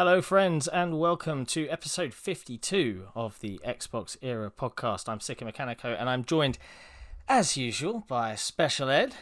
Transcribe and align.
Hello, 0.00 0.22
friends, 0.22 0.66
and 0.66 0.98
welcome 0.98 1.44
to 1.44 1.68
episode 1.68 2.14
52 2.14 3.08
of 3.14 3.38
the 3.40 3.60
Xbox 3.62 4.16
Era 4.22 4.50
podcast. 4.50 5.10
I'm 5.10 5.18
Sikamikanico, 5.18 5.94
and 5.94 6.08
I'm 6.08 6.24
joined, 6.24 6.56
as 7.28 7.58
usual, 7.58 8.04
by 8.08 8.32
Shpeshal 8.32 8.90
Ed 8.90 9.14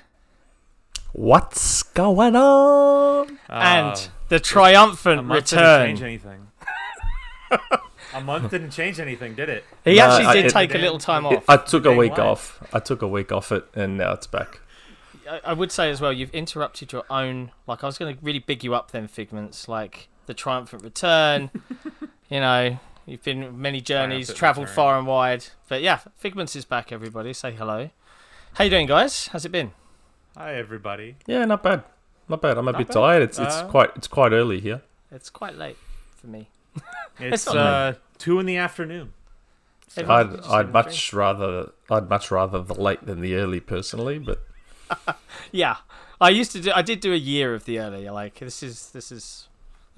What's 1.13 1.83
going 1.83 2.37
on? 2.37 3.27
and 3.49 3.97
ah, 3.97 4.09
the 4.29 4.39
triumphant 4.39 5.19
a 5.19 5.23
month 5.25 5.51
didn't 5.51 5.63
return. 5.65 5.87
change 5.89 6.03
anything. 6.05 6.47
a 8.15 8.21
month 8.21 8.53
didn't 8.53 8.71
change 8.71 9.01
anything, 9.01 9.35
did 9.35 9.49
it? 9.49 9.65
He 9.85 9.97
No, 9.97 10.05
actually 10.05 10.27
I- 10.27 10.33
did 10.35 10.45
it- 10.45 10.53
take 10.53 10.77
a 10.77 10.79
little 10.79 10.99
time 11.01 11.27
off. 11.27 11.43
I 11.49 11.57
took 11.57 11.87
a 11.87 11.89
Dang 11.89 11.97
week 11.99 12.13
life. 12.13 12.21
off. 12.21 12.63
I 12.73 12.79
took 12.79 13.03
a 13.03 13.09
week 13.09 13.33
off 13.33 13.51
it, 13.51 13.65
and 13.75 13.97
now 13.97 14.13
it's 14.13 14.29
back. 14.29 14.61
I, 15.29 15.41
I 15.47 15.53
would 15.55 15.73
say 15.73 15.91
as 15.91 16.01
well, 16.01 16.13
you've 16.13 16.31
interrupted 16.31 16.93
your 16.93 17.03
own. 17.11 17.51
Like, 17.67 17.83
I 17.83 17.87
was 17.89 17.99
going 17.99 18.17
to 18.17 18.25
really 18.25 18.39
big 18.39 18.63
you 18.63 18.77
up 18.77 18.93
then, 18.93 19.09
Figments. 19.09 19.67
Like 19.67 20.09
the 20.29 20.35
triumphant 20.35 20.85
return. 20.85 21.51
you 22.31 22.39
know, 22.39 22.79
you've 23.07 23.25
been 23.25 23.61
many 23.61 23.81
journeys, 23.81 24.33
travelled 24.33 24.69
far 24.69 24.97
and 24.97 25.07
wide. 25.09 25.47
But 25.69 25.83
yeah, 25.83 25.99
Figments 26.19 26.55
is 26.55 26.65
back. 26.65 26.93
Everybody, 26.93 27.33
say 27.33 27.53
hello. 27.53 27.91
How 28.55 28.65
you 28.65 28.71
doing, 28.71 28.87
guys? 28.87 29.27
How's 29.33 29.45
it 29.45 29.49
been? 29.53 29.73
Hi, 30.37 30.55
everybody. 30.55 31.17
Yeah, 31.27 31.45
not 31.47 31.63
bad. 31.65 31.83
Not 32.29 32.43
bad. 32.43 32.59
I'm 32.59 32.69
a 32.69 32.73
Not 32.73 32.79
bit 32.79 32.89
bad. 32.89 32.93
tired. 32.95 33.23
It's 33.23 33.39
it's 33.39 33.57
Uh, 33.57 33.69
quite 33.69 33.91
it's 33.97 34.07
quite 34.07 34.33
early 34.33 34.61
here. 34.61 34.83
It's 35.11 35.31
quite 35.31 35.57
late 35.57 35.79
for 36.17 36.29
me. 36.29 36.49
It's 37.21 37.47
not 37.47 37.57
uh, 37.57 37.93
two 38.19 38.39
in 38.39 38.47
the 38.47 38.57
afternoon. 38.59 39.13
Everyone 39.97 40.21
I'd 40.21 40.41
I'd 40.41 40.51
having 40.51 40.69
a 40.69 40.73
much 40.73 41.13
rather 41.13 41.73
I'd 41.91 42.09
much 42.09 42.31
rather 42.31 42.63
the 42.63 42.75
late 42.75 43.05
than 43.07 43.21
the 43.23 43.35
early 43.35 43.59
personally, 43.59 44.19
but 44.21 44.47
Yeah, 45.51 45.79
I 46.21 46.29
used 46.29 46.53
to 46.53 46.61
do. 46.61 46.71
I 46.75 46.83
did 46.83 47.01
do 47.01 47.13
a 47.13 47.17
year 47.17 47.55
of 47.55 47.65
the 47.65 47.81
early. 47.81 48.09
Like 48.09 48.39
this 48.39 48.63
is 48.63 48.91
this 48.91 49.11
is 49.11 49.48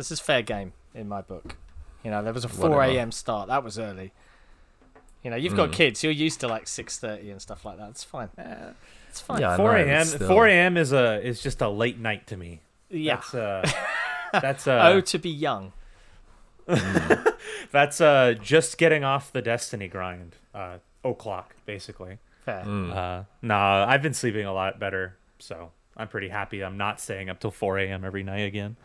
this 0.01 0.11
is 0.11 0.19
fair 0.21 0.41
game 0.43 0.73
in 0.95 1.07
my 1.09 1.21
book. 1.21 1.57
You 2.03 2.11
know, 2.11 2.23
there 2.23 2.33
was 2.33 2.45
a 2.45 2.49
four 2.49 2.83
a.m. 2.83 3.13
start. 3.13 3.49
That 3.49 3.63
was 3.63 3.79
early. 3.79 4.13
You 5.23 5.31
know, 5.31 5.37
you've 5.37 5.55
got 5.57 5.69
Mm. 5.69 5.75
kids. 5.75 6.03
You're 6.03 6.13
used 6.15 6.41
to 6.41 6.49
like 6.49 6.67
six 6.67 6.99
thirty 6.99 7.31
and 7.31 7.41
stuff 7.43 7.65
like 7.67 7.77
that. 7.77 7.91
It's 7.91 8.03
fine. 8.05 8.31
Uh, 8.39 8.73
It's 9.11 9.21
fine. 9.21 9.41
Yeah, 9.41 9.57
Four 9.57 9.77
a.m. 9.77 10.07
still. 10.07 10.27
Four 10.29 10.47
a.m. 10.47 10.77
is 10.79 10.93
a 10.93 11.21
is 11.23 11.43
just 11.43 11.61
a 11.61 11.69
late 11.69 11.99
night 11.99 12.27
to 12.29 12.37
me. 12.39 12.61
Yeah. 12.89 13.17
That's 13.17 13.35
uh, 13.35 13.71
that's 14.33 14.67
uh, 14.67 14.81
oh, 14.95 15.01
to 15.03 15.19
be 15.19 15.29
young. 15.31 15.73
that's 17.73 18.01
uh, 18.01 18.35
just 18.41 18.79
getting 18.79 19.05
off 19.05 19.33
the 19.33 19.43
Destiny 19.43 19.89
grind. 19.89 20.37
Uh, 20.55 20.79
o'clock 21.05 21.55
basically. 21.67 22.19
Fair. 22.45 22.63
mm. 22.65 22.95
Uh, 22.95 23.25
nah, 23.43 23.85
I've 23.87 24.03
been 24.03 24.15
sleeping 24.15 24.47
a 24.47 24.53
lot 24.53 24.79
better, 24.81 25.17
so 25.39 25.73
I'm 25.97 26.09
pretty 26.09 26.29
happy. 26.31 26.63
I'm 26.65 26.77
not 26.79 27.01
staying 27.01 27.29
up 27.29 27.41
till 27.41 27.51
4 27.51 27.79
a.m. 27.79 28.05
every 28.05 28.23
night 28.23 28.41
again. 28.47 28.77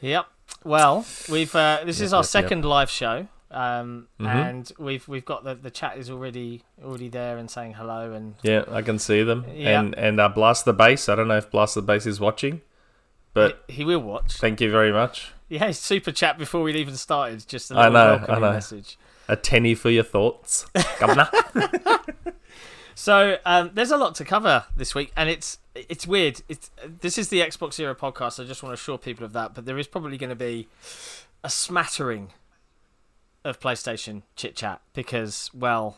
Yep. 0.00 0.26
Well, 0.64 1.04
we've 1.28 1.54
uh, 1.54 1.80
this 1.84 1.98
Yep, 1.98 2.04
is 2.06 2.12
our 2.12 2.18
yep, 2.18 2.24
yep. 2.24 2.30
second 2.30 2.64
live 2.64 2.90
show, 2.90 3.26
um, 3.50 4.08
Mhm. 4.20 4.26
and 4.26 4.72
we've 4.78 5.06
we've 5.08 5.24
got 5.24 5.44
the 5.44 5.54
the 5.54 5.70
chat 5.70 5.96
is 5.98 6.08
already 6.10 6.62
already 6.84 7.08
there 7.08 7.36
and 7.38 7.50
saying 7.50 7.74
hello 7.74 8.12
and 8.12 8.34
yeah, 8.42 8.64
I 8.70 8.82
can 8.82 8.98
see 8.98 9.22
them. 9.22 9.44
Yeah. 9.54 9.80
And 9.80 9.94
and 9.96 10.20
uh, 10.20 10.28
blast 10.28 10.64
the 10.64 10.72
base. 10.72 11.08
I 11.08 11.14
don't 11.16 11.28
know 11.28 11.36
if 11.38 11.50
blast 11.50 11.74
the 11.74 11.82
base 11.82 12.06
is 12.06 12.20
watching, 12.20 12.60
but 13.34 13.64
he, 13.68 13.76
he 13.78 13.84
will 13.84 14.00
watch. 14.02 14.36
thank 14.38 14.60
you 14.60 14.70
very 14.70 14.92
much. 14.92 15.32
Yeah, 15.48 15.70
super 15.72 16.12
chat 16.12 16.38
before 16.38 16.62
we'd 16.62 16.76
even 16.76 16.96
started. 16.96 17.46
Just 17.46 17.70
a 17.70 17.76
I 17.76 17.88
know, 17.88 18.24
I 18.28 18.34
know. 18.38 18.52
message. 18.52 18.96
A 19.28 19.36
tenny 19.36 19.74
for 19.74 19.90
your 19.90 20.04
thoughts, 20.04 20.66
governor. 21.00 21.28
So 22.94 23.38
um, 23.46 23.70
there's 23.74 23.90
a 23.90 23.96
lot 23.96 24.14
to 24.16 24.24
cover 24.24 24.66
this 24.76 24.94
week, 24.94 25.12
and 25.16 25.28
it's 25.28 25.58
it's 25.74 26.06
weird. 26.06 26.42
It's 26.48 26.70
this 27.00 27.18
is 27.18 27.28
the 27.28 27.40
Xbox 27.40 27.78
Era 27.80 27.94
podcast. 27.94 28.42
I 28.42 28.46
just 28.46 28.62
want 28.62 28.70
to 28.76 28.80
assure 28.80 28.98
people 28.98 29.24
of 29.24 29.32
that. 29.32 29.54
But 29.54 29.64
there 29.66 29.78
is 29.78 29.86
probably 29.86 30.18
going 30.18 30.30
to 30.30 30.36
be 30.36 30.68
a 31.44 31.50
smattering 31.50 32.30
of 33.44 33.58
PlayStation 33.58 34.22
chit 34.36 34.54
chat 34.54 34.80
because, 34.94 35.50
well, 35.52 35.96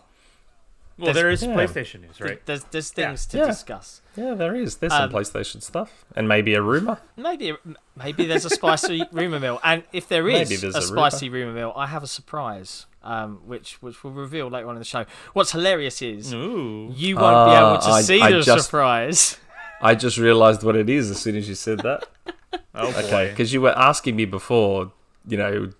Well, 0.96 1.12
there 1.12 1.28
is 1.28 1.42
Yeah. 1.42 1.48
PlayStation 1.56 2.02
news, 2.02 2.20
right? 2.20 2.44
there's 2.46 2.62
there's 2.70 2.92
Yeah. 2.96 3.08
things 3.08 3.26
to 3.26 3.38
Yeah. 3.38 3.46
discuss. 3.46 4.00
yeah, 4.16 4.34
there 4.34 4.54
is. 4.54 4.76
There's 4.76 4.92
some 4.92 5.02
Um, 5.02 5.10
PlayStation 5.10 5.60
stuff, 5.60 6.04
and 6.14 6.28
maybe 6.28 6.54
a 6.54 6.62
rumor. 6.62 6.98
Maybe 7.16 7.52
maybe 7.96 8.26
there's 8.26 8.44
a 8.44 8.50
spicy 8.50 9.02
rumor 9.12 9.40
mill, 9.40 9.58
and 9.64 9.82
if 9.92 10.06
there 10.08 10.28
is 10.28 10.50
Maybe 10.50 10.72
a, 10.72 10.78
a 10.78 10.82
spicy 10.82 11.28
rumor 11.28 11.52
mill, 11.52 11.72
I 11.74 11.88
have 11.88 12.04
a 12.04 12.06
surprise, 12.06 12.86
um, 13.02 13.38
which 13.44 13.82
which 13.82 14.04
we'll 14.04 14.12
reveal 14.12 14.48
later 14.48 14.68
on 14.68 14.76
in 14.76 14.78
the 14.78 14.84
show. 14.84 15.04
What's 15.32 15.50
hilarious 15.50 16.00
is 16.00 16.32
Ooh. 16.32 16.92
you 16.94 17.16
won't 17.16 17.50
be 17.50 17.56
able 17.56 17.78
to 17.78 17.90
Ah, 17.90 17.94
I- 17.94 18.02
see 18.02 18.20
I 18.22 18.30
the 18.30 18.42
just- 18.42 18.66
surprise. 18.66 19.36
I 19.80 19.94
just 19.94 20.18
realised 20.18 20.62
what 20.62 20.76
it 20.76 20.88
is 20.88 21.10
as 21.10 21.20
soon 21.20 21.36
as 21.36 21.48
you 21.48 21.54
said 21.54 21.78
that. 21.80 22.06
Oh 22.76 22.90
boy. 22.90 22.98
Okay, 22.98 23.30
because 23.30 23.52
you 23.52 23.60
were 23.60 23.76
asking 23.78 24.16
me 24.16 24.24
before, 24.24 24.90
you 25.28 25.36
know, 25.36 25.70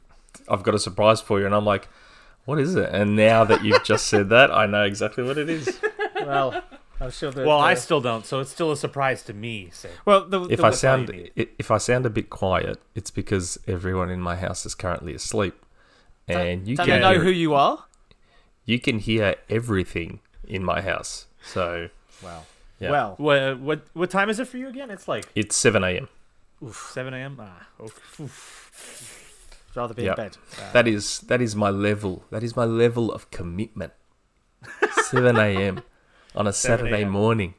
I've 0.48 0.62
got 0.62 0.76
a 0.76 0.78
surprise 0.78 1.20
for 1.20 1.40
you, 1.40 1.46
and 1.46 1.52
I'm 1.52 1.64
like, 1.64 1.88
what 2.44 2.60
is 2.60 2.76
it? 2.76 2.88
And 2.92 3.16
now 3.16 3.42
that 3.42 3.64
you've 3.64 3.82
just 3.82 4.06
said 4.06 4.28
that, 4.28 4.52
I 4.52 4.66
know 4.66 4.84
exactly 4.84 5.24
what 5.24 5.36
it 5.36 5.48
is. 5.48 5.80
well, 6.24 6.62
I'm 7.00 7.10
sure 7.10 7.32
that. 7.32 7.44
Well, 7.44 7.58
I 7.58 7.74
still 7.74 8.00
don't, 8.00 8.24
so 8.24 8.38
it's 8.38 8.50
still 8.52 8.70
a 8.70 8.76
surprise 8.76 9.24
to 9.24 9.32
me. 9.34 9.70
So. 9.72 9.88
well 10.04 10.24
the, 10.24 10.42
If 10.42 10.58
the, 10.58 10.66
I 10.66 10.70
that's 10.70 10.84
all 10.84 11.00
you 11.00 11.06
sound 11.06 11.30
if 11.58 11.70
I 11.72 11.78
sound 11.78 12.06
a 12.06 12.10
bit 12.10 12.30
quiet, 12.30 12.80
it's 12.94 13.10
because 13.10 13.58
everyone 13.66 14.08
in 14.10 14.20
my 14.20 14.36
house 14.36 14.64
is 14.64 14.76
currently 14.76 15.14
asleep, 15.14 15.54
and 16.28 16.68
you 16.68 16.76
don't 16.76 16.86
can 16.86 17.00
they 17.00 17.00
know 17.00 17.14
hear, 17.14 17.22
who 17.24 17.30
you 17.30 17.54
are? 17.54 17.86
you 18.64 18.78
can 18.78 19.00
hear 19.00 19.34
everything 19.50 20.20
in 20.46 20.62
my 20.62 20.80
house. 20.80 21.26
So 21.42 21.88
Well, 22.22 22.46
Yeah. 22.80 22.90
well, 22.90 23.14
What 23.18 23.58
what 23.60 23.86
what 23.94 24.10
time 24.10 24.28
is 24.30 24.38
it 24.40 24.48
for 24.48 24.58
you 24.58 24.68
again? 24.68 24.90
It's 24.90 25.06
like 25.08 25.26
it's 25.34 25.54
seven 25.56 25.84
a.m. 25.84 26.08
7 26.72 27.12
a.m. 27.12 27.36
Ah, 27.40 27.66
oof, 27.82 28.20
oof. 28.20 29.70
rather 29.74 29.92
be 29.92 30.04
Yep. 30.04 30.18
in 30.18 30.24
bed. 30.24 30.36
That 30.72 30.88
is 30.88 31.20
that 31.20 31.42
is 31.42 31.54
my 31.54 31.70
level. 31.70 32.24
That 32.30 32.42
is 32.42 32.56
my 32.56 32.64
level 32.64 33.12
of 33.12 33.30
commitment. 33.30 33.92
Seven 35.10 35.36
a.m. 35.36 35.82
on 36.34 36.46
a 36.46 36.52
Saturday 36.52 37.04
morning. 37.04 37.54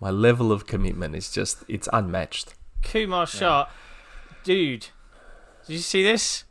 My 0.00 0.10
level 0.10 0.52
of 0.52 0.66
commitment 0.66 1.16
is 1.16 1.30
just 1.32 1.64
it's 1.66 1.88
unmatched. 1.92 2.54
Kumar 2.84 3.26
Shah, 3.26 3.66
dude, 4.44 4.88
did 5.66 5.72
you 5.72 5.78
see 5.78 6.04
this? 6.04 6.44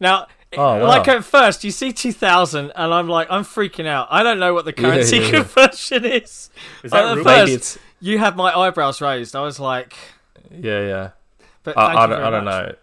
Now, 0.00 0.26
Oh, 0.56 0.76
wow. 0.80 0.86
like 0.86 1.08
at 1.08 1.24
first, 1.24 1.64
you 1.64 1.70
see 1.70 1.92
2000, 1.92 2.72
and 2.74 2.94
I'm 2.94 3.08
like, 3.08 3.28
I'm 3.30 3.44
freaking 3.44 3.86
out. 3.86 4.08
I 4.10 4.22
don't 4.22 4.38
know 4.38 4.54
what 4.54 4.64
the 4.64 4.72
currency 4.72 5.16
yeah, 5.16 5.22
yeah. 5.22 5.30
conversion 5.30 6.04
is. 6.04 6.50
Is 6.82 6.90
that 6.92 7.10
the 7.10 7.16
Ruben? 7.16 7.46
first- 7.46 7.78
You 8.00 8.18
had 8.18 8.36
my 8.36 8.52
eyebrows 8.54 9.00
raised. 9.00 9.34
I 9.36 9.40
was 9.42 9.58
like, 9.60 9.94
yeah, 10.50 10.80
yeah. 10.86 11.10
but 11.62 11.76
I, 11.78 11.86
thank 11.88 11.98
I 11.98 12.06
don't, 12.06 12.22
I 12.22 12.30
don't 12.30 12.44
know. 12.44 12.74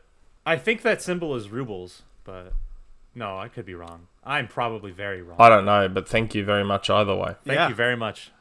I 0.45 0.57
think 0.57 0.81
that 0.81 1.01
symbol 1.01 1.35
is 1.35 1.49
rubles, 1.49 2.01
but 2.23 2.53
no, 3.15 3.37
I 3.37 3.47
could 3.47 3.65
be 3.65 3.75
wrong. 3.75 4.07
I'm 4.25 4.47
probably 4.47 4.91
very 4.91 5.21
wrong. 5.21 5.37
I 5.39 5.49
don't 5.49 5.65
know, 5.65 5.87
but 5.89 6.07
thank 6.07 6.33
you 6.35 6.43
very 6.45 6.63
much 6.63 6.89
either 6.89 7.15
way. 7.15 7.35
Thank 7.45 7.57
Yeah. 7.57 7.69
you 7.69 7.75
very 7.75 7.95
much. 7.95 8.31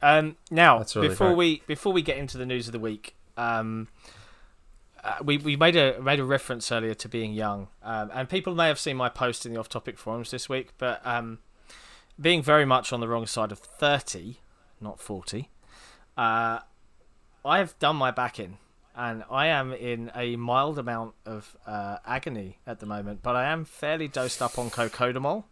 Um, 0.00 0.36
now, 0.50 0.84
really 0.96 1.08
before 1.08 1.28
great. 1.28 1.36
we 1.36 1.62
before 1.66 1.92
we 1.92 2.02
get 2.02 2.16
into 2.16 2.36
the 2.36 2.46
news 2.46 2.66
of 2.66 2.72
the 2.72 2.80
week, 2.80 3.14
um, 3.36 3.88
uh, 5.04 5.16
we 5.22 5.36
we 5.38 5.56
made 5.56 5.76
a 5.76 6.00
made 6.00 6.20
a 6.20 6.24
reference 6.24 6.70
earlier 6.72 6.94
to 6.94 7.08
being 7.08 7.32
young, 7.32 7.68
um, 7.82 8.10
and 8.14 8.28
people 8.28 8.54
may 8.54 8.68
have 8.68 8.78
seen 8.78 8.96
my 8.96 9.08
post 9.08 9.44
in 9.46 9.52
the 9.54 9.58
off-topic 9.60 9.98
forums 9.98 10.30
this 10.30 10.48
week, 10.48 10.70
but 10.78 11.00
um, 11.06 11.38
being 12.20 12.42
very 12.42 12.64
much 12.64 12.92
on 12.92 13.00
the 13.00 13.08
wrong 13.08 13.26
side 13.26 13.50
of 13.52 13.58
thirty, 13.58 14.38
not 14.80 15.00
forty, 15.00 15.48
uh, 16.16 16.60
I 17.44 17.58
have 17.58 17.78
done 17.78 17.96
my 17.96 18.10
back 18.10 18.38
in, 18.38 18.58
and 18.94 19.24
I 19.30 19.46
am 19.48 19.72
in 19.72 20.10
a 20.14 20.36
mild 20.36 20.78
amount 20.78 21.14
of 21.26 21.56
uh, 21.66 21.96
agony 22.06 22.58
at 22.66 22.78
the 22.80 22.86
moment, 22.86 23.20
but 23.22 23.34
I 23.34 23.46
am 23.46 23.64
fairly 23.64 24.08
dosed 24.08 24.40
up 24.40 24.58
on 24.58 24.70
cocodamol. 24.70 25.44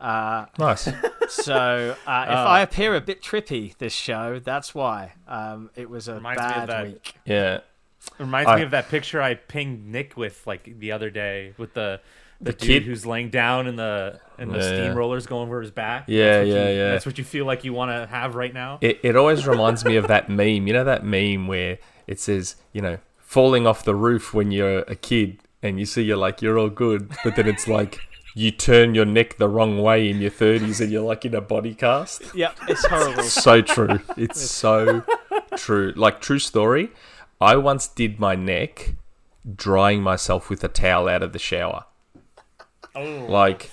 Uh, 0.00 0.46
Nice. 0.58 0.84
so 1.28 1.96
uh, 2.06 2.24
if 2.28 2.34
Oh. 2.36 2.46
I 2.46 2.60
appear 2.60 2.94
a 2.94 3.00
bit 3.00 3.20
trippy 3.20 3.76
this 3.78 3.92
show, 3.92 4.38
that's 4.38 4.72
why. 4.74 5.12
Um, 5.26 5.70
it 5.74 5.90
was 5.90 6.06
a 6.08 6.14
Reminds 6.14 6.40
me 6.40 6.46
of 6.48 6.54
bad 6.54 6.68
that- 6.68 6.84
week. 6.86 7.14
Yeah. 7.24 7.60
Reminds 8.18 8.48
I- 8.50 8.56
me 8.56 8.62
of 8.62 8.70
that 8.72 8.88
picture 8.88 9.20
I 9.22 9.34
pinged 9.34 9.86
Nick 9.86 10.16
with 10.16 10.46
like 10.46 10.78
the 10.78 10.92
other 10.92 11.10
day 11.10 11.54
with 11.58 11.74
the 11.74 12.00
the, 12.40 12.52
The 12.52 12.58
dude 12.58 12.68
kid? 12.68 12.82
who's 12.84 13.04
laying 13.04 13.30
down 13.30 13.66
in 13.66 13.74
the 13.74 14.20
in 14.38 14.48
the 14.50 14.58
Yeah, 14.58 14.64
yeah. 14.64 14.70
steamrollers 14.94 15.26
going 15.26 15.48
over 15.48 15.60
his 15.60 15.72
back. 15.72 16.04
Yeah, 16.06 16.40
yeah, 16.42 16.68
you- 16.68 16.76
yeah. 16.76 16.90
That's 16.92 17.04
what 17.04 17.18
you 17.18 17.24
feel 17.24 17.44
like 17.46 17.64
you 17.64 17.72
want 17.72 17.90
to 17.90 18.06
have 18.06 18.34
right 18.36 18.54
now. 18.54 18.78
It 18.80 19.00
it 19.02 19.16
always 19.16 19.46
reminds 19.46 19.84
me 19.84 19.96
of 19.96 20.06
that 20.08 20.28
meme. 20.38 20.66
You 20.68 20.72
know 20.72 20.84
that 20.84 21.04
meme 21.04 21.48
where 21.48 21.78
it 22.06 22.20
says, 22.20 22.54
you 22.72 22.80
know, 22.80 22.98
falling 23.18 23.66
off 23.66 23.84
the 23.84 23.94
roof 23.94 24.32
when 24.32 24.52
you're 24.52 24.78
a 24.80 24.94
kid 24.94 25.38
and 25.62 25.80
you 25.80 25.84
see 25.86 26.02
you're 26.02 26.16
like 26.16 26.40
you're 26.40 26.58
all 26.58 26.70
good, 26.70 27.10
but 27.24 27.34
then 27.34 27.48
it's 27.48 27.66
like 27.66 27.98
you 28.36 28.52
turn 28.52 28.94
your 28.94 29.04
neck 29.04 29.36
the 29.38 29.48
wrong 29.48 29.82
way 29.82 30.08
in 30.08 30.20
your 30.20 30.30
30s 30.30 30.80
and 30.80 30.92
you're 30.92 31.02
like 31.02 31.24
in 31.24 31.34
a 31.34 31.40
body 31.40 31.74
cast. 31.74 32.22
Yeah, 32.36 32.52
it's 32.68 32.86
horrible. 32.86 33.24
so 33.24 33.60
true. 33.62 33.98
It's 34.16 34.40
so 34.40 35.02
true. 35.56 35.92
Like 35.96 36.20
true 36.20 36.38
story. 36.38 36.90
I 37.40 37.56
once 37.56 37.86
did 37.88 38.18
my 38.18 38.34
neck 38.34 38.94
drying 39.54 40.02
myself 40.02 40.50
with 40.50 40.62
a 40.64 40.68
towel 40.68 41.08
out 41.08 41.22
of 41.22 41.32
the 41.32 41.38
shower. 41.38 41.84
Oh, 42.94 43.26
Like 43.28 43.70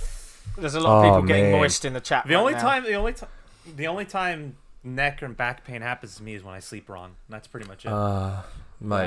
There's 0.57 0.75
a 0.75 0.79
lot 0.79 0.97
of 0.99 1.03
people 1.03 1.17
Oh, 1.19 1.21
getting 1.23 1.51
man. 1.51 1.59
moist 1.59 1.83
in 1.85 1.93
the 1.93 1.99
chat. 2.01 2.25
the 2.27 2.35
right 2.35 2.39
only 2.39 2.53
now. 2.53 2.61
time 2.61 2.83
the 2.83 2.93
only 2.93 3.13
time 3.13 3.29
the 3.75 3.87
only 3.87 4.05
time 4.05 4.57
neck 4.83 5.21
and 5.23 5.35
back 5.35 5.65
pain 5.65 5.81
happens 5.81 6.15
to 6.17 6.23
me 6.23 6.35
is 6.35 6.43
when 6.43 6.53
I 6.53 6.59
sleep 6.59 6.87
wrong. 6.89 7.15
That's 7.29 7.47
pretty 7.47 7.67
much 7.67 7.85
it. 7.85 7.91
uh 7.91 8.43
mate, 8.79 9.05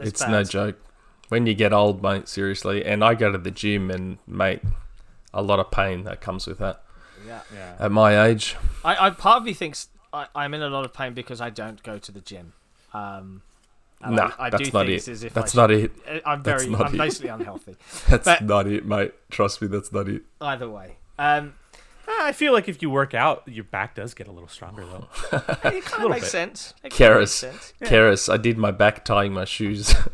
Yeah, 0.00 0.06
it's 0.06 0.22
bad. 0.22 0.30
no 0.30 0.44
joke. 0.44 0.78
when 1.28 1.46
you 1.46 1.54
get 1.54 1.72
old, 1.72 2.02
mate, 2.02 2.28
seriously. 2.28 2.84
And 2.84 3.04
I 3.04 3.14
go 3.14 3.30
to 3.30 3.38
the 3.38 3.50
gym, 3.50 3.90
and 3.90 4.18
mate, 4.26 4.60
a 5.34 5.42
lot 5.42 5.58
of 5.60 5.70
pain 5.70 6.04
that 6.04 6.20
comes 6.20 6.46
with 6.46 6.58
that. 6.58 6.82
Yeah. 7.26 7.40
Yeah. 7.54 7.76
At 7.78 7.92
my 7.92 8.24
age, 8.26 8.56
I, 8.84 9.06
I 9.06 9.10
part 9.10 9.38
of 9.38 9.44
me 9.44 9.52
thinks 9.54 9.88
I, 10.12 10.26
I'm 10.34 10.54
in 10.54 10.62
a 10.62 10.68
lot 10.68 10.84
of 10.84 10.92
pain 10.94 11.12
because 11.14 11.40
I 11.40 11.50
don't 11.50 11.82
go 11.82 11.98
to 11.98 12.10
the 12.12 12.20
gym. 12.20 12.54
Um, 12.94 13.42
and 14.02 14.16
nah, 14.16 14.32
I, 14.38 14.46
I 14.46 14.50
that's 14.50 14.64
do 14.64 14.70
not 14.72 14.86
things 14.86 15.08
it. 15.08 15.12
as 15.12 15.24
if 15.24 15.32
That's 15.34 15.56
I 15.56 15.62
not 15.62 15.70
it. 15.70 15.92
I'm 16.26 16.42
That's 16.42 16.64
very, 16.64 16.72
not 16.76 16.86
I'm 16.88 16.94
it. 16.94 16.98
basically 16.98 17.28
unhealthy. 17.30 17.76
That's 18.08 18.24
But- 18.24 18.42
not 18.44 18.66
it, 18.66 18.84
mate. 18.84 19.12
Trust 19.30 19.62
me, 19.62 19.68
that's 19.68 19.92
not 19.92 20.08
it. 20.08 20.22
Either 20.40 20.68
way, 20.68 20.96
um, 21.18 21.54
I 22.08 22.32
feel 22.32 22.52
like 22.52 22.68
if 22.68 22.82
you 22.82 22.90
work 22.90 23.14
out, 23.14 23.42
your 23.46 23.64
back 23.64 23.94
does 23.94 24.12
get 24.14 24.26
a 24.26 24.32
little 24.32 24.48
stronger 24.48 24.84
though. 24.84 25.06
it 25.64 25.84
kind 25.84 26.04
of 26.04 26.10
makes 26.10 26.24
bit. 26.24 26.30
sense. 26.30 26.74
It 26.84 26.92
kinda 26.92 27.18
makes 27.20 27.42
Karis. 27.42 27.72
Karis, 27.82 28.32
I 28.32 28.36
did 28.36 28.58
my 28.58 28.70
back 28.72 29.04
tying 29.04 29.32
my 29.32 29.44
shoes. 29.44 29.94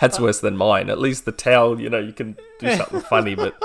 That's 0.00 0.20
worse 0.20 0.38
than 0.40 0.56
mine. 0.56 0.90
At 0.90 1.00
least 1.00 1.24
the 1.24 1.32
towel, 1.32 1.80
you 1.80 1.90
know, 1.90 1.98
you 1.98 2.12
can 2.12 2.36
do 2.60 2.76
something 2.76 3.00
funny, 3.00 3.34
but 3.34 3.60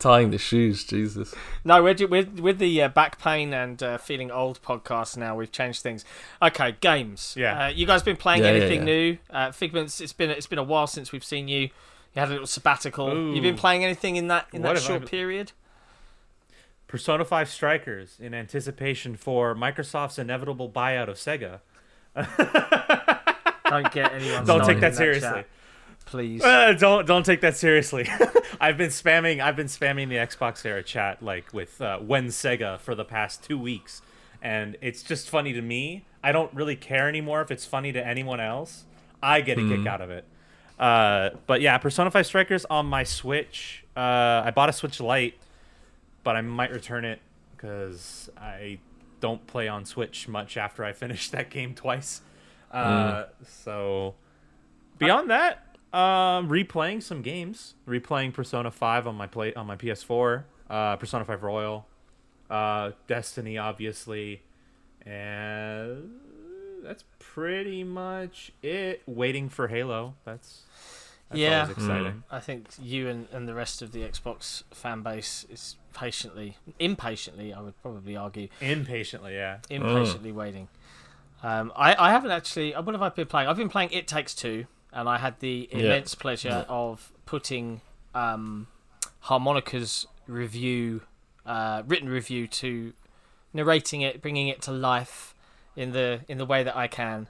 tying 0.00 0.30
the 0.30 0.38
shoes, 0.38 0.82
Jesus. 0.84 1.34
No, 1.64 1.82
we're, 1.82 1.94
with 2.08 2.40
with 2.40 2.58
the 2.58 2.82
uh, 2.82 2.88
back 2.88 3.20
pain 3.20 3.54
and 3.54 3.80
uh, 3.82 3.98
feeling 3.98 4.30
old 4.30 4.60
podcast 4.62 5.16
now. 5.16 5.36
We've 5.36 5.52
changed 5.52 5.82
things. 5.82 6.04
Okay, 6.42 6.74
games. 6.80 7.34
Yeah. 7.38 7.66
Uh, 7.66 7.68
you 7.68 7.86
guys 7.86 8.02
been 8.02 8.16
playing 8.16 8.42
Yeah, 8.42 8.50
yeah, 8.52 8.56
anything 8.62 8.80
yeah. 8.80 8.94
new? 8.94 9.18
Uh, 9.30 9.52
Figments. 9.52 10.00
It's 10.00 10.12
been 10.12 10.30
it's 10.30 10.46
been 10.48 10.58
a 10.58 10.64
while 10.64 10.86
since 10.88 11.12
we've 11.12 11.24
seen 11.24 11.46
you. 11.46 11.60
You 11.60 11.70
had 12.16 12.28
a 12.28 12.32
little 12.32 12.46
sabbatical. 12.48 13.32
You've 13.34 13.44
been 13.44 13.56
playing 13.56 13.84
anything 13.84 14.16
in 14.16 14.26
that 14.28 14.48
in 14.52 14.62
What 14.62 14.74
that 14.74 14.82
short 14.82 15.02
I- 15.02 15.06
period? 15.06 15.52
Persona 16.88 17.24
5 17.24 17.48
Strikers 17.48 18.16
in 18.18 18.34
anticipation 18.34 19.14
for 19.14 19.54
Microsoft's 19.54 20.18
inevitable 20.18 20.68
buyout 20.68 21.08
of 21.08 21.14
Sega. 21.18 21.60
Don't 23.68 23.92
get 23.92 24.12
anyone. 24.20 24.44
Don't 24.44 24.64
take 24.64 24.76
in 24.76 24.80
that 24.80 24.96
seriously. 24.96 25.28
chat, 25.30 25.46
please. 26.10 26.42
Uh, 26.42 26.72
don't 26.72 27.06
don't 27.06 27.24
take 27.24 27.40
that 27.40 27.56
seriously. 27.56 28.08
I've 28.60 28.76
been 28.76 28.90
spamming 28.90 29.40
I've 29.40 29.56
been 29.56 29.68
spamming 29.68 30.08
the 30.08 30.16
Xbox 30.16 30.64
era 30.66 30.82
chat 30.82 31.22
like 31.22 31.52
with 31.54 31.80
uh, 31.80 31.98
when 31.98 32.26
Sega 32.26 32.78
for 32.80 32.94
the 32.94 33.04
past 33.04 33.42
2 33.44 33.56
weeks 33.58 34.02
and 34.42 34.76
it's 34.80 35.02
just 35.02 35.30
funny 35.30 35.52
to 35.52 35.62
me. 35.62 36.04
I 36.22 36.32
don't 36.32 36.52
really 36.52 36.76
care 36.76 37.08
anymore 37.08 37.40
if 37.40 37.50
it's 37.50 37.64
funny 37.64 37.92
to 37.92 38.06
anyone 38.06 38.40
else. 38.40 38.84
I 39.22 39.40
get 39.40 39.58
a 39.58 39.62
kick 39.66 39.86
out 39.86 40.00
of 40.00 40.10
it. 40.10 40.24
Uh, 40.78 41.30
but 41.46 41.60
yeah, 41.60 41.76
Persona 41.78 42.10
5 42.10 42.26
Strikers 42.26 42.64
on 42.66 42.86
my 42.86 43.04
Switch. 43.04 43.84
Uh, 43.96 44.42
I 44.44 44.50
bought 44.50 44.68
a 44.70 44.72
Switch 44.72 44.98
Lite, 45.00 45.34
but 46.24 46.36
I 46.36 46.40
might 46.40 46.70
return 46.70 47.04
it 47.04 47.20
because 47.54 48.30
I 48.38 48.78
don't 49.20 49.46
play 49.46 49.68
on 49.68 49.84
Switch 49.84 50.26
much 50.26 50.56
after 50.56 50.82
I 50.84 50.92
finish 51.04 51.28
that 51.30 51.50
game 51.50 51.74
twice. 51.74 52.22
Uh, 52.72 53.24
So 53.46 54.14
beyond 54.98 55.28
that, 55.30 55.69
um, 55.92 56.48
replaying 56.48 57.02
some 57.02 57.22
games, 57.22 57.74
replaying 57.86 58.32
Persona 58.32 58.70
5 58.70 59.06
on 59.06 59.14
my 59.16 59.26
play 59.26 59.52
on 59.54 59.66
my 59.66 59.76
PS4, 59.76 60.44
uh, 60.68 60.96
Persona 60.96 61.24
5 61.24 61.42
Royal, 61.42 61.86
uh, 62.48 62.92
Destiny, 63.06 63.58
obviously, 63.58 64.42
and 65.04 66.10
that's 66.82 67.04
pretty 67.18 67.84
much 67.84 68.52
it. 68.62 69.02
Waiting 69.06 69.48
for 69.48 69.68
Halo. 69.68 70.14
That's, 70.24 70.62
that's 71.28 71.38
Yeah. 71.40 71.62
always 71.62 71.76
exciting. 71.76 72.22
I 72.30 72.40
think 72.40 72.68
you 72.80 73.08
and, 73.08 73.28
and 73.32 73.48
the 73.48 73.54
rest 73.54 73.82
of 73.82 73.92
the 73.92 74.00
Xbox 74.02 74.62
fan 74.70 75.02
base 75.02 75.44
is 75.50 75.76
patiently, 75.92 76.56
impatiently, 76.78 77.52
I 77.52 77.60
would 77.60 77.80
probably 77.82 78.16
argue, 78.16 78.48
Impatiently, 78.60 79.34
yeah. 79.34 79.58
impatiently 79.68 80.32
waiting. 80.32 80.68
Um, 81.42 81.72
I, 81.74 81.94
I 81.98 82.10
haven't 82.10 82.32
actually. 82.32 82.72
What 82.72 82.94
have 82.94 83.00
I 83.00 83.08
been 83.08 83.26
playing? 83.26 83.48
I've 83.48 83.56
been 83.56 83.70
playing 83.70 83.90
It 83.92 84.06
Takes 84.06 84.34
Two, 84.34 84.66
and 84.92 85.08
I 85.08 85.18
had 85.18 85.40
the 85.40 85.68
Yeah. 85.72 85.78
immense 85.78 86.14
pleasure 86.14 86.64
of 86.68 87.12
putting 87.26 87.80
um, 88.14 88.66
Harmonica's 89.20 90.06
review, 90.26 91.02
uh, 91.46 91.82
written 91.86 92.08
review, 92.08 92.46
to 92.48 92.92
narrating 93.52 94.00
it, 94.02 94.20
bringing 94.22 94.48
it 94.48 94.62
to 94.62 94.72
life 94.72 95.34
in 95.76 95.92
the 95.92 96.20
in 96.28 96.38
the 96.38 96.46
way 96.46 96.62
that 96.62 96.76
I 96.76 96.88
can. 96.88 97.28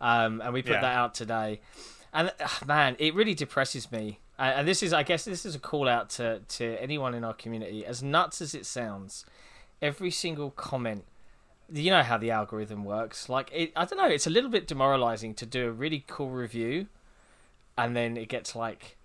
Um, 0.00 0.40
and 0.40 0.52
we 0.52 0.62
put 0.62 0.72
Yeah. 0.72 0.80
that 0.82 0.96
out 0.96 1.14
today. 1.14 1.60
And 2.12 2.32
ah, 2.40 2.60
man, 2.66 2.96
it 2.98 3.14
really 3.14 3.34
depresses 3.34 3.90
me. 3.90 4.20
Uh, 4.38 4.52
and 4.56 4.68
this 4.68 4.82
is, 4.82 4.92
I 4.92 5.02
guess, 5.02 5.24
this 5.24 5.44
is 5.44 5.54
a 5.54 5.58
call 5.58 5.88
out 5.88 6.10
to 6.10 6.40
to 6.40 6.76
anyone 6.80 7.14
in 7.14 7.24
our 7.24 7.34
community. 7.34 7.84
As 7.84 8.02
nuts 8.02 8.40
as 8.40 8.54
it 8.54 8.66
sounds, 8.66 9.24
every 9.82 10.10
single 10.10 10.50
comment 10.50 11.04
you 11.70 11.90
know 11.90 12.02
how 12.02 12.16
the 12.16 12.30
algorithm 12.30 12.82
works. 12.82 13.28
Like 13.28 13.50
it, 13.52 13.72
I 13.76 13.84
don't 13.84 13.98
know. 13.98 14.06
It's 14.08 14.26
a 14.26 14.30
little 14.30 14.48
bit 14.48 14.66
demoralizing 14.66 15.34
to 15.34 15.44
do 15.44 15.66
a 15.68 15.70
really 15.70 16.02
cool 16.06 16.30
review, 16.30 16.86
and 17.78 17.96
then 17.96 18.16
it 18.16 18.28
gets 18.28 18.54
like 18.54 18.96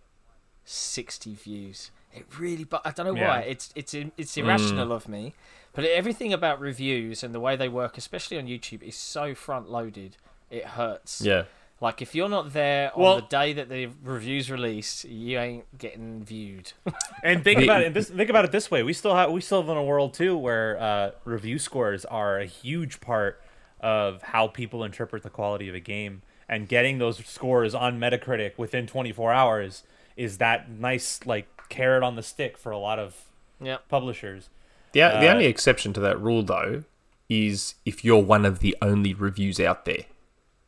sixty 0.66 1.36
views. 1.36 1.92
It 2.14 2.26
really, 2.38 2.64
but 2.64 2.82
I 2.86 2.92
don't 2.92 3.06
know 3.08 3.14
why. 3.22 3.40
It's 3.42 3.72
it's 3.76 3.94
it's 4.18 4.38
irrational 4.38 4.92
of 4.92 5.08
me. 5.08 5.34
But 5.74 5.86
everything 5.86 6.32
about 6.32 6.60
reviews 6.60 7.24
and 7.24 7.34
the 7.34 7.40
way 7.40 7.56
they 7.56 7.68
work, 7.70 7.98
especially 7.98 8.38
on 8.38 8.46
YouTube, 8.46 8.84
is 8.84 8.96
so 8.96 9.34
front 9.34 9.72
loaded. 9.72 10.18
It 10.52 10.66
hurts. 10.66 11.22
Yeah. 11.22 11.46
Like 11.82 12.02
if 12.02 12.14
you're 12.14 12.30
not 12.30 12.54
there 12.54 12.96
on 12.96 13.02
Well- 13.02 13.16
the 13.16 13.22
day 13.24 13.54
that 13.54 13.68
the 13.70 13.90
review's 14.04 14.52
released, 14.52 15.04
you 15.06 15.40
ain't 15.40 15.78
getting 15.78 16.24
viewed. 16.24 16.74
And 17.24 17.42
think 17.44 17.62
about 17.62 17.82
it. 17.82 17.94
This, 17.94 18.10
think 18.10 18.30
about 18.30 18.44
it 18.46 18.52
this 18.52 18.70
way: 18.70 18.84
we 18.84 18.92
still 18.94 19.16
have 19.16 19.32
we 19.32 19.40
still 19.42 19.62
live 19.62 19.70
in 19.70 19.78
a 19.78 19.84
world 19.84 20.14
too 20.14 20.38
where 20.38 20.78
uh, 20.80 21.12
review 21.24 21.58
scores 21.58 22.04
are 22.06 22.38
a 22.38 22.46
huge 22.46 23.00
part 23.00 23.42
of 23.80 24.22
how 24.22 24.48
people 24.48 24.84
interpret 24.84 25.24
the 25.24 25.30
quality 25.30 25.70
of 25.70 25.76
a 25.76 25.80
game. 25.80 26.22
And 26.54 26.68
getting 26.68 27.00
those 27.00 27.18
scores 27.26 27.74
on 27.74 28.00
Metacritic 28.00 28.60
within 28.60 28.86
24 28.86 29.34
hours 29.34 29.82
is 30.16 30.38
that 30.38 30.70
nice 30.70 31.26
like 31.26 31.48
carrot 31.70 32.04
on 32.04 32.16
the 32.16 32.22
stick 32.22 32.60
for 32.60 32.72
a 32.72 32.78
lot 32.78 33.00
of 33.00 33.26
yep. 33.60 33.90
publishers. 33.90 34.50
The, 34.92 35.00
the 35.00 35.28
Uh, 35.28 35.34
only 35.34 35.46
exception 35.48 35.94
to 35.94 36.00
that 36.02 36.22
rule, 36.22 36.44
though, 36.44 36.84
is 37.28 37.74
if 37.86 38.06
you're 38.06 38.22
one 38.22 38.46
of 38.46 38.60
the 38.60 38.78
only 38.84 39.16
reviews 39.16 39.60
out 39.60 39.86
there. 39.86 40.06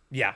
Yeah, 0.09 0.33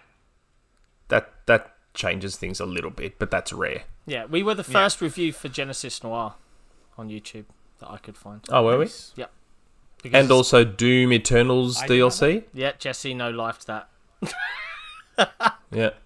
That 1.08 1.34
that 1.48 1.76
changes 1.96 2.36
things 2.36 2.60
a 2.60 2.66
little 2.68 2.92
bit, 2.92 3.18
but 3.18 3.32
that's 3.32 3.52
rare. 3.52 3.86
Yeah, 4.06 4.26
we 4.26 4.44
were 4.44 4.54
the 4.54 4.64
first 4.64 5.02
review 5.02 5.34
for 5.34 5.50
Genesis 5.50 6.04
Noir 6.04 6.36
on 6.96 7.10
YouTube 7.10 7.46
that 7.80 7.90
I 7.90 7.98
could 7.98 8.18
find. 8.18 8.42
Oh, 8.50 8.66
were 8.66 8.78
we? 8.78 8.86
Nice. 8.86 9.14
Because 10.04 10.22
And 10.22 10.32
also 10.32 10.64
Doom 10.64 11.12
Eternals 11.12 11.82
I 11.82 11.88
DLC. 11.88 12.44
yeah, 12.54 12.74
Jesse 12.78 13.16
no 13.16 13.32
lifed 13.32 13.66
that. 13.66 13.90
Yeah. 15.72 15.90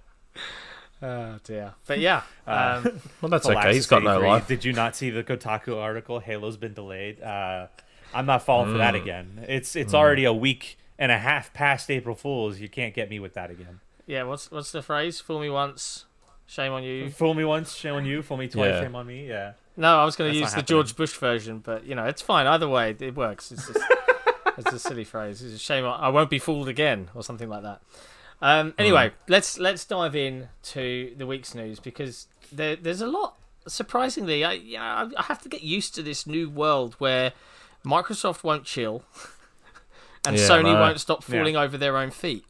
Oh 1.06 1.38
dear. 1.44 1.74
But 1.86 2.00
yeah, 2.00 2.22
Uh, 2.48 2.82
um, 2.86 3.02
Well, 3.22 3.30
that's 3.30 3.46
okay. 3.46 3.74
He's 3.74 3.88
got 3.88 4.04
no 4.04 4.12
83. 4.14 4.28
life. 4.30 4.48
Did 4.48 4.64
you 4.64 4.72
not 4.72 4.96
see 4.96 5.10
the 5.10 5.22
Kotaku 5.22 5.76
article? 5.78 6.20
Halo's 6.22 6.56
been 6.56 6.74
delayed. 6.74 7.22
Uh, 7.22 7.68
I'm 8.14 8.26
not 8.26 8.44
falling 8.44 8.70
for 8.72 8.76
Mm. 8.76 8.78
that 8.78 8.96
again. 8.96 9.46
It's 9.50 9.76
it's 9.76 9.94
already 9.94 10.24
a 10.24 10.32
week 10.32 10.78
and 10.98 11.12
a 11.12 11.18
half 11.18 11.52
past 11.54 11.92
April 11.92 12.16
Fools. 12.16 12.60
You 12.60 12.70
can't 12.70 12.94
get 12.94 13.10
me 13.10 13.20
with 13.20 13.34
that 13.34 13.52
again. 13.52 13.82
yeah. 14.06 14.24
What's 14.24 14.50
what's 14.50 14.72
the 14.72 14.82
phrase? 14.82 15.20
Fool 15.20 15.42
me 15.42 15.50
once, 15.50 16.06
shame 16.48 16.72
on 16.72 16.84
you. 16.84 17.10
Fool 17.10 17.34
me 17.34 17.44
once, 17.44 17.74
shame 17.76 17.96
on 17.96 18.06
you. 18.06 18.22
Fool 18.22 18.38
me 18.38 18.48
twice, 18.48 18.70
Yeah. 18.70 18.82
shame 18.84 18.96
on 18.96 19.06
me. 19.06 19.28
Yeah. 19.28 19.54
No, 19.76 19.98
I 20.00 20.06
was 20.06 20.16
going 20.16 20.32
to 20.32 20.40
That's 20.40 20.52
use 20.52 20.56
not 20.56 20.66
the 20.68 20.74
George 20.74 20.96
Bush 20.96 21.14
version, 21.18 21.60
but 21.60 21.84
you 21.86 21.96
know 21.96 22.06
it's 22.06 22.22
fine 22.22 22.48
either 22.48 22.70
way. 22.70 22.96
It 22.98 23.14
works. 23.16 23.52
It's 23.52 23.68
just 23.68 23.80
it's 24.58 24.72
a 24.72 24.80
silly 24.80 25.04
phrase. 25.04 25.42
It's 25.42 25.56
a 25.56 25.60
shame. 25.60 25.84
On, 25.84 26.00
I 26.00 26.08
won't 26.08 26.30
be 26.30 26.40
fooled 26.40 26.70
again, 26.70 27.10
or 27.14 27.24
something 27.24 27.50
like 27.50 27.64
that. 27.64 27.82
Um, 28.44 28.74
anyway, 28.78 29.12
let's 29.30 29.58
let's 29.58 29.86
dive 29.86 30.16
in 30.18 30.50
to 30.64 31.14
the 31.18 31.26
week's 31.26 31.56
news 31.56 31.80
because 31.80 32.28
there, 32.52 32.76
there's 32.76 33.00
a 33.02 33.08
lot. 33.08 33.38
Surprisingly, 33.68 34.44
I 34.44 34.52
yeah, 34.54 35.10
I 35.18 35.24
have 35.24 35.42
to 35.44 35.50
get 35.50 35.62
used 35.64 35.96
to 35.96 36.04
this 36.04 36.28
new 36.28 36.50
world 36.50 36.96
where 37.00 37.32
Microsoft 37.86 38.44
won't 38.44 38.66
chill, 38.66 39.04
and 40.28 40.38
Yeah, 40.38 40.44
Sony 40.50 40.74
no. 40.74 40.80
won't 40.82 41.00
stop 41.00 41.24
falling 41.24 41.56
over 41.56 41.78
their 41.78 41.96
own 41.98 42.12
feet. 42.12 42.46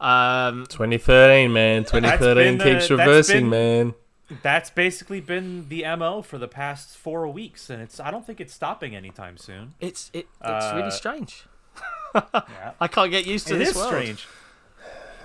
Um, 0.00 0.66
2013, 0.68 1.52
man. 1.52 1.82
2013 1.84 2.34
been 2.36 2.58
the- 2.58 2.64
keeps 2.78 2.90
reversing, 2.90 3.50
been- 3.50 3.88
man. 3.88 3.94
That's 4.42 4.70
basically 4.70 5.20
been 5.20 5.68
the 5.68 5.82
mo 5.96 6.22
for 6.22 6.38
the 6.38 6.48
past 6.48 6.96
four 6.96 7.26
weeks, 7.28 7.68
and 7.68 7.82
it's 7.82 7.98
I 8.00 8.10
don't 8.12 8.24
think 8.24 8.40
it's 8.40 8.54
stopping 8.54 8.94
anytime 8.96 9.36
soon. 9.36 9.74
it's 9.80 10.08
it, 10.14 10.26
it's 10.40 10.72
really 10.72 10.84
Uh, 10.86 10.90
strange. 10.90 11.44
Yeah. 12.14 12.72
I 12.80 12.88
can't 12.88 13.10
get 13.10 13.26
used 13.26 13.46
to 13.48 13.56
It 13.56 13.58
this 13.58 13.70
is 13.70 13.76
world. 13.76 13.88
strange. 13.88 14.26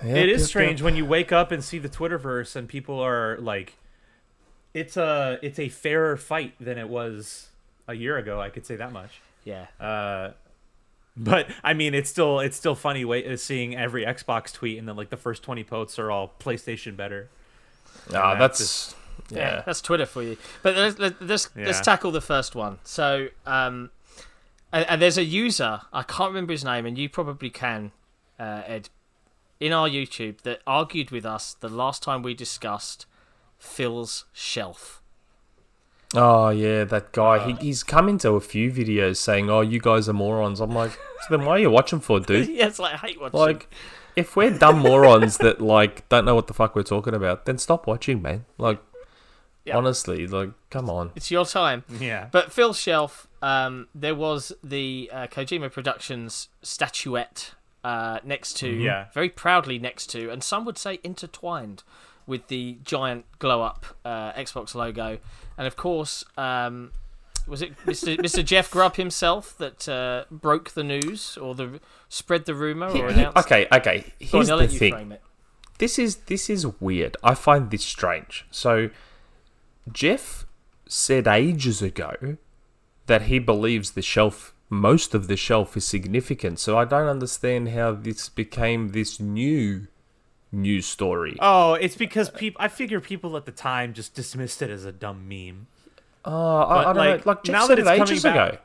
Yep, 0.04 0.16
it 0.16 0.28
is 0.28 0.42
yep, 0.42 0.48
strange 0.48 0.80
yep. 0.80 0.84
when 0.84 0.96
you 0.96 1.04
wake 1.04 1.32
up 1.32 1.50
and 1.50 1.62
see 1.62 1.78
the 1.78 1.88
Twitterverse 1.88 2.54
and 2.56 2.68
people 2.68 3.00
are 3.00 3.36
like, 3.38 3.76
it's 4.74 4.96
a 4.96 5.38
it's 5.42 5.58
a 5.58 5.68
fairer 5.68 6.16
fight 6.16 6.54
than 6.60 6.78
it 6.78 6.88
was 6.88 7.48
a 7.86 7.94
year 7.94 8.16
ago. 8.16 8.40
I 8.40 8.50
could 8.50 8.66
say 8.66 8.76
that 8.76 8.92
much. 8.92 9.20
Yeah. 9.44 9.66
Uh, 9.80 10.32
but 11.16 11.50
I 11.64 11.74
mean, 11.74 11.94
it's 11.94 12.10
still 12.10 12.38
it's 12.40 12.56
still 12.56 12.74
funny 12.74 13.04
wait, 13.04 13.26
uh, 13.26 13.36
seeing 13.36 13.74
every 13.74 14.04
Xbox 14.04 14.52
tweet 14.52 14.78
and 14.78 14.86
then 14.88 14.94
like 14.94 15.10
the 15.10 15.16
first 15.16 15.42
twenty 15.42 15.64
posts 15.64 15.98
are 15.98 16.10
all 16.10 16.32
PlayStation 16.38 16.96
better. 16.96 17.28
Ah, 18.14 18.32
And 18.32 18.40
that's 18.40 18.94
Yeah, 19.30 19.38
yeah. 19.38 19.62
that's 19.66 19.80
Twitter 19.80 20.06
for 20.06 20.22
you. 20.22 20.36
But 20.62 20.76
let's 20.76 20.98
let's, 20.98 21.20
let's, 21.20 21.50
let's 21.56 21.80
tackle 21.80 22.12
the 22.12 22.20
first 22.20 22.54
one. 22.54 22.78
So, 22.84 23.28
um, 23.46 23.90
and, 24.72 24.86
and 24.88 25.02
there's 25.02 25.18
a 25.18 25.24
user 25.24 25.80
I 25.92 26.02
can't 26.02 26.30
remember 26.30 26.52
his 26.52 26.64
name, 26.64 26.86
and 26.86 26.96
you 26.96 27.08
probably 27.08 27.50
can, 27.50 27.92
uh, 28.38 28.62
Ed. 28.66 28.88
In 29.60 29.72
our 29.72 29.88
YouTube 29.88 30.42
that 30.42 30.60
argued 30.66 31.10
with 31.10 31.24
us 31.26 31.54
the 31.54 31.68
last 31.68 32.02
time 32.02 32.22
we 32.22 32.34
discussed 32.34 33.06
Phil's 33.58 34.24
shelf. 34.32 35.02
Oh 36.14 36.48
yeah, 36.48 36.84
that 36.84 37.12
guy. 37.12 37.46
he, 37.46 37.52
he's 37.66 37.82
come 37.82 38.08
into 38.08 38.30
a 38.30 38.40
few 38.40 38.70
videos 38.72 39.16
saying, 39.16 39.50
"Oh, 39.50 39.60
you 39.60 39.78
guys 39.78 40.08
are 40.08 40.14
morons." 40.14 40.58
I'm 40.60 40.70
like, 40.70 40.92
so 41.28 41.36
then 41.36 41.44
why 41.44 41.52
are 41.52 41.58
you 41.58 41.70
watching 41.70 42.00
for, 42.00 42.18
dude? 42.18 42.48
yeah, 42.50 42.66
it's 42.66 42.78
like 42.78 42.94
I 42.94 42.96
hate 43.08 43.20
watching. 43.20 43.38
Like, 43.38 43.68
if 44.16 44.34
we're 44.34 44.50
dumb 44.56 44.78
morons 44.78 45.36
that 45.38 45.60
like 45.60 46.08
don't 46.08 46.24
know 46.24 46.34
what 46.34 46.46
the 46.46 46.54
fuck 46.54 46.74
we're 46.74 46.82
talking 46.82 47.12
about, 47.14 47.44
then 47.44 47.58
stop 47.58 47.86
watching, 47.86 48.22
man. 48.22 48.46
Like, 48.56 48.80
Yeah. 49.66 49.76
honestly, 49.76 50.26
like, 50.26 50.50
come 50.70 50.88
on. 50.88 51.12
it's 51.14 51.30
your 51.30 51.44
time. 51.44 51.84
Yeah. 52.00 52.28
But 52.32 52.52
Phil's 52.52 52.78
shelf, 52.80 53.28
um, 53.42 53.88
there 53.94 54.14
was 54.14 54.50
the 54.64 55.10
uh, 55.12 55.26
Kojima 55.26 55.70
Productions 55.70 56.48
statuette 56.62 57.52
uh, 57.84 58.18
next 58.24 58.54
to, 58.58 58.68
Yeah. 58.68 59.06
very 59.14 59.28
proudly 59.28 59.78
next 59.78 60.08
to, 60.08 60.30
and 60.30 60.42
some 60.42 60.64
would 60.64 60.78
say 60.78 60.98
intertwined 61.04 61.82
with 62.26 62.48
the 62.48 62.78
giant 62.84 63.24
glow 63.38 63.62
up 63.62 63.86
uh, 64.04 64.32
Xbox 64.32 64.74
logo. 64.74 65.18
And 65.56 65.66
of 65.66 65.76
course, 65.76 66.24
um, 66.36 66.92
was 67.46 67.62
it 67.62 67.74
Mr. 67.86 68.16
Mr. 68.20 68.44
Jeff 68.44 68.70
Grubb 68.70 68.96
himself 68.96 69.56
that 69.58 69.88
uh, 69.88 70.24
broke 70.30 70.70
the 70.70 70.84
news 70.84 71.38
or 71.38 71.54
the 71.54 71.80
spread 72.10 72.44
the 72.44 72.54
rumor 72.54 72.88
or 72.88 73.08
announced? 73.08 73.38
Okay, 73.38 73.66
okay. 73.72 73.98
On, 73.98 74.04
Here's 74.18 74.50
I'll 74.50 74.58
the 74.58 74.64
let 74.64 74.72
you 74.72 74.78
thing. 74.78 74.92
frame 74.92 75.12
it. 75.12 75.22
this 75.78 75.98
is 75.98 76.16
this 76.26 76.50
is 76.50 76.66
weird. 76.80 77.16
I 77.24 77.34
find 77.34 77.70
this 77.70 77.84
strange. 77.84 78.44
So 78.50 78.90
Jeff 79.90 80.44
said 80.86 81.26
ages 81.26 81.80
ago 81.82 82.36
that 83.06 83.22
he 83.22 83.38
believes 83.38 83.92
the 83.92 84.02
shelf 84.02 84.54
most 84.70 85.14
of 85.14 85.28
the 85.28 85.36
shelf 85.36 85.76
is 85.76 85.84
significant. 85.84 86.58
So 86.58 86.78
I 86.78 86.84
don't 86.84 87.08
understand 87.08 87.70
how 87.70 87.92
this 87.92 88.28
became 88.28 88.90
this 88.90 89.18
new 89.20 89.86
news 90.52 90.86
story. 90.86 91.36
Oh, 91.40 91.74
it's 91.74 91.96
because 91.96 92.30
people. 92.30 92.60
I 92.62 92.68
figure 92.68 93.00
people 93.00 93.36
at 93.36 93.46
the 93.46 93.52
time 93.52 93.94
just 93.94 94.14
dismissed 94.14 94.62
it 94.62 94.70
as 94.70 94.84
a 94.84 94.92
dumb 94.92 95.28
meme. 95.28 95.66
Oh, 96.24 96.58
I, 96.58 96.80
I 96.80 96.84
don't 96.84 96.96
like, 96.96 97.26
know. 97.26 97.32
Like 97.32 97.42
Jeff 97.44 97.52
now 97.52 97.66
that 97.68 97.78
it 97.78 97.82
it's 97.82 97.88
coming 97.88 98.02
ages 98.02 98.22
back- 98.22 98.52
ago. 98.52 98.58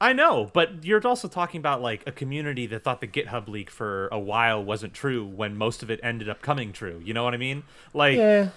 I 0.00 0.12
know, 0.12 0.48
but 0.54 0.84
you're 0.84 1.04
also 1.04 1.26
talking 1.26 1.58
about 1.58 1.82
like 1.82 2.04
a 2.06 2.12
community 2.12 2.66
that 2.68 2.84
thought 2.84 3.00
the 3.00 3.08
GitHub 3.08 3.48
leak 3.48 3.68
for 3.68 4.06
a 4.12 4.18
while 4.18 4.62
wasn't 4.62 4.94
true 4.94 5.24
when 5.24 5.56
most 5.56 5.82
of 5.82 5.90
it 5.90 5.98
ended 6.04 6.28
up 6.28 6.40
coming 6.40 6.72
true. 6.72 7.02
You 7.04 7.14
know 7.14 7.24
what 7.24 7.34
I 7.34 7.36
mean? 7.36 7.64
Like, 7.92 8.16
Yeah. 8.16 8.50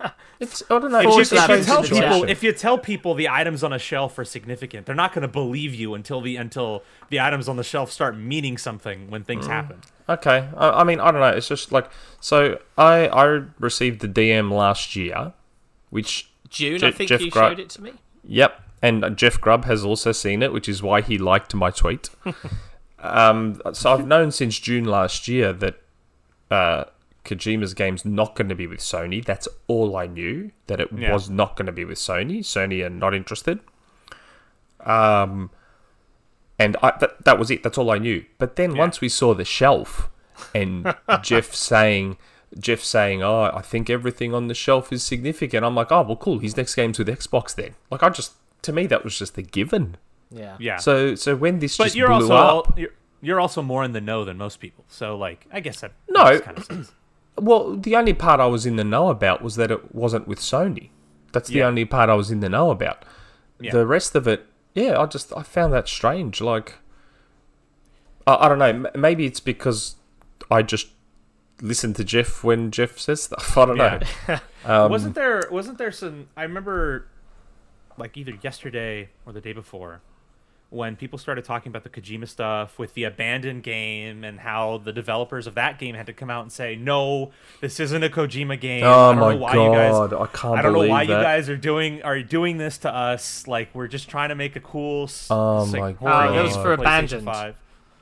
It's 0.40 0.62
I 0.70 0.78
don't 0.78 0.90
know. 0.90 1.00
if, 1.00 1.30
it's 1.30 1.32
you, 1.32 1.38
if 1.38 1.50
you 1.50 1.62
tell 1.64 1.82
people 1.82 2.24
if 2.24 2.42
you 2.42 2.52
tell 2.52 2.78
people 2.78 3.14
the 3.14 3.28
items 3.28 3.62
on 3.62 3.74
a 3.74 3.78
shelf 3.78 4.18
are 4.18 4.24
significant, 4.24 4.86
they're 4.86 4.94
not 4.94 5.12
going 5.12 5.20
to 5.20 5.28
believe 5.28 5.74
you 5.74 5.92
until 5.94 6.22
the 6.22 6.36
until 6.36 6.82
the 7.10 7.20
items 7.20 7.46
on 7.46 7.56
the 7.56 7.62
shelf 7.64 7.92
start 7.92 8.16
meaning 8.16 8.56
something 8.56 9.10
when 9.10 9.20
Mm. 9.22 9.26
things 9.26 9.46
happen. 9.46 9.82
Okay. 10.08 10.48
I, 10.56 10.80
I 10.80 10.84
mean, 10.84 10.98
I 10.98 11.10
don't 11.10 11.20
know. 11.20 11.28
It's 11.28 11.46
just 11.48 11.72
like 11.72 11.90
so. 12.20 12.58
I 12.78 13.08
I 13.08 13.42
received 13.58 14.00
the 14.00 14.08
DM 14.08 14.50
last 14.50 14.96
year, 14.96 15.34
which 15.90 16.30
June, 16.48 16.78
Je- 16.78 16.86
I 16.86 16.92
think 16.92 17.10
Jeff 17.10 17.20
you 17.20 17.30
Grubb- 17.30 17.50
showed 17.52 17.60
it 17.60 17.68
to 17.70 17.82
me. 17.82 17.92
Yep, 18.24 18.62
and 18.80 19.16
Jeff 19.18 19.38
Grubb 19.42 19.66
has 19.66 19.84
also 19.84 20.10
seen 20.10 20.42
it, 20.42 20.54
which 20.54 20.70
is 20.70 20.82
why 20.82 21.02
he 21.02 21.18
liked 21.18 21.54
my 21.54 21.70
tweet. 21.70 22.08
um, 23.00 23.60
so 23.74 23.92
I've 23.92 24.06
known 24.06 24.30
since 24.30 24.58
June 24.58 24.84
last 24.84 25.28
year 25.28 25.52
that 25.52 25.80
uh, 26.50 26.84
Kojima's 27.24 27.74
game's 27.74 28.04
not 28.04 28.34
going 28.34 28.48
to 28.48 28.54
be 28.54 28.66
with 28.66 28.80
Sony. 28.80 29.24
That's 29.24 29.46
all 29.66 29.96
I 29.96 30.06
knew. 30.06 30.50
That 30.68 30.80
it 30.80 30.88
Yeah. 30.96 31.12
was 31.12 31.28
not 31.30 31.56
going 31.56 31.66
to 31.66 31.72
be 31.72 31.84
with 31.84 31.98
Sony. 31.98 32.38
Sony 32.40 32.84
are 32.84 32.90
not 32.90 33.14
interested. 33.14 33.60
Um, 34.80 35.50
and 36.58 36.76
I, 36.82 36.92
that 37.00 37.24
that 37.24 37.38
was 37.38 37.50
it. 37.50 37.62
That's 37.62 37.78
all 37.78 37.90
I 37.90 37.98
knew. 37.98 38.24
But 38.38 38.56
then 38.56 38.76
once 38.76 39.00
we 39.00 39.08
saw 39.08 39.34
the 39.34 39.44
shelf, 39.44 40.08
and 40.54 40.94
Jeff 41.22 41.54
saying. 41.54 42.16
Jeff 42.58 42.80
saying, 42.80 43.22
"Oh, 43.22 43.42
I 43.54 43.62
think 43.62 43.88
everything 43.88 44.34
on 44.34 44.48
the 44.48 44.54
shelf 44.54 44.92
is 44.92 45.04
significant." 45.04 45.64
I'm 45.64 45.76
like, 45.76 45.92
"Oh, 45.92 46.02
well, 46.02 46.16
cool. 46.16 46.40
His 46.40 46.56
next 46.56 46.74
game's 46.74 46.98
with 46.98 47.06
Xbox 47.06 47.54
then." 47.54 47.76
Like, 47.92 48.02
I 48.02 48.08
just 48.08 48.32
to 48.62 48.72
me 48.72 48.88
that 48.88 49.04
was 49.04 49.16
just 49.16 49.38
a 49.38 49.42
given. 49.42 49.96
Yeah. 50.32 50.56
Yeah, 50.58 50.76
So, 50.78 51.14
so 51.14 51.36
when 51.36 51.60
this 51.60 51.76
but 51.76 51.84
just 51.84 51.96
you're 51.96 52.08
blew 52.08 52.32
also 52.32 52.34
up, 52.68 52.76
you're, 52.78 52.90
you're 53.20 53.40
also 53.40 53.62
more 53.62 53.84
in 53.84 53.92
the 53.92 54.00
know 54.00 54.24
than 54.24 54.36
most 54.36 54.58
people. 54.58 54.84
So 54.88 55.16
like, 55.16 55.46
I 55.52 55.60
guess 55.60 55.80
that 55.80 55.92
No. 56.08 56.24
makes 56.24 56.40
kind 56.44 56.58
of 56.58 56.64
sense. 56.64 56.92
Well, 57.40 57.76
the 57.76 57.96
only 57.96 58.12
part 58.14 58.40
I 58.40 58.46
was 58.46 58.66
in 58.66 58.76
the 58.76 58.84
know 58.84 59.08
about 59.10 59.42
was 59.42 59.56
that 59.56 59.70
it 59.70 59.94
wasn't 59.94 60.28
with 60.28 60.38
Sony. 60.40 60.90
That's 61.32 61.48
the 61.48 61.58
Yeah. 61.58 61.66
only 61.66 61.84
part 61.84 62.10
I 62.10 62.14
was 62.14 62.30
in 62.30 62.40
the 62.40 62.48
know 62.48 62.70
about. 62.70 63.04
Yeah. 63.60 63.72
The 63.72 63.86
rest 63.86 64.14
of 64.14 64.26
it, 64.26 64.46
yeah, 64.74 64.98
I 65.00 65.06
just 65.06 65.32
I 65.36 65.42
found 65.42 65.72
that 65.72 65.88
strange. 65.88 66.40
Like, 66.40 66.74
I, 68.26 68.46
I 68.46 68.48
don't 68.48 68.58
know. 68.58 68.66
m- 68.66 68.86
Maybe 68.94 69.26
it's 69.26 69.40
because 69.40 69.96
I 70.50 70.62
just 70.62 70.88
listen 71.62 71.92
to 71.94 72.04
Jeff 72.04 72.42
when 72.42 72.70
Jeff 72.70 72.98
says 72.98 73.24
stuff. 73.24 73.56
I 73.58 73.66
don't 73.66 73.76
know. 73.76 74.00
Um, 74.62 74.90
wasn't 74.90 75.14
there 75.14 75.42
wasn't 75.50 75.78
there 75.78 75.90
some 75.90 76.28
I 76.36 76.42
remember 76.42 77.06
like 77.96 78.18
either 78.18 78.34
yesterday 78.42 79.08
or 79.24 79.32
the 79.32 79.40
day 79.40 79.54
before 79.54 80.02
when 80.70 80.94
people 80.94 81.18
started 81.18 81.44
talking 81.44 81.68
about 81.70 81.82
the 81.82 81.90
Kojima 81.90 82.28
stuff 82.28 82.78
with 82.78 82.94
the 82.94 83.02
abandoned 83.04 83.62
game 83.64 84.22
and 84.22 84.38
how 84.40 84.78
the 84.78 84.92
developers 84.92 85.46
of 85.48 85.56
that 85.56 85.78
game 85.80 85.96
had 85.96 86.06
to 86.06 86.12
come 86.12 86.30
out 86.30 86.42
and 86.42 86.52
say 86.52 86.76
no 86.76 87.32
this 87.60 87.80
isn't 87.80 88.02
a 88.04 88.08
Kojima 88.08 88.58
game 88.60 88.84
Oh 88.84 89.10
I 89.10 89.12
don't 89.12 89.18
my 89.20 89.30
know 89.32 89.36
why 89.36 89.52
you 89.54 89.70
guys 89.72 89.92
god! 89.92 90.12
I 90.14 90.26
can't 90.26 90.58
I 90.58 90.62
don't 90.62 90.72
know 90.72 90.86
why 90.86 91.04
that. 91.06 91.16
you 91.18 91.22
guys 91.22 91.48
are 91.48 91.56
doing 91.56 92.02
are 92.02 92.22
doing 92.22 92.58
this 92.58 92.78
to 92.78 92.94
us 92.94 93.46
like 93.48 93.74
we're 93.74 93.88
just 93.88 94.08
trying 94.08 94.28
to 94.28 94.34
make 94.36 94.54
a 94.56 94.60
cool 94.60 95.04
s- 95.04 95.26
Oh 95.28 95.62
s- 95.64 95.72
my 95.72 95.92
horror 95.92 96.12
uh, 96.12 96.26
God. 96.26 96.26
game 96.28 96.36
that 96.36 96.42
was 96.44 96.56
for 96.56 96.72
Abandoned. 96.72 97.24
5. 97.24 97.54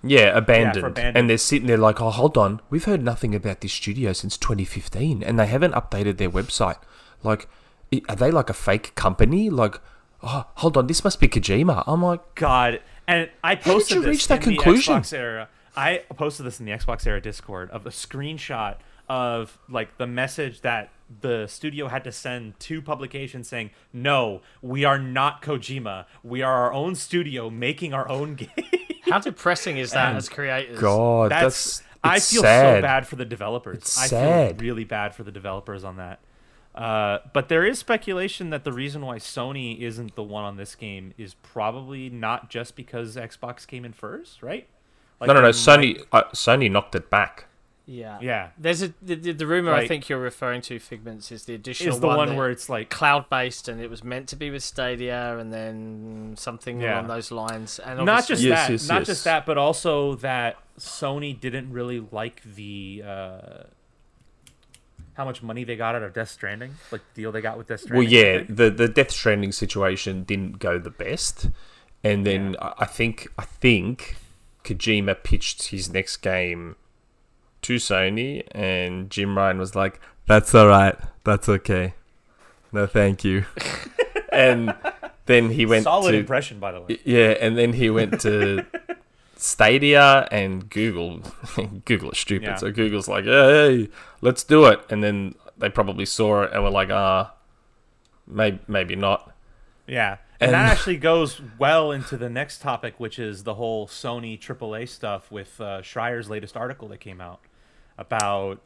Yeah, 0.05 0.37
abandoned. 0.37 0.87
abandoned. 0.87 1.17
And 1.17 1.29
they're 1.29 1.37
sitting 1.39 1.67
there 1.67 1.77
like, 1.77 2.01
oh, 2.01 2.11
hold 2.11 2.39
on. 2.39 2.61
We've 2.71 2.85
heard 2.85 3.03
nothing 3.03 3.35
about 3.35 3.63
this 3.63 3.73
studio 3.73 4.13
since 4.13 4.39
2015, 4.39 5.25
and 5.25 5.41
they 5.41 5.47
haven't 5.47 5.73
updated 5.75 6.19
their 6.19 6.31
website. 6.31 6.77
Like, 7.25 7.49
are 8.09 8.15
they 8.15 8.31
like 8.31 8.49
a 8.49 8.55
fake 8.55 8.95
company? 8.95 9.51
Like, 9.51 9.81
oh, 10.23 10.47
hold 10.57 10.77
on, 10.77 10.87
this 10.87 11.05
must 11.05 11.21
be 11.21 11.29
Kojima. 11.29 11.85
Oh 11.87 11.93
I'm 11.95 12.03
like, 12.03 12.35
God, 12.35 12.81
and 13.07 13.29
I 13.43 13.55
posted. 13.55 13.65
did 13.65 13.73
posted 13.73 13.97
you 13.97 14.03
this 14.03 14.11
reach 14.11 14.29
that 14.29 14.47
in 14.47 14.55
conclusion? 14.55 14.95
the 14.95 15.01
Xbox 15.01 15.13
era. 15.13 15.49
I 15.77 16.03
posted 16.17 16.45
this 16.47 16.59
in 16.61 16.67
the 16.67 16.73
Xbox 16.73 17.07
era 17.07 17.21
Discord 17.21 17.71
of 17.71 17.87
a 17.87 17.91
screenshot 17.91 18.77
of 19.09 19.59
like 19.69 19.97
the 19.97 20.07
message 20.07 20.61
that 20.63 20.91
the 21.21 21.47
studio 21.47 21.89
had 21.89 22.05
to 22.05 22.13
send 22.13 22.59
to 22.61 22.83
publications 22.83 23.49
saying, 23.49 23.71
"No, 23.93 24.43
we 24.61 24.85
are 24.85 24.99
not 24.99 25.41
Kojima. 25.41 26.05
We 26.23 26.43
are 26.43 26.53
our 26.65 26.73
own 26.73 26.95
studio 26.95 27.49
making 27.49 27.95
our 27.95 28.09
own 28.09 28.35
game." 28.37 28.51
How 29.09 29.19
depressing 29.21 29.79
is 29.79 29.93
that 29.93 30.15
as 30.17 30.29
creators? 30.29 30.79
God, 30.79 31.31
That's, 31.31 31.79
that's, 31.79 31.83
I 32.05 32.19
feel 32.19 32.43
sad. 32.43 32.77
so 32.79 32.83
bad 32.83 33.07
for 33.07 33.17
the 33.17 33.25
developers. 33.25 33.79
It's 33.79 33.99
I 33.99 34.07
sad. 34.07 34.59
feel 34.61 34.67
really 34.67 34.85
bad 34.85 35.15
for 35.15 35.23
the 35.23 35.33
developers 35.33 35.83
on 35.85 35.97
that. 35.97 36.21
Uh, 36.79 37.19
but 37.33 37.49
there 37.49 37.65
is 37.67 37.79
speculation 37.79 38.51
that 38.51 38.63
the 38.65 38.73
reason 38.73 39.05
why 39.05 39.17
Sony 39.19 39.81
isn't 39.81 40.15
the 40.15 40.23
one 40.23 40.45
on 40.45 40.57
this 40.57 40.75
game 40.77 41.13
is 41.19 41.35
probably 41.35 42.09
not 42.09 42.49
just 42.51 42.77
because 42.77 43.17
Xbox 43.17 43.67
came 43.67 43.85
in 43.85 43.93
first, 43.93 44.43
right? 44.43 44.69
Like 45.21 45.27
No, 45.29 45.35
no, 45.35 45.41
no. 45.41 45.47
they 45.47 45.53
Sony, 45.59 46.05
uh, 46.13 46.23
Sony 46.33 46.71
knocked 46.71 46.95
it 46.95 47.11
back. 47.11 47.47
Yeah. 47.85 48.19
Yeah. 48.21 48.51
There's 48.59 48.83
a 48.83 48.93
the, 49.03 49.15
the, 49.17 49.33
the 49.33 49.47
rumor 49.47 49.73
I 49.73 49.89
think 49.89 50.09
you're 50.11 50.19
referring 50.21 50.61
to, 50.63 50.79
Figments, 50.79 51.33
is 51.33 51.47
the 51.47 51.55
might- 51.55 51.61
additional 51.61 51.95
is 51.95 52.01
the 52.01 52.07
one 52.07 52.29
that- 52.29 52.37
where 52.37 52.51
it's 52.51 52.69
like 52.69 52.91
cloud 52.91 53.29
based 53.31 53.67
and 53.67 53.81
it 53.81 53.89
was 53.91 54.05
meant 54.05 54.29
to 54.29 54.37
be 54.37 54.51
with 54.51 54.63
Stadia 54.63 55.37
and 55.39 55.51
then 55.53 56.35
something 56.37 56.81
Yeah. 56.83 56.97
along 56.97 57.09
those 57.09 57.31
lines. 57.33 57.79
And 57.81 58.05
not 58.05 58.29
just 58.29 58.43
Yes, 58.43 58.67
that, 58.67 58.73
yes, 58.73 58.89
not 58.89 58.99
yes. 58.99 59.07
just 59.07 59.25
that, 59.25 59.47
but 59.47 59.57
also 59.59 60.15
that 60.17 60.57
Sony 60.79 61.39
didn't 61.41 61.73
really 61.73 62.07
like 62.13 62.43
the 62.45 63.03
uh, 63.05 63.63
how 65.19 65.25
much 65.25 65.43
money 65.43 65.65
they 65.65 65.75
got 65.77 65.97
out 65.97 66.03
of 66.05 66.15
Death 66.15 66.31
Stranding, 66.31 66.77
like 66.93 67.03
the 67.13 67.23
deal 67.23 67.33
they 67.33 67.41
got 67.41 67.59
with 67.59 67.67
Death 67.67 67.81
Stranding. 67.81 68.09
Well, 68.09 68.11
yeah, 68.11 68.45
the 68.49 68.71
the 68.71 68.89
Death 68.89 69.11
Stranding 69.11 69.51
situation 69.53 70.23
didn't 70.23 70.61
go 70.61 70.79
the 70.79 70.91
best, 70.91 71.51
and 72.05 72.25
then 72.25 72.57
I 72.63 72.73
I 72.79 72.85
think 72.87 73.29
I 73.37 73.45
think 73.45 74.17
Kojima 74.65 75.23
pitched 75.25 75.65
his 75.69 75.93
next 75.93 76.19
game 76.19 76.77
to 77.63 77.77
Sony, 77.77 78.47
and 78.53 79.11
Jim 79.11 79.37
Ryan 79.37 79.59
was 79.59 79.75
like, 79.75 80.01
"That's 80.27 80.55
all 80.55 80.69
right, 80.69 80.97
that's 81.25 81.49
okay, 81.49 81.95
no, 82.73 82.87
thank 82.87 83.25
you," 83.25 83.45
and 84.33 84.73
then 85.27 85.51
he 85.51 85.67
went 85.67 85.83
solid 85.83 86.13
to 86.13 86.19
impression, 86.19 86.61
by 86.61 86.71
the 86.71 86.81
way. 86.81 87.01
yeah, 87.05 87.35
and 87.41 87.59
then 87.59 87.73
he 87.73 87.91
went 87.91 88.21
to 88.21 88.65
Stadia 89.41 90.27
and 90.31 90.69
Google. 90.69 91.21
Google 91.85 92.11
is 92.13 92.19
stupid, 92.19 92.47
Yeah. 92.47 92.55
so 92.57 92.71
Google's 92.73 93.09
like, 93.09 93.25
"Hey, 93.25 93.89
let's 94.21 94.43
do 94.45 94.67
it," 94.67 94.81
and 94.91 95.03
then 95.03 95.35
they 95.57 95.69
probably 95.69 96.05
saw 96.07 96.43
it 96.43 96.53
and 96.53 96.63
were 96.63 96.71
like, 96.71 96.91
"Ah, 96.91 97.33
maybe 98.27 98.59
maybe 98.67 98.97
not." 98.97 99.33
Yeah. 99.87 100.19
And, 100.41 100.51
And- 100.51 100.55
that 100.55 100.71
actually 100.73 100.99
goes 100.99 101.41
well 101.59 101.91
into 101.93 102.17
the 102.17 102.29
next 102.31 102.61
topic, 102.61 102.95
which 102.99 103.19
is 103.19 103.45
the 103.45 103.55
whole 103.55 103.87
Sony 103.89 104.39
AAA 104.39 104.89
stuff 104.89 105.31
with 105.33 105.61
uh, 105.61 105.83
Schreier's 105.83 106.29
latest 106.31 106.57
article 106.57 106.89
that 106.89 106.99
came 107.01 107.21
out 107.21 107.41
about 107.97 108.61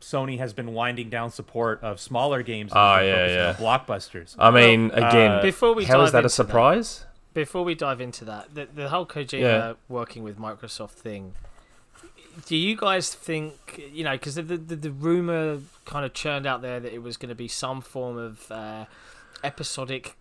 Sony 0.00 0.38
has 0.38 0.52
been 0.52 0.72
winding 0.74 1.10
down 1.10 1.30
support 1.32 1.82
of 1.82 1.98
smaller 1.98 2.44
games 2.44 2.70
and 2.70 2.78
Ah, 2.78 2.98
has 2.98 3.06
been 3.06 3.30
yeah, 3.34 3.54
blockbusters. 3.58 4.36
I 4.38 4.50
mean, 4.52 4.92
uh, 4.92 5.08
again, 5.08 5.42
Before 5.42 5.72
we 5.74 5.84
how 5.86 6.02
is 6.02 6.12
that 6.12 6.18
a 6.18 6.20
into 6.20 6.28
that- 6.28 6.30
surprise? 6.30 7.04
Before 7.42 7.64
we 7.64 7.74
dive 7.74 8.00
into 8.00 8.24
that, 8.24 8.54
the, 8.54 8.66
the 8.74 8.88
whole 8.88 9.06
Kojima 9.06 9.40
Yeah. 9.40 9.72
working 9.88 10.22
with 10.22 10.38
Microsoft 10.38 10.92
thing, 10.92 11.34
do 12.46 12.56
you 12.56 12.76
guys 12.76 13.12
think 13.14 13.52
you 13.92 14.04
know 14.04 14.12
because 14.12 14.34
the, 14.36 14.42
the 14.42 14.76
the 14.76 14.90
rumor 14.90 15.60
kind 15.84 16.04
of 16.06 16.12
churned 16.14 16.46
out 16.46 16.62
there 16.62 16.78
that 16.80 16.92
it 16.92 17.02
was 17.02 17.16
going 17.16 17.28
to 17.30 17.34
be 17.34 17.48
some 17.48 17.80
form 17.80 18.16
of 18.16 18.50
uh, 18.52 18.84
episodic 19.44 20.14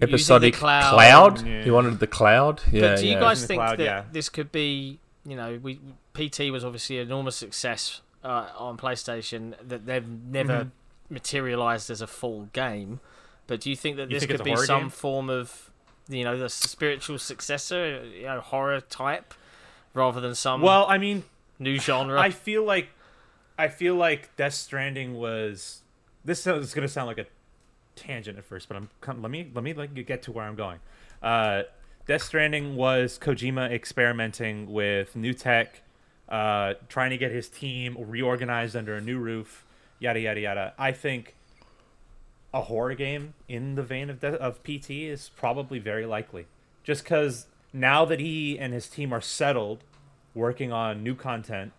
Episodic 0.00 0.54
cloud. 0.54 0.92
cloud. 0.94 1.46
Yeah. 1.46 1.62
He 1.62 1.70
wanted 1.70 2.00
the 2.00 2.06
cloud. 2.08 2.62
Yeah, 2.72 2.80
but 2.80 2.98
do 2.98 3.06
you 3.06 3.12
yeah. 3.14 3.20
guys 3.20 3.46
think 3.46 3.60
cloud, 3.60 3.78
that 3.78 3.84
yeah. 3.84 4.04
this 4.10 4.28
could 4.28 4.50
be 4.50 4.98
you 5.24 5.36
know 5.36 5.58
we 5.62 5.78
PT 6.14 6.50
was 6.50 6.64
obviously 6.64 6.98
an 6.98 7.06
enormous 7.06 7.36
success 7.36 8.00
uh, 8.24 8.48
on 8.58 8.76
PlayStation 8.76 9.54
that 9.66 9.86
they've 9.86 10.06
never 10.08 10.64
Mhm. 10.64 10.70
materialized 11.10 11.90
as 11.90 12.00
a 12.02 12.06
full 12.06 12.48
game. 12.52 13.00
But 13.46 13.60
do 13.60 13.70
you 13.70 13.76
think 13.76 13.96
that 13.96 14.10
You 14.10 14.16
this 14.18 14.26
think 14.26 14.38
could 14.38 14.44
be 14.44 14.56
some 14.56 14.82
game? 14.82 14.90
form 14.90 15.28
of 15.30 15.70
you 16.08 16.24
know 16.24 16.38
the 16.38 16.48
spiritual 16.48 17.18
successor, 17.18 18.04
you 18.04 18.24
know, 18.24 18.40
horror 18.40 18.80
type, 18.80 19.34
rather 19.94 20.20
than 20.20 20.34
some 20.34 20.60
Well, 20.60 20.86
I 20.88 20.98
mean, 20.98 21.24
new 21.58 21.78
genre? 21.78 22.20
I 22.20 22.30
feel 22.30 22.64
like 22.64 22.88
I 23.58 23.68
feel 23.68 23.94
like 23.94 24.34
Death 24.36 24.54
Stranding 24.54 25.14
was. 25.14 25.82
This 26.24 26.46
is 26.46 26.72
going 26.74 26.86
to 26.86 26.92
sound 26.92 27.08
like 27.08 27.18
a 27.18 27.26
tangent 27.96 28.38
at 28.38 28.44
first, 28.44 28.68
but 28.68 28.76
I'm 28.76 28.88
come, 29.00 29.22
let 29.22 29.30
me 29.30 29.50
let 29.54 29.64
me 29.64 29.72
like 29.74 29.94
get 30.06 30.22
to 30.24 30.32
where 30.32 30.44
I'm 30.44 30.56
going. 30.56 30.80
Uh, 31.22 31.62
Death 32.06 32.22
Stranding 32.22 32.76
was 32.76 33.18
Kojima 33.18 33.70
experimenting 33.70 34.72
with 34.72 35.14
new 35.14 35.32
tech, 35.32 35.82
uh, 36.28 36.74
trying 36.88 37.10
to 37.10 37.16
get 37.16 37.30
his 37.30 37.48
team 37.48 37.96
reorganized 37.98 38.74
under 38.74 38.94
a 38.94 39.00
new 39.00 39.18
roof, 39.18 39.64
yada 39.98 40.20
yada 40.20 40.40
yada. 40.40 40.74
I 40.78 40.92
think 40.92 41.34
a 42.54 42.62
horror 42.62 42.94
game 42.94 43.34
in 43.48 43.74
the 43.74 43.82
vein 43.82 44.10
of 44.10 44.20
De- 44.20 44.34
of 44.40 44.62
PT 44.62 44.90
is 44.90 45.30
probably 45.36 45.78
very 45.78 46.06
likely, 46.06 46.46
just 46.84 47.04
because 47.04 47.46
now 47.72 48.04
that 48.04 48.20
he 48.20 48.58
and 48.58 48.72
his 48.72 48.88
team 48.88 49.12
are 49.12 49.20
settled, 49.20 49.84
working 50.34 50.72
on 50.72 51.02
new 51.02 51.14
content, 51.14 51.72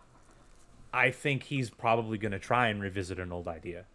I 0.93 1.11
think 1.11 1.43
he's 1.43 1.69
probably 1.69 2.17
going 2.17 2.31
to 2.31 2.39
try 2.39 2.67
and 2.69 2.81
revisit 2.81 3.19
an 3.19 3.31
old 3.31 3.47
idea. 3.47 3.85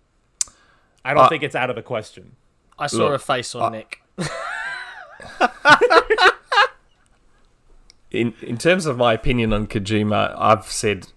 I 1.04 1.14
don't 1.14 1.24
Uh, 1.24 1.28
think 1.28 1.42
it's 1.42 1.54
out 1.56 1.70
of 1.70 1.76
the 1.76 1.82
question. 1.82 2.36
I 2.78 2.86
saw 2.86 3.04
Look, 3.08 3.14
a 3.14 3.18
face 3.18 3.54
on 3.54 3.62
uh, 3.62 3.70
Nick. 3.70 4.02
in 8.10 8.34
in 8.42 8.56
terms 8.58 8.86
of 8.86 8.96
my 8.96 9.12
opinion 9.12 9.52
on 9.52 9.66
Kojima, 9.66 10.34
I've 10.38 10.66
said 10.66 11.08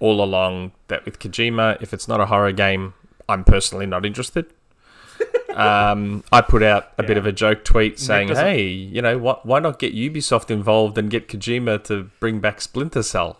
all 0.00 0.22
along 0.22 0.72
that 0.88 1.04
with 1.04 1.18
Kojima, 1.18 1.80
if 1.80 1.92
it's 1.94 2.08
not 2.08 2.20
a 2.20 2.26
horror 2.26 2.52
game, 2.52 2.94
I'm 3.28 3.44
personally 3.44 3.86
not 3.86 4.04
interested. 4.04 4.52
Um, 5.56 6.24
I 6.32 6.40
put 6.40 6.62
out 6.62 6.92
a 6.98 7.02
bit 7.02 7.16
of 7.16 7.26
a 7.26 7.32
joke 7.32 7.64
tweet 7.64 7.98
saying, 7.98 8.28
"Hey, 8.28 8.62
you 8.66 9.00
know 9.02 9.18
what? 9.18 9.44
Why 9.46 9.60
not 9.60 9.78
get 9.78 9.94
Ubisoft 9.94 10.50
involved 10.50 10.98
and 10.98 11.10
get 11.10 11.28
Kojima 11.28 11.82
to 11.84 12.10
bring 12.20 12.40
back 12.40 12.60
Splinter 12.60 13.02
Cell? 13.02 13.38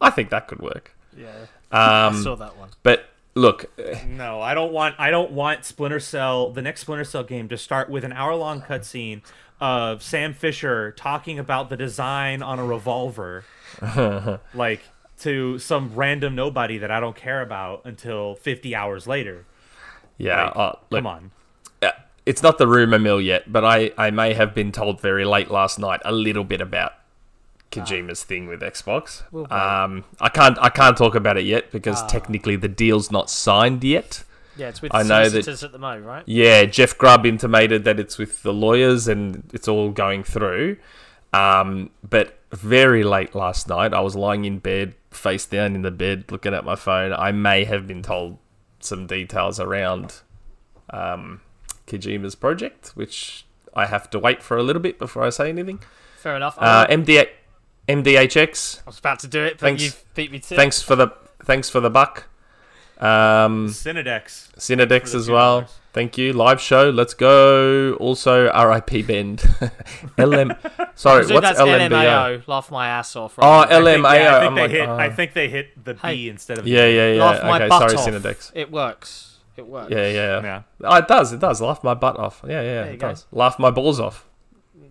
I 0.00 0.10
think 0.10 0.30
that 0.30 0.48
could 0.48 0.60
work." 0.60 0.94
Yeah, 1.16 1.28
I 1.70 2.06
Um, 2.06 2.22
saw 2.22 2.34
that 2.36 2.56
one. 2.56 2.70
but 2.82 3.06
look, 3.34 3.70
No, 4.06 4.40
I 4.40 4.54
don't 4.54 4.72
want. 4.72 4.94
I 4.98 5.10
don't 5.10 5.32
want 5.32 5.64
Splinter 5.64 6.00
Cell, 6.00 6.50
the 6.50 6.62
next 6.62 6.82
Splinter 6.82 7.04
Cell 7.04 7.22
game, 7.24 7.48
to 7.48 7.56
start 7.58 7.88
with 7.88 8.04
an 8.04 8.12
hour-long 8.12 8.62
cutscene 8.62 9.22
of 9.60 10.02
Sam 10.02 10.34
Fisher 10.34 10.92
talking 10.92 11.38
about 11.38 11.70
the 11.70 11.76
design 11.78 12.42
on 12.42 12.58
a 12.58 12.64
revolver, 12.64 13.44
like 14.54 14.82
to 15.20 15.58
some 15.58 15.94
random 15.94 16.34
nobody 16.34 16.76
that 16.76 16.90
I 16.90 17.00
don't 17.00 17.16
care 17.16 17.40
about 17.40 17.80
until 17.86 18.34
50 18.34 18.74
hours 18.74 19.06
later. 19.06 19.46
yeah, 20.18 20.44
Like, 20.44 20.56
uh, 20.56 20.72
look, 20.90 20.98
Come 20.98 21.06
on. 21.06 21.30
It's 22.26 22.42
not 22.42 22.58
the 22.58 22.66
rumor 22.66 22.98
mill 22.98 23.20
yet, 23.20 23.50
but 23.50 23.64
I, 23.64 23.92
I 23.96 24.10
may 24.10 24.34
have 24.34 24.54
been 24.54 24.72
told 24.72 25.00
very 25.00 25.24
late 25.24 25.50
last 25.50 25.78
night 25.78 26.00
a 26.04 26.12
little 26.12 26.44
bit 26.44 26.60
about 26.60 26.92
Kojima's 27.70 28.22
thing 28.24 28.46
with 28.46 28.60
Xbox. 28.60 29.22
We'll. 29.32 29.50
Um, 29.52 30.04
I 30.20 30.28
can't 30.28 30.58
I 30.60 30.68
can't 30.68 30.96
talk 30.96 31.14
about 31.14 31.36
it 31.36 31.44
yet 31.44 31.70
because 31.72 32.02
Ah. 32.02 32.06
technically 32.06 32.56
the 32.56 32.68
deal's 32.68 33.10
not 33.10 33.30
signed 33.30 33.82
yet. 33.84 34.24
Yeah, 34.56 34.68
it's 34.68 34.80
with 34.80 34.94
I 34.94 35.02
know 35.02 35.28
that- 35.28 35.62
at 35.62 35.72
the 35.72 35.78
moment, 35.78 36.06
right? 36.06 36.22
Yeah, 36.26 36.64
Jeff 36.64 36.96
Grubb 36.96 37.26
intimated 37.26 37.84
that 37.84 38.00
it's 38.00 38.16
with 38.18 38.42
the 38.42 38.52
lawyers 38.54 39.06
and 39.08 39.42
it's 39.52 39.68
all 39.68 39.90
going 39.90 40.24
through. 40.24 40.78
Um, 41.32 41.90
but 42.08 42.38
very 42.52 43.02
late 43.04 43.34
last 43.34 43.68
night, 43.68 43.92
I 43.92 44.00
was 44.00 44.16
lying 44.16 44.46
in 44.46 44.58
bed, 44.58 44.94
face 45.10 45.44
down 45.44 45.74
in 45.74 45.82
the 45.82 45.90
bed, 45.90 46.24
looking 46.30 46.54
at 46.54 46.64
my 46.64 46.74
phone. 46.76 47.12
I 47.12 47.32
may 47.32 47.64
have 47.64 47.86
been 47.86 48.02
told 48.02 48.38
some 48.80 49.06
details 49.06 49.60
around 49.60 50.14
um, 50.88 51.40
Kojima's 51.86 52.34
project, 52.34 52.88
which 52.94 53.44
I 53.74 53.86
have 53.86 54.08
to 54.10 54.18
wait 54.18 54.42
for 54.42 54.56
a 54.56 54.62
little 54.62 54.82
bit 54.82 54.98
before 54.98 55.22
I 55.24 55.30
say 55.30 55.48
anything. 55.48 55.80
Fair 56.16 56.36
enough. 56.36 56.56
Uh, 56.58 56.86
I, 56.88 56.94
MD- 56.94 57.28
MDHX, 57.88 58.80
I 58.86 58.90
was 58.90 58.98
about 58.98 59.20
to 59.20 59.28
do 59.28 59.42
it, 59.44 59.54
but 59.54 59.60
thanks- 59.60 59.82
you 59.84 59.90
beat 60.14 60.32
me 60.32 60.38
to 60.40 60.56
thanks 60.56 60.82
for 60.82 60.96
the 60.96 61.08
thanks 61.44 61.68
for 61.70 61.80
the 61.80 61.90
buck. 61.90 62.26
Um, 62.98 63.68
Cinedex. 63.68 64.52
Cinedex 64.56 65.14
as 65.14 65.28
well. 65.28 65.60
dollars. 65.60 65.74
Thank 65.92 66.18
you. 66.18 66.32
Live 66.32 66.60
show. 66.60 66.90
Let's 66.90 67.14
go. 67.14 67.94
Also, 67.94 68.44
RIP 68.52 69.06
Bend. 69.06 69.42
LM. 70.18 70.52
Sorry, 70.94 71.26
what's 71.26 71.40
that's 71.40 71.60
LMBO? 71.60 71.88
LMAO. 71.90 72.46
Laugh 72.48 72.70
my 72.70 72.88
ass 72.88 73.16
off. 73.16 73.34
Oh, 73.38 73.42
Right? 73.42 73.70
I 73.72 73.82
think, 73.82 74.02
yeah, 74.04 74.36
I 74.36 74.40
think 74.40 74.54
they 74.56 74.60
like, 74.62 74.70
hit. 74.70 74.88
oh. 74.88 74.96
I 74.96 75.10
think 75.10 75.32
they 75.34 75.48
hit 75.48 75.84
the 75.84 75.94
B 75.94 76.00
Hey. 76.02 76.28
instead 76.28 76.58
of 76.58 76.64
the 76.64 76.70
Yeah, 76.70 76.86
yeah, 76.86 77.12
yeah. 77.12 77.24
Laugh 77.24 77.42
my 77.44 77.56
okay, 77.56 77.68
butt 77.68 77.90
sorry, 77.90 77.94
off. 78.16 78.22
Cinedex. 78.22 78.50
It 78.54 78.70
works. 78.70 79.35
It 79.56 79.66
works. 79.66 79.90
Yeah, 79.90 80.08
yeah. 80.08 80.42
Yeah. 80.42 80.62
Oh, 80.84 80.96
it 80.96 81.08
does. 81.08 81.32
It 81.32 81.40
does. 81.40 81.60
Laugh 81.60 81.82
my 81.82 81.94
butt 81.94 82.18
off. 82.18 82.42
Yeah, 82.46 82.60
yeah. 82.62 82.84
It 82.84 82.98
go. 82.98 83.08
does. 83.08 83.26
Laugh 83.32 83.58
my 83.58 83.70
balls 83.70 83.98
off. 84.00 84.28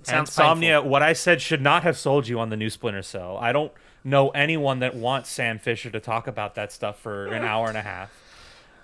Sounds 0.03 0.29
Insomnia, 0.29 0.81
what 0.81 1.01
I 1.01 1.13
said 1.13 1.41
should 1.41 1.61
not 1.61 1.81
have 1.83 1.97
sold 1.97 2.27
you 2.27 2.39
on 2.39 2.49
the 2.49 2.57
new 2.57 2.69
Splinter 2.69 3.01
Cell. 3.01 3.37
I 3.41 3.51
don't 3.51 3.71
know 4.03 4.29
anyone 4.29 4.79
that 4.79 4.95
wants 4.95 5.29
Sam 5.29 5.57
Fisher 5.57 5.89
to 5.89 5.99
talk 5.99 6.27
about 6.27 6.53
that 6.55 6.71
stuff 6.71 6.99
for 6.99 7.25
an 7.27 7.43
hour 7.45 7.67
and 7.69 7.77
a 7.77 7.81
half. 7.81 8.11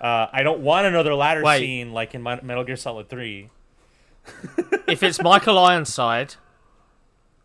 Uh, 0.00 0.26
I 0.32 0.42
don't 0.42 0.60
want 0.60 0.86
another 0.86 1.14
ladder 1.14 1.42
Wait. 1.44 1.60
scene 1.60 1.92
like 1.92 2.14
in 2.14 2.22
Metal 2.24 2.64
Gear 2.64 2.74
Solid 2.76 3.08
3. 3.08 3.50
if 4.88 5.02
it's 5.02 5.22
Michael 5.22 5.58
Ironside, 5.58 6.34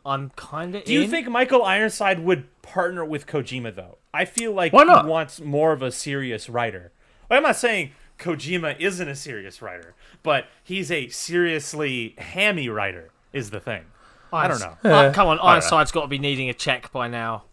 I'm 0.03 0.31
kind 0.31 0.73
of 0.75 0.83
Do 0.85 0.93
you 0.93 1.07
think 1.07 1.27
Michael 1.27 1.63
Ironside 1.63 2.19
would 2.19 2.45
partner 2.63 3.05
with 3.05 3.27
Kojima, 3.27 3.75
though? 3.75 3.97
I 4.13 4.25
feel 4.25 4.53
like 4.53 4.73
Why 4.73 4.83
not? 4.83 5.05
he 5.05 5.11
wants 5.11 5.39
more 5.39 5.71
of 5.71 5.83
a 5.83 5.91
serious 5.91 6.49
writer. 6.49 6.91
I'm 7.29 7.43
not 7.43 7.57
saying 7.57 7.91
Kojima 8.19 8.79
isn't 8.79 9.07
a 9.07 9.15
serious 9.15 9.61
writer, 9.61 9.93
but 10.23 10.45
he's 10.63 10.91
a 10.91 11.07
seriously 11.09 12.15
hammy 12.17 12.67
writer, 12.69 13.09
is 13.33 13.49
the 13.51 13.59
thing. 13.59 13.83
I 14.33 14.47
don't 14.47 14.59
know. 14.59 14.77
Uh, 14.89 15.13
come 15.13 15.27
on, 15.27 15.39
I. 15.39 15.53
Ironside's 15.53 15.91
got 15.91 16.01
to 16.01 16.07
be 16.07 16.19
needing 16.19 16.49
a 16.49 16.53
check 16.53 16.91
by 16.91 17.07
now. 17.07 17.43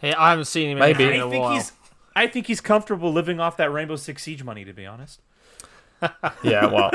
Hey, 0.00 0.12
I 0.14 0.30
haven't 0.30 0.46
seen 0.46 0.70
him 0.70 0.78
Maybe. 0.78 1.04
in 1.04 1.20
a 1.20 1.28
think 1.30 1.42
while. 1.42 1.52
he's 1.54 1.72
I 2.16 2.26
think 2.26 2.46
he's 2.46 2.60
comfortable 2.60 3.12
living 3.12 3.38
off 3.40 3.56
that 3.58 3.70
Rainbow 3.72 3.96
Six 3.96 4.22
Siege 4.24 4.42
money, 4.42 4.64
to 4.64 4.72
be 4.72 4.86
honest. 4.86 5.20
Yeah, 6.44 6.66
well, 6.66 6.90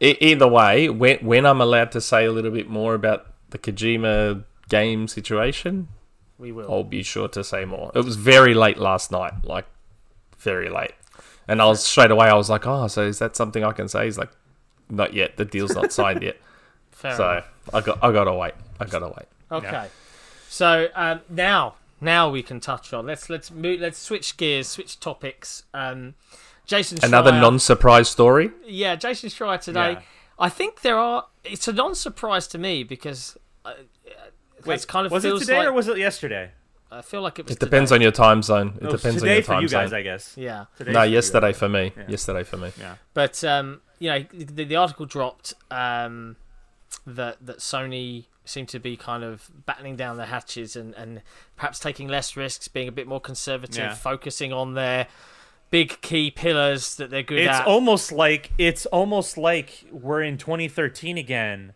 e- 0.00 0.16
either 0.20 0.48
way, 0.48 0.88
when, 0.88 1.18
when 1.18 1.44
I'm 1.44 1.60
allowed 1.60 1.92
to 1.92 2.00
say 2.00 2.24
a 2.24 2.32
little 2.32 2.50
bit 2.50 2.68
more 2.70 2.94
about 2.94 3.26
the 3.50 3.58
Kojima 3.58 4.44
game 4.70 5.08
situation, 5.08 5.88
We 6.38 6.52
will. 6.52 6.70
I'll 6.70 6.82
be 6.84 7.02
sure 7.02 7.28
to 7.28 7.44
say 7.44 7.64
more. 7.66 7.90
It 7.94 8.02
was 8.04 8.16
very 8.16 8.54
late 8.54 8.78
last 8.78 9.10
night, 9.12 9.44
like 9.44 9.66
very 10.38 10.70
late, 10.70 10.92
and 11.48 11.62
I 11.62 11.66
was 11.66 11.84
straight 11.84 12.10
away. 12.10 12.28
I 12.28 12.34
was 12.34 12.50
like, 12.50 12.66
"Oh, 12.66 12.86
so 12.86 13.02
is 13.02 13.18
that 13.18 13.36
something 13.36 13.64
I 13.64 13.72
can 13.72 13.88
say?" 13.88 14.04
He's 14.04 14.18
like, 14.18 14.30
"Not 14.90 15.14
yet. 15.14 15.36
The 15.36 15.44
deal's 15.44 15.74
not 15.74 15.92
signed 15.92 16.22
yet." 16.22 16.36
Fair 16.90 17.16
so 17.16 17.30
enough. 17.30 17.48
I 17.74 17.80
got, 17.80 17.98
I 18.02 18.12
gotta 18.12 18.32
wait. 18.32 18.54
I 18.80 18.84
gotta 18.86 19.08
wait. 19.08 19.26
Okay. 19.50 19.88
So 20.48 20.88
um, 20.94 21.20
now, 21.28 21.74
now 22.00 22.30
we 22.30 22.42
can 22.42 22.60
touch 22.60 22.92
on. 22.92 23.06
Let's 23.06 23.28
let's 23.28 23.50
move. 23.50 23.80
Let's 23.80 23.98
switch 23.98 24.36
gears, 24.36 24.68
switch 24.68 24.98
topics. 24.98 25.64
Um, 25.74 26.14
Jason. 26.64 26.98
Another 27.02 27.32
non-surprise 27.32 28.08
story. 28.08 28.50
Yeah, 28.66 28.96
Jason 28.96 29.30
Schreier 29.30 29.60
today. 29.60 29.92
Yeah. 29.92 30.02
I 30.38 30.48
think 30.48 30.80
there 30.80 30.98
are. 30.98 31.26
It's 31.44 31.68
a 31.68 31.72
non-surprise 31.72 32.46
to 32.48 32.58
me 32.58 32.82
because. 32.82 33.36
Uh, 33.64 33.74
Wait, 34.64 34.74
it's 34.74 34.84
kind 34.84 35.06
of 35.06 35.12
was 35.12 35.24
it 35.24 35.38
today 35.38 35.58
like, 35.58 35.68
or 35.68 35.72
was 35.72 35.86
it 35.86 35.96
yesterday? 35.96 36.50
I 36.90 37.02
feel 37.02 37.20
like 37.20 37.38
it 37.38 37.46
was. 37.46 37.56
It 37.56 37.60
depends 37.60 37.90
today. 37.90 37.96
on 37.98 38.02
your 38.02 38.12
time 38.12 38.42
zone. 38.42 38.74
It 38.76 38.82
No, 38.82 38.90
it's 38.90 39.02
depends 39.02 39.22
on 39.22 39.26
today 39.28 39.34
your 39.34 39.42
for 39.42 39.52
time 39.52 39.62
you 39.62 39.68
guys, 39.68 39.90
zone. 39.90 39.98
I 39.98 40.02
guess. 40.02 40.34
Yeah, 40.36 40.64
Today's 40.76 40.94
No, 40.94 41.02
yesterday 41.02 41.48
guys. 41.48 41.58
for 41.58 41.68
me. 41.68 41.92
Yeah. 41.96 42.04
Yesterday 42.08 42.42
for 42.44 42.56
me. 42.56 42.70
Yeah. 42.78 42.94
but 43.14 43.42
um, 43.44 43.80
you 43.98 44.10
know, 44.10 44.24
the, 44.32 44.64
the 44.64 44.76
article 44.76 45.04
dropped 45.06 45.54
um, 45.70 46.36
that 47.06 47.38
that 47.44 47.58
Sony 47.58 48.26
seemed 48.44 48.68
to 48.68 48.78
be 48.78 48.96
kind 48.96 49.24
of 49.24 49.50
battening 49.66 49.96
down 49.96 50.16
the 50.16 50.26
hatches 50.26 50.76
and 50.76 50.94
and 50.94 51.22
perhaps 51.56 51.78
taking 51.80 52.06
less 52.08 52.36
risks, 52.36 52.68
being 52.68 52.88
a 52.88 52.92
bit 52.92 53.06
more 53.08 53.20
conservative, 53.20 53.76
Yeah. 53.76 53.94
focusing 53.94 54.52
on 54.52 54.74
their 54.74 55.08
big 55.72 56.00
key 56.00 56.30
pillars 56.30 56.94
that 56.94 57.10
they're 57.10 57.24
good 57.24 57.40
It's 57.40 57.48
at. 57.58 57.66
almost 57.66 58.12
like 58.12 58.52
it's 58.58 58.86
almost 58.86 59.36
like 59.36 59.84
we're 59.90 60.22
in 60.22 60.38
2013 60.38 61.18
again, 61.18 61.72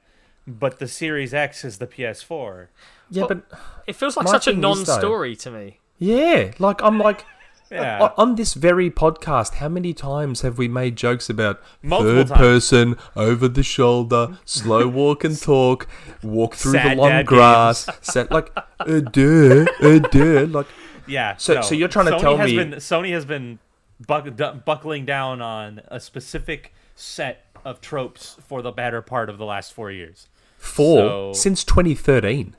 but 0.47 0.79
the 0.79 0.87
Series 0.87 1.35
X 1.35 1.65
is 1.65 1.79
the 1.79 1.89
PS4. 1.89 2.69
Yeah, 3.11 3.23
Well, 3.23 3.29
but 3.29 3.59
it 3.87 3.97
feels 3.97 4.17
like 4.17 4.29
such 4.29 4.47
a 4.47 4.51
thing 4.53 4.59
is, 4.59 4.63
though- 4.87 4.93
non-story 4.95 5.37
to 5.37 5.51
me. 5.51 5.79
yeah, 5.99 6.53
like 6.59 6.83
I'm 6.83 6.99
like. 6.99 7.25
Yeah. 7.73 8.03
Uh, 8.03 8.09
o- 8.09 8.23
On 8.23 8.35
this 8.35 8.55
very 8.55 8.91
podcast, 8.91 9.55
how 9.55 9.69
many 9.69 9.95
times 9.95 10.41
have 10.41 10.59
we 10.59 10.67
made 10.67 10.97
jokes 10.97 11.31
about 11.31 11.61
Multiple 11.85 12.15
third 12.17 12.27
times. 12.27 12.39
person, 12.41 12.97
over 13.15 13.47
the 13.47 13.63
shoulder, 13.63 14.39
slow 14.45 14.89
walk 15.01 15.23
and 15.23 15.41
talk, 15.41 15.87
walk 16.21 16.57
through 16.57 16.73
the 16.81 16.97
long 16.97 17.25
grass, 17.25 17.89
set 18.03 18.33
like 18.33 18.51
a 18.81 19.01
duh, 19.01 19.67
a 19.83 20.01
duh, 20.01 20.47
like 20.51 20.67
Yeah. 21.07 21.37
So- 21.37 21.55
no. 21.55 21.61
so 21.61 21.77
you're 21.77 21.87
trying 21.87 22.07
to 22.07 22.13
Sony 22.15 22.21
tell 22.21 22.37
has 22.39 22.51
me- 22.51 22.57
been, 22.57 22.71
Sony 22.73 23.13
has 23.13 23.25
been 23.25 23.61
buck, 24.05 24.25
du- 24.35 24.61
buckling 24.65 25.05
down 25.07 25.41
on 25.41 25.81
a 25.87 26.01
specific 26.01 26.75
set 26.97 27.45
of 27.65 27.81
tropes 27.81 28.37
for 28.49 28.63
the 28.63 28.73
better 28.73 29.01
part 29.01 29.31
of 29.31 29.39
the 29.39 29.45
last 29.45 29.73
four 29.73 29.93
years. 29.93 30.27
Four 30.59 30.99
So- 30.99 31.33
since 31.35 31.63
2013. 31.63 32.57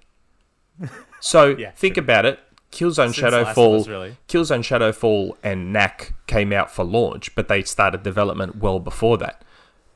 So 1.20 1.48
Yeah, 1.58 1.72
think 1.72 1.96
true. 1.96 2.04
about 2.04 2.26
it. 2.26 2.40
Killzone 2.72 3.14
Since 3.14 3.22
Last 3.22 3.34
of 3.34 3.48
Shadowfall, 3.56 3.80
Us, 3.82 3.88
really. 3.88 4.18
Killzone 4.30 4.64
Shadowfall, 4.64 5.36
and 5.44 5.74
Knack 5.74 6.14
came 6.28 6.54
out 6.54 6.72
for 6.72 6.86
launch, 6.86 7.36
but 7.36 7.50
they 7.50 7.64
started 7.64 8.02
development 8.04 8.56
well 8.58 8.80
before 8.80 9.18
that. 9.18 9.44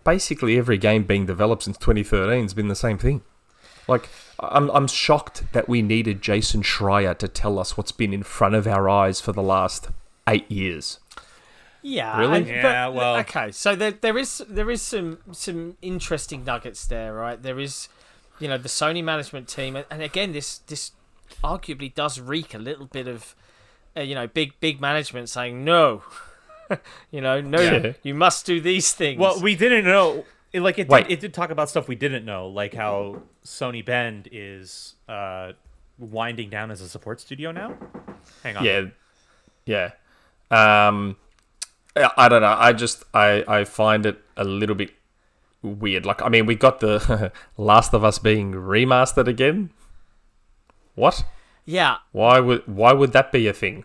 Basically, 0.03 0.57
every 0.57 0.77
game 0.77 1.03
being 1.03 1.25
developed 1.25 1.63
since 1.63 1.77
2013 1.77 2.41
has 2.43 2.53
been 2.53 2.67
the 2.67 2.75
same 2.75 2.97
thing. 2.97 3.23
Like, 3.87 4.09
I'm 4.39 4.69
I'm 4.71 4.87
shocked 4.87 5.43
that 5.53 5.69
we 5.69 5.81
needed 5.81 6.21
Jason 6.21 6.63
Schreier 6.63 7.17
to 7.19 7.27
tell 7.29 7.59
us 7.59 7.77
what's 7.77 7.91
been 7.93 8.13
in 8.13 8.23
front 8.23 8.55
of 8.55 8.67
our 8.67 8.89
eyes 8.89 9.21
for 9.21 9.31
the 9.31 9.43
last 9.43 9.87
eight 10.27 10.49
years. 10.51 10.99
Yeah. 11.81 12.19
Really? 12.19 12.37
and- 12.39 12.47
Yeah, 12.47 12.87
but- 12.87 12.93
well- 12.95 13.15
Okay, 13.17 13.51
so 13.51 13.75
there 13.75 13.91
there 13.91 14.17
is 14.17 14.43
there 14.49 14.69
is 14.69 14.81
some 14.81 15.19
some 15.31 15.77
interesting 15.81 16.43
nuggets 16.43 16.85
there, 16.87 17.13
right? 17.13 17.41
There 17.41 17.59
is, 17.59 17.87
you 18.39 18.47
know, 18.47 18.57
the 18.57 18.69
Sony 18.69 19.03
management 19.03 19.47
team, 19.47 19.75
and, 19.75 19.85
and 19.89 20.01
again, 20.01 20.31
this 20.33 20.59
this 20.59 20.91
arguably 21.43 21.93
does 21.93 22.19
reek 22.19 22.53
a 22.53 22.57
little 22.57 22.85
bit 22.85 23.07
of, 23.07 23.35
uh, 23.97 24.01
you 24.01 24.15
know, 24.15 24.27
big 24.27 24.59
big 24.59 24.79
management 24.81 25.29
saying 25.29 25.63
no. 25.63 26.03
you 27.11 27.21
know, 27.21 27.41
no, 27.41 27.59
Yeah. 27.61 27.93
you 28.03 28.13
must 28.13 28.45
do 28.45 28.59
these 28.59 28.93
things. 28.93 29.19
Well, 29.19 29.39
we 29.41 29.55
didn't 29.55 29.85
know. 29.85 30.25
It, 30.53 30.61
like 30.61 30.79
it 30.79 30.87
did, 30.89 31.11
it 31.11 31.19
did 31.19 31.33
talk 31.33 31.49
about 31.49 31.69
stuff 31.69 31.87
we 31.87 31.95
didn't 31.95 32.23
know, 32.25 32.47
like 32.47 32.73
how 32.73 33.21
Sony 33.43 33.85
Bend 33.85 34.29
is 34.31 34.95
uh, 35.09 35.51
winding 35.99 36.49
down 36.49 36.71
as 36.71 36.79
a 36.81 36.87
support 36.87 37.19
studio 37.19 37.51
now. 37.51 37.75
Hang 38.41 38.57
on. 38.57 38.63
Yeah, 38.63 38.85
yeah. 39.65 39.91
Um, 40.87 41.17
I 41.95 42.09
I 42.17 42.29
don't 42.29 42.41
know. 42.41 42.55
I 42.57 42.71
just 42.73 43.03
I 43.13 43.43
I 43.47 43.63
find 43.65 44.05
it 44.05 44.21
a 44.37 44.43
little 44.45 44.75
bit 44.75 44.91
weird. 45.67 46.05
Like, 46.05 46.21
I 46.21 46.29
mean, 46.29 46.45
we 46.45 46.55
got 46.55 46.79
the 46.79 47.31
Last 47.57 47.93
of 47.93 48.03
Us 48.03 48.19
being 48.19 48.53
remastered 48.53 49.27
again. 49.27 49.71
What? 50.95 51.25
yeah, 51.65 51.97
Why 52.11 52.39
would 52.39 52.67
why 52.67 52.93
would 52.93 53.11
that 53.13 53.31
be 53.31 53.47
a 53.47 53.53
thing? 53.53 53.83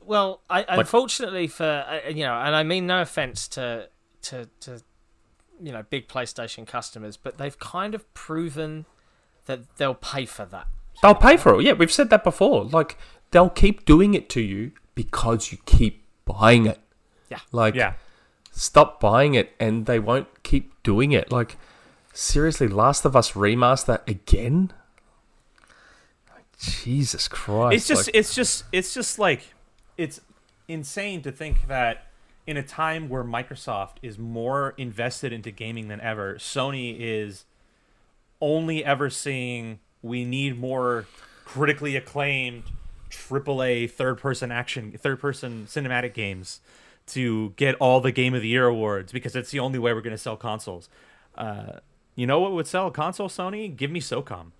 Well, 0.00 0.40
I, 0.48 0.64
unfortunately 0.68 1.48
for 1.48 1.84
uh, 1.86 2.08
you 2.08 2.22
know, 2.24 2.34
and 2.34 2.54
I 2.54 2.62
mean 2.62 2.86
no 2.86 3.02
offense 3.02 3.48
to 3.48 3.88
to 4.22 4.48
to 4.60 4.82
you 5.60 5.72
know 5.72 5.82
big 5.90 6.08
PlayStation 6.08 6.66
customers, 6.66 7.16
but 7.16 7.36
they've 7.38 7.58
kind 7.58 7.94
of 7.94 8.12
proven 8.14 8.86
that 9.46 9.76
they'll 9.76 9.94
pay 9.94 10.24
for 10.24 10.44
that. 10.46 10.68
They'll 11.02 11.14
pay 11.14 11.36
for 11.36 11.58
it. 11.58 11.64
Yeah, 11.64 11.72
we've 11.72 11.92
said 11.92 12.10
that 12.10 12.24
before. 12.24 12.64
Like, 12.64 12.96
they'll 13.30 13.50
keep 13.50 13.84
doing 13.84 14.14
it 14.14 14.28
to 14.30 14.40
you 14.40 14.72
because 14.94 15.52
you 15.52 15.58
keep 15.64 16.04
buying 16.24 16.66
it. 16.66 16.78
Yeah. 17.30 17.40
Like, 17.52 17.74
Yeah. 17.74 17.94
Stop 18.58 19.00
buying 19.00 19.34
it 19.34 19.52
and 19.60 19.86
they 19.86 19.98
won't 19.98 20.42
keep 20.42 20.82
doing 20.82 21.12
it. 21.12 21.30
Like, 21.30 21.56
seriously, 22.12 22.68
Last 22.68 23.04
of 23.04 23.14
Us 23.14 23.32
remaster 23.32 24.00
again? 24.08 24.72
Like, 26.34 26.44
Jesus 26.58 27.28
Christ. 27.28 27.76
it's 27.76 27.86
just 27.88 28.06
like- 28.08 28.16
it's 28.16 28.34
just 28.34 28.64
it's 28.72 28.94
just 28.94 29.18
like 29.18 29.54
it's 29.96 30.20
insane 30.66 31.22
to 31.22 31.32
think 31.32 31.66
that 31.68 32.06
in 32.46 32.56
a 32.56 32.62
time 32.62 33.08
where 33.08 33.22
Microsoft 33.24 33.96
is 34.02 34.18
more 34.18 34.74
invested 34.76 35.32
into 35.32 35.50
gaming 35.50 35.88
than 35.88 36.00
ever, 36.00 36.36
Sony 36.36 36.96
is 36.98 37.44
only 38.40 38.84
ever 38.84 39.10
seeing 39.10 39.78
we 40.02 40.24
need 40.24 40.58
more 40.58 41.06
critically 41.44 41.96
acclaimed 41.96 42.62
AAA 43.10 43.90
third 43.90 44.18
person 44.18 44.52
action 44.52 44.92
third 44.98 45.18
person 45.18 45.66
cinematic 45.66 46.12
games 46.14 46.60
to 47.08 47.50
get 47.56 47.74
all 47.76 48.00
the 48.00 48.12
game 48.12 48.34
of 48.34 48.42
the 48.42 48.48
year 48.48 48.66
awards 48.66 49.12
because 49.12 49.34
it's 49.36 49.50
the 49.50 49.58
only 49.60 49.78
way 49.78 49.92
we're 49.92 50.00
going 50.02 50.14
to 50.16 50.18
sell 50.18 50.36
consoles. 50.36 50.88
Uh, 51.36 51.80
you 52.14 52.26
know 52.26 52.40
what 52.40 52.52
would 52.52 52.66
sell 52.66 52.88
a 52.88 52.90
console 52.90 53.28
Sony? 53.28 53.74
Give 53.74 53.90
me 53.90 54.00
SOCOM. 54.00 54.52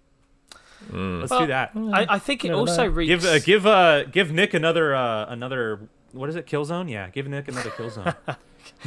Let's 0.92 1.30
Well, 1.30 1.40
do 1.40 1.46
that. 1.48 1.72
I, 1.74 2.06
I 2.10 2.18
think 2.20 2.44
it 2.44 2.50
No, 2.50 2.58
also 2.60 2.84
no. 2.84 2.90
reeks. 2.90 3.08
Give 3.08 3.24
uh, 3.24 3.38
give 3.40 3.66
uh 3.66 4.04
give 4.04 4.30
Nick 4.32 4.54
another 4.54 4.94
uh 4.94 5.26
another 5.26 5.88
what 6.12 6.28
is 6.28 6.36
it 6.36 6.46
Killzone? 6.46 6.88
Yeah, 6.90 7.10
give 7.10 7.26
Nick 7.26 7.48
another 7.48 7.70
Killzone. 7.70 8.14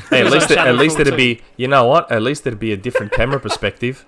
Hey, 0.09 0.21
at 0.21 0.31
least, 0.31 0.51
it, 0.51 0.57
at 0.57 0.65
Shadow 0.65 0.73
least 0.73 0.95
Fall 0.97 1.01
it'd 1.01 1.17
be, 1.17 1.41
you 1.57 1.67
know 1.67 1.85
what? 1.85 2.09
At 2.11 2.21
least 2.21 2.45
it'd 2.45 2.59
be 2.59 2.71
a 2.71 2.77
different 2.77 3.11
camera 3.11 3.39
perspective. 3.47 4.05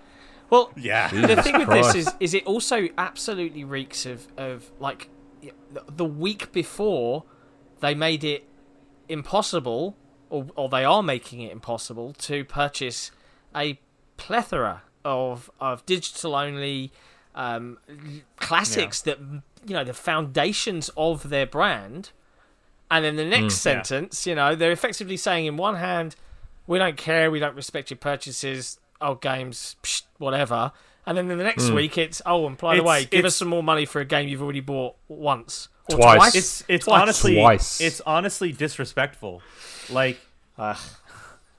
well, 0.51 0.71
yeah. 0.77 1.07
the 1.09 1.41
thing 1.41 1.57
with 1.57 1.67
Christ. 1.67 1.93
this 1.93 2.07
is, 2.07 2.13
is 2.19 2.33
it 2.35 2.45
also 2.45 2.87
absolutely 2.97 3.63
reeks 3.63 4.05
of, 4.05 4.27
of 4.37 4.71
like 4.79 5.09
the- 5.41 5.51
the 5.89 6.05
week 6.05 6.51
before 6.51 7.23
they 7.79 7.95
made 7.95 8.23
it 8.23 8.47
impossible, 9.09 9.95
or, 10.29 10.47
or 10.55 10.69
they 10.69 10.83
are 10.83 11.03
making 11.03 11.41
it 11.41 11.51
impossible 11.51 12.13
to 12.13 12.43
purchase 12.45 13.11
a 13.55 13.79
plethora 14.17 14.83
of 15.05 15.49
of 15.59 15.85
digital 15.85 16.35
only 16.35 16.91
um, 17.35 17.77
classics 18.37 19.01
that 19.01 19.19
you 19.19 19.73
know 19.73 19.83
the 19.83 19.93
foundations 19.93 20.89
of 20.95 21.29
their 21.29 21.45
brand. 21.45 22.11
And 22.91 23.03
then 23.03 23.15
the 23.15 23.25
next 23.25 23.55
Mm. 23.61 23.65
Yeah. 23.65 23.81
sentence, 23.83 24.27
you 24.27 24.35
know, 24.35 24.53
they're 24.53 24.71
effectively 24.71 25.17
saying 25.17 25.47
in 25.47 25.57
one 25.57 25.75
hand, 25.75 26.15
we 26.67 26.77
don't 26.77 26.95
care, 26.97 27.31
we 27.31 27.39
don't 27.39 27.55
respect 27.55 27.89
your 27.89 27.97
purchases, 27.97 28.79
old 29.01 29.19
games, 29.19 29.77
psh, 29.81 30.03
whatever. 30.19 30.71
And 31.05 31.17
then 31.17 31.29
in 31.29 31.37
the 31.37 31.43
next 31.43 31.67
hmm. 31.67 31.75
week, 31.75 31.97
it's 31.97 32.21
oh, 32.25 32.47
and 32.47 32.57
by 32.57 32.77
the 32.77 32.83
way, 32.83 33.05
give 33.05 33.25
us 33.25 33.35
some 33.35 33.49
more 33.49 33.63
money 33.63 33.85
for 33.85 33.99
a 33.99 34.05
game 34.05 34.27
you've 34.27 34.41
already 34.41 34.61
bought 34.61 34.95
once 35.07 35.67
or 35.89 35.97
Twice. 35.97 36.15
twice. 36.15 36.35
It's 36.35 36.63
it's 36.67 36.85
Twice. 36.85 37.01
honestly 37.01 37.35
Twice. 37.35 37.81
it's 37.81 38.01
honestly 38.01 38.51
disrespectful. 38.51 39.41
Like 39.89 40.19
Ugh. 40.57 40.77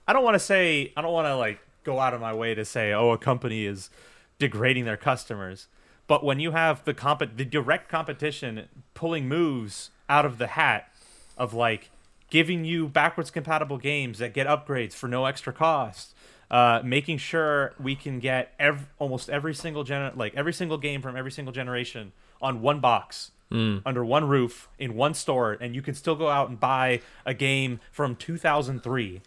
I 0.06 0.12
don't 0.12 0.24
want 0.24 0.34
to 0.34 0.40
say 0.40 0.92
I 0.96 1.02
don't 1.02 1.12
want 1.12 1.26
to 1.26 1.36
like 1.36 1.60
go 1.84 2.00
out 2.00 2.14
of 2.14 2.20
my 2.20 2.32
way 2.32 2.54
to 2.54 2.64
say 2.64 2.92
oh 2.92 3.10
a 3.10 3.18
company 3.18 3.66
is 3.66 3.90
degrading 4.38 4.84
their 4.84 4.96
customers. 4.96 5.68
But 6.06 6.24
when 6.24 6.40
you 6.40 6.52
have 6.52 6.84
the 6.84 6.94
comp 6.94 7.20
the 7.36 7.44
direct 7.44 7.88
competition 7.88 8.68
pulling 8.94 9.28
moves 9.28 9.90
out 10.08 10.24
of 10.26 10.38
the 10.38 10.48
hat 10.48 10.88
of 11.36 11.52
like 11.54 11.90
giving 12.30 12.64
you 12.64 12.88
backwards 12.88 13.30
compatible 13.30 13.78
games 13.78 14.18
that 14.18 14.32
get 14.32 14.46
upgrades 14.46 14.94
for 14.94 15.08
no 15.08 15.26
extra 15.26 15.52
cost, 15.52 16.13
uh, 16.54 16.80
making 16.84 17.18
sure 17.18 17.74
we 17.80 17.94
can 17.96 18.20
get 18.20 18.52
ev- 18.60 18.86
almost 18.98 19.28
every 19.28 19.54
single 19.54 19.82
gen 19.82 20.12
like 20.14 20.32
every 20.36 20.52
single 20.52 20.78
game 20.78 21.00
from 21.02 21.16
every 21.16 21.32
single 21.32 21.52
generation 21.52 22.12
on 22.40 22.60
one 22.60 22.78
box 22.80 23.30
under 23.86 24.04
one 24.04 24.26
roof 24.26 24.68
in 24.80 24.96
one 24.96 25.14
store, 25.14 25.52
and 25.60 25.76
you 25.76 25.82
can 25.82 25.94
still 25.94 26.16
go 26.16 26.28
out 26.28 26.48
and 26.48 26.58
buy 26.58 27.00
a 27.24 27.32
game 27.34 27.78
from 27.92 28.16
2003. 28.16 29.20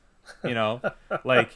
You 0.44 0.54
know, 0.54 0.82
like 1.24 1.52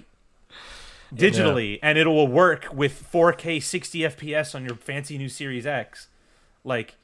digitally, 1.13 1.79
and 1.83 1.97
it 1.97 2.07
will 2.07 2.27
work 2.27 2.67
with 2.73 3.09
4K 3.11 3.61
60 3.61 3.99
FPS 3.99 4.55
on 4.55 4.63
your 4.65 4.75
fancy 4.75 5.17
new 5.17 5.27
Series 5.27 5.65
X. 5.65 6.07
Like, 6.63 6.95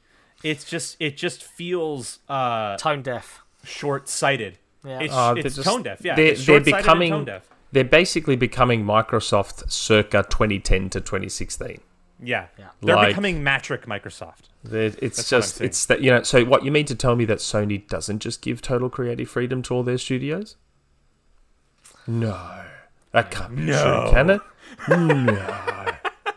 it's 0.42 0.64
just 0.64 0.96
it 1.00 1.16
just 1.18 1.42
feels 1.44 2.20
uh 2.28 2.76
tone 2.78 3.02
deaf. 3.02 3.42
short-sighted. 3.64 4.56
Yeah. 4.86 5.00
It's, 5.00 5.12
Uh, 5.14 5.34
it's 5.36 5.56
just- 5.56 5.68
tone 5.68 5.82
deaf. 5.82 6.00
Yeah, 6.02 6.14
they're- 6.14 6.26
it's 6.28 6.46
they're 6.46 6.54
short-sighted 6.56 6.74
and 6.74 6.82
becoming- 6.84 7.10
tone 7.10 7.24
deaf. 7.26 7.42
They're 7.72 7.84
basically 7.84 8.36
becoming 8.36 8.84
Microsoft 8.84 9.70
circa 9.70 10.24
2010 10.30 10.90
to 10.90 11.00
2016. 11.00 11.80
Yeah, 12.20 12.46
Yeah. 12.58 12.68
they're 12.82 12.96
Like- 12.96 13.08
becoming 13.08 13.42
Mattrick 13.42 13.82
Microsoft. 13.84 14.48
It's 14.64 15.16
That's 15.18 15.28
just 15.30 15.60
it's 15.60 15.86
that 15.86 16.00
you 16.00 16.10
know. 16.10 16.22
So 16.24 16.44
what 16.44 16.64
you 16.64 16.72
mean 16.72 16.86
to 16.86 16.94
tell 16.96 17.14
me 17.14 17.24
that 17.26 17.38
Sony 17.38 17.86
doesn't 17.86 18.18
just 18.20 18.42
give 18.42 18.60
total 18.60 18.90
creative 18.90 19.28
freedom 19.28 19.62
to 19.62 19.74
all 19.74 19.82
their 19.84 19.98
studios? 19.98 20.56
No, 22.06 22.62
that 23.12 23.30
can't 23.30 23.54
be 23.54 23.62
No. 23.62 23.82
true, 24.04 24.12
can 24.12 24.30
it? 24.30 24.40
No, 24.88 24.96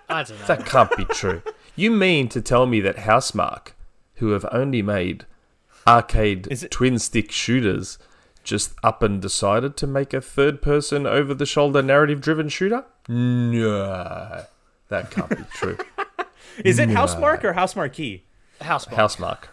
I 0.10 0.24
don't 0.24 0.40
know. 0.40 0.46
That 0.48 0.66
can't 0.66 0.96
be 0.98 1.06
true. 1.06 1.42
You 1.76 1.92
mean 1.92 2.28
to 2.30 2.42
tell 2.42 2.66
me 2.66 2.80
that 2.82 2.98
Housemarque, 2.98 3.70
who 4.16 4.32
have 4.32 4.46
only 4.52 4.82
made 4.82 5.26
arcade 5.88 6.48
it- 6.48 6.70
twin 6.72 7.00
stick 7.00 7.32
shooters, 7.32 7.98
just 8.52 8.74
up 8.84 9.02
and 9.02 9.22
decided 9.22 9.76
to 9.78 9.88
make 9.88 10.14
a 10.14 10.22
third 10.22 10.62
person 10.62 11.08
over 11.08 11.34
the 11.34 11.46
shoulder 11.46 11.82
narrative 11.82 12.22
driven 12.22 12.50
shooter? 12.50 12.84
No, 13.08 14.44
that 14.90 15.10
can't 15.10 15.30
be 15.30 15.44
true. 15.54 15.78
Is 16.66 16.78
it 16.78 16.90
Housemark 16.90 17.44
or 17.46 17.54
House 17.54 17.76
Marquee? 17.76 18.24
House 18.60 18.86
Housemark. 18.86 19.46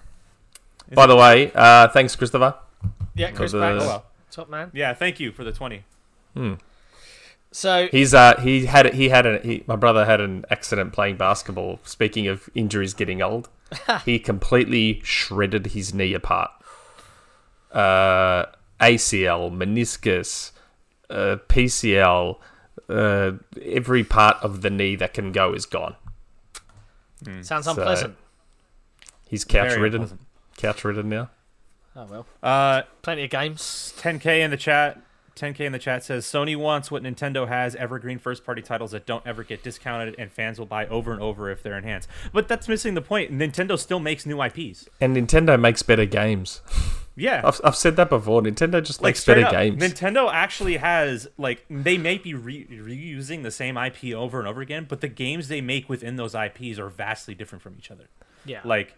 By 0.93 1.07
the 1.07 1.17
way, 1.17 1.53
uh, 1.55 1.89
thanks, 1.89 2.17
Christopher. 2.17 2.57
Yeah, 3.15 3.31
Chris 3.31 3.53
the- 3.53 3.61
Banks, 3.61 3.85
Oh, 3.85 4.03
top 4.31 4.51
man. 4.51 4.71
Yeah, 4.75 4.93
thank 4.95 5.21
you 5.21 5.33
for 5.33 5.45
the 5.45 5.53
20. 5.53 5.85
So 7.51 7.89
He's 7.91 8.13
uh 8.15 8.39
he 8.41 8.67
had 8.67 8.93
he 8.95 9.09
had 9.09 9.25
a 9.27 9.39
he, 9.39 9.65
my 9.67 9.77
brother 9.77 10.05
had 10.05 10.21
an 10.21 10.45
accident 10.51 10.93
playing 10.93 11.17
basketball. 11.17 11.81
Speaking 11.85 12.27
of 12.27 12.51
injuries 12.55 12.93
getting 12.95 13.23
old, 13.23 13.49
he 14.05 14.19
completely 14.19 15.01
shredded 15.05 15.69
his 15.69 15.95
knee 15.95 16.13
apart. 16.15 16.51
Uh, 17.73 17.79
ACL, 18.93 19.51
meniscus, 19.53 20.53
uh, 21.11 21.37
PCL, 21.49 22.39
uh, 22.89 23.33
every 23.63 24.05
part 24.05 24.37
of 24.43 24.63
the 24.63 24.71
knee 24.71 24.97
that 24.97 25.13
can 25.15 25.33
go 25.33 25.53
is 25.53 25.67
gone. 25.67 25.97
sounds 27.43 27.65
So- 27.67 27.73
unpleasant. 27.73 28.17
He's 29.29 29.45
couch 29.45 29.69
Very 29.71 29.83
ridden. 29.83 30.03
unpleasant. 30.03 30.21
couch 30.57 30.85
ridden 30.85 31.09
now. 31.09 31.31
Oh 31.97 32.07
well, 32.09 32.27
Uh, 32.43 32.83
plenty 33.03 33.25
of 33.25 33.31
games. 33.31 33.93
10k 33.99 34.41
in 34.43 34.51
the 34.51 34.57
chat. 34.57 35.01
10k 35.35 35.67
in 35.67 35.73
the 35.73 35.79
chat 35.79 36.03
says 36.03 36.25
Sony 36.27 36.57
wants 36.57 36.91
what 36.91 37.03
Nintendo 37.03 37.47
has: 37.47 37.75
evergreen 37.77 38.19
first-party 38.19 38.63
titles 38.63 38.91
that 38.93 39.05
don't 39.07 39.25
ever 39.27 39.43
get 39.45 39.63
discounted, 39.63 40.15
and 40.19 40.33
fans 40.33 40.59
will 40.59 40.67
buy 40.67 40.87
over 40.87 41.13
and 41.13 41.21
over 41.21 41.51
if 41.51 41.63
they're 41.63 41.77
enhanced. 41.79 42.09
But 42.33 42.49
that's 42.49 42.67
missing 42.69 42.95
the 42.95 43.03
point. 43.03 43.31
Nintendo 43.33 43.79
still 43.79 44.01
makes 44.01 44.25
new 44.27 44.41
IPs. 44.43 44.89
And 45.01 45.17
Nintendo 45.17 45.61
makes 45.61 45.83
better 45.83 46.07
games. 46.07 46.61
Yeah, 47.19 47.43
I've, 47.45 47.61
I've 47.65 47.77
said 47.77 47.97
that 47.97 48.09
before. 48.09 48.43
Nintendo 48.43 48.83
just 48.83 49.03
like 49.03 49.11
makes 49.11 49.25
better 49.25 49.45
up, 49.45 49.53
games. 49.53 49.83
Nintendo 49.83 50.33
actually 50.33 50.77
has 50.77 51.29
like 51.37 51.65
they 51.69 51.99
may 51.99 52.19
be 52.19 52.35
re- 52.35 52.67
reusing 52.67 53.43
the 53.43 53.51
same 53.51 53.77
IP 53.77 54.15
over 54.15 54.39
and 54.39 54.49
over 54.49 54.61
again, 54.61 54.87
but 54.89 55.01
the 55.01 55.09
games 55.09 55.49
they 55.49 55.61
make 55.61 55.89
within 55.89 56.17
those 56.17 56.35
IPs 56.35 56.79
are 56.79 56.89
vastly 56.89 57.35
different 57.35 57.63
from 57.63 57.75
each 57.79 57.91
other. 57.91 58.09
Yeah, 58.45 58.61
Like 58.65 58.95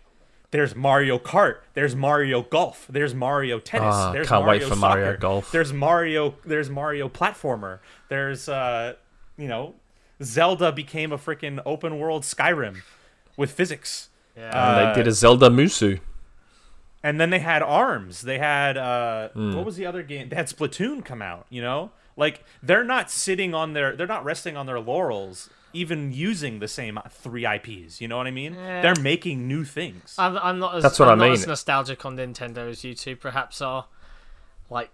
there's 0.50 0.74
Mario 0.74 1.18
Kart, 1.18 1.58
there's 1.74 1.94
Mario 1.96 2.42
Golf, 2.42 2.86
there's 2.90 3.14
Mario 3.14 3.58
Tennis, 3.58 3.94
Ah, 3.94 4.12
there's 4.12 4.28
can't 4.28 4.42
wait 4.42 4.62
Mario 4.62 4.68
for 4.68 4.76
Mario 4.76 5.06
Soccer, 5.06 5.16
Golf. 5.18 5.52
There's 5.52 5.72
Mario 5.72 6.34
there's 6.44 6.68
Mario 6.70 7.08
Platformer. 7.08 7.78
There's 8.08 8.48
uh 8.48 8.94
you 9.36 9.48
know 9.48 9.74
Zelda 10.22 10.72
became 10.72 11.12
a 11.12 11.18
freaking 11.18 11.60
open 11.64 11.98
world 11.98 12.22
Skyrim 12.22 12.82
with 13.36 13.52
physics. 13.52 14.10
yeah. 14.36 14.44
and 14.46 14.54
uh, 14.88 14.92
they 14.92 15.00
did 15.00 15.08
a 15.08 15.12
Zelda 15.12 15.48
Musou. 15.48 16.00
And 17.02 17.20
then 17.20 17.30
they 17.30 17.38
had 17.38 17.62
Arms. 17.62 18.22
They 18.22 18.38
had 18.38 18.76
uh 18.76 19.28
Hmm. 19.30 19.54
what 19.54 19.64
was 19.64 19.76
the 19.76 19.86
other 19.86 20.02
game? 20.02 20.28
They 20.28 20.36
had 20.36 20.46
Splatoon 20.46 21.04
come 21.04 21.22
out, 21.22 21.46
you 21.50 21.62
know? 21.62 21.90
Like 22.16 22.44
they're 22.62 22.84
not 22.84 23.10
sitting 23.10 23.54
on 23.54 23.72
their 23.72 23.96
they're 23.96 24.06
not 24.06 24.24
resting 24.24 24.56
on 24.56 24.66
their 24.66 24.80
laurels 24.80 25.48
even 25.72 26.12
using 26.12 26.58
the 26.58 26.66
same 26.66 26.98
three 27.10 27.46
IPs, 27.46 28.00
you 28.00 28.08
know 28.08 28.16
what 28.16 28.26
I 28.26 28.32
mean? 28.32 28.54
Yeah. 28.54 28.82
They're 28.82 29.00
making 29.02 29.46
new 29.46 29.64
things. 29.64 30.16
I'm, 30.18 30.36
I'm 30.38 30.58
not 30.58 30.74
as 30.74 30.82
That's 30.82 30.98
what 30.98 31.08
I'm 31.08 31.20
I 31.22 31.28
not 31.28 31.32
as 31.34 31.46
nostalgic 31.46 32.04
on 32.04 32.16
Nintendo 32.16 32.68
as 32.68 32.82
you 32.82 32.94
two 32.94 33.14
perhaps 33.16 33.62
are. 33.62 33.86
Like, 34.68 34.90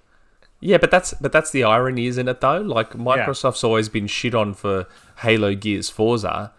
Yeah, 0.60 0.76
but 0.78 0.90
that's 0.90 1.14
but 1.14 1.32
that's 1.32 1.50
the 1.50 1.64
irony, 1.64 2.06
isn't 2.06 2.28
it? 2.28 2.40
Though, 2.40 2.60
like 2.60 2.90
Microsoft's 2.90 3.64
always 3.64 3.88
been 3.88 4.06
shit 4.06 4.34
on 4.34 4.54
for 4.54 4.86
Halo, 5.18 5.54
Gears, 5.54 5.88
Forza. 5.90 6.52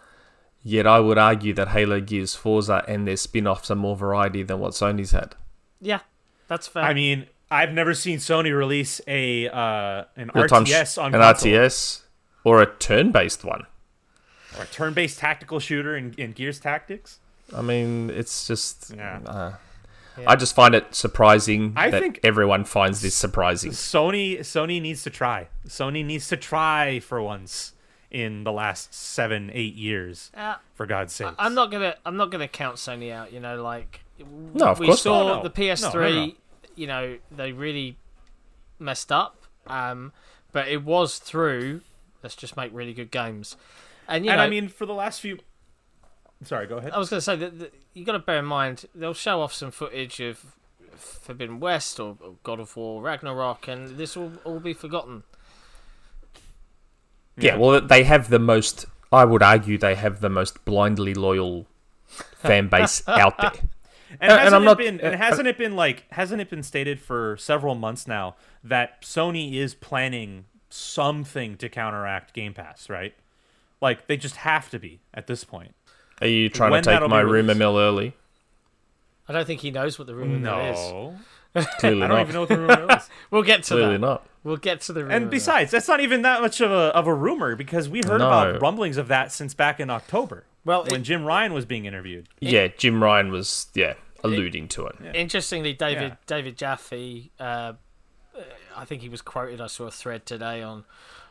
Yet 0.62 0.86
I 0.86 0.98
would 1.00 1.18
argue 1.18 1.54
that 1.54 1.68
Halo, 1.68 2.00
Gears, 2.00 2.34
Forza, 2.34 2.84
and 2.88 3.06
their 3.06 3.16
spin-offs 3.16 3.70
are 3.70 3.74
more 3.76 3.96
variety 3.96 4.42
than 4.42 4.58
what 4.58 4.72
Sony's 4.72 5.12
had. 5.12 5.34
yeah, 5.80 6.00
that's 6.48 6.66
fair. 6.66 6.82
I 6.82 6.92
mean, 6.94 7.26
I've 7.50 7.72
never 7.72 7.94
seen 7.94 8.18
Sony 8.18 8.56
release 8.56 9.00
a 9.06 9.48
uh, 9.48 10.04
an 10.16 10.30
Real-time 10.34 10.64
sh- 10.64 10.72
RTS 10.72 11.00
on 11.02 11.14
an 11.14 11.20
console, 11.20 11.52
RTS 11.52 12.02
or 12.44 12.60
a 12.62 12.66
turn-based 12.66 13.44
one. 13.44 13.62
or 14.58 14.64
a 14.64 14.66
turn-based 14.66 15.18
tactical 15.18 15.60
shooter 15.60 15.96
in, 15.96 16.14
in 16.18 16.32
Gears 16.32 16.58
Tactics. 16.60 17.18
I 17.56 17.62
mean, 17.62 18.10
it's 18.10 18.46
just. 18.46 18.92
Yeah. 18.94 19.20
uh, 19.24 19.52
Yeah. 20.18 20.24
I 20.26 20.36
just 20.36 20.54
find 20.56 20.74
it 20.74 20.94
surprising 20.94 21.72
I 21.76 21.90
that 21.90 22.02
think- 22.02 22.20
everyone 22.24 22.64
finds 22.64 23.00
this 23.00 23.14
surprising. 23.14 23.70
Sony 23.70 24.40
Sony 24.40 24.82
needs 24.82 25.02
to 25.04 25.10
try. 25.10 25.46
Sony 25.68 26.04
needs 26.04 26.28
to 26.28 26.36
try 26.36 26.98
for 26.98 27.22
once 27.22 27.72
in 28.10 28.44
the 28.44 28.52
last 28.52 28.94
seven 28.94 29.50
eight 29.52 29.74
years. 29.74 30.30
Uh, 30.36 30.56
For 30.74 30.86
God's 30.86 31.12
sake, 31.12 31.32
I'm 31.38 31.54
not 31.54 31.70
gonna 31.70 31.94
I'm 32.06 32.16
not 32.16 32.30
gonna 32.30 32.48
count 32.48 32.76
Sony 32.76 33.12
out. 33.12 33.32
You 33.32 33.40
know, 33.40 33.62
like 33.62 34.00
No, 34.54 34.66
of 34.68 34.78
we 34.78 34.86
course 34.86 35.02
saw 35.02 35.26
not. 35.28 35.42
No, 35.44 35.48
the. 35.48 35.50
PS3. 35.50 35.94
No, 35.94 36.00
no, 36.00 36.26
no. 36.26 36.32
You 36.74 36.86
know, 36.86 37.18
they 37.30 37.52
really 37.52 37.96
messed 38.78 39.10
up. 39.10 39.44
Um, 39.66 40.12
but 40.52 40.68
it 40.68 40.84
was 40.84 41.18
through. 41.18 41.82
Let's 42.22 42.34
just 42.36 42.56
make 42.56 42.70
really 42.72 42.94
good 42.94 43.10
games. 43.10 43.56
And 44.06 44.24
you 44.24 44.30
and 44.30 44.38
know, 44.38 44.44
I 44.44 44.48
mean, 44.48 44.68
for 44.68 44.86
the 44.86 44.94
last 44.94 45.20
few. 45.20 45.38
Sorry, 46.44 46.66
go 46.66 46.76
ahead. 46.78 46.92
I 46.92 46.98
was 46.98 47.10
going 47.10 47.18
to 47.18 47.24
say 47.24 47.36
that, 47.36 47.58
that 47.58 47.74
you 47.94 48.04
got 48.04 48.12
to 48.12 48.20
bear 48.20 48.38
in 48.38 48.44
mind 48.44 48.86
they'll 48.94 49.12
show 49.12 49.40
off 49.42 49.52
some 49.52 49.70
footage 49.72 50.20
of 50.20 50.54
Forbidden 50.96 51.58
West 51.60 51.98
or, 51.98 52.16
or 52.20 52.34
God 52.44 52.60
of 52.60 52.76
War 52.76 53.02
Ragnarok, 53.02 53.66
and 53.68 53.96
this 53.98 54.16
will 54.16 54.32
all 54.44 54.60
be 54.60 54.72
forgotten. 54.72 55.24
Yeah, 57.38 57.56
well, 57.56 57.80
they 57.80 58.04
have 58.04 58.28
the 58.30 58.38
most. 58.38 58.86
I 59.12 59.24
would 59.24 59.42
argue 59.42 59.78
they 59.78 59.94
have 59.94 60.20
the 60.20 60.28
most 60.28 60.64
blindly 60.64 61.14
loyal 61.14 61.66
fan 62.08 62.68
base 62.68 63.06
out 63.08 63.38
there. 63.38 63.52
And 64.20 64.32
Uh, 64.32 64.34
and 64.36 64.40
hasn't 64.40 64.54
I'm 64.54 64.62
it 64.62 64.64
not- 64.64 64.78
been? 64.78 65.00
uh, 65.00 65.04
And 65.04 65.14
hasn't 65.16 65.48
it 65.48 65.58
been 65.58 65.76
like? 65.76 66.04
Hasn't 66.12 66.40
it 66.40 66.48
been 66.48 66.62
stated 66.62 66.98
for 66.98 67.36
several 67.36 67.74
months 67.74 68.06
now 68.08 68.36
that 68.64 69.02
Sony 69.02 69.52
is 69.52 69.74
planning 69.74 70.46
something 70.70 71.58
to 71.58 71.68
counteract 71.68 72.32
Game 72.32 72.54
Pass? 72.54 72.88
Right? 72.88 73.14
Like 73.82 74.06
they 74.06 74.16
just 74.16 74.36
have 74.36 74.70
to 74.70 74.78
be 74.78 75.00
at 75.12 75.26
this 75.26 75.44
point. 75.44 75.74
Are 76.22 76.26
you 76.26 76.48
trying 76.48 76.70
When 76.70 76.82
to 76.84 76.90
take 76.98 77.08
my 77.10 77.22
be 77.22 77.30
rumor 77.30 77.54
mill 77.54 77.78
early? 77.78 78.14
I 79.28 79.34
don't 79.34 79.46
think 79.46 79.60
he 79.60 79.70
knows 79.70 79.98
what 79.98 80.06
the 80.06 80.14
rumor 80.14 80.38
mill 80.38 80.58
is. 80.58 81.14
No, 81.54 81.62
Clearly 81.78 82.02
I 82.02 82.06
don't 82.08 82.16
not. 82.16 82.22
even 82.22 82.34
know 82.34 82.40
what 82.40 82.48
the 82.48 82.58
rumor 82.58 82.86
mill 82.86 82.96
is. 82.96 83.08
We'll 83.30 83.42
get 83.42 83.62
to 83.64 83.74
Clearly 83.74 83.92
that. 83.94 83.98
not. 84.00 84.26
We'll 84.44 84.56
get 84.56 84.80
to 84.82 84.92
the 84.92 85.02
rumor. 85.02 85.14
And 85.14 85.30
besides, 85.30 85.70
that's 85.70 85.88
not 85.88 86.00
even 86.00 86.22
that 86.22 86.40
much 86.40 86.60
of 86.60 86.70
a 86.70 86.94
of 86.96 87.06
a 87.06 87.14
rumor 87.14 87.56
because 87.56 87.88
we 87.88 87.98
heard 87.98 88.18
No. 88.18 88.26
about 88.28 88.62
rumblings 88.62 88.96
of 88.96 89.08
that 89.08 89.32
since 89.32 89.52
back 89.54 89.80
in 89.80 89.90
October 89.90 90.44
well, 90.64 90.84
when 90.84 91.00
it, 91.00 91.04
Jim 91.04 91.24
Ryan 91.24 91.52
was 91.52 91.64
being 91.64 91.84
interviewed. 91.86 92.28
Yeah, 92.40 92.68
Jim 92.68 93.02
Ryan 93.02 93.30
was 93.32 93.68
yeah 93.74 93.94
alluding 94.24 94.68
to 94.68 94.86
it. 94.86 94.96
interestingly, 95.14 95.72
David 95.72 96.02
Yeah. 96.10 96.14
David 96.26 96.56
Jaffe, 96.58 97.30
uh, 97.40 97.74
I 98.76 98.84
think 98.84 99.02
he 99.02 99.08
was 99.08 99.22
quoted. 99.22 99.60
I 99.60 99.66
saw 99.66 99.86
a 99.86 99.90
thread 99.90 100.24
today 100.26 100.62
on 100.62 100.84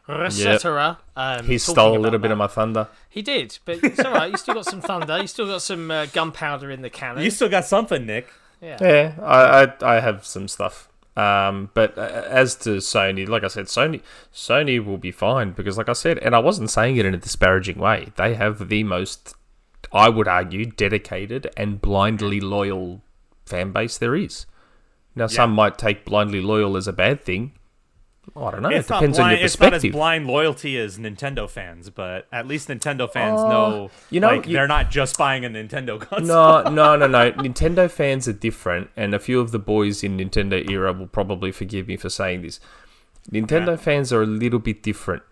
ResetEra. 0.07 0.97
Um, 1.15 1.45
He 1.45 1.57
stole 1.57 1.97
a 1.97 1.99
little 1.99 2.19
bit 2.19 2.29
that. 2.29 2.33
of 2.33 2.37
my 2.37 2.47
thunder. 2.47 2.87
He 3.09 3.21
did, 3.21 3.57
but 3.65 3.79
it's 3.83 3.99
all 3.99 4.13
right. 4.13 4.31
You 4.31 4.37
still 4.37 4.55
got 4.55 4.65
some 4.65 4.81
thunder. 4.81 5.17
You 5.19 5.27
still 5.27 5.47
got 5.47 5.61
some 5.61 5.91
uh, 5.91 6.05
gunpowder 6.07 6.71
in 6.71 6.81
the 6.81 6.89
cannon. 6.89 7.23
You 7.23 7.29
still 7.31 7.49
got 7.49 7.65
something, 7.65 8.05
Nick. 8.05 8.27
Yeah. 8.61 8.77
Yeah, 8.81 9.15
I 9.21 9.63
I, 9.63 9.95
I 9.97 9.99
have 9.99 10.25
some 10.25 10.47
stuff. 10.47 10.89
Um, 11.15 11.71
but 11.73 11.97
uh, 11.97 12.23
as 12.27 12.55
to 12.57 12.77
Sony, 12.77 13.27
like 13.27 13.43
I 13.43 13.47
said, 13.47 13.65
Sony 13.65 14.01
Sony 14.31 14.83
will 14.83 14.99
be 14.99 15.11
fine 15.11 15.51
because, 15.51 15.75
like 15.77 15.89
I 15.89 15.93
said, 15.93 16.19
and 16.19 16.35
I 16.35 16.39
wasn't 16.39 16.69
saying 16.69 16.97
it 16.97 17.07
in 17.07 17.15
a 17.15 17.17
disparaging 17.17 17.79
way. 17.79 18.09
They 18.17 18.35
have 18.35 18.69
the 18.69 18.83
most, 18.83 19.33
I 19.91 20.09
would 20.09 20.27
argue, 20.27 20.67
dedicated 20.67 21.49
and 21.57 21.81
blindly 21.81 22.39
loyal 22.39 23.01
fan 23.47 23.71
base 23.71 23.97
there 23.97 24.15
is. 24.15 24.45
Now, 25.15 25.25
some 25.25 25.51
might 25.53 25.79
take 25.79 26.05
blindly 26.05 26.41
loyal 26.41 26.77
as 26.77 26.87
a 26.87 26.93
bad 26.93 27.23
thing. 27.23 27.53
I 28.35 28.51
don't 28.51 28.61
know. 28.61 28.69
it's 28.69 28.89
it 28.89 28.93
depends 28.93 29.17
blind, 29.17 29.31
on 29.33 29.37
your 29.37 29.45
It's 29.45 29.59
not 29.59 29.73
as 29.73 29.83
blind 29.85 30.27
loyalty 30.27 30.77
as 30.77 30.97
Nintendo 30.99 31.49
fans, 31.49 31.89
but 31.89 32.27
at 32.31 32.47
least 32.47 32.67
Nintendo 32.67 33.09
fans 33.11 33.39
Oh, 33.41 33.49
know. 33.49 33.91
you 34.09 34.19
know, 34.19 34.27
like, 34.27 34.47
you- 34.47 34.53
they're 34.53 34.67
not 34.67 34.91
just 34.91 35.17
buying 35.17 35.45
a 35.45 35.49
Nintendo 35.49 35.99
console. 36.09 36.63
No, 36.63 36.63
no, 36.69 36.95
no, 36.95 37.07
no. 37.07 37.31
Nintendo 37.31 37.89
fans 37.89 38.27
are 38.27 38.33
different, 38.33 38.89
and 38.95 39.13
a 39.13 39.19
few 39.19 39.39
of 39.39 39.51
the 39.51 39.59
boys 39.59 40.03
in 40.03 40.17
Nintendo 40.17 40.69
era 40.69 40.93
will 40.93 41.07
probably 41.07 41.51
forgive 41.51 41.87
me 41.87 41.97
for 41.97 42.09
saying 42.09 42.41
this. 42.41 42.59
Nintendo 43.31 43.67
Yeah. 43.69 43.75
fans 43.77 44.13
are 44.13 44.21
a 44.21 44.25
little 44.27 44.59
bit 44.59 44.83
different. 44.83 45.23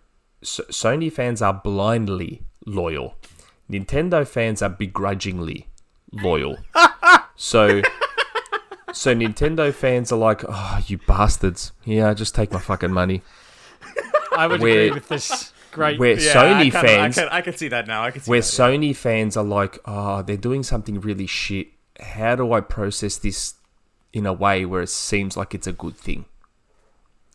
S 0.42 0.60
Sony 0.70 1.12
fans 1.12 1.42
are 1.42 1.54
blindly 1.54 2.44
loyal. 2.66 3.16
Nintendo 3.72 4.28
fans 4.28 4.62
are 4.62 4.70
begrudgingly 4.70 5.68
loyal. 6.12 6.58
so, 7.36 7.82
so 8.96 9.14
Nintendo 9.14 9.74
fans 9.74 10.12
are 10.12 10.18
like, 10.20 10.44
"Oh, 10.48 10.80
you 10.88 10.98
bastards! 10.98 11.72
Yeah, 11.84 12.14
just 12.14 12.34
take 12.36 12.52
my 12.52 12.60
fucking 12.60 12.92
money." 12.92 13.22
I 14.36 14.48
would 14.48 14.62
Where- 14.62 14.86
agree 14.88 14.92
with 14.92 15.08
this. 15.08 15.52
Great. 15.72 16.00
Where 16.00 16.14
Yeah, 16.20 16.34
Sony 16.34 16.54
I 16.54 16.62
kinda- 16.70 16.80
fans, 16.82 17.18
I 17.18 17.22
can, 17.22 17.30
I 17.34 17.42
can 17.42 17.58
see 17.58 17.68
that 17.68 17.86
now. 17.86 18.04
I 18.04 18.12
can 18.12 18.22
see 18.22 18.30
where 18.32 18.40
that, 18.40 18.46
Sony 18.46 18.96
fans 18.96 19.36
are 19.36 19.44
like, 19.44 19.78
oh, 19.84 20.22
they're 20.22 20.38
doing 20.38 20.64
something 20.64 21.02
really 21.02 21.28
shit. 21.28 21.68
How 22.00 22.36
do 22.38 22.54
I 22.54 22.62
process 22.62 23.18
this 23.18 23.56
in 24.14 24.26
a 24.26 24.32
way 24.32 24.64
where 24.66 24.82
it 24.82 24.90
seems 24.90 25.36
like 25.36 25.54
it's 25.54 25.68
a 25.68 25.74
good 25.74 25.98
thing? 25.98 26.26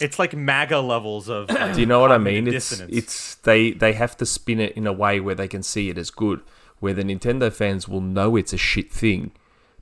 It's 0.01 0.19
like 0.19 0.35
MAGA 0.35 0.81
levels 0.81 1.29
of. 1.29 1.49
Do 1.75 1.81
you 1.81 1.85
know 1.87 2.01
what 2.01 2.13
I 2.13 2.17
mean? 2.19 2.47
It's 2.47 2.71
dissonance. 2.71 2.97
it's 2.97 3.35
they 3.37 3.73
they 3.73 3.93
have 3.93 4.17
to 4.17 4.25
spin 4.27 4.59
it 4.61 4.73
in 4.75 4.87
a 4.87 4.93
way 4.93 5.21
where 5.21 5.35
they 5.35 5.49
can 5.49 5.63
see 5.63 5.91
it 5.91 5.99
as 5.99 6.11
good. 6.11 6.41
Where 6.79 6.95
the 6.95 7.03
Nintendo 7.05 7.53
fans 7.53 7.87
will 7.89 8.01
know 8.01 8.37
it's 8.37 8.55
a 8.55 8.57
shit 8.59 8.91
thing, 8.91 9.33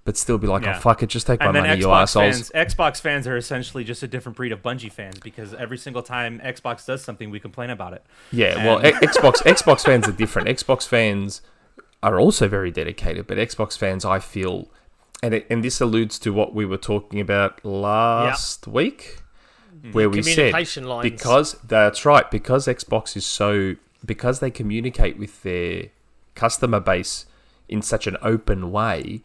but 0.08 0.16
still 0.16 0.38
be 0.38 0.46
like, 0.46 0.62
oh, 0.62 0.70
Yeah. 0.70 0.76
oh 0.78 0.80
fuck 0.80 1.02
it, 1.02 1.08
just 1.08 1.26
take 1.26 1.40
my 1.40 1.48
and 1.48 1.54
then 1.54 1.64
money, 1.64 1.80
you 1.80 1.86
Xbox 1.88 2.00
assholes. 2.00 2.50
fans, 2.50 2.74
Xbox 2.74 2.98
fans 2.98 3.26
are 3.26 3.36
essentially 3.36 3.84
just 3.84 4.02
a 4.02 4.08
different 4.08 4.36
breed 4.36 4.52
of 4.52 4.62
Bungie 4.62 4.90
fans 4.90 5.18
because 5.22 5.52
every 5.52 5.76
single 5.76 6.02
time 6.02 6.40
Xbox 6.42 6.86
does 6.86 7.04
something, 7.04 7.28
we 7.28 7.38
complain 7.38 7.68
about 7.68 7.92
it. 7.92 8.02
Yeah, 8.32 8.64
well, 8.64 8.78
And- 8.78 8.86
X- 8.86 9.18
Xbox 9.18 9.32
Xbox 9.42 9.84
fans 9.84 10.08
are 10.08 10.12
different. 10.12 10.48
Xbox 10.48 10.88
fans 10.88 11.42
are 12.02 12.18
also 12.18 12.48
very 12.48 12.70
dedicated, 12.70 13.26
but 13.26 13.36
Xbox 13.36 13.76
fans, 13.76 14.06
I 14.06 14.18
feel, 14.18 14.70
and 15.22 15.34
it, 15.34 15.46
and 15.50 15.62
this 15.62 15.78
alludes 15.78 16.18
to 16.20 16.32
what 16.32 16.54
we 16.54 16.64
were 16.64 16.78
talking 16.78 17.20
about 17.20 17.62
last 17.62 18.66
week, 18.66 19.18
mm-hmm. 19.76 19.92
where 19.92 20.08
we 20.08 20.22
said 20.22 20.54
lines. 20.54 21.02
because 21.02 21.52
that's 21.64 22.06
right, 22.06 22.30
because 22.30 22.66
Xbox 22.66 23.14
is 23.14 23.26
so 23.26 23.76
because 24.06 24.40
they 24.40 24.50
communicate 24.50 25.18
with 25.18 25.42
their 25.42 25.88
customer 26.34 26.80
base 26.80 27.26
in 27.68 27.82
such 27.82 28.06
an 28.06 28.16
open 28.22 28.72
way. 28.72 29.20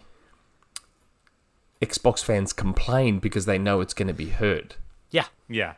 Xbox 1.84 2.24
fans 2.24 2.54
complain 2.54 3.20
because 3.20 3.46
they 3.46 3.58
know 3.58 3.82
it's 3.82 3.94
going 3.94 4.08
to 4.08 4.14
be 4.14 4.30
heard. 4.30 4.76
Yeah. 5.12 5.26
Yeah. 5.50 5.74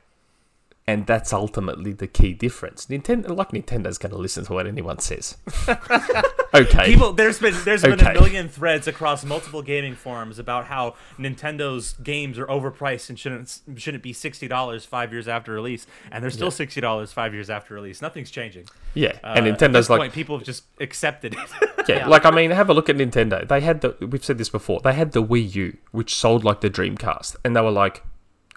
And 0.87 1.07
that's 1.07 1.33
ultimately 1.33 1.91
the 1.93 2.05
key 2.07 2.33
difference. 2.33 2.85
Nintendo, 2.85 3.35
like 3.35 3.49
Nintendo's 3.49 3.97
going 3.97 4.11
to 4.11 4.17
listen 4.19 4.45
to 4.45 4.53
what 4.53 4.67
anyone 4.67 4.99
says. 4.99 5.35
okay, 6.53 6.85
People, 6.85 7.11
there's 7.13 7.39
been 7.39 7.55
there's 7.63 7.81
been 7.81 7.99
a 7.99 8.13
million 8.13 8.47
threads 8.49 8.87
across 8.87 9.25
multiple 9.25 9.61
gaming 9.61 9.95
forums 9.95 10.37
about 10.39 10.65
how 10.65 10.93
Nintendo's 11.17 11.93
games 12.03 12.37
are 12.37 12.45
overpriced 12.45 13.09
and 13.09 13.17
shouldn't 13.17 13.61
shouldn't 13.77 14.03
be 14.03 14.13
sixty 14.13 14.47
dollars 14.47 14.85
five 14.85 15.11
years 15.11 15.27
after 15.27 15.51
release, 15.53 15.87
and 16.11 16.23
they're 16.23 16.29
still 16.31 16.51
sixty 16.51 16.81
dollars 16.81 17.11
five 17.11 17.33
years 17.33 17.49
after 17.49 17.73
release. 17.73 18.01
Nothing's 18.01 18.29
changing. 18.31 18.67
yeah, 18.93 19.17
Uh, 19.23 19.33
and 19.35 19.47
at 19.47 19.57
Nintendo's 19.57 19.73
this 19.73 19.89
like, 19.89 19.99
point, 19.99 20.13
people 20.13 20.37
have 20.37 20.45
just 20.45 20.65
accepted 20.79 21.33
it. 21.33 21.39
yeah, 21.89 21.97
Yeah. 21.97 22.07
like 22.07 22.25
I 22.25 22.31
mean, 22.31 22.51
have 22.51 22.69
a 22.69 22.73
look 22.75 22.89
at 22.89 22.95
Nintendo. 22.95 23.47
They 23.47 23.61
had 23.61 23.81
the 23.81 23.95
we've 24.05 24.23
said 24.23 24.37
this 24.37 24.49
before. 24.49 24.81
They 24.83 24.93
had 24.93 25.13
the 25.13 25.23
Wii 25.23 25.55
U, 25.55 25.77
which 25.91 26.13
sold 26.13 26.43
like 26.43 26.61
the 26.61 26.69
Dreamcast, 26.69 27.37
and 27.43 27.55
they 27.55 27.61
were 27.61 27.71
like, 27.71 28.03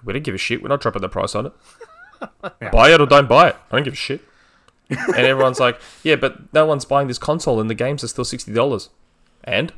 we 0.05 0.13
don't 0.13 0.23
give 0.23 0.35
a 0.35 0.39
shit. 0.39 0.63
We're 0.63 0.69
not 0.69 0.81
dropping 0.83 1.03
the 1.03 1.09
price 1.09 1.35
on 1.35 1.47
it. 1.47 1.53
Yeah. 2.61 2.71
Buy 2.71 2.91
it 2.91 3.01
or 3.01 3.07
don't 3.07 3.29
buy 3.29 3.49
it. 3.49 3.57
I 3.71 3.77
don't 3.77 3.85
give 3.85 3.93
a 3.95 3.97
shit. 3.97 4.21
and 4.91 5.17
everyone's 5.17 5.61
like, 5.61 5.81
yeah, 6.03 6.17
but 6.17 6.53
no 6.53 6.65
one's 6.67 6.85
buying 6.85 7.09
this 7.09 7.19
console, 7.19 7.61
and 7.61 7.69
the 7.69 7.75
games 7.75 8.03
are 8.03 8.09
still 8.09 8.25
sixty 8.25 8.53
dollars. 8.53 8.89
And 9.45 9.73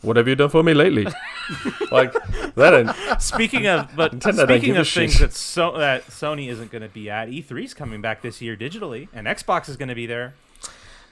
what 0.00 0.16
have 0.16 0.26
you 0.28 0.34
done 0.36 0.48
for 0.48 0.62
me 0.62 0.74
lately? 0.74 1.04
like 1.90 2.12
that. 2.54 2.74
Ain't, 2.74 3.22
Speaking 3.22 3.66
of, 3.66 3.94
but 3.96 4.12
Nintendo 4.18 4.44
speaking 4.44 4.76
of 4.76 4.88
things 4.88 5.12
shit. 5.12 5.20
that 5.30 5.34
so 5.34 5.76
that 5.78 6.06
Sony 6.06 6.48
isn't 6.48 6.70
going 6.70 6.82
to 6.82 6.88
be 6.88 7.10
at, 7.10 7.28
E3's 7.28 7.74
coming 7.74 8.00
back 8.00 8.22
this 8.22 8.40
year 8.40 8.56
digitally, 8.56 9.08
and 9.12 9.26
Xbox 9.26 9.68
is 9.68 9.76
going 9.76 9.88
to 9.88 9.94
be 9.94 10.06
there. 10.06 10.34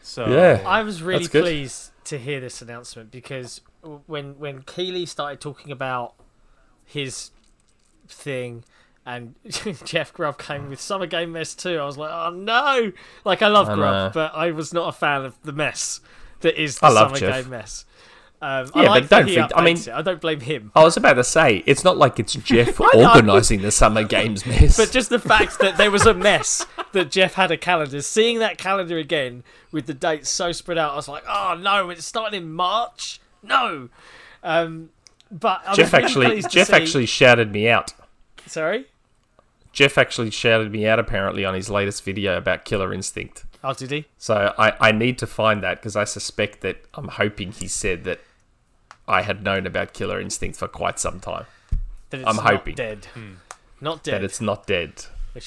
So 0.02 0.26
Yeah. 0.26 0.62
I 0.66 0.82
was 0.82 1.02
really 1.02 1.28
pleased 1.28 1.90
to 2.04 2.18
hear 2.18 2.40
this 2.40 2.62
announcement 2.62 3.10
because 3.10 3.60
when 4.06 4.38
when 4.38 4.62
Keighley 4.62 5.04
started 5.04 5.40
talking 5.40 5.72
about 5.72 6.14
his 6.84 7.32
thing 8.08 8.64
and 9.06 9.34
Jeff 9.84 10.12
Grubb 10.12 10.38
came 10.38 10.68
with 10.68 10.80
Summer 10.80 11.06
Game 11.06 11.32
Mess 11.32 11.54
too, 11.54 11.78
I 11.78 11.84
was 11.86 11.96
like, 11.96 12.10
oh 12.12 12.30
no! 12.30 12.92
Like 13.24 13.40
I 13.40 13.48
love 13.48 13.70
I 13.70 13.74
Grubb, 13.74 14.12
but 14.12 14.34
I 14.34 14.50
was 14.50 14.74
not 14.74 14.88
a 14.88 14.92
fan 14.92 15.24
of 15.24 15.40
the 15.42 15.52
mess 15.52 16.00
that 16.40 16.60
is 16.60 16.78
the 16.80 16.86
I 16.86 16.90
love 16.90 17.08
Summer 17.16 17.20
Jeff. 17.20 17.42
Game 17.44 17.50
Mess. 17.50 17.84
Um, 18.42 18.70
Yeah, 18.74 18.82
I 18.82 18.86
like 18.88 19.08
but 19.08 19.16
don't 19.24 19.26
think- 19.34 19.52
I 19.56 19.64
mean- 19.64 19.78
it. 19.78 19.88
I 19.88 20.02
don't 20.02 20.20
blame 20.20 20.40
him. 20.40 20.70
I 20.74 20.84
was 20.84 20.98
about 20.98 21.14
to 21.14 21.24
say, 21.24 21.62
it's 21.64 21.82
not 21.84 21.96
like 21.96 22.18
it's 22.20 22.34
Jeff 22.34 22.78
organising 22.78 23.62
the 23.62 23.70
Summer 23.70 24.02
Games 24.04 24.44
mess. 24.46 24.76
But 24.76 24.90
just 24.90 25.08
the 25.08 25.18
fact 25.18 25.58
that 25.60 25.78
there 25.78 25.90
was 25.90 26.04
a 26.04 26.12
mess 26.12 26.66
that 26.92 27.10
Jeff 27.10 27.32
had 27.34 27.50
a 27.50 27.56
calendar, 27.56 28.02
seeing 28.02 28.40
that 28.40 28.58
calendar 28.58 28.98
again 28.98 29.42
with 29.72 29.86
the 29.86 29.94
dates 29.94 30.28
so 30.28 30.52
spread 30.52 30.76
out, 30.76 30.92
I 30.92 30.96
was 30.96 31.08
like, 31.08 31.22
oh 31.26 31.56
no, 31.58 31.88
it's 31.88 32.04
starting 32.04 32.42
in 32.42 32.52
March. 32.52 33.20
No. 33.42 33.88
Um, 34.42 34.90
but 35.30 35.62
I 35.64 35.70
was 35.70 35.78
Jeff 35.78 35.94
actually, 35.94 36.42
Jeff 36.42 36.66
see- 36.66 36.72
actually 36.74 37.06
shouted 37.06 37.52
me 37.52 37.68
out. 37.70 37.94
Sorry. 38.46 38.84
Jeff 39.76 39.98
actually 39.98 40.30
shouted 40.30 40.72
me 40.72 40.86
out 40.86 40.98
apparently 40.98 41.44
on 41.44 41.52
his 41.52 41.68
latest 41.68 42.02
video 42.02 42.38
about 42.38 42.64
Killer 42.64 42.94
Instinct. 42.94 43.44
Oh, 43.62 43.74
did 43.74 43.90
he? 43.90 44.06
So 44.16 44.54
I, 44.58 44.72
I 44.80 44.90
need 44.90 45.18
to 45.18 45.26
find 45.26 45.62
that 45.62 45.76
because 45.78 45.96
I 45.96 46.04
suspect 46.04 46.62
that 46.62 46.78
I'm 46.94 47.08
hoping 47.08 47.52
he 47.52 47.68
said 47.68 48.04
that 48.04 48.20
I 49.06 49.20
had 49.20 49.42
known 49.44 49.66
about 49.66 49.92
Killer 49.92 50.18
Instinct 50.18 50.56
for 50.58 50.66
quite 50.66 50.98
some 50.98 51.20
time. 51.20 51.44
That 52.08 52.20
it's 52.20 52.28
I'm 52.30 52.36
not 52.36 52.46
hoping. 52.46 52.74
dead. 52.74 53.04
Hmm. 53.12 53.32
Not 53.82 54.02
dead. 54.02 54.14
That 54.14 54.24
it's 54.24 54.40
not 54.40 54.66
dead. 54.66 54.92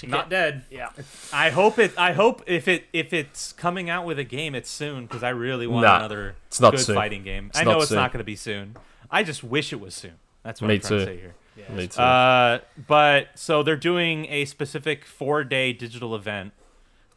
Not 0.03 0.29
get- 0.29 0.29
dead. 0.29 0.63
Yeah. 0.69 0.89
I 1.33 1.49
hope 1.49 1.79
it. 1.79 1.97
I 1.97 2.13
hope 2.13 2.43
if 2.45 2.67
it 2.67 2.83
if 2.93 3.11
it's 3.13 3.53
coming 3.53 3.89
out 3.89 4.05
with 4.05 4.19
a 4.19 4.23
game, 4.23 4.53
it's 4.53 4.69
soon 4.69 5.07
because 5.07 5.23
I 5.23 5.29
really 5.29 5.65
want 5.65 5.85
Nah, 5.87 5.97
another 5.97 6.35
it's 6.45 6.61
not 6.61 6.73
good 6.73 6.81
soon. 6.81 6.93
fighting 6.95 7.23
game. 7.23 7.47
It's 7.47 7.57
I 7.57 7.63
know 7.63 7.71
not 7.71 7.79
it's 7.81 7.89
soon. 7.89 7.95
not 7.95 8.11
going 8.13 8.19
to 8.19 8.23
be 8.25 8.35
soon. 8.35 8.75
I 9.09 9.23
just 9.23 9.43
wish 9.43 9.73
it 9.73 9.79
was 9.79 9.95
soon. 9.95 10.13
That's 10.43 10.61
what 10.61 10.67
Me 10.67 10.75
I'm 10.75 10.81
trying 10.81 10.89
too. 10.99 10.99
to 10.99 11.05
say 11.05 11.17
here. 11.17 11.33
Yeah. 11.59 11.75
Me 11.75 11.87
too. 11.87 12.01
Uh, 12.01 12.59
but 12.87 13.27
so 13.35 13.63
they're 13.63 13.75
doing 13.75 14.25
a 14.29 14.45
specific 14.45 15.05
four-day 15.05 15.73
digital 15.73 16.15
event 16.15 16.53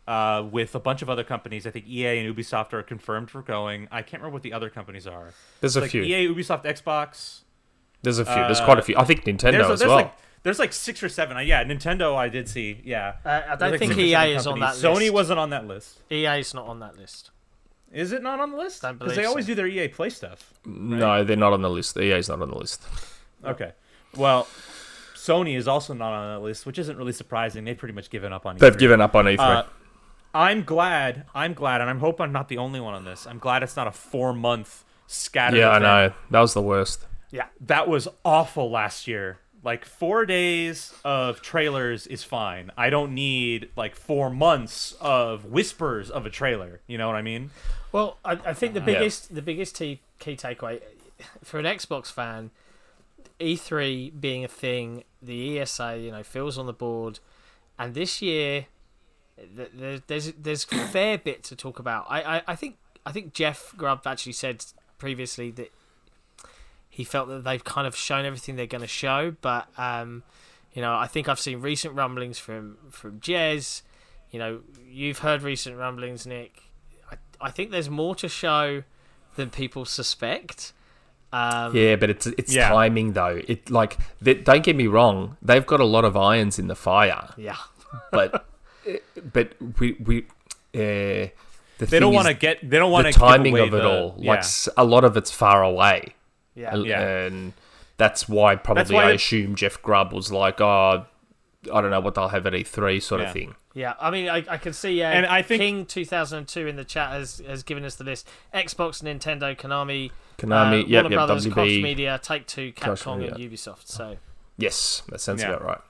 uh, 0.06 0.46
with 0.50 0.74
a 0.74 0.80
bunch 0.80 1.02
of 1.02 1.10
other 1.10 1.24
companies. 1.24 1.66
I 1.66 1.70
think 1.70 1.86
EA 1.86 2.18
and 2.18 2.36
Ubisoft 2.36 2.72
are 2.72 2.82
confirmed 2.82 3.30
for 3.30 3.42
going. 3.42 3.88
I 3.90 4.02
can't 4.02 4.22
remember 4.22 4.34
what 4.34 4.42
the 4.42 4.52
other 4.52 4.70
companies 4.70 5.06
are. 5.06 5.30
There's 5.60 5.76
a 5.76 5.82
like 5.82 5.90
few. 5.90 6.02
EA, 6.02 6.28
Ubisoft, 6.28 6.64
Xbox. 6.64 7.40
There's 8.02 8.18
a 8.18 8.24
few. 8.24 8.34
There's 8.34 8.60
uh, 8.60 8.64
quite 8.64 8.78
a 8.78 8.82
few. 8.82 8.96
I 8.96 9.04
think 9.04 9.24
Nintendo 9.24 9.52
There's, 9.52 9.70
as 9.70 9.78
there's 9.78 9.88
well. 9.88 9.96
like 9.96 10.14
there's 10.42 10.58
like 10.58 10.72
six 10.72 11.02
or 11.02 11.08
seven. 11.08 11.36
Uh, 11.36 11.40
yeah, 11.40 11.62
Nintendo. 11.62 12.16
I 12.16 12.28
did 12.28 12.48
see. 12.48 12.80
Yeah. 12.84 13.14
Uh, 13.24 13.42
I 13.48 13.56
don't 13.56 13.70
like 13.70 13.78
think 13.78 13.96
EA 13.96 14.12
seven 14.12 14.36
is 14.36 14.46
on 14.46 14.60
that 14.60 14.72
list. 14.74 14.84
Sony 14.84 15.10
wasn't 15.10 15.38
on 15.38 15.50
that 15.50 15.66
list. 15.66 16.00
EA 16.10 16.40
is 16.40 16.52
not 16.52 16.66
on 16.66 16.80
that 16.80 16.96
list. 16.96 17.30
Is 17.92 18.12
it 18.12 18.22
not 18.22 18.40
on 18.40 18.50
the 18.50 18.56
list? 18.56 18.80
Because 18.80 18.98
believe 18.98 19.16
they 19.16 19.24
always 19.24 19.46
do 19.46 19.54
their 19.54 19.66
EA 19.66 19.88
Play 19.88 20.10
stuff. 20.10 20.54
No, 20.64 21.22
they're 21.24 21.36
not 21.36 21.52
on 21.52 21.62
the 21.62 21.70
list. 21.70 21.96
EA's 21.96 22.28
not 22.28 22.40
on 22.40 22.48
the 22.48 22.58
list. 22.58 22.82
Okay. 23.44 23.72
Well, 24.16 24.46
Sony 25.14 25.56
is 25.56 25.68
also 25.68 25.94
not 25.94 26.12
on 26.12 26.34
that 26.34 26.44
list, 26.44 26.66
which 26.66 26.78
isn't 26.78 26.96
really 26.96 27.12
surprising. 27.12 27.64
They've 27.64 27.76
pretty 27.78 27.94
much 27.94 28.10
given 28.10 28.32
up 28.32 28.44
on. 28.46 28.56
They've 28.58 28.74
E3. 28.74 28.78
given 28.78 29.00
up 29.00 29.14
on 29.14 29.28
E 29.28 29.36
E3. 29.36 29.38
Uh, 29.40 29.62
I'm 30.34 30.62
glad. 30.64 31.26
I'm 31.34 31.54
glad, 31.54 31.80
and 31.80 31.90
I'm 31.90 31.98
hope 31.98 32.20
I'm 32.20 32.32
not 32.32 32.48
the 32.48 32.58
only 32.58 32.80
one 32.80 32.94
on 32.94 33.04
this. 33.04 33.26
I'm 33.26 33.38
glad 33.38 33.62
it's 33.62 33.76
not 33.76 33.86
a 33.86 33.92
four 33.92 34.32
month 34.32 34.84
scattered. 35.06 35.58
yeah, 35.58 35.70
I 35.70 35.78
know. 35.78 36.12
That 36.30 36.40
was 36.40 36.54
the 36.54 36.62
worst. 36.62 37.06
Yeah. 37.30 37.46
That 37.60 37.86
was 37.88 38.08
awful 38.24 38.70
last 38.70 39.06
year. 39.06 39.38
Like 39.64 39.84
four 39.84 40.26
days 40.26 40.92
of 41.04 41.40
trailers 41.40 42.06
is 42.08 42.24
fine. 42.24 42.72
I 42.76 42.90
don't 42.90 43.14
need 43.14 43.68
like 43.76 43.94
four 43.94 44.28
months 44.28 44.92
of 45.00 45.44
whispers 45.44 46.10
of 46.10 46.26
a 46.26 46.30
trailer. 46.30 46.80
You 46.88 46.98
know 46.98 47.06
what 47.06 47.14
I 47.16 47.22
mean? 47.22 47.50
Well, 47.92 48.18
I, 48.24 48.32
I 48.44 48.54
think 48.54 48.74
the 48.74 48.80
Yeah. 48.80 48.86
biggest 48.86 49.34
the 49.34 49.42
biggest 49.42 49.76
t- 49.76 50.00
key 50.18 50.34
takeaway 50.36 50.80
for 51.44 51.60
an 51.60 51.64
Xbox 51.66 52.10
fan, 52.10 52.50
E3 53.40 54.20
being 54.20 54.44
a 54.44 54.48
thing, 54.48 55.04
the 55.20 55.58
ESA 55.58 55.98
you 55.98 56.10
know 56.10 56.22
feels 56.22 56.58
on 56.58 56.66
the 56.66 56.72
board, 56.72 57.20
and 57.78 57.94
this 57.94 58.22
year 58.22 58.66
th- 59.36 59.70
th- 59.78 60.02
there's 60.06 60.32
there's 60.32 60.66
a 60.70 60.86
fair 60.88 61.18
bit 61.18 61.42
to 61.44 61.56
talk 61.56 61.78
about. 61.78 62.06
I, 62.08 62.38
I, 62.38 62.42
I 62.48 62.56
think 62.56 62.76
I 63.04 63.12
think 63.12 63.32
Jeff 63.32 63.74
Grubb 63.76 64.06
actually 64.06 64.32
said 64.32 64.64
previously 64.98 65.50
that 65.52 65.72
he 66.88 67.04
felt 67.04 67.28
that 67.28 67.44
they've 67.44 67.64
kind 67.64 67.86
of 67.86 67.96
shown 67.96 68.24
everything 68.24 68.56
they're 68.56 68.66
going 68.66 68.82
to 68.82 68.86
show, 68.86 69.34
but 69.40 69.66
um, 69.78 70.22
you 70.74 70.82
know 70.82 70.94
I 70.94 71.06
think 71.06 71.28
I've 71.28 71.40
seen 71.40 71.60
recent 71.60 71.94
rumblings 71.94 72.38
from 72.38 72.78
from 72.90 73.20
Jez. 73.20 73.82
You 74.30 74.38
know, 74.38 74.60
you've 74.88 75.18
heard 75.18 75.42
recent 75.42 75.76
rumblings, 75.76 76.26
Nick. 76.26 76.62
I, 77.10 77.16
I 77.38 77.50
think 77.50 77.70
there's 77.70 77.90
more 77.90 78.14
to 78.14 78.28
show 78.28 78.82
than 79.36 79.50
people 79.50 79.84
suspect. 79.84 80.72
Um, 81.32 81.74
Yeah, 81.74 81.96
but 81.96 82.10
it's 82.10 82.26
it's 82.26 82.54
Yeah. 82.54 82.68
timing 82.68 83.12
though. 83.14 83.40
It 83.48 83.70
like 83.70 83.98
they, 84.20 84.34
don't 84.34 84.62
get 84.62 84.76
me 84.76 84.86
wrong. 84.86 85.36
They've 85.42 85.64
got 85.66 85.80
a 85.80 85.84
lot 85.84 86.04
of 86.04 86.16
irons 86.16 86.58
in 86.58 86.66
the 86.66 86.74
fire, 86.76 87.28
Yeah. 87.36 87.56
but 88.10 88.46
but 89.32 89.54
we 89.78 89.96
we 90.04 90.18
uh, 90.74 91.28
the 91.78 91.86
They 91.86 91.98
don't 91.98 92.14
want 92.14 92.28
to 92.28 92.34
get. 92.34 92.58
They 92.68 92.78
don't 92.78 92.90
want 92.92 93.06
the 93.06 93.12
to 93.12 93.18
timing 93.18 93.58
of 93.58 93.68
it 93.68 93.82
the, 93.82 93.88
all. 93.88 94.14
Yeah. 94.18 94.32
Like 94.32 94.44
a 94.76 94.84
lot 94.84 95.04
of 95.04 95.16
it's 95.16 95.30
far 95.30 95.62
away. 95.62 96.14
Yeah. 96.54 96.74
And- 96.74 96.86
Yeah. 96.86 97.00
And 97.26 97.52
that's 97.96 98.28
why 98.28 98.56
probably 98.56 98.94
why 98.94 99.04
I 99.04 99.10
assume 99.12 99.54
Jeff 99.54 99.80
Grubb 99.82 100.12
was 100.12 100.32
like, 100.32 100.60
oh, 100.60 101.06
I 101.72 101.80
don't 101.80 101.90
know 101.90 102.00
what 102.00 102.14
they'll 102.14 102.28
have 102.28 102.46
at 102.46 102.52
E3 102.54 103.00
sort 103.02 103.20
Yeah. 103.20 103.26
of 103.28 103.32
thing. 103.32 103.54
Yeah, 103.74 103.94
I 104.00 104.10
mean, 104.10 104.28
I, 104.28 104.44
I 104.48 104.56
can 104.58 104.72
see. 104.72 105.02
Uh, 105.02 105.08
And 105.10 105.26
I 105.26 105.42
think- 105.42 105.60
King 105.60 105.86
two 105.86 106.04
thousand 106.04 106.38
and 106.38 106.48
two 106.48 106.66
in 106.66 106.76
the 106.76 106.84
chat 106.84 107.10
has, 107.10 107.40
has 107.46 107.62
given 107.62 107.84
us 107.84 107.94
the 107.94 108.04
list: 108.04 108.28
Xbox, 108.52 109.02
Nintendo, 109.02 109.56
Konami, 109.56 110.10
Konami, 110.38 110.82
uh, 110.82 110.86
yep, 110.86 111.04
Warner 111.04 111.16
yep, 111.16 111.26
Brothers, 111.26 111.46
Koch 111.46 111.54
WB. 111.68 111.82
Media, 111.82 112.20
Take 112.22 112.46
Two, 112.46 112.72
Koch 112.72 112.98
Capcom, 113.00 113.18
Media. 113.18 113.34
and 113.34 113.44
Ubisoft. 113.50 113.86
So 113.86 114.16
Yes, 114.58 115.02
that 115.08 115.20
sounds 115.20 115.40
Yeah. 115.42 115.50
about 115.50 115.64
right. 115.64 115.80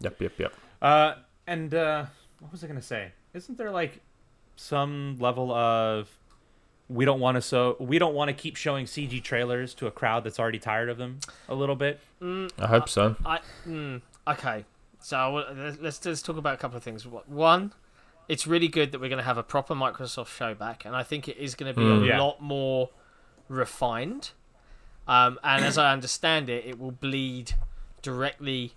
Yep, 0.00 0.20
yep, 0.22 0.32
yep. 0.38 0.54
Uh, 0.82 1.14
and 1.46 1.72
uh, 1.74 2.06
what 2.40 2.50
was 2.52 2.64
I 2.64 2.66
gonna 2.66 2.82
say? 2.82 3.12
Isn't 3.34 3.56
there 3.58 3.70
like 3.70 4.00
some 4.56 5.16
level 5.20 5.52
of 5.52 6.08
we 6.88 7.04
don't 7.04 7.20
want 7.20 7.34
to 7.36 7.42
so 7.42 7.76
we 7.80 7.98
don't 7.98 8.14
want 8.14 8.28
to 8.28 8.32
keep 8.34 8.56
showing 8.56 8.86
CG 8.86 9.22
trailers 9.22 9.74
to 9.74 9.86
a 9.86 9.90
crowd 9.90 10.24
that's 10.24 10.38
already 10.40 10.58
tired 10.58 10.88
of 10.88 10.98
them 10.98 11.20
a 11.48 11.54
little 11.54 11.76
bit? 11.76 12.00
I 12.22 12.66
hope 12.66 12.88
so. 12.88 13.16
I 13.24 13.40
mm, 13.66 14.00
okay. 14.26 14.64
So 15.06 15.44
let's- 15.56 15.78
let's 15.80 16.04
let's 16.04 16.20
talk 16.20 16.36
about 16.36 16.54
a 16.54 16.56
couple 16.56 16.76
of 16.76 16.82
things. 16.82 17.06
One, 17.06 17.72
it's 18.26 18.44
really 18.44 18.66
good 18.66 18.90
that 18.90 19.00
we're 19.00 19.08
going 19.08 19.18
to 19.20 19.24
have 19.24 19.38
a 19.38 19.42
proper 19.44 19.72
Microsoft 19.72 20.36
show 20.36 20.52
back, 20.52 20.84
and 20.84 20.96
I 20.96 21.04
think 21.04 21.28
it 21.28 21.36
is 21.36 21.54
going 21.54 21.72
to 21.72 21.78
be 21.80 21.86
Mm. 21.86 22.02
a 22.02 22.06
Yeah. 22.08 22.20
lot 22.20 22.40
more 22.42 22.90
refined. 23.48 24.30
Um, 25.06 25.38
and 25.44 25.64
as 25.64 25.78
I 25.78 25.92
understand 25.92 26.48
it, 26.50 26.66
it 26.66 26.80
will 26.80 26.90
bleed 26.90 27.52
directly. 28.02 28.72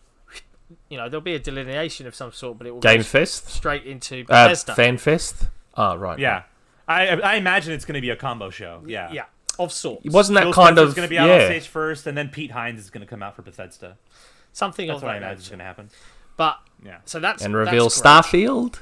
You 0.87 0.97
know, 0.97 1.09
there'll 1.09 1.21
be 1.21 1.33
a 1.33 1.39
delineation 1.39 2.05
of 2.05 2.13
some 2.13 2.31
sort, 2.31 2.59
but 2.59 2.67
it 2.67 2.71
will 2.75 2.79
Game 2.79 2.97
go 2.99 3.03
Fest, 3.05 3.47
straight 3.47 3.85
into 3.85 4.19
uh, 4.29 4.49
Bethesda. 4.49 4.75
Fan 4.75 4.99
Fest. 4.99 5.47
Oh, 5.73 5.95
right. 5.95 6.19
Yeah, 6.19 6.43
I 6.87 7.07
I 7.07 7.35
imagine 7.37 7.73
it's 7.73 7.85
gonna 7.85 8.01
be 8.01 8.11
a 8.11 8.15
combo 8.15 8.51
show. 8.51 8.83
Yeah, 8.85 9.11
yeah, 9.11 9.25
of 9.57 9.73
sorts. 9.73 10.05
It 10.05 10.11
wasn't 10.11 10.35
that 10.35 10.43
Phil 10.43 10.53
kind 10.53 10.75
Spencer's 10.77 10.89
of 10.91 10.95
gonna 10.95 11.07
be 11.07 11.17
out 11.17 11.27
yeah? 11.27 11.35
on 11.37 11.41
stage 11.47 11.67
first, 11.67 12.05
and 12.05 12.15
then 12.15 12.29
Pete 12.29 12.51
Hines 12.51 12.79
is 12.79 12.91
gonna 12.91 13.07
come 13.07 13.23
out 13.23 13.35
for 13.35 13.41
Bethesda. 13.41 13.97
Something 14.53 14.87
That's 14.87 14.97
of 14.97 15.03
what 15.03 15.13
I 15.13 15.17
imagine 15.17 15.41
is 15.41 15.49
gonna 15.49 15.63
happen. 15.63 15.89
But 16.39 16.57
Yeah. 16.83 16.99
so 17.05 17.19
that's 17.19 17.43
and 17.43 17.53
reveal 17.53 17.89
great. 17.89 17.91
Starfield. 18.01 18.79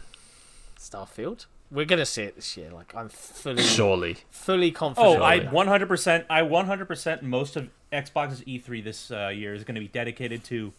Starfield. 0.79 1.47
We're 1.71 1.85
gonna 1.85 2.05
see 2.05 2.23
it 2.23 2.35
this 2.35 2.55
year. 2.55 2.69
Like 2.71 2.95
I'm 2.95 3.09
fully, 3.09 3.63
Surely. 3.63 4.17
fully 4.31 4.71
confident. 4.71 5.19
Oh, 5.19 5.23
I 5.23 5.39
100%. 5.39 6.25
I 6.29 6.41
100% 6.43 7.21
most 7.23 7.55
of 7.57 7.69
Xbox's 7.91 8.41
E3 8.43 8.83
this 8.83 9.11
uh, 9.11 9.29
year 9.29 9.53
is 9.53 9.63
going 9.63 9.75
to 9.75 9.81
be 9.81 9.87
dedicated 9.87 10.43
to 10.45 10.71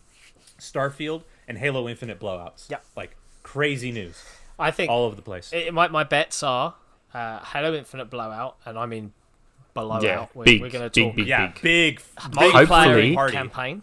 Starfield, 0.58 1.22
and 1.46 1.58
Halo 1.58 1.88
Infinite 1.88 2.18
blowouts. 2.20 2.70
Yep. 2.70 2.84
Like 2.96 3.16
crazy 3.42 3.90
news 3.92 4.22
I 4.58 4.70
think 4.70 4.90
all 4.90 5.04
over 5.04 5.14
the 5.16 5.22
place. 5.22 5.50
it, 5.52 5.72
my 5.74 5.88
my 5.88 6.04
bets 6.04 6.42
are 6.42 6.74
uh, 7.12 7.40
Halo 7.40 7.74
Infinite 7.74 8.06
blowout, 8.08 8.56
and 8.64 8.78
I 8.78 8.86
mean 8.86 9.12
blowout. 9.74 10.02
Yeah, 10.04 10.26
we're, 10.32 10.44
big, 10.44 10.60
we're 10.62 10.70
going 10.70 10.88
to 10.88 10.90
big, 10.90 11.04
talk 11.08 11.16
big, 11.16 11.26
yeah, 11.26 11.46
big. 11.48 11.62
big, 11.62 11.96
big 11.96 12.02
multiplayer 12.32 12.52
Hopefully- 12.66 13.14
party. 13.14 13.32
campaign. 13.34 13.82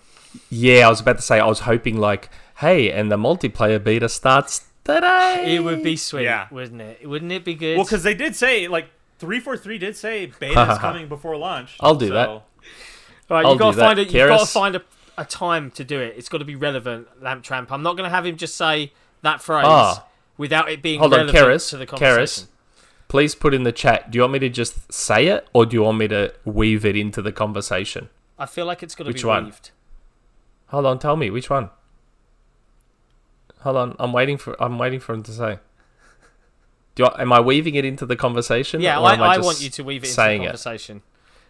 Yeah, 0.50 0.88
I 0.88 0.90
was 0.90 1.00
about 1.02 1.16
to 1.18 1.22
say 1.22 1.40
I 1.40 1.46
was 1.46 1.62
hoping 1.62 1.98
like, 1.98 2.30
hey, 2.58 2.92
and 2.92 3.12
the 3.12 3.18
multiplayer 3.18 3.84
beta 3.84 4.10
starts 4.10 4.66
today. 4.84 5.56
It 5.56 5.64
would 5.64 5.84
be 5.84 5.96
sweet, 5.98 6.24
Yeah. 6.24 6.48
wouldn't 6.52 6.82
it? 6.82 7.08
Wouldn't 7.08 7.32
it 7.32 7.44
be 7.44 7.56
good? 7.56 7.78
Well, 7.78 7.86
because 7.86 8.04
they 8.04 8.14
did 8.14 8.36
say 8.36 8.68
like 8.68 8.88
three 9.20 9.40
four 9.40 9.58
three 9.58 9.78
did 9.78 9.96
say 9.96 10.32
beta 10.40 10.72
is 10.74 10.78
coming 10.80 11.08
before 11.08 11.36
launch. 11.38 11.76
I'll 11.80 11.96
do 11.96 12.08
so- 12.10 12.14
that. 12.14 12.30
All 12.30 12.44
right, 13.30 13.46
I'll 13.46 13.54
you 13.54 13.60
gotta 13.60 13.78
find 13.78 13.98
that. 13.98 14.08
it. 14.08 14.14
You've 14.14 14.28
got 14.28 14.40
to 14.42 14.46
find 14.46 14.76
a, 14.76 14.84
a 15.18 15.26
time 15.26 15.72
to 15.72 15.84
do 15.84 16.00
it. 16.00 16.14
It's 16.16 16.30
got 16.30 16.38
to 16.38 16.46
be 16.46 16.56
relevant, 16.56 17.08
Lamp 17.24 17.44
Tramp. 17.44 17.72
I'm 17.72 17.82
not 17.82 17.98
going 17.98 18.04
to 18.08 18.16
have 18.16 18.24
him 18.26 18.38
just 18.38 18.56
say 18.56 18.94
that 19.24 19.42
phrase 19.42 19.66
Ah. 19.68 20.06
without 20.38 20.70
it 20.70 20.84
being 20.84 21.00
Hold 21.00 21.14
on, 21.14 21.22
relevant 21.26 21.62
to 21.64 21.78
the 21.78 21.86
Keras, 21.88 21.90
conversation. 21.90 22.48
please 23.08 23.34
put 23.34 23.56
in 23.56 23.64
the 23.64 23.72
chat. 23.72 24.12
Do 24.12 24.18
you 24.18 24.22
want 24.22 24.34
me 24.34 24.40
to 24.40 24.50
just 24.50 24.94
say 24.94 25.26
it, 25.26 25.48
or 25.54 25.66
do 25.66 25.76
you 25.76 25.82
want 25.82 25.98
me 25.98 26.08
to 26.10 26.36
weave 26.46 26.86
it 26.86 26.96
into 26.96 27.24
the 27.24 27.32
conversation? 27.32 28.10
I 28.38 28.46
feel 28.46 28.68
like 28.68 28.84
it's 28.84 28.94
got 28.94 29.06
to 29.06 29.10
Which 29.10 29.24
be 29.24 29.28
one? 29.28 29.46
weaved. 29.46 29.72
Hold 30.68 30.86
on, 30.86 31.00
tell 31.00 31.16
me 31.16 31.32
which 31.32 31.50
one. 31.50 31.72
Hold 33.66 33.78
on, 33.78 33.96
I'm 33.98 34.14
waiting 34.14 34.38
for 34.38 34.56
I'm 34.62 34.78
waiting 34.78 35.00
for 35.00 35.16
him 35.16 35.24
to 35.24 35.32
say. 35.32 35.58
Do 36.94 37.04
you, 37.04 37.10
am 37.18 37.34
I 37.34 37.40
weaving 37.40 37.74
it 37.74 37.84
into 37.84 38.06
the 38.06 38.16
conversation? 38.16 38.80
Yeah, 38.80 39.00
or 39.00 39.08
I, 39.08 39.14
am 39.16 39.24
I, 39.24 39.36
just 39.38 39.46
want 39.46 39.62
you 39.62 39.72
to 39.72 39.84
weave 39.84 40.04
it 40.04 40.06
into 40.06 40.14
saying 40.14 40.42
the 40.42 40.46
it? 40.46 40.48
conversation. 40.50 41.02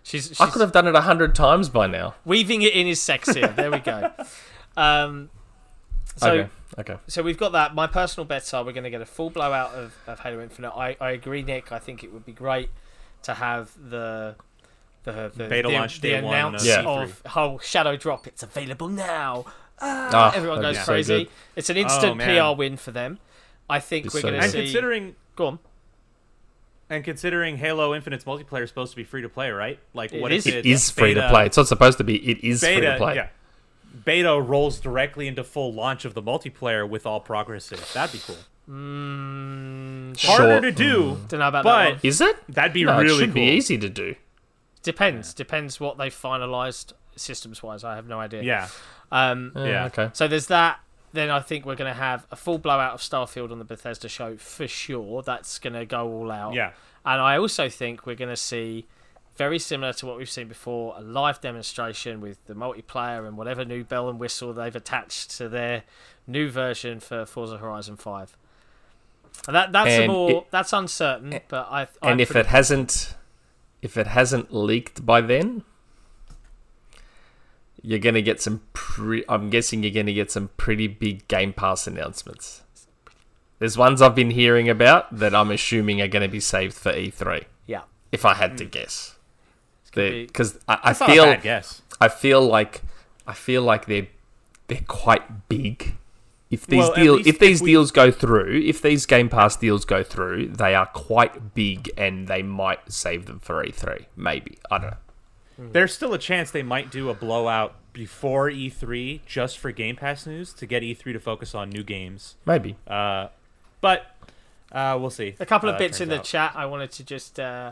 She's, 0.02 0.30
she's 0.30 0.40
I 0.40 0.50
could 0.50 0.62
have 0.62 0.72
done 0.72 0.88
it 0.88 0.96
a 0.96 1.02
hundred 1.02 1.36
times 1.36 1.68
by 1.68 1.88
now. 1.88 2.16
weaving 2.24 2.62
it 2.62 2.74
in 2.74 2.88
is 2.88 3.02
sexier. 3.02 3.54
there 3.58 3.70
we 3.70 3.80
go. 3.80 4.14
Um, 4.78 5.30
so 6.16 6.32
okay, 6.32 6.50
okay. 6.80 6.98
so 7.08 7.22
we've 7.22 7.38
got 7.38 7.52
that. 7.52 7.76
My 7.76 7.86
personal 7.86 8.24
bets 8.24 8.54
are 8.54 8.64
we're 8.64 8.72
going 8.72 8.86
to 8.86 8.90
get 8.90 9.02
a 9.02 9.06
full 9.06 9.30
blowout 9.30 9.74
of, 9.74 9.94
of 10.08 10.22
Halo 10.22 10.42
Infinite. 10.42 10.72
I, 10.72 10.96
I 11.02 11.12
agree, 11.12 11.44
Nick. 11.44 11.74
I 11.74 11.80
think 11.80 12.02
it 12.02 12.14
would 12.14 12.26
be 12.26 12.32
great 12.32 12.70
to 13.24 13.34
have 13.34 13.72
the 13.90 14.36
the, 15.04 15.34
the 15.36 15.48
Beta 15.50 15.68
the, 15.68 15.74
launch 15.74 16.00
the 16.00 16.12
day 16.12 16.22
one 16.22 16.34
announce 16.34 16.66
Yeah. 16.66 16.84
of 16.86 17.22
whole 17.28 17.60
Shadow 17.60 17.98
Drop. 17.98 18.26
It's 18.26 18.42
available 18.42 18.88
now. 18.88 19.46
Ah, 19.82 20.10
Ah, 20.14 20.32
everyone 20.36 20.62
goes 20.62 20.78
be 20.78 20.84
so 20.84 20.92
crazy. 20.92 21.30
it's 21.56 21.70
an 21.70 21.78
instant 21.78 22.18
man. 22.18 22.54
PR 22.54 22.58
win 22.58 22.78
for 22.78 22.92
them. 22.92 23.20
I 23.70 23.80
think 23.80 24.04
Be 24.06 24.08
we're 24.14 24.22
so 24.22 24.30
going 24.30 24.34
good. 24.42 24.52
to 24.52 24.58
And 24.58 24.66
considering 24.66 25.16
Go 25.36 25.48
on. 25.48 25.60
and 26.90 27.04
considering 27.04 27.58
Halo 27.58 27.94
Infinite's 27.96 28.24
multiplayer 28.26 28.64
is 28.64 28.70
supposed 28.70 28.92
to 28.92 28.96
be 28.98 29.04
free 29.04 29.22
to 29.24 29.30
play, 29.30 29.50
right? 29.52 29.80
Like 29.94 30.14
It 30.14 30.22
what 30.22 30.32
is, 30.32 30.46
it? 30.48 30.54
It 30.56 30.66
is 30.66 30.84
is 30.86 30.92
free 30.92 31.14
to 31.14 31.22
beta- 31.22 31.30
play. 31.30 31.46
It's 31.48 31.58
not 31.58 31.68
supposed 31.68 31.98
to 31.98 32.04
be. 32.04 32.16
It 32.30 32.44
is 32.44 32.64
free 32.64 32.76
Beta, 32.76 32.92
to 32.94 32.98
play. 32.98 33.16
yeah. 33.16 33.28
Beta 34.06 34.40
rolls 34.40 34.80
directly 34.80 35.28
into 35.28 35.44
full 35.44 35.74
launch 35.74 36.06
of 36.06 36.14
the 36.14 36.22
multiplayer 36.22 36.88
with 36.88 37.06
all 37.06 37.20
progress 37.20 37.66
saved. 37.66 37.94
That'd 37.94 38.14
be 38.14 38.20
cool. 38.26 38.38
Mm, 38.70 40.18
Sure. 40.18 40.36
Harder 40.38 40.62
to 40.62 40.72
do, 40.72 41.18
don't 41.28 41.40
know 41.40 41.48
about 41.48 41.64
that 41.64 41.64
but 41.64 41.92
one. 41.94 42.00
Is 42.04 42.22
it? 42.22 42.36
that'd 42.50 42.74
be 42.74 42.84
no, 42.86 42.98
really 43.00 43.16
it 43.16 43.20
should 43.20 43.30
cool. 43.30 43.34
be 43.36 43.42
easy 43.52 43.78
to 43.78 43.90
do. 43.90 44.16
Depends. 44.84 45.34
Depends 45.34 45.80
what 45.80 45.98
they 45.98 46.10
finalised 46.10 46.94
systems 47.16 47.62
wise. 47.64 47.84
I 47.84 47.96
have 47.96 48.08
no 48.08 48.20
idea. 48.20 48.44
Yeah, 48.44 48.68
Um, 49.12 49.52
Yeah. 49.56 49.66
Yeah. 49.66 49.86
Okay. 49.86 50.10
So 50.14 50.28
there's 50.28 50.48
that. 50.48 50.80
Then 51.14 51.30
I 51.30 51.40
think 51.40 51.66
we're 51.66 51.76
going 51.76 51.92
to 51.94 51.98
have 52.00 52.28
a 52.30 52.36
full 52.36 52.58
blowout 52.58 52.94
of 52.94 53.00
Starfield 53.00 53.52
on 53.52 53.58
the 53.60 53.64
Bethesda 53.66 54.10
show 54.10 54.36
for 54.38 54.68
sure. 54.68 55.22
That's 55.22 55.60
going 55.60 55.74
to 55.74 55.86
go 55.86 56.08
all 56.12 56.30
out. 56.32 56.54
yeah. 56.54 56.72
And 57.06 57.22
I 57.22 57.38
also 57.38 57.70
think 57.70 58.06
we're 58.06 58.16
going 58.16 58.32
to 58.32 58.36
see, 58.36 58.86
very 59.38 59.60
similar 59.60 59.94
to 59.94 60.06
what 60.08 60.18
we've 60.18 60.30
seen 60.30 60.48
before, 60.48 60.96
a 60.98 61.02
live 61.02 61.40
demonstration 61.40 62.20
with 62.20 62.44
the 62.48 62.54
multiplayer 62.56 63.28
and 63.28 63.38
whatever 63.38 63.64
new 63.64 63.84
bell 63.84 64.10
and 64.10 64.20
whistle 64.20 64.52
they've 64.54 64.76
attached 64.76 65.32
to 65.38 65.48
their 65.48 65.84
new 66.28 66.50
version 66.50 67.00
for 67.00 67.26
Forza 67.26 67.60
Horizon 67.60 67.96
5. 67.96 68.36
And 69.48 69.56
that 69.56 69.72
that's 69.72 69.90
a 69.92 70.02
And 70.04 70.12
more 70.12 70.32
it- 70.32 70.52
that's 70.52 70.74
uncertain, 70.74 71.40
but 71.48 71.68
I 71.70 71.82
I'm 72.02 72.14
and 72.14 72.22
if 72.22 72.30
pretty- 72.32 72.48
it 72.48 72.50
hasn't, 72.52 73.16
if 73.82 73.96
it 73.98 74.08
hasn't 74.08 74.52
leaked 74.54 75.06
by 75.06 75.22
then, 75.22 75.64
you're 77.86 78.00
gonna 78.00 78.22
get 78.22 78.42
some. 78.42 78.62
Pre- 78.74 79.24
I'm 79.30 79.50
guessing 79.50 79.84
you're 79.84 79.92
gonna 79.94 80.14
get 80.14 80.32
some 80.32 80.50
pretty 80.58 80.88
big 80.88 81.28
Game 81.28 81.54
Pass 81.54 81.88
announcements. 81.88 82.64
There's 83.60 83.78
ones 83.78 84.02
I've 84.02 84.16
been 84.16 84.32
hearing 84.32 84.70
about 84.70 85.16
that 85.18 85.34
I'm 85.34 85.52
assuming 85.52 86.02
are 86.02 86.08
gonna 86.08 86.28
be 86.28 86.40
saved 86.40 86.74
for 86.76 86.92
E3. 86.92 87.46
yeah, 87.68 87.82
If 88.12 88.26
I 88.26 88.34
had 88.34 88.58
to 88.58 88.66
mm. 88.66 88.72
guess, 88.72 89.16
gonna 89.92 90.10
be- 90.10 90.26
because 90.26 90.60
I, 90.68 90.74
I 90.74 90.78
That's 90.90 91.00
not 91.02 91.10
a 91.10 91.14
feel 91.14 91.26
bad 91.26 91.42
guess. 91.42 91.82
I 92.02 92.08
feel 92.10 92.42
like 92.42 92.82
I 93.28 93.34
feel 93.34 93.62
like 93.62 93.86
they're 93.86 94.08
they're 94.68 94.82
quite 94.88 95.48
big. 95.48 95.96
If 96.52 96.68
these 96.68 96.80
Well, 96.80 96.92
at 96.92 96.96
deals 96.96 97.28
if 97.28 97.40
these 97.40 97.60
if 97.62 97.64
we- 97.66 97.72
deals 97.72 97.92
go 97.92 98.12
through, 98.12 98.62
if 98.66 98.82
these 98.82 99.06
Game 99.06 99.30
Pass 99.30 99.56
deals 99.56 99.86
go 99.86 100.04
through, 100.04 100.50
they 100.50 100.76
are 100.76 100.86
quite 100.88 101.54
big 101.56 101.90
and 101.98 102.28
they 102.28 102.42
might 102.44 102.92
save 102.92 103.26
them 103.26 103.40
for 103.40 103.64
E3. 103.64 104.06
Maybe 104.16 104.58
I 104.70 104.78
don't 104.80 104.92
know. 104.92 104.98
There's 105.58 105.94
still 105.94 106.14
a 106.14 106.18
chance 106.18 106.52
they 106.52 106.64
might 106.64 106.92
do 106.92 107.10
a 107.10 107.14
blowout 107.14 107.76
before 107.94 108.50
E3 108.50 109.22
just 109.26 109.58
for 109.58 109.72
Game 109.72 109.96
Pass 109.96 110.26
news 110.26 110.54
to 110.54 110.66
get 110.66 110.84
E3 110.84 111.14
to 111.14 111.20
focus 111.20 111.56
on 111.56 111.70
new 111.70 111.84
games. 111.84 112.36
Maybe. 112.46 112.76
Uh, 112.86 113.30
but 113.80 114.16
uh, 114.72 114.98
we'll 115.00 115.10
see. 115.10 115.36
A 115.40 115.46
couple 115.46 115.70
of 115.70 115.76
that 115.76 115.80
bits 115.80 116.02
in 116.02 116.10
the 116.10 116.18
out. 116.18 116.24
chat 116.26 116.54
I 116.56 116.66
wanted 116.66 116.92
to 116.92 117.04
just 117.04 117.40
uh, 117.40 117.72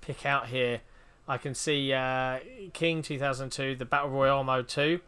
pick 0.00 0.24
out 0.24 0.48
here. 0.48 0.80
I 1.28 1.36
can 1.36 1.54
see 1.54 1.92
uh, 1.92 2.38
King 2.72 3.02
2002, 3.02 3.76
the 3.76 3.84
Battle 3.84 4.10
Royale 4.10 4.42
mode 4.42 4.68
2. 4.68 5.00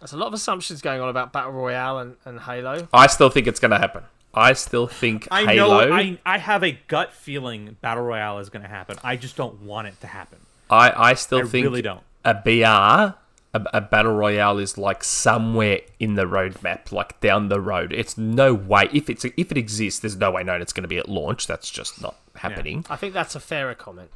There's 0.00 0.12
a 0.12 0.16
lot 0.16 0.26
of 0.26 0.34
assumptions 0.34 0.82
going 0.82 1.00
on 1.00 1.08
about 1.08 1.32
Battle 1.32 1.52
Royale 1.52 1.98
and, 1.98 2.16
and 2.24 2.40
Halo. 2.40 2.88
I 2.92 3.06
still 3.06 3.30
think 3.30 3.46
it's 3.46 3.60
going 3.60 3.70
to 3.70 3.78
happen. 3.78 4.02
I 4.34 4.54
still 4.54 4.86
think 4.86 5.28
I 5.30 5.44
Halo. 5.44 5.86
know. 5.88 5.94
I 5.94 6.18
I 6.24 6.38
have 6.38 6.62
a 6.62 6.72
gut 6.88 7.12
feeling 7.12 7.76
Battle 7.80 8.04
Royale 8.04 8.38
is 8.38 8.48
going 8.48 8.62
to 8.62 8.68
happen. 8.68 8.96
I 9.04 9.16
just 9.16 9.36
don't 9.36 9.62
want 9.62 9.88
it 9.88 10.00
to 10.00 10.06
happen. 10.06 10.38
I, 10.70 11.10
I 11.10 11.14
still 11.14 11.40
I 11.40 11.44
think 11.44 11.64
really 11.64 11.82
don't. 11.82 12.02
a 12.24 12.32
BR, 12.32 13.14
a, 13.54 13.66
a 13.74 13.80
battle 13.82 14.14
royale, 14.14 14.58
is 14.58 14.78
like 14.78 15.04
somewhere 15.04 15.80
in 16.00 16.14
the 16.14 16.24
roadmap, 16.24 16.90
like 16.92 17.20
down 17.20 17.50
the 17.50 17.60
road. 17.60 17.92
It's 17.92 18.16
no 18.16 18.54
way 18.54 18.88
if 18.92 19.10
it's 19.10 19.24
if 19.24 19.50
it 19.50 19.58
exists, 19.58 20.00
there's 20.00 20.16
no 20.16 20.30
way 20.30 20.42
known 20.42 20.62
it's 20.62 20.72
going 20.72 20.82
to 20.82 20.88
be 20.88 20.98
at 20.98 21.10
launch. 21.10 21.46
That's 21.46 21.70
just 21.70 22.00
not 22.00 22.16
happening. 22.36 22.86
I 22.88 22.96
think 22.96 23.12
that's 23.12 23.34
a 23.34 23.40
fairer 23.40 23.74
comment. 23.74 24.10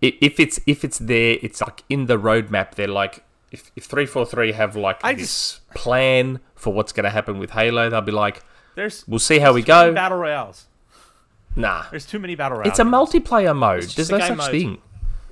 If 0.00 0.40
it's 0.40 0.58
if 0.66 0.84
it's 0.84 0.98
there, 0.98 1.38
it's 1.42 1.60
like 1.60 1.82
in 1.90 2.06
the 2.06 2.18
roadmap. 2.18 2.76
They're 2.76 2.88
like 2.88 3.24
if 3.50 3.70
if 3.76 3.84
three 3.84 4.06
four 4.06 4.24
three 4.24 4.52
have 4.52 4.74
like 4.74 5.00
I 5.02 5.14
this 5.14 5.60
plan 5.74 6.40
for 6.54 6.72
what's 6.72 6.92
going 6.92 7.04
to 7.04 7.10
happen 7.10 7.38
with 7.38 7.50
Halo, 7.50 7.90
they'll 7.90 8.00
be 8.00 8.12
like, 8.12 8.42
There's 8.78 9.06
we'll 9.08 9.18
see 9.18 9.40
how 9.40 9.52
we 9.52 9.62
too 9.64 9.72
many 9.72 9.90
go. 9.90 9.94
battle 9.94 10.18
royales. 10.18 10.66
Nah, 11.56 11.86
There's 11.90 12.06
too 12.06 12.20
many 12.20 12.36
battle 12.36 12.58
royales. 12.58 12.70
it's 12.70 12.78
a 12.78 12.84
multiplayer 12.84 13.56
mode. 13.56 13.82
There's 13.82 14.10
no 14.10 14.20
such 14.20 14.36
mode. 14.36 14.50
thing. 14.52 14.78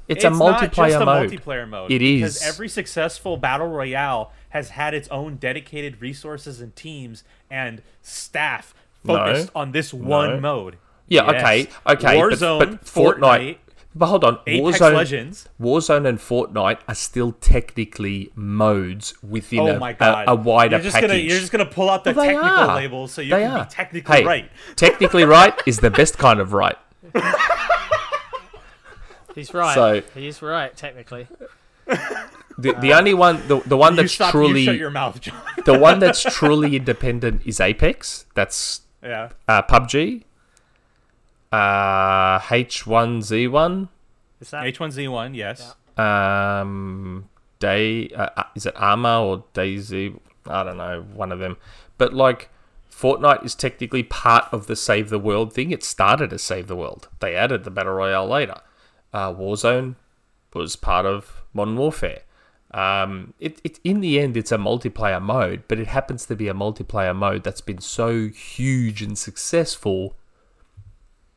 It's, 0.08 0.24
a 0.24 0.30
not 0.30 0.60
just 0.60 0.72
multiplayer 0.72 1.00
a 1.00 1.04
mode. 1.04 1.30
multiplayer 1.30 1.68
mode. 1.68 1.92
It 1.92 2.00
because 2.00 2.42
every 2.44 2.68
successful 2.68 3.36
battle 3.36 3.68
royale 3.68 4.32
has 4.48 4.70
had 4.70 4.94
its 4.94 5.06
own 5.08 5.36
dedicated 5.36 6.00
resources 6.00 6.60
and 6.60 6.74
teams 6.74 7.22
and 7.48 7.82
staff 8.02 8.74
No. 9.04 9.14
focused 9.14 9.50
on 9.54 9.70
this 9.72 9.94
one 9.94 10.30
No. 10.34 10.40
mode. 10.40 10.78
Yeah, 11.06 11.30
Yes. 11.30 11.40
okay, 11.42 11.60
okay, 11.86 12.20
but- 12.20 12.32
Warzone, 12.32 12.58
but, 12.58 12.84
Fortnite, 12.84 13.18
Fortnite, 13.20 13.56
But 13.98 14.06
hold 14.08 14.24
on, 14.24 14.38
Apex 14.46 14.78
Warzone, 14.78 14.92
Legends. 14.94 15.48
Warzone 15.58 16.06
and 16.06 16.18
Fortnite 16.18 16.80
are 16.86 16.94
still 16.94 17.32
technically 17.32 18.30
modes 18.34 19.14
within 19.22 19.60
Oh 19.60 19.68
a, 19.68 19.78
my 19.78 19.94
god! 19.94 20.28
a, 20.28 20.32
a 20.32 20.34
wider 20.34 20.76
you're 20.76 20.82
just 20.82 20.94
package. 20.96 21.10
Gonna, 21.10 21.20
you're 21.20 21.38
just 21.38 21.50
gonna 21.50 21.64
pull 21.64 21.88
out 21.88 22.04
the 22.04 22.12
Well, 22.12 22.26
technical 22.26 22.48
are. 22.50 22.76
labels 22.76 23.12
so 23.12 23.22
you 23.22 23.30
They 23.30 23.42
can 23.42 23.50
are. 23.52 23.64
be 23.64 23.70
technically 23.70 24.16
hey, 24.18 24.24
right. 24.24 24.50
technically 24.76 25.24
right 25.24 25.54
is 25.64 25.78
the 25.80 25.90
best 25.90 26.18
kind 26.18 26.40
of 26.40 26.52
right. 26.52 26.76
He's 29.34 29.52
right. 29.52 29.74
So- 29.74 30.02
he's 30.14 30.40
right, 30.42 30.74
technically. 30.76 31.26
The, 32.58 32.72
the 32.80 32.94
only 32.94 33.12
one, 33.12 33.46
the, 33.48 33.60
the 33.66 33.76
one 33.76 33.96
that's 33.96 34.12
stop. 34.14 34.30
truly, 34.30 34.60
You 34.60 34.66
shut 34.66 34.76
your 34.78 34.90
mouth, 34.90 35.20
John. 35.20 35.38
the 35.66 35.78
one 35.78 35.98
that's 35.98 36.22
truly 36.22 36.74
independent 36.76 37.42
is 37.46 37.60
Apex. 37.60 38.24
That's 38.34 38.80
yeah. 39.02 39.30
uh, 39.46 39.60
PUBG. 39.62 40.22
Uh, 41.52 42.38
H1Z1. 42.40 43.88
Is 44.40 44.50
that 44.50 44.64
H1Z1, 44.64 45.34
yes. 45.34 45.74
um 45.96 47.28
day 47.58 48.08
uh, 48.10 48.28
uh, 48.36 48.42
is 48.54 48.66
it 48.66 48.74
Arma 48.76 49.24
or 49.24 49.44
DayZ 49.54 50.18
i 50.46 50.62
don't 50.62 50.76
know 50.76 51.04
one 51.14 51.32
of 51.32 51.38
them. 51.38 51.56
But 51.98 52.12
like 52.12 52.50
fortnite 52.90 53.44
is 53.44 53.54
technically 53.54 54.02
part 54.02 54.44
of 54.52 54.66
the 54.66 54.76
save 54.76 55.10
the 55.10 55.18
world 55.18 55.52
thing. 55.52 55.70
It 55.70 55.84
started 55.84 56.32
as 56.32 56.42
save 56.42 56.66
the 56.66 56.76
world. 56.76 57.08
They 57.20 57.34
added 57.34 57.64
the 57.64 57.70
battle 57.70 57.94
royale 57.94 58.26
later. 58.26 58.60
Uh, 59.12 59.32
warzone 59.32 59.96
was 60.54 60.76
part 60.76 61.06
of 61.06 61.42
modern 61.52 61.76
warfare. 61.76 62.22
Um, 62.72 63.34
it, 63.38 63.60
it 63.64 63.78
in 63.84 64.00
the 64.00 64.18
end 64.18 64.36
it's 64.36 64.52
a 64.52 64.58
multiplayer 64.58 65.22
mode 65.22 65.62
but 65.68 65.78
it 65.78 65.86
happens 65.86 66.26
to 66.26 66.36
be 66.36 66.48
a 66.48 66.52
multiplayer 66.52 67.14
mode 67.14 67.44
that's 67.44 67.60
been 67.60 67.80
so 67.80 68.28
huge 68.28 69.02
and 69.02 69.16
successful 69.16 70.16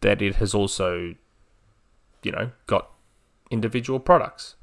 that 0.01 0.21
it 0.21 0.35
has 0.35 0.53
also 0.53 1.15
you 2.23 2.31
know 2.31 2.51
got 2.67 2.89
individual 3.51 3.99
products 3.99 4.55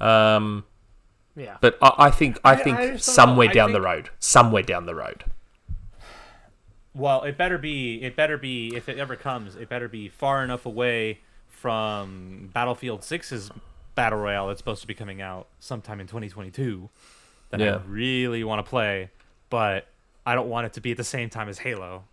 um, 0.00 0.64
Yeah. 1.36 1.56
But 1.60 1.76
I, 1.82 1.92
I 2.06 2.10
think 2.10 2.38
I 2.44 2.52
I- 2.52 2.56
think 2.56 2.76
I 2.78 2.96
somewhere 2.96 3.48
down 3.48 3.72
the 3.72 3.80
road, 3.80 4.10
somewhere 4.18 4.62
down 4.62 4.86
the 4.86 4.94
road. 4.94 5.24
Well, 6.94 7.22
it 7.22 7.36
better 7.36 7.58
be. 7.58 8.02
It 8.02 8.16
better 8.16 8.36
be. 8.36 8.74
If 8.74 8.88
it 8.88 8.98
ever 8.98 9.14
comes, 9.14 9.54
it 9.56 9.68
better 9.68 9.88
be 9.88 10.08
far 10.08 10.42
enough 10.42 10.66
away 10.66 11.20
from 11.46 12.50
Battlefield 12.54 13.02
6's 13.02 13.50
battle 13.94 14.18
royale 14.18 14.48
that's 14.48 14.58
supposed 14.58 14.80
to 14.80 14.86
be 14.86 14.94
coming 14.94 15.20
out 15.20 15.46
sometime 15.60 16.00
in 16.00 16.06
2022 16.06 16.88
that 17.50 17.60
Yeah. 17.60 17.74
I 17.76 17.80
really 17.86 18.42
want 18.42 18.64
to 18.64 18.68
play, 18.68 19.10
but 19.50 19.86
I 20.26 20.34
don't 20.34 20.48
want 20.48 20.66
it 20.66 20.72
to 20.74 20.80
be 20.80 20.90
at 20.92 20.96
the 20.96 21.04
same 21.04 21.28
time 21.30 21.48
as 21.48 21.58
Halo. 21.58 22.04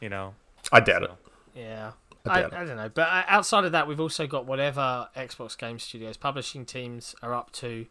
You 0.00 0.08
know. 0.08 0.34
I 0.72 0.80
doubt 0.80 1.04
it. 1.04 1.10
Yeah. 1.58 1.92
I 2.26 2.42
I. 2.42 2.62
I 2.62 2.64
don't 2.64 2.76
know. 2.76 2.90
But 2.92 3.08
uh, 3.08 3.22
outside 3.26 3.64
of 3.64 3.72
that, 3.72 3.86
we've 3.88 4.00
also 4.00 4.26
got 4.26 4.46
whatever 4.46 5.08
Xbox 5.16 5.56
Game 5.58 5.78
Studios 5.78 6.16
publishing 6.16 6.64
teams 6.64 7.14
are 7.22 7.34
up 7.34 7.52
to. 7.52 7.86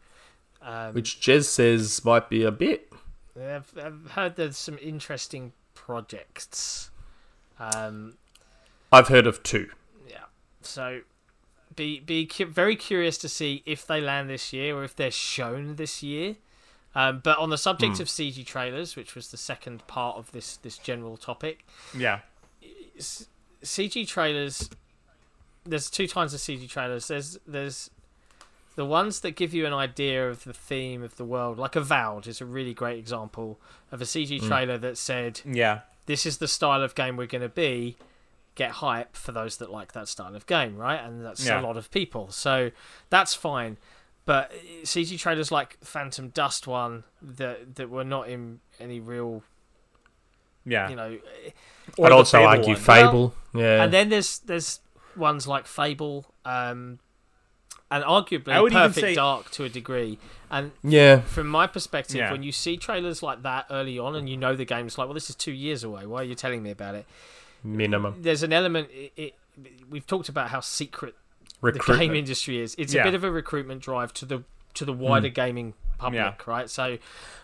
Um, 0.61 0.93
Which 0.93 1.19
Jez 1.19 1.45
says 1.45 2.03
might 2.05 2.29
be 2.29 2.43
a 2.43 2.51
bit. 2.51 2.91
I've, 3.39 3.71
I've 3.81 4.11
heard 4.11 4.35
there's 4.35 4.57
some 4.57 4.77
interesting 4.81 5.53
projects. 5.75 6.89
Um, 7.59 8.17
I've 8.91 9.07
heard 9.09 9.27
of 9.27 9.43
two. 9.43 9.69
yeah. 10.09 10.25
So 10.61 11.01
be 11.75 11.99
be 11.99 12.25
cu- 12.25 12.45
very 12.45 12.75
curious 12.75 13.17
to 13.19 13.29
see 13.29 13.63
if 13.65 13.85
they 13.85 14.01
land 14.01 14.29
this 14.29 14.51
year 14.53 14.75
or 14.75 14.83
if 14.83 14.95
they're 14.95 15.11
shown 15.11 15.75
this 15.75 16.01
year. 16.03 16.35
Um, 16.95 17.19
but 17.23 17.37
on 17.37 17.51
the 17.51 17.57
subject 17.59 17.99
of 17.99 18.07
CG 18.07 18.43
trailers, 18.45 18.95
which 18.95 19.13
was 19.13 19.29
the 19.29 19.37
second 19.37 19.85
part 19.87 20.17
of 20.17 20.31
this 20.31 20.57
this 20.57 20.77
general 20.79 21.17
topic, 21.17 21.65
Yeah. 21.95 22.19
CG 23.69 24.07
trailers. 24.07 24.69
There's 25.65 25.89
two 25.89 26.07
kinds 26.07 26.33
of 26.33 26.39
CG 26.39 26.67
trailers. 26.69 27.07
There's 27.07 27.37
there's 27.45 27.89
the 28.75 28.85
ones 28.85 29.21
that 29.21 29.31
give 29.31 29.53
you 29.53 29.65
an 29.65 29.73
idea 29.73 30.29
of 30.29 30.43
the 30.43 30.53
theme 30.53 31.01
of 31.01 31.17
the 31.17 31.25
world, 31.25 31.57
like 31.57 31.75
Avowed 31.75 32.27
is 32.27 32.39
a 32.41 32.45
really 32.45 32.75
great 32.75 32.99
example 32.99 33.59
of 33.91 34.01
a 34.01 34.05
CG 34.05 34.39
mm. 34.39 34.47
trailer 34.47 34.77
that 34.77 34.97
said, 34.97 35.41
Yeah. 35.43 35.81
"This 36.05 36.25
is 36.25 36.37
the 36.37 36.47
style 36.47 36.83
of 36.83 36.95
game 36.95 37.17
we're 37.17 37.27
going 37.27 37.41
to 37.41 37.49
be." 37.49 37.97
Get 38.55 38.71
hype 38.71 39.15
for 39.15 39.31
those 39.31 39.57
that 39.57 39.71
like 39.71 39.93
that 39.93 40.07
style 40.07 40.35
of 40.35 40.47
game, 40.47 40.77
right? 40.77 40.99
And 41.03 41.23
that's 41.23 41.45
Yeah. 41.45 41.59
a 41.59 41.61
lot 41.61 41.77
of 41.77 41.91
people, 41.91 42.31
so 42.31 42.71
that's 43.09 43.35
fine. 43.35 43.77
But 44.25 44.51
CG 44.83 45.17
trailers 45.17 45.51
like 45.51 45.77
Phantom 45.83 46.29
Dust 46.29 46.67
one 46.67 47.03
that 47.21 47.75
that 47.75 47.89
were 47.89 48.03
not 48.03 48.29
in 48.29 48.59
any 48.79 48.99
real, 48.99 49.43
Yeah. 50.67 50.89
you 50.89 50.95
know, 50.95 51.17
I'd 52.03 52.11
also 52.11 52.43
argue 52.43 52.73
one. 52.73 52.75
Fable. 52.75 53.33
yeah. 53.53 53.83
and 53.83 53.93
then 53.93 54.09
there's 54.09 54.39
there's 54.39 54.79
ones 55.15 55.47
like 55.47 55.65
Fable, 55.65 56.25
um, 56.45 56.99
and 57.89 58.03
arguably 58.03 58.49
I 58.53 58.59
would 58.61 58.71
even 58.73 58.83
Perfect 58.83 59.01
say- 59.01 59.15
Dark 59.15 59.49
to 59.51 59.63
a 59.63 59.69
degree. 59.69 60.19
And 60.51 60.71
yeah. 60.83 61.21
from 61.21 61.47
my 61.47 61.67
perspective, 61.67 62.17
Yeah. 62.17 62.31
when 62.31 62.41
you 62.43 62.51
see 62.51 62.77
trailers 62.77 63.21
like 63.23 63.43
that 63.43 63.65
early 63.69 63.97
on, 63.99 64.15
and 64.15 64.29
you 64.29 64.37
know 64.37 64.55
the 64.55 64.63
game's 64.65 64.97
like, 64.97 65.07
well, 65.07 65.13
this 65.13 65.29
is 65.29 65.35
two 65.35 65.51
years 65.51 65.83
away. 65.83 66.05
Why 66.05 66.21
are 66.21 66.23
you 66.23 66.35
telling 66.35 66.61
me 66.63 66.69
about 66.71 66.95
it? 66.95 67.05
Minimum. 67.63 68.21
There's 68.21 68.43
an 68.43 68.53
element. 68.53 68.89
It, 68.91 69.11
it, 69.17 69.33
we've 69.89 70.05
talked 70.07 70.29
about 70.29 70.49
how 70.49 70.59
secret 70.61 71.15
the 71.61 71.71
game 71.97 72.13
industry 72.15 72.59
is. 72.59 72.75
It's 72.77 72.93
Yeah. 72.93 73.01
a 73.01 73.03
bit 73.05 73.13
of 73.15 73.23
a 73.23 73.31
recruitment 73.31 73.81
drive 73.81 74.13
to 74.13 74.25
the 74.25 74.43
to 74.75 74.85
the 74.85 74.93
wider 74.93 75.29
gaming 75.29 75.73
public, 75.97 76.19
Yeah. 76.19 76.33
right? 76.45 76.69
So 76.69 76.97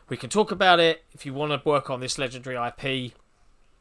we 0.09 0.17
can 0.17 0.29
talk 0.29 0.51
about 0.51 0.79
it. 0.79 1.03
If 1.11 1.25
you 1.25 1.33
want 1.33 1.51
to 1.51 1.67
work 1.67 1.89
on 1.89 1.99
this 1.99 2.17
legendary 2.17 2.55
IP, 2.55 3.13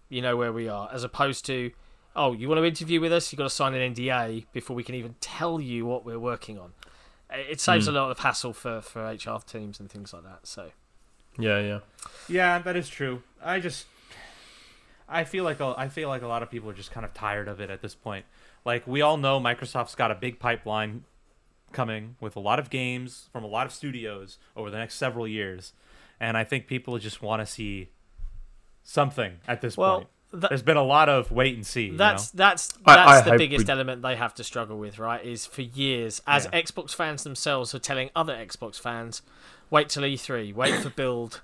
you 0.08 0.22
know 0.22 0.36
where 0.36 0.52
we 0.52 0.68
are. 0.68 0.88
As 0.92 1.04
opposed 1.04 1.46
to, 1.46 1.72
oh, 2.14 2.32
you 2.32 2.48
want 2.48 2.60
to 2.60 2.64
interview 2.64 3.00
with 3.00 3.12
us? 3.12 3.32
You've 3.32 3.38
got 3.38 3.44
to 3.44 3.50
sign 3.50 3.74
an 3.74 3.94
NDA 3.94 4.46
before 4.52 4.76
we 4.76 4.84
can 4.84 4.94
even 4.94 5.14
tell 5.20 5.60
you 5.60 5.86
what 5.86 6.04
we're 6.04 6.18
working 6.18 6.58
on. 6.58 6.72
It 7.30 7.60
saves 7.60 7.86
hmm. 7.86 7.96
a 7.96 8.00
lot 8.00 8.10
of 8.10 8.18
hassle 8.18 8.52
for 8.52 8.82
for 8.82 9.06
HR 9.06 9.38
teams 9.46 9.80
and 9.80 9.90
things 9.90 10.12
like 10.12 10.24
that. 10.24 10.46
So 10.46 10.70
Yeah, 11.38 11.60
yeah. 11.60 11.78
Yeah, 12.28 12.58
that 12.58 12.76
is 12.76 12.88
true. 12.88 13.22
I 13.42 13.58
just 13.58 13.86
I 15.08 15.24
feel 15.24 15.44
like 15.44 15.60
a, 15.60 15.74
I 15.76 15.88
feel 15.88 16.08
like 16.08 16.22
a 16.22 16.26
lot 16.26 16.42
of 16.42 16.50
people 16.50 16.70
are 16.70 16.74
just 16.74 16.90
kind 16.90 17.04
of 17.04 17.14
tired 17.14 17.48
of 17.48 17.60
it 17.60 17.70
at 17.70 17.82
this 17.82 17.94
point. 17.94 18.26
Like 18.64 18.86
we 18.86 19.00
all 19.02 19.16
know 19.16 19.40
Microsoft's 19.40 19.94
got 19.94 20.10
a 20.10 20.14
big 20.14 20.38
pipeline 20.38 21.04
coming 21.72 22.16
with 22.20 22.36
a 22.36 22.40
lot 22.40 22.58
of 22.58 22.70
games 22.70 23.28
from 23.32 23.44
a 23.44 23.46
lot 23.46 23.66
of 23.66 23.72
studios 23.72 24.38
over 24.56 24.70
the 24.70 24.78
next 24.78 24.94
several 24.96 25.26
years. 25.26 25.72
And 26.20 26.36
I 26.36 26.44
think 26.44 26.66
people 26.66 26.96
just 26.98 27.20
want 27.22 27.40
to 27.40 27.46
see 27.46 27.88
something 28.82 29.38
at 29.46 29.60
this 29.60 29.76
Well, 29.76 29.96
point. 29.98 30.08
that- 30.32 30.48
There's 30.50 30.62
been 30.62 30.76
a 30.76 30.82
lot 30.82 31.08
of 31.08 31.30
wait 31.30 31.54
and 31.54 31.66
see. 31.66 31.86
you 31.86 31.96
That's 31.96 32.32
know? 32.34 32.38
that's 32.38 32.68
that's 32.84 33.22
I 33.26 33.30
the 33.30 33.36
biggest 33.38 33.66
we- 33.66 33.72
element 33.72 34.02
they 34.02 34.16
have 34.16 34.34
to 34.36 34.44
struggle 34.44 34.78
with, 34.78 34.98
right? 34.98 35.24
Is 35.24 35.46
for 35.46 35.62
years 35.62 36.20
as 36.26 36.48
Yeah. 36.52 36.60
Xbox 36.62 36.94
fans 36.94 37.22
themselves 37.24 37.74
are 37.74 37.78
telling 37.78 38.10
other 38.16 38.34
Xbox 38.34 38.80
fans, 38.80 39.22
wait 39.70 39.88
till 39.88 40.04
E3, 40.04 40.52
wait 40.54 40.80
for 40.82 40.90
build, 40.90 41.42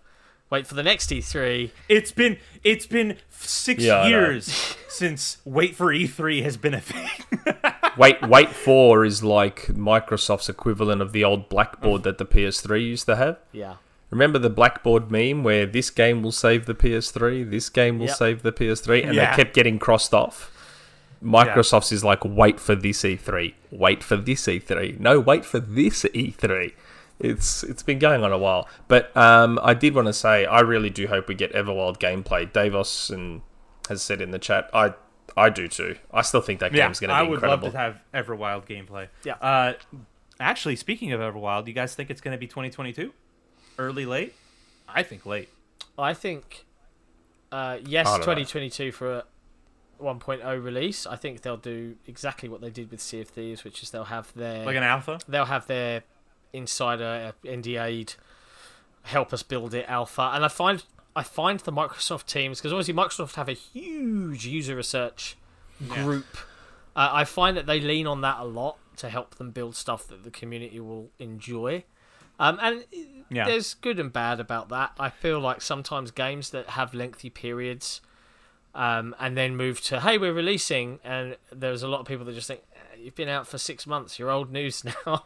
wait 0.51 0.66
for 0.66 0.74
the 0.74 0.82
next 0.82 1.11
E 1.12 1.18
E3. 1.20 1.70
it's 1.88 2.12
been 2.12 2.38
it's 2.64 2.86
been 2.86 3.16
six 3.30 3.82
Yeah, 3.82 4.07
years 4.07 4.76
since 4.88 5.38
wait 5.44 5.74
for 5.74 5.86
E3 5.92 6.42
has 6.42 6.57
been 6.57 6.74
a 6.74 6.80
thing. 6.80 7.09
Wait, 7.96 8.22
Wait 8.28 8.51
for 8.51 9.05
is 9.05 9.24
like 9.24 9.66
Microsoft's 9.66 10.49
equivalent 10.49 11.03
of 11.03 11.11
the 11.11 11.24
old 11.24 11.49
blackboard 11.49 12.05
that 12.05 12.18
the 12.18 12.24
PS3 12.24 12.80
used 12.84 13.07
to 13.07 13.16
have. 13.16 13.38
Yeah, 13.51 13.76
Remember 14.11 14.38
the 14.38 14.51
blackboard 14.51 15.11
meme 15.11 15.42
where 15.42 15.66
this 15.66 15.90
game 15.90 16.22
will 16.22 16.30
save 16.30 16.66
the 16.66 16.74
PS3, 16.76 17.42
this 17.51 17.68
game 17.68 17.99
will 17.99 18.07
Yep. 18.07 18.16
save 18.16 18.42
the 18.42 18.53
PS3, 18.53 19.03
and 19.05 19.14
Yeah. 19.14 19.30
they 19.34 19.42
kept 19.42 19.53
getting 19.55 19.80
crossed 19.80 20.14
off. 20.14 20.53
Microsoft's 21.24 21.90
is 21.90 22.05
like, 22.05 22.24
wait 22.24 22.61
for 22.61 22.76
this 22.76 23.03
E3, 23.03 23.55
wait 23.72 24.05
for 24.05 24.16
this 24.16 24.46
E3, 24.46 25.01
no, 25.01 25.18
wait 25.18 25.44
for 25.44 25.59
this 25.59 26.05
E3. 26.14 26.72
It's 27.20 27.64
it's 27.64 27.82
been 27.82 27.98
going 27.98 28.22
on 28.22 28.32
a 28.32 28.38
while, 28.38 28.68
but 28.86 29.16
um, 29.16 29.58
I 29.62 29.74
did 29.74 29.94
want 29.94 30.06
to 30.06 30.12
say 30.12 30.44
I 30.46 30.60
really 30.60 30.90
do 30.90 31.08
hope 31.08 31.26
we 31.28 31.34
get 31.34 31.52
Everwild 31.52 31.98
gameplay. 31.98 32.52
Davos 32.52 33.10
and 33.10 33.42
has 33.88 34.02
said 34.02 34.20
in 34.20 34.30
the 34.30 34.38
chat, 34.38 34.70
I 34.72 34.94
I 35.36 35.50
do 35.50 35.66
too. 35.68 35.96
I 36.12 36.22
still 36.22 36.40
think 36.40 36.60
that 36.60 36.72
game's 36.72 37.00
going 37.00 37.10
to 37.10 37.14
be 37.14 37.20
incredible. 37.20 37.26
I 37.26 37.30
would 37.30 37.34
incredible. 37.34 37.68
love 37.68 37.72
to 37.72 37.78
have 37.78 38.26
Everwild 38.26 38.66
gameplay. 38.66 39.08
Yeah. 39.24 39.34
Uh, 39.34 39.74
actually, 40.38 40.76
speaking 40.76 41.12
of 41.12 41.20
Everwild, 41.20 41.64
do 41.64 41.70
you 41.70 41.74
guys 41.74 41.94
think 41.94 42.10
it's 42.10 42.20
going 42.20 42.32
to 42.32 42.38
be 42.38 42.46
2022? 42.46 43.12
Early, 43.78 44.06
late? 44.06 44.34
I 44.88 45.02
think 45.02 45.26
late. 45.26 45.48
I 45.98 46.14
think 46.14 46.64
uh, 47.50 47.78
yes, 47.84 48.06
I 48.06 48.18
don't 48.18 48.20
know. 48.20 48.34
2022 48.34 48.92
for 48.92 49.12
a 49.12 49.24
1.0 50.02 50.64
release. 50.64 51.06
I 51.06 51.16
think 51.16 51.42
they'll 51.42 51.56
do 51.56 51.96
exactly 52.06 52.48
what 52.48 52.60
they 52.60 52.70
did 52.70 52.90
with 52.90 53.00
Sea 53.00 53.20
of 53.20 53.28
Thieves, 53.28 53.64
which 53.64 53.82
is 53.82 53.90
they'll 53.90 54.04
have 54.04 54.32
their 54.34 54.64
Like 54.64 54.76
an 54.76 54.82
alpha? 54.82 55.18
they'll 55.28 55.44
have 55.46 55.66
their 55.66 56.02
insider 56.53 57.32
NDA'd 57.44 58.14
help 59.03 59.32
us 59.32 59.42
build 59.42 59.74
it 59.74 59.86
alpha. 59.88 60.30
And 60.34 60.44
I 60.44 60.49
find 60.49 60.84
I 61.16 61.22
find 61.22 61.59
the 61.61 61.72
Microsoft 61.72 62.26
teams 62.26 62.59
because 62.61 62.72
obviously 62.72 62.94
Microsoft 62.94 63.34
have 63.34 63.49
a 63.49 63.53
huge 63.55 64.46
user 64.46 64.76
research 64.76 65.36
group. 65.88 66.36
Uh, 66.94 67.11
I 67.12 67.24
find 67.24 67.57
that 67.57 67.66
they 67.66 67.80
lean 67.80 68.07
on 68.07 68.20
that 68.22 68.38
a 68.40 68.44
lot 68.44 68.78
to 68.96 69.09
help 69.09 69.36
them 69.36 69.51
build 69.51 69.76
stuff 69.76 70.07
that 70.09 70.24
the 70.24 70.30
community 70.30 70.80
will 70.80 71.11
enjoy. 71.18 71.84
Um, 72.40 72.59
and 72.62 72.84
Yeah. 73.30 73.46
there's 73.46 73.74
good 73.74 73.99
and 73.99 74.12
bad 74.12 74.38
about 74.40 74.68
that. 74.70 74.92
I 74.99 75.11
feel 75.11 75.40
like 75.40 75.61
sometimes 75.61 76.11
games 76.11 76.51
that 76.51 76.70
have 76.70 76.94
lengthy 76.94 77.30
periods 77.30 78.01
um, 78.74 79.14
and 79.18 79.36
then 79.36 79.57
move 79.57 79.80
to 79.82 80.01
hey 80.01 80.18
we're 80.18 80.32
releasing 80.32 81.01
and 81.03 81.36
there's 81.51 81.82
a 81.82 81.88
lot 81.88 82.01
of 82.01 82.07
people 82.07 82.24
that 82.26 82.34
just 82.34 82.46
think 82.49 82.61
"Eh, 82.61 82.67
you've 82.99 83.14
been 83.14 83.28
out 83.28 83.46
for 83.46 83.59
six 83.59 83.86
months 83.86 84.18
you're 84.18 84.30
old 84.30 84.53
news 84.53 84.84
now. 85.07 85.24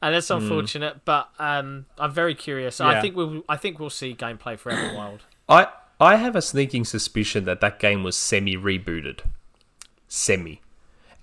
And 0.00 0.14
that's 0.14 0.28
hmm. 0.28 0.34
unfortunate 0.34 1.04
but 1.04 1.28
um, 1.38 1.86
i'm 1.98 2.12
very 2.12 2.34
curious. 2.34 2.80
I 2.80 3.00
think 3.00 3.16
we'll 3.16 3.42
i 3.48 3.56
think 3.56 3.78
we'll 3.78 3.90
see 3.90 4.14
gameplay 4.14 4.58
for 4.58 4.72
everwild. 4.72 5.20
I 5.48 5.68
I 6.02 6.16
have 6.16 6.34
a 6.34 6.42
sneaking 6.42 6.84
suspicion 6.84 7.44
that 7.44 7.60
that 7.60 7.78
game 7.78 8.02
was 8.02 8.16
semi 8.16 8.56
rebooted, 8.56 9.20
semi, 10.08 10.60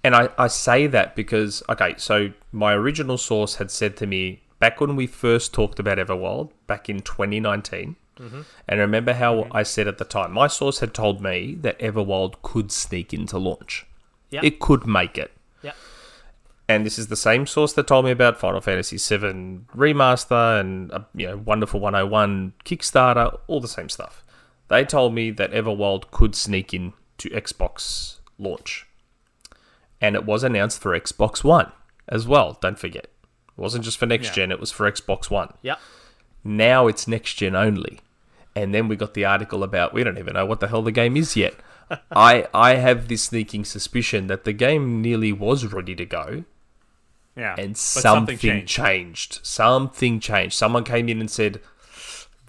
and 0.05 0.15
I 0.15 0.29
I 0.37 0.47
say 0.47 0.87
that 0.87 1.17
because 1.17 1.61
okay, 1.67 1.95
so 1.97 2.31
my 2.53 2.73
original 2.73 3.17
source 3.17 3.55
had 3.55 3.71
said 3.71 3.97
to 3.97 4.07
me 4.07 4.43
back 4.59 4.79
when 4.79 4.95
we 4.95 5.05
first 5.05 5.53
talked 5.53 5.79
about 5.79 5.97
Everwild 5.97 6.51
back 6.65 6.87
in 6.89 7.01
2019. 7.01 7.97
Mm-hmm. 8.17 8.41
And 8.67 8.79
remember 8.79 9.13
how 9.13 9.35
mm-hmm. 9.35 9.55
I 9.55 9.63
said 9.63 9.87
at 9.87 9.97
the 9.97 10.05
time, 10.05 10.33
my 10.33 10.47
source 10.47 10.79
had 10.79 10.93
told 10.93 11.21
me 11.21 11.55
that 11.61 11.79
Everwild 11.79 12.35
could 12.41 12.71
sneak 12.71 13.13
into 13.13 13.37
launch. 13.37 13.85
yeah. 14.29 14.41
It 14.43 14.59
could 14.59 14.85
make 14.85 15.17
it. 15.17 15.31
yeah 15.61 15.71
And 16.69 16.85
this 16.85 16.99
is 16.99 17.07
the 17.07 17.15
same 17.15 17.47
source 17.47 17.73
that 17.73 17.87
told 17.87 18.05
me 18.05 18.11
about 18.11 18.39
Final 18.39 18.61
Fantasy 18.61 18.95
VII 18.97 19.61
Remaster 19.75 20.59
and 20.59 20.91
uh, 20.91 20.99
you 21.15 21.25
know 21.27 21.37
Wonderful 21.37 21.79
101 21.79 22.53
Kickstarter, 22.63 23.39
all 23.47 23.59
the 23.59 23.67
same 23.67 23.89
stuff. 23.89 24.23
They 24.67 24.85
told 24.85 25.15
me 25.15 25.31
that 25.31 25.51
Everwild 25.51 26.11
could 26.11 26.35
sneak 26.35 26.73
in 26.73 26.93
to 27.17 27.29
Xbox 27.31 28.17
launch. 28.37 28.85
And 29.99 30.15
it 30.15 30.25
was 30.25 30.43
announced 30.43 30.79
for 30.79 30.97
Xbox 30.97 31.43
One 31.43 31.71
as 32.07 32.27
well, 32.27 32.57
don't 32.61 32.77
forget. 32.79 33.05
It 33.05 33.57
wasn't 33.57 33.83
just 33.83 33.97
for 33.97 34.05
next 34.05 34.27
Yeah. 34.27 34.33
gen, 34.33 34.51
it 34.51 34.59
was 34.59 34.71
for 34.71 34.89
Xbox 34.89 35.29
One. 35.31 35.51
yeah 35.63 35.75
Now 36.43 36.85
it's 36.87 37.07
next 37.07 37.33
gen 37.33 37.55
only. 37.55 37.99
And 38.55 38.73
then 38.75 38.87
we 38.87 38.95
got 38.95 39.15
the 39.15 39.25
article 39.25 39.63
about 39.63 39.93
we 39.93 40.03
don't 40.03 40.19
even 40.19 40.33
know 40.35 40.45
what 40.45 40.59
the 40.59 40.67
hell 40.67 40.83
the 40.83 40.91
game 40.91 41.17
is 41.17 41.35
yet. 41.35 41.55
I 42.11 42.47
I 42.53 42.75
have 42.75 43.07
this 43.07 43.23
sneaking 43.23 43.65
suspicion 43.65 44.27
that 44.27 44.43
the 44.43 44.53
game 44.53 45.01
nearly 45.01 45.33
was 45.33 45.65
ready 45.73 45.95
to 45.95 46.05
go, 46.05 46.43
Yeah, 47.35 47.55
and 47.57 47.73
but 47.73 47.77
something, 47.77 48.37
changed. 48.37 48.67
changed. 48.67 49.39
Something 49.43 50.19
changed. 50.19 50.55
Someone 50.55 50.83
came 50.83 51.07
in 51.09 51.19
and 51.21 51.31
said, 51.31 51.61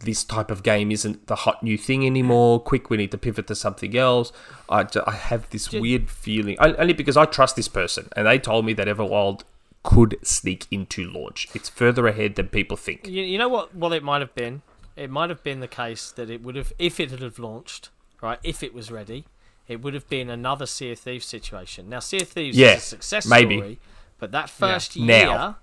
"This 0.04 0.24
type 0.24 0.50
of 0.50 0.62
game 0.62 0.90
isn't 0.90 1.26
the 1.26 1.36
hot 1.36 1.62
new 1.62 1.76
thing 1.78 2.04
anymore. 2.06 2.60
Quick, 2.60 2.90
we 2.90 2.96
need 2.96 3.10
to 3.12 3.18
pivot 3.18 3.46
to 3.48 3.54
something 3.54 3.96
else." 3.96 4.32
I, 4.68 4.86
I 5.06 5.12
have 5.12 5.48
this 5.50 5.66
Did- 5.66 5.80
weird 5.82 6.10
feeling, 6.10 6.56
only 6.58 6.92
because 6.94 7.16
I 7.16 7.24
trust 7.26 7.56
this 7.56 7.68
person, 7.68 8.08
and 8.16 8.26
they 8.26 8.38
told 8.38 8.64
me 8.64 8.72
that 8.74 8.88
Everwild 8.88 9.42
could 9.82 10.18
sneak 10.22 10.66
into 10.70 11.04
launch. 11.10 11.48
It's 11.54 11.68
further 11.68 12.06
ahead 12.06 12.34
than 12.34 12.48
people 12.48 12.76
think. 12.76 13.06
You, 13.06 13.22
you 13.22 13.38
know 13.38 13.48
what? 13.48 13.74
What 13.74 13.92
it 13.92 14.02
might 14.02 14.20
have 14.20 14.34
been. 14.34 14.62
It 14.96 15.08
might 15.08 15.30
have 15.30 15.42
been 15.42 15.60
the 15.60 15.68
case 15.68 16.10
that 16.12 16.28
it 16.28 16.42
would 16.42 16.56
have, 16.56 16.72
if 16.78 17.00
it 17.00 17.10
had 17.10 17.22
have 17.22 17.38
launched, 17.38 17.88
right? 18.20 18.38
If 18.42 18.62
it 18.62 18.74
was 18.74 18.90
ready, 18.90 19.24
it 19.68 19.80
would 19.80 19.94
have 19.94 20.08
been 20.08 20.28
another 20.28 20.66
Sea 20.66 20.92
of 20.92 20.98
Thieves 20.98 21.24
situation. 21.24 21.88
Now, 21.88 22.00
Sea 22.00 22.20
of 22.22 22.28
Thieves 22.28 22.56
Yeah, 22.58 22.72
is 22.74 22.78
a 22.78 22.86
success 22.86 23.26
maybe. 23.26 23.56
story, 23.56 23.78
but 24.20 24.30
that 24.32 24.48
first 24.50 24.96
Now. 24.96 25.14
year, 25.46 25.54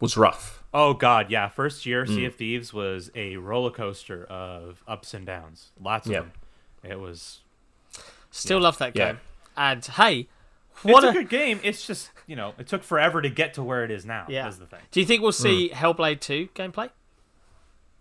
Was 0.00 0.16
rough. 0.16 0.62
Oh 0.74 0.92
God, 0.92 1.30
yeah. 1.30 1.48
First 1.48 1.86
year, 1.86 2.04
Mm. 2.04 2.08
Sea 2.08 2.24
of 2.26 2.34
Thieves 2.34 2.72
was 2.74 3.10
a 3.14 3.36
roller 3.38 3.70
coaster 3.70 4.24
of 4.26 4.82
ups 4.86 5.14
and 5.14 5.24
downs. 5.24 5.70
Lots 5.80 6.06
of 6.06 6.12
Yeah. 6.12 6.18
them. 6.20 6.32
It 6.82 7.00
was. 7.00 7.40
still 8.30 8.60
love 8.60 8.76
that 8.78 8.94
Yeah. 8.94 9.12
game. 9.12 9.20
And 9.56 9.82
hey, 9.84 10.28
what 10.82 11.02
it's 11.02 11.04
a, 11.04 11.18
a, 11.18 11.22
good 11.22 11.30
game. 11.30 11.60
It's 11.62 11.86
just 11.86 12.10
you 12.26 12.36
know 12.36 12.52
it 12.58 12.66
took 12.68 12.82
forever 12.82 13.22
to 13.22 13.30
get 13.30 13.54
to 13.54 13.62
where 13.62 13.82
it 13.84 13.90
is 13.90 14.04
now. 14.04 14.26
Yeah. 14.28 14.46
is 14.48 14.58
the 14.58 14.66
thing. 14.66 14.80
do 14.90 15.00
you 15.00 15.06
think 15.06 15.22
we'll 15.22 15.32
see 15.32 15.70
Mm. 15.70 15.76
Hellblade 15.76 16.20
2 16.20 16.48
gameplay 16.54 16.90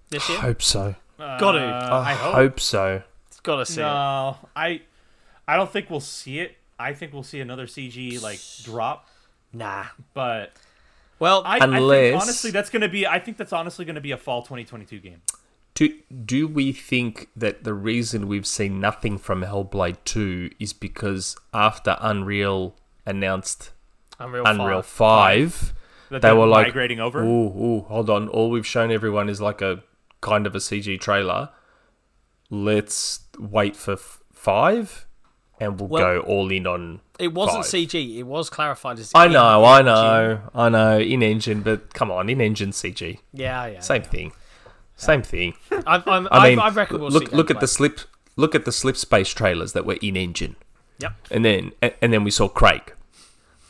this 0.09 0.27
year? 0.27 0.37
I 0.39 0.41
hope 0.41 0.61
so. 0.61 0.95
Gotta. 1.17 1.59
Uh, 1.63 1.89
I, 2.05 2.11
I 2.11 2.13
hope. 2.15 2.33
hope 2.35 2.59
so. 2.59 3.03
It's 3.27 3.39
got 3.39 3.55
to 3.57 3.65
see 3.65 3.79
it. 3.79 3.85
No, 3.85 4.37
I, 4.53 4.81
I 5.47 5.55
don't 5.55 5.71
think 5.71 5.89
we'll 5.89 6.01
see 6.01 6.39
it. 6.39 6.57
I 6.77 6.93
think 6.93 7.13
we'll 7.13 7.23
see 7.23 7.39
another 7.39 7.67
CG 7.67 8.21
like 8.21 8.39
drop. 8.63 9.07
Nah. 9.55 9.85
But 10.13 10.51
Well, 11.19 11.41
I, 11.45 11.55
I 11.55 11.59
think 11.59 11.73
Unless- 11.75 12.21
honestly 12.23 12.51
that's 12.51 12.69
gonna 12.69 12.89
be. 12.89 13.07
I 13.07 13.19
think 13.19 13.37
that's 13.37 13.53
honestly 13.53 13.85
gonna 13.85 14.01
be 14.01 14.11
a 14.11 14.17
fall 14.17 14.41
2022 14.41 14.99
game. 14.99 15.21
Do, 15.73 15.93
do 16.25 16.47
we 16.47 16.71
think 16.71 17.27
that 17.35 17.63
the 17.65 17.73
reason 17.73 18.27
we've 18.29 18.47
seen 18.47 18.79
nothing 18.79 19.17
from 19.17 19.41
Hellblade 19.43 19.97
2 20.05 20.51
is 20.57 20.71
because 20.71 21.35
after 21.53 21.97
Unreal 21.99 22.75
announced 23.05 23.71
Unreal, 24.17 24.45
Unreal 24.45 24.81
5. 24.81 25.53
5, 25.53 25.73
That 26.11 26.21
they 26.21 26.27
they're 26.29 26.35
were 26.37 26.45
like, 26.47 26.67
migrating 26.67 27.01
over. 27.01 27.21
Ooh, 27.23 27.47
ooh, 27.47 27.79
hold 27.89 28.09
on. 28.09 28.29
All 28.29 28.49
we've 28.49 28.65
shown 28.65 28.89
everyone 28.89 29.27
is 29.27 29.41
like 29.41 29.61
a 29.61 29.83
kind 30.21 30.47
of 30.47 30.55
a 30.55 30.59
CG 30.59 30.97
trailer. 31.01 31.49
Let's 32.49 33.21
wait 33.37 33.75
for 33.75 33.93
f- 33.93 34.21
5 34.33 35.04
and 35.59 35.79
we'll 35.79 35.87
Well, 35.89 36.01
go 36.01 36.19
all 36.21 36.51
in 36.51 36.67
on. 36.67 37.01
It 37.19 37.33
wasn't 37.33 37.65
Five. 37.65 37.73
CG. 37.73 38.17
It 38.17 38.23
was 38.23 38.49
clarified 38.49 38.99
as. 38.99 39.11
I 39.15 39.27
know, 39.27 39.63
I 39.63 39.81
know, 39.81 40.41
I 40.53 40.69
know, 40.69 40.99
in 40.99 41.23
engine, 41.23 41.61
but 41.61 41.93
come 41.93 42.11
on, 42.11 42.29
in 42.29 42.41
engine 42.41 42.71
CG. 42.71 43.19
Yeah, 43.33 43.65
yeah. 43.67 43.79
Same 43.79 44.03
thing. 44.03 44.33
Same 44.97 45.21
thing. 45.21 45.53
I'm, 45.87 46.03
I'm, 46.07 46.27
I 46.31 46.49
mean, 46.49 46.59
I, 46.59 46.67
I 46.67 46.69
reckon 46.69 46.99
we'll 46.99 47.09
look 47.09 47.29
see 47.29 47.35
look 47.35 47.49
at 47.51 47.59
the 47.59 47.67
slip 47.67 47.99
look 48.37 48.53
at 48.55 48.65
the 48.65 48.71
Slipspace 48.71 49.33
trailers 49.33 49.73
that 49.73 49.85
were 49.85 49.97
in 50.01 50.15
engine, 50.17 50.55
Yep. 50.99 51.13
and 51.31 51.45
then 51.45 51.71
and, 51.81 51.93
and 52.01 52.13
then 52.13 52.23
we 52.25 52.31
saw 52.31 52.47
Craig, 52.49 52.93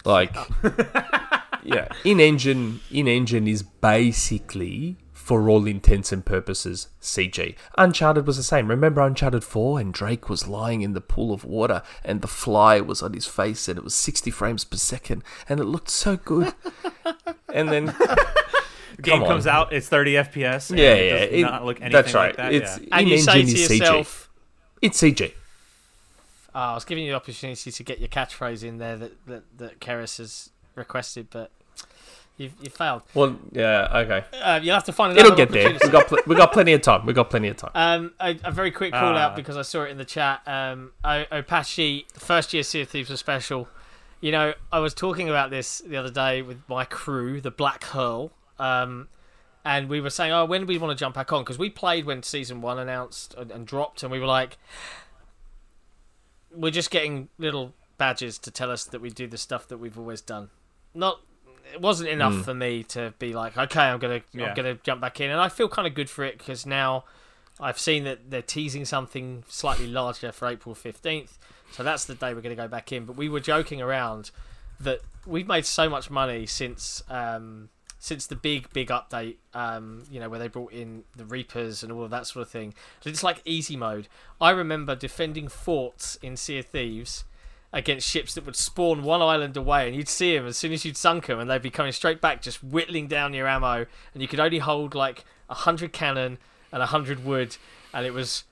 like, 0.05 0.35
yeah, 1.63 1.87
in 2.03 2.19
engine 2.19 2.79
in 2.91 3.07
engine 3.07 3.47
is 3.47 3.63
basically 3.63 4.97
for 5.25 5.49
all 5.49 5.65
intents 5.65 6.11
and 6.11 6.23
purposes 6.23 6.87
CG. 7.01 7.55
Uncharted 7.79 8.27
was 8.27 8.37
the 8.37 8.43
same. 8.43 8.67
Remember 8.67 9.01
Uncharted 9.01 9.43
Four, 9.43 9.79
and 9.79 9.91
Drake 9.91 10.29
was 10.29 10.47
lying 10.47 10.83
in 10.83 10.93
the 10.93 11.01
pool 11.01 11.33
of 11.33 11.43
water, 11.43 11.81
and 12.03 12.21
the 12.21 12.27
fly 12.27 12.79
was 12.79 13.01
on 13.01 13.13
his 13.13 13.25
face, 13.25 13.67
and 13.67 13.75
it 13.75 13.83
was 13.83 13.95
sixty 13.95 14.29
frames 14.29 14.63
per 14.63 14.77
second, 14.77 15.23
and 15.49 15.59
it 15.59 15.63
looked 15.63 15.89
so 15.89 16.15
good. 16.15 16.53
and 17.51 17.69
then 17.69 17.91
game 19.01 19.23
on. 19.23 19.27
comes 19.27 19.47
out. 19.47 19.73
It's 19.73 19.89
30 19.89 20.13
FPS. 20.13 20.69
and 20.69 20.77
yeah, 20.77 20.93
it 20.93 21.05
yeah, 21.07 21.25
does 21.25 21.39
it- 21.39 21.41
not 21.41 21.65
look 21.65 21.81
anything 21.81 21.91
that's 21.91 22.13
right. 22.13 22.27
like 22.27 22.37
that. 22.37 22.53
it's 22.53 22.77
yeah. 22.77 22.87
And 22.91 23.09
you 23.09 23.17
say 23.17 23.39
engine 23.39 23.55
to 23.55 23.61
is 23.63 23.79
yourself, 23.79 24.29
CG. 24.83 24.87
It's 24.87 25.01
CG. 25.01 25.31
oh, 25.33 26.51
ah, 26.53 26.71
I 26.71 26.73
was 26.75 26.85
giving 26.85 27.03
you 27.03 27.13
the 27.13 27.15
opportunity 27.17 27.71
to 27.71 27.83
get 27.83 27.97
your 27.97 28.09
catchphrase 28.09 28.63
in 28.63 28.77
there 28.77 28.95
that 28.97 29.25
that, 29.25 29.57
that 29.57 29.79
Keris 29.79 30.19
has 30.19 30.51
requested, 30.75 31.31
but 31.31 31.49
you 32.37 32.51
you 32.61 32.69
failed. 32.69 33.03
Well, 33.13 33.37
yeah, 33.51 33.87
okay. 33.99 34.25
Uh, 34.41 34.59
you'll 34.61 34.73
have 34.75 34.83
to 34.85 34.91
find 34.93 35.11
another 35.13 35.27
It'll 35.27 35.37
get 35.37 35.51
there. 35.51 35.69
opportunity. 35.69 35.87
We 35.87 35.91
got 35.91 36.07
pl- 36.07 36.17
we 36.27 36.35
got 36.35 36.51
plenty 36.53 36.73
of 36.73 36.81
time. 36.81 37.05
We 37.05 37.13
got 37.13 37.29
plenty 37.29 37.47
of 37.47 37.57
time. 37.57 37.71
Um, 37.75 38.13
a, 38.19 38.37
a 38.43 38.51
very 38.51 38.71
quick 38.71 38.91
call 38.93 39.15
out 39.17 39.31
Ah. 39.31 39.35
because 39.35 39.55
I 39.57 39.61
saw 39.61 39.83
it 39.83 39.91
in 39.91 39.97
the 39.97 40.05
chat. 40.05 40.41
Um, 40.45 40.91
o- 41.03 41.25
Opashi, 41.31 42.05
first 42.19 42.53
year 42.53 42.63
Sea 42.63 42.81
of 42.81 42.89
Thieves 42.89 43.09
was 43.09 43.19
special. 43.19 43.67
You 44.21 44.31
know, 44.31 44.53
I 44.71 44.79
was 44.79 44.93
talking 44.93 45.29
about 45.29 45.49
this 45.49 45.79
the 45.79 45.97
other 45.97 46.09
day 46.11 46.41
with 46.41 46.57
my 46.67 46.83
crew, 46.85 47.39
the 47.41 47.51
Black 47.51 47.83
Hurl, 47.83 48.31
um, 48.59 49.07
and 49.63 49.87
we 49.89 50.01
were 50.01 50.09
saying, 50.09 50.31
"Oh, 50.31 50.45
when 50.45 50.61
do 50.61 50.67
we 50.67 50.77
want 50.77 50.97
to 50.97 51.01
jump 51.01 51.15
back 51.15 51.31
on?" 51.31 51.43
Because 51.43 51.57
we 51.59 51.69
played 51.69 52.05
when 52.05 52.23
season 52.23 52.61
one 52.61 52.79
announced 52.79 53.33
and, 53.35 53.51
and 53.51 53.65
dropped, 53.67 54.03
and 54.03 54.11
we 54.11 54.19
were 54.19 54.25
like, 54.25 54.57
"We're 56.51 56.71
just 56.71 56.91
getting 56.91 57.29
little 57.37 57.73
badges 57.97 58.37
to 58.39 58.51
tell 58.51 58.71
us 58.71 58.83
that 58.85 59.01
we 59.01 59.09
do 59.09 59.27
the 59.27 59.37
stuff 59.37 59.67
that 59.67 59.77
we've 59.77 59.97
always 59.97 60.21
done." 60.21 60.49
Not, 60.93 61.19
it 61.73 61.81
wasn't 61.81 62.09
enough 62.09 62.43
for 62.45 62.53
me 62.53 62.83
to 62.83 63.13
be 63.19 63.33
like, 63.33 63.57
"Okay, 63.57 63.81
I'm 63.81 63.99
gonna, 63.99 64.21
Yeah. 64.31 64.47
I'm 64.47 64.55
gonna 64.55 64.75
jump 64.83 65.01
back 65.01 65.19
in," 65.19 65.29
and 65.31 65.39
I 65.39 65.49
feel 65.49 65.67
kind 65.69 65.87
of 65.87 65.93
good 65.93 66.09
for 66.09 66.23
it 66.23 66.37
because 66.37 66.65
now. 66.65 67.05
I've 67.57 67.79
seen 67.79 68.03
that 68.03 68.29
they're 68.29 68.41
teasing 68.41 68.83
something 68.83 69.45
slightly 69.47 69.87
larger 69.87 70.33
for 70.33 70.45
April 70.49 70.75
15th. 70.75 71.37
So 71.71 71.83
that's 71.83 72.03
the 72.03 72.13
day 72.13 72.33
we're 72.33 72.41
going 72.41 72.53
to 72.53 72.61
go 72.61 72.67
back 72.67 72.91
in. 72.91 73.05
But 73.05 73.15
we 73.15 73.29
were 73.29 73.39
joking 73.39 73.81
around 73.81 74.31
that 74.81 74.99
we've 75.25 75.47
made 75.47 75.65
so 75.65 75.89
much 75.89 76.09
money 76.09 76.45
since 76.45 77.01
um, 77.09 77.69
since 77.97 78.27
the 78.27 78.35
big, 78.35 78.71
big 78.73 78.89
update, 78.89 79.37
um, 79.53 80.03
you 80.11 80.19
know, 80.19 80.27
where 80.27 80.37
they 80.37 80.49
brought 80.49 80.73
in 80.73 81.05
the 81.15 81.25
Reapers 81.25 81.81
and 81.81 81.91
all 81.93 82.03
of 82.03 82.11
that 82.11 82.27
sort 82.27 82.45
of 82.45 82.49
thing. 82.51 82.73
So 82.99 83.09
it's 83.09 83.23
like 83.23 83.41
easy 83.45 83.77
mode. 83.77 84.09
I 84.41 84.51
remember 84.51 84.95
defending 84.95 85.47
forts 85.47 86.17
in 86.21 86.35
Sea 86.35 86.59
of 86.59 86.65
Thieves 86.65 87.23
against 87.75 88.09
ships 88.09 88.33
that 88.33 88.45
would 88.45 88.55
spawn 88.55 89.03
one 89.03 89.21
island 89.21 89.55
away, 89.57 89.85
and 89.85 89.95
you'd 89.95 90.09
see 90.09 90.35
them 90.35 90.47
as 90.47 90.57
soon 90.57 90.71
as 90.73 90.83
you'd 90.85 90.97
sunk 90.97 91.27
them, 91.27 91.39
and 91.39 91.47
they'd 91.49 91.61
be 91.61 91.69
coming 91.69 91.91
straight 91.91 92.21
back, 92.21 92.41
just 92.41 92.63
whittling 92.63 93.07
down 93.07 93.33
your 93.33 93.47
ammo, 93.47 93.85
and 94.13 94.21
you 94.21 94.27
could 94.27 94.39
only 94.39 94.59
hold 94.59 94.95
like 94.95 95.25
a 95.49 95.53
hundred 95.53 95.91
cannon 95.93 96.37
and 96.71 96.81
a 96.81 96.87
hundred 96.87 97.23
wood, 97.25 97.57
and 97.93 98.05
it 98.05 98.13
was 98.13 98.45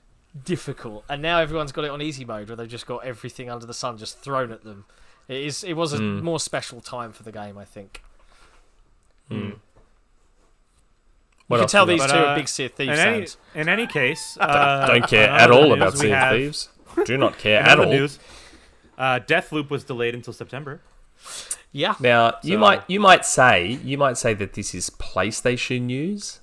difficult. 0.44 1.04
And 1.08 1.22
now 1.22 1.40
everyone's 1.40 1.72
got 1.72 1.84
it 1.84 1.90
on 1.90 2.02
easy 2.02 2.24
mode, 2.24 2.48
where 2.48 2.56
they've 2.56 2.68
just 2.68 2.86
got 2.86 3.04
everything 3.04 3.50
under 3.50 3.64
the 3.66 3.74
sun 3.74 3.96
just 3.98 4.20
thrown 4.20 4.52
at 4.52 4.62
them. 4.62 4.84
It 5.26 5.38
is. 5.38 5.64
It 5.64 5.72
was 5.72 5.94
a 5.94 5.98
Mm. 5.98 6.20
more 6.22 6.38
special 6.38 6.82
time 6.82 7.10
for 7.12 7.22
the 7.22 7.32
game, 7.32 7.56
I 7.56 7.64
think. 7.64 8.02
Mm. 9.30 9.56
You 11.50 11.58
can 11.58 11.66
tell 11.68 11.86
these 11.86 12.00
got? 12.00 12.08
But, 12.08 12.14
two 12.14 12.18
uh, 12.20 12.26
are 12.30 12.36
big 12.36 12.48
Sea 12.48 12.64
of 12.66 12.72
Thieves 12.72 12.98
in 12.98 13.06
any, 13.06 13.18
fans. 13.20 13.36
in 13.54 13.68
any 13.68 13.86
case, 13.86 14.36
uh, 14.40 14.86
Don't 14.86 15.06
care 15.06 15.28
at 15.30 15.50
all 15.50 15.72
about 15.72 15.92
we 15.94 15.98
Sea 16.00 16.12
of 16.12 16.30
Thieves. 16.32 16.68
Do 17.04 17.16
not 17.16 17.38
care 17.38 17.60
at 17.60 17.78
all. 17.78 17.86
news, 17.86 18.18
uh, 18.98 19.20
Deathloop 19.20 19.70
was 19.70 19.84
delayed 19.84 20.14
until 20.14 20.32
September. 20.32 20.80
Yeah. 21.72 21.94
Now 22.00 22.34
you 22.42 22.58
might 22.58 22.82
you 22.88 23.00
might 23.00 23.24
say 23.26 23.78
you 23.84 23.98
might 23.98 24.16
say 24.18 24.34
that 24.34 24.52
this 24.52 24.74
is 24.74 24.90
PlayStation 24.90 25.82
news. 25.82 26.40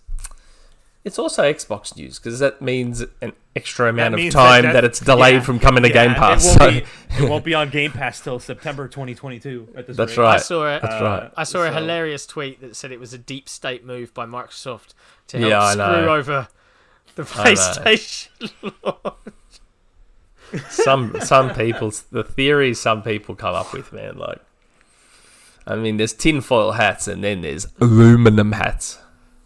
It's 1.03 1.17
also 1.17 1.41
Xbox 1.51 1.95
news 1.97 2.19
because 2.19 2.37
that 2.39 2.61
means 2.61 3.01
an 3.21 3.33
extra 3.55 3.89
amount 3.89 4.13
of 4.13 4.31
time 4.31 4.61
that 4.63 4.73
that, 4.73 4.73
that- 4.73 4.83
it's 4.83 4.99
delayed 4.99 5.35
yeah, 5.35 5.39
from 5.41 5.57
coming 5.59 5.81
to 5.81 5.89
Yeah, 5.89 6.05
Game 6.07 6.13
Pass. 6.15 6.45
It 6.55 6.59
won't, 6.59 6.59
So 6.59 6.69
be, 7.17 7.23
it 7.25 7.29
won't 7.29 7.43
be 7.45 7.53
on 7.55 7.69
Game 7.71 7.91
Pass 7.91 8.19
till 8.21 8.37
September 8.39 8.87
2022. 8.87 9.69
At 9.75 9.87
this 9.87 9.97
that's 9.97 10.15
rate. 10.15 10.25
I 10.27 10.37
saw 10.37 10.75
it. 10.75 10.81
That's 10.83 10.93
Uh, 10.93 11.03
right. 11.03 11.31
I 11.35 11.43
saw 11.43 11.63
a 11.63 11.69
so- 11.69 11.73
hilarious 11.73 12.27
tweet 12.27 12.61
that 12.61 12.75
said 12.75 12.91
it 12.91 12.99
was 12.99 13.13
a 13.13 13.17
deep 13.17 13.49
state 13.49 13.83
move 13.83 14.13
by 14.13 14.27
Microsoft 14.27 14.93
to 15.29 15.39
help 15.39 15.49
Yeah, 15.49 15.71
screw 15.71 16.05
know. 16.05 16.13
over 16.15 16.47
the 17.15 17.23
I 17.23 17.25
know. 17.25 17.51
PlayStation. 17.55 19.13
some 20.69 21.15
some 21.21 21.53
people 21.53 21.91
the 22.11 22.23
theories 22.23 22.79
some 22.79 23.01
people 23.03 23.35
come 23.35 23.53
up 23.55 23.73
with, 23.73 23.91
man. 23.93 24.17
Like, 24.17 24.39
I 25.67 25.75
mean, 25.75 25.97
there's 25.97 26.13
tinfoil 26.13 26.71
hats 26.73 27.07
and 27.07 27.23
then 27.23 27.41
there's 27.41 27.67
aluminum 27.79 28.51
hats. 28.53 28.97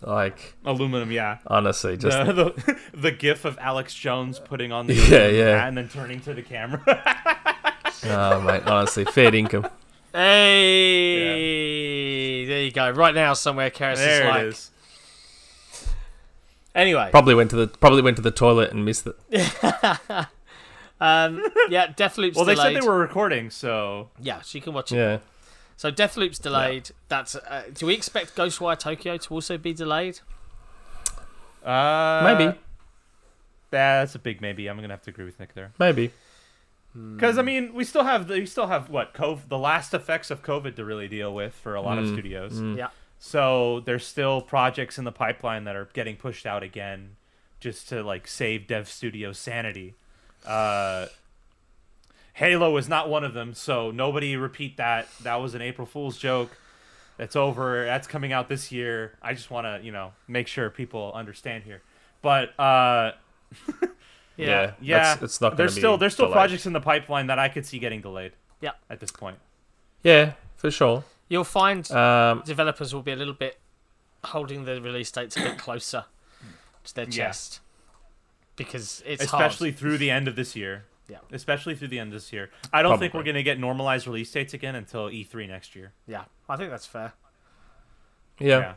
Like, 0.01 0.53
Aluminum, 0.66 1.12
yeah. 1.12 1.39
honestly, 1.47 1.97
just 1.97 2.26
the, 2.28 2.34
the 2.34 2.80
the 2.97 3.12
gif 3.12 3.43
of 3.45 3.58
Alex 3.60 3.93
Jones 3.95 4.39
putting 4.39 4.72
on 4.72 4.86
the 4.88 4.93
Yeah, 4.93 5.01
aluminum 5.18 5.36
yeah. 5.36 5.58
hat 5.60 5.68
and 5.70 5.78
then 5.78 5.89
turning 5.89 6.20
to 6.22 6.34
the 6.36 6.41
camera. 6.43 6.82
oh 8.06 8.41
mate, 8.41 8.64
honestly, 8.68 9.06
fair 9.06 9.34
income. 9.34 9.68
hey, 10.14 11.56
there 12.45 12.62
you 12.64 12.72
go. 12.72 12.91
Right 12.91 13.16
now, 13.16 13.34
somewhere, 13.34 13.72
Karis 13.72 13.93
is 13.93 13.99
there 13.99 14.30
like. 14.30 14.41
it 14.43 14.47
is. 14.47 14.70
Anyway, 16.76 17.08
Probably 17.10 17.34
went 17.36 17.49
to 17.51 17.56
the 17.56 17.68
probably 17.68 18.01
went 18.01 18.18
to 18.18 18.22
the 18.22 18.32
toilet 18.32 18.72
and 18.72 18.84
missed 18.86 19.08
it. 19.08 19.16
um, 21.02 21.41
yeah, 21.70 21.88
Deathloop's 21.88 22.36
Well, 22.36 22.46
they 22.46 22.56
delayed. 22.56 22.74
said 22.76 22.82
they 22.84 22.88
were 22.88 22.98
recording, 22.98 23.50
so 23.50 24.10
Yeah, 24.20 24.41
so 24.41 24.58
you 24.58 24.62
can 24.62 24.74
watch 24.74 24.91
it. 24.91 24.96
Yeah. 24.98 25.18
So 25.78 25.91
Deathloop's 25.91 26.39
delayed. 26.39 26.91
That's. 27.10 27.36
Uh, 27.36 27.64
do 27.74 27.86
we 27.88 27.93
expect 27.93 28.36
Ghostwire 28.36 28.80
Tokyo 28.80 29.18
to 29.18 29.34
also 29.34 29.58
be 29.58 29.74
delayed? 29.74 30.20
uh, 31.64 32.22
Maybe. 32.24 32.58
Yeah, 33.72 34.00
that's 34.00 34.16
a 34.16 34.20
big 34.20 34.39
maybe. 34.41 34.68
I'm 34.70 34.78
gonna 34.78 34.89
have 34.93 35.02
to 35.04 35.10
agree 35.10 35.26
with 35.26 35.38
Nick 35.39 35.54
there. 35.54 35.72
Maybe. 35.80 36.12
Because 36.93 37.38
I 37.38 37.41
mean, 37.41 37.74
we 37.74 37.84
still 37.84 38.06
have 38.06 38.28
the, 38.30 38.36
we 38.36 38.46
still 38.46 38.68
have 38.68 38.89
what 38.89 39.14
COVID, 39.14 39.50
the 39.50 39.58
last 39.58 39.93
effects 39.93 40.32
of 40.32 40.41
COVID 40.43 40.78
to 40.78 40.86
really 40.86 41.10
deal 41.10 41.34
with 41.36 41.54
for 41.54 41.76
a 41.76 41.82
lot 41.82 41.98
of 41.98 42.06
Mm, 42.06 42.14
studios. 42.14 42.54
mm. 42.54 42.78
Yeah. 42.78 42.88
So 43.20 43.82
there's 43.82 44.06
still 44.08 44.39
projects 44.41 44.98
in 44.98 45.04
the 45.04 45.12
pipeline 45.12 45.66
that 45.66 45.76
are 45.76 45.89
getting 45.91 46.16
pushed 46.16 46.46
out 46.46 46.64
again, 46.64 47.18
just 47.60 47.89
to 47.89 48.02
like 48.02 48.30
save 48.30 48.68
Dev 48.68 48.88
Studio 48.88 49.34
sanity. 49.34 49.96
Uh, 50.46 51.08
Halo 52.34 52.76
is 52.78 52.89
not 52.89 53.10
one 53.10 53.24
of 53.24 53.34
them, 53.34 53.54
so 53.54 53.91
nobody 53.91 54.36
repeat 54.36 54.78
that. 54.78 55.08
That 55.24 55.36
was 55.36 55.56
an 55.56 55.62
April 55.62 55.88
Fool's 55.88 56.18
joke. 56.18 56.52
That's 57.18 57.36
over. 57.36 57.86
That's 57.86 58.08
coming 58.08 58.34
out 58.34 58.50
this 58.50 58.72
year. 58.74 59.14
I 59.22 59.34
just 59.34 59.50
want 59.50 59.66
to, 59.66 59.80
you 59.86 59.91
know, 59.93 60.12
make 60.28 60.48
sure 60.48 60.70
people 60.70 61.14
understand 61.16 61.64
here. 61.64 61.82
But 62.22 62.58
uh, 62.60 63.12
Yeah. 64.38 64.74
yeah, 64.82 64.98
that's- 64.98 65.22
it's 65.24 65.39
not. 65.39 65.50
gonna 65.52 65.58
there's 65.58 65.76
be 65.76 65.82
still 65.82 65.98
there's 65.98 66.14
still 66.14 66.26
delayed. 66.26 66.36
projects 66.36 66.66
in 66.66 66.74
the 66.74 66.82
pipeline 66.82 67.28
that 67.28 67.39
I 67.39 67.48
could 67.48 67.66
see 67.66 67.80
getting 67.80 68.02
delayed. 68.02 68.34
Yeah. 68.60 68.72
At 68.89 69.00
this 69.00 69.12
point. 69.12 69.38
Yeah, 70.04 70.34
for 70.58 70.70
sure. 70.72 71.06
You'll 71.30 71.46
find 71.46 71.89
Um, 71.91 72.43
developers 72.46 72.93
will 72.93 73.02
be 73.02 73.14
a 73.14 73.16
little 73.16 73.34
bit 73.34 73.58
holding 74.26 74.66
the 74.66 74.82
release 74.82 75.10
dates 75.12 75.38
a 75.38 75.41
bit 75.41 75.58
closer 75.58 76.04
to 76.84 76.96
their 76.96 77.06
Yeah. 77.06 77.12
chest 77.28 77.62
because 78.56 79.03
it's 79.06 79.24
especially 79.24 79.72
through 79.72 79.97
the 79.97 80.10
end 80.12 80.28
of 80.28 80.36
this 80.36 80.56
year. 80.56 80.86
Yeah. 81.08 81.18
Especially 81.32 81.76
through 81.76 81.89
the 81.89 81.99
end 81.99 82.10
of 82.10 82.14
this 82.22 82.34
year. 82.34 82.49
I 82.74 82.82
don't 82.82 82.97
think 82.97 83.14
we're 83.14 83.22
going 83.24 83.36
to 83.36 83.43
get 83.43 83.60
normalized 83.60 84.08
release 84.08 84.32
dates 84.32 84.56
again 84.56 84.74
until 84.74 85.08
E3 85.08 85.47
next 85.47 85.76
year. 85.76 85.91
Yeah, 86.08 86.24
I 86.49 86.56
think 86.56 86.72
that's 86.72 86.88
fair. 86.88 87.14
yeah. 88.39 88.74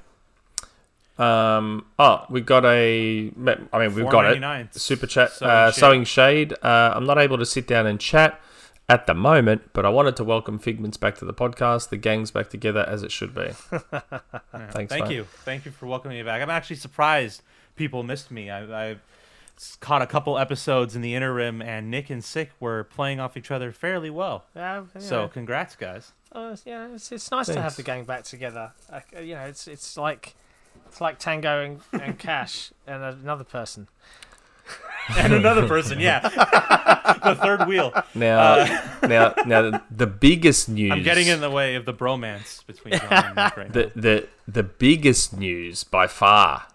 Um. 1.19 1.87
Oh, 1.99 2.25
we 2.31 2.41
got 2.43 2.65
a. 2.65 3.33
I 3.73 3.79
mean, 3.79 3.95
we've 3.95 4.09
got 4.09 4.27
it. 4.27 4.75
Super 4.75 5.07
chat. 5.07 5.33
Sewing 5.33 5.51
uh, 5.51 5.71
Shade. 5.73 5.81
sewing 5.81 6.05
shade. 6.05 6.53
Uh, 6.63 6.93
I'm 6.95 7.07
not 7.07 7.19
able 7.19 7.39
to 7.39 7.47
sit 7.47 7.67
down 7.67 7.87
and 7.87 7.99
chat 7.99 8.41
at 8.89 9.07
the 9.09 9.15
moment, 9.15 9.71
but 9.73 9.85
I 9.85 9.89
wanted 9.89 10.15
to 10.17 10.25
welcome 10.25 10.59
Figments 10.61 10.97
back 10.97 11.17
to 11.19 11.25
the 11.25 11.35
podcast. 11.35 11.89
The 11.89 11.97
gang's 11.97 12.31
back 12.31 12.51
together 12.51 12.85
as 12.87 13.03
it 13.03 13.11
should 13.11 13.35
be. 13.35 13.49
Thanks, 13.71 14.93
Thank 14.93 15.09
mate. 15.09 15.11
you. 15.11 15.25
Thank 15.45 15.65
you 15.65 15.73
for 15.73 15.87
welcoming 15.87 16.19
me 16.19 16.23
back. 16.23 16.41
I'm 16.41 16.51
actually 16.51 16.77
surprised 16.77 17.43
people 17.75 18.03
missed 18.05 18.31
me. 18.31 18.49
I, 18.49 18.61
I've 18.91 19.01
s- 19.01 19.01
caught 19.81 20.03
a 20.03 20.07
couple 20.07 20.39
episodes 20.39 20.95
in 20.97 21.03
the 21.03 21.15
interim, 21.15 21.61
and 21.63 21.91
Nick 21.91 22.11
and 22.11 22.23
Sick 22.25 22.51
were 22.61 22.85
playing 22.85 23.21
off 23.21 23.37
each 23.37 23.51
other 23.51 23.73
fairly 23.73 24.11
well. 24.11 24.45
Yeah, 24.55 24.83
you 24.95 25.01
So 25.01 25.29
congrats, 25.29 25.77
guys. 25.77 26.13
uh, 26.33 26.57
yeah, 26.65 26.89
it's, 26.95 27.11
it's 27.13 27.31
nice 27.31 27.47
to 27.47 27.61
have 27.61 27.77
the 27.77 27.83
gang 27.83 28.05
back 28.05 28.25
together. 28.25 28.73
Uh, 28.93 29.01
you 29.21 29.35
know, 29.35 29.45
it's 29.47 29.67
it's 29.67 29.97
like 29.97 30.35
it's 30.87 31.01
like 31.01 31.19
Tango 31.19 31.63
and, 31.65 31.81
and 32.03 32.19
Cash 32.29 32.73
and 32.87 33.03
another 33.03 33.45
person. 33.45 33.89
and 35.17 35.33
another 35.33 35.67
person, 35.67 35.99
yeah. 35.99 36.21
the 37.25 37.35
third 37.41 37.67
wheel. 37.67 37.93
Now, 38.15 38.65
now, 39.03 39.35
now, 39.47 39.63
the, 39.63 39.83
the 39.91 40.07
biggest 40.07 40.69
news. 40.69 40.91
Uh, 40.93 40.95
I'm 40.97 41.03
getting 41.03 41.27
in 41.27 41.41
the 41.41 41.51
way 41.51 41.75
of 41.75 41.85
the 41.87 41.95
bromance 41.95 42.65
between 42.67 42.95
John 42.99 43.11
and 43.13 43.37
Nick 43.37 43.57
right 43.57 43.67
now. 43.69 43.73
the 43.73 43.93
the 43.97 44.29
the 44.47 44.63
biggest 44.63 45.37
news 45.37 45.83
by 45.85 46.07
far 46.07 46.67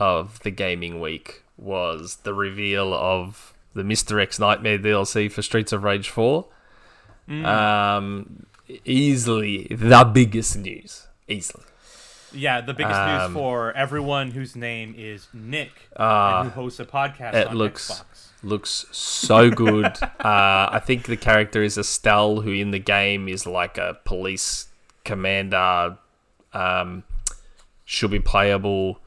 of 0.00 0.40
the 0.40 0.50
gaming 0.50 1.00
week 1.00 1.43
was 1.56 2.16
the 2.24 2.34
reveal 2.34 2.92
of 2.94 3.54
the 3.74 3.82
Mr. 3.82 4.20
X 4.22 4.38
Nightmare 4.38 4.78
DLC 4.78 5.30
for 5.30 5.42
Streets 5.42 5.72
of 5.72 5.82
Rage 5.84 6.08
4. 6.08 6.46
Mm. 7.28 7.44
Um, 7.46 8.46
easily 8.84 9.66
the 9.70 10.04
biggest 10.12 10.56
news. 10.56 11.06
Easily. 11.28 11.64
Yeah, 12.32 12.60
the 12.60 12.74
biggest 12.74 12.98
Um, 12.98 13.32
news 13.32 13.32
for 13.40 13.72
everyone 13.72 14.32
whose 14.32 14.56
name 14.56 14.94
is 14.98 15.28
Nick 15.32 15.70
Uh, 15.98 16.40
and 16.42 16.50
who 16.52 16.62
hosts 16.62 16.80
a 16.80 16.84
podcast 16.84 17.34
it 17.34 17.46
on 17.48 17.56
looks- 17.56 17.90
Xbox. 17.90 18.28
looks 18.42 18.86
so 18.90 19.50
good. 19.50 19.86
uh, 20.02 20.08
I 20.20 20.80
think 20.84 21.04
the 21.06 21.16
character 21.16 21.62
is 21.62 21.78
Estelle, 21.78 22.40
who 22.40 22.50
in 22.50 22.72
the 22.72 22.78
game 22.80 23.28
is 23.28 23.46
like 23.46 23.78
a 23.78 23.98
police 24.04 24.66
commander. 25.04 25.96
Um, 26.52 27.04
should 27.84 28.10
be 28.10 28.20
playable. 28.20 28.98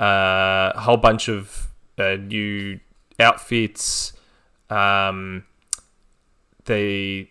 Uh, 0.00 0.72
a 0.74 0.80
whole 0.80 0.96
bunch 0.96 1.28
of 1.28 1.67
uh, 1.98 2.16
new 2.16 2.80
outfits. 3.18 4.12
Um, 4.70 5.44
they. 6.64 7.30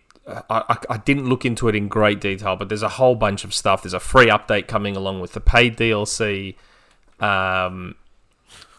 I, 0.50 0.76
I, 0.90 0.98
didn't 0.98 1.26
look 1.26 1.46
into 1.46 1.68
it 1.68 1.74
in 1.74 1.88
great 1.88 2.20
detail, 2.20 2.54
but 2.54 2.68
there's 2.68 2.82
a 2.82 2.88
whole 2.90 3.14
bunch 3.14 3.44
of 3.44 3.54
stuff. 3.54 3.82
There's 3.82 3.94
a 3.94 4.00
free 4.00 4.26
update 4.26 4.68
coming 4.68 4.94
along 4.94 5.20
with 5.20 5.32
the 5.32 5.40
paid 5.40 5.78
DLC. 5.78 6.54
Um, 7.18 7.94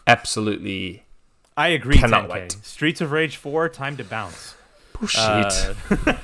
absolutely 0.06 1.02
I 1.60 1.68
agree, 1.68 1.98
Cannot 1.98 2.28
10K. 2.28 2.32
wait. 2.32 2.52
Streets 2.62 3.00
of 3.02 3.12
Rage 3.12 3.36
4, 3.36 3.68
time 3.68 3.96
to 3.98 4.04
bounce. 4.04 4.54
bullshit. 4.98 5.20
Uh, 5.20 5.74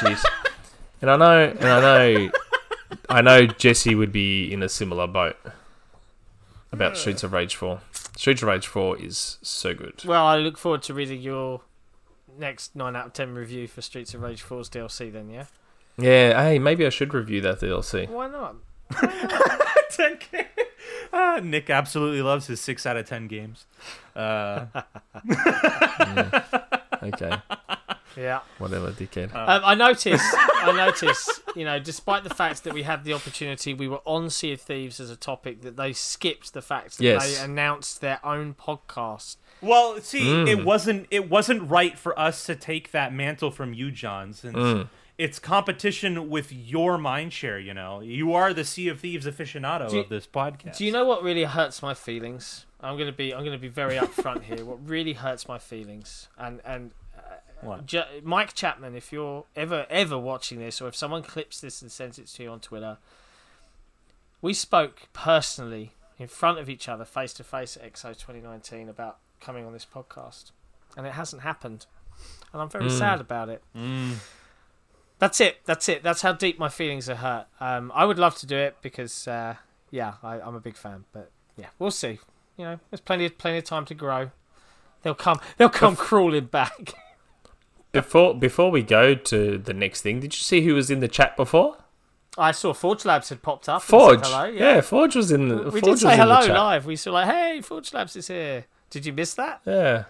shit. 0.00 0.18
And 1.02 1.10
I 1.10 1.16
know, 1.16 1.54
and 1.58 1.68
I 1.68 1.80
know, 1.80 2.30
I 3.10 3.20
know 3.20 3.46
Jesse 3.46 3.94
would 3.94 4.10
be 4.10 4.50
in 4.50 4.62
a 4.62 4.70
similar 4.70 5.06
boat 5.06 5.36
about 6.72 6.96
Streets 6.96 7.22
of 7.24 7.34
Rage 7.34 7.56
Four. 7.56 7.80
Streets 8.20 8.42
of 8.42 8.48
Rage 8.48 8.66
Four 8.66 8.98
is 8.98 9.38
so 9.40 9.72
good. 9.72 10.04
Well, 10.04 10.26
I 10.26 10.36
look 10.36 10.58
forward 10.58 10.82
to 10.82 10.92
reading 10.92 11.22
your 11.22 11.62
next 12.38 12.76
nine 12.76 12.94
out 12.94 13.06
of 13.06 13.12
ten 13.14 13.34
review 13.34 13.66
for 13.66 13.80
Streets 13.80 14.12
of 14.12 14.20
Rage 14.20 14.44
4's 14.44 14.68
DLC. 14.68 15.10
Then, 15.10 15.30
yeah. 15.30 15.46
Yeah, 15.96 16.42
hey, 16.42 16.58
maybe 16.58 16.84
I 16.84 16.90
should 16.90 17.14
review 17.14 17.40
that 17.40 17.60
DLC. 17.60 18.10
Why 18.10 18.28
not? 18.28 18.56
10K. 18.92 20.46
Ah, 21.12 21.40
Nick 21.42 21.70
absolutely 21.70 22.22
loves 22.22 22.46
his 22.46 22.60
6 22.60 22.86
out 22.86 22.96
of 22.96 23.08
10 23.08 23.26
games. 23.26 23.64
Uh, 24.14 24.66
Okay, 27.02 27.30
Yeah. 28.16 28.40
whatever, 28.58 28.90
dickhead. 28.90 29.34
Um, 29.34 29.62
I 29.64 29.74
noticed. 29.74 30.24
I 30.36 30.72
noticed. 30.76 31.42
You 31.56 31.64
know, 31.64 31.78
despite 31.78 32.24
the 32.24 32.34
fact 32.34 32.64
that 32.64 32.72
we 32.74 32.82
had 32.82 33.04
the 33.04 33.12
opportunity, 33.12 33.74
we 33.74 33.88
were 33.88 34.00
on 34.04 34.30
Sea 34.30 34.52
of 34.52 34.60
Thieves 34.60 35.00
as 35.00 35.10
a 35.10 35.16
topic. 35.16 35.62
That 35.62 35.76
they 35.76 35.92
skipped 35.92 36.52
the 36.52 36.62
fact 36.62 36.98
that 36.98 37.04
Yes. 37.04 37.38
they 37.38 37.44
announced 37.44 38.00
their 38.00 38.24
own 38.24 38.54
podcast. 38.54 39.36
well, 39.62 40.00
see, 40.00 40.22
Mm. 40.24 40.48
it 40.48 40.64
wasn't 40.64 41.06
it 41.10 41.28
wasn't 41.28 41.68
right 41.70 41.98
for 41.98 42.18
us 42.18 42.44
to 42.46 42.54
take 42.56 42.92
that 42.92 43.12
mantle 43.12 43.50
from 43.50 43.74
you, 43.74 43.90
John, 43.90 44.32
since 44.32 44.56
Mm. 44.56 44.88
it's 45.18 45.38
competition 45.38 46.30
with 46.30 46.52
your 46.52 46.96
mindshare, 46.98 47.62
you 47.62 47.74
know. 47.74 48.00
You 48.00 48.32
are 48.34 48.54
the 48.54 48.64
Sea 48.64 48.88
of 48.88 49.00
Thieves 49.00 49.26
aficionado 49.26 49.92
you- 49.92 50.00
of 50.00 50.08
this 50.08 50.26
podcast. 50.26 50.76
Do 50.78 50.84
you 50.84 50.92
know 50.92 51.04
what 51.04 51.22
really 51.22 51.44
hurts 51.44 51.82
my 51.82 51.94
feelings? 51.94 52.64
I'm 52.82 52.96
gonna 52.96 53.12
be. 53.12 53.34
I'm 53.34 53.44
gonna 53.44 53.58
be 53.58 53.68
very 53.68 53.96
upfront 53.96 54.44
here. 54.44 54.64
What 54.64 54.78
really 54.88 55.12
hurts 55.12 55.46
my 55.46 55.58
feelings, 55.58 56.28
and 56.38 56.60
and 56.64 56.92
what? 57.62 57.86
J- 57.86 58.20
Mike 58.22 58.54
Chapman, 58.54 58.94
if 58.94 59.12
you're 59.12 59.44
ever 59.56 59.86
ever 59.90 60.18
watching 60.18 60.58
this, 60.58 60.80
or 60.80 60.88
if 60.88 60.96
someone 60.96 61.22
clips 61.22 61.60
this 61.60 61.82
and 61.82 61.90
sends 61.92 62.18
it 62.18 62.26
to 62.28 62.42
you 62.42 62.50
on 62.50 62.60
Twitter, 62.60 62.98
we 64.40 64.54
spoke 64.54 65.02
personally 65.12 65.92
in 66.18 66.26
front 66.28 66.58
of 66.58 66.68
each 66.68 66.88
other, 66.88 67.04
face 67.04 67.32
to 67.34 67.44
face 67.44 67.76
at 67.76 67.92
XO 67.92 68.08
2019 68.16 68.88
about 68.88 69.18
coming 69.40 69.64
on 69.66 69.72
this 69.72 69.86
podcast, 69.86 70.50
and 70.96 71.06
it 71.06 71.12
hasn't 71.14 71.42
happened, 71.42 71.86
and 72.52 72.60
I'm 72.62 72.68
very 72.68 72.86
Mm. 72.86 72.98
sad 72.98 73.20
about 73.20 73.48
it. 73.48 73.62
Mm. 73.76 74.16
That's 75.18 75.40
it. 75.40 75.58
That's 75.66 75.88
it. 75.88 76.02
That's 76.02 76.22
how 76.22 76.32
deep 76.32 76.58
my 76.58 76.68
feelings 76.70 77.08
are 77.10 77.16
hurt. 77.16 77.46
Um, 77.60 77.92
I 77.94 78.04
would 78.06 78.18
love 78.18 78.36
to 78.36 78.46
do 78.46 78.56
it 78.56 78.76
because, 78.80 79.28
uh, 79.28 79.56
yeah, 79.90 80.14
I, 80.22 80.40
I'm 80.40 80.54
a 80.54 80.60
big 80.60 80.76
fan. 80.76 81.04
But 81.12 81.30
yeah, 81.56 81.66
we'll 81.78 81.90
see. 81.90 82.18
You 82.56 82.64
know, 82.64 82.80
there's 82.90 83.00
plenty 83.02 83.26
of 83.26 83.36
plenty 83.36 83.58
of 83.58 83.64
time 83.64 83.84
to 83.86 83.94
grow. 83.94 84.30
They'll 85.02 85.14
come. 85.14 85.38
They'll 85.58 85.68
come 85.68 85.94
crawling 85.96 86.46
back. 86.46 86.94
Before 87.92 88.34
before 88.34 88.70
we 88.70 88.82
go 88.82 89.14
to 89.14 89.58
the 89.58 89.74
next 89.74 90.02
thing, 90.02 90.20
did 90.20 90.34
you 90.34 90.42
see 90.42 90.62
who 90.62 90.74
was 90.74 90.90
in 90.90 91.00
the 91.00 91.08
chat 91.08 91.36
before? 91.36 91.76
I 92.38 92.52
saw 92.52 92.72
Forge 92.72 93.04
Labs 93.04 93.28
had 93.28 93.42
popped 93.42 93.68
up. 93.68 93.82
Forge. 93.82 94.20
hello. 94.24 94.44
yeah. 94.44 94.74
Yeah, 94.76 94.80
Forge 94.80 95.16
was 95.16 95.32
in 95.32 95.48
the. 95.48 95.56
we 95.56 95.80
Forge 95.80 95.84
did 95.84 95.98
say 95.98 96.16
hello 96.16 96.46
live. 96.46 96.86
We 96.86 96.96
saw 96.96 97.12
like, 97.12 97.28
hey, 97.28 97.60
Forge 97.60 97.92
Labs 97.92 98.14
is 98.14 98.28
here. 98.28 98.66
Did 98.90 99.06
you 99.06 99.12
miss 99.12 99.34
that? 99.34 99.60
Yeah, 99.66 100.04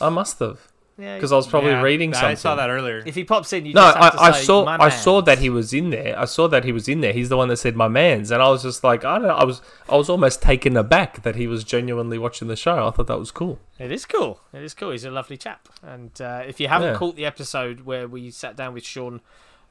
I 0.00 0.10
must 0.10 0.38
have 0.40 0.68
Yeah. 0.98 1.16
because 1.16 1.30
I 1.30 1.36
was 1.36 1.46
probably 1.46 1.70
Yeah, 1.72 1.82
reading 1.82 2.14
something. 2.14 2.30
I 2.30 2.34
saw 2.34 2.54
that 2.54 2.70
earlier. 2.70 3.02
if 3.04 3.14
he 3.14 3.22
pops 3.24 3.52
in, 3.52 3.66
you 3.66 3.74
No, 3.74 3.82
just 3.82 3.96
have 3.98 4.12
to 4.14 4.18
I, 4.20 4.26
I 4.28 4.30
say, 4.32 4.44
saw 4.44 4.64
"My 4.64 4.76
I 4.80 4.88
saw 4.88 5.20
that 5.22 5.38
he 5.40 5.50
was 5.50 5.74
in 5.74 5.90
there. 5.90 6.18
I 6.18 6.24
saw 6.24 6.48
that 6.48 6.64
he 6.64 6.72
was 6.72 6.88
in 6.88 7.02
there. 7.02 7.12
He's 7.12 7.28
the 7.28 7.36
one 7.36 7.48
that 7.48 7.58
said 7.58 7.76
my 7.76 7.88
man's, 7.88 8.30
and 8.30 8.42
I 8.42 8.48
was 8.48 8.62
just 8.62 8.82
like, 8.82 9.04
I 9.04 9.18
don't 9.18 9.28
know. 9.28 9.34
I 9.34 9.44
was 9.44 9.60
I 9.88 9.96
was 9.96 10.08
almost 10.08 10.40
taken 10.40 10.76
aback 10.76 11.22
that 11.22 11.36
he 11.36 11.46
was 11.46 11.64
genuinely 11.64 12.16
watching 12.18 12.48
the 12.48 12.56
show. 12.56 12.88
I 12.88 12.90
thought 12.92 13.08
that 13.08 13.18
was 13.18 13.30
cool. 13.30 13.58
It 13.78 13.92
is 13.92 14.06
cool. 14.06 14.40
It 14.54 14.62
is 14.62 14.72
cool. 14.72 14.92
He's 14.92 15.04
a 15.04 15.10
lovely 15.10 15.36
chap. 15.36 15.68
And 15.82 16.18
uh, 16.20 16.42
if 16.46 16.60
you 16.60 16.68
haven't 16.68 16.92
Yeah. 16.92 16.96
caught 16.98 17.16
the 17.16 17.26
episode 17.26 17.80
where 17.82 18.08
we 18.08 18.30
sat 18.30 18.56
down 18.56 18.72
with 18.72 18.84
Sean, 18.84 19.20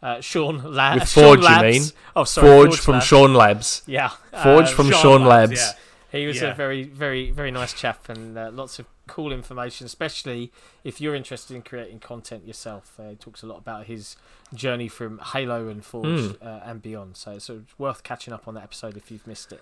uh, 0.03 0.21
Sean, 0.21 0.61
La- 0.63 0.93
With 0.93 1.09
Sean 1.09 1.23
Forge, 1.41 1.49
you 1.49 1.61
mean? 1.63 1.81
Oh, 2.15 2.23
sorry, 2.25 2.47
Forge, 2.47 2.79
from 2.79 2.93
Labs. 2.95 3.05
Sean 3.07 3.33
Labs. 3.33 3.81
Yeah, 3.87 4.09
Forge 4.43 4.65
uh, 4.67 4.75
from 4.75 4.91
Sean 4.91 5.01
Sean, 5.01 5.25
Labs, 5.25 5.49
Labs. 5.51 5.61
yeah. 5.75 5.79
He 6.15 6.25
was 6.27 6.41
Yeah. 6.41 6.51
a 6.51 6.55
very, 6.55 6.83
very, 6.83 7.31
very 7.31 7.51
nice 7.51 7.73
chap, 7.73 8.09
and 8.09 8.37
uh, 8.37 8.49
lots 8.51 8.79
of 8.79 8.87
cool 9.07 9.31
information. 9.31 9.85
Especially 9.85 10.51
if 10.83 10.99
you're 11.01 11.15
interested 11.15 11.55
in 11.55 11.61
creating 11.61 11.99
content 11.99 12.45
yourself. 12.47 12.99
Uh, 12.99 13.09
he 13.09 13.15
talks 13.15 13.43
a 13.43 13.45
lot 13.47 13.57
about 13.57 13.85
his 13.85 14.15
journey 14.53 14.87
from 14.87 15.19
Halo 15.19 15.67
and 15.67 15.83
Forge 15.85 16.07
Mm. 16.07 16.41
uh, 16.45 16.61
and 16.63 16.81
beyond. 16.81 17.17
So 17.17 17.31
it's 17.31 17.49
uh, 17.49 17.59
worth 17.77 18.03
catching 18.03 18.33
up 18.33 18.47
on 18.47 18.53
that 18.55 18.63
episode 18.63 18.97
if 18.97 19.11
you've 19.11 19.27
missed 19.27 19.51
it. 19.51 19.61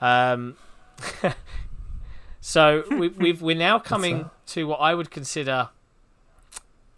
Um, 0.00 0.56
so 2.40 2.84
we, 2.90 3.08
we've 3.08 3.40
we're 3.42 3.56
now 3.56 3.78
coming 3.78 4.30
to 4.46 4.66
what 4.66 4.78
I 4.80 4.94
would 4.94 5.10
consider 5.10 5.68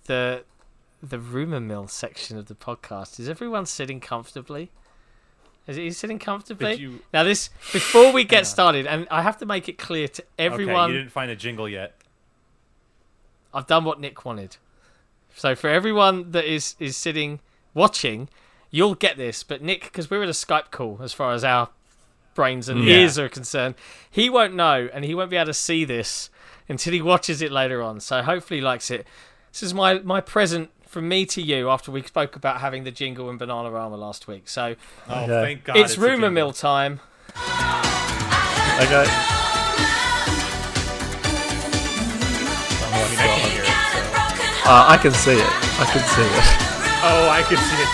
the 0.06 0.44
the 1.02 1.18
rumor 1.18 1.60
mill 1.60 1.86
section 1.86 2.38
of 2.38 2.46
the 2.46 2.54
podcast. 2.54 3.20
Is 3.20 3.28
everyone 3.28 3.66
sitting 3.66 4.00
comfortably? 4.00 4.70
Is 5.66 5.76
he 5.76 5.90
sitting 5.92 6.18
comfortably? 6.18 6.74
You? 6.74 7.00
Now 7.12 7.24
this 7.24 7.48
before 7.72 8.12
we 8.12 8.24
get 8.24 8.46
started, 8.46 8.86
and 8.86 9.08
I 9.10 9.22
have 9.22 9.38
to 9.38 9.46
make 9.46 9.68
it 9.68 9.78
clear 9.78 10.08
to 10.08 10.24
everyone. 10.38 10.90
Okay, 10.90 10.92
you 10.92 10.98
didn't 10.98 11.12
find 11.12 11.30
a 11.30 11.36
jingle 11.36 11.68
yet. 11.68 11.94
I've 13.52 13.66
done 13.66 13.84
what 13.84 14.00
Nick 14.00 14.24
wanted. 14.24 14.56
So 15.34 15.54
for 15.54 15.68
everyone 15.68 16.32
that 16.32 16.44
is 16.44 16.76
is 16.78 16.96
sitting 16.96 17.40
watching, 17.72 18.28
you'll 18.70 18.94
get 18.94 19.16
this. 19.16 19.42
But 19.42 19.62
Nick, 19.62 19.84
because 19.84 20.10
we're 20.10 20.22
in 20.22 20.28
a 20.28 20.32
Skype 20.32 20.70
call 20.70 20.98
as 21.02 21.12
far 21.12 21.32
as 21.32 21.44
our 21.44 21.70
brains 22.34 22.68
and 22.68 22.80
mm. 22.80 22.86
Yeah. 22.86 22.96
ears 22.96 23.18
are 23.18 23.28
concerned, 23.28 23.74
he 24.10 24.28
won't 24.28 24.54
know 24.54 24.88
and 24.92 25.04
he 25.04 25.14
won't 25.14 25.30
be 25.30 25.36
able 25.36 25.46
to 25.46 25.54
see 25.54 25.84
this 25.84 26.30
until 26.68 26.92
he 26.92 27.00
watches 27.00 27.40
it 27.40 27.52
later 27.52 27.80
on. 27.80 28.00
So 28.00 28.22
hopefully 28.22 28.58
he 28.58 28.64
likes 28.64 28.90
it. 28.90 29.06
This 29.52 29.62
is 29.62 29.72
my 29.72 30.00
my 30.00 30.20
present 30.20 30.70
from 30.94 31.08
me 31.08 31.26
to 31.26 31.42
you 31.42 31.68
after 31.70 31.90
we 31.90 32.00
spoke 32.02 32.36
about 32.36 32.60
having 32.60 32.84
the 32.84 32.90
jingle 32.92 33.28
and 33.28 33.38
Bananarama 33.38 33.98
last 33.98 34.26
week. 34.28 34.48
So 34.48 34.76
Oh, 35.08 35.22
Okay. 35.24 35.42
thank 35.42 35.64
God! 35.64 35.76
it's 35.76 35.96
a 35.96 36.00
rumor 36.00 36.30
mill 36.30 36.52
time. 36.52 37.00
Okay. 37.36 37.44
I 42.86 42.88
mean, 43.10 43.18
I 43.18 43.26
can 43.26 43.50
hear 43.50 43.62
it. 43.62 43.66
So. 43.66 43.72
Uh, 44.70 44.84
I 44.88 44.96
can 44.96 45.12
see 45.12 45.32
it. 45.32 45.50
I 45.80 45.84
can 45.92 46.02
see 46.14 46.22
it. 46.22 46.44
Oh, 47.06 47.28
I 47.28 47.42
can 47.42 47.58
see 47.58 47.82
it. 47.82 47.88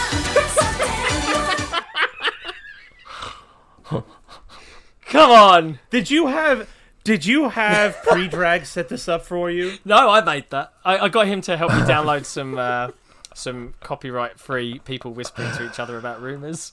Come 5.06 5.30
on! 5.32 5.80
Did 5.90 6.08
you 6.10 6.28
have? 6.28 6.68
Did 7.04 7.24
you 7.24 7.48
have 7.48 7.96
pre-drag 8.02 8.66
set 8.66 8.88
this 8.88 9.08
up 9.08 9.24
for 9.24 9.50
you? 9.50 9.78
No, 9.84 10.10
I 10.10 10.20
made 10.22 10.50
that. 10.50 10.72
I, 10.84 10.98
I 10.98 11.08
got 11.08 11.26
him 11.26 11.40
to 11.42 11.56
help 11.56 11.72
me 11.72 11.78
download 11.80 12.24
some 12.24 12.58
uh, 12.58 12.90
some 13.34 13.74
copyright 13.80 14.38
free 14.38 14.80
people 14.80 15.12
whispering 15.12 15.50
to 15.56 15.66
each 15.68 15.78
other 15.78 15.96
about 15.98 16.20
rumors. 16.20 16.72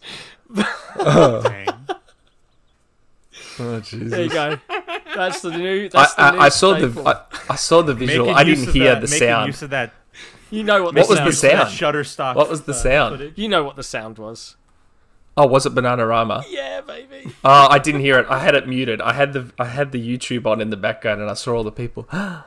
Dang. 0.55 1.67
Oh, 3.59 3.79
Jesus. 3.79 4.09
There 4.11 4.23
you 4.23 4.29
go. 4.29 4.59
That's 5.15 5.41
the 5.41 5.51
new. 5.57 5.85
I, 5.85 5.87
That's 5.89 6.13
the 6.15 6.21
I, 6.21 6.31
new 6.31 6.39
I 6.39 6.49
saw 6.49 6.73
the. 6.77 7.01
I, 7.03 7.53
I 7.53 7.55
saw 7.55 7.81
the 7.81 7.93
visual. 7.93 8.27
Making 8.27 8.37
I 8.37 8.43
didn't 8.43 8.73
hear 8.73 8.93
that- 8.93 9.01
the 9.01 9.07
sound. 9.07 9.47
Use 9.47 9.61
of 9.61 9.69
that, 9.71 9.93
you 10.51 10.63
know 10.63 10.83
what, 10.83 10.95
What 10.95 11.07
the 11.07 11.23
was 11.23 11.41
the 11.41 11.49
sound, 11.49 11.59
that 11.59 11.71
sound? 11.71 11.95
Shutterstock. 11.95 12.35
What 12.35 12.49
was 12.49 12.63
the 12.63 12.71
uh, 12.73 12.75
sound? 12.75 13.17
footage. 13.17 13.37
You 13.37 13.49
know 13.49 13.63
what 13.63 13.75
the 13.75 13.83
sound 13.83 14.17
was. 14.17 14.55
Oh, 15.39 15.45
was 15.45 15.65
it 15.67 15.75
Bananarama? 15.75 16.43
Yeah, 16.49 16.81
baby. 16.81 17.31
Oh, 17.45 17.67
I 17.69 17.77
didn't 17.79 18.01
hear 18.01 18.17
it. 18.19 18.25
I 18.29 18.39
had 18.39 18.55
it 18.55 18.67
muted. 18.67 18.99
I 19.01 19.13
had 19.13 19.33
the 19.33 19.51
I 19.59 19.65
had 19.65 19.91
the 19.91 20.01
YouTube 20.17 20.45
on 20.47 20.59
in 20.61 20.71
the 20.71 20.77
background, 20.77 21.21
and 21.21 21.29
I 21.29 21.35
saw 21.35 21.55
all 21.55 21.63
the 21.63 21.71
people 21.71 22.07
and 22.11 22.43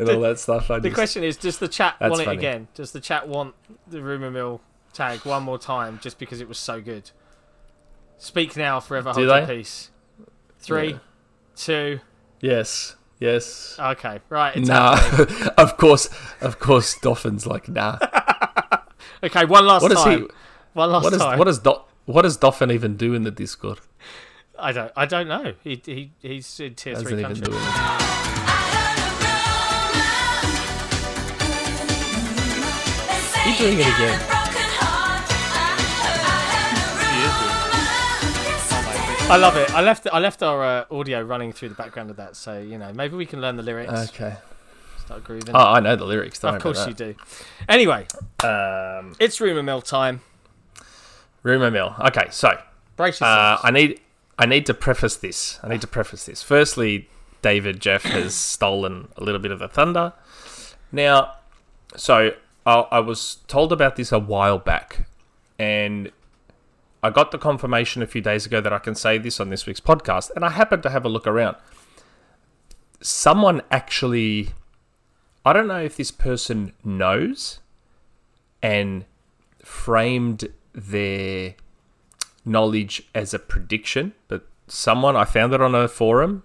all 0.00 0.20
that 0.20 0.38
stuff. 0.38 0.70
I 0.70 0.78
The 0.80 0.88
just, 0.90 0.94
question 0.96 1.24
is, 1.24 1.36
does 1.38 1.58
the 1.58 1.68
chat 1.68 1.96
want 2.00 2.20
it 2.20 2.28
again? 2.28 2.68
Does 2.74 2.92
the 2.92 3.00
chat 3.00 3.26
want 3.26 3.54
the 3.86 4.02
rumor 4.02 4.30
mill 4.30 4.60
tag 4.92 5.20
one 5.24 5.42
more 5.44 5.58
time 5.58 5.98
just 6.02 6.18
because 6.18 6.40
it 6.42 6.48
was 6.48 6.58
so 6.58 6.80
good? 6.80 7.10
Speak 8.18 8.54
now, 8.56 8.80
forever 8.80 9.12
hold 9.12 9.26
your 9.26 9.46
peace. 9.46 9.90
Three, 10.58 10.90
Yeah. 10.90 10.98
two. 11.56 12.00
yes, 12.40 12.96
yes. 13.18 13.76
Okay, 13.78 14.20
right. 14.28 14.54
It's 14.56 14.68
nah, 14.68 14.98
of 15.56 15.78
course, 15.78 16.10
of 16.42 16.58
course. 16.58 16.98
Dolphin's 17.00 17.46
like 17.46 17.66
nah. 17.68 17.98
Okay, 19.22 19.44
one 19.46 19.66
last 19.66 19.82
What 19.82 19.92
time. 19.92 20.20
he? 20.20 20.26
One 20.74 20.90
last 20.92 21.04
What 21.04 21.18
time. 21.18 21.38
what 21.38 21.44
does 21.46 21.58
Do, 21.58 21.74
what 22.10 22.22
does 22.22 22.36
Dolphin 22.36 22.70
even 22.70 22.96
do 22.96 23.14
in 23.14 23.22
the 23.24 23.30
Discord? 23.30 23.80
I 24.58 24.72
don't. 24.72 24.92
I 24.96 25.06
don't 25.06 25.28
know. 25.28 25.54
He 25.62 25.80
he 25.84 26.12
he's 26.20 26.60
in 26.60 26.74
tier 26.74 26.94
Doesn't 26.94 27.08
three 27.08 27.20
even 27.20 27.34
countries. 27.34 27.48
do. 27.48 27.54
He's 33.42 33.58
doing 33.58 33.78
it 33.78 33.86
again. 33.86 34.20
He 37.10 37.20
is 37.24 37.32
I 39.30 39.36
love 39.36 39.56
it. 39.56 39.70
I 39.74 39.80
left 39.80 40.06
I 40.12 40.18
left 40.18 40.42
our 40.42 40.62
uh, 40.62 40.84
audio 40.90 41.22
running 41.22 41.52
through 41.52 41.70
the 41.70 41.74
background 41.74 42.10
of 42.10 42.16
that, 42.16 42.36
so 42.36 42.60
you 42.60 42.76
know 42.76 42.92
maybe 42.92 43.16
we 43.16 43.24
can 43.24 43.40
learn 43.40 43.56
the 43.56 43.62
lyrics. 43.62 44.10
Okay. 44.10 44.36
Start 44.98 45.24
grooving. 45.24 45.54
Oh, 45.54 45.58
I 45.58 45.80
know 45.80 45.96
the 45.96 46.04
lyrics. 46.04 46.38
Don't 46.38 46.56
of 46.56 46.62
course 46.62 46.86
you 46.86 46.92
do. 46.94 47.14
Anyway. 47.68 48.06
Um, 48.44 49.14
it's 49.18 49.40
rumor 49.40 49.62
mill 49.62 49.80
time. 49.82 50.20
Rumor 51.42 51.70
mill. 51.70 51.94
Okay, 52.00 52.28
so 52.30 52.58
Brace 52.96 53.20
Uh. 53.22 53.58
I 53.62 53.70
need 53.70 54.00
I 54.38 54.46
need 54.46 54.66
to 54.66 54.74
preface 54.74 55.16
this. 55.16 55.58
I 55.62 55.68
need 55.68 55.80
to 55.82 55.86
preface 55.86 56.26
this. 56.26 56.42
Firstly, 56.42 57.08
David 57.42 57.80
Jeff 57.80 58.02
has 58.04 58.34
stolen 58.54 59.08
a 59.16 59.24
little 59.24 59.40
bit 59.40 59.52
of 59.52 59.58
the 59.58 59.68
thunder. 59.68 60.12
Now, 60.92 61.34
so 61.96 62.32
I, 62.66 62.74
I 62.90 63.00
was 63.00 63.38
told 63.48 63.72
about 63.72 63.96
this 63.96 64.12
a 64.12 64.18
while 64.18 64.58
back, 64.58 65.06
and 65.58 66.10
I 67.02 67.10
got 67.10 67.30
the 67.30 67.38
confirmation 67.38 68.02
a 68.02 68.06
few 68.06 68.20
days 68.20 68.46
ago 68.46 68.60
that 68.60 68.72
I 68.72 68.78
can 68.78 68.94
say 68.94 69.18
this 69.18 69.40
on 69.40 69.50
this 69.50 69.66
week's 69.66 69.80
podcast, 69.80 70.30
and 70.34 70.44
I 70.44 70.50
happened 70.50 70.82
to 70.84 70.90
have 70.90 71.04
a 71.04 71.08
look 71.08 71.26
around. 71.26 71.56
Someone 73.00 73.62
actually, 73.70 74.50
I 75.44 75.52
don't 75.52 75.68
know 75.68 75.80
if 75.82 75.96
this 75.96 76.10
person 76.10 76.72
knows, 76.84 77.60
and 78.62 79.04
framed 79.64 80.48
their 80.72 81.54
knowledge 82.44 83.02
as 83.14 83.34
a 83.34 83.38
prediction, 83.38 84.12
but 84.28 84.46
someone 84.68 85.16
I 85.16 85.24
found 85.24 85.52
it 85.52 85.60
on 85.60 85.74
a 85.74 85.88
forum. 85.88 86.42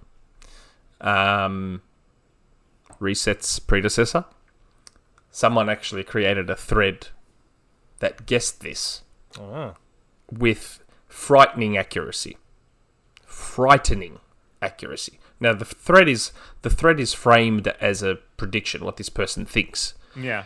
Um, 1.01 1.81
Reset's 2.99 3.59
predecessor. 3.59 4.25
Someone 5.31 5.69
actually 5.69 6.03
created 6.03 6.49
a 6.49 6.55
thread 6.55 7.07
that 7.99 8.25
guessed 8.25 8.61
this 8.61 9.01
Oh. 9.39 9.75
with 10.31 10.81
frightening 11.07 11.77
accuracy. 11.77 12.37
Frightening 13.25 14.19
accuracy. 14.61 15.19
Now 15.39 15.53
the 15.53 15.65
thread 15.65 16.07
is 16.07 16.31
the 16.61 16.69
thread 16.69 16.99
is 16.99 17.13
framed 17.13 17.67
as 17.81 18.01
a 18.01 18.15
prediction, 18.37 18.83
what 18.85 18.95
this 18.97 19.09
person 19.09 19.45
thinks. 19.45 19.93
Yeah. 20.15 20.45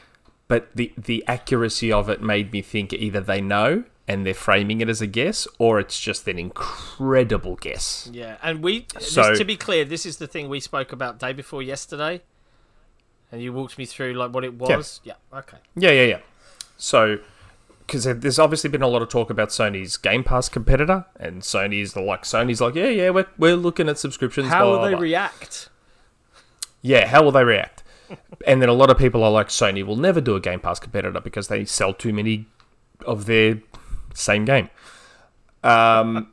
But 0.50 0.68
the 0.76 0.92
the 0.98 1.24
accuracy 1.28 1.94
of 1.94 2.10
it 2.10 2.22
made 2.22 2.52
me 2.52 2.62
think 2.62 2.92
either 2.92 3.22
they 3.22 3.40
know 3.40 3.86
and 4.10 4.26
they're 4.26 4.34
framing 4.34 4.82
it 4.82 4.90
as 4.90 5.02
a 5.02 5.08
guess, 5.08 5.48
or 5.60 5.80
it's 5.80 6.00
just 6.00 6.28
an 6.28 6.40
incredible 6.40 7.56
guess. 7.56 8.10
Yeah, 8.12 8.38
and 8.42 8.62
we 8.64 8.88
So- 9.00 9.30
this, 9.30 9.38
to 9.40 9.46
be 9.46 9.56
clear, 9.56 9.86
this 9.86 10.06
is 10.06 10.18
the 10.18 10.26
thing 10.28 10.50
we 10.50 10.60
spoke 10.60 10.92
about 10.92 11.20
day 11.20 11.32
before 11.32 11.62
yesterday, 11.62 12.24
and 13.32 13.42
you 13.42 13.54
walked 13.54 13.78
me 13.78 13.86
through 13.86 14.14
like 14.16 14.34
what 14.34 14.44
it 14.44 14.56
was. 14.56 15.00
Yeah. 15.04 15.14
Okay. 15.32 15.58
Yeah, 15.76 15.92
yeah, 15.92 16.06
yeah. 16.06 16.20
So, 16.78 17.20
because 17.86 18.06
there's 18.06 18.40
obviously 18.40 18.70
been 18.72 18.82
a 18.82 18.88
lot 18.88 19.04
of 19.04 19.10
talk 19.10 19.30
about 19.30 19.50
Sony's 19.50 19.96
Game 19.98 20.24
Pass 20.24 20.50
competitor, 20.50 21.06
and 21.20 21.44
Sony's 21.44 21.94
the 21.94 22.02
like 22.02 22.24
Sony's 22.24 22.62
like, 22.62 22.74
yeah, 22.74 22.90
yeah, 22.90 23.10
we're 23.12 23.28
we're 23.38 23.56
looking 23.56 23.88
at 23.88 24.00
subscriptions. 24.00 24.48
How 24.48 24.64
blah, 24.64 24.72
will 24.72 24.78
blah, 24.80 24.86
they 24.88 24.94
blah. 24.94 25.02
react? 25.02 25.70
Yeah, 26.82 27.08
how 27.08 27.22
will 27.24 27.32
they 27.32 27.44
react? 27.44 27.84
And 28.48 28.62
then 28.62 28.70
a 28.70 28.74
lot 28.74 28.90
of 28.90 28.98
people 28.98 29.24
are 29.24 29.32
like, 29.32 29.48
Sony 29.50 29.86
will 29.86 29.96
never 29.96 30.22
do 30.22 30.36
a 30.36 30.40
Game 30.40 30.60
Pass 30.60 30.80
competitor 30.80 31.20
because 31.20 31.48
they 31.48 31.66
sell 31.66 31.94
too 31.94 32.14
many 32.14 32.48
of 33.06 33.26
their 33.26 33.62
same 34.14 34.46
game. 34.46 34.70
Um, 35.64 36.32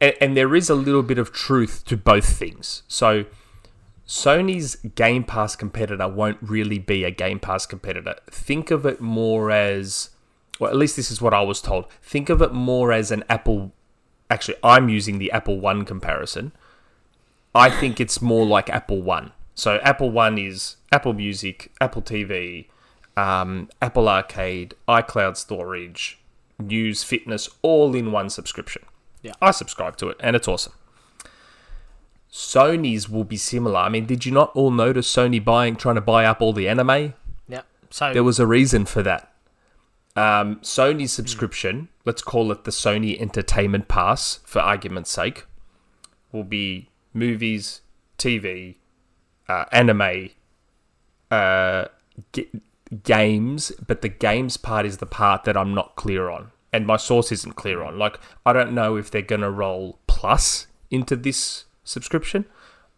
and, 0.00 0.14
and 0.20 0.36
there 0.36 0.54
is 0.54 0.70
a 0.70 0.74
little 0.74 1.02
bit 1.02 1.18
of 1.18 1.32
truth 1.32 1.84
to 1.86 1.96
both 1.96 2.26
things. 2.26 2.82
So, 2.88 3.24
Sony's 4.06 4.74
Game 4.96 5.22
Pass 5.22 5.54
competitor 5.54 6.08
won't 6.08 6.38
really 6.40 6.78
be 6.78 7.04
a 7.04 7.12
Game 7.12 7.38
Pass 7.38 7.64
competitor. 7.64 8.16
Think 8.28 8.72
of 8.72 8.84
it 8.84 9.00
more 9.00 9.52
as, 9.52 10.10
well, 10.58 10.68
at 10.70 10.76
least 10.76 10.96
this 10.96 11.12
is 11.12 11.22
what 11.22 11.32
I 11.32 11.42
was 11.42 11.60
told. 11.60 11.86
Think 12.02 12.28
of 12.28 12.42
it 12.42 12.52
more 12.52 12.92
as 12.92 13.12
an 13.12 13.22
Apple. 13.28 13.72
Actually, 14.28 14.56
I'm 14.64 14.88
using 14.88 15.18
the 15.18 15.30
Apple 15.30 15.60
One 15.60 15.84
comparison. 15.84 16.50
I 17.54 17.70
think 17.70 18.00
it's 18.00 18.20
more 18.20 18.44
like 18.44 18.68
Apple 18.68 19.00
One. 19.00 19.32
So 19.60 19.76
Apple 19.82 20.10
One 20.10 20.38
is 20.38 20.76
Apple 20.90 21.12
Music, 21.12 21.70
Apple 21.82 22.00
TV, 22.00 22.68
um, 23.14 23.68
Apple 23.82 24.08
Arcade, 24.08 24.72
iCloud 24.88 25.36
storage, 25.36 26.18
news, 26.58 27.04
fitness, 27.04 27.46
all 27.60 27.94
in 27.94 28.10
one 28.10 28.30
subscription. 28.30 28.80
Yeah. 29.20 29.34
I 29.42 29.50
subscribe 29.50 29.98
to 29.98 30.08
it, 30.08 30.16
and 30.18 30.34
it's 30.34 30.48
awesome. 30.48 30.72
Sony's 32.32 33.10
will 33.10 33.24
be 33.24 33.36
similar. 33.36 33.80
I 33.80 33.90
mean, 33.90 34.06
did 34.06 34.24
you 34.24 34.32
not 34.32 34.50
all 34.54 34.70
notice 34.70 35.14
Sony 35.14 35.44
buying, 35.44 35.76
trying 35.76 35.96
to 35.96 36.00
buy 36.00 36.24
up 36.24 36.40
all 36.40 36.54
the 36.54 36.66
anime? 36.66 37.12
Yeah. 37.46 37.60
So 37.90 38.14
There 38.14 38.24
was 38.24 38.40
a 38.40 38.46
reason 38.46 38.86
for 38.86 39.02
that. 39.02 39.30
Um, 40.16 40.56
Sony's 40.60 41.12
subscription, 41.12 41.90
let's 42.06 42.22
call 42.22 42.50
it 42.50 42.64
the 42.64 42.70
Sony 42.70 43.20
Entertainment 43.20 43.88
Pass 43.88 44.40
for 44.46 44.60
argument's 44.60 45.10
sake, 45.10 45.44
will 46.32 46.44
be 46.44 46.88
movies, 47.12 47.82
TV, 48.16 48.76
uh, 49.50 49.64
anime, 49.72 50.30
uh, 51.30 51.84
g- 52.32 52.48
games, 53.02 53.72
but 53.86 54.00
the 54.02 54.08
games 54.08 54.56
part 54.56 54.86
is 54.86 54.98
the 54.98 55.06
part 55.06 55.44
that 55.44 55.56
I'm 55.56 55.74
not 55.74 55.96
clear 55.96 56.30
on. 56.30 56.52
And 56.72 56.86
my 56.86 56.96
source 56.96 57.32
isn't 57.32 57.56
clear 57.56 57.82
on. 57.82 57.98
Like, 57.98 58.20
I 58.46 58.52
don't 58.52 58.72
know 58.72 58.96
if 58.96 59.10
they're 59.10 59.22
going 59.22 59.40
to 59.40 59.50
roll 59.50 59.98
Plus 60.06 60.68
into 60.90 61.16
this 61.16 61.64
subscription. 61.82 62.44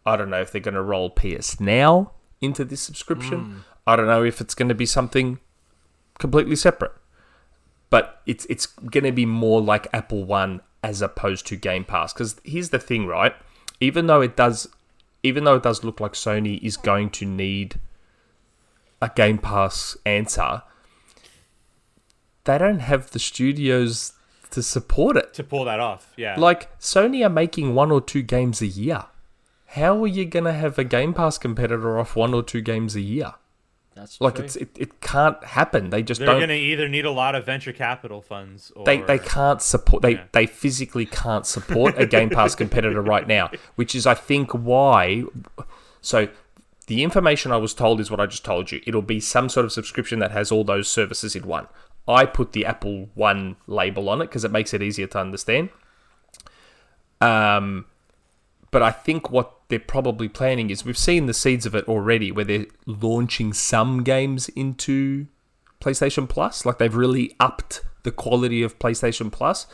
I 0.05 0.15
don't 0.15 0.29
know 0.29 0.41
if 0.41 0.51
they're 0.51 0.61
going 0.61 0.75
to 0.75 0.81
roll 0.83 1.09
PS 1.09 1.59
Now 1.59 2.11
into 2.39 2.63
this 2.63 2.81
subscription. 2.81 3.63
I 3.87 3.95
don't 3.95 4.05
know 4.07 4.23
if 4.23 4.39
it's 4.41 4.53
going 4.53 4.69
to 4.69 4.75
be 4.75 4.85
something 4.85 5.39
completely 6.19 6.55
separate. 6.55 6.91
But 7.89 8.21
it's 8.25 8.45
it's 8.45 8.65
going 8.65 9.03
to 9.05 9.11
be 9.11 9.25
more 9.25 9.61
like 9.61 9.87
Apple 9.93 10.23
One 10.23 10.61
as 10.83 11.01
opposed 11.01 11.47
to 11.47 11.55
Game 11.55 11.85
Pass. 11.85 12.13
Because 12.13 12.35
here's 12.43 12.69
the 12.69 12.79
thing, 12.79 13.07
right? 13.07 13.33
Even 13.79 14.07
though 14.07 14.21
it 14.21 14.35
does, 14.35 14.67
even 15.23 15.45
though 15.45 15.55
it 15.55 15.63
does 15.63 15.83
look 15.83 15.99
like 15.99 16.13
Sony 16.13 16.61
is 16.61 16.77
going 16.77 17.09
to 17.11 17.25
need 17.25 17.79
a 19.01 19.09
Game 19.15 19.37
Pass 19.37 19.97
answer, 20.05 20.61
they 22.43 22.57
don't 22.57 22.79
have 22.79 23.11
the 23.11 23.19
studios 23.19 24.13
to 24.51 24.61
support 24.61 25.17
it. 25.17 25.33
to 25.33 25.43
pull 25.43 25.65
that 25.65 25.79
off. 25.79 26.13
Yeah. 26.17 26.35
Like 26.37 26.77
Sony 26.79 27.25
are 27.25 27.29
making 27.29 27.73
one 27.73 27.91
or 27.91 28.01
two 28.01 28.21
games 28.21 28.61
a 28.61 28.67
year. 28.67 29.05
How 29.67 30.03
are 30.03 30.07
you 30.07 30.25
gonna 30.25 30.53
have 30.53 30.77
a 30.77 30.83
Game 30.83 31.13
Pass 31.13 31.37
competitor 31.39 31.97
off 31.97 32.15
one 32.15 32.33
or 32.33 32.43
two 32.43 32.61
games 32.61 32.95
a 32.95 33.01
year? 33.01 33.33
That's 33.95 34.19
Like 34.19 34.35
true. 34.35 34.45
it's 34.45 34.55
it, 34.55 34.69
it 34.77 35.01
can't 35.01 35.43
happen. 35.43 35.89
They 35.89 36.01
just 36.03 36.19
they're 36.19 36.27
don't. 36.27 36.39
gonna 36.39 36.53
either 36.53 36.89
need 36.89 37.05
a 37.05 37.11
lot 37.11 37.35
of 37.35 37.45
venture 37.45 37.71
capital 37.73 38.21
funds 38.21 38.71
or 38.75 38.85
they, 38.85 39.01
they 39.01 39.19
can't 39.19 39.61
support 39.61 40.01
they, 40.01 40.13
Yeah. 40.13 40.23
they 40.31 40.45
physically 40.47 41.05
can't 41.05 41.45
support 41.45 41.97
a 41.99 42.05
Game 42.05 42.29
Pass 42.29 42.55
competitor 42.55 43.01
right 43.01 43.27
now, 43.27 43.49
which 43.75 43.93
is 43.95 44.07
I 44.07 44.15
think 44.15 44.51
why 44.51 45.23
so 46.01 46.27
the 46.87 47.03
information 47.03 47.51
I 47.51 47.57
was 47.57 47.73
told 47.73 47.99
is 48.01 48.11
what 48.11 48.19
I 48.19 48.25
just 48.25 48.43
told 48.43 48.71
you. 48.71 48.81
It'll 48.85 49.01
be 49.01 49.19
some 49.19 49.47
sort 49.47 49.65
of 49.65 49.71
subscription 49.71 50.19
that 50.19 50.31
has 50.31 50.51
all 50.51 50.63
those 50.63 50.87
services 50.89 51.35
in 51.35 51.47
one. 51.47 51.67
I 52.07 52.25
put 52.25 52.51
the 52.51 52.65
Apple 52.65 53.09
One 53.13 53.55
label 53.67 54.09
on 54.09 54.21
it 54.21 54.25
because 54.25 54.43
it 54.43 54.51
makes 54.51 54.73
it 54.73 54.81
easier 54.81 55.07
to 55.07 55.19
understand. 55.19 55.69
Um, 57.21 57.85
but 58.71 58.81
I 58.81 58.91
think 58.91 59.29
what 59.31 59.62
they're 59.73 59.79
probably 59.79 60.29
planning 60.29 60.69
is 60.69 60.85
we've 60.85 60.95
seen 60.95 61.25
the 61.25 61.33
seeds 61.33 61.65
of 61.65 61.73
it 61.73 61.87
already, 61.87 62.31
where 62.31 62.45
they're 62.45 62.67
launching 62.85 63.53
some 63.53 64.03
games 64.03 64.47
into 64.49 65.25
PlayStation 65.81 66.29
Plus. 66.29 66.63
Like 66.63 66.77
they've 66.77 66.95
really 66.95 67.35
upped 67.39 67.81
the 68.03 68.11
quality 68.11 68.61
of 68.61 68.77
PlayStation 68.77 69.31
Plus, 69.31 69.65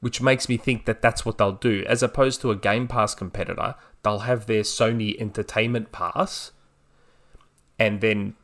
which 0.00 0.20
makes 0.20 0.48
me 0.48 0.56
think 0.56 0.86
that 0.86 1.02
that's 1.02 1.24
what 1.24 1.38
they'll 1.38 1.52
do. 1.52 1.84
As 1.86 2.02
opposed 2.02 2.40
to 2.40 2.50
a 2.50 2.56
Game 2.56 2.88
Pass 2.88 3.14
competitor, 3.14 3.76
they'll 4.02 4.18
have 4.20 4.46
their 4.46 4.62
Sony 4.62 5.16
Entertainment 5.20 5.92
Pass, 5.92 6.50
and 7.78 8.00
then 8.00 8.34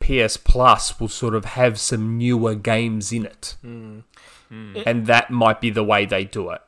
PS 0.00 0.36
Plus 0.36 0.98
will 0.98 1.06
sort 1.06 1.36
of 1.36 1.44
have 1.44 1.78
some 1.78 2.18
newer 2.18 2.56
games 2.56 3.12
in 3.12 3.26
it. 3.26 3.54
Hmm. 3.62 4.00
Hmm. 4.48 4.76
And 4.84 5.06
that 5.06 5.30
might 5.30 5.60
be 5.60 5.70
the 5.70 5.84
way 5.84 6.04
they 6.04 6.24
do 6.24 6.50
it. 6.50 6.62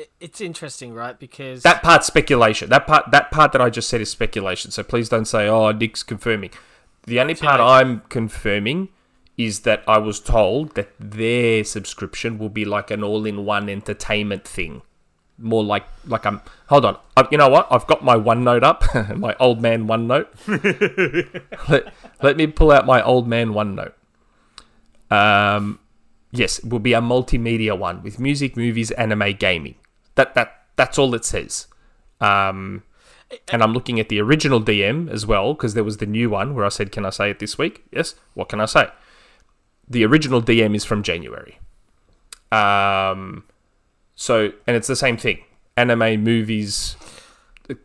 It- 0.00 0.10
it's 0.20 0.40
interesting, 0.40 0.94
right? 0.94 1.18
Because 1.18 1.62
That 1.62 1.82
part's 1.82 2.06
speculation. 2.06 2.70
That 2.70 2.86
part 2.86 3.10
that 3.10 3.30
part 3.30 3.52
that 3.52 3.60
I 3.60 3.68
just 3.70 3.88
said 3.88 4.00
is 4.00 4.08
speculation. 4.10 4.70
So 4.70 4.82
please 4.82 5.08
don't 5.08 5.26
say, 5.26 5.46
"Oh, 5.48 5.72
Nick's 5.72 6.02
confirming." 6.02 6.50
The 7.06 7.20
only 7.20 7.34
part 7.34 7.60
late. 7.60 7.66
I'm 7.66 8.02
confirming 8.08 8.88
is 9.36 9.60
that 9.60 9.82
I 9.86 9.98
was 9.98 10.20
told 10.20 10.74
that 10.74 10.90
their 10.98 11.64
subscription 11.64 12.38
will 12.38 12.48
be 12.50 12.64
like 12.64 12.90
an 12.90 13.02
all-in-one 13.02 13.68
entertainment 13.68 14.44
thing. 14.46 14.82
More 15.38 15.64
like 15.64 15.84
like 16.06 16.24
I'm. 16.26 16.40
Hold 16.68 16.84
on. 16.84 16.96
Uh, 17.16 17.24
you 17.30 17.38
know 17.38 17.48
what? 17.48 17.66
I've 17.70 17.86
got 17.86 18.04
my 18.04 18.16
OneNote 18.16 18.62
up, 18.62 18.84
my 19.16 19.34
old 19.40 19.60
man 19.60 19.86
OneNote. 19.86 20.28
let, 21.68 21.92
let 22.22 22.36
me 22.36 22.46
pull 22.46 22.70
out 22.70 22.86
my 22.86 23.02
old 23.02 23.26
man 23.28 23.48
OneNote. 23.52 23.92
Um, 25.10 25.78
yes, 26.30 26.58
it 26.60 26.68
will 26.70 26.78
be 26.78 26.92
a 26.92 27.00
multimedia 27.00 27.76
one 27.78 28.02
with 28.02 28.18
music, 28.18 28.56
movies, 28.56 28.90
anime, 28.92 29.32
gaming. 29.38 29.74
That 30.16 30.34
that 30.34 30.64
that's 30.76 30.98
all 30.98 31.14
it 31.14 31.24
says. 31.24 31.66
Um, 32.20 32.82
and 33.52 33.62
I'm 33.62 33.72
looking 33.72 34.00
at 34.00 34.08
the 34.08 34.20
original 34.20 34.60
DM 34.60 35.08
as 35.10 35.24
well 35.26 35.54
because 35.54 35.74
there 35.74 35.84
was 35.84 35.98
the 35.98 36.06
new 36.06 36.30
one 36.30 36.54
where 36.54 36.64
I 36.64 36.68
said, 36.68 36.90
"Can 36.92 37.06
I 37.06 37.10
say 37.10 37.30
it 37.30 37.38
this 37.38 37.56
week?" 37.58 37.84
Yes. 37.92 38.14
What 38.34 38.48
can 38.48 38.60
I 38.60 38.64
say? 38.66 38.88
The 39.88 40.04
original 40.04 40.42
DM 40.42 40.74
is 40.74 40.84
from 40.84 41.02
January. 41.02 41.58
Um, 42.52 43.44
so 44.14 44.52
and 44.66 44.76
it's 44.76 44.88
the 44.88 44.96
same 44.96 45.16
thing. 45.16 45.38
Anime, 45.76 46.22
movies, 46.22 46.96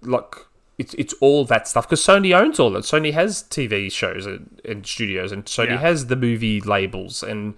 like 0.02 0.36
it's 0.78 0.94
it's 0.96 1.14
all 1.22 1.46
that 1.46 1.68
stuff 1.68 1.88
because 1.88 2.02
Sony 2.02 2.36
owns 2.38 2.60
all 2.60 2.72
that. 2.72 2.84
Sony 2.84 3.14
has 3.14 3.44
TV 3.44 3.92
shows 3.92 4.26
and, 4.26 4.60
and 4.66 4.86
studios, 4.86 5.32
and 5.32 5.46
Sony 5.46 5.70
Yeah. 5.70 5.78
has 5.80 6.08
the 6.08 6.16
movie 6.16 6.60
labels, 6.62 7.22
and 7.24 7.54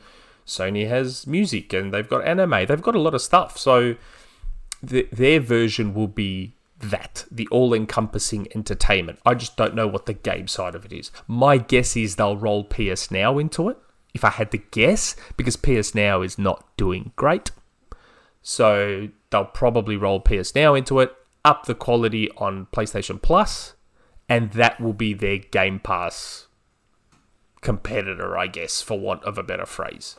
Sony 0.45 0.87
has 0.87 1.25
music, 1.25 1.73
and 1.73 1.93
they've 1.93 2.07
got 2.07 2.23
anime. 2.25 2.65
They've 2.65 2.81
got 2.81 2.95
a 2.95 2.99
lot 3.01 3.13
of 3.15 3.21
stuff. 3.21 3.57
So 3.57 3.95
the, 4.87 5.07
their 5.11 5.39
version 5.39 5.93
will 5.93 6.07
be 6.07 6.53
that 6.79 7.25
the 7.31 7.47
all-encompassing 7.47 8.47
entertainment. 8.53 9.19
I 9.25 9.33
just 9.33 9.57
don't 9.57 9.75
know 9.75 9.87
what 9.87 10.05
the 10.05 10.13
game 10.13 10.47
side 10.47 10.75
of 10.75 10.85
it 10.85 10.93
is. 10.93 11.11
My 11.27 11.57
guess 11.57 11.95
is 11.95 12.15
they'll 12.15 12.37
roll 12.37 12.63
PS 12.63 13.09
Now 13.09 13.37
into 13.39 13.69
it. 13.69 13.77
If 14.13 14.23
I 14.23 14.29
had 14.29 14.51
to 14.51 14.57
guess, 14.57 15.15
because 15.35 15.55
PS 15.55 15.93
Now 15.95 16.21
is 16.21 16.37
not 16.37 16.65
doing 16.77 17.11
great. 17.15 17.51
So 18.41 19.09
they'll 19.29 19.45
probably 19.45 19.97
roll 19.97 20.19
PS 20.19 20.55
Now 20.55 20.75
into 20.75 20.99
it, 20.99 21.13
up 21.43 21.65
the 21.65 21.75
quality 21.75 22.29
on 22.37 22.67
PlayStation 22.67 23.21
Plus, 23.21 23.73
and 24.29 24.51
that 24.51 24.79
will 24.79 24.93
be 24.93 25.13
their 25.13 25.37
Game 25.37 25.79
Pass 25.79 26.47
competitor, 27.61 28.37
I 28.37 28.47
guess, 28.47 28.81
for 28.81 28.99
want 28.99 29.23
of 29.23 29.37
a 29.37 29.43
better 29.43 29.65
phrase. 29.65 30.15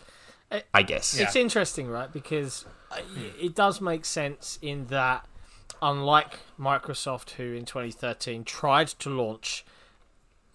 I 0.73 0.83
guess. 0.83 1.19
It's 1.19 1.37
interesting, 1.37 1.89
right? 1.89 2.11
Because 2.13 2.65
it 3.41 3.55
does 3.55 3.81
make 3.81 4.05
sense 4.05 4.59
in 4.63 4.87
that, 4.87 5.27
unlike 5.83 6.39
Microsoft, 6.59 7.31
who 7.33 7.53
in 7.55 7.65
2013 7.65 8.45
tried 8.45 8.89
to 8.89 9.11
launch 9.11 9.65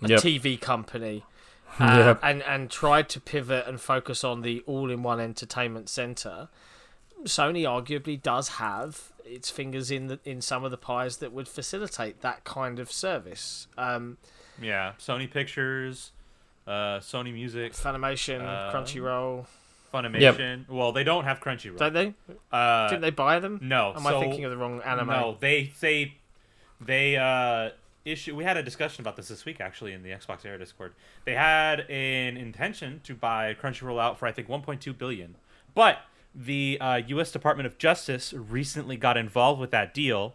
a 0.01 0.07
Yep. 0.09 0.19
TV 0.19 0.59
company 0.59 1.23
uh, 1.79 1.97
Yep. 1.97 2.19
and 2.23 2.41
and 2.43 2.69
tried 2.69 3.09
to 3.09 3.21
pivot 3.21 3.65
and 3.67 3.79
focus 3.79 4.23
on 4.23 4.41
the 4.41 4.61
all-in-one 4.67 5.19
entertainment 5.19 5.89
center, 5.89 6.49
Sony 7.23 7.61
arguably 7.63 8.21
does 8.21 8.49
have 8.49 9.11
its 9.25 9.49
fingers 9.49 9.89
in 9.89 10.07
the 10.07 10.19
in 10.25 10.41
some 10.41 10.63
of 10.65 10.71
the 10.71 10.77
pies 10.77 11.17
that 11.17 11.31
would 11.31 11.47
facilitate 11.47 12.21
that 12.21 12.43
kind 12.43 12.79
of 12.79 12.91
service. 12.91 13.67
Um, 13.77 14.17
yeah. 14.61 14.93
Sony 14.99 15.31
Pictures, 15.31 16.11
uh, 16.67 16.99
Sony 16.99 17.33
Music, 17.33 17.71
Funimation, 17.73 18.41
Uh, 18.41 18.73
Crunchyroll, 18.73 19.45
Funimation. 19.93 20.67
Well, 20.67 20.91
they 20.91 21.03
don't 21.03 21.23
have 21.25 21.39
Crunchyroll. 21.39 21.77
don't 21.77 21.93
they? 21.93 22.13
Uh, 22.51 22.89
Didn't 22.89 23.01
they 23.01 23.11
buy 23.11 23.39
them? 23.39 23.59
no. 23.61 23.93
Am 23.95 24.03
so, 24.03 24.17
I 24.17 24.21
thinking 24.21 24.45
of 24.45 24.51
the 24.51 24.57
wrong 24.57 24.81
anime? 24.81 25.07
No, 25.07 25.37
they 25.39 25.71
they 25.79 26.15
they 26.81 27.17
uh 27.17 27.69
issue. 28.05 28.35
We 28.35 28.43
had 28.43 28.57
a 28.57 28.63
discussion 28.63 29.01
about 29.01 29.15
this 29.15 29.27
this 29.27 29.45
week 29.45 29.61
actually 29.61 29.93
in 29.93 30.03
the 30.03 30.09
Xbox 30.09 30.45
Era 30.45 30.57
Discord. 30.57 30.93
They 31.25 31.35
had 31.35 31.81
an 31.89 32.37
intention 32.37 33.01
to 33.03 33.15
buy 33.15 33.53
Crunchyroll 33.53 34.01
out 34.01 34.19
for 34.19 34.25
I 34.25 34.31
think 34.31 34.47
1.2 34.47 34.97
billion, 34.97 35.35
but 35.73 35.99
the 36.35 36.77
uh, 36.81 36.95
U.S. 37.07 37.31
Department 37.31 37.67
of 37.67 37.77
Justice 37.77 38.33
recently 38.33 38.97
got 38.97 39.17
involved 39.17 39.61
with 39.61 39.71
that 39.71 39.93
deal 39.93 40.33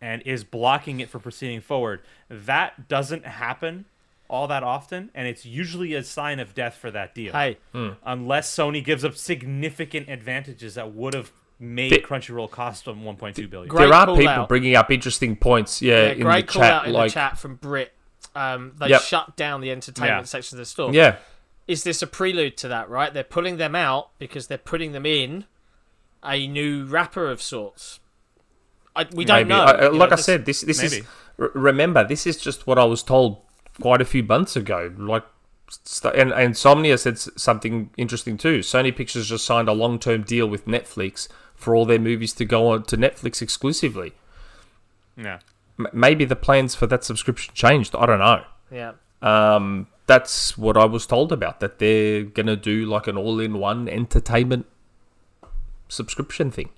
and 0.00 0.22
is 0.22 0.44
blocking 0.44 1.00
it 1.00 1.08
from 1.08 1.22
proceeding 1.22 1.60
forward. 1.60 2.00
That 2.28 2.88
doesn't 2.88 3.24
happen 3.24 3.86
all 4.32 4.48
that 4.48 4.62
often, 4.62 5.10
and 5.14 5.28
it's 5.28 5.44
usually 5.44 5.94
a 5.94 6.02
sign 6.02 6.40
of 6.40 6.54
death 6.54 6.74
for 6.76 6.90
that 6.90 7.14
deal 7.14 7.32
Hey, 7.32 7.58
unless 8.04 8.52
Sony 8.52 8.82
gives 8.82 9.04
up 9.04 9.14
significant 9.14 10.08
advantages 10.08 10.74
that 10.74 10.92
would 10.94 11.12
have 11.14 11.30
made 11.60 11.92
The- 11.92 11.98
Crunchyroll 12.00 12.50
cost 12.50 12.86
them 12.86 13.04
1.2 13.04 13.48
billion. 13.50 13.68
Great 13.68 13.84
there 13.86 13.94
are 13.94 14.06
people 14.06 14.28
out. 14.28 14.48
bringing 14.48 14.74
up 14.74 14.90
interesting 14.90 15.36
points. 15.36 15.80
Yeah, 15.82 16.04
Yeah, 16.06 16.08
in 16.12 16.20
great 16.22 16.46
the 16.46 16.52
call 16.54 16.62
chat. 16.62 16.72
out 16.72 16.86
in 16.86 16.92
like, 16.94 17.10
the 17.10 17.14
chat 17.14 17.38
from 17.38 17.56
Brit. 17.56 17.92
Um, 18.34 18.72
they 18.78 18.88
Yep. 18.88 19.02
shut 19.02 19.36
down 19.36 19.60
the 19.60 19.70
entertainment 19.70 20.20
Yeah. 20.22 20.24
section 20.24 20.56
of 20.56 20.60
the 20.60 20.66
store. 20.66 20.92
yeah, 20.94 21.16
Is 21.68 21.84
this 21.84 22.00
a 22.02 22.06
prelude 22.08 22.56
to 22.56 22.68
that? 22.68 22.88
Right, 22.88 23.12
they're 23.14 23.22
pulling 23.22 23.58
them 23.58 23.74
out 23.76 24.08
because 24.18 24.46
they're 24.48 24.58
putting 24.58 24.92
them 24.92 25.04
in 25.06 25.44
a 26.24 26.46
new 26.48 26.84
wrapper 26.86 27.30
of 27.30 27.40
sorts. 27.42 28.00
I, 28.96 29.06
we 29.12 29.24
don't 29.24 29.36
maybe. 29.36 29.48
know. 29.50 29.60
I- 29.62 29.88
like 29.88 29.92
know, 29.92 30.04
I 30.04 30.08
this- 30.16 30.24
said, 30.24 30.44
this 30.46 30.62
this 30.62 30.82
is 30.82 30.92
maybe. 30.92 31.06
r- 31.38 31.50
remember 31.54 32.02
this 32.06 32.26
is 32.26 32.38
just 32.38 32.66
what 32.66 32.78
I 32.78 32.84
was 32.84 33.02
told 33.02 33.42
quite 33.80 34.00
a 34.00 34.04
few 34.04 34.22
months 34.22 34.56
ago. 34.56 34.92
Like, 34.96 35.24
and, 36.04 36.32
and 36.32 36.42
Insomnia 36.42 36.98
said 36.98 37.18
something 37.18 37.90
interesting 37.96 38.36
too. 38.36 38.60
Sony 38.60 38.94
Pictures 38.94 39.28
just 39.28 39.46
signed 39.46 39.68
a 39.68 39.72
long 39.72 39.98
term 39.98 40.22
deal 40.22 40.46
with 40.46 40.66
Netflix 40.66 41.28
for 41.54 41.74
all 41.74 41.86
their 41.86 41.98
movies 41.98 42.32
to 42.34 42.44
go 42.44 42.68
on 42.68 42.82
to 42.84 42.96
Netflix 42.96 43.40
exclusively. 43.40 44.12
Yeah. 45.16 45.38
M- 45.78 45.86
maybe 45.92 46.24
the 46.24 46.36
plans 46.36 46.74
for 46.74 46.86
that 46.88 47.04
subscription 47.04 47.54
changed. 47.54 47.94
I 47.96 48.06
don't 48.06 48.18
know. 48.18 48.44
yeah. 48.70 48.92
Um, 49.22 49.86
that's 50.06 50.58
what 50.58 50.76
I 50.76 50.84
was 50.84 51.06
told 51.06 51.30
about. 51.32 51.60
That 51.60 51.78
they're 51.78 52.24
gonna 52.24 52.56
do 52.56 52.84
like 52.86 53.06
an 53.06 53.16
all-in-one 53.16 53.88
entertainment 53.88 54.66
subscription 55.88 56.50
thing. 56.50 56.70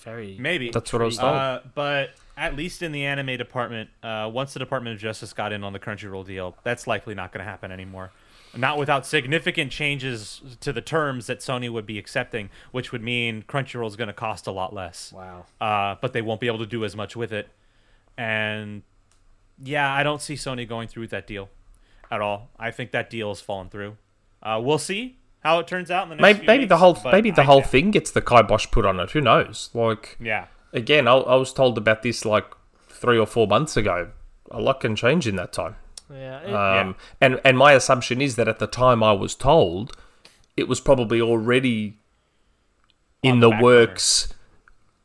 Very. 0.00 0.36
Maybe. 0.38 0.70
That's 0.70 0.92
what 0.92 1.02
I 1.02 1.04
was 1.06 1.16
told. 1.18 1.34
Uh, 1.34 1.60
but 1.74 2.10
at 2.40 2.56
least 2.56 2.82
in 2.82 2.90
the 2.90 3.04
anime 3.04 3.36
department, 3.36 3.90
uh, 4.02 4.28
once 4.32 4.54
the 4.54 4.58
Department 4.58 4.94
of 4.96 5.00
Justice 5.00 5.32
got 5.34 5.52
in 5.52 5.62
on 5.62 5.74
the 5.74 5.78
Crunchyroll 5.78 6.26
deal, 6.26 6.56
that's 6.64 6.86
likely 6.86 7.14
not 7.14 7.32
going 7.32 7.44
to 7.44 7.48
happen 7.48 7.70
anymore. 7.70 8.10
Not 8.56 8.78
without 8.78 9.04
significant 9.06 9.70
changes 9.70 10.40
to 10.60 10.72
the 10.72 10.80
terms 10.80 11.26
that 11.26 11.40
Sony 11.40 11.70
would 11.70 11.84
be 11.86 11.98
accepting, 11.98 12.48
which 12.72 12.92
would 12.92 13.02
mean 13.02 13.44
Crunchyroll 13.46 13.86
is 13.86 13.94
going 13.94 14.08
to 14.08 14.14
cost 14.14 14.46
a 14.46 14.50
lot 14.52 14.72
less. 14.74 15.12
Wow. 15.12 15.44
Uh, 15.60 15.96
but 16.00 16.14
they 16.14 16.22
won't 16.22 16.40
be 16.40 16.46
able 16.46 16.58
to 16.58 16.66
do 16.66 16.84
as 16.84 16.96
much 16.96 17.14
with 17.14 17.30
it. 17.32 17.48
And 18.16 18.82
yeah, 19.62 19.92
I 19.92 20.02
don't 20.02 20.22
see 20.22 20.34
Sony 20.34 20.66
going 20.66 20.88
through 20.88 21.02
with 21.02 21.10
that 21.10 21.26
deal 21.26 21.50
at 22.10 22.20
all. 22.20 22.48
I 22.58 22.70
think 22.70 22.90
that 22.92 23.10
deal 23.10 23.28
has 23.28 23.40
fallen 23.40 23.68
through. 23.68 23.98
Uh, 24.42 24.60
we'll 24.64 24.78
see 24.78 25.18
how 25.40 25.58
it 25.58 25.66
turns 25.68 25.90
out 25.90 26.04
in 26.04 26.08
the 26.08 26.14
next. 26.16 26.22
Maybe, 26.22 26.38
few 26.38 26.46
maybe 26.46 26.64
the 26.64 26.78
whole 26.78 26.98
maybe 27.12 27.30
the 27.30 27.42
I- 27.42 27.44
whole 27.44 27.62
thing 27.62 27.90
gets 27.90 28.10
the 28.10 28.22
kibosh 28.22 28.66
put 28.70 28.84
on 28.86 28.98
it. 28.98 29.10
Who 29.10 29.20
knows? 29.20 29.68
Like 29.74 30.16
Yeah. 30.18 30.46
Again, 30.72 31.06
I, 31.08 31.12
I 31.14 31.36
was 31.36 31.52
told 31.52 31.78
about 31.78 32.02
this 32.02 32.24
like 32.24 32.46
three 32.88 33.18
or 33.18 33.26
four 33.26 33.46
months 33.46 33.76
ago. 33.76 34.10
A 34.50 34.60
lot 34.60 34.80
can 34.80 34.96
change 34.96 35.26
in 35.26 35.36
that 35.36 35.52
time. 35.52 35.76
Yeah, 36.12 36.40
it- 36.40 36.52
Um, 36.54 36.96
and 37.20 37.40
and 37.44 37.56
my 37.56 37.72
assumption 37.72 38.20
is 38.20 38.36
that 38.36 38.48
at 38.48 38.58
the 38.58 38.66
time 38.66 39.02
I 39.02 39.12
was 39.12 39.34
told, 39.34 39.96
it 40.56 40.66
was 40.68 40.80
probably 40.80 41.20
already 41.20 41.96
in 43.22 43.32
On 43.34 43.40
the, 43.40 43.50
the 43.56 43.62
works 43.62 44.32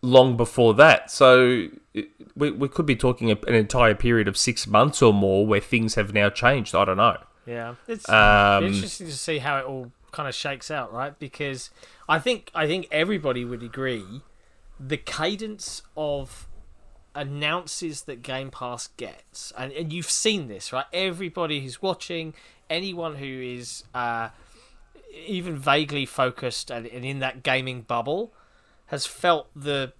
long 0.01 0.37
before 0.37 0.73
that. 0.75 1.11
So 1.11 1.67
it, 1.93 2.09
we 2.35 2.51
we 2.51 2.67
could 2.67 2.85
be 2.85 2.95
talking 2.95 3.29
an 3.31 3.53
entire 3.53 3.95
period 3.95 4.27
of 4.27 4.37
six 4.37 4.65
months 4.67 5.01
or 5.01 5.13
more 5.13 5.45
where 5.45 5.59
things 5.61 5.95
have 5.95 6.13
now 6.13 6.29
changed. 6.29 6.73
I 6.75 6.85
don't 6.85 6.97
know. 6.97 7.17
Yeah, 7.45 7.75
it's 7.87 8.09
Um, 8.09 8.63
interesting 8.63 9.05
to 9.07 9.13
see 9.13 9.37
how 9.39 9.59
it 9.59 9.65
all 9.65 9.91
kind 10.11 10.27
of 10.27 10.33
shakes 10.33 10.71
out, 10.71 10.91
right? 10.91 11.17
Because 11.19 11.69
I 12.09 12.17
think 12.19 12.49
I 12.55 12.65
think 12.67 12.87
everybody 12.91 13.45
would 13.45 13.61
agree 13.61 14.21
the 14.79 14.97
cadence 14.97 15.81
of 15.95 16.47
announces 17.13 18.03
that 18.03 18.21
Game 18.21 18.51
Pass 18.51 18.87
gets, 18.97 19.53
and, 19.57 19.71
and 19.71 19.93
you've 19.93 20.09
seen 20.09 20.47
this, 20.47 20.73
right? 20.73 20.85
Everybody 20.91 21.61
who's 21.61 21.81
watching, 21.81 22.33
anyone 22.69 23.15
who 23.15 23.25
is 23.25 23.83
uh, 23.93 24.29
even 25.27 25.57
vaguely 25.57 26.05
focused 26.05 26.69
and, 26.69 26.85
and 26.87 27.05
in 27.05 27.19
that 27.19 27.41
gaming 27.41 27.81
bubble, 27.81 28.33
has 28.87 29.05
felt 29.05 29.47
the 29.55 29.93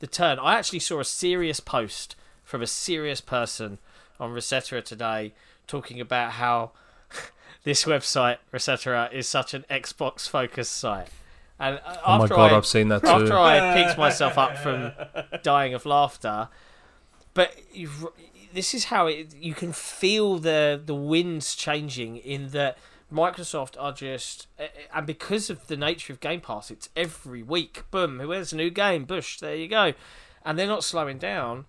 the 0.00 0.06
turn. 0.06 0.38
I 0.38 0.56
actually 0.56 0.78
saw 0.78 1.00
a 1.00 1.04
serious 1.04 1.60
post 1.60 2.14
from 2.44 2.62
a 2.62 2.66
serious 2.66 3.20
person 3.20 3.78
on 4.20 4.30
ResetEra 4.30 4.84
today 4.84 5.34
talking 5.66 6.00
about 6.00 6.32
how 6.32 6.70
this 7.64 7.84
website 7.84 8.38
ResetEra 8.52 9.12
is 9.12 9.28
such 9.28 9.54
an 9.54 9.64
Xbox 9.70 10.28
focused 10.28 10.76
site. 10.76 11.08
And 11.60 11.80
uh, 11.84 11.96
Oh 12.06 12.18
my 12.18 12.28
god, 12.28 12.52
I, 12.52 12.56
I've 12.56 12.66
seen 12.66 12.88
that 12.88 13.02
too. 13.02 13.08
after. 13.08 13.36
I 13.36 13.74
picked 13.74 13.98
myself 13.98 14.38
up 14.38 14.56
from 14.58 14.92
dying 15.42 15.74
of 15.74 15.84
laughter, 15.86 16.48
but 17.34 17.54
you've, 17.72 18.06
this 18.52 18.74
is 18.74 18.84
how 18.86 19.06
it, 19.06 19.34
you 19.34 19.54
can 19.54 19.72
feel 19.72 20.38
the 20.38 20.80
the 20.84 20.94
winds 20.94 21.54
changing 21.56 22.16
in 22.18 22.50
that 22.50 22.78
Microsoft 23.12 23.74
are 23.80 23.92
just 23.92 24.46
and 24.94 25.06
because 25.06 25.50
of 25.50 25.66
the 25.66 25.76
nature 25.76 26.12
of 26.12 26.20
Game 26.20 26.40
Pass, 26.40 26.70
it's 26.70 26.88
every 26.94 27.42
week. 27.42 27.82
Boom, 27.90 28.18
where's 28.18 28.52
a 28.52 28.56
new 28.56 28.70
game? 28.70 29.04
Bush, 29.04 29.38
there 29.40 29.56
you 29.56 29.66
go, 29.68 29.94
and 30.44 30.58
they're 30.58 30.66
not 30.66 30.84
slowing 30.84 31.18
down, 31.18 31.64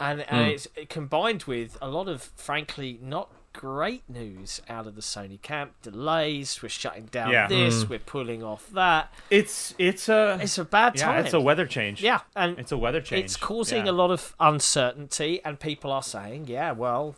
and 0.00 0.22
and 0.22 0.46
Hmm. 0.46 0.50
it's 0.52 0.68
combined 0.88 1.44
with 1.44 1.76
a 1.82 1.88
lot 1.88 2.08
of 2.08 2.22
frankly 2.36 2.98
not 3.02 3.30
great 3.52 4.02
news 4.08 4.60
out 4.68 4.86
of 4.86 4.94
the 4.94 5.00
Sony 5.00 5.40
camp. 5.42 5.72
Delays, 5.82 6.62
we're 6.62 6.68
shutting 6.68 7.06
down 7.06 7.30
Yeah. 7.32 7.46
this, 7.48 7.82
Hmm. 7.82 7.90
we're 7.90 7.98
pulling 7.98 8.42
off 8.42 8.68
that. 8.70 9.12
It's 9.30 9.74
it's 9.78 10.08
a 10.08 10.38
It's 10.40 10.58
a 10.58 10.64
bad 10.64 10.96
yeah. 10.96 11.04
time. 11.04 11.24
It's 11.24 11.34
a 11.34 11.40
weather 11.40 11.66
change. 11.66 12.02
Yeah, 12.02 12.20
and 12.36 12.58
It's 12.58 12.72
a 12.72 12.78
weather 12.78 13.00
change. 13.00 13.24
it's 13.24 13.36
causing 13.36 13.86
Yeah. 13.86 13.92
a 13.92 13.94
lot 13.94 14.10
of 14.10 14.34
uncertainty, 14.38 15.40
and 15.44 15.58
people 15.58 15.90
are 15.92 16.02
saying, 16.02 16.46
"Yeah, 16.46 16.72
well, 16.72 17.16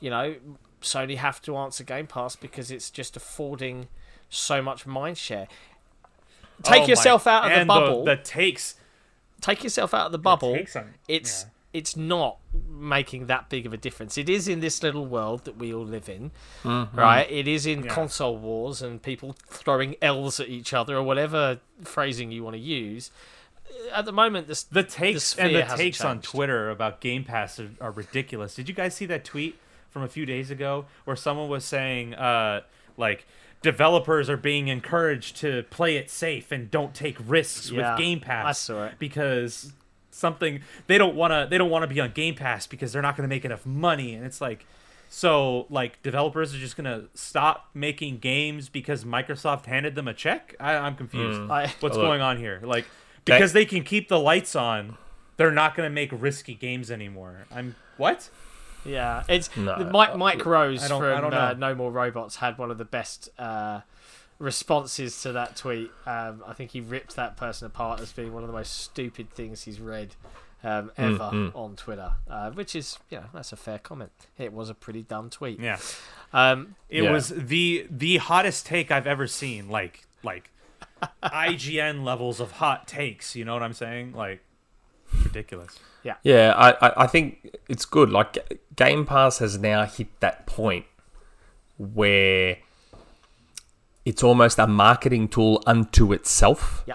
you 0.00 0.10
know, 0.10 0.36
Sony 0.80 1.16
have 1.18 1.40
to 1.42 1.56
answer 1.56 1.84
Game 1.84 2.06
Pass 2.06 2.36
because 2.36 2.70
it's 2.70 2.90
just 2.90 3.16
affording 3.16 3.88
so 4.30 4.62
much 4.62 4.86
mind 4.86 5.18
share." 5.18 5.46
Take 6.62 6.80
Oh 6.80 6.82
my- 6.82 6.86
yourself 6.88 7.26
out 7.26 7.50
of 7.50 7.58
the 7.58 7.64
bubble. 7.66 8.04
The, 8.04 8.16
takes. 8.16 8.76
Take 9.40 9.64
yourself 9.64 9.92
out 9.92 10.06
of 10.06 10.12
the 10.12 10.18
bubble. 10.18 10.54
takes 10.54 10.76
on- 10.76 10.94
It's 11.08 11.42
yeah. 11.42 11.48
It's 11.72 11.96
not 11.96 12.38
making 12.68 13.26
that 13.26 13.48
big 13.48 13.64
of 13.66 13.72
a 13.72 13.76
difference. 13.76 14.18
It 14.18 14.28
is 14.28 14.46
in 14.46 14.60
this 14.60 14.82
little 14.82 15.06
world 15.06 15.44
that 15.46 15.56
we 15.56 15.72
all 15.72 15.84
live 15.86 16.08
in, 16.08 16.30
right? 16.64 17.26
It 17.30 17.48
is 17.48 17.64
in 17.66 17.84
Yeah. 17.84 17.94
console 17.94 18.36
wars 18.36 18.82
and 18.82 19.02
people 19.02 19.34
throwing 19.48 19.96
L's 20.02 20.38
at 20.40 20.48
each 20.48 20.74
other 20.74 20.96
or 20.96 21.02
whatever 21.02 21.60
phrasing 21.82 22.30
you 22.30 22.44
want 22.44 22.54
to 22.54 22.60
use. 22.60 23.10
At 23.92 24.04
the 24.04 24.12
moment, 24.12 24.48
this 24.48 24.64
The 24.64 24.82
takes 24.82 25.24
sphere 25.24 25.46
and 25.46 25.54
the 25.56 25.62
hasn't 25.62 25.78
takes 25.80 26.04
on. 26.04 26.20
Twitter 26.20 26.68
about 26.68 27.00
Game 27.00 27.24
Pass 27.24 27.58
are, 27.58 27.70
are 27.80 27.90
ridiculous. 27.90 28.54
Did 28.54 28.68
you 28.68 28.74
guys 28.74 28.94
see 28.94 29.06
that 29.06 29.24
tweet 29.24 29.58
from 29.88 30.02
a 30.02 30.08
few 30.08 30.26
days 30.26 30.50
ago 30.50 30.84
where 31.04 31.16
someone 31.16 31.48
was 31.48 31.64
saying, 31.64 32.12
uh, 32.14 32.60
like, 32.98 33.24
developers 33.62 34.28
are 34.28 34.36
being 34.36 34.68
encouraged 34.68 35.36
to 35.38 35.62
play 35.70 35.96
it 35.96 36.10
safe 36.10 36.52
and 36.52 36.70
don't 36.70 36.94
take 36.94 37.16
risks 37.24 37.70
Yeah, 37.70 37.92
with 37.92 37.98
Game 37.98 38.20
Pass 38.20 38.44
I 38.46 38.52
saw 38.52 38.84
it. 38.86 38.94
because 38.98 39.72
something 40.14 40.60
they 40.86 40.98
don't 40.98 41.14
want 41.14 41.32
to 41.32 41.46
they 41.50 41.58
don't 41.58 41.70
want 41.70 41.82
to 41.82 41.86
be 41.86 41.98
on 42.00 42.12
Game 42.12 42.34
Pass 42.34 42.66
because 42.66 42.92
they're 42.92 43.02
not 43.02 43.16
going 43.16 43.28
to 43.28 43.34
make 43.34 43.44
enough 43.44 43.64
money 43.66 44.14
and 44.14 44.24
it's 44.24 44.40
like 44.40 44.66
so 45.08 45.66
like 45.68 46.02
developers 46.02 46.54
are 46.54 46.58
just 46.58 46.76
going 46.76 46.84
to 46.84 47.06
stop 47.14 47.68
making 47.74 48.18
games 48.18 48.68
because 48.68 49.04
Microsoft 49.04 49.66
handed 49.66 49.94
them 49.94 50.08
a 50.08 50.14
check? 50.14 50.54
I, 50.58 50.74
I'm 50.74 50.94
confused. 50.96 51.50
I- 51.50 51.66
What's 51.80 51.96
Look. 51.96 52.04
going 52.06 52.22
on 52.22 52.38
here? 52.38 52.60
Like 52.62 52.84
That- 53.26 53.34
because 53.36 53.52
they 53.52 53.64
can 53.66 53.84
keep 53.84 54.08
the 54.08 54.18
lights 54.18 54.56
on, 54.56 54.96
they're 55.36 55.50
not 55.50 55.76
going 55.76 55.86
to 55.86 55.92
make 55.92 56.10
risky 56.12 56.54
games 56.54 56.90
anymore. 56.90 57.46
I'm 57.54 57.74
what? 57.98 58.30
Yeah, 58.86 59.22
it's 59.28 59.54
No, 59.56 59.76
Mike 59.92 60.16
Mike 60.16 60.44
Rose 60.46 60.82
I 60.82 60.88
don't- 60.88 61.04
I 61.04 61.12
from 61.20 61.30
don't 61.30 61.34
uh. 61.34 61.52
No 61.54 61.74
More 61.74 61.90
Robots 61.92 62.36
had 62.36 62.56
one 62.58 62.70
of 62.70 62.78
the 62.78 62.84
best 62.86 63.28
uh, 63.38 63.82
responses 64.42 65.22
to 65.22 65.32
that 65.32 65.56
tweet. 65.56 65.90
Um, 66.06 66.42
I 66.46 66.52
think 66.52 66.72
he 66.72 66.80
ripped 66.80 67.16
that 67.16 67.36
person 67.36 67.66
apart 67.66 68.00
as 68.00 68.12
being 68.12 68.32
one 68.34 68.42
of 68.42 68.48
the 68.48 68.52
most 68.54 68.80
stupid 68.80 69.30
things 69.30 69.62
he's 69.62 69.80
read 69.80 70.14
um, 70.64 70.90
Mm, 70.96 71.14
ever 71.14 71.52
on 71.56 71.76
Twitter, 71.76 72.12
uh, 72.28 72.50
which 72.50 72.76
is 72.76 72.98
yeah, 73.10 73.24
that's 73.32 73.52
a 73.52 73.56
fair 73.56 73.78
comment. 73.78 74.12
It 74.38 74.52
was 74.52 74.68
a 74.70 74.74
pretty 74.74 75.02
dumb 75.02 75.30
tweet. 75.30 75.58
Yeah. 75.60 75.78
Um, 76.32 76.76
It 76.88 77.02
Yeah. 77.04 77.12
was 77.12 77.28
the 77.28 77.86
the 77.90 78.18
hottest 78.18 78.66
take 78.66 78.90
I've 78.90 79.06
ever 79.06 79.26
seen. 79.26 79.68
Like 79.68 80.06
like 80.22 80.50
IGN 81.22 82.04
levels 82.04 82.38
of 82.40 82.52
hot 82.52 82.86
takes. 82.86 83.34
You 83.36 83.44
know 83.44 83.54
what 83.54 83.62
I'm 83.62 83.72
saying? 83.74 84.12
Like 84.12 84.40
ridiculous. 85.24 85.78
Yeah, 86.24 86.52
I, 86.56 86.70
I, 86.88 87.04
I 87.04 87.06
think 87.06 87.54
it's 87.68 87.84
good. 87.84 88.10
Like 88.10 88.60
Game 88.74 89.06
Pass 89.06 89.38
has 89.38 89.56
now 89.58 89.84
hit 89.84 90.08
that 90.20 90.46
point 90.46 90.84
where 91.78 92.56
it's 94.04 94.22
almost 94.22 94.58
a 94.58 94.66
marketing 94.66 95.28
tool 95.28 95.62
unto 95.66 96.12
itself. 96.12 96.82
yeah, 96.86 96.94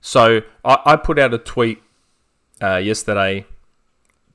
So 0.00 0.40
I, 0.64 0.78
I 0.84 0.96
put 0.96 1.18
out 1.18 1.32
a 1.34 1.38
tweet 1.38 1.82
uh, 2.62 2.76
yesterday 2.76 3.46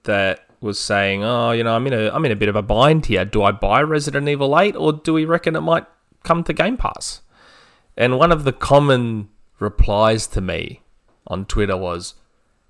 that 0.03 0.45
was 0.61 0.79
saying, 0.79 1.23
"Oh, 1.23 1.51
you 1.51 1.63
know, 1.63 1.75
I'm 1.75 1.87
in 1.87 1.93
a 1.93 2.09
I'm 2.11 2.23
in 2.25 2.31
a 2.31 2.35
bit 2.35 2.49
of 2.49 2.55
a 2.55 2.61
bind 2.61 3.07
here. 3.07 3.25
Do 3.25 3.43
I 3.43 3.51
buy 3.51 3.81
Resident 3.81 4.29
Evil 4.29 4.57
8 4.57 4.75
or 4.75 4.93
do 4.93 5.13
we 5.13 5.25
reckon 5.25 5.55
it 5.55 5.61
might 5.61 5.85
come 6.23 6.43
to 6.43 6.53
Game 6.53 6.77
Pass?" 6.77 7.21
And 7.97 8.17
one 8.17 8.31
of 8.31 8.43
the 8.43 8.53
common 8.53 9.29
replies 9.59 10.27
to 10.27 10.41
me 10.41 10.81
on 11.27 11.45
Twitter 11.45 11.75
was, 11.75 12.15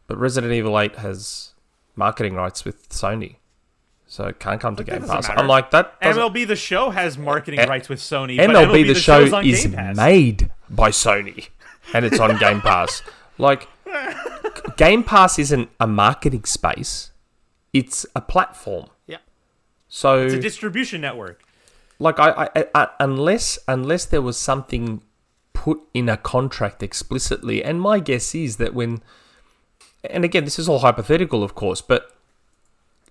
"But 0.08 0.18
Resident 0.18 0.54
Evil 0.54 0.80
8 0.80 0.96
has 0.98 1.54
marketing 1.96 2.36
rights 2.36 2.66
with 2.66 2.90
Sony." 2.90 3.36
So 4.12 4.26
it 4.26 4.40
can't 4.42 4.60
come 4.60 4.76
to 4.76 4.84
Game 4.84 5.04
Pass. 5.04 5.30
matter. 5.30 5.40
I'm 5.40 5.48
like 5.48 5.72
that. 5.72 5.98
MLB 6.02 6.46
The 6.46 6.58
Show 6.58 6.90
has 6.90 7.18
marketing 7.18 7.66
rights 7.70 7.88
with 7.88 8.02
Sony. 8.02 8.36
but 8.36 8.50
MLB 8.50 8.86
the, 8.86 8.94
show 8.94 9.34
on 9.34 9.46
is 9.46 9.66
made 9.70 10.52
by 10.70 10.90
Sony 10.90 11.48
and 11.94 12.04
it's 12.04 12.20
on 12.20 12.38
Game 12.38 12.60
Pass. 12.60 13.04
Like 13.38 13.70
Game 14.76 15.06
Pass 15.06 15.40
isn't 15.40 15.70
a 15.80 15.88
marketing 15.88 16.44
space. 16.44 17.12
It's 17.72 18.06
a 18.14 18.20
platform. 18.20 18.88
yeah, 19.08 19.20
So 19.88 20.24
It's 20.24 20.34
a 20.34 20.42
distribution 20.42 21.00
network. 21.00 21.42
like 21.98 22.20
I, 22.20 22.50
I, 22.54 22.66
I 22.76 22.88
unless 23.00 23.60
unless 23.66 24.04
there 24.04 24.22
was 24.22 24.38
something 24.38 25.04
put 25.54 25.80
in 25.94 26.10
a 26.10 26.18
contract 26.18 26.84
explicitly 26.84 27.64
and 27.64 27.80
my 27.80 28.00
guess 28.00 28.36
is 28.36 28.58
that 28.58 28.74
when 28.74 29.02
and 30.04 30.26
again 30.26 30.44
this 30.44 30.60
is 30.60 30.68
all 30.68 30.80
hypothetical 30.80 31.46
of 31.46 31.56
course 31.56 31.80
but 31.80 32.12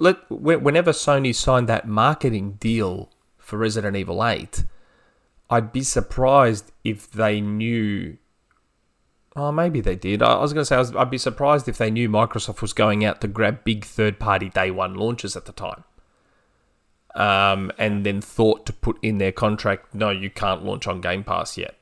let 0.01 0.17
whenever 0.31 0.91
Sony 0.91 1.33
signed 1.33 1.69
that 1.69 1.87
marketing 1.87 2.53
deal 2.59 3.11
for 3.39 3.57
Resident 3.59 3.97
Evil 3.97 4.25
8 4.25 4.65
I'd 5.49 5.73
be 5.73 5.83
surprised 5.83 6.73
if 6.83 7.11
they 7.11 7.41
knew 7.41 8.17
Oh, 9.37 9.53
maybe 9.53 9.81
they 9.81 9.95
did. 9.95 10.23
I 10.25 10.41
was 10.41 10.53
going 10.53 10.63
to 10.63 10.67
say 10.67 10.75
I 10.75 10.81
was, 10.81 10.95
I'd 10.97 11.09
be 11.09 11.17
surprised 11.17 11.69
if 11.69 11.79
they 11.79 11.91
knew 11.91 12.09
Microsoft 12.09 12.61
was 12.61 12.73
going 12.73 13.05
out 13.05 13.21
to 13.21 13.29
grab 13.29 13.63
big 13.63 13.85
third-party 13.85 14.49
day 14.49 14.73
one 14.73 14.95
launches 14.95 15.37
at 15.37 15.45
the 15.47 15.53
time 15.53 15.85
um, 17.15 17.71
and 17.79 18.05
then 18.05 18.21
thought 18.21 18.67
to 18.67 18.73
put 18.73 18.99
in 19.03 19.19
their 19.19 19.33
contract, 19.33 19.95
no, 19.95 20.11
you 20.11 20.31
can't 20.31 20.65
launch 20.65 20.87
on 20.87 21.01
Game 21.01 21.25
Pass 21.25 21.57
yet. 21.57 21.77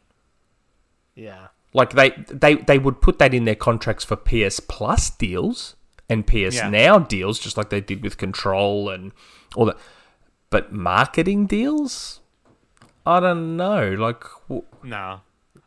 yeah. 1.15 1.49
Like 1.75 1.91
they 1.93 2.11
they 2.29 2.55
they 2.55 2.79
would 2.79 3.03
put 3.03 3.19
that 3.19 3.35
in 3.35 3.45
their 3.45 3.55
contracts 3.55 4.03
for 4.03 4.17
PS 4.17 4.59
Plus 4.59 5.11
deals 5.11 5.77
and 6.09 6.27
PS 6.27 6.57
Yeah. 6.57 6.71
Now 6.71 6.99
deals, 6.99 7.39
just 7.39 7.57
like 7.57 7.71
they 7.71 7.81
did 7.81 8.03
with 8.03 8.17
Control 8.19 8.89
and 8.89 9.13
all 9.55 9.67
that. 9.67 9.77
But 10.51 10.73
marketing 10.73 11.47
deals, 11.47 12.21
I 13.07 13.21
don't 13.21 13.57
know. 13.57 13.91
Like, 13.93 14.25
w- 14.49 14.65
No. 14.83 15.21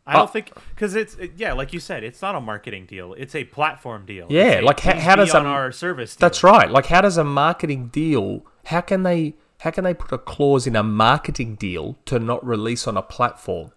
I 0.04 0.14
don't 0.14 0.24
Uh, 0.24 0.26
think 0.26 0.50
because 0.70 0.96
it's 0.96 1.14
it, 1.14 1.34
yeah, 1.36 1.52
like 1.52 1.72
you 1.72 1.78
said, 1.78 2.02
it's 2.02 2.20
not 2.20 2.34
a 2.34 2.40
marketing 2.40 2.86
deal. 2.86 3.14
It's 3.16 3.36
a 3.36 3.44
platform 3.44 4.04
deal. 4.04 4.26
Yeah, 4.28 4.58
like, 4.60 4.80
how- 4.80 4.98
how 4.98 5.14
does 5.14 5.32
on 5.32 5.46
a- 5.46 5.48
our 5.48 5.70
service? 5.70 6.16
Deal. 6.16 6.26
that's 6.28 6.42
right. 6.42 6.68
Like, 6.68 6.86
how 6.86 7.02
does 7.02 7.16
a 7.16 7.22
marketing 7.24 7.86
deal? 7.88 8.44
How 8.66 8.80
can 8.80 9.02
they? 9.04 9.34
how 9.60 9.70
can 9.70 9.84
they 9.84 9.94
put 9.94 10.10
a 10.10 10.18
clause 10.18 10.66
in 10.66 10.74
a 10.74 10.82
marketing 10.82 11.54
deal 11.54 11.96
to 12.04 12.18
not 12.18 12.44
release 12.44 12.88
on 12.88 12.96
a 12.96 13.02
platform? 13.02 13.70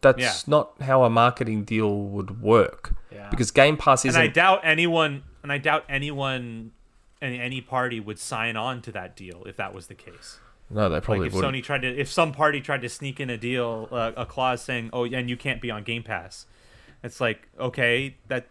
That's 0.00 0.18
Yeah. 0.18 0.32
not 0.46 0.80
how 0.80 1.04
a 1.04 1.10
marketing 1.10 1.64
deal 1.64 1.94
would 1.94 2.40
work. 2.40 2.94
Yeah. 3.12 3.28
Because 3.28 3.50
Game 3.50 3.76
Pass 3.76 4.06
isn't 4.06 4.18
I 4.18 4.28
doubt 4.28 4.60
anyone 4.64 5.24
and 5.44 5.52
I 5.52 5.58
doubt 5.58 5.84
anyone 5.88 6.72
and 7.20 7.34
any 7.34 7.60
party 7.60 8.00
would 8.00 8.18
sign 8.18 8.56
on 8.56 8.82
to 8.82 8.92
that 8.92 9.14
deal 9.14 9.44
if 9.46 9.56
that 9.58 9.72
was 9.72 9.86
the 9.86 9.94
case. 9.94 10.40
No, 10.70 10.88
they 10.88 11.00
probably 11.00 11.20
Like 11.20 11.28
if 11.28 11.34
wouldn't. 11.34 11.54
Sony 11.54 11.62
tried 11.62 11.82
to, 11.82 11.88
if 11.88 12.10
some 12.10 12.32
party 12.32 12.62
tried 12.62 12.80
to 12.80 12.88
sneak 12.88 13.20
in 13.20 13.28
a 13.28 13.36
deal, 13.36 13.88
uh, 13.92 14.12
a 14.16 14.24
clause 14.24 14.62
saying, 14.62 14.88
"Oh, 14.92 15.04
and 15.04 15.28
you 15.28 15.36
can't 15.36 15.60
be 15.60 15.70
on 15.70 15.84
Game 15.84 16.02
Pass," 16.02 16.46
it's 17.02 17.20
like, 17.20 17.46
okay, 17.60 18.16
that 18.28 18.48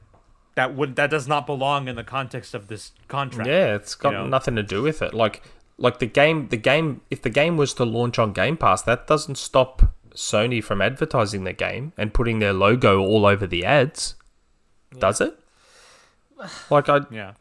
that 0.53 0.75
would 0.75 0.95
that 0.95 1.09
does 1.09 1.27
not 1.27 1.47
belong 1.47 1.87
in 1.87 1.95
the 1.95 2.03
context 2.03 2.53
of 2.53 2.67
this 2.67 2.91
contract. 3.07 3.49
Yeah, 3.49 3.73
it's 3.73 3.95
got 3.95 4.11
you 4.11 4.19
know? 4.19 4.27
nothing 4.27 4.55
to 4.55 4.63
do 4.63 4.83
with 4.83 5.01
it. 5.01 5.15
Like 5.15 5.41
like 5.79 5.97
the 5.97 6.05
game 6.05 6.49
the 6.49 6.57
game 6.57 7.01
if 7.09 7.23
the 7.23 7.31
game 7.31 7.57
was 7.57 7.73
to 7.73 7.85
launch 7.85 8.19
on 8.19 8.33
Game 8.33 8.55
Pass, 8.55 8.83
that 8.83 9.07
doesn't 9.07 9.39
stop 9.39 9.95
Sony 10.13 10.63
from 10.63 10.79
advertising 10.79 11.43
the 11.43 11.53
game 11.53 11.91
and 11.97 12.13
putting 12.13 12.37
their 12.37 12.53
logo 12.53 12.99
all 12.99 13.25
over 13.25 13.47
the 13.47 13.65
ads. 13.65 14.13
Does 14.99 15.19
it? 15.19 15.39
Like 16.69 16.89
I 16.89 16.99
Yeah. 17.11 17.33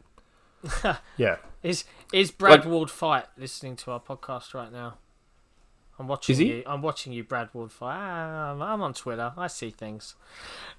yeah. 1.17 1.37
Is 1.61 1.85
is 2.11 2.31
Brad 2.31 2.61
Like- 2.61 2.65
Ward 2.69 2.89
fight 2.89 3.25
listening 3.37 3.75
to 3.77 3.91
our 3.91 3.99
podcast 3.99 4.53
right 4.53 4.71
now? 4.71 4.95
I'm 5.99 6.07
watching 6.07 6.33
Is 6.33 6.39
he? 6.39 6.45
you. 6.47 6.63
I'm 6.65 6.81
watching 6.81 7.13
you, 7.13 7.23
Brad 7.23 7.49
Ward 7.53 7.71
fight. 7.71 7.95
Ah, 7.95 8.51
I'm, 8.51 8.61
I'm 8.63 8.81
on 8.81 8.93
Twitter. 8.95 9.31
I 9.37 9.45
see 9.47 9.69
things. 9.69 10.15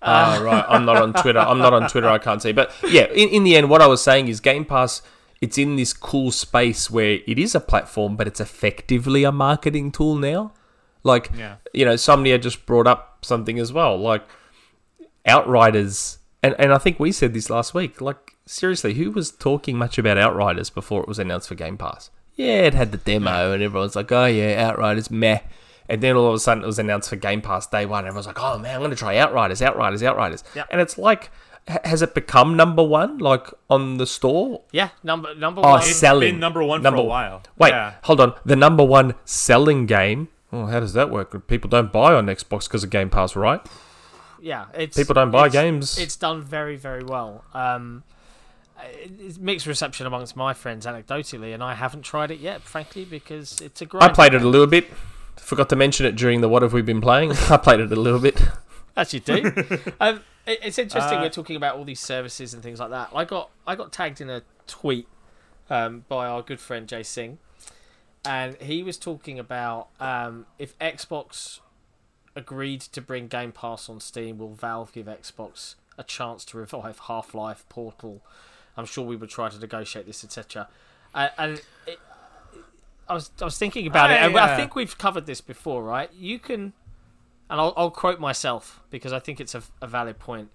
Ah, 0.02 0.40
right. 0.42 0.64
I'm 0.68 0.84
not 0.84 0.96
on 0.96 1.12
Twitter. 1.22 1.38
I'm 1.38 1.58
not 1.58 1.72
on 1.72 1.88
Twitter. 1.88 2.08
I 2.08 2.18
can't 2.18 2.42
see. 2.42 2.50
But 2.52 2.72
yeah, 2.88 3.04
in, 3.12 3.28
in 3.28 3.44
the 3.44 3.54
end, 3.56 3.70
what 3.70 3.80
I 3.80 3.86
was 3.86 4.02
saying 4.02 4.26
is 4.28 4.40
Game 4.40 4.64
Pass. 4.64 5.02
It's 5.40 5.56
in 5.58 5.76
this 5.76 5.92
cool 5.92 6.30
space 6.32 6.90
where 6.90 7.18
it 7.26 7.38
is 7.38 7.54
a 7.54 7.60
platform, 7.60 8.16
but 8.16 8.26
it's 8.26 8.40
effectively 8.40 9.24
a 9.24 9.30
marketing 9.32 9.92
tool 9.92 10.16
now. 10.16 10.52
Like, 11.02 11.30
Yeah. 11.36 11.56
you 11.72 11.84
know, 11.84 11.94
Somnia 11.94 12.40
just 12.40 12.64
brought 12.66 12.86
up 12.86 13.24
something 13.24 13.58
as 13.58 13.72
well. 13.72 13.96
Like, 13.98 14.22
Outriders, 15.26 16.18
and, 16.44 16.54
and 16.58 16.72
I 16.72 16.78
think 16.78 16.98
we 17.00 17.12
said 17.12 17.34
this 17.34 17.50
last 17.50 17.74
week. 17.74 18.00
Like, 18.00 18.36
seriously, 18.46 18.94
who 18.94 19.10
was 19.10 19.30
talking 19.30 19.76
much 19.76 19.98
about 19.98 20.18
Outriders 20.18 20.70
before 20.70 21.02
it 21.02 21.08
was 21.08 21.18
announced 21.18 21.48
for 21.48 21.54
Game 21.54 21.76
Pass? 21.76 22.10
Yeah, 22.36 22.62
it 22.62 22.74
had 22.74 22.90
the 22.92 22.98
demo, 22.98 23.52
and 23.52 23.62
everyone's 23.62 23.94
like, 23.96 24.10
oh, 24.12 24.26
yeah, 24.26 24.68
Outriders, 24.68 25.10
meh. 25.10 25.40
And 25.88 26.00
then 26.02 26.16
all 26.16 26.28
of 26.28 26.34
a 26.34 26.38
sudden 26.38 26.64
it 26.64 26.66
was 26.66 26.78
announced 26.78 27.10
for 27.10 27.16
Game 27.16 27.40
Pass 27.42 27.66
day 27.66 27.86
one. 27.86 28.06
Everyone's 28.06 28.26
like, 28.26 28.40
oh, 28.42 28.58
man, 28.58 28.74
I'm 28.74 28.80
going 28.80 28.90
to 28.90 28.96
try 28.96 29.16
Outriders, 29.18 29.60
Outriders, 29.62 30.02
Outriders. 30.02 30.42
Yep. 30.56 30.66
And 30.70 30.80
it's 30.80 30.96
like, 30.98 31.30
ha- 31.68 31.78
has 31.84 32.02
it 32.02 32.14
become 32.14 32.56
number 32.56 32.82
one, 32.82 33.18
like, 33.18 33.46
on 33.70 33.98
the 33.98 34.06
store? 34.06 34.62
Yeah, 34.72 34.88
number 35.02 35.34
number 35.34 35.60
Oh, 35.64 35.70
one. 35.70 35.80
It's 35.80 35.94
selling. 35.96 36.32
been 36.32 36.40
number 36.40 36.62
one 36.64 36.82
Number- 36.82 36.98
for 36.98 37.04
a 37.04 37.06
while. 37.06 37.42
Wait, 37.58 37.68
Yeah. 37.70 37.94
hold 38.04 38.20
on. 38.20 38.34
The 38.44 38.56
number 38.56 38.82
one 38.82 39.14
selling 39.24 39.86
game. 39.86 40.28
Oh, 40.52 40.66
how 40.66 40.80
does 40.80 40.92
that 40.94 41.10
work? 41.10 41.46
People 41.48 41.68
don't 41.68 41.92
buy 41.92 42.14
on 42.14 42.26
Xbox 42.26 42.64
because 42.68 42.82
of 42.84 42.90
Game 42.90 43.10
Pass, 43.10 43.34
right? 43.36 43.60
Yeah, 44.44 44.66
it's 44.74 44.96
People 44.96 45.14
don't 45.14 45.30
buy 45.30 45.46
it's- 45.46 45.52
games. 45.52 45.98
It's 45.98 46.16
done 46.16 46.42
very 46.42 46.76
very 46.76 47.02
well. 47.02 47.44
Um, 47.54 48.04
it's 48.82 49.38
mixed 49.38 49.66
reception 49.66 50.06
amongst 50.06 50.36
my 50.36 50.52
friends 50.52 50.84
anecdotally, 50.84 51.54
and 51.54 51.62
I 51.62 51.74
haven't 51.74 52.02
tried 52.02 52.30
it 52.30 52.40
yet, 52.40 52.60
frankly, 52.62 53.04
because 53.04 53.60
it's 53.60 53.80
a 53.80 53.86
great. 53.86 54.02
I 54.02 54.08
played 54.08 54.34
it 54.34 54.42
a 54.42 54.48
little 54.48 54.66
bit. 54.66 54.86
Forgot 55.36 55.68
to 55.70 55.76
mention 55.76 56.04
it 56.06 56.16
during 56.16 56.40
the 56.42 56.48
what 56.48 56.62
have 56.62 56.72
we 56.72 56.82
been 56.82 57.00
playing. 57.00 57.32
I 57.50 57.56
played 57.56 57.80
it 57.80 57.90
a 57.92 57.96
little 57.96 58.20
bit. 58.20 58.40
As 58.96 59.14
you 59.14 59.20
do. 59.20 59.36
um, 60.00 60.20
it- 60.46 60.58
it's 60.62 60.78
interesting 60.78 61.18
Uh, 61.18 61.22
we're 61.22 61.30
talking 61.30 61.56
about 61.56 61.76
all 61.76 61.84
these 61.84 62.00
services 62.00 62.52
and 62.52 62.62
things 62.62 62.78
like 62.78 62.90
that. 62.90 63.08
I 63.14 63.24
got 63.24 63.50
I 63.66 63.74
got 63.76 63.92
tagged 63.92 64.20
in 64.20 64.28
a 64.28 64.42
tweet 64.66 65.08
um, 65.70 66.04
by 66.08 66.26
our 66.26 66.42
good 66.42 66.60
friend 66.60 66.86
Jay 66.86 67.02
Singh, 67.02 67.38
and 68.24 68.56
he 68.60 68.82
was 68.82 68.98
talking 68.98 69.38
about 69.38 69.88
um, 70.00 70.44
if 70.58 70.78
Xbox 70.78 71.60
agreed 72.36 72.80
to 72.80 73.00
bring 73.00 73.28
Game 73.28 73.52
Pass 73.52 73.88
on 73.88 74.00
Steam, 74.00 74.38
will 74.38 74.54
Valve 74.54 74.92
give 74.92 75.06
Xbox 75.06 75.74
a 75.96 76.02
chance 76.04 76.44
to 76.46 76.58
revive 76.58 77.00
Half 77.00 77.34
Life, 77.34 77.64
Portal? 77.68 78.22
I'm 78.76 78.86
sure 78.86 79.04
we 79.04 79.16
would 79.16 79.30
try 79.30 79.48
to 79.48 79.58
negotiate 79.58 80.06
this, 80.06 80.24
etc. 80.24 80.68
Uh, 81.14 81.28
and 81.38 81.62
it, 81.86 81.98
I 83.08 83.14
was 83.14 83.30
I 83.40 83.44
was 83.44 83.58
thinking 83.58 83.86
about 83.86 84.10
it, 84.10 84.14
I, 84.14 84.26
and 84.26 84.36
I 84.36 84.52
uh, 84.52 84.56
think 84.56 84.74
we've 84.74 84.96
covered 84.98 85.26
this 85.26 85.40
before, 85.40 85.84
right? 85.84 86.10
You 86.12 86.38
can 86.38 86.72
and 87.50 87.60
I'll, 87.60 87.74
I'll 87.76 87.90
quote 87.90 88.20
myself 88.20 88.80
because 88.90 89.12
I 89.12 89.18
think 89.18 89.40
it's 89.40 89.54
a, 89.54 89.62
a 89.80 89.86
valid 89.86 90.18
point. 90.18 90.50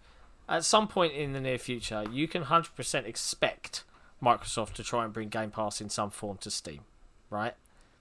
At 0.47 0.65
some 0.65 0.88
point 0.88 1.14
in 1.14 1.34
the 1.34 1.39
near 1.39 1.60
future, 1.60 2.03
you 2.11 2.27
can 2.27 2.45
100% 2.45 3.06
expect 3.06 3.84
Microsoft 4.22 4.73
to 4.73 4.84
try 4.84 5.03
and 5.06 5.14
bring 5.14 5.30
Game 5.30 5.51
Pass 5.51 5.80
in 5.80 5.89
some 5.89 6.10
form 6.10 6.38
to 6.39 6.49
Steam, 6.49 6.81
right? 7.30 7.53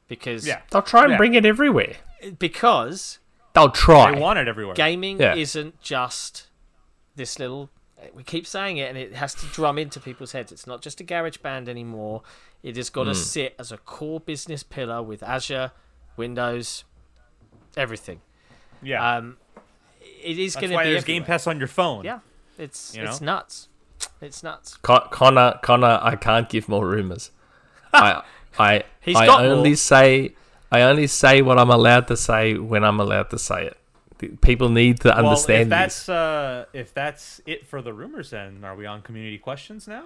Because 0.08 0.46
Yeah. 0.46 0.62
They'll 0.70 0.82
try 0.82 1.02
and 1.02 1.12
Yeah. 1.12 1.16
bring 1.18 1.34
it 1.34 1.44
everywhere. 1.44 1.96
because 2.38 3.18
They'll 3.60 3.70
try. 3.70 4.12
They 4.14 4.20
want 4.20 4.38
it 4.38 4.48
everywhere. 4.48 4.74
gaming 4.74 5.20
Yeah. 5.20 5.34
isn't 5.34 5.80
just 5.80 6.48
this 7.16 7.38
little. 7.38 7.70
We 8.14 8.22
keep 8.22 8.46
saying 8.46 8.76
it, 8.78 8.88
and 8.88 8.96
it 8.96 9.14
has 9.14 9.34
to 9.34 9.46
drum 9.46 9.76
into 9.78 9.98
people's 9.98 10.32
heads. 10.32 10.52
It's 10.52 10.66
not 10.66 10.82
just 10.82 11.00
a 11.00 11.04
garage 11.04 11.38
band 11.38 11.68
anymore. 11.68 12.22
It 12.62 12.76
has 12.76 12.90
got 12.90 13.04
to 13.04 13.14
sit 13.14 13.54
as 13.58 13.72
a 13.72 13.78
core 13.78 14.20
business 14.20 14.62
pillar 14.62 15.02
with 15.02 15.22
Azure, 15.22 15.72
Windows, 16.16 16.84
everything. 17.76 18.20
yeah. 18.82 19.16
Um, 19.16 19.36
it 20.22 20.38
is 20.38 20.54
That's 20.54 20.60
going 20.62 20.70
to 20.70 20.76
why 20.76 20.84
be 20.84 20.90
there's 20.92 21.04
Game 21.04 21.22
everywhere. 21.22 21.26
Pass 21.38 21.46
on 21.46 21.58
your 21.58 21.68
phone. 21.68 22.04
Yeah, 22.04 22.20
it's 22.56 22.94
You 22.96 23.04
it's 23.04 23.20
know? 23.20 23.26
nuts. 23.34 23.68
It's 24.20 24.42
nuts. 24.42 24.76
Con- 24.78 25.08
Connor, 25.10 25.58
Connor, 25.62 25.98
I 26.02 26.16
can't 26.16 26.48
give 26.48 26.68
more 26.68 26.86
rumors. 26.86 27.30
I, 27.92 28.22
I, 28.58 28.84
He's 29.00 29.16
I 29.16 29.26
got 29.26 29.44
only 29.44 29.70
more. 29.70 29.76
say, 29.76 30.34
I 30.70 30.82
only 30.82 31.06
say 31.06 31.40
what 31.42 31.58
I'm 31.58 31.70
allowed 31.70 32.08
to 32.08 32.16
say 32.16 32.54
when 32.54 32.84
I'm 32.84 33.00
allowed 33.00 33.30
to 33.30 33.38
say 33.38 33.66
it. 33.66 34.40
People 34.40 34.68
need 34.68 35.00
to 35.00 35.14
understand. 35.16 35.24
Well, 35.24 35.32
if 35.32 35.38
understand 35.38 35.72
that's 35.72 35.96
this. 36.06 36.08
uh, 36.08 36.64
if 36.72 36.92
that's 36.92 37.40
it 37.46 37.66
for 37.66 37.80
the 37.82 37.92
rumors, 37.92 38.30
then 38.30 38.64
are 38.64 38.74
we 38.74 38.84
on 38.84 39.00
community 39.02 39.38
questions 39.38 39.86
now? 39.86 40.04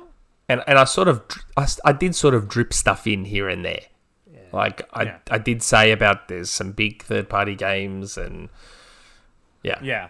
And 0.49 0.63
and 0.67 0.79
I 0.79 0.85
sort 0.85 1.09
of, 1.09 1.23
I, 1.57 1.61
I, 1.61 1.65
s- 1.65 1.81
I 1.85 1.93
did 1.93 2.15
sort 2.15 2.35
of 2.35 2.47
drip 2.49 2.73
stuff 2.75 3.07
in 3.07 3.25
here 3.25 3.49
and 3.49 3.65
there. 3.65 3.81
Like 4.53 4.83
I, 4.93 5.05
Yeah. 5.05 5.19
I 5.31 5.39
did 5.39 5.63
say 5.63 5.93
about 5.93 6.29
there's 6.29 6.51
some 6.51 6.73
big 6.73 7.03
third 7.03 7.31
party 7.31 7.55
games 7.55 8.19
and 8.19 8.51
yeah, 9.63 9.79
Yeah. 9.83 10.09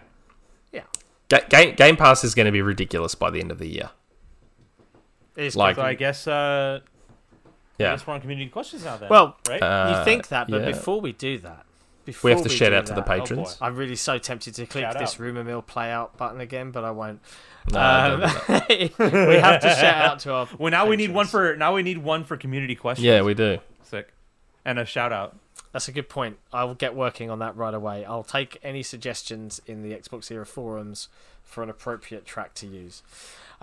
Yeah, 0.73 0.83
Ga- 1.29 1.47
Game 1.47 1.75
Game 1.75 1.95
Pass 1.95 2.25
is 2.25 2.35
going 2.35 2.47
to 2.47 2.51
be 2.51 2.61
ridiculous 2.61 3.15
by 3.15 3.29
the 3.29 3.39
end 3.39 3.51
of 3.51 3.57
the 3.57 3.67
year. 3.67 3.91
it 5.37 5.45
is 5.45 5.55
Like- 5.55 5.77
I 5.77 5.93
guess 5.93 6.27
uh, 6.27 6.81
I 7.79 7.83
Yeah, 7.83 7.91
guess 7.95 8.05
we're 8.07 8.13
on 8.13 8.21
community 8.21 8.49
questions 8.49 8.83
now. 8.85 8.97
Then. 8.97 9.09
Well, 9.09 9.37
right? 9.47 9.61
Uh, 9.61 9.95
you 9.99 10.05
think 10.05 10.27
that, 10.29 10.47
but 10.49 10.61
yeah. 10.61 10.67
before 10.71 11.01
we 11.01 11.11
do 11.11 11.37
that, 11.39 11.65
before 12.05 12.29
we 12.29 12.35
have 12.35 12.43
to 12.43 12.49
shout 12.49 12.69
do 12.71 12.75
out 12.75 12.85
to 12.87 12.93
the 12.93 13.01
that, 13.01 13.09
oh 13.09 13.19
patrons. 13.21 13.55
boy. 13.55 13.65
I'm 13.65 13.75
really 13.75 13.95
so 13.95 14.17
tempted 14.17 14.53
to 14.55 14.65
click 14.65 14.83
Shout 14.83 14.99
this 14.99 15.13
out. 15.15 15.19
rumor 15.19 15.43
mill 15.43 15.61
play 15.61 15.89
out 15.91 16.17
button 16.17 16.39
again, 16.41 16.71
but 16.71 16.83
I 16.83 16.91
won't. 16.91 17.19
No, 17.71 17.79
Um, 17.79 18.19
don't 18.19 18.67
do 18.67 18.89
that. 18.89 18.99
we 19.29 19.35
have 19.35 19.61
to 19.61 19.69
shout 19.69 19.95
out 20.05 20.19
to 20.19 20.33
our. 20.33 20.47
well, 20.57 20.69
now 20.71 20.85
we 20.87 20.97
need 20.97 21.11
one 21.11 21.25
for 21.27 21.55
now 21.55 21.73
we 21.73 21.81
need 21.83 21.99
one 21.99 22.23
for 22.25 22.35
community 22.37 22.75
questions. 22.75 23.05
yeah, 23.05 23.21
we 23.21 23.33
do. 23.33 23.57
sick, 23.83 24.13
and 24.65 24.77
a 24.79 24.85
shout 24.85 25.11
out. 25.13 25.37
That's 25.71 25.87
a 25.87 25.91
good 25.91 26.07
point. 26.09 26.37
I 26.51 26.65
will 26.65 26.75
get 26.75 26.93
working 26.93 27.31
on 27.31 27.39
that 27.39 27.55
right 27.57 27.73
away. 27.73 28.05
I'll 28.05 28.21
take 28.23 28.59
any 28.63 28.83
suggestions 28.83 29.59
in 29.65 29.81
the 29.81 29.95
Xbox 29.95 30.29
Era 30.29 30.45
forums 30.45 31.07
for 31.41 31.63
an 31.63 31.69
appropriate 31.69 32.25
track 32.25 32.53
to 32.55 32.67
use. 32.67 33.01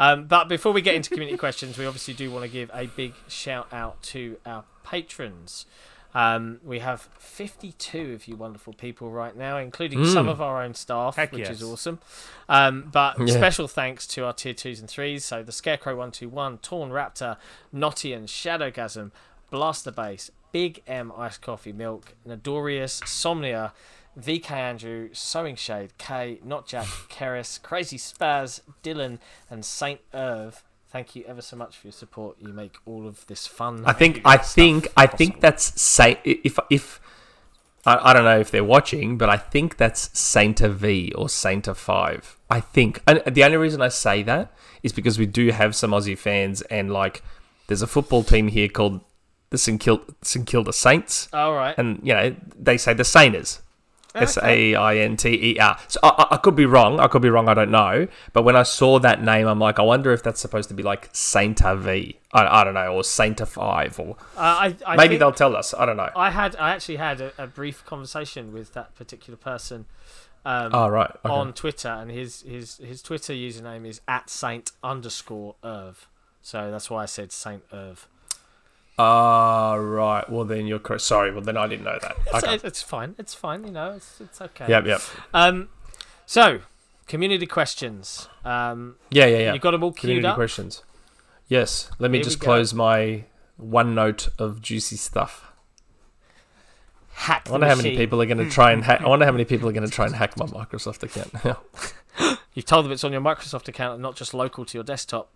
Um, 0.01 0.25
but 0.27 0.49
before 0.49 0.73
we 0.73 0.81
get 0.81 0.95
into 0.95 1.11
community 1.11 1.37
questions, 1.37 1.77
we 1.77 1.85
obviously 1.85 2.15
do 2.15 2.31
want 2.31 2.45
to 2.45 2.51
give 2.51 2.71
a 2.73 2.87
big 2.87 3.13
shout 3.29 3.69
out 3.73 4.03
to 4.05 4.39
our 4.47 4.65
patrons. 4.83 5.67
Um, 6.15 6.59
we 6.65 6.79
have 6.81 7.09
52 7.19 8.15
of 8.15 8.27
you 8.27 8.35
wonderful 8.35 8.73
people 8.73 9.11
right 9.11 9.37
now, 9.37 9.59
including 9.59 10.05
some 10.07 10.27
Mm. 10.27 10.31
of 10.31 10.41
our 10.41 10.63
own 10.63 10.75
staff, 10.75 11.17
Heck 11.17 11.33
which 11.33 11.49
is 11.49 11.63
awesome. 11.63 12.01
Um, 12.49 12.89
but 12.91 13.17
Yeah. 13.21 13.35
special 13.37 13.69
thanks 13.69 14.07
to 14.09 14.25
our 14.25 14.33
tier 14.33 14.55
twos 14.55 14.81
and 14.81 14.89
threes. 14.89 15.25
So 15.25 15.43
the 15.43 15.53
Scarecrow 15.53 15.95
121, 15.97 16.59
Torn 16.59 16.91
Raptor, 16.91 17.37
Nottian, 17.73 18.25
Shadowgasm, 18.25 19.13
Blaster 19.51 19.93
Base, 19.93 20.31
Big 20.51 20.83
M 20.87 21.13
Iced 21.17 21.43
Coffee 21.43 21.73
Milk, 21.73 22.15
Nadorius, 22.27 23.03
Somnia, 23.05 23.71
VK 24.23 24.51
Andrew, 24.53 25.09
Sewing 25.13 25.57
Shade, 25.57 25.97
K, 25.99 26.41
Not 26.45 26.67
Jack, 26.67 26.87
Keris, 27.09 27.61
Crazy 27.63 27.97
Spaz, 27.99 28.61
Dylan, 28.83 29.19
and 29.49 29.65
Saint 29.65 30.01
Irv. 30.15 30.63
Thank 30.91 31.15
you 31.15 31.25
ever 31.29 31.41
so 31.43 31.57
much 31.57 31.77
for 31.77 31.87
your 31.87 31.93
support. 31.93 32.37
You 32.41 32.49
make 32.53 32.77
all 32.85 33.07
of 33.07 33.27
this 33.29 33.47
fun. 33.47 33.85
I 33.87 33.93
think 33.93 34.23
I 34.25 34.37
think 34.37 34.89
I 34.97 35.07
think 35.07 35.41
that's 35.41 35.81
Saint. 35.81 36.19
If 36.25 36.59
if 36.69 37.01
I, 37.87 38.11
I 38.11 38.13
don't 38.13 38.25
know 38.25 38.41
if 38.41 38.51
they're 38.51 38.65
watching, 38.65 39.17
but 39.17 39.29
I 39.31 39.37
think 39.37 39.77
that's 39.77 40.09
Sainta 40.09 40.69
V 40.71 41.13
or 41.15 41.27
Sainta 41.27 41.77
Five. 41.77 42.37
I 42.51 42.61
think, 42.61 43.03
and 43.07 43.23
the 43.25 43.45
only 43.45 43.57
reason 43.57 43.81
I 43.81 43.89
say 43.89 44.23
that 44.25 44.53
is 44.83 44.93
because 44.93 45.19
we 45.19 45.27
do 45.27 45.51
have 45.53 45.77
some 45.77 45.93
Aussie 45.93 46.19
fans, 46.19 46.63
and 46.63 46.93
like 46.93 47.23
there's 47.69 47.83
a 47.83 47.87
football 47.87 48.25
team 48.25 48.49
here 48.49 48.69
called 48.69 49.01
the 49.51 49.59
St 49.59 49.81
Kilda, 49.81 50.03
St 50.23 50.47
Kilda 50.47 50.73
Saints, 50.73 51.29
All 51.33 51.55
right. 51.55 51.77
and 51.79 52.01
you 52.03 52.13
know 52.15 52.35
they 52.59 52.77
say 52.77 52.95
the 52.95 53.05
Sainters. 53.05 53.63
S 54.15 54.39
A 54.43 54.75
I 54.75 54.97
N 54.97 55.17
T 55.17 55.29
E 55.29 55.59
R. 55.59 55.79
So 55.89 56.01
I, 56.03 56.27
I- 56.33 56.37
could 56.39 56.57
be 56.57 56.67
wrong. 56.67 56.99
I 57.01 57.07
could 57.09 57.23
be 57.23 57.31
wrong. 57.31 57.49
I 57.49 57.55
don't 57.55 57.71
know. 57.71 58.07
But 58.33 58.43
when 58.43 58.57
I 58.57 58.63
saw 58.63 58.99
that 58.99 59.23
name, 59.23 59.47
I'm 59.47 59.59
like, 59.59 59.79
I 59.79 59.83
wonder 59.83 60.13
if 60.13 60.23
that's 60.23 60.41
supposed 60.41 60.69
to 60.71 60.75
be 60.75 60.83
like 60.83 61.13
Sainta 61.13 61.79
V. 61.79 62.19
I, 62.33 62.61
I 62.61 62.65
don't 62.65 62.75
know, 62.75 62.95
or 62.95 63.03
Sainta 63.03 63.47
Five, 63.47 63.99
or 63.99 64.17
Uh, 64.37 64.41
I, 64.41 64.77
I 64.87 64.97
maybe 64.97 65.17
they'll 65.17 65.33
tell 65.33 65.55
us. 65.57 65.75
I 65.75 65.87
don't 65.87 65.97
know. 65.97 66.11
I 66.17 66.31
had 66.31 66.57
I 66.57 66.71
actually 66.71 66.97
had 66.97 67.21
a, 67.21 67.33
a 67.39 67.47
brief 67.47 67.85
conversation 67.85 68.53
with 68.53 68.73
that 68.75 68.95
particular 68.95 69.37
person 69.37 69.87
um, 70.45 70.71
oh 70.75 70.89
right. 70.89 71.11
Okay. 71.25 71.35
on 71.35 71.53
Twitter, 71.53 71.89
and 71.89 72.11
his 72.11 72.43
his 72.43 72.79
his 72.79 73.03
Twitter 73.03 73.33
username 73.33 73.87
is 73.87 74.01
at 74.09 74.31
Saint 74.31 74.73
underscore 74.83 75.57
Irv. 75.63 76.09
So 76.43 76.71
that's 76.71 76.89
why 76.89 77.03
I 77.03 77.07
said 77.07 77.33
Saint 77.33 77.63
Irv. 77.73 78.09
Ah, 79.03 79.75
right. 79.75 80.29
Well, 80.29 80.45
then 80.45 80.67
you're 80.67 80.79
correct. 80.79 81.03
Sorry. 81.03 81.31
Well, 81.33 81.41
then 81.43 81.57
I 81.57 81.67
didn't 81.67 81.85
know 81.85 81.99
that. 82.03 82.17
It's, 82.35 82.45
Okay. 82.45 82.61
it's 82.63 82.83
fine. 82.83 83.15
It's 83.19 83.35
fine. 83.35 83.65
You 83.65 83.73
know, 83.73 83.93
it's 83.93 84.21
it's 84.21 84.41
okay. 84.41 84.67
Yep. 84.69 84.87
Yep. 84.87 85.01
Um, 85.33 85.69
so 86.27 86.61
community 87.07 87.47
questions. 87.47 88.29
Um, 88.45 88.97
Yeah. 89.11 89.27
Yeah. 89.27 89.39
Yeah. 89.39 89.53
you 89.55 89.59
got 89.59 89.71
them 89.73 89.83
all 89.83 89.93
queued 89.93 90.01
Community 90.01 90.27
up. 90.29 90.35
questions. 90.37 90.83
Yes. 91.49 91.91
Let 91.99 92.11
me 92.11 92.19
Here 92.19 92.25
just 92.25 92.41
close 92.41 92.75
my 92.75 93.25
OneNote 93.61 94.29
of 94.39 94.61
juicy 94.63 94.97
stuff. 94.97 95.47
Hack 97.13 97.43
I 97.45 97.49
the 97.49 97.53
wonder 97.53 97.67
how 97.69 97.75
many 97.77 97.97
people 97.97 98.23
are 98.23 98.27
going 98.27 98.39
to 98.39 98.49
try 98.49 98.73
and 98.73 98.85
hack. 98.85 99.01
I 99.03 99.09
wonder 99.09 99.25
how 99.27 99.33
many 99.33 99.45
people 99.45 99.69
are 99.69 99.73
going 99.73 99.87
to 99.87 99.93
try 99.93 100.07
and 100.07 100.15
hack 100.15 100.37
my 100.39 100.47
Microsoft 100.47 101.03
account. 101.03 101.59
You've 102.55 102.65
told 102.67 102.85
them 102.85 102.93
it's 102.93 103.05
on 103.05 103.13
your 103.13 103.21
Microsoft 103.21 103.69
account 103.69 103.95
and 103.95 104.03
not 104.03 104.17
just 104.17 104.33
local 104.33 104.65
to 104.65 104.77
your 104.79 104.85
desktop. 104.85 105.31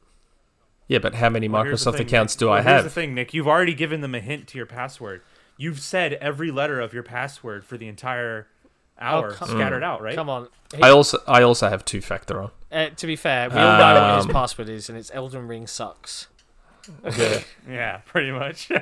Yeah, 0.88 0.98
but 0.98 1.14
how 1.14 1.28
many 1.30 1.48
Well, 1.48 1.64
Microsoft 1.64 1.92
thing, 1.98 2.02
accounts 2.06 2.34
Nick. 2.34 2.38
do 2.40 2.46
Well, 2.46 2.54
I 2.54 2.60
have? 2.62 2.66
Here's 2.72 2.84
the 2.84 2.90
thing, 2.90 3.14
Nick. 3.14 3.32
You've 3.34 3.48
already 3.48 3.74
given 3.74 4.00
them 4.00 4.14
a 4.14 4.20
hint 4.20 4.46
to 4.48 4.58
your 4.58 4.66
password. 4.66 5.22
You've 5.56 5.80
said 5.80 6.14
every 6.14 6.50
letter 6.50 6.80
of 6.80 6.92
your 6.92 7.02
password 7.04 7.64
for 7.64 7.76
the 7.78 7.86
entire 7.88 8.48
hour 9.00 9.32
come- 9.32 9.48
scattered 9.48 9.82
out, 9.82 10.02
right? 10.02 10.14
Come 10.14 10.28
on. 10.28 10.48
I 10.82 10.90
also 10.90 11.18
I 11.26 11.42
also 11.42 11.68
have 11.68 11.84
two 11.84 12.00
factor 12.00 12.40
on. 12.42 12.50
Uh, 12.72 12.88
to 12.96 13.06
be 13.06 13.14
fair, 13.16 13.48
we 13.48 13.56
all 13.56 13.78
know 13.78 14.00
what 14.08 14.16
his 14.16 14.26
Um, 14.26 14.32
password 14.32 14.68
is, 14.68 14.88
and 14.88 14.98
it's 14.98 15.10
Elden 15.14 15.46
Ring 15.48 15.66
sucks. 15.66 16.26
Yeah. 17.16 17.40
Yeah, 17.68 17.96
pretty 18.04 18.30
much. 18.32 18.68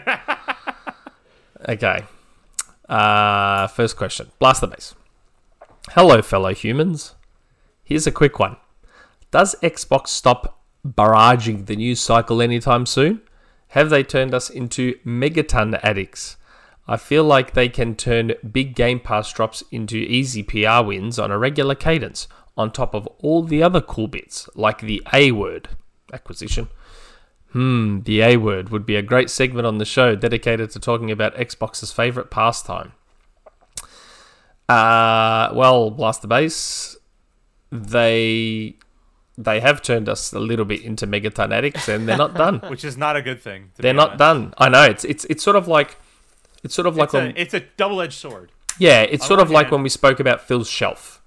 Okay. 1.68 2.04
Uh, 2.88 3.66
first 3.68 3.96
question. 3.96 4.30
Blast 4.40 4.60
the 4.60 4.66
base. 4.66 4.94
Hello, 5.90 6.20
fellow 6.22 6.52
humans. 6.52 7.14
Here's 7.84 8.06
a 8.06 8.10
quick 8.12 8.38
one. 8.38 8.56
Does 9.30 9.54
Xbox 9.62 10.08
stop 10.08 10.58
barraging 10.86 11.66
the 11.66 11.76
news 11.76 12.00
cycle 12.00 12.42
anytime 12.42 12.86
soon? 12.86 13.20
Have 13.68 13.90
they 13.90 14.02
turned 14.02 14.34
us 14.34 14.50
into 14.50 14.98
megaton 15.04 15.78
addicts? 15.82 16.36
I 16.86 16.96
feel 16.96 17.24
like 17.24 17.54
they 17.54 17.68
can 17.68 17.94
turn 17.94 18.34
big 18.50 18.74
Game 18.74 19.00
Pass 19.00 19.32
drops 19.32 19.62
into 19.70 19.96
easy 19.96 20.42
PR 20.42 20.84
wins 20.84 21.18
on 21.18 21.30
a 21.30 21.38
regular 21.38 21.74
cadence, 21.74 22.26
on 22.56 22.70
top 22.70 22.94
of 22.94 23.06
all 23.18 23.42
the 23.42 23.62
other 23.62 23.80
cool 23.80 24.08
bits, 24.08 24.48
like 24.54 24.80
the 24.80 25.02
A 25.12 25.32
word 25.32 25.68
acquisition. 26.12 26.68
Hmm, 27.52 28.00
the 28.00 28.22
A 28.22 28.36
word 28.36 28.70
would 28.70 28.84
be 28.84 28.96
a 28.96 29.02
great 29.02 29.30
segment 29.30 29.66
on 29.66 29.78
the 29.78 29.84
show 29.84 30.16
dedicated 30.16 30.70
to 30.70 30.80
talking 30.80 31.10
about 31.10 31.36
Xbox's 31.36 31.92
favorite 31.92 32.30
pastime. 32.30 32.92
Uh, 34.68 35.50
well, 35.54 35.90
Blast 35.90 36.22
the 36.22 36.28
Base, 36.28 36.96
they 37.70 38.76
they 39.38 39.60
have 39.60 39.80
turned 39.82 40.08
us 40.08 40.32
a 40.32 40.38
little 40.38 40.64
bit 40.64 40.82
into 40.82 41.06
megaton 41.06 41.52
addicts, 41.52 41.88
and 41.88 42.08
they're 42.08 42.16
not 42.16 42.34
done. 42.34 42.58
Which 42.68 42.84
is 42.84 42.96
not 42.96 43.16
a 43.16 43.22
good 43.22 43.40
thing. 43.40 43.70
they're 43.76 43.94
not 43.94 44.08
honest. 44.10 44.18
done. 44.18 44.54
I 44.58 44.68
know 44.68 44.82
it's 44.84 45.04
it's 45.04 45.24
it's 45.26 45.42
sort 45.42 45.56
of 45.56 45.66
like 45.68 45.96
it's 46.62 46.74
sort 46.74 46.86
of 46.86 46.96
like 46.96 47.08
It's 47.12 47.14
a, 47.14 47.40
it's 47.40 47.54
a 47.54 47.60
double-edged 47.76 48.12
sword. 48.14 48.52
yeah, 48.78 49.02
it's 49.02 49.24
on 49.24 49.28
sort 49.28 49.40
of 49.40 49.48
one 49.48 49.54
like 49.54 49.64
hand- 49.66 49.72
when 49.72 49.82
we 49.82 49.88
spoke 49.88 50.20
about 50.20 50.40
Phil's 50.42 50.68
shelf. 50.68 51.20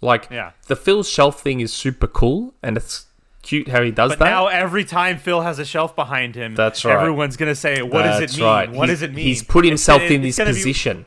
Like 0.00 0.28
Yeah. 0.30 0.50
the 0.66 0.76
Phil's 0.76 1.08
shelf 1.08 1.40
thing 1.40 1.60
is 1.60 1.72
super 1.72 2.06
cool, 2.08 2.54
and 2.62 2.76
it's 2.76 3.06
cute 3.42 3.68
how 3.68 3.82
he 3.82 3.90
does 3.92 4.10
But 4.10 4.18
that. 4.20 4.24
now 4.26 4.48
every 4.48 4.84
time 4.84 5.18
Phil 5.18 5.40
has 5.42 5.58
a 5.60 5.64
shelf 5.64 5.94
behind 5.96 6.34
him, 6.34 6.54
That's 6.56 6.84
right. 6.84 6.96
Everyone's 6.96 7.36
gonna 7.36 7.54
say, 7.54 7.80
"What 7.82 8.02
does 8.02 8.20
it 8.20 8.36
mean? 8.36 8.46
right. 8.46 8.70
What 8.70 8.88
He's- 8.88 8.98
does 8.98 9.02
it 9.02 9.14
mean?" 9.14 9.24
He's 9.24 9.42
put 9.42 9.64
himself 9.64 10.02
gonna- 10.02 10.14
in 10.14 10.24
it's 10.24 10.36
this 10.36 10.44
gonna 10.44 10.50
be- 10.54 10.58
position. 10.60 11.06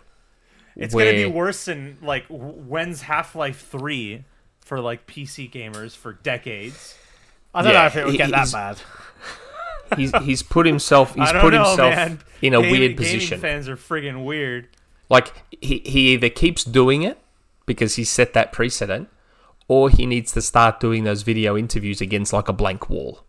It's 0.78 0.94
where 0.96 1.12
gonna 1.14 1.26
be 1.28 1.32
worse 1.32 1.66
than 1.66 1.98
like 2.02 2.26
when's 2.30 3.04
Half 3.04 3.36
Life 3.36 3.68
Three 3.70 4.24
for 4.66 4.82
like 4.82 5.08
PC 5.08 5.50
gamers 5.50 5.96
for 5.96 6.12
decades. 6.14 6.98
I 7.54 7.62
don't 7.62 7.72
Yeah, 7.72 7.80
know 7.82 7.86
if 7.88 7.96
it 7.96 8.06
would 8.06 8.18
get 8.18 8.32
that 8.32 8.52
bad. 8.52 8.82
he's 9.98 10.12
he's 10.24 10.44
put 10.44 10.66
himself 10.66 11.16
he's 11.16 11.32
put 11.40 11.54
know, 11.54 11.64
himself 11.64 11.96
man. 11.96 12.20
in 12.42 12.54
a 12.54 12.62
Game- 12.62 12.72
weird 12.72 12.98
position. 12.98 13.40
Fans 13.40 13.70
are 13.70 13.78
friggin' 13.78 14.26
weird. 14.26 14.68
Like 15.10 15.32
he 15.62 15.80
he 15.86 16.14
either 16.14 16.30
keeps 16.30 16.64
doing 16.66 17.04
it 17.04 17.18
because 17.66 17.96
he 17.96 18.04
set 18.04 18.34
that 18.34 18.52
precedent, 18.52 19.08
or 19.68 19.90
he 19.90 20.06
needs 20.06 20.32
to 20.34 20.42
start 20.42 20.80
doing 20.80 21.04
those 21.06 21.22
video 21.22 21.56
interviews 21.56 22.02
against 22.02 22.34
like 22.34 22.50
a 22.50 22.54
blank 22.54 22.90
wall, 22.90 23.24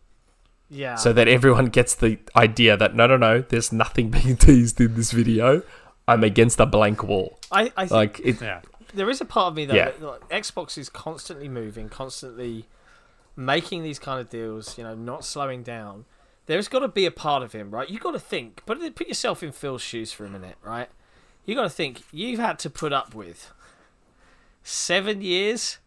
Yeah. 0.71 0.95
so 0.97 1.13
that 1.13 1.29
everyone 1.29 1.67
gets 1.67 1.95
the 1.95 2.19
idea 2.35 2.77
that 2.79 2.95
no 2.95 3.07
no 3.07 3.17
no, 3.19 3.43
there's 3.43 3.73
nothing 3.73 4.11
being 4.17 4.37
teased 4.37 4.81
in 4.81 4.95
this 4.95 5.13
video. 5.13 5.63
I'm 6.09 6.25
against 6.25 6.61
a 6.61 6.67
blank 6.67 7.03
wall. 7.03 7.39
I, 7.53 7.73
I 7.77 7.83
think 7.87 7.91
Like 7.91 8.21
it, 8.25 8.41
Yeah. 8.41 8.61
There 8.97 9.09
is 9.11 9.21
a 9.21 9.25
part 9.25 9.49
of 9.53 9.57
me 9.57 9.65
though. 9.67 9.75
Yeah. 9.75 9.91
That, 9.91 10.03
like, 10.03 10.29
Xbox 10.31 10.77
is 10.79 10.89
constantly 10.89 11.49
moving, 11.49 11.89
constantly 11.89 12.67
making 13.37 13.83
these 13.83 13.99
kind 13.99 14.21
of 14.21 14.29
deals. 14.29 14.77
You 14.79 14.85
know, 14.85 14.95
not 14.95 15.25
slowing 15.25 15.63
down. 15.63 16.05
There's 16.47 16.69
got 16.69 16.81
to 16.81 16.89
be 16.89 17.07
a 17.07 17.11
part 17.11 17.43
of 17.43 17.53
him, 17.53 17.71
right? 17.71 17.89
You 17.91 17.99
got 17.99 18.13
to 18.13 18.21
think. 18.21 18.63
Put 18.67 18.79
put 18.95 19.09
yourself 19.09 19.43
in 19.43 19.53
Phil's 19.53 19.83
shoes 19.83 20.13
for 20.13 20.25
a 20.25 20.29
minute, 20.31 20.57
right? 20.63 20.89
You 21.45 21.55
got 21.55 21.63
to 21.63 21.71
think. 21.71 22.03
You've 22.13 22.41
had 22.41 22.59
to 22.61 22.71
put 22.71 22.93
up 22.93 23.15
with 23.15 23.53
seven 24.63 25.21
years 25.23 25.79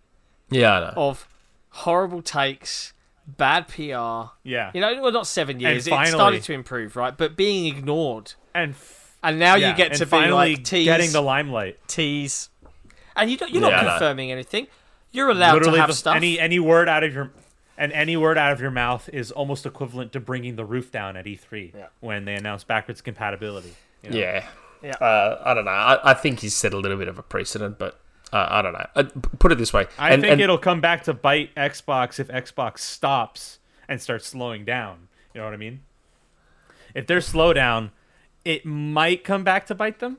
yeah, 0.49 0.73
I 0.73 0.79
know. 0.79 0.93
of 0.95 1.27
horrible 1.69 2.21
takes, 2.21 2.93
bad 3.27 3.67
PR. 3.67 4.31
Yeah. 4.43 4.71
You 4.73 4.81
know, 4.81 5.01
well, 5.01 5.11
not 5.11 5.27
seven 5.27 5.59
years. 5.59 5.85
It 5.87 5.91
finally- 5.91 6.11
started 6.11 6.43
to 6.43 6.53
improve, 6.53 6.95
right? 6.95 7.15
But 7.15 7.35
being 7.35 7.65
ignored, 7.75 8.33
And 8.53 8.71
f- 8.71 9.17
and 9.23 9.37
now 9.37 9.55
yeah, 9.55 9.69
you 9.71 9.75
get 9.75 9.93
to 9.95 10.05
be 10.05 10.09
finally 10.09 10.55
like 10.55 10.63
tease, 10.63 10.85
getting 10.85 11.11
the 11.11 11.21
limelight. 11.21 11.77
tease, 11.87 12.49
and 13.21 13.29
you 13.31 13.37
don't, 13.37 13.51
you're 13.51 13.61
Yeah, 13.63 13.69
not 13.69 13.83
know. 13.83 13.89
confirming 13.91 14.31
anything. 14.31 14.67
You're 15.11 15.29
allowed 15.29 15.53
Literally, 15.55 15.77
to 15.77 15.81
have 15.81 15.89
the- 15.89 15.95
stuff. 15.95 16.15
any 16.15 16.39
any 16.39 16.59
word 16.59 16.87
out 16.89 17.03
of 17.03 17.13
your 17.13 17.31
and 17.77 17.91
any 17.93 18.17
word 18.17 18.37
out 18.37 18.51
of 18.51 18.59
your 18.61 18.71
mouth 18.71 19.09
is 19.13 19.31
almost 19.31 19.65
equivalent 19.65 20.11
to 20.13 20.19
bringing 20.19 20.55
the 20.55 20.65
roof 20.65 20.91
down 20.91 21.15
at 21.15 21.25
E3 21.25 21.73
Yeah. 21.75 21.87
when 22.01 22.25
they 22.25 22.35
announced 22.35 22.67
backwards 22.67 23.01
compatibility. 23.01 23.73
you 24.03 24.09
know? 24.11 24.17
Yeah. 24.17 24.45
Yeah. 24.83 24.91
Uh, 25.01 25.41
I 25.45 25.53
don't 25.53 25.65
know. 25.65 25.71
I, 25.71 26.11
I 26.11 26.13
think 26.13 26.39
he's 26.41 26.53
set 26.55 26.73
a 26.73 26.77
little 26.77 26.97
bit 26.97 27.07
of 27.07 27.17
a 27.17 27.23
precedent, 27.23 27.77
but 27.79 27.99
uh, 28.31 28.47
I 28.49 28.61
don't 28.61 28.73
know. 28.73 28.85
Uh, 28.95 29.03
put 29.39 29.51
it 29.51 29.57
this 29.57 29.73
way. 29.73 29.87
I 29.97 30.11
and, 30.11 30.21
think 30.21 30.33
and- 30.33 30.41
it'll 30.41 30.57
come 30.57 30.79
back 30.81 31.03
to 31.05 31.13
bite 31.13 31.53
Xbox 31.55 32.19
if 32.19 32.27
Xbox 32.27 32.79
stops 32.79 33.59
and 33.87 34.01
starts 34.01 34.27
slowing 34.27 34.63
down. 34.65 35.07
You 35.33 35.39
know 35.41 35.45
what 35.45 35.53
I 35.53 35.57
mean? 35.57 35.81
If 36.93 37.07
they're 37.07 37.21
slow 37.21 37.53
down, 37.53 37.91
it 38.45 38.65
might 38.65 39.23
come 39.23 39.43
back 39.43 39.65
to 39.67 39.75
bite 39.75 39.99
them, 39.99 40.17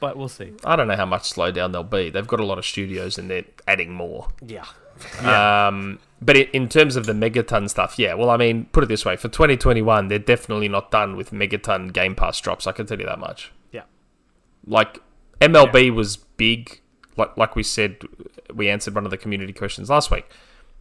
but 0.00 0.16
we'll 0.16 0.28
see. 0.28 0.52
I 0.64 0.76
don't 0.76 0.88
know 0.88 0.96
how 0.96 1.06
much 1.06 1.32
slowdown 1.32 1.72
there'll 1.72 1.84
be. 1.84 2.10
They've 2.10 2.26
got 2.26 2.40
a 2.40 2.44
lot 2.44 2.58
of 2.58 2.64
studios 2.64 3.18
and 3.18 3.30
they're 3.30 3.44
adding 3.66 3.92
more. 3.92 4.28
yeah. 4.44 4.64
Um, 5.20 5.98
but 6.22 6.36
in, 6.36 6.48
in 6.52 6.68
terms 6.68 6.96
of 6.96 7.04
the 7.06 7.12
megaton 7.12 7.68
stuff, 7.68 7.98
yeah. 7.98 8.14
Well, 8.14 8.30
I 8.30 8.36
mean, 8.36 8.66
put 8.72 8.82
it 8.82 8.86
this 8.86 9.04
way: 9.04 9.16
for 9.16 9.28
2021, 9.28 10.08
they're 10.08 10.18
definitely 10.18 10.68
not 10.68 10.90
done 10.90 11.16
with 11.16 11.32
megaton 11.32 11.92
Game 11.92 12.14
Pass 12.14 12.40
drops. 12.40 12.66
I 12.66 12.72
can 12.72 12.86
tell 12.86 12.98
you 12.98 13.06
that 13.06 13.18
much. 13.18 13.52
Yeah. 13.72 13.82
Like 14.66 15.02
MLB 15.40 15.94
was 15.94 16.16
big. 16.16 16.80
Like 17.16 17.36
like 17.36 17.56
we 17.56 17.62
said, 17.62 17.98
we 18.54 18.68
answered 18.70 18.94
one 18.94 19.04
of 19.04 19.10
the 19.10 19.18
community 19.18 19.52
questions 19.52 19.90
last 19.90 20.10
week. 20.10 20.26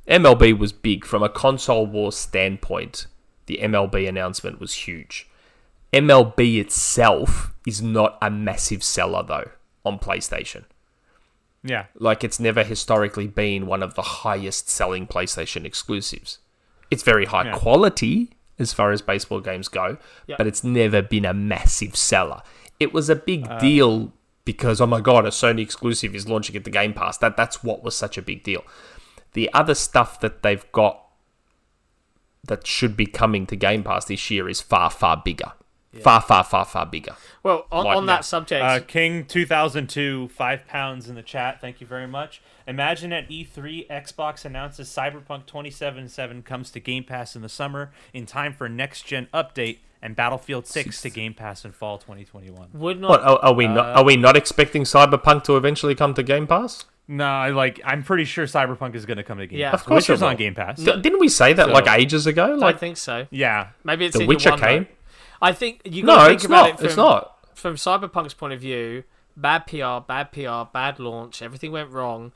MLB 0.07 0.57
was 0.57 0.71
big 0.71 1.03
from 1.05 1.23
a 1.23 1.29
console 1.29 1.85
war 1.85 2.11
standpoint. 2.11 3.07
The 3.47 3.59
MLB 3.61 4.07
announcement 4.07 4.59
was 4.59 4.73
huge. 4.73 5.27
MLB 5.93 6.59
itself 6.59 7.53
is 7.65 7.81
not 7.81 8.17
a 8.21 8.29
massive 8.29 8.83
seller 8.83 9.23
though 9.23 9.49
on 9.83 9.99
PlayStation. 9.99 10.65
Yeah. 11.63 11.85
Like 11.95 12.23
it's 12.23 12.39
never 12.39 12.63
historically 12.63 13.27
been 13.27 13.65
one 13.65 13.81
of 13.81 13.95
the 13.95 14.01
highest 14.01 14.69
selling 14.69 15.07
PlayStation 15.07 15.65
exclusives. 15.65 16.39
It's 16.91 17.03
very 17.03 17.25
high 17.25 17.45
Yeah. 17.45 17.57
quality 17.57 18.31
as 18.59 18.71
far 18.71 18.91
as 18.91 19.01
baseball 19.01 19.41
games 19.41 19.67
go, 19.67 19.97
Yeah. 20.27 20.35
but 20.37 20.47
it's 20.47 20.63
never 20.63 21.01
been 21.01 21.25
a 21.25 21.33
massive 21.33 21.95
seller. 21.95 22.41
It 22.79 22.93
was 22.93 23.09
a 23.09 23.15
big 23.15 23.47
uh, 23.47 23.57
deal 23.59 24.13
because 24.43 24.79
oh 24.79 24.85
my 24.85 25.01
god, 25.01 25.25
a 25.25 25.29
Sony 25.29 25.61
exclusive 25.61 26.13
is 26.13 26.27
launching 26.27 26.55
at 26.55 26.63
the 26.65 26.69
Game 26.69 26.93
Pass. 26.93 27.17
That 27.17 27.35
that's 27.35 27.63
what 27.63 27.83
was 27.83 27.95
such 27.95 28.17
a 28.17 28.21
big 28.21 28.43
deal. 28.43 28.63
The 29.33 29.51
other 29.53 29.73
stuff 29.75 30.19
that 30.19 30.43
they've 30.43 30.71
got 30.71 31.01
that 32.43 32.67
should 32.67 32.95
be 32.95 33.07
coming 33.07 33.45
to 33.47 33.55
Game 33.55 33.83
Pass 33.83 34.05
this 34.05 34.29
year 34.29 34.47
is 34.47 34.61
far 34.61 34.89
far 34.91 35.17
bigger. 35.23 35.53
Far, 36.01 36.21
far, 36.21 36.43
far, 36.43 36.65
far 36.65 36.85
bigger. 36.85 37.15
Well, 37.43 37.65
on, 37.71 37.85
Like 37.85 37.97
on 37.97 38.05
that. 38.07 38.17
that 38.17 38.25
subject, 38.25 38.63
Uh, 38.63 38.79
King 38.79 39.25
2002, 39.25 40.29
five 40.29 40.67
pounds 40.67 41.07
in 41.09 41.15
the 41.15 41.21
chat. 41.23 41.59
Thank 41.61 41.79
you 41.81 41.87
very 41.87 42.07
much. 42.07 42.41
Imagine 42.67 43.13
at 43.13 43.29
E3, 43.29 43.87
Xbox 43.89 44.43
announces 44.45 44.89
Cyberpunk 44.89 45.45
2077 45.45 46.41
comes 46.43 46.71
to 46.71 46.79
Game 46.79 47.03
Pass 47.03 47.35
in 47.35 47.41
the 47.41 47.49
summer 47.49 47.91
in 48.13 48.25
time 48.25 48.53
for 48.53 48.67
next 48.67 49.03
gen 49.05 49.27
update, 49.33 49.79
and 50.01 50.15
Battlefield 50.15 50.65
6 50.67 51.01
to 51.01 51.09
Game 51.09 51.33
Pass 51.33 51.65
in 51.65 51.71
fall 51.71 51.97
2021. 51.97 52.69
would 52.73 52.99
not 52.99 53.09
What 53.09 53.21
are, 53.21 53.39
are 53.43 53.53
we 53.53 53.67
not? 53.67 53.85
Uh, 53.85 53.99
Are 53.99 54.03
we 54.03 54.15
not 54.17 54.35
expecting 54.37 54.83
Cyberpunk 54.83 55.43
to 55.45 55.57
eventually 55.57 55.95
come 55.95 56.13
to 56.15 56.23
Game 56.23 56.47
Pass? 56.47 56.85
No, 57.07 57.25
I 57.25 57.49
like. 57.51 57.79
I'm 57.85 58.01
pretty 58.01 58.23
sure 58.25 58.45
Cyberpunk 58.45 58.95
is 58.95 59.05
going 59.05 59.17
to 59.17 59.23
come 59.23 59.37
to 59.37 59.45
Game 59.45 59.59
Yeah. 59.59 59.69
Pass. 59.71 59.81
Of 59.81 59.85
course 59.87 60.09
it 60.09 60.11
Witcher's 60.13 60.21
will. 60.21 60.29
on 60.29 60.35
Game 60.37 60.55
Pass. 60.55 60.77
D- 60.79 60.99
didn't 61.01 61.19
we 61.19 61.29
say 61.29 61.53
that 61.53 61.67
So- 61.67 61.71
like 61.71 61.87
ages 61.87 62.25
ago? 62.25 62.59
I 62.63 62.73
think 62.73 62.97
so. 62.97 63.27
Yeah. 63.29 63.67
Maybe 63.83 64.05
it's 64.07 64.17
The 64.17 64.25
Witcher 64.25 64.49
one, 64.51 64.59
though. 64.59 64.85
Came. 65.39 65.49
I 65.49 65.53
think 65.53 65.81
you 65.85 66.05
got 66.05 66.19
to 66.23 66.25
think 66.29 66.35
it's 66.37 66.45
about 66.45 66.61
not. 66.61 66.69
it 66.69 66.77
from, 66.77 66.85
It's 66.87 66.97
not. 66.97 67.37
from 67.55 67.75
Cyberpunk's 67.75 68.33
point 68.33 68.53
of 68.53 68.59
view. 68.61 69.03
Bad 69.37 69.67
PR, 69.67 69.99
bad 70.07 70.31
PR, 70.31 70.69
bad 70.71 70.99
launch. 70.99 71.41
Everything 71.41 71.71
went 71.71 71.91
wrong. 71.91 72.31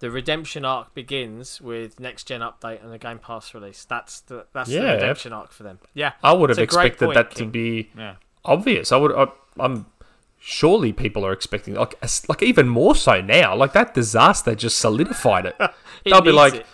The 0.00 0.10
redemption 0.10 0.64
arc 0.64 0.92
begins 0.94 1.60
with 1.60 1.98
next 1.98 2.24
gen 2.28 2.40
update 2.42 2.82
and 2.82 2.92
the 2.92 2.98
Game 2.98 3.18
Pass 3.18 3.54
release. 3.54 3.84
That's 3.84 4.20
the 4.20 4.46
that's 4.52 4.68
the 4.68 4.80
redemption 4.80 5.32
arc 5.32 5.50
for 5.52 5.62
them. 5.62 5.78
Yeah, 5.94 6.12
I 6.22 6.32
would 6.32 6.50
have 6.50 6.58
It's 6.58 6.72
a 6.72 6.76
great 6.76 6.86
expected 6.92 7.04
point, 7.06 7.14
that 7.14 7.34
to 7.36 7.46
be 7.46 7.90
Yeah. 7.96 8.16
obvious. 8.44 8.92
I 8.92 8.96
would. 8.98 9.12
I, 9.12 9.28
I'm 9.58 9.86
surely 10.38 10.92
people 10.92 11.24
are 11.24 11.32
expecting 11.32 11.74
like 11.74 11.94
like 12.28 12.42
even 12.42 12.68
more 12.68 12.94
so 12.94 13.20
now. 13.20 13.56
Like 13.56 13.72
that 13.72 13.94
disaster 13.94 14.54
just 14.54 14.78
solidified 14.78 15.46
it. 15.46 15.56
It 16.04 16.10
They'll 16.10 16.20
be 16.20 16.32
like, 16.32 16.54
it. 16.54 16.66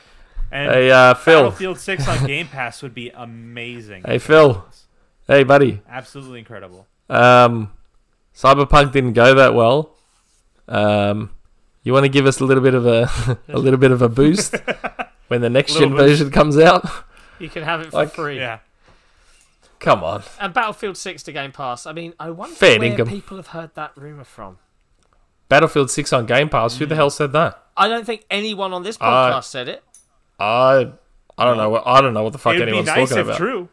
And 0.51 0.73
Hey, 0.73 0.91
uh, 0.91 1.15
Phil. 1.15 1.43
Battlefield 1.45 1.79
6 1.79 2.09
on 2.09 2.27
Game 2.27 2.49
Pass 2.49 2.83
would 2.83 2.95
be 2.95 3.11
amazing. 3.11 4.03
Hey, 4.05 4.19
Phil. 4.19 4.65
Hey, 5.31 5.45
buddy. 5.45 5.81
Absolutely 5.89 6.41
incredible. 6.41 6.87
Um, 7.09 7.73
Cyberpunk 8.35 8.91
didn't 8.93 9.13
go 9.13 9.35
that 9.35 9.55
well. 9.55 9.97
Um, 10.67 11.31
you 11.85 11.93
want 11.93 12.05
to 12.05 12.09
give 12.09 12.27
us 12.27 12.41
a 12.41 12.45
little 12.45 12.63
bit 12.63 12.75
of 12.75 12.87
a 12.87 13.39
a 13.49 13.59
little 13.59 13.79
bit 13.79 13.93
of 13.93 14.03
a 14.03 14.09
boost 14.09 14.57
when 15.29 15.41
the 15.41 15.49
next 15.51 15.75
gen 15.75 15.91
boost. 15.91 16.01
version 16.03 16.31
comes 16.31 16.59
out? 16.59 16.85
you 17.39 17.49
can 17.49 17.63
have 17.63 17.81
it 17.81 17.91
for 17.91 17.97
like- 17.99 18.13
free. 18.13 18.37
Yeah. 18.39 18.59
Come 19.79 20.05
on. 20.05 20.23
And 20.41 20.53
Battlefield 20.53 20.97
Six 20.99 21.23
to 21.23 21.33
Game 21.33 21.53
Pass. 21.53 21.87
I 21.87 21.93
mean, 21.93 22.13
I 22.21 22.31
wonder 22.31 22.55
Fair 22.55 22.79
where 22.79 22.89
income. 22.91 23.07
people 23.09 23.37
have 23.39 23.47
heard 23.49 23.71
that 23.77 23.93
rumor 23.97 24.25
from. 24.25 24.59
Battlefield 25.49 25.91
6 25.91 26.13
on 26.13 26.27
Game 26.27 26.49
Pass. 26.49 26.77
Who 26.77 26.87
the 26.87 26.95
hell 26.97 27.09
said 27.11 27.33
that? 27.33 27.61
I 27.77 27.89
don't 27.89 28.05
think 28.05 28.25
anyone 28.31 28.73
on 28.75 28.83
this 28.83 28.99
Uh, 29.01 29.05
podcast 29.05 29.45
said 29.45 29.69
it. 29.69 29.83
I 30.39 30.93
I 31.39 31.45
don't 31.45 31.57
know. 31.57 31.71
What, 31.71 31.85
I 31.87 32.01
don't 32.03 32.13
know 32.15 32.23
what 32.25 32.33
the 32.33 32.39
fuck 32.39 32.55
It'd 32.57 32.67
be 32.67 32.69
anyone's 32.71 32.87
nice 32.89 33.09
talking 33.09 33.21
if 33.21 33.27
about. 33.27 33.37
true. 33.39 33.69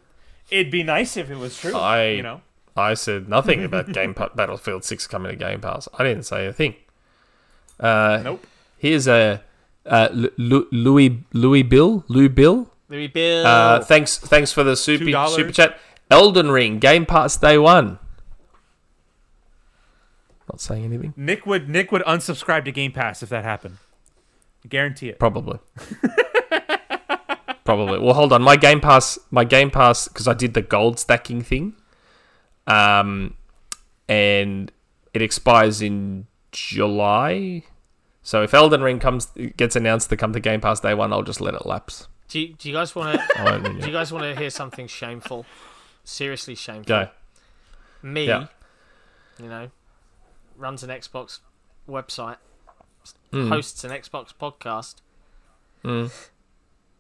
It'd 0.50 0.72
be 0.72 0.84
nice 0.84 1.18
if 1.18 1.30
it 1.30 1.38
was 1.38 1.60
true. 1.60 1.76
I- 1.76 2.08
you 2.10 2.24
know. 2.24 2.42
I 2.76 2.94
said 2.94 3.28
nothing 3.28 3.64
about 3.64 3.92
Game 3.94 4.14
pa- 4.14 4.30
Battlefield 4.36 4.84
6 4.84 5.08
coming 5.08 5.32
to 5.32 5.36
Game 5.36 5.60
Pass. 5.62 5.88
I 5.98 6.04
didn't 6.04 6.24
say 6.24 6.46
a 6.46 6.54
thing. 6.54 6.76
Uh, 7.80 8.22
Nope. 8.24 8.46
Here's 8.78 9.08
a 9.08 9.44
uh, 9.86 10.10
Lu- 10.12 10.32
Lu- 10.38 10.68
Louis 10.72 11.24
Louis 11.34 11.64
Bill 11.64 12.04
Lou 12.08 12.30
Bill. 12.30 12.70
Louis 12.90 13.08
Bill. 13.08 13.46
Uh, 13.48 13.84
thanks 13.84 14.18
thanks 14.20 14.52
for 14.52 14.64
the 14.64 14.76
super 14.76 15.06
$2. 15.06 15.30
super 15.36 15.52
chat. 15.52 15.80
Elden 16.12 16.52
Ring 16.52 16.78
Game 16.78 17.06
Pass 17.08 17.36
day 17.38 17.58
one. 17.58 17.98
Not 20.50 20.62
saying 20.62 20.86
anything. 20.86 21.14
Nick 21.18 21.46
would 21.48 21.68
Nick 21.68 21.92
would 21.92 22.04
unsubscribe 22.04 22.64
to 22.66 22.72
Game 22.72 22.92
Pass 22.92 23.22
if 23.24 23.30
that 23.30 23.44
happened. 23.44 23.78
Guarantee 24.70 25.10
it. 25.10 25.18
Probably. 25.20 25.60
Probably. 27.68 28.00
Well, 28.00 28.14
hold 28.14 28.32
on. 28.34 28.42
My 28.42 28.56
Game 28.56 28.80
Pass, 28.80 29.20
my 29.30 29.44
Game 29.44 29.70
Pass, 29.70 30.08
because 30.08 30.28
I 30.28 30.34
did 30.34 30.54
the 30.54 30.62
gold 30.62 31.00
stacking 31.00 31.42
thing, 31.42 31.74
um, 32.66 33.34
and 34.08 34.72
it 35.14 35.22
expires 35.22 35.82
in 35.82 36.28
July. 36.52 37.64
So 38.24 38.42
if 38.44 38.54
Elden 38.54 38.82
Ring 38.82 39.00
comes 39.00 39.28
gets 39.58 39.76
announced 39.76 40.10
to 40.10 40.18
come 40.18 40.32
to 40.34 40.40
Game 40.40 40.62
Pass 40.62 40.80
day 40.80 40.94
one, 40.94 41.12
I'll 41.12 41.24
just 41.24 41.42
let 41.42 41.54
it 41.54 41.66
lapse. 41.66 42.08
do, 42.30 42.40
you, 42.40 42.54
do 42.54 42.70
you 42.70 42.74
guys 42.76 42.96
want 42.96 43.20
to? 43.36 43.76
Do 43.82 43.86
you 43.88 43.94
guys 43.94 44.12
want 44.12 44.24
to 44.24 44.36
hear 44.36 44.50
something 44.50 44.88
shameful? 44.88 45.46
Seriously 46.04 46.56
shameful. 46.56 46.84
Go. 46.86 47.08
Me, 48.02 48.28
Yeah. 48.28 48.48
you 49.42 49.50
know, 49.50 49.70
runs 50.56 50.84
an 50.84 50.90
Xbox 50.90 51.40
website, 51.88 52.38
Mm. 53.34 53.50
hosts 53.50 53.84
an 53.84 53.92
Xbox 53.92 54.34
podcast. 54.40 54.96
Mm. 55.84 56.12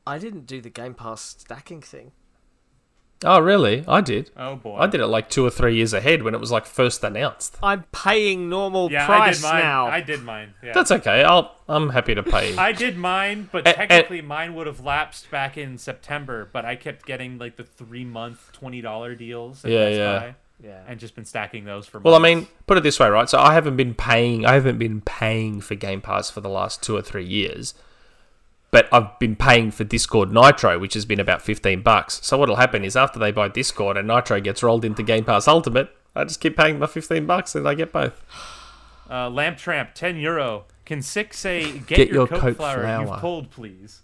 I 0.08 0.18
didn't 0.20 0.46
do 0.48 0.62
the 0.62 0.70
Game 0.70 0.94
Pass 0.94 1.36
stacking 1.40 1.82
thing. 1.82 2.12
Oh, 3.26 3.40
really? 3.40 3.84
I 3.88 4.02
did. 4.02 4.30
Oh 4.38 4.56
boy. 4.56 4.78
I 4.78 4.86
did 4.86 5.02
it 5.02 5.08
like 5.08 5.28
two 5.28 5.44
or 5.44 5.50
three 5.50 5.76
years 5.76 5.92
ahead 5.92 6.22
when 6.22 6.36
it 6.36 6.40
was 6.40 6.52
like 6.52 6.68
first 6.68 7.04
announced. 7.04 7.58
I'm 7.64 7.84
paying 7.92 8.48
normal 8.48 8.92
Yeah, 8.92 9.08
price 9.08 9.44
I 9.44 9.48
did 9.50 9.54
mine. 9.56 9.64
now. 9.64 9.88
I 9.88 10.02
did 10.02 10.24
mine. 10.24 10.54
Yeah. 10.64 10.74
That's 10.74 10.92
okay. 10.92 11.24
I'll. 11.24 11.56
I'm 11.68 11.90
happy 11.90 12.14
to 12.14 12.22
pay. 12.22 12.56
I 12.56 12.74
did 12.74 12.96
mine, 12.96 13.50
but 13.52 13.66
eh. 13.68 13.74
technically 13.74 14.22
mine 14.22 14.54
would 14.54 14.68
have 14.68 14.82
lapsed 14.82 15.32
back 15.32 15.58
in 15.58 15.80
September. 15.80 16.48
But 16.54 16.64
I 16.64 16.76
kept 16.76 17.08
getting 17.08 17.40
like 17.40 17.56
the 17.56 17.64
three 17.64 18.06
month 18.06 18.52
twenty 18.54 18.82
dollar 18.82 19.16
deals. 19.16 19.66
At 19.66 19.72
Yeah, 19.72 19.90
yeah. 19.90 20.20
Buy, 20.20 20.36
yeah. 20.64 20.84
and 20.88 21.00
just 21.00 21.16
been 21.16 21.26
stacking 21.26 21.66
those 21.66 21.88
for. 21.88 21.98
Months. 21.98 22.06
Well, 22.06 22.16
I 22.16 22.20
mean, 22.20 22.46
put 22.68 22.78
it 22.78 22.82
this 22.82 23.00
way, 23.00 23.10
right? 23.10 23.28
So 23.28 23.40
I 23.40 23.54
haven't 23.56 23.78
been 23.78 23.96
paying. 23.96 24.46
I 24.46 24.54
haven't 24.54 24.78
been 24.78 25.02
paying 25.02 25.60
for 25.60 25.74
Game 25.74 26.02
Pass 26.02 26.30
for 26.30 26.42
the 26.42 26.50
last 26.50 26.84
two 26.84 26.96
or 26.96 27.02
three 27.02 27.26
years, 27.26 27.74
but 28.72 28.88
I've 28.92 29.18
been 29.20 29.36
paying 29.36 29.72
for 29.72 29.84
Discord 29.84 30.32
Nitro, 30.32 30.78
which 30.80 30.94
has 30.94 31.06
been 31.06 31.20
about 31.20 31.42
fifteen 31.42 31.82
bucks. 31.82 32.20
So 32.24 32.38
what'll 32.38 32.56
happen 32.58 32.84
is 32.84 32.96
after 32.96 33.20
they 33.20 33.32
buy 33.32 33.48
Discord 33.48 33.98
and 33.98 34.08
Nitro 34.08 34.40
gets 34.42 34.62
rolled 34.64 34.84
into 34.86 35.04
Game 35.04 35.24
Pass 35.26 35.48
Ultimate, 35.48 35.90
I 36.16 36.24
just 36.26 36.40
keep 36.40 36.58
paying 36.58 36.80
my 36.80 36.88
fifteen 36.88 37.26
bucks 37.26 37.56
and 37.56 37.68
I 37.68 37.74
get 37.74 37.92
both. 37.92 38.24
uh, 39.10 39.30
Lamp 39.30 39.58
Tramp, 39.58 39.94
ten 39.94 40.18
euro. 40.18 40.66
Can 40.86 41.02
Six 41.02 41.38
say 41.40 41.72
get, 41.80 41.88
Get 41.88 42.08
your, 42.10 42.16
your 42.16 42.28
Coke, 42.28 42.40
Coke 42.42 42.58
flour, 42.58 42.82
flour." 42.82 43.06
you've 43.08 43.20
pulled, 43.20 43.50
please? 43.52 44.02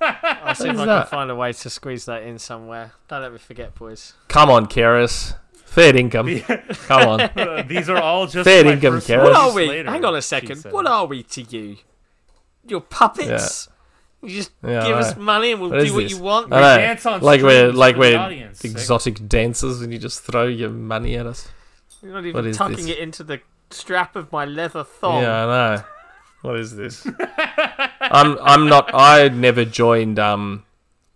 I'll 0.00 0.54
see 0.54 0.68
if 0.68 0.74
is 0.74 0.80
I 0.80 0.86
can 1.00 1.06
find 1.06 1.30
a 1.30 1.34
way 1.34 1.52
to 1.52 1.68
squeeze 1.70 2.04
that 2.06 2.22
in 2.22 2.38
somewhere. 2.38 2.92
Don't 3.08 3.20
let 3.22 3.32
me 3.32 3.38
forget, 3.38 3.74
boys. 3.74 4.14
Come 4.28 4.48
on, 4.48 4.66
Keras. 4.66 5.34
Fair 5.54 5.96
income. 5.96 6.38
Come 6.86 7.08
on. 7.08 7.20
Uh, 7.20 7.64
these 7.66 7.88
are 7.88 7.96
all 7.96 8.26
just 8.26 8.44
Fair 8.44 8.64
my 8.64 8.72
income, 8.74 8.94
personal 8.94 9.24
Karen. 9.24 9.32
What 9.32 9.36
are 9.36 9.54
we? 9.54 9.68
later, 9.68 9.90
Hang 9.90 10.04
on 10.04 10.14
a 10.14 10.22
second. 10.22 10.62
What 10.70 10.86
are 10.86 11.06
we 11.06 11.22
to 11.24 11.42
you? 11.42 11.76
Your 12.66 12.80
puppets? 12.80 13.68
You 14.22 14.28
just 14.28 14.52
Yeah, 14.62 14.86
give 14.86 14.96
us 14.96 15.16
money 15.16 15.52
and 15.52 15.60
we'll 15.60 15.70
What 15.70 15.80
is 15.80 15.88
do 15.88 15.94
what 15.94 16.02
this? 16.04 16.12
you 16.12 16.18
want. 16.18 16.52
I 16.52 16.60
know. 16.60 16.76
dance 16.78 17.06
on 17.06 17.20
like 17.22 17.42
we're 17.42 17.72
like 17.72 17.96
we're 17.96 18.16
audience, 18.16 18.60
sick. 18.60 18.70
exotic 18.70 19.28
dancers 19.28 19.80
and 19.82 19.92
you 19.92 19.98
just 19.98 20.22
throw 20.22 20.46
your 20.46 20.70
money 20.70 21.16
at 21.16 21.26
us. 21.26 21.48
You're 22.02 22.12
not 22.12 22.24
even 22.24 22.46
is 22.46 22.56
tucking 22.56 22.76
this? 22.76 22.86
it 22.86 22.98
into 22.98 23.24
the 23.24 23.40
strap 23.70 24.14
of 24.14 24.30
my 24.30 24.44
leather 24.44 24.84
thong. 24.84 25.22
Yeah, 25.22 25.44
I 25.44 25.76
know. 25.76 25.82
What 26.42 26.56
is 26.58 26.76
this? 26.76 27.04
I'm 28.00 28.38
I'm 28.40 28.68
not. 28.68 28.90
I 28.94 29.28
never 29.28 29.64
joined. 29.64 30.18
Um, 30.18 30.64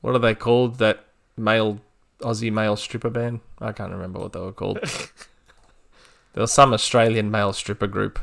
what 0.00 0.14
are 0.14 0.20
they 0.20 0.34
called? 0.34 0.78
That 0.78 1.04
male 1.36 1.80
Aussie 2.20 2.52
male 2.52 2.76
stripper 2.76 3.10
band. 3.10 3.40
I 3.60 3.72
can't 3.72 3.92
remember 3.92 4.18
what 4.18 4.32
they 4.32 4.40
were 4.40 4.52
called. 4.52 4.78
there 6.32 6.40
was 6.42 6.52
some 6.52 6.72
Australian 6.72 7.30
male 7.30 7.52
stripper 7.52 7.86
group. 7.86 8.18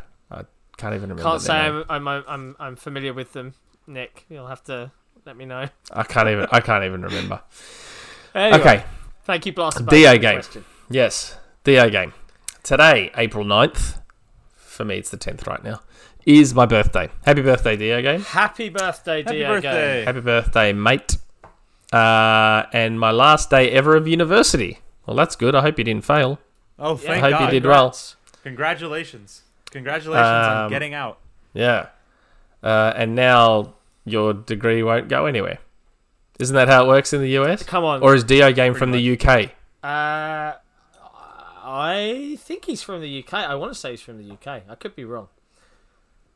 I 0.84 0.90
can't 0.90 0.96
even 0.96 1.10
remember. 1.10 1.24
Can't 1.30 1.42
say. 1.42 1.54
I'm, 1.54 1.86
I'm 2.08 2.08
I'm 2.28 2.56
I'm 2.60 2.76
familiar 2.76 3.14
with 3.14 3.34
them, 3.34 3.54
Nick. 3.88 4.26
You'll 4.30 4.48
have 4.48 4.64
to 4.66 4.92
let 5.26 5.38
me 5.38 5.46
know. 5.46 5.70
I 5.92 6.04
can't 6.04 6.28
even. 6.30 6.48
I 6.52 6.60
can't 6.60 6.84
even 6.84 7.02
remember. 7.02 7.42
Anyway, 8.36 8.60
Okay. 8.60 8.84
Thank 9.26 9.46
you, 9.46 9.54
Blaster. 9.54 9.84
DA 9.84 9.86
Bugs, 9.86 10.08
for 10.08 10.14
the 10.14 10.20
game. 10.20 10.36
question. 10.36 10.66
Yes. 10.90 11.38
DA 11.64 11.90
game. 11.90 12.14
Today, 12.64 13.12
April 13.16 13.46
9th. 13.46 14.02
For 14.56 14.84
me, 14.84 14.98
it's 14.98 15.10
the 15.10 15.18
10th 15.18 15.48
right 15.48 15.64
now. 15.64 15.80
Is 16.26 16.54
my 16.54 16.66
birthday. 16.66 17.10
Happy 17.26 17.42
birthday, 17.42 17.78
DA 17.78 18.02
game. 18.02 18.22
Happy 18.22 18.70
birthday, 18.70 19.24
Happy 19.24 19.38
DA 19.38 19.48
birthday. 19.48 19.98
Game. 20.00 20.06
Happy 20.08 20.20
birthday, 20.22 20.74
mate. 20.74 21.18
Uh, 21.94 22.64
and 22.74 23.00
my 23.00 23.12
last 23.12 23.50
day 23.50 23.70
ever 23.72 23.96
of 23.96 24.08
university. 24.08 24.80
Well, 25.06 25.16
that's 25.16 25.36
good. 25.36 25.54
I 25.56 25.62
hope 25.62 25.78
you 25.78 25.84
didn't 25.84 26.06
fail. 26.06 26.40
Oh, 26.80 26.94
Yeah. 26.94 27.08
thank 27.08 27.22
hope 27.22 27.32
you 27.34 27.38
God. 27.40 27.50
did 27.52 27.66
well. 27.66 27.96
Congrats. 28.44 29.44
Congratulations. 29.74 30.16
Congratulations 30.16 30.48
on 30.58 30.66
Um, 30.66 30.70
getting 30.70 30.94
out. 30.94 31.20
Yeah. 31.54 31.88
Uh, 32.64 32.94
and 32.96 33.14
now 33.16 33.74
your 34.06 34.34
degree 34.34 34.82
won't 34.84 35.10
go 35.10 35.26
anywhere. 35.26 35.60
Isn't 36.40 36.56
that 36.56 36.68
how 36.68 36.86
it 36.86 36.88
works 36.88 37.12
in 37.14 37.22
the 37.22 37.30
US? 37.40 37.64
Come 37.64 37.84
on. 37.84 38.02
Or 38.02 38.16
is 38.16 38.24
Dio 38.24 38.52
game 38.54 38.74
Pretty 38.74 38.80
from 38.80 38.92
the 38.92 39.14
UK? 39.20 39.52
Uh, 39.84 40.58
I 41.66 42.38
think 42.40 42.66
he's 42.66 42.82
from 42.82 43.02
the 43.02 43.20
UK. 43.24 43.34
I 43.34 43.56
want 43.56 43.74
to 43.74 43.80
say 43.80 43.92
he's 43.92 44.02
from 44.02 44.18
the 44.18 44.34
UK. 44.34 44.64
I 44.70 44.76
could 44.76 44.96
be 44.96 45.04
wrong. 45.06 45.28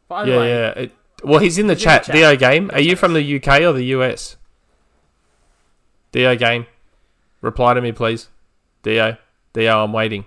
But 0.08 0.28
Yeah, 0.28 0.38
way, 0.38 0.50
yeah. 0.50 0.70
It, 0.70 0.92
well, 1.24 1.40
he's 1.40 1.58
in 1.58 1.68
the 1.68 1.74
He's 1.74 1.84
in 1.84 1.88
the 1.90 1.92
chat. 1.96 2.04
chat. 2.06 2.16
Dio 2.16 2.36
game. 2.36 2.70
Are 2.74 2.80
you 2.80 2.96
from 2.96 3.14
the 3.14 3.36
UK 3.36 3.62
or 3.62 3.74
the 3.74 3.86
US? 3.86 4.38
Dio 6.12 6.36
game. 6.36 6.66
Reply 7.42 7.74
to 7.74 7.82
me, 7.82 7.92
please. 7.92 8.30
Dio. 8.84 9.18
Dio, 9.54 9.84
I'm 9.84 9.94
waiting. 9.94 10.26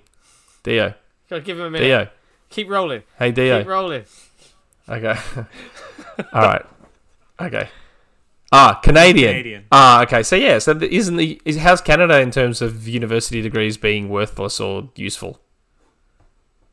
Dio. 0.63 0.95
gotta 1.29 1.43
give 1.43 1.59
him 1.59 1.67
a 1.67 1.71
minute. 1.71 1.87
Dio. 1.87 2.09
Keep 2.51 2.69
rolling. 2.69 3.03
Hey, 3.19 3.33
Dio. 3.33 3.59
Keep 3.59 3.69
rolling. 3.69 4.05
Okay. 4.89 5.17
All 6.33 6.43
right. 6.43 6.67
Okay. 7.41 7.69
Ah, 8.53 8.81
Canadian. 8.83 9.31
Canadian. 9.31 9.65
Ah, 9.71 10.03
okay. 10.03 10.23
So 10.25 10.35
yeah, 10.35 10.59
so 10.59 10.77
isn't 10.77 11.17
the 11.17 11.41
is 11.45 11.59
how's 11.59 11.81
Canada 11.81 12.21
in 12.21 12.33
terms 12.33 12.61
of 12.61 12.89
university 12.89 13.41
degrees 13.41 13.77
being 13.77 14.09
worthless 14.09 14.59
or 14.59 14.91
useful? 14.97 15.41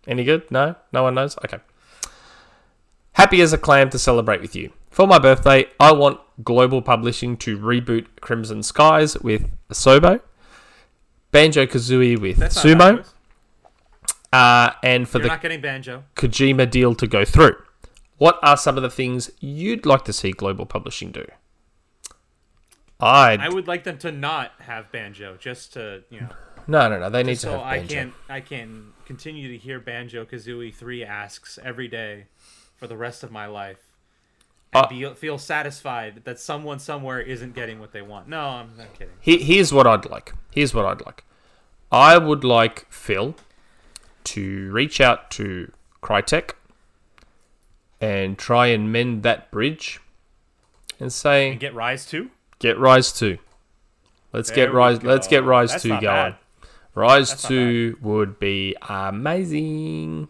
Any 0.08 0.24
good? 0.24 0.50
No, 0.50 0.76
no 0.92 1.04
one 1.04 1.14
knows. 1.14 1.38
Okay. 1.46 1.60
Happy 3.14 3.42
as 3.42 3.54
a 3.54 3.58
clam 3.58 3.90
to 3.92 4.00
celebrate 4.00 4.42
with 4.42 4.56
you. 4.56 4.72
For 4.90 5.06
my 5.06 5.20
birthday, 5.20 5.66
I 5.80 5.92
want 5.92 6.20
Global 6.44 6.82
Publishing 6.82 7.38
to 7.38 7.58
reboot 7.58 8.08
Crimson 8.22 8.64
Skies 8.64 9.18
with 9.20 9.50
Asobo, 9.70 10.22
Banjo 11.32 11.66
Kazooie 11.66 12.18
with 12.20 12.38
That's 12.38 12.56
not 12.56 12.66
a 12.66 12.76
bad 12.76 12.78
Sumo, 12.78 12.98
choice. 12.98 13.14
Uh, 14.34 14.72
and 14.84 15.08
for 15.08 15.18
You're 15.20 15.24
the 15.24 15.28
not 15.30 15.42
getting 15.42 15.62
banjo. 15.62 16.04
Kojima 16.16 16.70
deal 16.70 16.96
to 16.96 17.08
go 17.08 17.24
through. 17.26 17.56
What 18.18 18.40
are 18.42 18.58
some 18.58 18.78
of 18.78 18.84
the 18.84 18.90
things 18.90 19.30
you'd 19.40 19.86
like 19.86 20.04
to 20.06 20.14
see 20.14 20.32
Global 20.32 20.66
Publishing 20.66 21.12
do? 21.12 21.26
I'd 23.00 23.40
I 23.40 23.50
would 23.50 23.68
like 23.68 23.84
them 23.84 23.98
to 24.00 24.12
not 24.12 24.54
have 24.60 24.92
banjo, 24.92 25.38
just 25.38 25.74
to 25.74 26.04
you 26.10 26.22
know, 26.22 26.30
no, 26.66 26.90
no, 26.90 27.00
no. 27.00 27.10
They 27.12 27.22
need 27.24 27.36
to 27.36 27.42
so 27.42 27.52
have 27.52 27.62
I 27.62 27.78
banjo. 27.80 27.96
can 27.96 28.14
I 28.28 28.42
can 28.42 28.94
continue 29.06 29.50
to 29.50 29.58
hear 29.58 29.80
Banjo 29.80 30.26
Kazooie 30.26 30.74
three 30.74 31.04
asks 31.04 31.60
every 31.64 31.88
day 31.88 32.26
for 32.76 32.88
the 32.88 32.98
rest 32.98 33.24
of 33.24 33.32
my 33.32 33.46
life, 33.46 33.84
and 34.74 34.86
Uh, 34.86 34.90
be, 34.90 35.14
feel 35.14 35.38
satisfied 35.38 36.24
that 36.26 36.40
someone 36.40 36.80
somewhere 36.80 37.22
isn't 37.22 37.54
getting 37.54 37.80
what 37.80 37.92
they 37.92 38.02
want. 38.02 38.28
No, 38.28 38.42
I'm 38.42 38.76
not 38.76 38.94
kidding. 38.98 39.14
Here, 39.22 39.40
here's 39.40 39.72
what 39.72 39.86
I'd 39.86 40.06
like. 40.10 40.34
Here's 40.52 40.74
what 40.74 40.86
I'd 40.86 41.06
like. 41.06 41.24
I 41.92 42.18
would 42.18 42.44
like 42.44 42.92
Phil 42.92 43.36
to 44.28 44.72
reach 44.72 45.00
out 45.02 45.30
to 45.32 45.72
Crytek 46.04 46.52
and 48.00 48.38
try 48.38 48.68
and 48.68 48.92
mend 48.92 49.24
that 49.24 49.50
bridge 49.52 50.00
and 51.00 51.12
say, 51.12 51.52
And 51.52 51.60
get 51.60 51.74
Ryse 51.74 52.08
two. 52.08 52.30
get 52.60 52.78
Ryse 52.78 53.18
2. 53.18 53.38
Let's 54.34 54.50
There 54.50 54.56
get 54.68 54.74
we 54.74 54.80
Ryse 54.80 55.04
let's 55.04 55.28
get. 55.28 55.44
Ryse 55.44 55.72
That's 55.72 55.84
2 55.84 55.90
going. 55.90 56.02
bad. 56.02 56.36
Ryse 56.96 57.30
That's 57.30 57.48
2 57.48 57.98
would 58.02 58.40
be 58.40 58.76
amazing. 58.90 60.28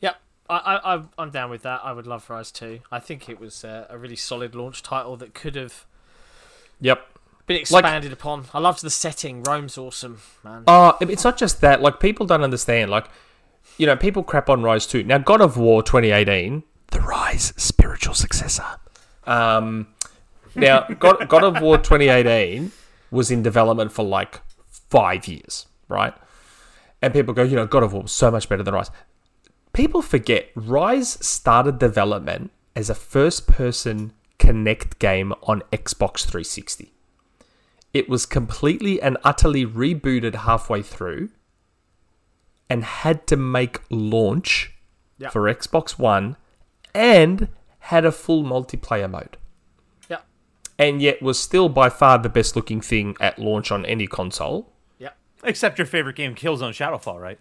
Yep, 0.00 0.16
I, 0.48 0.56
I, 0.56 0.76
I'm- 0.92 1.08
I'm 1.18 1.30
down 1.30 1.50
with 1.50 1.62
that. 1.62 1.80
I 1.84 1.92
would 1.92 2.06
love 2.06 2.26
Ryse 2.28 2.52
2. 2.52 2.80
I 2.92 2.98
think 3.00 3.28
it 3.28 3.40
was 3.40 3.64
uh, 3.64 3.86
a 3.90 3.98
really 3.98 4.16
solid 4.16 4.54
launch 4.54 4.82
title 4.82 5.16
that 5.16 5.34
could 5.34 5.56
have 5.56 5.84
Yep. 6.80 7.06
been 7.46 7.56
expanded 7.58 8.12
upon. 8.12 8.46
I 8.54 8.58
loved 8.60 8.82
the 8.82 8.90
setting. 8.90 9.42
Rome's 9.42 9.76
awesome, 9.78 10.20
man. 10.42 10.64
Oh, 10.66 10.96
it's 11.00 11.24
not 11.24 11.36
just 11.36 11.60
that. 11.60 11.80
Like 11.82 12.00
people 12.00 12.26
don't 12.26 12.42
understand. 12.42 12.90
Like, 12.90 13.06
you 13.78 13.86
know, 13.86 13.96
people 13.96 14.22
crap 14.22 14.48
on 14.48 14.62
Ryse 14.62 14.88
two. 14.88 15.02
Now, 15.02 15.18
God 15.18 15.40
of 15.40 15.56
War 15.56 15.82
2018, 15.82 16.62
the 16.90 16.98
Ryse 16.98 17.58
spiritual 17.58 18.14
successor. 18.14 18.64
Um, 19.24 19.88
now 20.54 20.86
God 20.98 21.28
God 21.28 21.44
of 21.44 21.60
War 21.62 21.78
2018 21.78 22.72
was 23.10 23.30
in 23.30 23.42
development 23.42 23.92
for 23.92 24.04
like 24.04 24.40
five 24.68 25.26
years, 25.26 25.66
right? 25.88 26.14
And 27.02 27.12
people 27.12 27.34
go, 27.34 27.42
you 27.42 27.56
know, 27.56 27.66
God 27.66 27.82
of 27.82 27.92
War 27.92 28.02
was 28.02 28.12
so 28.12 28.30
much 28.30 28.48
better 28.48 28.62
than 28.62 28.74
Ryse. 28.74 28.90
People 29.72 30.02
forget 30.02 30.54
Ryse 30.54 31.22
started 31.22 31.78
development 31.78 32.50
as 32.76 32.88
a 32.90 32.94
first-person 32.94 34.12
Kinect 34.38 34.98
game 34.98 35.32
on 35.42 35.62
Xbox 35.72 36.20
360 36.20 36.94
it 37.94 38.08
was 38.08 38.26
completely 38.26 39.00
and 39.00 39.16
utterly 39.22 39.64
rebooted 39.64 40.34
halfway 40.34 40.82
through 40.82 41.30
and 42.70 42.84
had 42.84 43.26
to 43.28 43.36
make 43.36 43.80
launch 43.90 44.70
Yep. 45.18 45.32
for 45.32 45.42
Xbox 45.42 45.98
One 45.98 46.36
and 46.94 47.48
had 47.78 48.04
a 48.04 48.10
full 48.12 48.42
multiplayer 48.42 49.08
mode. 49.08 49.36
Yep, 50.08 50.24
And 50.78 51.00
yet 51.00 51.22
was 51.22 51.38
still 51.38 51.68
by 51.68 51.88
far 51.88 52.18
the 52.18 52.28
best 52.28 52.56
looking 52.56 52.80
thing 52.80 53.16
at 53.20 53.38
launch 53.38 53.70
on 53.70 53.84
any 53.86 54.06
console. 54.08 54.72
yep. 54.98 55.16
Except 55.44 55.78
your 55.78 55.86
favorite 55.86 56.16
game, 56.16 56.34
Killzone 56.34 56.70
Shadowfall, 56.72 57.20
right? 57.20 57.38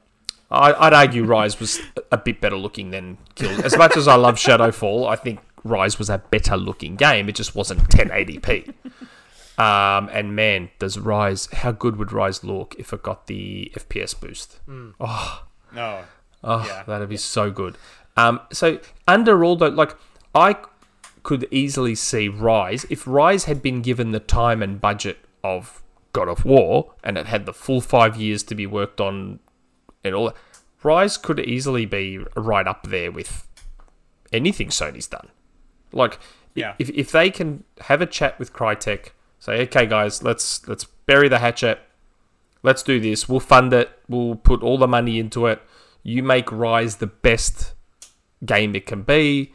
I, 0.51 0.73
I'd 0.73 0.93
argue 0.93 1.25
Ryse 1.25 1.59
was 1.59 1.79
a 2.11 2.17
bit 2.17 2.39
better 2.39 2.57
looking 2.57 2.91
than 2.91 3.17
Kill. 3.33 3.65
As 3.65 3.75
much 3.75 3.97
as 3.97 4.07
I 4.07 4.15
love 4.15 4.35
Shadowfall, 4.35 5.07
I 5.09 5.15
think 5.15 5.39
Ryse 5.65 5.97
was 5.97 6.11
a 6.11 6.19
better 6.19 6.55
looking 6.57 6.95
game. 6.95 7.27
It 7.27 7.33
just 7.35 7.55
wasn't 7.55 7.79
1080p. 7.89 8.71
Um, 9.57 10.09
and 10.11 10.35
man, 10.35 10.71
does 10.80 10.97
Ryse, 10.97 11.53
how 11.53 11.71
good 11.71 11.97
would 11.97 12.07
Ryse 12.09 12.43
look 12.43 12.75
if 12.80 12.91
it 12.91 13.03
got 13.03 13.27
the 13.27 13.71
FPS 13.75 14.19
boost? 14.19 14.59
Oh, 14.99 15.43
No. 15.71 16.03
oh 16.43 16.65
Yeah. 16.65 16.84
that'd 16.84 17.09
be 17.09 17.17
so 17.17 17.51
good. 17.51 17.77
Um, 18.17 18.39
so, 18.51 18.80
under 19.07 19.43
all 19.43 19.55
the, 19.55 19.69
like, 19.69 19.95
I 20.34 20.55
could 21.23 21.47
easily 21.51 21.95
see 21.95 22.30
Ryse, 22.30 22.85
if 22.89 23.05
Ryse 23.05 23.45
had 23.45 23.61
been 23.61 23.81
given 23.81 24.11
the 24.11 24.19
time 24.19 24.61
and 24.63 24.81
budget 24.81 25.19
of 25.43 25.81
God 26.13 26.27
of 26.27 26.45
War 26.45 26.93
and 27.03 27.17
it 27.17 27.27
had 27.27 27.45
the 27.45 27.53
full 27.53 27.81
five 27.81 28.15
years 28.15 28.43
to 28.43 28.55
be 28.55 28.65
worked 28.67 28.99
on 29.01 29.39
and 30.03 30.13
all 30.15 30.25
that, 30.25 30.35
Ryse 30.84 31.21
could 31.21 31.39
easily 31.39 31.85
be 31.85 32.19
right 32.35 32.67
up 32.67 32.88
there 32.88 33.11
with 33.11 33.47
anything 34.31 34.67
Sony's 34.69 35.07
done. 35.07 35.30
Like, 35.91 36.19
Yeah. 36.55 36.73
if, 36.80 36.89
if 36.89 37.11
they 37.11 37.30
can 37.30 37.63
have 37.81 38.01
a 38.01 38.05
chat 38.07 38.38
with 38.39 38.51
Crytek, 38.53 39.09
say, 39.43 39.61
okay, 39.63 39.85
guys, 39.85 40.23
let's 40.23 40.65
let's 40.69 40.85
bury 41.05 41.27
the 41.27 41.39
hatchet, 41.39 41.79
let's 42.63 42.81
do 42.81 42.99
this. 42.99 43.27
We'll 43.27 43.41
fund 43.41 43.73
it. 43.73 43.89
We'll 44.07 44.35
put 44.35 44.63
all 44.63 44.77
the 44.77 44.87
money 44.87 45.19
into 45.19 45.47
it. 45.47 45.61
You 46.01 46.23
make 46.23 46.45
Ryse 46.47 46.99
the 46.99 47.07
best 47.07 47.73
game 48.45 48.73
it 48.73 48.85
can 48.85 49.01
be, 49.01 49.53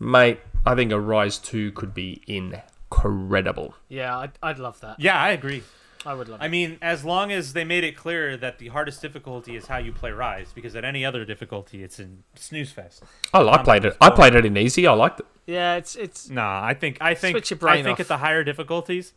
mate. 0.00 0.40
I 0.66 0.74
think 0.74 0.90
a 0.90 0.96
Ryse 0.96 1.42
Two 1.42 1.70
could 1.72 1.94
be 1.94 2.22
incredible. 2.26 3.74
Yeah, 3.88 4.18
I'd, 4.18 4.32
I'd 4.42 4.58
love 4.58 4.80
that. 4.80 4.98
Yeah, 4.98 5.16
I 5.16 5.30
agree. 5.30 5.62
I 6.06 6.14
would 6.14 6.28
love 6.28 6.40
I 6.40 6.46
it. 6.46 6.48
mean, 6.48 6.78
as 6.80 7.04
long 7.04 7.30
as 7.30 7.52
they 7.52 7.64
made 7.64 7.84
it 7.84 7.94
clear 7.96 8.36
that 8.38 8.58
the 8.58 8.68
hardest 8.68 9.02
difficulty 9.02 9.54
is 9.56 9.66
how 9.66 9.76
you 9.78 9.92
play 9.92 10.10
Ryse, 10.10 10.54
because 10.54 10.74
at 10.74 10.84
any 10.84 11.04
other 11.04 11.24
difficulty, 11.26 11.82
it's 11.82 12.00
in 12.00 12.22
snooze 12.34 12.72
fest. 12.72 13.02
Oh, 13.34 13.48
I 13.48 13.62
played 13.62 13.84
it. 13.84 13.96
I 14.00 14.08
played 14.10 14.34
it 14.34 14.46
in 14.46 14.56
easy. 14.56 14.86
I 14.86 14.92
liked 14.94 15.20
it. 15.20 15.26
Yeah, 15.46 15.74
it's 15.76 15.96
it's 15.96 16.30
Nah, 16.30 16.62
I 16.64 16.74
think 16.74 16.96
I 17.00 17.14
think 17.14 17.34
Switch 17.34 17.50
your 17.50 17.58
brain 17.58 17.80
I 17.80 17.82
think 17.82 17.94
off. 17.96 18.00
at 18.00 18.08
the 18.08 18.16
higher 18.18 18.42
difficulties, 18.44 19.12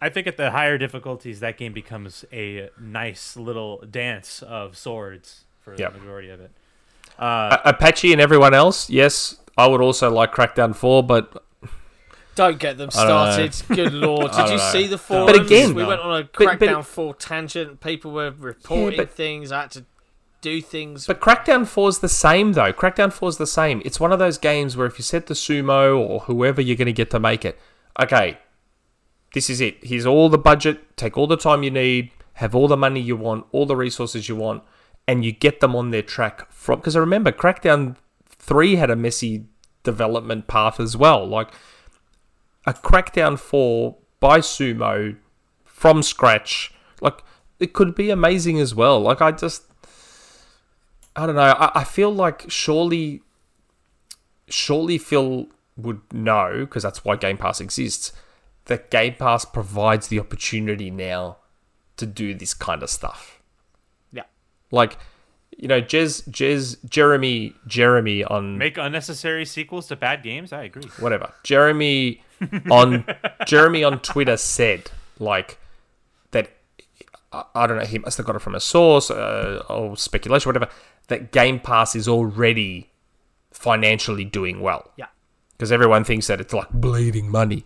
I 0.00 0.08
think 0.10 0.26
at 0.26 0.36
the 0.36 0.50
higher 0.50 0.76
difficulties 0.78 1.40
that 1.40 1.56
game 1.56 1.72
becomes 1.72 2.24
a 2.32 2.68
nice 2.78 3.36
little 3.36 3.78
dance 3.90 4.42
of 4.42 4.76
swords 4.76 5.44
for 5.62 5.74
Yep. 5.74 5.92
the 5.94 5.98
majority 6.00 6.28
of 6.30 6.40
it. 6.40 6.50
Uh, 7.18 7.56
A- 7.64 7.70
Apache 7.70 8.12
and 8.12 8.20
everyone 8.20 8.52
else, 8.54 8.90
yes, 8.90 9.36
I 9.56 9.66
would 9.66 9.80
also 9.80 10.10
like 10.10 10.32
Crackdown 10.32 10.74
Four, 10.76 11.02
but 11.02 11.42
don't 12.38 12.58
get 12.58 12.78
them 12.78 12.88
I 12.96 13.04
don't 13.06 13.08
know. 13.38 13.48
started. 13.50 13.76
Good 13.76 13.92
lord, 14.06 14.32
did 14.32 14.48
you 14.50 14.58
see 14.58 14.86
the 14.86 14.96
forums? 14.98 15.38
again- 15.38 15.74
we 15.74 15.84
went 15.84 16.00
on 16.00 16.20
a 16.20 16.24
But- 16.24 16.32
but- 16.32 16.58
crackdown 16.60 16.84
four 16.84 17.14
tangent. 17.14 17.80
People 17.80 18.12
were 18.12 18.30
reporting 18.30 18.96
but- 18.96 19.10
things. 19.10 19.52
I 19.52 19.60
had 19.62 19.70
to 19.72 19.84
do 20.40 20.60
things. 20.62 21.06
But 21.06 21.20
Crackdown 21.20 21.66
4 21.66 21.88
is 21.88 21.98
the 21.98 22.08
same, 22.08 22.52
though. 22.52 22.72
Crackdown 22.72 23.12
4 23.12 23.28
is 23.30 23.36
the 23.38 23.46
same. 23.46 23.82
It's 23.84 23.98
one 23.98 24.12
of 24.12 24.20
those 24.20 24.38
games 24.38 24.76
where 24.76 24.86
if 24.86 24.96
you 24.96 25.02
set 25.02 25.26
the 25.26 25.34
sumo 25.34 25.98
or 25.98 26.20
whoever 26.20 26.60
you're 26.62 26.76
going 26.76 26.86
to 26.86 26.92
get 26.92 27.10
to 27.10 27.18
make 27.18 27.44
it, 27.44 27.58
okay, 28.00 28.38
this 29.34 29.50
is 29.50 29.60
it. 29.60 29.78
Here's 29.82 30.06
all 30.06 30.28
the 30.28 30.38
budget, 30.38 30.96
take 30.96 31.18
all 31.18 31.26
the 31.26 31.36
time 31.36 31.64
you 31.64 31.72
need, 31.72 32.12
have 32.34 32.54
all 32.54 32.68
the 32.68 32.76
money 32.76 33.00
you 33.00 33.16
want, 33.16 33.46
all 33.50 33.66
the 33.66 33.74
resources 33.74 34.28
you 34.28 34.36
want, 34.36 34.62
and 35.08 35.24
you 35.24 35.32
get 35.32 35.58
them 35.58 35.74
on 35.74 35.90
their 35.90 36.02
track 36.02 36.48
from. 36.52 36.78
Because 36.78 36.94
I 36.94 37.00
remember 37.00 37.32
Crackdown 37.32 37.96
3 38.28 38.76
had 38.76 38.90
a 38.90 38.96
messy 38.96 39.46
development 39.82 40.46
path 40.46 40.78
as 40.78 40.96
well. 40.96 41.26
Like 41.26 41.48
a 42.68 42.74
Crackdown 42.74 43.38
4 43.38 43.96
by 44.20 44.40
sumo 44.40 45.16
from 45.64 46.02
scratch, 46.02 46.72
like 47.00 47.22
it 47.58 47.72
could 47.72 47.94
be 47.94 48.10
amazing 48.10 48.60
as 48.60 48.74
well. 48.74 49.00
Like 49.00 49.20
I 49.22 49.32
just. 49.32 49.64
I 51.16 51.26
don't 51.26 51.34
know. 51.34 51.40
I, 51.40 51.80
I 51.80 51.84
feel 51.84 52.14
like 52.14 52.44
surely, 52.48 53.22
surely 54.48 54.98
Phil 54.98 55.48
would 55.76 56.00
know 56.12 56.60
because 56.60 56.82
that's 56.84 57.04
why 57.04 57.16
Game 57.16 57.38
Pass 57.38 57.60
exists. 57.60 58.12
That 58.66 58.90
Game 58.90 59.14
Pass 59.14 59.44
provides 59.44 60.08
the 60.08 60.20
opportunity 60.20 60.90
now 60.90 61.38
to 61.96 62.06
do 62.06 62.34
this 62.34 62.54
kind 62.54 62.82
of 62.84 62.90
stuff. 62.90 63.40
yeah, 64.12 64.24
Like, 64.70 64.98
you 65.56 65.66
know, 65.66 65.80
Jez, 65.80 66.28
Jez, 66.28 66.76
Jeremy, 66.88 67.54
Jeremy 67.66 68.22
on 68.22 68.58
make 68.58 68.76
unnecessary 68.78 69.44
sequels 69.44 69.88
to 69.88 69.96
bad 69.96 70.22
games. 70.22 70.52
I 70.52 70.64
agree. 70.64 70.88
whatever. 71.00 71.32
Jeremy 71.42 72.22
on 72.70 73.04
Jeremy 73.46 73.84
on 73.84 74.00
Twitter 74.00 74.36
said 74.36 74.90
like 75.18 75.58
that. 76.30 76.50
I, 77.32 77.44
I 77.54 77.66
don't 77.66 77.78
know. 77.78 77.84
He 77.84 77.98
must 77.98 78.16
have 78.16 78.26
got 78.26 78.36
it 78.36 78.40
from 78.40 78.54
a 78.54 78.60
source 78.60 79.10
uh, 79.10 79.62
or 79.68 79.96
speculation, 79.96 80.48
whatever. 80.48 80.70
That 81.08 81.32
Game 81.32 81.58
Pass 81.60 81.94
is 81.94 82.06
already 82.06 82.90
financially 83.50 84.24
doing 84.24 84.60
well 84.60 84.92
yeah, 84.96 85.06
because 85.52 85.72
everyone 85.72 86.04
thinks 86.04 86.26
that 86.26 86.40
it's 86.40 86.52
like 86.52 86.70
bleeding 86.70 87.30
money. 87.30 87.64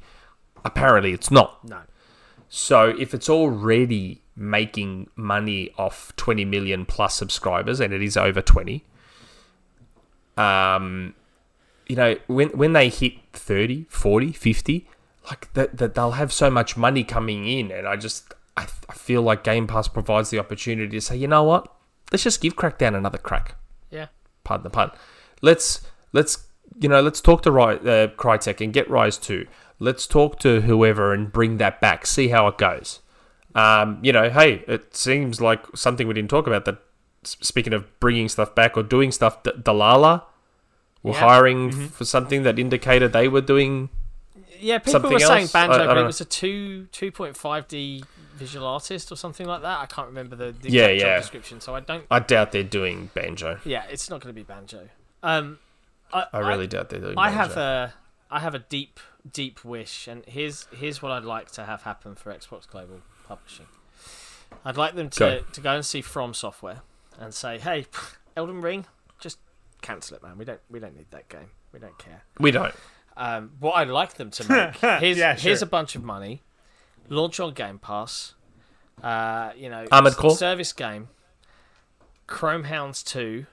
Apparently, 0.65 1.13
it's 1.13 1.31
not. 1.31 1.63
no, 1.69 1.81
So 2.49 2.89
if 2.91 3.15
it's 3.15 3.29
already 3.29 4.23
making 4.37 5.09
money 5.17 5.71
off 5.77 6.15
20 6.17 6.45
million 6.45 6.87
plus 6.87 7.15
subscribers, 7.15 7.81
and 7.81 7.93
it 7.93 8.01
is 8.01 8.17
over 8.17 8.41
20, 8.41 8.85
um, 10.37 11.15
you 11.93 11.97
know, 11.97 12.17
when 12.27 12.49
when 12.57 12.73
they 12.73 12.89
hit 12.89 13.19
30, 13.35 13.85
40, 13.91 14.33
50, 14.33 14.89
like 15.29 15.53
that, 15.53 15.77
that 15.77 15.95
they'll 15.95 16.13
have 16.13 16.33
so 16.33 16.51
much 16.51 16.75
money 16.75 17.05
coming 17.05 17.47
in, 17.47 17.71
and 17.71 17.87
I 17.87 17.97
just 17.97 18.33
I, 18.57 18.63
I 18.89 18.95
feel 18.95 19.21
like 19.21 19.45
Game 19.45 19.67
Pass 19.67 19.89
provides 19.89 20.31
the 20.31 20.39
opportunity 20.39 20.89
to 20.89 21.03
say, 21.03 21.19
you 21.19 21.29
know 21.29 21.45
what, 21.45 21.71
let's 22.11 22.25
just 22.25 22.41
give 22.41 22.57
Crackdown 22.57 22.97
another 22.97 23.19
crack. 23.19 23.57
Yeah. 23.91 24.07
Pardon 24.43 24.65
the 24.65 24.71
pun. 24.71 24.91
Let's 25.43 25.83
let's 26.15 26.47
you 26.81 26.89
know 26.89 27.03
let's 27.03 27.21
talk 27.21 27.43
to 27.43 27.53
Ry- 27.53 27.75
uh, 27.75 28.07
Crytek 28.07 28.63
and 28.63 28.73
get 28.73 28.89
Ryse 28.89 29.21
two. 29.21 29.47
Let's 29.79 30.07
talk 30.07 30.39
to 30.39 30.63
whoever 30.63 31.13
and 31.13 31.31
bring 31.31 31.59
that 31.59 31.79
back. 31.83 32.07
See 32.07 32.29
how 32.29 32.47
it 32.47 32.57
goes. 32.57 33.01
Um, 33.55 33.99
you 34.03 34.15
know, 34.15 34.31
hey, 34.31 34.65
it 34.67 34.97
seems 34.97 35.43
like 35.43 35.67
something 35.77 36.09
we 36.09 36.15
didn't 36.15 36.31
talk 36.31 36.47
about. 36.47 36.65
That 36.65 36.79
speaking 37.23 37.75
of 37.75 37.85
bringing 38.01 38.31
stuff 38.31 38.55
back 38.55 38.79
or 38.79 38.83
doing 38.83 39.13
stuff, 39.13 39.43
D- 39.43 39.51
Dlala 39.59 40.23
were 41.03 41.13
Yeah. 41.13 41.19
hiring 41.21 41.89
for 41.89 42.05
something 42.05 42.43
that 42.45 42.59
indicated 42.59 43.13
they 43.13 43.29
were 43.29 43.41
doing 43.41 43.89
Yeah, 44.61 44.79
people 44.79 44.93
Something 44.93 45.13
were 45.13 45.19
saying 45.19 45.43
else? 45.43 45.53
Banjo, 45.53 45.75
I 45.75 45.79
but 45.87 45.95
don't 45.95 46.05
it 46.05 46.07
was 46.07 46.21
a 46.21 46.25
two 46.25 46.87
two 46.93 47.11
point 47.11 47.37
five 47.37 47.67
D 47.69 48.05
visual 48.35 48.67
artist 48.67 49.11
or 49.11 49.17
something 49.17 49.47
like 49.47 49.63
that. 49.63 49.79
I 49.81 49.87
can't 49.87 50.07
remember 50.09 50.37
the, 50.37 50.53
the 50.53 50.71
Yeah, 50.71 50.89
yeah. 50.89 51.19
description, 51.19 51.61
so 51.61 51.75
I 51.75 51.81
don't. 51.81 52.05
I 52.11 52.21
doubt 52.21 52.53
they're 52.53 52.63
doing 52.63 53.11
banjo. 53.15 53.59
Yeah, 53.65 53.85
it's 53.91 54.09
not 54.09 54.21
going 54.21 54.33
to 54.35 54.39
be 54.41 54.45
Banjo. 54.45 54.89
Um, 55.23 55.59
I, 56.13 56.27
I 56.33 56.39
really 56.39 56.67
doubt 56.69 56.91
they're 56.91 57.01
doing. 57.01 57.19
I 57.19 57.31
banjo. 57.31 57.39
have 57.39 57.57
a 57.57 57.95
I 58.31 58.39
have 58.41 58.55
a 58.55 58.61
deep 58.61 59.01
deep 59.31 59.65
wish, 59.65 60.07
and 60.09 60.25
here's 60.27 60.67
here's 60.73 61.03
what 61.03 61.11
I'd 61.13 61.25
like 61.25 61.51
to 61.53 61.65
have 61.65 61.83
happen 61.83 62.15
for 62.15 62.33
Xbox 62.33 62.69
Global 62.69 63.01
Publishing. 63.27 63.67
I'd 64.65 64.77
like 64.77 64.95
them 64.95 65.11
to 65.11 65.19
Go. 65.19 65.41
to 65.53 65.61
go 65.61 65.71
and 65.75 65.85
see 65.85 66.03
From 66.03 66.35
Software 66.35 66.83
and 67.19 67.35
say, 67.35 67.59
"Hey, 67.59 67.87
Elden 68.37 68.61
Ring, 68.63 68.87
cancel 69.83 70.17
it, 70.17 70.23
man. 70.23 70.39
We 70.39 70.45
don't 70.45 70.61
we 70.71 70.79
don't 70.81 70.97
need 70.97 71.11
that 71.11 71.29
game. 71.29 71.51
We 71.73 71.79
don't 71.79 71.99
care." 71.99 72.23
We 72.41 72.51
don't. 72.51 72.75
Um, 73.17 73.51
what 73.61 73.73
I'd 73.73 73.89
like 73.89 74.15
them 74.15 74.31
to 74.31 74.49
make 74.49 74.77
here's 75.01 75.19
Yeah, 75.19 75.37
here's 75.37 75.61
a 75.63 75.67
bunch 75.67 75.95
of 75.95 76.03
money, 76.03 76.43
launch 77.11 77.39
on 77.41 77.53
Game 77.53 77.79
Pass, 77.79 78.35
uh, 79.03 79.51
you 79.57 79.69
know, 79.69 79.87
Armored 79.93 80.17
Core? 80.17 80.31
service 80.37 80.73
game, 80.73 81.09
Chrome 82.27 82.65
Hounds 82.65 83.03
two. 83.03 83.47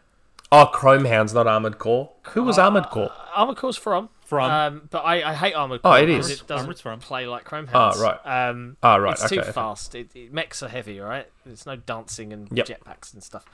Oh, 0.52 0.66
Chrome 0.66 1.06
Hounds, 1.06 1.34
not 1.34 1.46
Armored 1.46 1.78
Core. 1.78 2.12
Who 2.32 2.44
was 2.44 2.58
Armored 2.58 2.90
Core? 2.90 3.12
Armored 3.36 3.58
Core's 3.58 3.78
from 3.78 4.10
From 4.26 4.50
Um, 4.50 4.88
but 4.90 5.00
I, 5.06 5.30
I 5.30 5.34
hate 5.36 5.54
Armored 5.54 5.82
Oh, 5.84 5.90
Core 5.92 6.00
it 6.00 6.06
because 6.08 6.32
is. 6.32 6.42
it 6.42 6.48
doesn't 6.48 6.64
Armored's 6.64 6.82
from. 6.82 7.00
play 7.00 7.28
like 7.28 7.44
Chrome 7.44 7.68
Ah, 7.72 7.92
Hounds. 7.92 8.00
right. 8.00 8.50
Um, 8.50 8.78
Ah, 8.82 8.96
right, 8.96 9.12
It's 9.14 9.26
okay, 9.26 9.36
too 9.36 9.42
okay. 9.42 9.52
fast. 9.52 9.94
It, 9.94 10.16
it 10.16 10.34
mechs 10.34 10.64
are 10.64 10.70
heavy, 10.70 11.00
right? 11.00 11.28
There's 11.46 11.66
no 11.68 11.76
dancing 11.76 12.34
and 12.34 12.48
Yep. 12.52 12.68
jetpacks 12.68 13.14
and 13.14 13.22
stuff. 13.22 13.46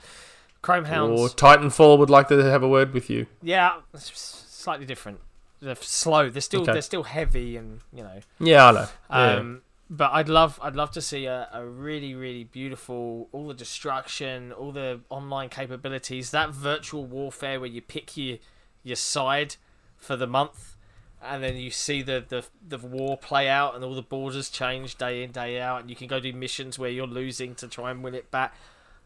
Chrome 0.66 0.84
Hounds, 0.84 1.20
Or 1.20 1.28
Titanfall 1.28 1.98
would 1.98 2.10
like 2.10 2.28
to 2.28 2.42
have 2.42 2.62
a 2.62 2.68
word 2.68 2.92
with 2.92 3.08
you. 3.08 3.26
yeah, 3.42 3.80
it's 3.94 4.10
slightly 4.48 4.84
different. 4.86 5.20
They're 5.60 5.74
slow. 5.76 6.28
They're 6.28 6.42
still 6.42 6.62
Okay. 6.62 6.72
they're 6.72 6.82
still 6.82 7.04
heavy 7.04 7.56
and 7.56 7.80
you 7.92 8.02
know. 8.02 8.20
Yeah, 8.40 8.66
I 8.68 8.72
know. 8.72 8.88
Yeah. 9.10 9.32
Um, 9.36 9.62
but 9.88 10.10
I'd 10.12 10.28
love 10.28 10.58
I'd 10.62 10.74
love 10.76 10.90
to 10.92 11.00
see 11.00 11.26
a, 11.26 11.48
a 11.52 11.64
really 11.64 12.14
really 12.14 12.44
beautiful 12.44 13.28
all 13.32 13.46
the 13.48 13.54
destruction, 13.54 14.52
all 14.52 14.72
the 14.72 15.00
online 15.08 15.48
capabilities, 15.48 16.30
that 16.32 16.50
virtual 16.50 17.04
warfare 17.06 17.58
where 17.60 17.68
you 17.70 17.80
pick 17.80 18.16
your 18.16 18.38
your 18.82 18.96
side 18.96 19.56
for 19.96 20.14
the 20.16 20.26
month, 20.26 20.76
and 21.22 21.42
then 21.42 21.56
you 21.56 21.70
see 21.70 22.02
the 22.02 22.24
the 22.28 22.44
the 22.68 22.78
war 22.78 23.16
play 23.16 23.48
out 23.48 23.74
and 23.76 23.82
all 23.84 23.94
the 23.94 24.02
borders 24.02 24.50
change 24.50 24.98
day 24.98 25.22
in 25.22 25.30
day 25.30 25.60
out, 25.60 25.80
and 25.80 25.88
you 25.90 25.96
can 25.96 26.08
go 26.08 26.18
do 26.20 26.32
missions 26.32 26.78
where 26.78 26.90
you're 26.90 27.06
losing 27.06 27.54
to 27.54 27.68
try 27.68 27.90
and 27.92 28.02
win 28.04 28.14
it 28.14 28.30
back. 28.30 28.54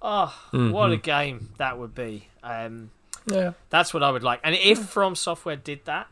Oh, 0.03 0.35
what 0.53 0.91
a 0.93 0.97
game 0.97 1.51
that 1.59 1.79
would 1.79 1.95
be! 1.95 2.29
Um, 2.43 2.91
yeah. 3.27 3.53
that's 3.69 3.93
what 3.93 4.03
I 4.03 4.11
would 4.11 4.23
like. 4.23 4.41
And 4.43 4.55
if 4.55 4.79
From 4.79 5.15
Software 5.15 5.57
did 5.57 5.85
that, 5.85 6.07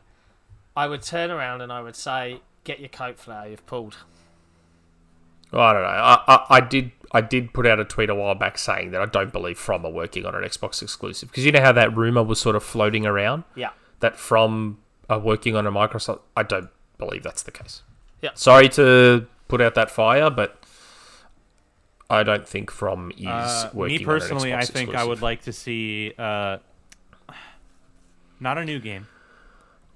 I 0.75 0.87
would 0.87 1.01
turn 1.01 1.31
around 1.31 1.61
and 1.61 1.71
I 1.71 1.81
would 1.81 1.95
say, 1.95 2.41
"Get 2.63 2.79
your 2.79 2.89
coat 2.89 3.17
flower 3.19 3.47
you've 3.47 3.65
pulled." 3.65 3.97
Well, 5.51 5.61
I 5.63 5.73
don't 5.73 5.81
know. 5.81 5.87
I, 5.87 6.23
I, 6.27 6.45
I 6.57 6.59
did 6.61 6.91
I 7.11 7.21
did 7.21 7.53
put 7.53 7.65
out 7.65 7.79
a 7.79 7.85
tweet 7.85 8.09
a 8.11 8.15
while 8.15 8.35
back 8.35 8.57
saying 8.59 8.91
that 8.91 9.01
I 9.01 9.05
don't 9.07 9.33
believe 9.33 9.57
From 9.57 9.83
are 9.85 9.91
working 9.91 10.25
on 10.25 10.35
an 10.35 10.43
Xbox 10.43 10.81
exclusive 10.83 11.29
because 11.29 11.43
you 11.43 11.51
know 11.51 11.61
how 11.61 11.71
that 11.71 11.95
rumor 11.97 12.21
was 12.21 12.39
sort 12.39 12.55
of 12.55 12.63
floating 12.63 13.07
around 13.07 13.43
Yeah. 13.55 13.71
that 14.01 14.15
From 14.17 14.77
are 15.09 15.17
working 15.19 15.55
on 15.55 15.65
a 15.65 15.71
Microsoft. 15.71 16.19
I 16.37 16.43
don't 16.43 16.69
believe 16.99 17.23
that's 17.23 17.41
the 17.41 17.49
case. 17.51 17.81
Yeah. 18.21 18.29
Sorry 18.35 18.69
to 18.69 19.25
put 19.47 19.59
out 19.59 19.73
that 19.73 19.89
fire, 19.89 20.29
but 20.29 20.58
I 22.09 22.23
don't 22.23 22.47
think 22.47 22.71
From 22.71 23.11
is 23.11 23.25
Uh, 23.27 23.69
working. 23.73 23.97
me 23.99 24.03
personally, 24.05 24.51
on 24.51 24.59
an 24.59 24.63
I 24.63 24.65
Xbox 24.67 24.73
think 24.73 24.95
I 24.95 25.03
would 25.03 25.21
like 25.21 25.43
to 25.43 25.53
see 25.53 26.13
uh, 26.17 26.57
not 28.39 28.57
a 28.57 28.65
new 28.65 28.79
game, 28.79 29.07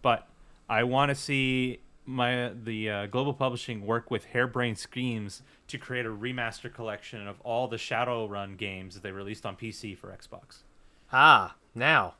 but 0.01 0.27
I 0.69 0.83
want 0.83 1.09
to 1.09 1.15
see 1.15 1.79
my 2.05 2.49
the 2.49 2.89
uh, 2.89 3.05
global 3.07 3.33
publishing 3.33 3.85
work 3.85 4.11
with 4.11 4.25
Harebrained 4.25 4.77
Schemes 4.77 5.41
to 5.67 5.77
create 5.77 6.05
a 6.05 6.09
remaster 6.09 6.71
collection 6.73 7.27
of 7.27 7.39
all 7.41 7.67
the 7.67 7.77
Shadowrun 7.77 8.57
games 8.57 8.93
that 8.93 9.03
they 9.03 9.11
released 9.11 9.45
on 9.45 9.55
PC 9.55 9.97
for 9.97 10.09
Xbox. 10.09 10.63
Ah, 11.11 11.55
now 11.73 12.15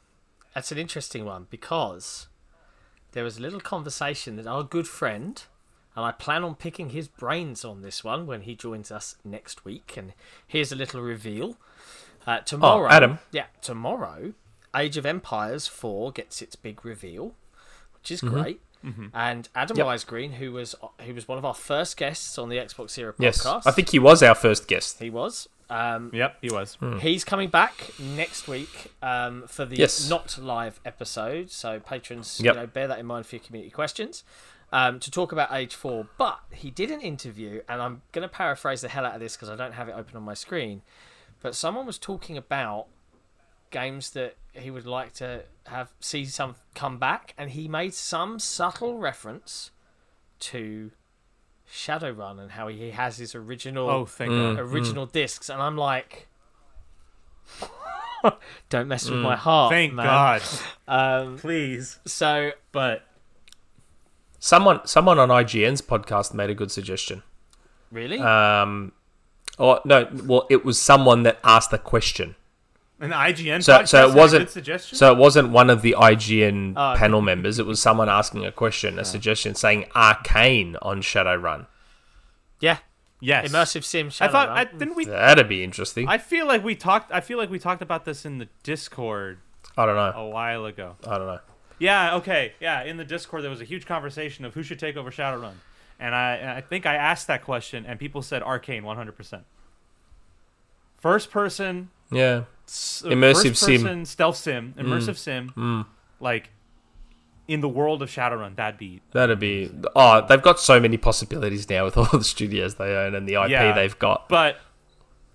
that's 0.55 0.71
an 0.71 0.77
interesting 0.77 1.25
one 1.25 1.47
because 1.49 2.27
there 3.11 3.23
was 3.23 3.37
a 3.37 3.41
little 3.41 3.59
conversation 3.59 4.37
that 4.37 4.47
our 4.47 4.63
good 4.63 4.87
friend, 4.87 5.43
and 5.95 6.05
I 6.05 6.11
plan 6.11 6.43
on 6.43 6.55
picking 6.55 6.89
his 6.89 7.07
brains 7.07 7.63
on 7.63 7.81
this 7.81 8.03
one 8.03 8.25
when 8.27 8.41
he 8.41 8.55
joins 8.55 8.91
us 8.91 9.15
next 9.23 9.63
week. 9.65 9.93
And 9.97 10.13
here's 10.47 10.71
a 10.71 10.75
little 10.75 11.01
reveal. 11.01 11.57
Uh, 12.25 12.39
tomorrow, 12.39 12.89
Adam. 12.89 13.19
yeah, 13.31 13.45
tomorrow, 13.61 14.33
Age 14.75 14.97
of 14.97 15.05
Empires 15.05 15.67
4 15.67 16.11
gets 16.13 16.41
its 16.41 16.55
big 16.55 16.83
reveal, 16.85 17.33
which 17.99 18.11
is 18.11 18.21
Mm-hmm. 18.21 18.41
great. 18.41 18.61
And 19.13 19.47
Adam 19.55 19.77
Yep. 19.77 19.85
Isgreen, 19.87 20.33
who 20.33 20.51
was 20.51 20.75
who 21.05 21.13
was 21.13 21.25
one 21.25 21.37
of 21.37 21.45
our 21.45 21.53
first 21.53 21.95
guests 21.95 22.37
on 22.37 22.49
the 22.49 22.57
Xbox 22.57 22.97
Era 22.97 23.13
Yes, 23.17 23.45
I 23.45 23.71
think 23.71 23.89
he 23.91 23.99
was 23.99 24.21
our 24.21 24.35
first 24.35 24.67
guest. 24.67 24.99
he 24.99 25.09
was. 25.09 25.47
Um, 25.69 26.11
Yep, 26.13 26.37
he 26.41 26.49
was. 26.51 26.77
He's 26.99 27.23
coming 27.23 27.47
back 27.49 27.91
next 27.97 28.45
week 28.49 28.91
um, 29.01 29.45
for 29.47 29.63
the 29.63 29.77
Yes. 29.77 30.09
not 30.09 30.37
live 30.37 30.81
episode. 30.83 31.49
So 31.49 31.79
patrons, 31.79 32.41
Yep. 32.43 32.55
you 32.55 32.59
know, 32.61 32.67
bear 32.67 32.87
that 32.89 32.99
in 32.99 33.05
mind 33.05 33.25
for 33.25 33.37
your 33.37 33.43
community 33.45 33.71
questions. 33.71 34.25
Um, 34.73 34.99
to 35.01 35.11
talk 35.11 35.31
about 35.31 35.53
Age 35.53 35.75
Four, 35.75 36.07
but 36.17 36.39
he 36.51 36.71
did 36.71 36.89
an 36.89 36.99
interview, 36.99 37.61
and 37.69 37.79
I'm 37.79 38.01
going 38.11 38.23
to 38.27 38.33
paraphrase 38.33 38.81
the 38.81 38.89
hell 38.89 39.05
out 39.05 39.13
of 39.13 39.19
this 39.21 39.35
because 39.35 39.47
I 39.49 39.55
don't 39.55 39.73
have 39.73 39.87
it 39.87 39.93
open 39.95 40.17
on 40.17 40.23
my 40.23 40.33
screen. 40.33 40.81
But 41.41 41.53
someone 41.53 41.85
was 41.85 41.99
talking 41.99 42.37
about 42.37 42.87
games 43.69 44.09
that 44.11 44.35
he 44.53 44.71
would 44.71 44.87
like 44.87 45.13
to 45.13 45.43
have 45.67 45.89
see 45.99 46.25
some 46.25 46.55
come 46.73 46.97
back, 46.97 47.35
and 47.37 47.51
he 47.51 47.67
made 47.67 47.93
some 47.93 48.39
subtle 48.39 48.97
reference 48.97 49.69
to 50.39 50.89
Shadowrun 51.71 52.39
and 52.39 52.51
how 52.53 52.67
he 52.67 52.89
has 52.91 53.17
his 53.17 53.35
original 53.35 53.87
Oh, 53.89 54.05
thank 54.05 54.31
Mm. 54.31 54.55
God. 54.55 54.59
original 54.63 55.05
discs, 55.05 55.49
and 55.49 55.61
I'm 55.61 55.77
like, 55.77 56.27
don't 58.69 58.87
mess 58.87 59.09
with 59.09 59.19
my 59.19 59.35
heart, 59.35 59.71
Thank 59.71 59.93
man. 59.93 60.05
God. 60.05 60.41
Um, 60.87 61.37
Please. 61.37 61.99
so 62.05 62.51
But 62.71 63.03
Someone, 64.45 64.85
someone 64.85 65.19
on 65.19 65.29
IGN's 65.29 65.81
podcast 65.81 66.33
made 66.33 66.49
a 66.49 66.53
good 66.53 66.69
suggestion. 66.69 67.23
really, 67.91 68.19
Um, 68.19 68.91
or 69.57 69.79
no, 69.85 70.09
well, 70.25 70.45
it 70.49 70.65
was 70.65 70.81
someone 70.81 71.23
that 71.23 71.39
asked 71.45 71.71
the 71.71 71.77
question. 71.77 72.35
an 72.99 73.11
IGN 73.11 73.63
So, 73.63 73.77
podcast 73.79 73.87
so 73.87 74.09
it 74.09 74.13
wasn't. 74.15 74.49
suggestion? 74.49 74.97
So 74.97 75.13
it 75.13 75.17
wasn't 75.17 75.49
one 75.51 75.69
of 75.69 75.81
the 75.81 75.95
IGN 75.97 76.73
Oh, 76.75 76.91
okay. 76.91 76.99
panel 76.99 77.21
members. 77.21 77.57
It 77.57 77.65
was 77.65 77.81
someone 77.81 78.09
asking 78.09 78.45
a 78.45 78.51
question, 78.51 78.99
a 78.99 79.05
suggestion, 79.05 79.55
saying 79.55 79.85
Arkane 79.95 80.75
on 80.81 81.01
Shadowrun. 81.01 81.67
yeah, 82.59 82.79
yes. 83.21 83.49
immersive 83.49 83.85
sim. 83.85 84.09
I 84.19 84.27
thought 84.27 84.49
I 84.49 84.65
didn't 84.65 84.95
we 84.97 85.05
That'd 85.05 85.47
be 85.47 85.63
interesting. 85.63 86.09
I, 86.09 86.15
I 86.15 86.17
feel 86.17 86.45
like 86.47 86.63
we 86.65 86.75
talked 86.75 87.13
I 87.13 87.21
feel 87.21 87.37
like 87.37 87.49
we 87.49 87.59
talked 87.59 87.81
about 87.81 88.03
this 88.03 88.25
in 88.25 88.39
the 88.39 88.49
Discord 88.63 89.37
I 89.77 89.85
don't 89.85 89.95
know. 89.95 90.11
a 90.21 90.27
while 90.27 90.65
ago. 90.65 90.97
I 91.07 91.17
don't 91.17 91.27
know. 91.27 91.39
Yeah, 91.79 92.15
okay. 92.15 92.53
Yeah, 92.59 92.83
in 92.83 92.97
the 92.97 93.05
Discord 93.05 93.43
there 93.43 93.49
was 93.49 93.61
a 93.61 93.65
huge 93.65 93.85
conversation 93.85 94.45
of 94.45 94.53
who 94.53 94.63
should 94.63 94.79
take 94.79 94.95
over 94.97 95.11
Shadowrun. 95.11 95.53
And 95.99 96.13
I 96.15 96.35
and 96.35 96.49
I 96.51 96.61
think 96.61 96.85
I 96.85 96.95
asked 96.95 97.27
that 97.27 97.43
question 97.43 97.85
and 97.85 97.99
people 97.99 98.21
said 98.21 98.41
Arkane 98.41 98.83
100%. 98.83 99.41
First 100.97 101.31
person 101.31 101.89
Yeah. 102.11 102.43
s- 102.67 103.03
Immersive 103.05 103.49
first 103.49 103.59
sim. 103.65 103.81
person 103.83 104.05
stealth 104.05 104.37
sim, 104.37 104.73
immersive 104.77 105.17
sim. 105.17 105.51
Mm. 105.55 105.85
Like 106.19 106.49
in 107.47 107.59
the 107.61 107.67
world 107.69 108.01
of 108.01 108.09
Shadowrun, 108.09 108.55
that'd 108.55 108.77
be 108.79 109.01
That'd 109.11 109.39
be. 109.39 109.69
Oh, 109.95 110.25
they've 110.27 110.41
got 110.41 110.59
so 110.59 110.79
many 110.79 110.97
possibilities 110.97 111.69
now 111.69 111.83
with 111.85 111.97
all 111.97 112.05
the 112.05 112.23
studios 112.23 112.75
they 112.75 112.95
own 112.95 113.15
and 113.15 113.27
the 113.27 113.35
IP 113.35 113.49
Yeah. 113.49 113.73
they've 113.73 113.97
got. 113.99 114.29
But 114.29 114.57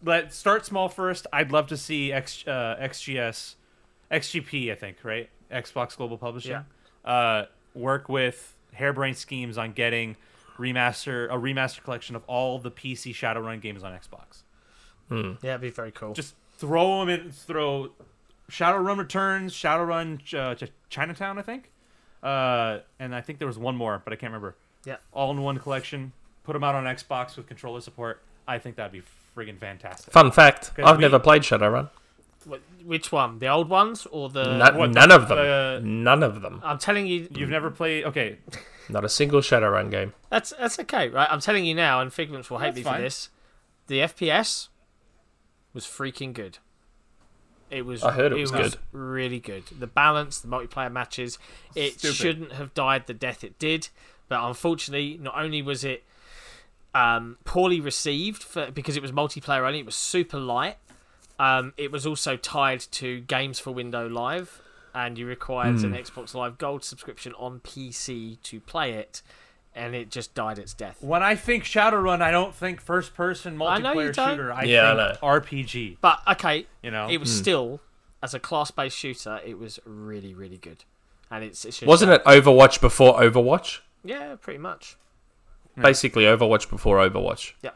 let's 0.02 0.34
start 0.36 0.64
small 0.64 0.88
first. 0.88 1.26
I'd 1.32 1.52
love 1.52 1.66
to 1.68 1.76
see 1.76 2.12
X, 2.12 2.44
uh, 2.46 2.76
XGS, 2.80 3.56
XGP, 4.10 4.72
I 4.72 4.74
think, 4.74 4.98
right? 5.02 5.28
Xbox 5.50 5.96
Global 5.96 6.18
Publishing. 6.18 6.64
Uh, 7.04 7.44
work 7.74 8.08
with 8.08 8.54
Harebrained 8.74 9.16
Schemes 9.16 9.56
on 9.58 9.72
getting 9.72 10.16
remaster 10.58 11.26
a 11.26 11.36
remaster 11.38 11.82
collection 11.82 12.16
of 12.16 12.22
all 12.26 12.58
the 12.58 12.70
PC 12.70 13.14
Shadowrun 13.14 13.60
games 13.60 13.82
on 13.84 13.92
Xbox. 13.92 14.42
yeah, 15.42 15.50
it'd 15.52 15.60
be 15.60 15.70
very 15.70 15.92
cool. 15.92 16.12
Just 16.12 16.34
throw 16.56 17.00
them 17.00 17.08
in. 17.08 17.30
Throw 17.30 17.90
Shadowrun 18.50 18.98
Returns, 18.98 19.52
Shadowrun 19.54 20.34
uh, 20.34 20.54
Ch- 20.54 20.70
Chinatown, 20.90 21.38
I 21.38 21.42
think. 21.42 21.70
Uh, 22.22 22.78
and 22.98 23.14
I 23.14 23.20
think 23.20 23.38
there 23.38 23.46
was 23.48 23.58
one 23.58 23.76
more, 23.76 24.02
but 24.04 24.12
I 24.12 24.16
can't 24.16 24.32
remember. 24.32 24.56
Yeah. 24.84 24.96
all 25.12 25.30
in 25.30 25.42
one 25.42 25.58
collection. 25.58 26.12
Put 26.44 26.54
them 26.54 26.64
out 26.64 26.74
on 26.74 26.84
Xbox 26.84 27.36
with 27.36 27.46
controller 27.46 27.80
support. 27.80 28.22
I 28.46 28.58
think 28.58 28.76
that'd 28.76 28.90
be 28.92 29.02
friggin' 29.36 29.58
fantastic. 29.58 30.12
Fun 30.12 30.30
fact: 30.32 30.72
I've 30.82 30.96
we- 30.96 31.02
never 31.02 31.18
played 31.18 31.42
Shadowrun. 31.42 31.90
Wh- 32.48 32.86
Which 32.86 33.10
one? 33.10 33.38
The 33.38 33.48
old 33.48 33.68
ones 33.68 34.06
or 34.10 34.28
the? 34.28 34.56
None, 34.58 34.76
what, 34.76 34.90
none 34.90 35.10
of 35.10 35.28
them. 35.28 35.38
uh, 35.38 35.80
none 35.82 36.22
of 36.22 36.40
them. 36.42 36.60
I'm 36.64 36.78
telling 36.78 37.06
you, 37.06 37.28
You've 37.34 37.50
never 37.50 37.70
played? 37.70 38.04
Okay, 38.04 38.38
Not 38.88 39.04
a 39.04 39.08
single 39.08 39.40
Shadowrun 39.40 39.90
game. 39.90 40.12
that's 40.30 40.52
that's 40.58 40.78
okay, 40.80 41.08
right? 41.08 41.28
I'm 41.30 41.40
telling 41.40 41.64
you 41.64 41.74
now, 41.74 42.00
and 42.00 42.12
Figments 42.12 42.50
will 42.50 42.58
hate 42.58 42.68
That's 42.74 42.76
me 42.78 42.82
fine. 42.84 42.94
for 42.96 43.00
this. 43.02 43.28
The 43.88 44.00
FPS 44.00 44.68
was 45.74 45.84
freaking 45.84 46.32
good. 46.32 46.58
It 47.70 47.84
was. 47.84 48.02
I 48.02 48.12
heard 48.12 48.32
it 48.32 48.36
was 48.40 48.50
good. 48.50 48.76
Really 48.92 49.40
good. 49.40 49.64
The 49.78 49.86
balance, 49.86 50.40
the 50.40 50.48
multiplayer 50.48 50.90
matches. 50.90 51.38
It 51.74 51.98
Stupid. 51.98 52.14
shouldn't 52.16 52.52
have 52.52 52.72
died 52.74 53.06
the 53.06 53.14
death 53.14 53.44
it 53.44 53.58
did, 53.58 53.88
but 54.28 54.42
unfortunately, 54.42 55.18
not 55.20 55.34
only 55.36 55.60
was 55.60 55.84
it 55.84 56.02
um, 56.94 57.36
poorly 57.44 57.80
received 57.80 58.42
for 58.42 58.70
because 58.70 58.96
it 58.96 59.02
was 59.02 59.12
multiplayer 59.12 59.66
only, 59.66 59.80
it 59.80 59.86
was 59.86 59.94
super 59.96 60.38
light. 60.38 60.76
Um, 61.38 61.72
it 61.76 61.92
was 61.92 62.06
also 62.06 62.36
tied 62.36 62.80
to 62.92 63.20
Games 63.20 63.58
for 63.58 63.72
Window 63.72 64.08
Live, 64.08 64.60
and 64.94 65.16
you 65.16 65.26
required 65.26 65.76
an 65.84 65.90
Hmm. 65.92 65.94
Xbox 65.94 66.34
Live 66.34 66.58
Gold 66.58 66.82
subscription 66.84 67.32
on 67.38 67.60
PC 67.60 68.38
to 68.42 68.58
play 68.60 68.92
it, 68.94 69.22
and 69.74 69.94
it 69.94 70.10
just 70.10 70.34
died 70.34 70.58
its 70.58 70.74
death. 70.74 70.96
when 71.00 71.22
I 71.22 71.36
think 71.36 71.62
Shadowrun, 71.64 72.20
I 72.22 72.30
don't 72.32 72.54
think 72.54 72.80
first-person 72.80 73.60
I 73.62 73.78
know 73.78 73.92
you 73.92 74.08
multiplayer 74.10 74.14
don't. 74.14 74.30
shooter. 74.30 74.52
I 74.52 74.62
Yeah, 74.64 74.92
I 74.94 75.08
think 75.12 75.20
RPG. 75.20 75.98
But 76.00 76.20
okay, 76.26 76.66
You 76.82 76.90
know, 76.90 77.08
it 77.08 77.18
was 77.18 77.30
Hmm. 77.30 77.42
still 77.42 77.80
as 78.20 78.34
a 78.34 78.40
class-based 78.40 78.96
shooter, 78.96 79.40
it 79.46 79.58
was 79.60 79.78
really, 79.84 80.34
really 80.34 80.56
good, 80.58 80.84
and 81.30 81.44
it's, 81.44 81.64
it's 81.64 81.78
just 81.78 81.86
Wasn't 81.86 82.10
it 82.10 82.24
Overwatch 82.24 82.80
before 82.80 83.20
Overwatch? 83.20 83.80
Yeah, 84.02 84.34
pretty 84.40 84.58
much. 84.58 84.96
Basically, 85.80 86.24
Overwatch 86.24 86.68
before 86.68 86.96
Overwatch. 86.98 87.52
Yeah. 87.62 87.70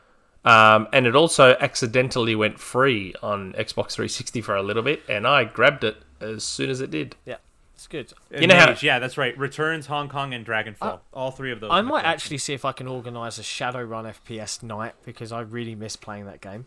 Um, 0.45 0.89
and 0.93 1.07
it 1.07 1.15
also 1.15 1.57
accidentally 1.61 2.35
went 2.35 2.59
free 2.59 3.15
on 3.23 3.53
Xbox 3.53 3.93
360 3.93 4.41
for 4.41 4.57
a 4.57 4.63
little 4.63 4.83
bit, 4.83 5.03
and 5.09 5.27
I 5.27 5.45
grabbed 5.45 5.85
it 5.85 5.97
as 6.21 6.43
soon 6.43 6.69
as 6.69 6.81
it 6.81 6.91
did. 6.91 7.15
Yeah, 7.25 7.37
it's 7.75 7.87
good. 7.87 8.13
You 8.37 8.49
know 8.49 8.57
how- 8.57 8.75
yeah, 8.81 8.99
that's 8.99 9.17
right. 9.17 9.39
Returns, 9.39 9.87
Hong 9.87 10.09
Kong, 10.09 10.35
and 10.35 10.45
Dragonfall. 10.45 10.99
all 11.13 11.31
three 11.31 11.53
of 11.53 11.61
those. 11.61 11.71
I 11.71 11.79
in 11.79 11.85
the 11.85 11.91
might 11.93 12.01
collection. 12.01 12.13
actually 12.15 12.39
see 12.39 12.55
if 12.55 12.65
I 12.65 12.73
can 12.73 12.89
organise 12.89 13.39
a 13.39 13.43
Shadowrun 13.43 14.13
FPS 14.13 14.63
night 14.65 14.95
because 15.05 15.31
I 15.31 15.41
really 15.43 15.77
miss 15.77 15.95
playing 15.95 16.27
that 16.27 16.41
game. 16.41 16.67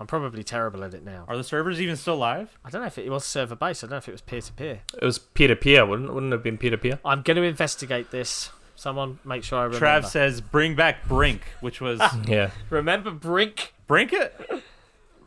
I'm 0.00 0.08
probably 0.08 0.42
terrible 0.42 0.82
at 0.82 0.92
it 0.94 1.04
now. 1.04 1.24
Are 1.28 1.36
the 1.36 1.44
servers 1.44 1.80
even 1.80 1.94
still 1.94 2.16
live? 2.16 2.58
I 2.64 2.70
don't 2.70 2.80
know 2.80 2.88
if 2.88 2.98
it 2.98 3.08
was 3.08 3.24
server 3.24 3.54
based. 3.54 3.84
I 3.84 3.86
don't 3.86 3.92
know 3.92 3.96
if 3.98 4.08
it 4.08 4.12
was 4.12 4.22
peer 4.22 4.40
to 4.40 4.52
peer. 4.52 4.80
It 5.00 5.04
was 5.04 5.20
peer 5.20 5.46
to 5.46 5.54
peer, 5.54 5.86
wouldn't 5.86 6.12
wouldn't 6.12 6.32
it 6.32 6.36
have 6.36 6.42
been 6.42 6.58
peer 6.58 6.70
to 6.72 6.78
peer? 6.78 6.98
I'm 7.04 7.22
going 7.22 7.36
to 7.36 7.44
investigate 7.44 8.10
this. 8.10 8.50
Someone 8.76 9.18
make 9.24 9.44
sure 9.44 9.58
I 9.58 9.64
remember. 9.64 9.86
Trav 9.86 10.04
says, 10.06 10.40
"Bring 10.40 10.74
back 10.74 11.06
Brink," 11.08 11.42
which 11.60 11.80
was 11.80 12.00
Yeah. 12.26 12.50
remember 12.70 13.10
Brink? 13.10 13.72
Brink. 13.86 14.12
It. 14.12 14.62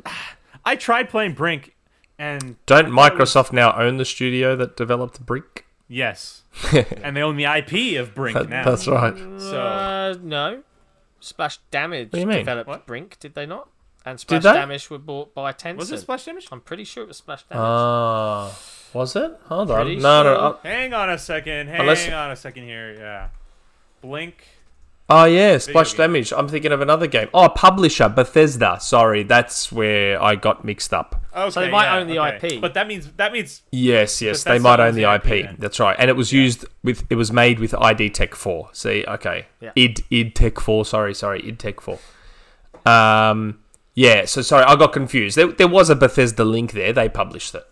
I 0.66 0.76
tried 0.76 1.10
playing 1.10 1.34
Brink, 1.34 1.76
and 2.20 2.58
Don't 2.66 2.88
Microsoft 2.90 3.54
now 3.54 3.74
own 3.80 3.98
the 3.98 4.06
studio 4.06 4.56
that 4.58 4.76
developed 4.76 5.26
Brink? 5.26 5.66
yes, 5.88 6.44
and 7.02 7.16
they 7.16 7.22
own 7.22 7.38
the 7.38 7.46
IP 7.46 7.96
of 8.00 8.14
Brink 8.14 8.38
That- 8.38 8.50
now. 8.50 8.64
that's 8.66 8.88
right. 8.88 9.16
So 9.40 9.62
Uh, 9.62 10.16
no. 10.22 10.64
Splash 11.20 11.58
Damage 11.72 12.08
What 12.08 12.12
do 12.12 12.20
you 12.20 12.26
mean? 12.28 12.38
developed 12.40 12.68
What? 12.68 12.86
Brink, 12.86 13.18
did 13.20 13.34
they 13.34 13.46
not? 13.46 13.70
And 14.06 14.20
Splash 14.20 14.44
they? 14.44 14.54
Damage 14.54 14.90
were 14.90 15.00
bought 15.00 15.34
by 15.34 15.52
Tencent. 15.52 15.78
was 15.78 15.92
it 15.92 16.00
Splash 16.00 16.26
Damage? 16.26 16.48
I'm 16.52 16.62
pretty 16.62 16.84
sure 16.84 17.04
it 17.04 17.08
was 17.08 17.18
Splash 17.18 17.44
Damage. 17.44 17.62
Ah, 17.64 18.52
was 18.94 19.16
it? 19.16 19.32
Hold 19.46 19.72
on. 19.72 19.86
Pretty 19.86 19.96
No, 20.02 20.24
no. 20.24 20.34
sure. 20.36 20.42
Oh, 20.44 20.60
Hang 20.64 20.94
on 20.94 21.10
a 21.10 21.18
second. 21.18 21.68
Hang 21.68 21.82
Unless- 21.82 22.10
on 22.10 22.32
a 22.32 22.36
second 22.36 22.64
here. 22.64 22.96
Yeah, 22.98 23.28
Blink. 24.02 24.44
oh 25.10 25.24
yeah, 25.26 25.58
Splash 25.58 25.92
game. 25.92 25.98
Damage. 25.98 26.34
I'm 26.34 26.48
thinking 26.48 26.72
of 26.72 26.82
another 26.82 27.08
game. 27.08 27.30
Oh, 27.34 27.48
publisher 27.50 28.10
Bethesda. 28.10 28.78
Sorry, 28.82 29.24
that's 29.24 29.72
where 29.72 30.22
I 30.22 30.36
got 30.36 30.64
mixed 30.66 30.94
up. 30.94 31.24
Okay, 31.36 31.50
so 31.52 31.60
they 31.62 31.70
might 31.70 31.86
yeah, 31.86 31.98
own 31.98 32.08
the 32.08 32.20
okay. 32.20 32.56
IP. 32.56 32.62
but 32.62 32.74
that 32.74 32.88
means 32.88 33.12
that 33.18 33.32
means 33.32 33.62
Yes, 33.72 34.22
yes, 34.22 34.44
But 34.44 34.54
they 34.54 34.60
might 34.60 34.80
own 34.80 34.96
the 34.96 35.04
the 35.04 35.14
IP. 35.16 35.26
IP. 35.46 35.58
That's 35.60 35.80
right, 35.80 35.96
and 36.00 36.10
it 36.10 36.16
was 36.16 36.34
used 36.34 36.66
with. 36.84 37.06
It 37.10 37.16
was 37.16 37.32
made 37.32 37.60
with 37.60 37.74
id 37.76 38.10
Tech 38.10 38.36
Four. 38.36 38.70
See, 38.74 39.06
okay, 39.08 39.46
Yeah. 39.62 39.72
id 39.76 40.04
id 40.10 40.36
Tech 40.36 40.60
Four. 40.60 40.84
Sorry, 40.86 41.14
sorry, 41.14 41.42
id 41.48 41.60
Tech 41.60 41.80
Four. 41.80 42.00
Um, 42.86 43.60
yeah. 43.94 44.26
So 44.26 44.42
sorry, 44.42 44.64
I 44.66 44.76
got 44.76 44.94
confused. 44.94 45.38
There, 45.38 45.48
there 45.48 45.68
was 45.68 45.90
a 45.90 45.96
Bethesda 45.96 46.44
link 46.46 46.72
there. 46.74 46.94
They 46.94 47.10
published 47.10 47.54
it. 47.56 47.66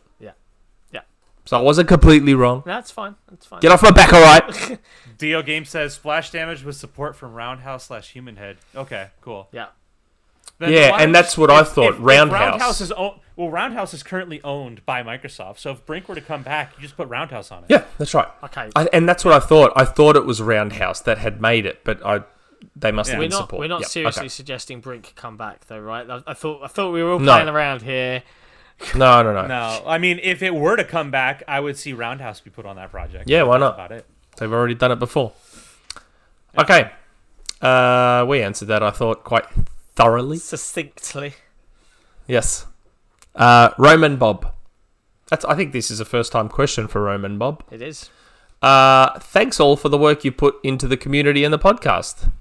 Yeah. 1.45 1.57
Yeah. 1.57 1.59
So 1.59 1.59
I 1.59 1.61
wasn't 1.61 1.88
completely 1.88 2.34
wrong. 2.34 2.63
That's 2.65 2.91
fine. 2.91 3.15
That's 3.30 3.45
fine. 3.45 3.59
Get 3.59 3.72
off 3.72 3.84
my 3.84 3.91
back, 3.91 4.11
all 4.13 4.22
right? 4.22 4.80
Dio 5.17 5.41
Game 5.41 5.65
says 5.65 5.93
splash 5.93 6.31
damage 6.31 6.63
with 6.63 6.76
support 6.76 7.15
from 7.15 7.34
Roundhouse 7.34 7.85
slash 7.85 8.11
Human 8.11 8.35
Head. 8.35 8.57
Okay, 8.76 9.07
cool. 9.22 9.47
Yeah. 9.51 9.67
Then 10.59 10.72
Yeah, 10.72 10.97
and 10.99 11.13
that's 11.13 11.35
you- 11.38 11.41
what 11.41 11.51
I 11.51 11.63
thought, 11.63 11.89
if- 11.93 11.95
if 11.95 12.01
Roundhouse. 12.01 12.39
Roundhouse 12.51 12.81
is 12.81 12.91
own, 12.93 13.19
well, 13.35 13.49
Roundhouse 13.49 13.93
is 13.93 14.03
currently 14.03 14.41
owned 14.43 14.85
by 14.85 15.03
Microsoft. 15.03 15.59
So 15.59 15.72
if 15.72 15.85
Brink 15.85 16.07
were 16.07 16.15
to 16.15 16.22
come 16.22 16.43
back, 16.43 16.73
you 16.77 16.81
just 16.81 16.95
put 16.97 17.07
Roundhouse 17.09 17.51
on 17.51 17.59
it. 17.63 17.65
yeah, 17.69 17.84
that's 17.97 18.13
right. 18.13 18.27
Okay. 18.43 18.69
I, 18.76 18.88
and 18.93 19.07
that's 19.07 19.26
what 19.26 19.34
I 19.34 19.39
thought. 19.45 19.73
I 19.76 19.84
thought 19.85 20.15
it 20.15 20.26
was 20.26 20.41
Roundhouse 20.41 21.01
that 21.01 21.17
had 21.17 21.41
made 21.41 21.65
it, 21.65 21.84
but 21.84 22.03
I 22.05 22.22
they 22.76 22.91
must 22.91 23.09
have 23.11 23.19
we're 23.19 23.26
been 23.26 23.31
not 23.31 23.41
support. 23.41 23.59
we're 23.59 23.67
not 23.67 23.81
Yep, 23.81 23.89
seriously 23.89 24.22
okay. 24.22 24.27
suggesting 24.30 24.80
Brink 24.81 25.13
come 25.15 25.38
back 25.38 25.67
though, 25.67 25.80
right? 25.80 26.09
I, 26.09 26.22
I 26.27 26.34
thought 26.34 26.61
I 26.63 26.67
thought 26.67 26.91
we 26.91 27.03
were 27.03 27.11
all 27.11 27.19
No. 27.19 27.34
playing 27.34 27.49
around 27.49 27.81
here. 27.84 28.23
No, 28.95 29.23
no, 29.23 29.34
no, 29.34 29.47
No, 29.47 29.84
I 29.85 29.97
mean 29.97 30.19
if 30.22 30.43
it 30.43 30.53
were 30.53 30.76
to 30.76 30.84
come 30.84 31.10
back, 31.10 31.43
I 31.47 31.60
would 31.60 31.77
see 31.77 31.93
Roundhouse 31.93 32.41
be 32.41 32.49
put 32.49 32.65
on 32.65 32.76
that 32.76 32.91
project. 32.91 33.30
Yeah, 33.30 33.43
why 33.43 33.57
not? 33.57 33.76
About 33.76 33.91
it. 33.91 34.06
They've 34.38 34.52
already 34.52 34.76
done 34.76 34.91
it 34.91 34.99
before. 34.99 35.34
Okay. 36.57 36.91
Uh, 37.61 38.26
we 38.27 38.41
answered 38.41 38.68
that, 38.68 38.84
I 38.84 38.91
thought, 38.91 39.23
quite 39.23 39.45
thoroughly. 39.95 40.38
Succinctly. 40.38 41.34
Yes. 42.27 42.65
Uh, 43.34 43.69
Roman 43.77 44.18
Bob. 44.18 44.52
That's. 45.30 45.45
I 45.45 45.56
think 45.56 45.73
this 45.73 45.89
is 45.89 45.99
a 45.99 46.06
first 46.06 46.31
time 46.31 46.49
question 46.49 46.88
for 46.88 47.02
Roman 47.02 47.38
Bob. 47.38 47.64
It 47.72 47.81
is. 47.81 48.10
Uh, 48.61 49.19
thanks 49.19 49.60
all 49.60 49.76
for 49.76 49.89
the 49.89 49.97
work 49.97 50.23
you 50.23 50.31
put 50.31 50.56
into 50.64 50.88
the 50.88 50.97
community 50.97 51.43
and 51.43 51.53
the 51.53 51.60
podcast. 51.60 52.31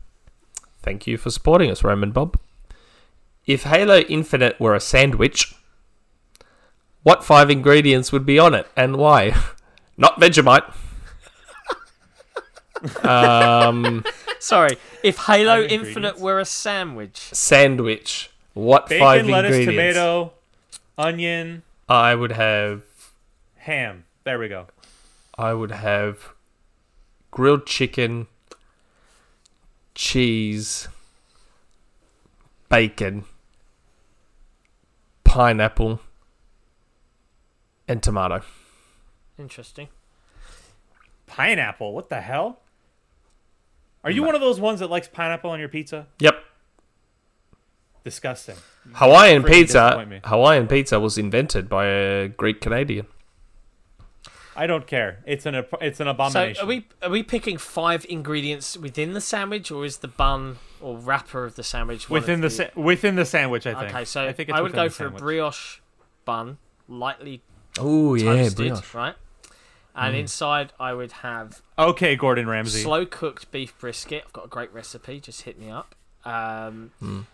Thank 0.82 1.06
you 1.06 1.16
for 1.16 1.30
supporting 1.30 1.70
us, 1.70 1.82
Roman 1.82 2.12
Bob. 2.12 2.38
If 3.46 3.64
Halo 3.64 3.98
Infinite 4.00 4.58
were 4.60 4.74
a 4.74 4.80
sandwich, 4.80 5.54
what 7.04 7.22
five 7.22 7.48
ingredients 7.50 8.10
would 8.10 8.26
be 8.26 8.38
on 8.40 8.52
it 8.54 8.66
and 8.76 8.96
why? 8.96 9.40
Not 9.96 10.20
Vegemite. 10.20 10.64
um, 13.04 14.04
Sorry. 14.40 14.76
If 15.02 15.18
Halo 15.18 15.62
Five 15.62 15.70
Infinite 15.70 16.18
were 16.18 16.40
a 16.40 16.44
sandwich. 16.44 17.16
sandwich. 17.32 18.30
What 18.54 18.88
Bacon, 18.88 19.04
five 19.04 19.26
lettuce, 19.26 19.56
ingredients? 19.56 19.96
tomato, 19.96 20.32
onion, 20.98 21.62
I 21.88 22.14
would 22.14 22.32
have. 22.32 22.82
ham. 23.56 24.04
There 24.24 24.38
we 24.38 24.48
go. 24.48 24.66
I 25.36 25.52
would 25.54 25.72
have 25.72 26.32
grilled 27.30 27.66
chicken, 27.66 28.28
cheese, 29.94 30.86
bacon, 32.68 33.24
pineapple, 35.24 36.00
and 37.88 38.02
tomato. 38.02 38.42
Interesting. 39.38 39.88
Pineapple. 41.26 41.94
What 41.94 42.08
the 42.08 42.20
hell? 42.20 42.60
Are 44.02 44.10
you 44.10 44.22
mm. 44.22 44.26
one 44.26 44.34
of 44.34 44.40
those 44.40 44.60
ones 44.60 44.80
that 44.80 44.90
likes 44.90 45.08
pineapple 45.08 45.50
on 45.50 45.58
your 45.58 45.68
pizza? 45.68 46.06
Yep. 46.20 46.44
Disgusting. 48.04 48.56
Hawaiian 48.92 49.42
Freaking 49.42 49.50
pizza. 49.50 50.06
me. 50.06 50.20
Hawaiian 50.24 50.66
pizza 50.66 51.00
was 51.00 51.16
invented 51.16 51.68
by 51.68 51.86
a 51.86 52.28
Greek 52.28 52.60
Canadian. 52.60 53.06
I 54.56 54.66
don't 54.66 54.86
care. 54.86 55.18
It's 55.26 55.46
an 55.46 55.54
ab- 55.56 55.78
it's 55.80 56.00
an 56.00 56.06
So 56.06 56.10
abomination. 56.10 56.64
are 56.64 56.66
we 56.68 56.86
are 57.02 57.10
we 57.10 57.22
picking 57.22 57.58
five 57.58 58.06
ingredients 58.08 58.76
within 58.76 59.12
the 59.12 59.20
sandwich, 59.20 59.70
or 59.70 59.84
is 59.84 59.98
the 59.98 60.08
bun 60.08 60.58
or 60.80 60.96
wrapper 60.96 61.44
of 61.44 61.56
the 61.56 61.64
sandwich 61.64 62.08
one 62.08 62.20
within 62.20 62.36
of 62.36 62.42
the 62.42 62.50
sa- 62.50 62.80
within 62.80 63.16
the 63.16 63.24
sandwich? 63.24 63.66
I 63.66 63.74
think. 63.74 63.94
Okay, 63.94 64.04
so 64.04 64.24
I 64.24 64.32
think 64.32 64.50
it's 64.50 64.58
I 64.58 64.60
would 64.60 64.72
within 64.72 64.84
go 64.84 64.88
the 64.88 64.94
for 64.94 65.04
a 65.04 65.06
sandwich. 65.06 65.20
brioche 65.20 65.80
bun, 66.24 66.58
lightly 66.88 67.42
Oh 67.78 68.16
toasted, 68.16 68.94
right? 68.94 69.14
Mm. 69.14 69.50
And 69.96 70.16
inside 70.16 70.72
I 70.80 70.92
would 70.92 71.12
have 71.12 71.62
Okay, 71.78 72.16
Gordon 72.16 72.48
Ramsay. 72.48 72.82
slow 72.82 73.06
cooked 73.06 73.50
beef 73.52 73.76
brisket. 73.78 74.24
I've 74.26 74.32
got 74.32 74.44
a 74.46 74.48
great 74.48 74.72
recipe. 74.72 75.20
Just 75.20 75.42
hit 75.42 75.58
me 75.58 75.70
up. 75.70 75.94
Um, 76.24 76.90
Mm. 77.02 77.26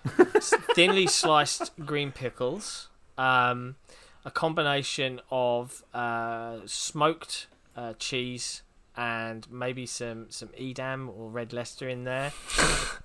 thinly 0.75 1.07
sliced 1.07 1.73
green 1.87 2.13
pickles. 2.13 2.89
Um, 3.17 3.77
a 4.25 4.31
combination 4.31 5.21
of 5.31 5.83
uh, 5.95 6.59
smoked 6.67 7.47
uh, 7.77 7.95
cheese 7.99 8.63
and 9.01 9.51
maybe 9.51 9.87
some 9.87 10.27
some 10.29 10.51
Edam 10.59 11.09
or 11.09 11.31
red 11.31 11.53
Leicester 11.55 11.89
in 11.89 12.05
there. 12.05 12.33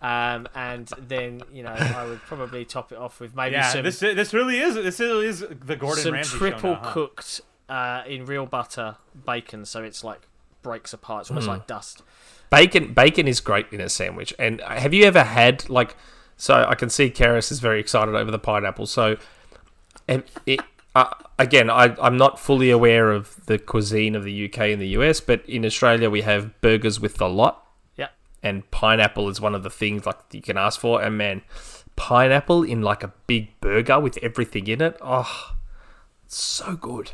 Um, 0.02 0.48
and 0.54 0.88
then 1.00 1.42
you 1.54 1.64
know 1.64 1.72
I 1.72 2.06
would 2.06 2.20
probably 2.24 2.66
top 2.66 2.92
it 2.92 2.98
off 2.98 3.22
with 3.22 3.34
maybe 3.34 3.54
yeah, 3.54 3.70
some 3.70 3.84
this 3.84 4.00
this 4.00 4.34
really 4.34 4.60
is 4.60 4.76
this 4.76 5.00
really 5.00 5.26
is 5.26 5.40
the 5.40 5.76
Gordon 5.78 6.04
some 6.04 6.14
Ramsay 6.14 6.38
triple 6.38 6.60
show 6.60 6.74
now, 6.74 6.80
huh? 6.84 6.92
cooked 6.94 7.42
uh, 7.70 8.04
in 8.06 8.26
real 8.26 8.46
butter 8.46 8.98
bacon, 9.26 9.66
so 9.66 9.84
it's 9.84 10.04
like 10.04 10.28
breaks 10.62 10.94
apart. 10.94 11.22
It's 11.22 11.32
almost 11.32 11.46
Hmm. 11.46 11.54
like 11.54 11.66
dust. 11.68 12.04
Bacon 12.52 12.94
bacon 12.94 13.28
is 13.28 13.40
great 13.40 13.68
in 13.72 13.80
a 13.80 13.90
sandwich. 13.90 14.34
And 14.38 14.60
have 14.62 14.94
you 14.94 15.06
ever 15.06 15.24
had 15.24 15.68
like 15.70 15.96
so 16.36 16.66
I 16.68 16.76
can 16.76 16.90
see 16.90 17.10
Karis 17.10 17.52
is 17.52 17.62
very 17.62 17.80
excited 17.80 18.14
over 18.14 18.30
the 18.30 18.38
pineapple. 18.38 18.86
So 18.86 19.16
and 20.08 20.24
it 20.46 20.60
uh, 20.96 21.14
again, 21.38 21.70
I, 21.70 21.96
I'm 22.02 22.18
not 22.18 22.40
fully 22.40 22.72
aware 22.72 23.12
of 23.12 23.46
the 23.46 23.58
cuisine 23.60 24.16
of 24.16 24.24
the 24.24 24.46
UK 24.46 24.60
and 24.72 24.82
the 24.82 24.88
US, 25.00 25.20
but 25.20 25.48
in 25.48 25.66
Australia 25.66 26.10
we 26.10 26.22
have 26.22 26.60
burgers 26.62 27.00
with 27.00 27.16
the 27.18 27.28
lot, 27.30 27.68
Yeah. 27.98 28.08
and 28.42 28.70
pineapple 28.72 29.30
is 29.30 29.40
one 29.42 29.54
of 29.56 29.64
the 29.64 29.70
things 29.70 30.06
like 30.06 30.18
you 30.32 30.42
can 30.42 30.58
ask 30.58 30.80
for. 30.80 31.02
And 31.02 31.18
man, 31.18 31.42
pineapple 31.96 32.64
in 32.64 32.82
like 32.82 33.04
a 33.04 33.14
big 33.28 33.60
burger 33.60 34.00
with 34.00 34.18
everything 34.24 34.68
in 34.68 34.82
it, 34.82 34.98
oh, 35.02 35.56
it's 36.26 36.42
so 36.42 36.76
good. 36.76 37.12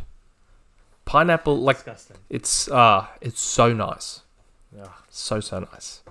Pineapple, 1.06 1.58
like 1.60 1.78
Disgusting. 1.78 2.18
it's 2.30 2.70
uh 2.70 3.08
it's 3.20 3.42
so 3.42 3.74
nice, 3.74 4.22
Yeah, 4.76 4.88
so 5.10 5.40
so 5.40 5.60
nice. 5.60 6.04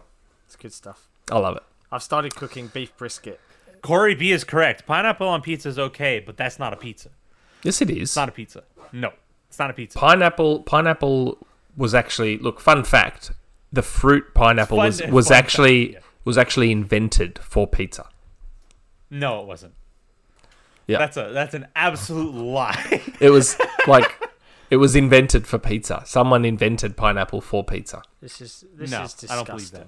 it's 0.46 0.56
good 0.56 0.72
stuff. 0.72 1.08
I 1.30 1.38
love 1.38 1.56
it. 1.56 1.62
I've 1.92 2.02
started 2.02 2.34
cooking 2.34 2.66
beef 2.66 2.94
brisket. 2.96 3.40
Corey 3.82 4.14
B 4.14 4.32
is 4.32 4.44
correct. 4.44 4.84
Pineapple 4.86 5.26
on 5.28 5.40
pizza 5.42 5.68
is 5.68 5.78
okay, 5.78 6.20
but 6.20 6.36
that's 6.36 6.58
not 6.58 6.72
a 6.72 6.76
pizza. 6.76 7.10
Yes, 7.62 7.80
it 7.82 7.90
is. 7.90 8.02
It's 8.02 8.16
not 8.16 8.28
a 8.28 8.32
pizza. 8.32 8.64
No, 8.92 9.12
it's 9.48 9.58
not 9.58 9.70
a 9.70 9.72
pizza. 9.74 9.98
pineapple 9.98 10.60
pineapple 10.62 11.38
was 11.76 11.94
actually 11.94 12.36
look 12.38 12.60
fun 12.60 12.82
fact 12.84 13.30
the 13.72 13.82
fruit 13.82 14.24
pineapple 14.34 14.76
Fun- 14.78 14.86
was 14.86 15.02
was 15.08 15.30
actually 15.30 15.92
fact, 15.92 16.04
yeah. 16.04 16.10
was 16.24 16.36
actually 16.38 16.72
invented 16.72 17.38
for 17.38 17.66
pizza 17.68 18.08
No, 19.10 19.40
it 19.40 19.46
wasn't. 19.46 19.74
Yeah. 20.88 20.98
That's 20.98 21.16
a 21.16 21.30
that's 21.32 21.54
an 21.54 21.68
absolute 21.76 22.34
lie. 22.56 23.00
it 23.20 23.30
was 23.30 23.56
like 23.86 24.10
it 24.70 24.76
was 24.78 24.96
invented 24.96 25.46
for 25.46 25.58
pizza 25.58 26.02
someone 26.04 26.44
invented 26.44 26.96
pineapple 26.96 27.40
for 27.40 27.62
pizza 27.64 28.02
This 28.20 28.40
is 28.40 28.64
this 28.74 28.90
No, 28.90 29.02
is 29.02 29.14
I 29.14 29.20
disgusting. 29.20 29.36
don't 29.36 29.46
believe 29.46 29.70
that. 29.70 29.86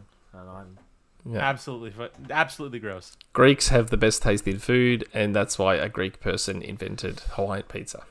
And 1.25 1.35
I'm- 1.35 1.41
yeah. 1.43 1.49
absolutely, 1.49 1.93
absolutely 2.31 2.79
gross. 2.79 3.17
greeks 3.33 3.69
have 3.69 3.91
the 3.91 3.97
best 3.97 4.23
tasting 4.23 4.59
food 4.59 5.05
and 5.15 5.35
that's 5.37 5.59
why 5.59 5.75
a 5.77 5.89
greek 5.89 6.21
person 6.21 6.63
invented 6.63 7.21
hawaiian 7.35 7.63
pizza 7.65 8.05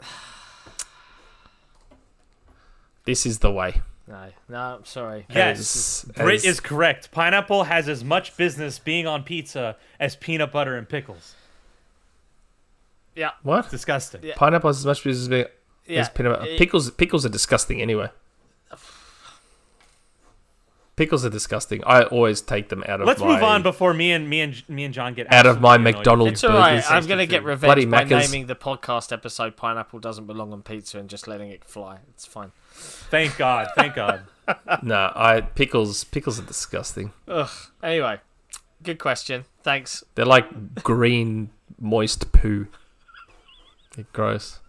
this 3.04 3.26
is 3.26 3.38
the 3.40 3.50
way 3.50 3.82
no, 4.08 4.28
no, 4.48 4.56
I'm 4.56 4.84
sorry. 4.84 5.26
Yes, 5.28 6.04
As- 6.04 6.12
Brit 6.16 6.36
as- 6.36 6.44
is 6.44 6.60
correct. 6.60 7.10
Pineapple 7.10 7.64
has 7.64 7.88
as 7.88 8.04
much 8.04 8.36
business 8.36 8.78
being 8.78 9.04
on 9.04 9.24
pizza 9.24 9.74
as 9.98 10.14
peanut 10.14 10.52
butter 10.52 10.76
and 10.76 10.88
pickles. 10.88 11.34
Yeah, 13.16 13.30
what 13.42 13.68
Disgusting. 13.68 14.20
Yeah. 14.22 14.34
pineapple 14.36 14.68
has 14.68 14.78
as 14.78 14.86
much 14.86 15.02
business 15.02 15.22
as 15.24 15.28
being- 15.28 15.46
yeah. 15.88 16.02
as 16.02 16.08
peanut 16.08 16.38
butter. 16.38 16.54
pickles 16.56 16.88
pickles 16.92 17.26
are 17.26 17.30
disgusting 17.30 17.82
anyway 17.82 18.08
pickles 20.96 21.24
are 21.24 21.30
disgusting 21.30 21.82
i 21.84 22.02
always 22.04 22.40
take 22.40 22.68
them 22.70 22.82
out 22.88 23.00
of 23.00 23.06
my. 23.06 23.10
Let's 23.12 23.20
my 23.20 23.26
move 23.34 23.42
on 23.42 23.62
before 23.62 23.92
me 23.94 24.12
and 24.12 24.28
me 24.28 24.40
and 24.40 24.68
me 24.68 24.84
and 24.84 24.92
John 24.94 25.14
get 25.14 25.30
Out 25.32 25.46
of 25.46 25.60
my 25.60 25.74
absolutely 25.74 25.90
annoyed. 25.90 25.96
McDonald's 25.98 26.32
It's 26.32 26.44
all 26.44 26.50
right. 26.50 26.76
burgers. 26.76 26.90
I'm 26.90 27.06
gonna 27.06 27.26
get 27.26 27.44
revenge 27.44 27.68
Bloody 27.68 27.84
by 27.84 28.04
Macca's. 28.04 28.32
naming 28.32 28.46
the 28.46 28.54
podcast 28.56 29.12
episode 29.12 29.56
"Pineapple 29.56 29.98
Doesn't 30.00 30.26
Belong 30.26 30.52
on 30.52 30.62
Pizza" 30.62 30.98
and 30.98 31.08
just 31.08 31.28
letting 31.28 31.50
it 31.50 31.64
fly. 31.64 31.98
It's 32.10 32.24
fine. 32.24 32.52
Thank 32.72 33.36
God. 33.36 33.68
Thank 33.76 33.94
God. 33.94 34.22
No, 34.82 35.10
I 35.14 35.40
pickles 35.40 36.04
pickles 36.04 36.38
are 36.38 36.44
disgusting. 36.44 37.12
Ugh. 37.26 37.50
Anyway, 37.82 38.20
good 38.82 38.98
question. 39.00 39.44
Thanks. 39.64 40.04
They're 40.14 40.24
like 40.24 40.82
green 40.84 41.50
moist 41.80 42.30
poo. 42.32 42.68
They're 43.96 44.06
gross. 44.12 44.60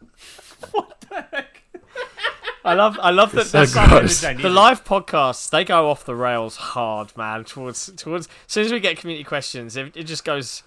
I 2.67 2.73
love. 2.73 2.99
I 3.01 3.11
love 3.11 3.31
that. 3.31 3.47
so 3.47 3.63
that's 3.63 3.73
gross. 3.73 4.19
The 4.19 4.49
live 4.49 4.83
podcasts 4.83 5.49
they 5.49 5.63
go 5.63 5.89
off 5.89 6.03
the 6.03 6.15
rails 6.15 6.57
hard, 6.57 7.15
man. 7.15 7.45
Towards 7.45 7.91
towards 7.95 8.27
as 8.27 8.51
soon 8.51 8.65
as 8.65 8.71
we 8.73 8.81
get 8.81 8.97
community 8.97 9.23
questions, 9.23 9.77
it, 9.77 9.95
it 9.95 10.03
just 10.03 10.25
goes 10.25 10.63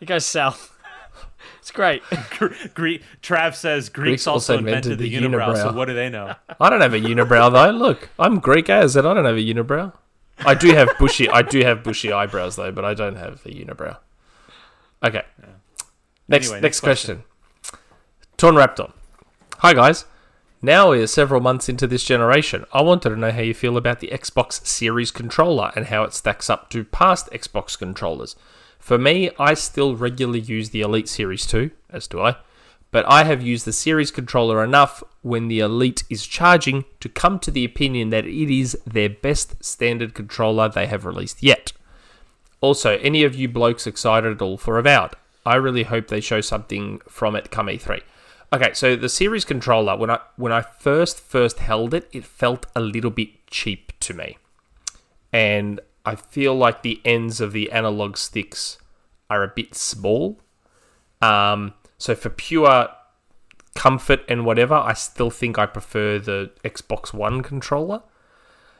it 0.00 0.06
goes 0.06 0.24
south. 0.24 0.78
it's 1.58 1.72
great. 1.72 2.02
Gre- 2.74 3.02
Trav 3.20 3.56
says 3.56 3.88
Greeks, 3.88 4.08
Greeks 4.08 4.26
also 4.28 4.54
also 4.54 4.58
invented, 4.58 4.92
invented 4.92 4.98
the, 4.98 5.18
the 5.18 5.26
unibrow, 5.26 5.56
So 5.56 5.72
what 5.72 5.86
do 5.86 5.94
they 5.94 6.08
know? 6.08 6.36
I 6.60 6.70
don't 6.70 6.80
have 6.80 6.94
a 6.94 7.00
unibrow 7.00 7.52
though. 7.52 7.70
Look, 7.70 8.10
I'm 8.16 8.38
Greek 8.38 8.70
as 8.70 8.94
and 8.94 9.06
I 9.06 9.12
don't 9.14 9.24
have 9.24 9.36
a 9.36 9.40
unibrow. 9.40 9.92
I 10.38 10.54
do 10.54 10.72
have 10.74 10.96
bushy. 10.98 11.28
I 11.28 11.42
do 11.42 11.60
have 11.64 11.82
bushy 11.82 12.12
eyebrows 12.12 12.54
though, 12.54 12.70
but 12.70 12.84
I 12.84 12.94
don't 12.94 13.16
have 13.16 13.44
a 13.44 13.50
unibrow. 13.50 13.96
Okay. 15.02 15.24
Next, 16.28 16.46
Anyway, 16.46 16.60
next, 16.60 16.62
next 16.62 16.80
question. 16.80 17.24
Torn 18.36 18.54
Raptor. 18.54 18.92
Hi 19.58 19.74
guys. 19.74 20.04
Now 20.62 20.90
we 20.90 21.00
are 21.00 21.06
several 21.06 21.40
months 21.40 21.70
into 21.70 21.86
this 21.86 22.04
generation. 22.04 22.66
I 22.70 22.82
wanted 22.82 23.08
to 23.08 23.16
know 23.16 23.30
how 23.30 23.40
you 23.40 23.54
feel 23.54 23.78
about 23.78 24.00
the 24.00 24.08
Xbox 24.12 24.66
Series 24.66 25.10
controller 25.10 25.72
and 25.74 25.86
how 25.86 26.02
it 26.02 26.12
stacks 26.12 26.50
up 26.50 26.68
to 26.68 26.84
past 26.84 27.30
Xbox 27.32 27.78
controllers. 27.78 28.36
For 28.78 28.98
me, 28.98 29.30
I 29.38 29.54
still 29.54 29.96
regularly 29.96 30.40
use 30.40 30.68
the 30.68 30.82
Elite 30.82 31.08
Series 31.08 31.46
2, 31.46 31.70
as 31.88 32.06
do 32.06 32.20
I, 32.20 32.36
but 32.90 33.06
I 33.08 33.24
have 33.24 33.40
used 33.40 33.64
the 33.64 33.72
Series 33.72 34.10
controller 34.10 34.62
enough 34.62 35.02
when 35.22 35.48
the 35.48 35.60
Elite 35.60 36.04
is 36.10 36.26
charging 36.26 36.84
to 37.00 37.08
come 37.08 37.38
to 37.38 37.50
the 37.50 37.64
opinion 37.64 38.10
that 38.10 38.26
it 38.26 38.54
is 38.54 38.78
their 38.86 39.08
best 39.08 39.64
standard 39.64 40.12
controller 40.12 40.68
they 40.68 40.88
have 40.88 41.06
released 41.06 41.42
yet. 41.42 41.72
Also, 42.60 42.98
any 42.98 43.24
of 43.24 43.34
you 43.34 43.48
blokes 43.48 43.86
excited 43.86 44.30
at 44.30 44.42
all 44.42 44.58
for 44.58 44.78
Avowed? 44.78 45.14
I 45.46 45.54
really 45.54 45.84
hope 45.84 46.08
they 46.08 46.20
show 46.20 46.42
something 46.42 47.00
from 47.08 47.34
it 47.34 47.50
come 47.50 47.68
E3. 47.68 48.02
Okay, 48.52 48.72
so 48.72 48.96
the 48.96 49.08
series 49.08 49.44
controller, 49.44 49.96
when 49.96 50.10
I 50.10 50.18
when 50.36 50.50
I 50.50 50.62
first 50.62 51.20
first 51.20 51.60
held 51.60 51.94
it, 51.94 52.08
it 52.12 52.24
felt 52.24 52.66
a 52.74 52.80
little 52.80 53.10
bit 53.10 53.46
cheap 53.46 53.92
to 54.00 54.12
me, 54.12 54.38
and 55.32 55.78
I 56.04 56.16
feel 56.16 56.56
like 56.56 56.82
the 56.82 57.00
ends 57.04 57.40
of 57.40 57.52
the 57.52 57.70
analog 57.70 58.16
sticks 58.16 58.78
are 59.28 59.44
a 59.44 59.48
bit 59.48 59.76
small. 59.76 60.40
Um, 61.22 61.74
so 61.96 62.16
for 62.16 62.28
pure 62.28 62.88
comfort 63.76 64.20
and 64.28 64.44
whatever, 64.44 64.74
I 64.74 64.94
still 64.94 65.30
think 65.30 65.56
I 65.56 65.66
prefer 65.66 66.18
the 66.18 66.50
Xbox 66.64 67.14
One 67.14 67.42
controller. 67.42 68.02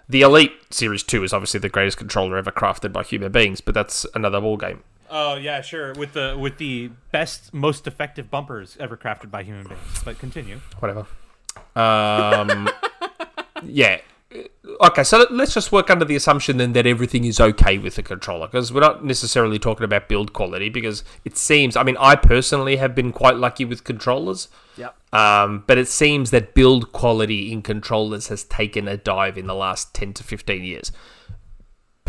The 0.08 0.22
Elite 0.22 0.52
Series 0.70 1.04
2 1.04 1.22
is 1.22 1.32
obviously 1.32 1.60
the 1.60 1.68
greatest 1.68 1.96
controller 1.96 2.36
ever 2.36 2.50
crafted 2.50 2.92
by 2.92 3.04
human 3.04 3.30
beings, 3.30 3.60
but 3.60 3.74
that's 3.74 4.04
another 4.16 4.40
ballgame. 4.40 4.80
Oh 5.10 5.34
yeah, 5.34 5.60
sure. 5.60 5.92
With 5.94 6.12
the 6.12 6.36
with 6.38 6.58
the 6.58 6.90
best, 7.10 7.52
most 7.52 7.86
effective 7.86 8.30
bumpers 8.30 8.76
ever 8.78 8.96
crafted 8.96 9.30
by 9.30 9.42
human 9.42 9.66
beings. 9.66 10.02
But 10.04 10.18
continue. 10.18 10.60
Whatever. 10.78 11.06
Um, 11.74 12.68
yeah. 13.64 14.00
Okay, 14.80 15.02
so 15.02 15.18
let- 15.18 15.32
let's 15.32 15.54
just 15.54 15.72
work 15.72 15.90
under 15.90 16.04
the 16.04 16.14
assumption 16.14 16.56
then 16.56 16.72
that 16.74 16.86
everything 16.86 17.24
is 17.24 17.40
okay 17.40 17.78
with 17.78 17.96
the 17.96 18.02
controller 18.02 18.46
because 18.46 18.72
we're 18.72 18.80
not 18.80 19.04
necessarily 19.04 19.58
talking 19.58 19.82
about 19.82 20.08
build 20.08 20.32
quality 20.32 20.68
because 20.68 21.02
it 21.24 21.36
seems, 21.36 21.74
I 21.74 21.82
mean, 21.82 21.96
I 21.98 22.14
personally 22.14 22.76
have 22.76 22.94
been 22.94 23.10
quite 23.10 23.34
lucky 23.34 23.64
with 23.64 23.82
controllers, 23.82 24.46
yep. 24.76 24.94
um, 25.12 25.64
but 25.66 25.78
it 25.78 25.88
seems 25.88 26.30
that 26.30 26.54
build 26.54 26.92
quality 26.92 27.50
in 27.50 27.60
controllers 27.62 28.28
has 28.28 28.44
taken 28.44 28.86
a 28.86 28.96
dive 28.96 29.36
in 29.36 29.48
the 29.48 29.54
last 29.54 29.92
10 29.94 30.12
to 30.14 30.22
15 30.22 30.62
years. 30.62 30.92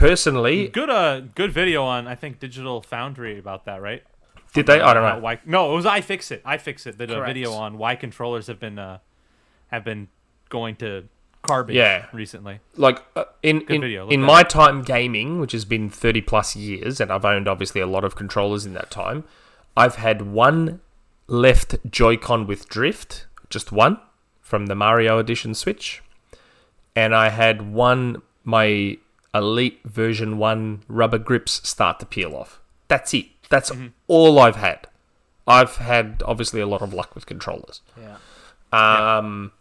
Personally, 0.02 0.68
Good 0.68 0.90
uh 0.90 1.20
good 1.36 1.52
video 1.52 1.84
on 1.84 2.08
I 2.08 2.16
think 2.16 2.40
Digital 2.40 2.82
Foundry 2.82 3.38
about 3.38 3.66
that, 3.66 3.84
right? 3.84 4.02
did 4.54 4.66
they? 4.66 4.82
I 4.82 4.94
don't 4.96 5.04
know. 5.04 5.20
Why, 5.22 5.40
no, 5.46 5.72
it 5.72 5.76
was 5.76 5.86
iFixit. 5.86 6.42
I 6.44 6.58
fix 6.58 6.88
it. 6.88 6.98
Did 6.98 7.12
a 7.12 7.16
Correct. 7.16 7.30
video 7.30 7.52
on 7.54 7.78
why 7.78 7.96
controllers 7.96 8.48
have 8.48 8.60
been 8.60 8.80
uh 8.80 8.98
have 9.68 9.86
been 9.86 10.08
going 10.50 10.76
to 10.78 11.08
garbage 11.44 11.76
Yeah. 11.76 12.08
recently. 12.14 12.62
like 12.78 13.04
uh, 13.16 13.26
in 13.44 13.62
in, 13.70 13.82
video, 13.82 14.10
in 14.10 14.22
my 14.24 14.42
up. 14.42 14.50
time 14.50 14.82
gaming, 14.82 15.40
which 15.40 15.52
has 15.52 15.66
been 15.66 15.88
thirty 15.88 16.20
plus 16.22 16.56
years, 16.56 17.00
and 17.00 17.12
I've 17.12 17.24
owned 17.24 17.48
obviously 17.48 17.80
a 17.80 17.88
lot 17.88 18.04
of 18.04 18.16
controllers 18.16 18.66
in 18.66 18.74
that 18.74 18.90
time. 18.90 19.24
I've 19.78 19.96
had 19.96 20.24
one 20.24 20.82
left 21.28 21.76
Joy-Con 21.90 22.48
with 22.48 22.68
drift, 22.68 23.28
just 23.52 23.72
one 23.72 24.00
from 24.42 24.66
the 24.66 24.76
Mario 24.76 25.20
Edition 25.20 25.54
Switch, 25.54 26.02
and 26.96 27.14
I 27.16 27.30
had 27.30 27.72
one 27.72 28.24
my 28.44 28.98
Elite 29.34 29.80
version 29.86 30.38
one 30.38 30.84
rubber 30.88 31.18
grips 31.18 31.68
start 31.68 32.00
to 32.00 32.06
peel 32.06 32.36
off. 32.36 32.60
That's 32.88 33.14
it. 33.14 33.28
That's 33.50 33.70
Mm-hmm. 33.72 33.88
all 34.08 34.40
I've 34.40 34.56
had. 34.58 34.88
I've 35.48 35.78
had 35.78 36.22
obviously 36.26 36.62
a 36.62 36.68
lot 36.68 36.82
of 36.82 36.94
luck 36.94 37.16
with 37.16 37.26
controllers. 37.26 37.82
Yeah. 38.00 38.18
Um, 39.18 39.52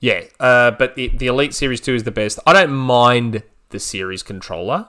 yeah, 0.00 0.22
uh, 0.38 0.70
but 0.72 0.94
the, 0.94 1.08
the 1.08 1.26
Elite 1.26 1.54
Series 1.54 1.80
2 1.80 1.94
is 1.94 2.04
the 2.04 2.10
best. 2.10 2.38
I 2.46 2.52
don't 2.52 2.72
mind 2.72 3.42
the 3.70 3.78
Series 3.80 4.22
controller, 4.22 4.88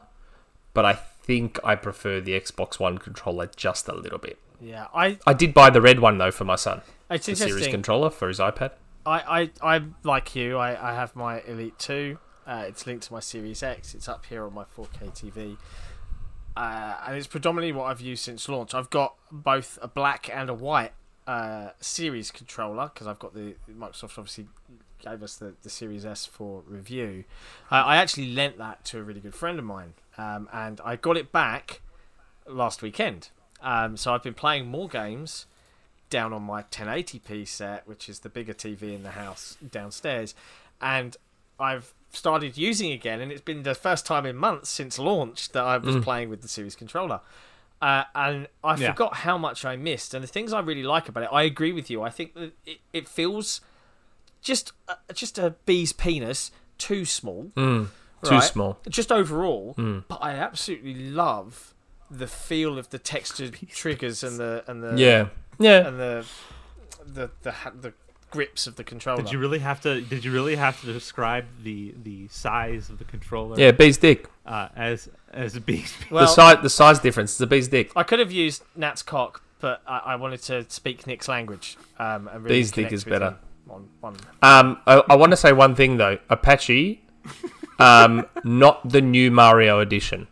but 0.74 0.86
I 0.86 0.94
think 0.94 1.60
I 1.64 1.76
prefer 1.76 2.20
the 2.22 2.40
Xbox 2.40 2.80
One 2.80 2.98
controller 2.98 3.50
just 3.56 3.88
a 3.88 3.96
little 3.96 4.20
bit. 4.20 4.38
Yeah. 4.62 4.88
I. 4.94 5.18
I 5.26 5.34
did 5.34 5.54
buy 5.54 5.70
the 5.70 5.82
red 5.82 6.00
one 6.00 6.18
though 6.18 6.32
for 6.32 6.44
my 6.46 6.56
son, 6.58 6.82
It's 7.10 7.26
the 7.26 7.36
Series 7.36 7.68
controller 7.68 8.10
for 8.10 8.28
his 8.28 8.40
iPad. 8.40 8.72
I, 9.06 9.50
I, 9.64 9.76
I 9.78 9.82
like 10.04 10.36
you. 10.36 10.58
I, 10.58 10.92
I 10.92 10.94
have 10.94 11.16
my 11.16 11.42
Elite 11.42 11.80
Two. 11.80 12.20
Uh, 12.50 12.64
it's 12.68 12.88
linked 12.88 13.04
to 13.06 13.14
my 13.14 13.20
Series 13.20 13.62
X. 13.62 13.94
It's 13.94 14.10
up 14.10 14.26
here 14.26 14.44
on 14.44 14.56
my 14.56 14.64
4K 14.64 15.12
TV, 15.12 15.58
uh, 16.58 16.96
and 17.06 17.16
it's 17.16 17.28
predominantly 17.28 17.72
what 17.72 17.86
I've 17.92 18.02
used 18.02 18.24
since 18.24 18.50
launch. 18.50 18.74
I've 18.74 18.90
got 18.90 19.14
both 19.32 19.78
a 19.84 19.88
black 19.88 20.32
and 20.34 20.50
a 20.50 20.56
white 20.56 20.94
uh, 21.28 21.70
Series 21.80 22.32
controller 22.32 22.90
because 22.92 23.06
I've 23.06 23.20
got 23.20 23.36
the 23.36 23.54
Microsoft 23.72 24.18
obviously 24.18 24.48
gave 24.98 25.22
us 25.22 25.36
the, 25.36 25.54
the 25.62 25.70
Series 25.70 26.08
S 26.08 26.26
for 26.26 26.64
review. 26.66 27.24
Uh, 27.72 27.84
I 27.86 27.98
actually 27.98 28.34
lent 28.34 28.58
that 28.58 28.84
to 28.86 28.98
a 28.98 29.04
really 29.04 29.22
good 29.22 29.36
friend 29.36 29.60
of 29.60 29.66
mine, 29.66 29.94
um, 30.18 30.50
and 30.52 30.82
I 30.84 30.96
got 30.96 31.18
it 31.18 31.32
back 31.32 31.82
last 32.48 32.82
weekend. 32.82 33.30
Um, 33.62 33.96
so 33.96 34.12
I've 34.12 34.24
been 34.24 34.34
playing 34.34 34.66
more 34.66 34.88
games 34.88 35.46
down 36.10 36.34
on 36.34 36.42
my 36.42 36.64
1080p 36.64 37.48
set, 37.48 37.88
which 37.88 38.10
is 38.10 38.22
the 38.22 38.30
bigger 38.30 38.56
TV 38.56 38.96
in 38.96 39.04
the 39.04 39.12
house 39.12 39.56
downstairs, 39.70 40.34
and 40.82 41.16
I've 41.60 41.94
started 42.12 42.58
using 42.58 42.92
again, 42.92 43.22
and 43.22 43.32
it's 43.32 43.42
been 43.42 43.64
the 43.64 43.76
first 43.76 44.06
time 44.06 44.26
in 44.26 44.36
months 44.36 44.70
since 44.70 44.98
launch 45.00 45.50
that 45.54 45.64
I 45.64 45.78
was 45.78 45.98
playing 46.04 46.30
with 46.30 46.42
the 46.42 46.48
Series 46.48 46.76
controller. 46.76 47.22
Uh, 47.82 48.04
and 48.14 48.48
I 48.64 48.76
Yeah. 48.76 48.92
forgot 48.92 49.18
how 49.18 49.38
much 49.38 49.64
I 49.64 49.76
missed. 49.78 50.14
And 50.14 50.22
the 50.24 50.28
things 50.28 50.52
I 50.52 50.60
really 50.60 50.84
like 50.84 51.08
about 51.08 51.24
it, 51.24 51.30
I 51.32 51.44
agree 51.44 51.72
with 51.72 51.90
you. 51.90 52.02
I 52.02 52.10
think 52.10 52.34
that 52.34 52.52
it, 52.66 52.80
it 52.92 53.08
feels 53.08 53.62
just 54.42 54.74
uh, 54.88 54.96
just 55.14 55.38
a 55.38 55.52
bee's 55.66 55.94
penis 55.94 56.52
too 56.78 57.06
small, 57.06 57.52
Too 57.56 57.88
right? 58.24 58.40
small. 58.44 58.80
just 58.90 59.12
overall. 59.12 59.76
But 59.78 60.20
I 60.22 60.32
absolutely 60.32 60.96
love 61.10 61.74
the 62.12 62.28
feel 62.28 62.78
of 62.80 62.90
the 62.90 63.00
textured 63.00 63.58
triggers 63.70 64.24
and 64.24 64.40
the 64.40 64.64
and 64.68 64.84
the 64.84 64.96
Yeah. 64.98 65.28
Yeah. 65.60 65.88
and 65.88 66.00
the 66.00 66.26
the 67.06 67.30
the, 67.44 67.52
ha- 67.52 67.72
the 67.80 67.94
grips 68.32 68.68
of 68.68 68.76
the 68.76 68.84
controller. 68.84 69.22
Did 69.22 69.32
you 69.32 69.40
really 69.40 69.60
have 69.60 69.82
to? 69.82 70.02
Did 70.02 70.24
you 70.24 70.32
really 70.32 70.56
have 70.56 70.80
to 70.82 70.92
describe 70.94 71.46
the 71.64 71.94
the 72.04 72.28
size 72.28 72.90
of 72.90 73.00
the 73.00 73.06
controller? 73.06 73.60
Yeah, 73.60 73.72
bee's 73.72 73.98
dick. 73.98 74.30
Uh, 74.46 74.70
as 74.76 75.10
as 75.32 75.56
a 75.56 75.62
beast. 75.62 75.96
well, 76.12 76.26
the 76.26 76.28
size 76.28 76.58
the 76.62 76.70
size 76.70 77.00
difference 77.00 77.36
is 77.36 77.42
a 77.42 77.48
bee's 77.48 77.68
dick. 77.68 77.92
I 77.96 78.04
could 78.04 78.20
have 78.20 78.32
used 78.32 78.64
Nat's 78.76 79.02
cock, 79.04 79.42
but 79.60 79.82
I, 79.88 80.00
I 80.00 80.16
wanted 80.16 80.42
to 80.44 80.66
speak 80.70 81.06
Nick's 81.08 81.28
language. 81.28 81.78
Um, 81.98 82.28
and 82.28 82.44
really 82.44 82.58
Bees 82.60 82.72
dick 82.72 82.92
is 82.92 83.04
better. 83.04 83.30
him 83.30 83.38
On, 83.70 83.90
on, 84.04 84.18
Um, 84.42 84.80
I, 84.88 85.04
I 85.10 85.16
want 85.16 85.32
to 85.32 85.38
say 85.38 85.54
one 85.54 85.76
thing 85.76 85.98
though. 85.98 86.18
Apache, 86.30 87.04
um, 87.80 88.26
not 88.44 88.88
the 88.88 89.02
new 89.02 89.32
Mario 89.32 89.80
edition. 89.80 90.28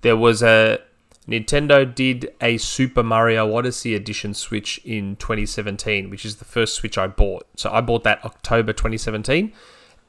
There 0.00 0.16
was 0.16 0.42
a 0.42 0.80
Nintendo 1.28 1.92
did 1.92 2.32
a 2.40 2.58
Super 2.58 3.02
Mario 3.02 3.54
Odyssey 3.56 3.94
edition 3.94 4.34
Switch 4.34 4.80
in 4.84 5.16
2017, 5.16 6.10
which 6.10 6.24
is 6.24 6.36
the 6.36 6.44
first 6.44 6.74
Switch 6.74 6.98
I 6.98 7.06
bought. 7.06 7.46
So 7.56 7.70
I 7.70 7.80
bought 7.80 8.02
that 8.04 8.24
October 8.24 8.72
2017, 8.72 9.52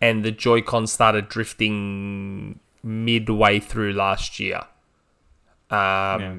and 0.02 0.26
the 0.26 0.32
Joy-Con 0.32 0.88
started 0.88 1.30
drifting 1.30 2.60
midway 2.82 3.60
through 3.60 3.94
last 3.94 4.40
year. 4.40 4.62
Um, 5.70 5.78
Yeah. 6.22 6.36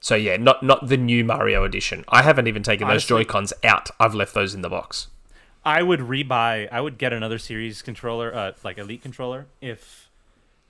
so 0.00 0.14
yeah, 0.16 0.36
not 0.36 0.62
not 0.62 0.88
the 0.88 0.96
new 0.96 1.24
Mario 1.24 1.64
edition. 1.64 2.04
I 2.08 2.22
haven't 2.22 2.46
even 2.48 2.62
taken 2.62 2.88
those 2.88 3.06
Joy-Cons 3.06 3.52
out. 3.64 3.90
I've 3.98 4.14
left 4.14 4.34
those 4.34 4.54
in 4.54 4.62
the 4.62 4.68
box. 4.68 5.06
I 5.64 5.82
would 5.82 6.00
rebuy. 6.00 6.68
I 6.72 6.80
would 6.80 6.98
get 6.98 7.12
another 7.12 7.38
series 7.38 7.80
controller, 7.82 8.34
uh, 8.34 8.52
like 8.64 8.76
Elite 8.78 9.02
controller, 9.02 9.46
if 9.60 10.09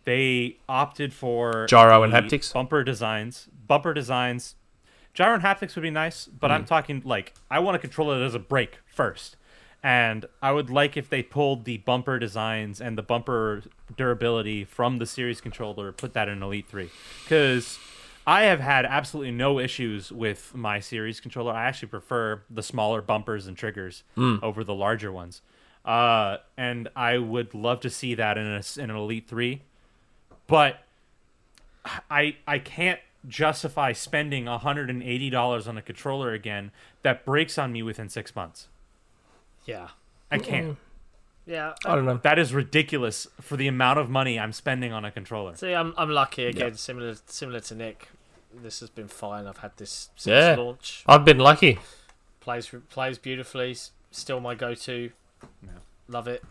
they 0.04 0.56
opted 0.68 1.12
for 1.12 1.66
Gyro 1.66 2.02
and 2.02 2.12
haptics? 2.12 2.52
bumper 2.52 2.82
designs. 2.84 3.48
Bumper 3.66 3.92
designs. 3.94 4.54
Gyro 5.14 5.34
and 5.34 5.42
haptics 5.42 5.74
would 5.74 5.82
be 5.82 5.90
nice, 5.90 6.26
but 6.26 6.48
Hmm. 6.50 6.54
I'm 6.58 6.64
talking 6.64 7.02
like 7.04 7.34
I 7.50 7.58
want 7.58 7.74
to 7.74 7.78
control 7.78 8.12
it 8.12 8.24
as 8.24 8.34
a 8.34 8.38
break 8.38 8.78
first, 8.86 9.36
and 9.82 10.26
I 10.40 10.52
would 10.52 10.70
like 10.70 10.96
if 10.96 11.08
they 11.08 11.22
pulled 11.22 11.64
the 11.64 11.78
bumper 11.78 12.18
designs 12.18 12.80
and 12.80 12.96
the 12.96 13.02
bumper 13.02 13.62
durability 13.96 14.64
from 14.64 14.98
the 14.98 15.06
series 15.06 15.40
controller, 15.40 15.92
put 15.92 16.12
that 16.14 16.28
in 16.28 16.42
Elite 16.42 16.66
Three, 16.68 16.90
because. 17.24 17.78
I 18.26 18.42
have 18.42 18.60
had 18.60 18.84
absolutely 18.84 19.32
no 19.32 19.58
issues 19.58 20.12
with 20.12 20.54
my 20.54 20.78
series 20.78 21.20
controller. 21.20 21.52
I 21.54 21.64
actually 21.64 21.88
prefer 21.88 22.42
the 22.50 22.62
smaller 22.62 23.00
bumpers 23.00 23.46
and 23.46 23.56
triggers 23.56 24.04
over 24.16 24.62
the 24.62 24.74
larger 24.74 25.10
ones. 25.10 25.40
Uh, 25.86 26.36
and 26.56 26.88
I 26.94 27.16
would 27.16 27.54
love 27.54 27.80
to 27.80 27.90
see 27.90 28.14
that 28.14 28.36
in, 28.36 28.46
a, 28.46 28.62
in 28.76 28.90
an 28.90 28.94
Elite 28.96 29.26
3. 29.26 29.62
But 30.50 30.80
I 32.10 32.36
I 32.46 32.58
can't 32.58 33.00
justify 33.28 33.92
spending 33.92 34.46
$180 34.46 35.68
on 35.68 35.78
a 35.78 35.82
controller 35.82 36.32
again 36.32 36.70
that 37.02 37.24
breaks 37.24 37.58
on 37.58 37.72
me 37.72 37.82
within 37.82 38.08
six 38.08 38.34
months. 38.34 38.68
yeah, 39.66 39.88
I 40.30 40.38
can't. 40.38 40.76
yeah. 41.46 41.74
I 41.84 41.94
don't 41.94 42.04
know. 42.06 42.18
That 42.22 42.38
is 42.38 42.52
ridiculous 42.54 43.26
for 43.40 43.56
the 43.56 43.68
amount 43.68 43.98
of 43.98 44.08
money 44.10 44.38
I'm 44.38 44.52
spending 44.52 44.92
on 44.92 45.04
a 45.04 45.10
controller. 45.10 45.54
See, 45.56 45.72
I'm 45.74 45.94
I'm 45.96 46.10
lucky 46.10 46.46
again. 46.46 46.70
Yeah. 46.70 46.76
Similar 46.76 47.14
similar 47.26 47.60
to 47.60 47.74
Nick, 47.74 48.08
this 48.62 48.80
has 48.80 48.90
been 48.90 49.08
fine. 49.08 49.46
I've 49.46 49.58
had 49.58 49.76
this 49.76 50.10
since 50.16 50.32
Yeah. 50.32 50.54
launch. 50.56 51.04
I've 51.06 51.24
been 51.24 51.38
lucky. 51.38 51.78
Plays 52.40 52.74
plays 52.88 53.18
beautifully. 53.18 53.76
Still 54.10 54.40
my 54.40 54.54
go-to. 54.54 55.10
Yeah. 55.62 55.68
Love 56.08 56.26
it. 56.26 56.42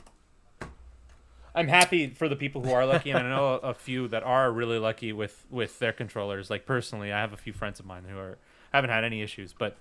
I'm 1.60 1.68
happy 1.68 2.07
for 2.07 2.27
the 2.30 2.36
people 2.36 2.64
who 2.64 2.72
are 2.72 2.86
lucky, 2.86 3.11
and 3.11 3.19
I 3.19 3.30
know 3.30 3.56
a, 3.64 3.73
few 3.73 4.07
that 4.10 4.23
are 4.23 4.52
really 4.52 4.80
lucky 4.80 5.11
with 5.14 5.45
with 5.49 5.77
their 5.80 5.94
controllers. 5.94 6.49
Like 6.49 6.65
personally, 6.65 7.11
I 7.11 7.19
have 7.19 7.34
a 7.34 7.38
few 7.38 7.53
friends 7.53 7.80
of 7.80 7.86
mine 7.86 8.06
who 8.10 8.18
are 8.18 8.38
haven't 8.73 8.90
had 8.90 9.03
any 9.03 9.22
issues, 9.22 9.53
but 9.53 9.76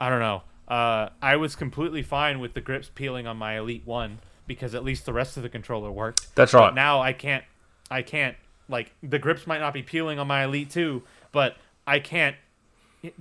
I 0.00 0.08
don't 0.10 0.20
know. 0.20 0.42
Uh, 0.68 1.08
I 1.22 1.36
was 1.36 1.56
completely 1.56 2.02
fine 2.02 2.40
with 2.40 2.54
the 2.54 2.60
grips 2.60 2.90
peeling 2.94 3.26
on 3.26 3.36
my 3.36 3.58
Elite 3.58 3.82
One 3.86 4.18
because 4.46 4.74
at 4.74 4.84
least 4.84 5.06
the 5.06 5.12
rest 5.12 5.36
of 5.36 5.42
the 5.42 5.48
controller 5.48 5.90
worked. 5.90 6.34
That's 6.34 6.52
But 6.52 6.58
right. 6.60 6.74
now 6.74 7.00
I 7.00 7.12
can't. 7.12 7.44
I 7.90 8.02
can't. 8.02 8.36
Like 8.68 8.92
the 9.02 9.18
grips 9.18 9.46
might 9.46 9.60
not 9.60 9.72
be 9.74 9.82
peeling 9.82 10.18
on 10.18 10.26
my 10.26 10.44
Elite 10.44 10.70
Two, 10.70 11.02
but 11.32 11.56
I 11.86 11.98
can't. 12.00 12.36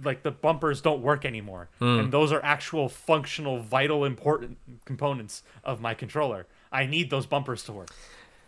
Like 0.04 0.24
the 0.24 0.32
bumpers 0.32 0.82
don't 0.82 1.02
work 1.02 1.24
anymore, 1.24 1.70
Hmm. 1.80 2.00
and 2.00 2.12
those 2.12 2.32
are 2.32 2.44
actual 2.44 2.90
functional, 2.90 3.60
vital, 3.62 4.04
important 4.06 4.58
components 4.86 5.44
of 5.64 5.80
my 5.80 5.94
controller. 5.94 6.48
I 6.78 6.86
need 6.86 7.10
those 7.10 7.26
bumpers 7.26 7.64
to 7.64 7.72
work, 7.74 7.90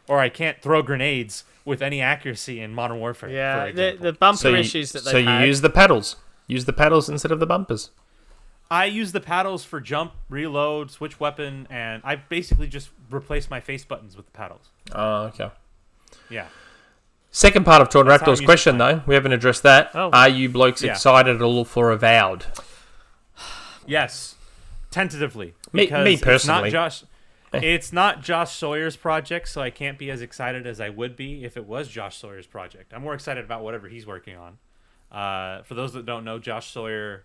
or 0.07 0.19
I 0.19 0.29
can't 0.29 0.61
throw 0.61 0.81
grenades 0.81 1.43
with 1.65 1.81
any 1.81 1.99
accuracy 2.01 2.59
in 2.61 2.73
Modern 2.73 2.99
Warfare. 2.99 3.29
Yeah, 3.29 3.65
for 3.67 3.71
the 3.73 3.87
example. 3.87 4.03
the 4.11 4.13
bumper 4.17 4.37
So 4.37 4.49
you, 4.49 4.55
issues 4.57 4.91
that 4.93 5.03
they 5.05 5.11
so 5.11 5.17
you 5.17 5.27
had. 5.27 5.47
use 5.47 5.61
the 5.61 5.69
pedals. 5.69 6.15
Use 6.47 6.65
the 6.65 6.73
pedals 6.73 7.09
instead 7.09 7.31
of 7.31 7.39
the 7.39 7.45
bumpers. 7.45 7.91
I 8.71 8.85
use 8.85 9.11
the 9.13 9.19
paddles 9.19 9.63
for 9.65 9.79
jump, 9.81 10.13
reload, 10.29 10.91
switch 10.91 11.19
weapon, 11.19 11.67
and 11.71 12.01
I 12.05 12.15
basically 12.17 12.67
just 12.67 12.89
replace 13.09 13.49
my 13.49 13.59
face 13.59 13.83
buttons 13.83 14.15
with 14.15 14.27
the 14.27 14.31
paddles. 14.31 14.69
Oh, 14.93 15.23
okay. 15.33 15.49
Yeah. 16.29 16.45
Second 17.31 17.65
part 17.65 17.81
of 17.81 17.89
Torn 17.89 18.07
That's 18.07 18.21
Raptor's 18.23 18.41
question, 18.41 18.77
though, 18.77 19.01
we 19.07 19.15
haven't 19.15 19.33
addressed 19.33 19.63
that. 19.63 19.91
Oh. 19.95 20.09
Are 20.11 20.29
you 20.29 20.49
blokes 20.49 20.81
Yeah. 20.83 20.91
excited 20.91 21.35
at 21.35 21.41
all 21.41 21.65
for 21.65 21.91
Avowed? 21.91 22.45
Yes, 23.85 24.35
tentatively. 24.91 25.53
Me- 25.73 25.85
because 25.85 26.05
me 26.05 26.13
It's 26.13 26.23
personally. 26.23 26.71
not 26.71 26.91
Josh. 26.91 27.03
It's 27.53 27.91
not 27.91 28.21
Josh 28.21 28.55
Sawyer's 28.55 28.95
project, 28.95 29.47
so 29.49 29.61
I 29.61 29.69
can't 29.71 29.97
be 29.97 30.11
as 30.11 30.21
excited 30.21 30.67
as 30.67 30.79
I 30.79 30.89
would 30.89 31.15
be 31.15 31.43
if 31.43 31.57
it 31.57 31.65
was 31.65 31.87
Josh 31.87 32.17
Sawyer's 32.17 32.45
project. 32.45 32.93
I'm 32.93 33.01
more 33.01 33.15
excited 33.15 33.43
about 33.43 33.63
whatever 33.63 33.87
he's 33.87 34.05
working 34.05 34.37
on. 34.37 34.57
Uh, 35.11 35.63
for 35.63 35.73
those 35.73 35.93
that 35.93 36.05
don't 36.05 36.23
know, 36.23 36.37
Josh 36.37 36.71
Sawyer 36.71 37.23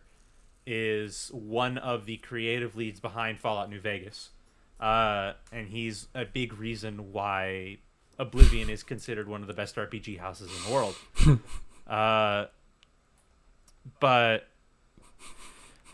is 0.66 1.30
one 1.34 1.76
of 1.76 2.06
the 2.06 2.16
creative 2.18 2.74
leads 2.74 3.00
behind 3.00 3.38
Fallout 3.38 3.68
New 3.68 3.80
Vegas, 3.80 4.30
uh, 4.80 5.34
and 5.52 5.68
he's 5.68 6.08
a 6.14 6.24
big 6.24 6.54
reason 6.58 7.12
why 7.12 7.78
Oblivion 8.18 8.70
is 8.70 8.82
considered 8.82 9.28
one 9.28 9.42
of 9.42 9.46
the 9.46 9.54
best 9.54 9.76
RPG 9.76 10.18
houses 10.18 10.50
in 10.56 10.64
the 10.64 10.74
world. 10.74 10.96
uh, 11.86 12.46
but 14.00 14.48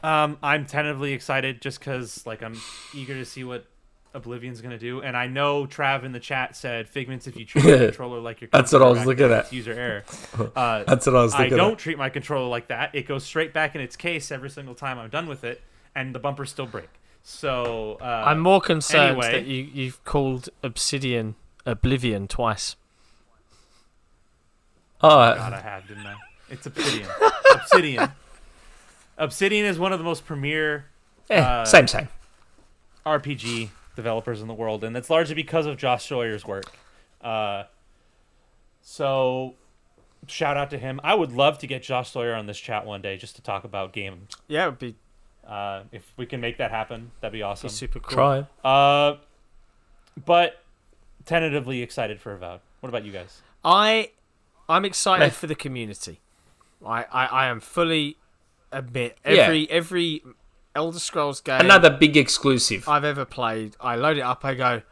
um, 0.03 0.39
I'm 0.43 0.67
tentatively 0.67 1.13
excited 1.13 1.61
just 1.61 1.81
because 1.81 2.25
like 2.27 2.43
I'm 2.43 2.61
eager 2.95 3.15
to 3.15 3.25
see 3.25 3.45
what 3.45 3.67
Oblivion's 4.15 4.61
gonna 4.61 4.79
do, 4.79 5.01
and 5.03 5.17
I 5.17 5.27
know 5.29 5.67
Trav 5.67 6.03
in 6.05 6.13
the 6.13 6.19
chat 6.21 6.57
said 6.57 6.89
Figments 6.89 7.27
if 7.27 7.37
you 7.37 7.45
treat 7.45 7.65
your 7.67 7.79
controller 7.79 8.19
like 8.21 8.41
your 8.41 8.51
That's 8.53 8.73
what 8.73 8.83
I 8.83 8.89
was 8.89 9.07
looking 9.07 9.31
at. 9.31 9.53
user 9.53 9.73
error. 9.73 10.05
Uh, 10.57 10.85
That's 10.85 11.07
what 11.07 11.15
I 11.17 11.23
was 11.23 11.35
I 11.35 11.39
thinking. 11.39 11.59
don't 11.59 11.79
treat 11.79 11.97
my 11.99 12.09
controller 12.11 12.49
like 12.49 12.69
that. 12.69 12.95
It 12.95 13.07
goes 13.07 13.25
straight 13.25 13.53
back 13.53 13.75
in 13.75 13.81
its 13.81 13.97
case 13.97 14.31
every 14.33 14.51
single 14.51 14.75
time 14.75 14.99
I'm 14.99 15.11
done 15.11 15.29
with 15.29 15.45
it, 15.45 15.61
and 15.95 16.15
the 16.15 16.19
bumpers 16.19 16.51
still 16.51 16.67
break. 16.67 16.89
So 17.23 17.99
uh, 18.01 18.25
I'm 18.27 18.41
more 18.41 18.61
concerned 18.61 19.11
anyway. 19.19 19.33
that 19.33 19.47
you 19.47 19.69
you've 19.73 20.03
called 20.05 20.49
Obsidian 20.63 21.35
Oblivion 21.67 22.27
twice. 22.29 22.77
Oh, 25.03 25.09
God, 25.09 25.53
I 25.55 25.61
have, 25.61 25.87
didn't 25.89 26.07
I? 26.07 26.15
It's 26.51 26.67
Obsidian. 26.67 27.09
Obsidian. 27.55 28.11
Obsidian 29.17 29.67
is 29.67 29.79
one 29.79 29.93
of 29.93 29.99
the 29.99 30.05
most 30.05 30.27
premier 30.27 30.87
eh, 31.31 31.41
uh, 31.41 31.65
same, 31.65 31.87
same. 31.87 32.09
RPG 33.07 33.71
developers 33.97 34.41
in 34.43 34.49
the 34.49 34.55
world, 34.55 34.85
and 34.85 34.97
it's 34.97 35.11
largely 35.11 35.35
because 35.35 35.67
of 35.67 35.77
Josh 35.77 36.07
Sawyer's 36.07 36.47
work. 36.47 36.73
Uh, 37.21 37.65
so, 38.83 39.55
shout 40.27 40.57
out 40.57 40.71
to 40.71 40.79
him. 40.79 41.01
I 41.05 41.15
would 41.15 41.33
love 41.33 41.59
to 41.59 41.67
get 41.67 41.83
Josh 41.83 42.11
Sawyer 42.11 42.35
on 42.35 42.47
this 42.47 42.59
chat 42.59 42.87
one 42.87 43.03
day 43.03 43.17
just 43.17 43.37
to 43.37 43.43
talk 43.43 43.65
about 43.65 43.93
games. 43.93 44.33
Yeah, 44.49 44.65
it 44.67 44.71
would 44.71 44.79
be, 44.79 44.95
Uh, 45.47 45.83
if 45.91 46.13
we 46.17 46.27
can 46.27 46.41
make 46.41 46.59
that 46.59 46.71
happen, 46.71 47.11
that'd 47.21 47.33
be 47.33 47.39
be 47.39 47.43
awesome. 47.43 47.69
super 47.71 47.99
cool. 47.99 48.15
Try. 48.15 48.47
Uh, 48.65 49.17
but 50.25 50.63
tentatively 51.25 51.83
excited 51.83 52.21
for 52.21 52.33
Avowed. 52.33 52.61
What 52.81 52.89
about 52.89 53.05
you 53.05 53.11
guys? 53.13 53.43
I 53.65 54.11
I'm 54.69 54.85
excited 54.85 55.25
Meh. 55.25 55.31
for 55.31 55.47
the 55.49 55.55
community. 55.57 56.21
I, 56.87 57.05
I, 57.11 57.27
I 57.27 57.47
am 57.47 57.59
fully 57.61 58.17
admit 58.71 59.19
Yeah. 59.25 59.43
every 59.43 59.69
every 59.71 60.23
Elder 60.75 60.99
Scrolls 60.99 61.41
game 61.41 61.61
Another 61.61 61.91
big 61.91 62.17
exclusive. 62.17 62.89
I've 62.89 63.05
ever 63.05 63.25
played. 63.25 63.77
I 63.81 63.97
load 63.97 64.17
it 64.19 64.23
up, 64.23 64.45
I 64.45 64.55
go, 64.55 64.83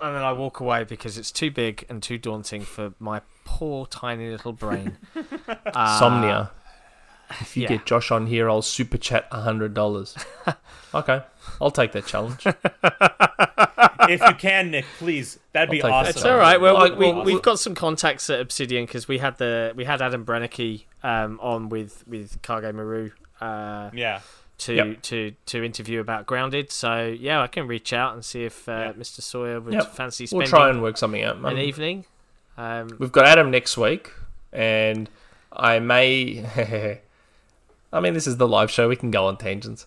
and 0.00 0.14
then 0.14 0.22
I 0.22 0.32
walk 0.32 0.60
away 0.60 0.84
because 0.84 1.16
it's 1.18 1.32
too 1.32 1.50
big 1.50 1.84
and 1.88 2.02
too 2.02 2.18
daunting 2.18 2.62
for 2.62 2.94
my 2.98 3.22
poor 3.44 3.86
tiny 3.86 4.30
little 4.30 4.52
brain. 4.52 4.98
Uh, 5.76 6.00
Somnia. 6.00 6.50
If 7.40 7.56
you 7.56 7.62
yeah. 7.64 7.70
get 7.70 7.86
Josh 7.86 8.10
on 8.10 8.26
here, 8.26 8.48
I'll 8.48 8.62
super 8.62 8.96
chat 8.96 9.26
hundred 9.32 9.74
dollars. 9.74 10.16
okay, 10.94 11.22
I'll 11.60 11.70
take 11.70 11.92
that 11.92 12.06
challenge. 12.06 12.46
if 14.08 14.20
you 14.20 14.34
can, 14.36 14.70
Nick, 14.70 14.84
please, 14.98 15.38
that'd 15.52 15.70
be 15.70 15.82
I'll 15.82 15.82
take 15.82 15.90
that. 15.90 16.08
awesome. 16.08 16.10
It's 16.10 16.24
all 16.24 16.36
right. 16.36 16.60
Well, 16.60 16.74
Like, 16.74 16.96
we, 16.96 17.12
well, 17.12 17.24
we, 17.24 17.32
have 17.32 17.42
got 17.42 17.58
some 17.58 17.74
contacts 17.74 18.30
at 18.30 18.40
Obsidian 18.40 18.84
because 18.84 19.08
we 19.08 19.18
had 19.18 19.38
the 19.38 19.72
we 19.74 19.84
had 19.84 20.00
Adam 20.00 20.24
Brennecke 20.24 20.84
um, 21.04 21.38
on 21.40 21.68
with 21.68 22.02
with 22.08 22.42
Kage 22.42 22.74
Maru 22.74 23.10
uh, 23.40 23.90
Yeah. 23.94 24.20
to 24.58 24.74
Yep. 24.74 25.02
to 25.02 25.30
to 25.46 25.62
interview 25.64 26.00
about 26.00 26.26
Grounded. 26.26 26.72
So 26.72 27.06
yeah, 27.06 27.40
I 27.42 27.46
can 27.46 27.68
reach 27.68 27.92
out 27.92 28.14
and 28.14 28.24
see 28.24 28.44
if 28.44 28.68
uh, 28.68 28.72
Yeah. 28.72 28.92
Mr. 28.94 29.20
Sawyer 29.20 29.60
would 29.60 29.74
Yep. 29.74 29.94
fancy 29.94 30.24
We'll 30.24 30.46
spending 30.46 30.48
try 30.50 30.70
and 30.70 30.82
work 30.82 30.96
something 30.96 31.22
out. 31.22 31.36
an 31.36 31.44
Um, 31.46 31.58
evening. 31.58 32.04
Um, 32.56 32.96
We've 32.98 33.12
got 33.12 33.26
Adam 33.26 33.50
next 33.50 33.76
week, 33.76 34.10
and 34.52 35.08
I 35.52 35.78
may. 35.78 36.44
I 37.92 38.00
mean, 38.00 38.14
this 38.14 38.26
is 38.26 38.38
the 38.38 38.48
live 38.48 38.70
show. 38.72 38.88
We 38.88 38.96
can 38.96 39.10
go 39.12 39.26
on 39.26 39.36
tangents. 39.36 39.86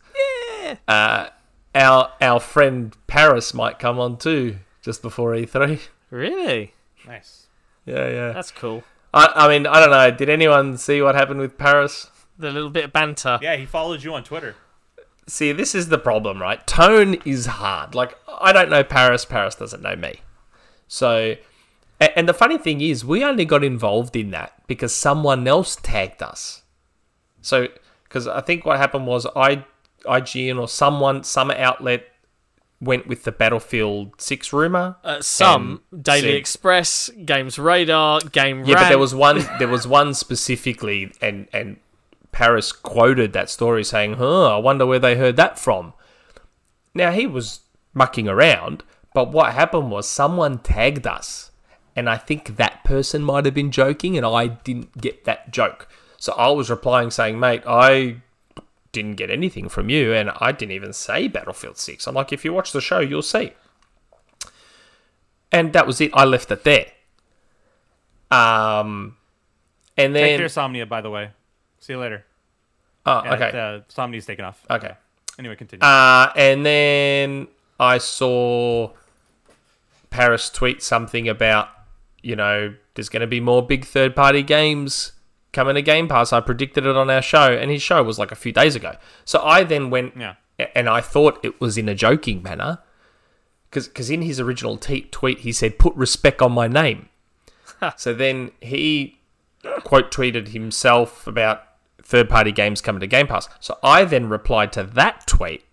yeah. 0.64 0.76
Uh, 0.88 1.30
our 1.76 2.12
our 2.22 2.40
friend 2.40 2.96
Paris 3.08 3.54
might 3.54 3.80
come 3.80 4.00
on 4.00 4.18
too, 4.18 4.58
just 4.82 5.02
before 5.02 5.32
E3. 5.34 5.80
Really? 6.10 6.74
Nice. 7.06 7.48
Yeah, 7.86 8.08
yeah. 8.10 8.32
That's 8.34 8.52
cool. 8.52 8.84
I, 9.14 9.32
I 9.36 9.48
mean, 9.48 9.66
I 9.66 9.80
don't 9.80 9.92
know. 9.92 10.12
Did 10.12 10.30
anyone 10.30 10.78
see 10.78 11.02
what 11.02 11.16
happened 11.16 11.40
with 11.40 11.58
Paris? 11.58 12.10
The 12.38 12.52
little 12.52 12.70
bit 12.70 12.86
of 12.86 12.94
banter. 12.94 13.40
Yeah, 13.42 13.56
he 13.56 13.66
followed 13.66 14.04
you 14.04 14.14
on 14.14 14.24
Twitter. 14.24 14.56
See, 15.28 15.52
this 15.52 15.76
is 15.76 15.90
the 15.90 15.98
problem, 15.98 16.42
right? 16.42 16.66
Tone 16.68 17.16
is 17.26 17.48
hard. 17.48 17.96
Like, 17.96 18.18
I 18.40 18.54
don't 18.54 18.70
know 18.70 18.84
Paris. 18.84 19.26
Paris 19.26 19.56
doesn't 19.56 19.82
know 19.82 19.96
me. 19.96 20.22
So, 20.88 21.36
and 22.00 22.30
the 22.30 22.34
funny 22.34 22.58
thing 22.58 22.80
is, 22.80 23.04
we 23.04 23.24
only 23.24 23.44
got 23.44 23.64
involved 23.64 24.16
in 24.16 24.32
that 24.32 24.54
because 24.68 24.94
someone 24.94 25.48
else 25.48 25.76
tagged 25.76 26.22
us. 26.22 26.64
So, 27.42 27.68
because 28.04 28.28
I 28.28 28.42
think 28.42 28.66
what 28.66 28.78
happened 28.78 29.08
was 29.08 29.26
I, 29.36 29.66
IGN 30.06 30.60
or 30.60 30.68
someone, 30.68 31.24
some 31.24 31.52
outlet 31.52 32.06
went 32.80 33.08
with 33.08 33.24
the 33.24 33.32
Battlefield 33.32 34.20
6 34.22 34.54
rumor. 34.54 34.98
Uh, 35.04 35.22
some 35.22 35.82
Daily 36.00 36.34
Express, 36.34 37.10
Games 37.26 37.58
Radar, 37.58 38.22
Game 38.22 38.64
Yeah, 38.66 38.76
but 38.76 38.90
there 38.90 39.00
was 39.00 39.16
one. 39.16 39.46
There 39.60 39.68
was 39.68 39.88
one 39.88 40.14
specifically, 40.14 41.12
and 41.22 41.48
and 41.52 41.78
Paris 42.32 42.72
quoted 42.72 43.34
that 43.34 43.50
story 43.50 43.84
saying, 43.84 44.14
"Huh, 44.14 44.56
I 44.56 44.60
wonder 44.60 44.86
where 44.86 45.00
they 45.00 45.16
heard 45.16 45.38
that 45.38 45.58
from." 45.58 45.94
Now 46.94 47.12
he 47.12 47.26
was 47.26 47.62
mucking 47.94 48.28
around, 48.28 48.84
but 49.14 49.32
what 49.32 49.54
happened 49.54 49.92
was 49.92 50.08
someone 50.08 50.60
tagged 50.60 51.08
us, 51.08 51.52
and 51.96 52.10
I 52.10 52.18
think 52.18 52.58
that 52.58 52.84
person 52.84 53.24
might 53.24 53.46
have 53.46 53.56
been 53.56 53.72
joking, 53.72 54.18
and 54.18 54.26
I 54.26 54.48
didn't 54.48 55.02
get 55.02 55.26
that 55.26 55.52
joke. 55.52 55.88
So 56.18 56.34
I 56.34 56.50
was 56.50 56.70
replying 56.70 57.12
saying, 57.12 57.40
"Mate, 57.40 57.64
I." 57.66 58.18
Didn't 58.92 59.16
get 59.16 59.30
anything 59.30 59.70
from 59.70 59.90
you, 59.90 60.14
and 60.14 60.32
I 60.40 60.52
didn't 60.52 60.72
even 60.72 60.94
say 60.94 61.28
Battlefield 61.28 61.78
6. 61.78 62.08
I'm 62.08 62.16
like, 62.16 62.32
if 62.34 62.46
you 62.46 62.54
watch 62.54 62.72
the 62.72 62.82
show, 62.82 63.00
you'll 63.00 63.22
see. 63.22 63.54
And 65.52 65.74
that 65.74 65.86
was 65.86 66.02
it. 66.02 66.12
I 66.14 66.26
left 66.26 66.52
it 66.52 66.64
there. 66.64 66.86
Um, 68.32 69.18
and 69.96 70.14
Take 70.14 70.32
then 70.32 70.40
your 70.40 70.50
Somnia, 70.50 70.88
by 70.88 71.02
the 71.02 71.10
way. 71.10 71.32
See 71.80 71.94
you 71.94 72.00
later. 72.00 72.26
oh, 73.06 73.22
Yeah, 73.24 73.34
okay, 73.34 73.50
Uh, 73.50 73.80
Somnia's 73.90 74.26
taken 74.26 74.46
off. 74.46 74.66
okay. 74.70 74.96
Anyway, 75.40 75.56
continue. 75.56 75.84
Uh, 75.86 76.32
and 76.36 76.66
then 76.66 77.48
I 77.80 78.00
saw 78.00 78.92
Paris 80.10 80.50
tweet 80.50 80.82
something 80.82 81.30
about 81.30 81.70
you 82.24 82.36
know 82.36 82.74
there's 82.96 83.10
going 83.10 83.22
to 83.22 83.28
be 83.28 83.40
more 83.40 83.62
big 83.66 83.86
third 83.86 84.16
party 84.16 84.42
games 84.42 85.12
coming 85.58 85.74
to 85.74 85.82
Game 85.82 86.08
Pass. 86.08 86.32
I 86.32 86.40
predicted 86.40 86.86
it 86.86 86.96
on 86.96 87.10
our 87.10 87.22
show, 87.22 87.52
and 87.52 87.72
his 87.72 87.82
show 87.82 88.04
was 88.04 88.20
like 88.20 88.32
a 88.32 88.36
few 88.36 88.52
days 88.52 88.76
ago. 88.76 88.96
So 89.26 89.42
I 89.42 89.64
then 89.64 89.90
went 89.90 90.16
yeah. 90.16 90.36
and 90.76 90.88
I 90.88 91.02
thought 91.02 91.44
it 91.44 91.60
was 91.60 91.80
in 91.80 91.90
a 91.90 91.96
joking 91.96 92.44
manner 92.44 92.78
because 93.72 94.10
in 94.12 94.22
his 94.22 94.40
original 94.40 94.78
te- 94.78 95.08
tweet 95.10 95.40
he 95.40 95.52
said 95.52 95.80
put 95.80 95.96
respect 95.96 96.44
on 96.44 96.52
my 96.52 96.68
name. 96.68 97.10
so 97.98 98.14
then 98.14 98.52
he 98.62 99.18
quote 99.84 100.12
tweeted 100.12 100.50
himself 100.50 101.26
about 101.26 101.64
third 102.04 102.30
party 102.30 102.52
games 102.52 102.80
coming 102.80 103.00
to 103.00 103.08
Game 103.08 103.26
Pass. 103.26 103.50
So 103.60 103.80
I 103.82 104.06
then 104.06 104.30
replied 104.30 104.72
to 104.74 104.84
that 104.84 105.26
tweet 105.26 105.66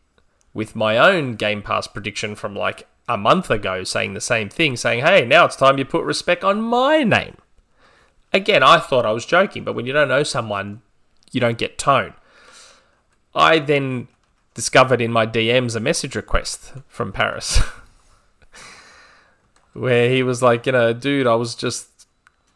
with 0.54 0.74
my 0.74 0.96
own 0.96 1.34
Game 1.34 1.60
Pass 1.60 1.86
prediction 1.86 2.34
from 2.34 2.56
like 2.56 2.88
a 3.06 3.18
month 3.18 3.50
ago 3.50 3.84
saying 3.84 4.14
the 4.14 4.20
same 4.22 4.48
thing 4.48 4.78
saying 4.78 5.04
hey 5.04 5.26
now 5.26 5.44
it's 5.44 5.56
time 5.56 5.76
you 5.76 5.84
put 5.84 6.04
respect 6.04 6.42
on 6.42 6.62
my 6.62 7.04
name. 7.04 7.36
Again, 8.34 8.64
I 8.64 8.80
thought 8.80 9.06
I 9.06 9.12
was 9.12 9.24
joking, 9.24 9.62
but 9.62 9.74
when 9.74 9.86
you 9.86 9.92
don't 9.92 10.08
know 10.08 10.24
someone, 10.24 10.82
you 11.30 11.40
don't 11.40 11.56
get 11.56 11.78
tone. 11.78 12.14
I 13.32 13.60
then 13.60 14.08
discovered 14.54 15.00
in 15.00 15.12
my 15.12 15.24
DMs 15.24 15.76
a 15.76 15.80
message 15.80 16.16
request 16.16 16.72
from 16.88 17.12
Paris 17.12 17.60
where 19.72 20.10
he 20.10 20.24
was 20.24 20.42
like, 20.42 20.66
you 20.66 20.72
know, 20.72 20.92
dude, 20.92 21.28
I 21.28 21.36
was 21.36 21.54
just, 21.54 22.08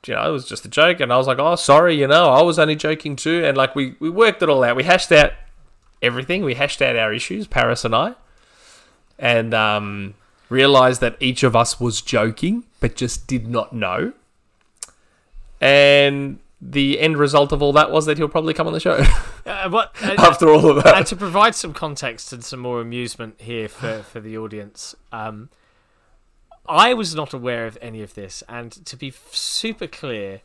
you 0.05 0.15
know, 0.15 0.29
it 0.29 0.33
was 0.33 0.49
just 0.49 0.65
a 0.65 0.69
joke. 0.69 0.99
And 0.99 1.13
I 1.13 1.17
was 1.17 1.29
like, 1.29 1.39
oh, 1.39 1.55
sorry, 1.55 1.95
you 1.95 2.09
know, 2.09 2.31
I 2.31 2.43
was 2.43 2.59
only 2.59 2.75
joking 2.75 3.15
too. 3.15 3.45
And 3.45 3.57
like, 3.57 3.77
we, 3.77 3.95
we 4.01 4.11
worked 4.11 4.43
it 4.43 4.49
all 4.49 4.65
out. 4.65 4.75
We 4.75 4.83
hashed 4.83 5.13
out 5.13 5.33
everything. 6.03 6.45
We 6.45 6.55
hashed 6.55 6.83
out 6.83 6.97
our 6.97 7.13
issues, 7.13 7.47
Paris 7.47 7.85
and 7.85 7.95
I, 7.95 8.15
and 9.17 9.55
um, 9.55 10.15
realized 10.49 11.01
that 11.03 11.17
each 11.21 11.45
of 11.45 11.55
us 11.55 11.79
was 11.79 12.03
joking, 12.03 12.65
but 12.81 12.97
just 12.97 13.29
did 13.29 13.47
not 13.47 13.73
know. 13.73 14.13
And 15.61 16.39
the 16.61 16.99
end 16.99 17.17
result 17.17 17.53
of 17.53 17.63
all 17.63 17.73
that 17.73 17.91
was 17.91 18.07
that 18.07 18.19
he'll 18.19 18.29
probably 18.29 18.53
come 18.53 18.67
on 18.67 18.73
the 18.73 18.81
show 18.81 19.03
Uh, 19.47 19.71
what, 19.71 19.95
uh, 20.03 20.15
after 20.19 20.51
all 20.51 20.71
of 20.71 20.85
that. 20.85 20.95
and 20.95 21.07
to 21.07 21.17
provide 21.17 21.55
some 21.55 21.73
context 21.73 22.35
and 22.35 22.45
some 22.45 22.61
more 22.61 22.83
amusement 22.83 23.35
here 23.39 23.67
for, 23.67 24.03
for 24.03 24.21
the 24.21 24.37
audience, 24.37 24.95
um, 25.11 25.49
I 26.69 26.93
was 26.93 27.15
not 27.15 27.33
aware 27.33 27.67
of 27.67 27.79
any 27.81 28.03
of 28.03 28.13
this. 28.13 28.43
And 28.47 28.73
to 28.85 28.95
be 28.95 29.11
super 29.31 29.87
clear, 29.87 30.43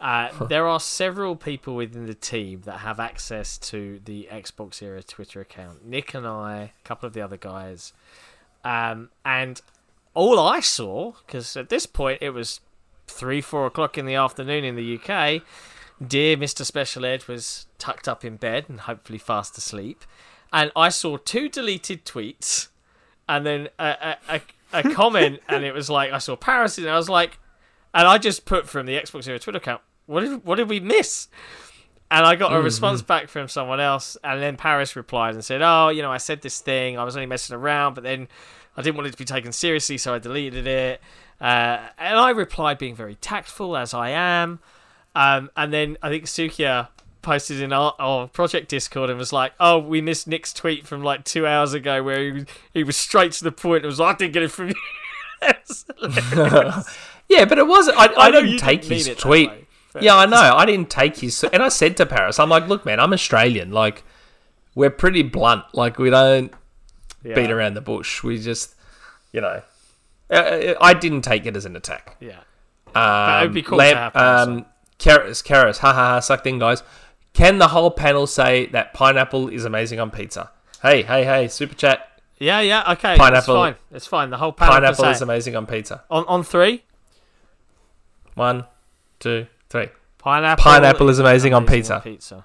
uh, 0.00 0.28
there 0.46 0.68
are 0.68 0.78
several 0.78 1.34
people 1.34 1.74
within 1.74 2.06
the 2.06 2.14
team 2.14 2.62
that 2.64 2.78
have 2.78 3.00
access 3.00 3.58
to 3.58 4.00
the 4.04 4.28
Xbox 4.30 4.80
Era 4.80 5.02
Twitter 5.02 5.40
account. 5.40 5.84
Nick 5.84 6.14
and 6.14 6.26
I, 6.26 6.72
a 6.80 6.86
couple 6.86 7.08
of 7.08 7.12
the 7.12 7.20
other 7.20 7.36
guys. 7.36 7.92
Um, 8.64 9.10
and 9.24 9.60
all 10.14 10.38
I 10.38 10.60
saw, 10.60 11.14
because 11.26 11.56
at 11.56 11.68
this 11.68 11.86
point 11.86 12.18
it 12.22 12.30
was 12.30 12.60
three, 13.10 13.40
four 13.40 13.66
o'clock 13.66 13.98
in 13.98 14.06
the 14.06 14.14
afternoon 14.14 14.64
in 14.64 14.76
the 14.76 14.96
UK, 14.96 15.42
dear 16.06 16.36
Mr. 16.36 16.62
Shpeshal 16.64 17.04
Ed 17.04 17.26
was 17.26 17.66
tucked 17.78 18.08
up 18.08 18.24
in 18.24 18.36
bed 18.36 18.66
and 18.68 18.80
hopefully 18.80 19.18
fast 19.18 19.58
asleep. 19.58 20.04
And 20.52 20.72
I 20.74 20.88
saw 20.88 21.16
two 21.16 21.48
deleted 21.48 22.04
tweets 22.04 22.68
and 23.28 23.44
then 23.44 23.68
a, 23.78 24.16
a, 24.28 24.40
a, 24.72 24.80
a 24.80 24.82
comment, 24.94 25.40
and 25.48 25.64
it 25.64 25.74
was 25.74 25.90
like, 25.90 26.12
I 26.12 26.18
saw 26.18 26.34
Paris, 26.36 26.78
and 26.78 26.88
I 26.88 26.96
was 26.96 27.08
like, 27.08 27.38
and 27.94 28.08
I 28.08 28.18
just 28.18 28.44
put 28.44 28.68
from 28.68 28.86
the 28.86 28.94
Xbox 28.94 29.28
Era 29.28 29.38
Twitter 29.38 29.58
account, 29.58 29.82
what 30.06 30.20
did, 30.22 30.44
what 30.44 30.56
did 30.56 30.68
we 30.68 30.80
miss? 30.80 31.28
And 32.10 32.24
I 32.24 32.36
got 32.36 32.52
a 32.52 32.56
mm-hmm. 32.56 32.64
response 32.64 33.02
back 33.02 33.28
from 33.28 33.48
someone 33.48 33.80
else, 33.80 34.16
and 34.24 34.40
then 34.40 34.56
Paris 34.56 34.96
replied 34.96 35.34
and 35.34 35.44
said, 35.44 35.60
"Oh, 35.60 35.90
you 35.90 36.00
know, 36.00 36.10
I 36.10 36.16
said 36.16 36.40
this 36.40 36.58
thing. 36.58 36.98
I 36.98 37.04
was 37.04 37.16
only 37.16 37.26
messing 37.26 37.54
around, 37.54 37.92
but 37.92 38.02
then 38.02 38.28
I 38.78 38.82
didn't 38.82 38.96
want 38.96 39.08
it 39.08 39.10
to 39.10 39.18
be 39.18 39.26
taken 39.26 39.52
seriously, 39.52 39.98
so 39.98 40.14
I 40.14 40.18
deleted 40.18 40.66
it." 40.66 41.02
Uh, 41.40 41.78
and 41.98 42.18
I 42.18 42.30
replied, 42.30 42.78
being 42.78 42.94
very 42.96 43.14
tactful 43.16 43.76
as 43.76 43.94
I 43.94 44.10
am. 44.10 44.58
Um, 45.14 45.50
and 45.56 45.72
then 45.72 45.96
I 46.02 46.08
think 46.08 46.24
Sukiya 46.24 46.88
posted 47.22 47.60
in 47.60 47.72
our, 47.72 47.94
our 47.98 48.26
project 48.28 48.68
Discord 48.68 49.10
and 49.10 49.18
was 49.18 49.32
like, 49.32 49.52
"Oh, 49.60 49.78
we 49.78 50.00
missed 50.00 50.26
Nick's 50.26 50.52
tweet 50.52 50.86
from 50.86 51.02
like 51.02 51.24
two 51.24 51.46
hours 51.46 51.74
ago, 51.74 52.02
where 52.02 52.20
he 52.22 52.30
was, 52.32 52.44
he 52.74 52.84
was 52.84 52.96
straight 52.96 53.32
to 53.32 53.44
the 53.44 53.52
point. 53.52 53.78
and 53.78 53.86
was 53.86 53.98
like, 54.00 54.16
I 54.16 54.18
didn't 54.18 54.32
get 54.34 54.42
it 54.44 54.50
from 54.50 54.68
you." 54.68 54.74
Yeah, 57.28 57.44
but 57.44 57.58
it 57.58 57.66
wasn't. 57.66 57.98
I, 57.98 58.06
I, 58.06 58.14
I 58.26 58.30
didn't 58.30 58.56
take 58.56 58.82
didn't 58.82 59.06
his 59.06 59.16
tweet. 59.18 59.50
way, 59.50 59.66
Yeah, 60.00 60.16
I 60.16 60.24
know. 60.24 60.36
I 60.56 60.64
didn't 60.64 60.88
take 60.88 61.18
his. 61.18 61.44
And 61.44 61.62
I 61.62 61.68
said 61.68 61.94
to 61.98 62.06
Paris, 62.06 62.38
I'm 62.38 62.48
like, 62.48 62.66
look, 62.68 62.86
man, 62.86 62.98
I'm 63.00 63.12
Australian. 63.12 63.70
Like, 63.70 64.02
we're 64.74 64.88
pretty 64.88 65.22
blunt. 65.22 65.64
Like, 65.74 65.98
we 65.98 66.08
don't 66.08 66.50
Yeah. 67.22 67.34
beat 67.34 67.50
around 67.50 67.74
the 67.74 67.82
bush. 67.82 68.22
We 68.22 68.38
just, 68.40 68.74
you 69.30 69.42
know. 69.42 69.60
Uh, 70.30 70.74
I 70.80 70.94
didn't 70.94 71.22
take 71.22 71.46
it 71.46 71.56
as 71.56 71.64
an 71.64 71.74
attack. 71.76 72.16
Yeah. 72.20 72.40
Um, 72.94 73.42
it'd 73.42 73.54
be 73.54 73.62
cool 73.62 73.78
to 73.78 73.84
have 73.84 74.12
Paris 74.12 74.46
Um, 74.48 74.66
Karis, 74.98 75.42
Karis, 75.44 75.78
ha 75.78 75.92
ha 75.92 76.08
ha, 76.14 76.20
sucked 76.20 76.46
in, 76.46 76.58
guys. 76.58 76.82
Can 77.32 77.58
the 77.58 77.68
whole 77.68 77.90
panel 77.90 78.26
say 78.26 78.66
that 78.66 78.92
pineapple 78.94 79.48
is 79.48 79.64
amazing 79.64 80.00
on 80.00 80.10
pizza? 80.10 80.50
Hey, 80.82 81.02
hey, 81.02 81.24
hey, 81.24 81.48
super 81.48 81.74
chat. 81.74 82.20
Yeah, 82.38 82.60
yeah, 82.60 82.92
okay. 82.92 83.12
It's 83.14 83.18
Pineapple- 83.20 83.54
fine. 83.54 83.74
It's 83.92 84.06
fine. 84.06 84.30
The 84.30 84.36
whole 84.38 84.52
panel 84.52 84.74
can 84.74 84.82
Pineapple 84.82 85.04
say 85.04 85.10
is 85.12 85.20
it. 85.20 85.24
amazing 85.24 85.56
on 85.56 85.66
pizza. 85.66 86.04
on 86.10 86.24
on 86.26 86.42
three. 86.44 86.84
One, 88.34 88.64
two, 89.18 89.46
three. 89.68 89.88
Pineapple. 90.18 90.62
Pineapple 90.62 91.08
is 91.08 91.18
amazing 91.18 91.54
on 91.54 91.66
pizza. 91.66 92.00
pizza. 92.02 92.44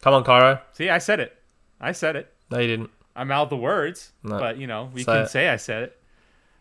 Come 0.00 0.14
on, 0.14 0.24
Cairo. 0.24 0.60
See, 0.72 0.88
I 0.90 0.98
said 0.98 1.20
it. 1.20 1.36
I 1.80 1.92
said 1.92 2.16
it. 2.16 2.32
No, 2.50 2.58
you 2.58 2.66
didn't. 2.68 2.90
I'm 3.14 3.30
out 3.30 3.50
the 3.50 3.56
words, 3.56 4.12
No. 4.22 4.38
but 4.38 4.58
you 4.58 4.66
know 4.66 4.90
we 4.92 5.02
Say 5.02 5.12
can 5.12 5.28
say 5.28 5.48
I 5.48 5.56
said 5.56 5.82
it. 5.84 6.00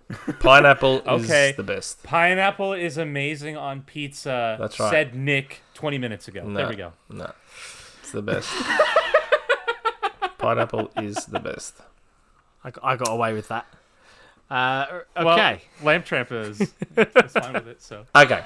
Pineapple 0.40 1.02
Okay. 1.08 1.50
is 1.52 1.56
the 1.56 1.64
best. 1.64 2.04
Pineapple 2.04 2.74
is 2.74 2.98
amazing 2.98 3.58
on 3.58 3.82
pizza. 3.82 4.56
That's 4.60 4.80
right. 4.80 4.90
Said 4.92 5.16
Nick 5.16 5.62
20 5.74 5.98
minutes 5.98 6.28
ago. 6.28 6.44
No. 6.46 6.54
There 6.60 6.70
we 6.70 6.76
go. 6.76 6.94
No, 7.10 7.32
it's 8.02 8.12
the 8.12 8.22
best. 8.22 8.50
Pineapple 10.38 10.92
is 10.98 11.26
the 11.26 11.40
best. 11.40 11.76
I 12.64 12.72
got, 12.72 12.84
I 12.84 12.96
got 12.96 13.10
away 13.10 13.34
with 13.34 13.48
that. 13.48 13.66
Uh, 14.50 14.86
Well, 15.16 15.30
okay. 15.32 15.62
Lamp 15.82 16.06
Tramp 16.06 16.32
is, 16.32 16.62
is 16.62 16.70
fine 17.32 17.54
with 17.54 17.68
it. 17.68 17.82
So 17.82 18.06
Okay. 18.16 18.44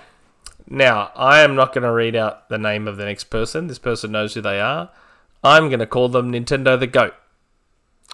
Now, 0.69 1.11
I 1.15 1.40
am 1.41 1.56
not 1.56 1.73
going 1.73 1.84
to 1.84 1.91
read 1.91 2.15
out 2.15 2.48
the 2.49 2.57
name 2.57 2.88
of 2.88 2.98
the 2.98 3.06
next 3.06 3.26
person. 3.26 3.68
This 3.68 3.80
person 3.80 4.11
knows 4.11 4.34
who 4.36 4.41
they 4.41 4.61
are. 4.61 4.91
I'm 5.44 5.68
going 5.69 5.80
to 5.80 5.88
call 5.88 6.10
them 6.10 6.31
Nintendo 6.31 6.80
the 6.80 6.86
Goat 6.88 7.15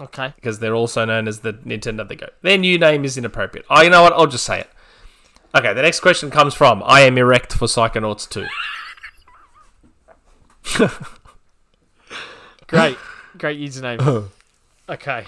okay. 0.00 0.32
because 0.36 0.58
they're 0.58 0.74
also 0.74 1.04
known 1.04 1.28
as 1.28 1.40
the 1.40 1.52
Nintendo 1.52 2.06
the 2.06 2.16
Go. 2.16 2.28
Their 2.42 2.58
new 2.58 2.78
name 2.78 3.04
is 3.04 3.16
inappropriate. 3.16 3.66
Oh, 3.70 3.82
you 3.82 3.90
know 3.90 4.02
what? 4.02 4.12
I'll 4.12 4.26
just 4.26 4.44
say 4.44 4.60
it. 4.60 4.70
Okay, 5.54 5.72
the 5.72 5.82
next 5.82 6.00
question 6.00 6.30
comes 6.30 6.54
from 6.54 6.82
I 6.84 7.00
am 7.00 7.16
erect 7.16 7.52
for 7.52 7.66
Psychonauts 7.66 8.28
2. 8.28 8.46
Great. 12.66 12.98
Great 13.38 13.60
username. 13.60 14.28
okay. 14.88 15.24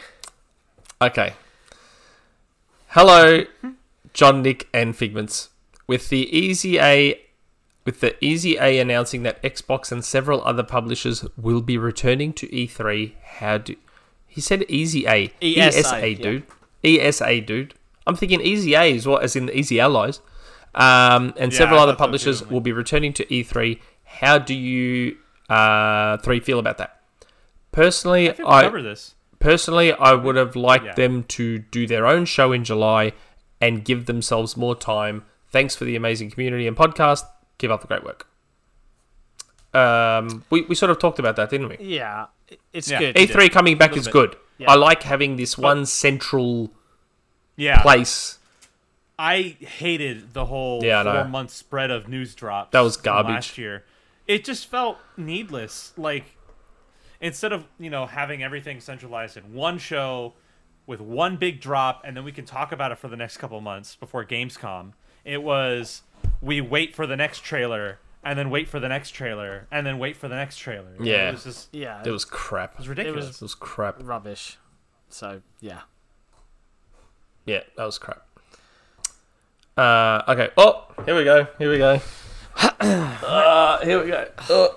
Okay. 1.01 1.33
Hello, 2.89 3.45
John, 4.13 4.43
Nick, 4.43 4.69
and 4.75 4.97
Figments. 4.97 5.51
With 5.87 6.09
the 6.09 6.29
Easy 6.37 6.79
A, 6.79 7.21
with 7.85 8.01
the 8.01 8.23
Easy 8.23 8.57
A 8.59 8.81
announcing 8.81 9.23
that 9.23 9.43
Xbox 9.43 9.93
and 9.93 10.05
several 10.05 10.43
other 10.43 10.63
publishers 10.63 11.25
will 11.37 11.63
be 11.63 11.79
returning 11.79 12.33
to 12.35 12.49
E3, 12.49 13.15
how 13.23 13.59
do 13.59 13.77
he 14.39 14.43
said 14.43 14.65
Easy 14.69 15.05
A? 15.09 15.33
ESA, 15.43 16.11
yeah. 16.11 16.17
dude. 16.23 16.47
ESA, 16.85 17.41
dude. 17.41 17.75
I'm 18.07 18.15
thinking 18.15 18.41
Easy 18.41 18.75
A 18.75 18.85
is 18.95 19.05
what, 19.05 19.25
as 19.25 19.35
in 19.35 19.51
Easy 19.51 19.81
Allies. 19.81 20.21
Um, 20.77 21.35
and 21.37 21.51
Yeah, 21.53 21.59
several 21.59 21.81
I 21.81 21.83
other 21.83 21.97
publishers 21.97 22.47
will 22.49 22.61
be 22.61 22.71
returning 22.71 23.13
to 23.15 23.25
E3. 23.25 23.81
How 24.05 24.39
do 24.39 24.55
you 24.55 25.17
uh, 25.49 26.19
three 26.19 26.39
feel 26.39 26.61
about 26.61 26.79
that? 26.79 27.01
Personally, 27.73 28.31
I 28.31 28.67
I, 28.69 28.81
this. 28.81 29.17
Personally, 29.41 29.93
I 29.93 30.13
would 30.15 30.37
have 30.37 30.55
liked 30.55 30.85
Yeah. 30.85 30.95
them 30.95 31.25
to 31.25 31.59
do 31.59 31.89
their 31.89 32.07
own 32.07 32.25
show 32.25 32.53
in 32.53 32.63
July 32.63 33.15
and 33.61 33.85
give 33.85 34.07
themselves 34.07 34.57
more 34.57 34.77
time. 34.77 35.25
Thanks 35.51 35.75
for 35.75 35.85
the 35.85 35.97
amazing 35.97 36.31
community 36.31 36.69
and 36.69 36.77
podcast. 36.77 37.25
Keep 37.59 37.73
up 37.73 37.81
the 37.81 37.89
great 37.89 38.05
work. 38.05 38.29
Um, 39.75 40.45
we, 40.49 40.63
we 40.63 40.77
sort 40.77 40.91
of 40.91 41.01
talked 41.01 41.19
about 41.19 41.35
that, 41.37 41.51
didn't 41.51 41.71
we? 41.71 41.77
Yeah. 41.81 42.27
It- 42.49 42.61
It's 42.73 42.91
Yeah. 42.91 42.99
good. 42.99 43.17
E3 43.17 43.49
coming 43.51 43.77
back 43.79 43.97
is 43.97 44.05
bit. 44.07 44.13
good. 44.13 44.37
Yeah. 44.59 44.71
I 44.71 44.75
like 44.75 45.03
having 45.05 45.37
this 45.37 45.57
one 45.59 45.87
central 45.87 46.71
Yeah. 47.57 47.81
place. 47.83 48.39
I 49.19 49.57
hated 49.61 50.33
the 50.35 50.45
whole 50.47 50.83
Yeah, 50.85 51.01
I 51.01 51.03
know. 51.03 51.13
four 51.15 51.25
month 51.25 51.51
spread 51.51 51.91
of 51.91 52.09
news 52.09 52.35
drops. 52.35 52.71
That 52.73 52.81
was 52.81 52.97
from 52.97 53.05
garbage. 53.05 53.35
last 53.35 53.59
year. 53.59 53.85
It 54.27 54.45
just 54.45 54.67
felt 54.71 54.99
needless. 55.17 55.93
Like 55.97 56.37
instead 57.21 57.53
of 57.53 57.65
you 57.81 57.91
know 57.91 58.07
having 58.07 58.43
everything 58.43 58.81
centralized 58.81 59.37
in 59.37 59.55
one 59.55 59.79
show 59.79 60.35
with 60.87 61.01
one 61.01 61.37
big 61.37 61.61
drop, 61.61 62.01
and 62.05 62.17
then 62.17 62.25
we 62.25 62.33
can 62.33 62.45
talk 62.45 62.71
about 62.73 62.93
it 62.93 62.99
for 62.99 63.09
the 63.09 63.17
next 63.17 63.37
couple 63.39 63.61
months 63.61 63.95
before 63.97 64.25
Gamescom. 64.25 64.93
It 65.25 65.43
was 65.43 66.03
we 66.41 66.61
wait 66.61 66.95
for 66.95 67.07
the 67.07 67.17
next 67.17 67.43
trailer, 67.45 67.99
and 68.29 68.39
then 68.39 68.51
wait 68.51 68.69
for 68.69 68.79
the 68.79 68.89
next 68.89 69.11
trailer, 69.13 69.67
and 69.71 69.87
then 69.87 69.99
wait 69.99 70.15
for 70.17 70.29
the 70.29 70.37
next 70.37 70.59
trailer. 70.59 70.95
Yeah. 71.01 71.31
it 71.31 71.33
was 71.33 71.45
just 71.45 71.69
Yeah. 71.73 72.03
It 72.05 72.11
was 72.11 72.25
crap. 72.27 72.73
It 72.75 72.79
was 72.81 72.89
ridiculous. 72.89 73.25
It 73.25 73.29
ridiculous. 73.29 73.41
was 73.41 73.55
crap. 73.55 73.97
rubbish. 74.01 74.59
So, 75.09 75.41
yeah. 75.61 75.81
Yeah, 77.47 77.61
that 77.77 77.85
was 77.85 77.97
crap. 77.99 78.27
Uh, 79.77 80.23
okay. 80.29 80.51
Oh, 80.59 80.87
here 81.07 81.17
we 81.17 81.25
go. 81.25 81.47
Here 81.59 81.71
we 81.71 81.79
go. 81.79 82.01
uh, 82.81 83.79
here 83.85 84.03
we 84.03 84.11
go. 84.11 84.29
Oh, 84.51 84.75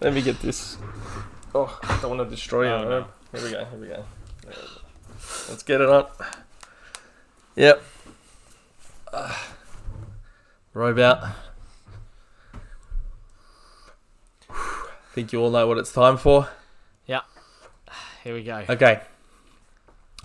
let 0.00 0.14
me 0.14 0.22
get 0.22 0.38
this. 0.40 0.76
Oh, 1.54 1.76
I 1.82 1.98
don't 2.00 2.16
want 2.16 2.28
to 2.28 2.34
destroy 2.34 2.70
Oh, 2.70 2.82
it. 2.82 2.88
no. 2.88 3.06
Here 3.32 3.44
we 3.44 3.50
go. 3.50 3.64
Here 3.64 3.78
we 3.80 3.86
go. 3.88 4.04
Let's 5.48 5.62
get 5.64 5.80
it 5.80 5.88
up. 5.88 6.22
Yep. 7.56 7.82
Uh, 9.12 9.34
robe 10.74 10.98
Think 15.16 15.32
you 15.32 15.40
all 15.40 15.48
know 15.50 15.66
what 15.66 15.78
it's 15.78 15.90
time 15.92 16.18
for. 16.18 16.46
Yeah. 17.06 17.22
Here 18.22 18.34
we 18.34 18.44
go. 18.44 18.64
Okay. 18.68 19.00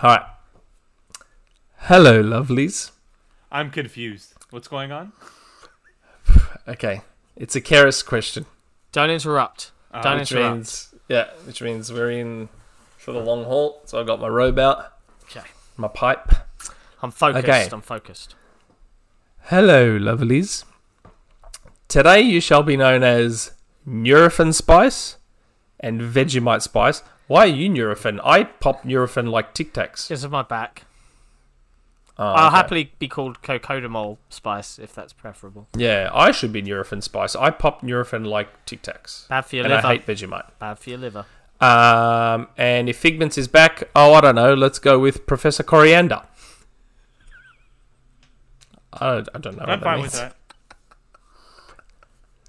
All 0.02 0.10
right. 0.18 0.26
Hello, 1.78 2.22
lovelies. 2.22 2.92
I'm 3.50 3.72
confused. 3.72 4.34
What's 4.50 4.68
going 4.68 4.92
on? 4.92 5.14
Okay. 6.68 7.02
It's 7.38 7.56
a 7.56 7.62
Keras 7.62 8.06
question. 8.06 8.46
Don't 8.92 9.10
interrupt. 9.10 9.72
Uh, 9.94 10.02
Don't 10.02 10.20
which 10.20 10.32
interrupt. 10.34 10.56
means 10.56 10.94
yeah, 11.08 11.28
which 11.46 11.62
means 11.62 11.92
we're 11.92 12.12
in 12.12 12.50
for 12.98 13.14
the 13.14 13.20
long 13.20 13.46
haul. 13.46 13.82
So 13.86 13.98
I've 13.98 14.06
got 14.06 14.20
my 14.20 14.28
robe 14.28 14.60
out, 14.60 14.92
Okay. 15.24 15.48
my 15.78 15.88
pipe. 15.88 16.34
I'm 17.02 17.12
focused. 17.12 17.48
Okay. 17.48 17.70
I'm 17.72 17.82
focused. 17.82 18.36
Hello, 19.46 19.98
lovelies. 19.98 20.66
Today 21.88 22.20
you 22.22 22.42
shall 22.42 22.62
be 22.64 22.76
known 22.78 23.04
as 23.04 23.52
Nurofen 23.88 24.54
Spice 24.54 25.18
and 25.80 26.02
Vegemite 26.02 26.62
Spice. 26.62 27.04
Why 27.28 27.42
are 27.42 27.48
you 27.48 27.70
Nurofen? 27.70 28.20
I 28.24 28.44
pop 28.44 28.84
Nurofen 28.84 29.30
like 29.30 29.54
Tic 29.54 29.74
Tacs. 29.74 30.08
Because 30.08 30.24
of 30.24 30.32
my 30.32 30.44
back. 30.44 30.84
Oh, 32.18 32.26
I'll 32.26 32.48
okay. 32.48 32.56
happily 32.56 32.94
be 33.00 33.08
called 33.08 33.42
Cocodamol 33.42 34.18
Spice 34.30 34.78
if 34.78 34.94
that's 34.94 35.14
preferable. 35.14 35.68
Yeah, 35.76 36.10
I 36.14 36.32
should 36.32 36.52
be 36.52 36.62
Nurofen 36.62 37.02
Spice. 37.02 37.36
I 37.36 37.50
pop 37.50 37.82
Nurofen 37.82 38.26
like 38.26 38.66
Tic 38.66 38.84
Tacs. 38.84 39.28
Bad 39.28 39.46
for 39.46 39.56
your 39.56 39.66
And 39.66 39.74
liver. 39.74 39.88
I 39.88 39.94
hate 39.94 40.06
Vegemite. 40.06 40.52
Bad 40.60 40.78
for 40.78 40.90
your 40.90 41.00
liver. 41.00 41.26
Um, 41.62 42.48
and 42.58 42.90
if 42.90 42.98
Figments 42.98 43.38
is 43.38 43.48
back, 43.48 43.84
oh, 43.96 44.14
I 44.14 44.22
don't 44.22 44.36
know. 44.36 44.54
Let's 44.54 44.78
go 44.80 45.00
with 45.00 45.26
Professor 45.26 45.64
Coriander. 45.64 46.24
I, 48.94 49.24
I 49.34 49.40
don't 49.40 49.58
know. 49.58 49.64
I'm 49.64 49.70
what 49.70 49.80
that 49.80 49.84
fine 49.84 50.00
means. 50.00 50.12
with 50.14 50.22
that. 50.22 50.36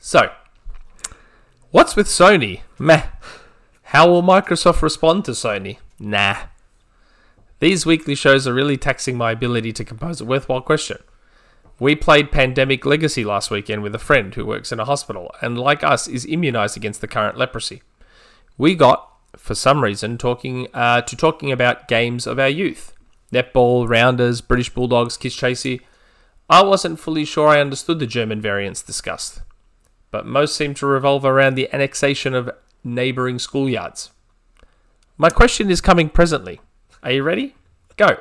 So, 0.01 0.31
what's 1.73 1.97
with 1.97 2.07
Sony? 2.07 2.61
Meh. 2.79 3.07
How 3.85 4.09
will 4.09 4.23
Microsoft 4.23 4.83
respond 4.83 5.25
to 5.25 5.33
Sony? 5.33 5.79
Nah. 5.99 6.37
These 7.59 7.87
weekly 7.87 8.15
shows 8.15 8.47
are 8.47 8.55
really 8.55 8.77
taxing 8.77 9.17
my 9.17 9.33
ability 9.33 9.73
to 9.73 9.85
compose 9.85 10.21
a 10.21 10.25
worthwhile 10.25 10.61
question. 10.61 10.99
We 11.81 11.97
played 11.97 12.31
Pandemic 12.31 12.85
Legacy 12.85 13.25
last 13.25 13.51
weekend 13.51 13.83
with 13.83 13.95
a 13.95 13.99
friend 13.99 14.35
who 14.35 14.47
works 14.47 14.71
in 14.71 14.79
a 14.79 14.85
hospital 14.85 15.35
and, 15.41 15.59
like 15.59 15.83
us, 15.83 16.07
is 16.07 16.27
immunized 16.27 16.77
against 16.77 17.01
the 17.01 17.09
current 17.09 17.39
leprosy. 17.39 17.83
We 18.59 18.75
got, 18.75 19.09
for 19.37 19.55
some 19.55 19.83
reason, 19.83 20.19
talking 20.19 20.69
uh, 20.75 21.01
to 21.01 21.17
talking 21.17 21.51
about 21.51 21.89
games 21.89 22.27
of 22.27 22.39
our 22.39 22.49
youth: 22.49 22.93
netball, 23.33 23.89
rounders, 23.89 24.41
British 24.43 24.69
bulldogs, 24.71 25.17
kiss 25.17 25.35
chasey. 25.35 25.81
I 26.51 26.63
wasn't 26.63 27.01
fully 27.01 27.25
sure 27.25 27.49
I 27.49 27.61
understood 27.61 27.99
the 27.99 28.07
German 28.07 28.41
variants 28.41 28.83
discussed 28.83 29.41
but 30.13 30.25
most 30.25 30.55
seem 30.55 30.75
to 30.75 30.87
revolve 30.87 31.25
around 31.25 31.57
the 31.57 31.69
annexation 31.75 32.35
of 32.35 32.51
neighbouring 32.85 33.39
schoolyards. 33.39 34.11
My 35.19 35.31
question 35.31 35.71
is 35.71 35.81
coming 35.81 36.09
presently. 36.09 36.61
Are 37.03 37.11
you 37.11 37.25
ready? 37.25 37.57
Go. 37.97 38.19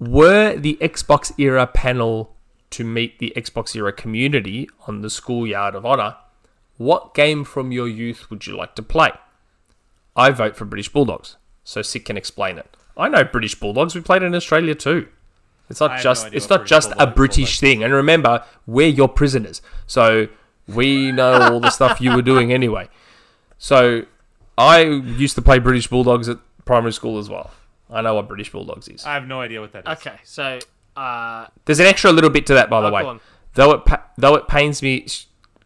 Were 0.00 0.56
the 0.56 0.76
Xbox 0.80 1.32
era 1.38 1.68
panel 1.68 2.34
to 2.70 2.84
meet 2.84 3.18
the 3.18 3.32
Xbox 3.36 3.74
era 3.74 3.92
community 3.92 4.68
on 4.86 5.02
the 5.02 5.10
Schoolyard 5.10 5.74
of 5.74 5.84
Honor, 5.84 6.16
what 6.76 7.14
game 7.14 7.44
from 7.44 7.72
your 7.72 7.88
youth 7.88 8.30
would 8.30 8.46
you 8.46 8.56
like 8.56 8.74
to 8.76 8.82
play? 8.82 9.10
I 10.16 10.30
vote 10.30 10.56
for 10.56 10.64
British 10.64 10.88
Bulldogs, 10.88 11.36
so 11.64 11.82
Sick 11.82 12.06
can 12.06 12.16
explain 12.16 12.58
it. 12.58 12.76
I 12.96 13.08
know 13.08 13.24
British 13.24 13.54
Bulldogs. 13.54 13.94
We 13.94 14.00
played 14.00 14.22
in 14.22 14.34
Australia 14.34 14.74
too. 14.74 15.08
It's 15.70 15.80
not 15.80 15.92
have 15.92 16.02
just 16.02 16.26
no 16.26 16.36
it's 16.36 16.50
not 16.50 16.66
just 16.66 16.92
a 16.98 17.06
British 17.06 17.60
thing. 17.60 17.82
And 17.84 17.92
remember, 17.94 18.44
we're 18.66 18.88
your 18.88 19.08
prisoners, 19.08 19.62
so 19.86 20.26
we 20.66 21.12
know 21.12 21.32
all 21.40 21.60
the 21.60 21.70
stuff 21.70 22.00
you 22.00 22.14
were 22.14 22.22
doing 22.22 22.52
anyway. 22.52 22.88
So 23.58 24.02
I 24.58 24.82
used 24.82 25.34
to 25.36 25.42
play 25.42 25.58
British 25.58 25.86
Bulldogs 25.88 26.28
at 26.28 26.38
primary 26.64 26.92
school 26.92 27.18
as 27.18 27.28
well. 27.30 27.50
I 27.88 28.02
know 28.02 28.14
what 28.14 28.28
British 28.28 28.50
Bulldogs 28.52 28.88
is. 28.88 29.04
I 29.04 29.14
have 29.14 29.26
no 29.26 29.40
idea 29.40 29.60
what 29.60 29.72
that 29.72 29.86
is. 29.88 29.98
Okay, 29.98 30.16
so 30.22 30.58
uh, 30.96 31.46
There's 31.64 31.80
an 31.80 31.86
extra 31.86 32.12
little 32.12 32.30
bit 32.30 32.46
to 32.46 32.54
that, 32.54 32.68
by 32.70 32.80
the 32.80 32.88
Oh, 32.88 32.92
way. 33.14 33.20
Though 33.54 33.72
it 33.72 33.84
pa- 33.84 34.04
though 34.16 34.34
it 34.36 34.46
pains 34.48 34.80
me, 34.82 35.06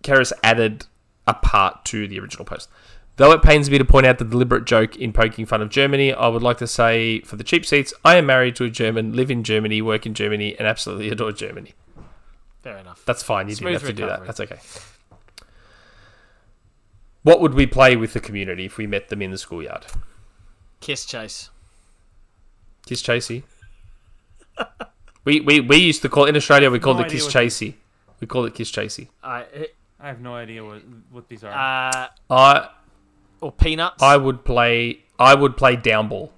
Keras 0.03 0.33
added 0.43 0.87
a 1.27 1.35
part 1.35 1.85
to 1.87 2.07
the 2.09 2.19
original 2.19 2.45
post. 2.45 2.69
Though 3.17 3.31
it 3.31 3.43
pains 3.43 3.71
me 3.71 3.79
to 3.79 3.85
point 3.85 4.07
out 4.07 4.19
the 4.19 4.25
deliberate 4.25 4.65
joke 4.65 4.97
in 4.97 5.13
poking 5.13 5.47
fun 5.47 5.63
of 5.63 5.69
Germany, 5.69 6.13
I 6.13 6.27
would 6.27 6.43
like 6.43 6.59
to 6.59 6.67
say, 6.67 7.21
for 7.21 7.37
the 7.37 7.45
cheap 7.45 7.65
seats, 7.65 7.95
I 8.05 8.17
am 8.17 8.27
married 8.27 8.57
to 8.57 8.65
a 8.65 8.71
German, 8.71 9.13
live 9.15 9.31
in 9.31 9.45
Germany, 9.45 9.81
work 9.83 10.05
in 10.05 10.15
Germany, 10.15 10.57
and 10.59 10.67
absolutely 10.67 11.11
adore 11.11 11.31
Germany. 11.31 11.75
fair 12.63 12.79
enough. 12.79 13.05
That's 13.07 13.23
fine. 13.23 13.49
You 13.49 13.55
Smooth 13.55 13.81
didn't 13.81 13.83
have 13.83 13.91
to 13.91 13.95
do 14.03 14.07
that. 14.07 14.27
That's 14.27 14.41
okay. 14.41 14.59
What 17.23 17.41
would 17.41 17.55
we 17.55 17.67
play 17.67 17.97
with 17.97 18.13
the 18.15 18.21
community 18.21 18.67
if 18.67 18.77
we 18.79 18.87
met 18.87 19.09
them 19.09 19.23
in 19.23 19.31
the 19.31 19.39
schoolyard? 19.39 19.87
Kiss 20.81 21.07
chase. 21.07 21.51
Kiss 22.85 23.03
chasey. 23.03 23.45
we, 25.25 25.41
we 25.41 25.61
we 25.61 25.77
used 25.77 26.03
to 26.03 26.09
call 26.09 26.27
in 26.27 26.37
Australia. 26.37 26.71
We 26.71 26.79
called 26.79 26.99
No 26.99 27.05
it 27.05 27.11
kiss 27.11 27.27
chasey. 27.27 27.75
We 28.21 28.27
called 28.27 28.47
it 28.47 28.55
kiss 28.55 28.71
chasey. 28.71 29.09
I 29.23 29.47
I 29.99 30.09
have 30.09 30.21
no 30.21 30.35
idea 30.35 30.63
what 30.65 30.83
what 31.11 31.29
these 31.29 31.43
are. 31.45 31.51
uh, 31.51 32.09
I 32.29 32.69
or 33.45 33.53
peanuts. 33.53 34.03
I 34.03 34.17
would 34.17 34.45
play. 34.45 35.01
I 35.19 35.35
would 35.35 35.57
play 35.57 35.77
down 35.77 36.09
ball. 36.09 36.33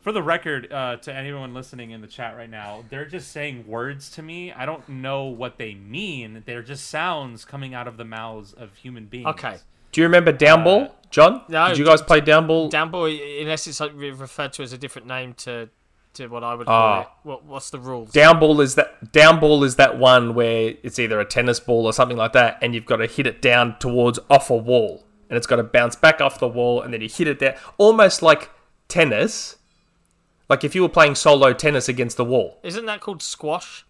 For 0.00 0.12
the 0.12 0.22
record, 0.22 0.72
uh, 0.72 0.96
to 0.96 1.14
anyone 1.14 1.54
listening 1.54 1.90
in 1.90 2.00
the 2.00 2.06
chat 2.06 2.36
right 2.36 2.50
now, 2.50 2.84
they're 2.90 3.06
just 3.06 3.32
saying 3.32 3.66
words 3.66 4.10
to 4.10 4.22
me. 4.22 4.52
I 4.52 4.66
don't 4.66 4.88
know 4.88 5.24
what 5.24 5.56
they 5.58 5.74
mean. 5.74 6.42
They're 6.46 6.62
just 6.62 6.88
sounds 6.88 7.44
coming 7.44 7.74
out 7.74 7.88
of 7.88 7.96
the 7.96 8.04
mouths 8.04 8.52
of 8.52 8.74
human 8.76 9.06
beings. 9.06 9.26
Okay. 9.26 9.56
Do 9.90 10.00
you 10.00 10.06
remember 10.06 10.30
down 10.30 10.62
ball, 10.62 10.94
John? 11.10 11.42
no, 11.48 11.68
Did 11.68 11.78
you 11.78 11.84
guys 11.84 12.02
play 12.02 12.20
down 12.20 12.46
ball? 12.46 12.68
Down 12.68 12.90
boy, 12.90 13.18
unless 13.40 13.66
it's 13.66 13.80
like 13.80 13.92
referred 13.94 14.52
to 14.54 14.62
as 14.62 14.72
a 14.72 14.78
different 14.78 15.08
name 15.08 15.32
to 15.38 15.70
to 16.16 16.26
what 16.28 16.44
I 16.44 16.54
would 16.54 16.66
call 16.66 16.74
Ah. 16.76 17.00
it. 17.02 17.08
What, 17.22 17.44
what's 17.44 17.70
the 17.70 17.78
rules? 17.78 18.10
Down 18.10 18.38
ball 18.40 18.60
is 18.60 18.74
that 18.74 19.12
down 19.12 19.40
ball 19.40 19.64
is 19.64 19.76
that 19.76 19.98
one 19.98 20.34
where 20.34 20.74
it's 20.82 20.98
either 20.98 21.18
a 21.20 21.24
tennis 21.24 21.60
ball 21.60 21.86
or 21.86 21.92
something 21.92 22.16
like 22.16 22.32
that, 22.32 22.58
and 22.60 22.74
you've 22.74 22.84
got 22.86 22.96
to 22.96 23.06
hit 23.06 23.26
it 23.26 23.40
down 23.40 23.76
towards 23.78 24.18
off 24.28 24.50
a 24.50 24.56
wall, 24.56 25.04
and 25.30 25.36
it's 25.36 25.46
got 25.46 25.56
to 25.56 25.62
bounce 25.62 25.96
back 25.96 26.20
off 26.20 26.38
the 26.40 26.48
wall, 26.48 26.82
and 26.82 26.92
then 26.92 27.00
you 27.00 27.08
hit 27.08 27.28
it 27.28 27.38
down, 27.38 27.54
almost 27.78 28.20
like 28.22 28.50
tennis, 28.88 29.56
like 30.48 30.64
if 30.64 30.74
you 30.74 30.82
were 30.82 30.88
playing 30.88 31.14
solo 31.14 31.52
tennis 31.52 31.88
against 31.88 32.16
the 32.16 32.24
wall. 32.24 32.58
Isn't 32.62 32.86
that 32.86 33.00
called 33.00 33.22
squash? 33.22 33.85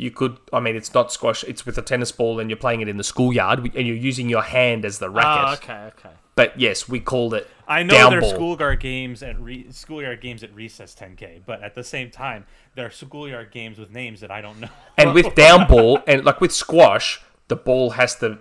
You 0.00 0.10
could, 0.10 0.38
I 0.50 0.60
mean, 0.60 0.76
it's 0.76 0.94
not 0.94 1.12
squash; 1.12 1.44
it's 1.44 1.66
with 1.66 1.76
a 1.76 1.82
tennis 1.82 2.10
ball, 2.10 2.40
and 2.40 2.48
you're 2.48 2.56
playing 2.56 2.80
it 2.80 2.88
in 2.88 2.96
the 2.96 3.04
schoolyard, 3.04 3.58
and 3.58 3.86
you're 3.86 3.96
using 3.96 4.30
your 4.30 4.40
hand 4.40 4.86
as 4.86 4.98
the 4.98 5.08
Oh, 5.08 5.12
racket. 5.12 5.62
okay, 5.62 5.80
okay. 5.88 6.14
But 6.34 6.58
yes, 6.58 6.88
we 6.88 7.00
called 7.00 7.34
it. 7.34 7.46
I 7.68 7.82
know 7.82 7.94
down 7.94 8.10
there's 8.12 8.24
ball. 8.24 8.30
schoolyard 8.30 8.80
games 8.80 9.22
at 9.22 9.38
re- 9.38 9.70
schoolyard 9.70 10.22
games 10.22 10.42
at 10.42 10.54
recess 10.54 10.94
10k, 10.94 11.42
but 11.44 11.62
at 11.62 11.74
the 11.74 11.84
same 11.84 12.10
time, 12.10 12.46
there 12.74 12.86
are 12.86 12.90
schoolyard 12.90 13.50
games 13.50 13.78
with 13.78 13.90
names 13.90 14.20
that 14.22 14.30
I 14.30 14.40
don't 14.40 14.58
know. 14.58 14.70
And 14.96 15.12
with 15.12 15.34
down 15.44 15.68
ball, 15.68 16.00
and 16.06 16.24
like 16.24 16.40
with 16.40 16.52
squash, 16.52 17.20
the 17.48 17.56
ball 17.56 17.90
has 17.90 18.16
to 18.20 18.38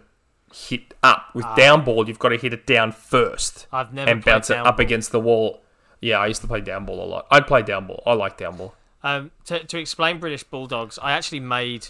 hit 0.54 0.94
up. 1.04 1.36
With 1.36 1.46
ah. 1.46 1.56
down 1.56 1.84
ball, 1.84 2.08
you've 2.08 2.20
got 2.20 2.30
to 2.30 2.38
hit 2.38 2.54
it 2.54 2.66
down 2.66 2.94
first 2.94 3.68
I've 3.72 3.94
never 3.94 4.10
and 4.10 4.24
bounce 4.24 4.50
it 4.50 4.58
up 4.58 4.78
ball. 4.78 4.86
against 4.86 5.12
the 5.12 5.20
wall. 5.20 5.62
Yeah, 6.00 6.20
I 6.20 6.28
used 6.28 6.42
to 6.42 6.48
play 6.48 6.62
down 6.62 6.86
ball 6.86 7.04
a 7.04 7.06
lot. 7.06 7.28
I'd 7.30 7.48
play 7.48 7.64
down 7.64 7.86
ball. 7.86 8.02
I 8.06 8.14
like 8.14 8.38
down 8.38 8.56
ball. 8.56 8.76
Um, 9.04 9.32
to, 9.46 9.64
to 9.64 9.78
explain 9.78 10.20
British 10.20 10.44
Bulldogs, 10.44 11.00
I 11.02 11.14
actually 11.14 11.40
made 11.40 11.88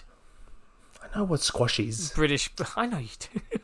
I 1.01 1.17
know 1.17 1.23
what 1.25 1.41
squash 1.41 1.79
is. 1.79 2.11
British. 2.11 2.49
I 2.75 2.85
know 2.85 2.99
you 2.99 3.07
do. 3.19 3.59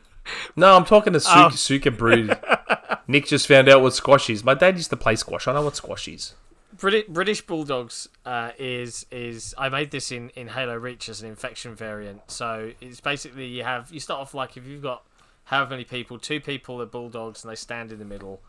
No, 0.56 0.76
I'm 0.76 0.84
talking 0.84 1.12
to 1.12 1.20
Suka, 1.20 1.46
Oh. 1.46 1.50
Suka 1.50 1.90
Brood. 1.92 2.36
Nick 3.06 3.26
just 3.26 3.46
found 3.46 3.68
out 3.68 3.82
what 3.82 3.94
squash 3.94 4.28
is. 4.28 4.42
My 4.42 4.54
dad 4.54 4.76
used 4.76 4.90
to 4.90 4.96
play 4.96 5.14
squash. 5.14 5.46
I 5.46 5.52
know 5.52 5.62
what 5.62 5.76
squash 5.76 6.08
is. 6.08 6.34
British 6.76 7.04
British 7.08 7.40
Bulldogs 7.46 8.08
uh, 8.24 8.50
is 8.58 9.06
is 9.12 9.54
I 9.56 9.68
made 9.68 9.92
this 9.92 10.10
in, 10.10 10.30
in 10.30 10.48
Halo 10.48 10.74
Reach 10.76 11.08
as 11.08 11.22
an 11.22 11.28
infection 11.28 11.74
variant. 11.76 12.22
So 12.30 12.72
it's 12.80 13.00
basically 13.00 13.46
you 13.46 13.62
have 13.62 13.90
you 13.92 14.00
start 14.00 14.20
off 14.20 14.34
like 14.34 14.56
if 14.56 14.66
you've 14.66 14.82
got 14.82 15.04
however 15.44 15.70
many 15.70 15.84
people, 15.84 16.18
two 16.18 16.40
people 16.40 16.82
are 16.82 16.86
bulldogs 16.86 17.44
and 17.44 17.50
they 17.50 17.54
stand 17.56 17.92
in 17.92 17.98
the 18.00 18.04
middle, 18.04 18.40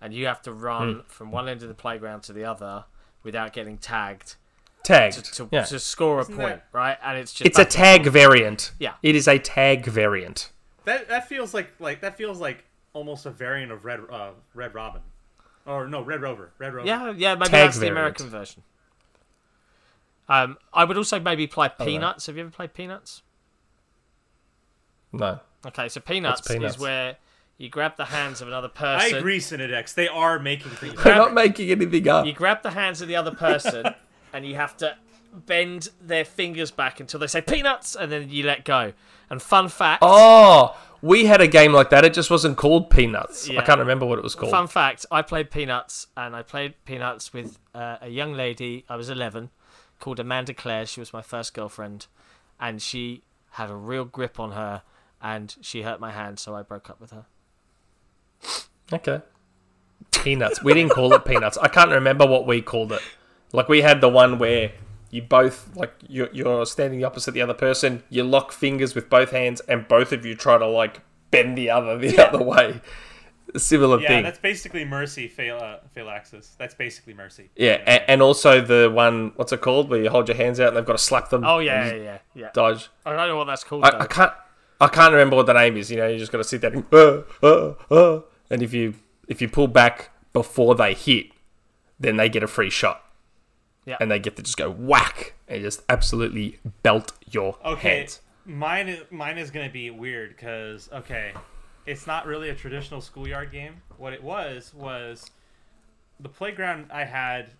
and 0.00 0.12
you 0.12 0.26
have 0.26 0.42
to 0.42 0.52
run 0.52 0.94
Hmm. 0.94 1.00
from 1.06 1.30
one 1.30 1.48
end 1.48 1.62
of 1.62 1.68
the 1.68 1.74
playground 1.74 2.22
to 2.24 2.32
the 2.32 2.44
other 2.44 2.84
without 3.22 3.52
getting 3.52 3.78
tagged 3.78 4.36
Tagged. 4.82 5.24
to, 5.24 5.32
to, 5.32 5.48
yeah. 5.52 5.62
to 5.64 5.78
score 5.78 6.18
a 6.18 6.22
Isn't 6.22 6.36
point, 6.36 6.48
that- 6.56 6.66
right? 6.72 6.98
And 7.02 7.18
it's 7.18 7.32
just 7.32 7.46
It's 7.46 7.58
a 7.58 7.62
back- 7.62 7.70
tag 7.70 8.06
variant. 8.06 8.72
Yeah. 8.78 8.94
It 9.02 9.14
is 9.14 9.28
a 9.28 9.38
tag 9.38 9.84
variant. 9.86 10.50
That 10.84 11.08
that 11.08 11.28
feels 11.28 11.52
like 11.52 11.70
like 11.78 12.00
that 12.00 12.16
feels 12.16 12.40
like 12.40 12.64
almost 12.94 13.26
a 13.26 13.30
variant 13.30 13.70
of 13.70 13.84
Red 13.84 14.00
uh, 14.10 14.30
Red 14.54 14.74
Robin, 14.74 15.02
or 15.66 15.86
no 15.86 16.00
Red 16.02 16.22
Rover. 16.22 16.50
Red 16.58 16.72
Rover. 16.74 16.86
Yeah, 16.88 17.12
yeah, 17.16 17.34
maybe 17.34 17.50
Tag 17.50 17.66
that's 17.66 17.78
the. 17.78 17.88
American 17.90 18.28
version. 18.30 18.62
Um, 20.28 20.56
I 20.72 20.84
would 20.84 20.96
also 20.96 21.20
maybe 21.20 21.46
play 21.46 21.66
right. 21.78 21.86
Peanuts. 21.86 22.26
Have 22.26 22.36
you 22.36 22.42
ever 22.42 22.50
played 22.50 22.72
Peanuts? 22.72 23.22
No. 25.12 25.40
Okay, 25.66 25.88
so 25.88 26.00
Peanuts, 26.00 26.40
Peanuts? 26.40 26.76
is 26.76 26.80
where 26.80 27.16
you 27.60 27.68
grab 27.68 27.98
the 27.98 28.06
hands 28.06 28.40
of 28.40 28.48
another 28.48 28.68
person. 28.68 29.14
I 29.14 29.18
agree, 29.18 29.38
Cinedex. 29.38 29.92
They 29.92 30.08
are 30.08 30.38
making 30.38 30.70
things. 30.70 30.94
They're 31.02 31.14
not 31.14 31.34
making 31.34 31.70
anything 31.70 32.08
up. 32.08 32.24
You 32.24 32.32
grab 32.32 32.62
the 32.62 32.70
hands 32.70 33.02
of 33.02 33.08
the 33.08 33.16
other 33.16 33.32
person, 33.32 33.94
and 34.32 34.46
you 34.46 34.54
have 34.54 34.78
to 34.78 34.96
bend 35.30 35.90
their 36.00 36.24
fingers 36.24 36.70
back 36.70 37.00
until 37.00 37.20
they 37.20 37.26
say 37.26 37.42
peanuts, 37.42 37.94
and 37.94 38.10
then 38.10 38.30
you 38.30 38.44
let 38.44 38.64
go. 38.64 38.94
And 39.28 39.42
fun 39.42 39.68
fact, 39.68 40.02
Oh, 40.02 40.74
we 41.02 41.26
had 41.26 41.42
a 41.42 41.46
game 41.46 41.74
like 41.74 41.90
that. 41.90 42.02
It 42.02 42.14
just 42.14 42.30
wasn't 42.30 42.56
called 42.56 42.88
Peanuts. 42.88 43.46
Yeah. 43.46 43.60
I 43.60 43.64
can't 43.64 43.78
remember 43.78 44.06
what 44.06 44.18
it 44.18 44.22
was 44.22 44.34
called. 44.34 44.50
fun 44.50 44.66
fact, 44.66 45.04
I 45.10 45.20
played 45.20 45.50
peanuts, 45.50 46.06
and 46.16 46.34
I 46.34 46.42
played 46.42 46.82
peanuts 46.86 47.34
with 47.34 47.58
uh, 47.74 47.98
a 48.00 48.08
young 48.08 48.32
lady. 48.32 48.86
I 48.88 48.96
was 48.96 49.10
eleven, 49.10 49.50
called 49.98 50.18
Amanda 50.18 50.54
Clare. 50.54 50.86
She 50.86 50.98
was 50.98 51.12
my 51.12 51.22
first 51.22 51.52
girlfriend, 51.52 52.06
and 52.58 52.80
she 52.80 53.22
had 53.50 53.68
a 53.68 53.76
real 53.76 54.06
grip 54.06 54.40
on 54.40 54.52
her, 54.52 54.80
and 55.20 55.54
she 55.60 55.82
hurt 55.82 56.00
my 56.00 56.10
hand, 56.12 56.38
so 56.38 56.54
I 56.54 56.62
broke 56.62 56.88
up 56.88 57.02
with 57.02 57.10
her. 57.10 57.26
Okay. 58.92 59.20
Peanuts. 60.12 60.62
We 60.62 60.74
didn't 60.74 60.92
call 60.92 61.12
it 61.14 61.24
peanuts. 61.24 61.56
I 61.58 61.68
can't 61.68 61.90
remember 61.90 62.26
what 62.26 62.46
we 62.46 62.60
called 62.60 62.92
it. 62.92 63.00
Like 63.52 63.68
we 63.68 63.82
had 63.82 64.00
the 64.00 64.08
one 64.08 64.38
where 64.38 64.72
you 65.10 65.22
both 65.22 65.74
like 65.76 65.92
you're, 66.08 66.28
you're 66.32 66.66
standing 66.66 67.04
opposite 67.04 67.32
the 67.32 67.42
other 67.42 67.54
person. 67.54 68.02
You 68.10 68.24
lock 68.24 68.52
fingers 68.52 68.94
with 68.94 69.08
both 69.08 69.30
hands, 69.30 69.60
and 69.60 69.86
both 69.88 70.12
of 70.12 70.24
you 70.24 70.34
try 70.34 70.58
to 70.58 70.66
like 70.66 71.00
bend 71.30 71.56
the 71.56 71.70
other 71.70 71.98
the 71.98 72.18
other 72.18 72.42
way. 72.42 72.80
A 73.52 73.58
similar 73.58 74.00
Yeah, 74.00 74.08
thing. 74.08 74.16
Yeah, 74.18 74.22
that's 74.22 74.38
basically 74.38 74.84
Mercy 74.84 75.26
fail 75.26 75.58
uh, 75.60 75.78
fail 75.92 76.08
axis. 76.08 76.54
That's 76.58 76.74
basically 76.74 77.14
Mercy. 77.14 77.50
Yeah, 77.56 77.82
and, 77.86 78.04
and 78.06 78.22
also 78.22 78.60
the 78.60 78.90
one 78.90 79.32
what's 79.36 79.52
it 79.52 79.60
called 79.60 79.90
where 79.90 80.00
you 80.02 80.10
hold 80.10 80.28
your 80.28 80.36
hands 80.36 80.60
out 80.60 80.68
and 80.68 80.76
they've 80.76 80.86
got 80.86 80.92
to 80.92 81.02
slap 81.02 81.30
them. 81.30 81.44
Oh 81.44 81.58
yeah, 81.58 81.86
yeah, 81.86 81.94
yeah, 81.94 82.18
yeah. 82.34 82.50
dodge. 82.54 82.88
I 83.04 83.16
don't 83.16 83.28
know 83.28 83.36
what 83.36 83.46
that's 83.46 83.64
called. 83.64 83.84
I. 83.84 84.00
I 84.00 84.06
can't. 84.06 84.32
I 84.80 84.88
can't 84.88 85.12
remember 85.12 85.36
what 85.36 85.46
the 85.46 85.52
name 85.52 85.76
is. 85.76 85.90
You 85.90 85.98
know, 85.98 86.06
you 86.06 86.18
just 86.18 86.32
got 86.32 86.38
to 86.38 86.44
sit 86.44 86.62
there 86.62 86.72
and, 86.72 86.84
uh, 86.90 87.22
uh, 87.42 87.74
uh, 87.90 88.20
and 88.50 88.62
if 88.62 88.72
you 88.74 88.94
if 89.28 89.40
you 89.40 89.48
pull 89.48 89.68
back 89.68 90.10
before 90.32 90.74
they 90.74 90.94
hit, 90.94 91.26
then 91.98 92.16
they 92.16 92.28
get 92.28 92.42
a 92.42 92.46
free 92.48 92.70
shot. 92.70 93.04
Yeah. 93.86 93.96
And 94.00 94.10
they 94.10 94.18
get 94.18 94.36
to 94.36 94.42
just 94.42 94.56
go 94.56 94.70
whack 94.70 95.34
and 95.48 95.62
just 95.62 95.82
absolutely 95.88 96.58
belt 96.82 97.12
your 97.30 97.56
Okay, 97.64 98.00
hands. 98.00 98.20
mine 98.44 98.88
is 98.88 99.00
mine 99.10 99.38
is 99.38 99.50
gonna 99.50 99.70
be 99.70 99.90
weird 99.90 100.30
because 100.36 100.88
okay, 100.92 101.32
it's 101.86 102.06
not 102.06 102.26
really 102.26 102.50
a 102.50 102.54
traditional 102.54 103.00
schoolyard 103.00 103.50
game. 103.50 103.82
What 103.96 104.12
it 104.12 104.22
was 104.22 104.72
was 104.74 105.30
the 106.20 106.28
playground 106.28 106.86
I 106.92 107.04
had 107.04 107.52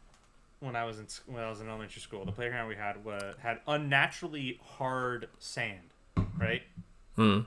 when 0.60 0.76
I 0.76 0.84
was 0.84 0.98
in 0.98 1.06
when 1.26 1.42
I 1.42 1.48
was 1.48 1.60
in 1.62 1.68
elementary 1.68 2.02
school. 2.02 2.24
The 2.26 2.32
playground 2.32 2.68
we 2.68 2.76
had 2.76 3.02
was, 3.04 3.34
had 3.40 3.60
unnaturally 3.66 4.60
hard 4.62 5.28
sand, 5.38 5.94
right? 6.38 6.62
Hmm. 7.16 7.40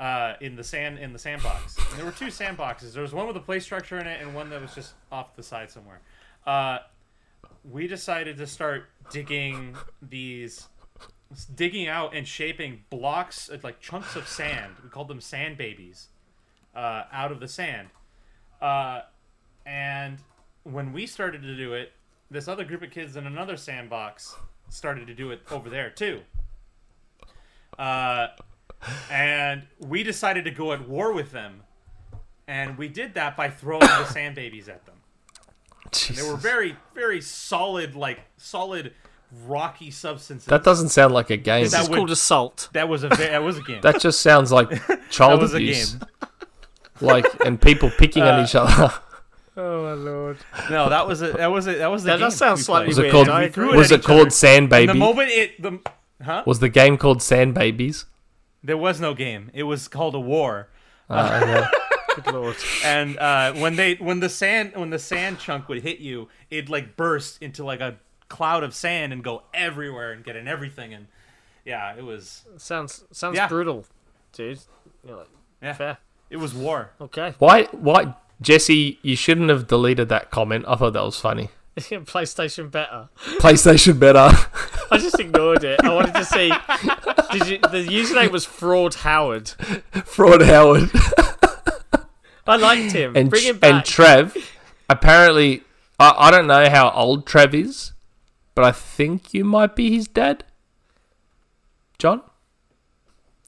Uh, 0.00 0.34
in 0.40 0.56
the 0.56 0.64
sand 0.64 0.98
in 0.98 1.12
the 1.12 1.18
sandbox. 1.18 1.76
And 1.76 1.98
there 1.98 2.06
were 2.06 2.10
two 2.10 2.28
sandboxes. 2.28 2.94
There 2.94 3.02
was 3.02 3.12
one 3.12 3.26
with 3.26 3.36
a 3.36 3.40
play 3.40 3.60
structure 3.60 3.98
in 3.98 4.06
it, 4.06 4.22
and 4.22 4.34
one 4.34 4.48
that 4.48 4.62
was 4.62 4.74
just 4.74 4.94
off 5.12 5.36
the 5.36 5.42
side 5.42 5.70
somewhere. 5.70 6.00
Uh, 6.46 6.78
we 7.64 7.86
decided 7.86 8.36
to 8.38 8.46
start 8.46 8.88
digging 9.10 9.76
these 10.00 10.68
digging 11.54 11.86
out 11.86 12.14
and 12.14 12.26
shaping 12.26 12.82
blocks 12.90 13.50
uh, 13.50 13.58
like 13.62 13.78
chunks 13.80 14.16
of 14.16 14.26
sand 14.26 14.74
we 14.82 14.88
called 14.88 15.08
them 15.08 15.20
sand 15.20 15.56
babies 15.56 16.08
uh, 16.74 17.04
out 17.12 17.30
of 17.30 17.38
the 17.38 17.46
sand 17.46 17.88
uh, 18.60 19.02
and 19.64 20.18
when 20.64 20.92
we 20.92 21.06
started 21.06 21.42
to 21.42 21.56
do 21.56 21.72
it 21.72 21.92
this 22.30 22.48
other 22.48 22.64
group 22.64 22.82
of 22.82 22.90
kids 22.90 23.16
in 23.16 23.26
another 23.26 23.56
sandbox 23.56 24.34
started 24.68 25.06
to 25.06 25.14
do 25.14 25.30
it 25.30 25.40
over 25.50 25.70
there 25.70 25.90
too 25.90 26.20
uh, 27.78 28.28
and 29.10 29.62
we 29.78 30.02
decided 30.02 30.44
to 30.44 30.50
go 30.50 30.72
at 30.72 30.88
war 30.88 31.12
with 31.12 31.32
them 31.32 31.62
and 32.48 32.76
we 32.78 32.88
did 32.88 33.14
that 33.14 33.36
by 33.36 33.48
throwing 33.50 33.80
the 33.80 34.04
sand 34.06 34.34
babies 34.34 34.68
at 34.68 34.84
them 34.86 34.94
they 36.14 36.22
were 36.22 36.36
very, 36.36 36.76
very 36.94 37.20
solid, 37.20 37.96
like 37.96 38.20
solid, 38.36 38.92
rocky 39.46 39.90
substances. 39.90 40.46
that 40.46 40.62
doesn't 40.62 40.90
sound 40.90 41.12
like 41.12 41.30
a 41.30 41.36
game. 41.36 41.64
This 41.64 41.72
that 41.72 41.82
is 41.82 41.88
would- 41.88 41.96
called 41.96 42.10
assault. 42.10 42.68
that 42.74 42.88
was 42.88 43.02
a 43.02 43.08
ve- 43.08 43.16
that 43.16 43.42
was 43.42 43.58
a 43.58 43.62
game. 43.62 43.80
that 43.80 44.00
just 44.00 44.20
sounds 44.20 44.52
like 44.52 44.68
that 44.86 45.10
child 45.10 45.40
was 45.40 45.52
a 45.52 45.56
abuse. 45.56 45.94
game. 45.94 46.08
Like 47.00 47.26
and 47.44 47.60
people 47.60 47.90
picking 47.90 48.22
on 48.22 48.40
Uh, 48.40 48.44
each 48.44 48.54
other. 48.54 48.92
Oh 49.56 49.82
my 49.82 49.92
lord. 49.94 50.38
No, 50.70 50.88
that 50.88 51.06
was 51.08 51.22
a 51.22 51.32
that 51.32 51.48
was 51.50 51.66
a 51.66 51.74
that 51.74 51.88
was 51.90 52.04
the 52.04 52.10
That 52.10 52.18
game. 52.18 52.26
does 52.28 52.36
sound 52.36 52.58
we 52.58 52.62
slightly 52.62 52.94
played. 52.94 52.96
Was 52.96 52.98
it 52.98 53.10
called- 53.10 53.28
I 53.28 53.40
We 53.40 53.44
agree. 53.46 53.52
threw 53.52 53.74
it 53.74 53.76
Was 53.76 53.90
it 53.90 54.04
called 54.04 54.20
other. 54.20 54.30
Sand 54.30 54.62
And 54.64 54.70
Baby? 54.70 54.86
the 54.92 54.94
moment 54.98 55.28
it 55.30 55.60
the 55.60 55.80
huh? 56.24 56.44
Was 56.46 56.60
the 56.60 56.68
game 56.68 56.96
called 56.96 57.20
Sand 57.20 57.52
Babies? 57.54 58.06
There 58.62 58.76
was 58.76 59.00
no 59.00 59.14
game. 59.14 59.50
It 59.54 59.62
was 59.64 59.88
called 59.88 60.14
a 60.14 60.20
war. 60.20 60.68
Uh, 61.08 61.40
yeah. 61.44 61.68
Good 62.22 62.32
lord. 62.34 62.56
And 62.84 63.18
uh, 63.18 63.52
when 63.54 63.76
they 63.76 63.94
when 63.94 64.20
the 64.20 64.28
sand 64.28 64.72
when 64.74 64.90
the 64.90 64.98
sand 64.98 65.38
chunk 65.38 65.68
would 65.68 65.82
hit 65.82 65.98
you, 65.98 66.28
it'd 66.50 66.68
like 66.68 66.96
burst 66.96 67.42
into 67.42 67.64
like 67.64 67.80
a 67.80 67.96
cloud 68.28 68.62
of 68.62 68.74
sand 68.74 69.12
and 69.12 69.24
go 69.24 69.42
everywhere 69.54 70.12
and 70.12 70.24
get 70.24 70.36
in 70.36 70.46
everything 70.46 70.92
and 70.94 71.06
yeah, 71.64 71.94
it 71.96 72.04
was 72.04 72.44
Sounds 72.58 73.04
sounds 73.12 73.36
Yeah. 73.36 73.48
brutal, 73.48 73.84
dude. 74.32 74.58
You're 75.06 75.16
like, 75.18 75.28
yeah, 75.62 75.72
fair. 75.72 75.98
it 76.30 76.36
was 76.38 76.52
war. 76.54 76.90
Okay. 77.00 77.34
Why? 77.38 77.64
Why, 77.72 78.14
Jesse? 78.40 78.98
You 79.02 79.16
shouldn't 79.16 79.48
have 79.50 79.66
deleted 79.66 80.08
that 80.10 80.30
comment. 80.30 80.64
I 80.68 80.76
thought 80.76 80.92
that 80.94 81.02
was 81.04 81.18
funny. 81.18 81.50
PlayStation 81.78 82.70
better. 82.70 83.08
PlayStation 83.40 83.98
better. 83.98 84.30
I 84.90 84.98
just 84.98 85.18
ignored 85.20 85.64
it. 85.64 85.80
I 85.84 85.94
wanted 85.94 86.14
to 86.14 86.24
see. 86.24 86.48
Did 87.32 87.48
you? 87.48 87.58
The 87.58 87.86
username 87.88 88.30
was 88.30 88.44
Fraud 88.44 88.94
Howard. 88.96 89.48
Fraud 90.04 90.42
Howard 90.42 90.90
I 92.46 92.56
liked 92.56 92.92
him. 92.92 93.16
and 93.16 93.30
Bring 93.30 93.44
him 93.44 93.58
back. 93.58 93.72
and. 93.72 93.84
Trev. 93.84 94.36
Apparently, 94.88 95.62
I, 96.00 96.14
I 96.18 96.30
don't 96.30 96.46
know 96.48 96.68
how 96.68 96.90
old 96.90 97.26
Trev 97.26 97.54
is, 97.54 97.92
but 98.54 98.64
I 98.64 98.72
think 98.72 99.32
you 99.32 99.44
might 99.44 99.76
be 99.76 99.94
his 99.94 100.08
dad. 100.08 100.42
John, 101.98 102.22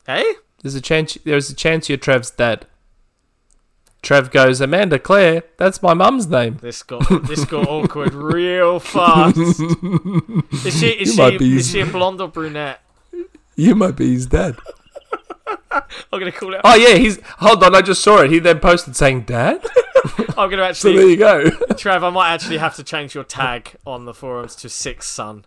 hey, 0.07 0.25
there's 0.63 0.75
a 0.75 0.81
chance. 0.81 1.17
There's 1.25 1.51
a 1.51 1.55
chance 1.55 1.89
you're 1.89 1.99
Trev's 1.99 2.31
dad. 2.31 2.67
Trev 4.03 4.31
goes, 4.33 4.61
Amanda 4.61 4.99
Claire. 4.99 5.45
That's 5.59 5.81
my 5.81 5.95
mum's 5.95 6.27
name. 6.27 6.59
this 6.61 6.83
got 6.83 7.07
this 7.27 7.45
got 7.45 7.69
awkward 7.69 8.13
real 8.15 8.79
fast. 8.81 9.37
Is 9.37 10.79
she? 10.81 10.89
Is 10.89 11.17
You 11.17 11.39
she? 11.39 11.57
Is 11.57 11.71
she 11.71 11.81
a 11.81 11.87
blonde 11.87 12.21
or 12.21 12.29
brunette? 12.29 12.83
You 13.55 13.75
might 13.77 13.95
be 13.97 14.13
his 14.15 14.27
dad. 14.27 14.57
I'm 15.71 16.19
gonna 16.19 16.33
call 16.33 16.53
it. 16.55 16.61
Oh 16.65 16.75
yeah, 16.75 16.97
he's. 16.97 17.21
Hold 17.39 17.63
on, 17.63 17.75
I 17.75 17.81
just 17.83 18.03
saw 18.03 18.23
it. 18.23 18.31
He 18.31 18.39
then 18.41 18.59
posted 18.61 18.97
saying 18.97 19.23
dad. 19.23 19.65
I'm 20.37 20.51
gonna 20.51 20.63
actually. 20.65 20.95
So 20.95 20.99
there 20.99 21.09
you 21.09 21.17
go. 21.17 21.45
Trav, 21.75 22.03
I 22.03 22.11
might 22.11 22.33
actually 22.35 22.59
have 22.59 22.75
to 22.77 22.83
change 22.85 23.15
your 23.15 23.25
tag 23.25 23.77
on 23.87 24.05
the 24.05 24.13
forums 24.15 24.57
to 24.57 24.69
Six 24.69 25.07
Son. 25.09 25.45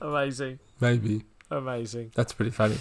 amazing, 0.00 0.58
Maybe 0.80 1.24
amazing. 1.50 2.12
that's 2.14 2.32
pretty 2.32 2.50
funny. 2.52 2.78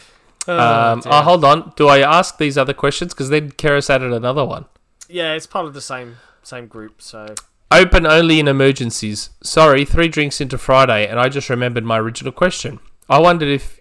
Oh, 0.51 0.91
Um, 0.93 1.01
oh, 1.05 1.21
hold 1.21 1.43
on. 1.45 1.73
Do 1.75 1.87
I 1.87 1.99
ask 1.99 2.37
these 2.37 2.57
other 2.57 2.73
questions? 2.73 3.13
Because 3.13 3.29
then 3.29 3.51
Keris 3.51 3.89
added 3.89 4.11
another 4.13 4.45
one. 4.45 4.65
yeah, 5.07 5.33
it's 5.33 5.47
part 5.47 5.65
of 5.65 5.73
the 5.73 5.81
same 5.81 6.17
same 6.43 6.67
group. 6.67 7.01
So 7.01 7.35
Open 7.71 8.05
only 8.07 8.39
in 8.39 8.47
emergencies. 8.47 9.29
Sorry, 9.43 9.85
three 9.85 10.07
drinks 10.07 10.41
into 10.41 10.57
Friday, 10.57 11.07
and 11.07 11.19
I 11.19 11.29
just 11.29 11.49
remembered 11.49 11.83
my 11.85 11.99
original 11.99 12.31
question. 12.31 12.79
I 13.09 13.19
wondered 13.19 13.49
if 13.49 13.79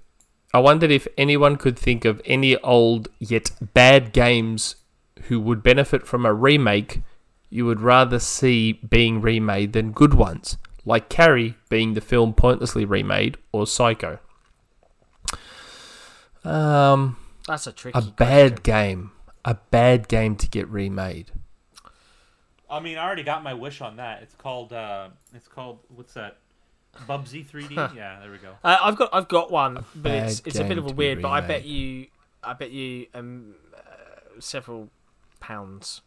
I 0.53 0.59
wondered 0.61 0.91
if 0.91 1.07
anyone 1.17 1.57
could 1.57 1.79
think 1.79 2.05
of 2.05 2.21
any 2.25 2.57
old 2.59 3.09
yet 3.19 3.51
bad 3.75 4.13
games 4.13 4.77
who 5.29 5.41
would 5.41 5.63
benefit 5.63 6.07
from 6.07 6.25
a 6.27 6.33
remake 6.33 7.01
you 7.51 7.65
would 7.65 7.81
rather 7.81 8.19
see 8.19 8.73
being 8.75 9.23
remade 9.23 9.73
than 9.73 9.91
good 9.93 10.13
ones, 10.13 10.59
like 10.85 11.09
Carrie 11.09 11.57
being 11.71 11.95
the 11.95 12.01
film 12.03 12.35
pointlessly 12.35 12.85
remade, 12.85 13.39
or 13.53 13.67
Psycho. 13.67 14.19
Um, 16.49 17.17
that's 17.47 17.67
a 17.67 17.73
tricky. 17.73 17.99
a 17.99 18.03
bad 18.03 18.63
question. 18.63 18.63
game, 18.63 19.11
a 19.45 19.55
bad 19.71 20.09
game 20.09 20.37
to 20.37 20.49
get 20.49 20.69
remade. 20.69 21.31
I 22.71 22.81
mean, 22.81 22.99
I 22.99 23.07
already 23.07 23.23
got 23.23 23.43
my 23.43 23.55
wish 23.55 23.81
on 23.81 23.97
that. 23.97 24.23
It's 24.23 24.35
called 24.35 24.73
uh, 24.73 25.09
it's 25.35 25.49
called 25.49 25.79
what's 25.95 26.15
that? 26.15 26.39
Bubsy 27.07 27.47
3D. 27.47 27.95
yeah, 27.97 28.19
there 28.21 28.31
we 28.31 28.39
go. 28.39 28.55
Uh, 28.65 28.77
I've 28.81 28.97
got 28.97 29.11
I've 29.13 29.29
got 29.29 29.51
one, 29.51 29.85
but 29.95 30.13
it's 30.13 30.43
it's 30.45 30.59
a 30.59 30.65
bit 30.65 30.79
of 30.79 30.87
a 30.87 30.93
weird. 30.93 31.23
But 31.23 31.31
I 31.31 31.41
bet 31.41 31.65
you 31.65 32.07
I 32.43 32.53
bet 32.55 32.71
you 32.71 33.07
um 33.15 33.55
uh, 33.75 34.41
several 34.41 34.89
pounds. 35.41 36.03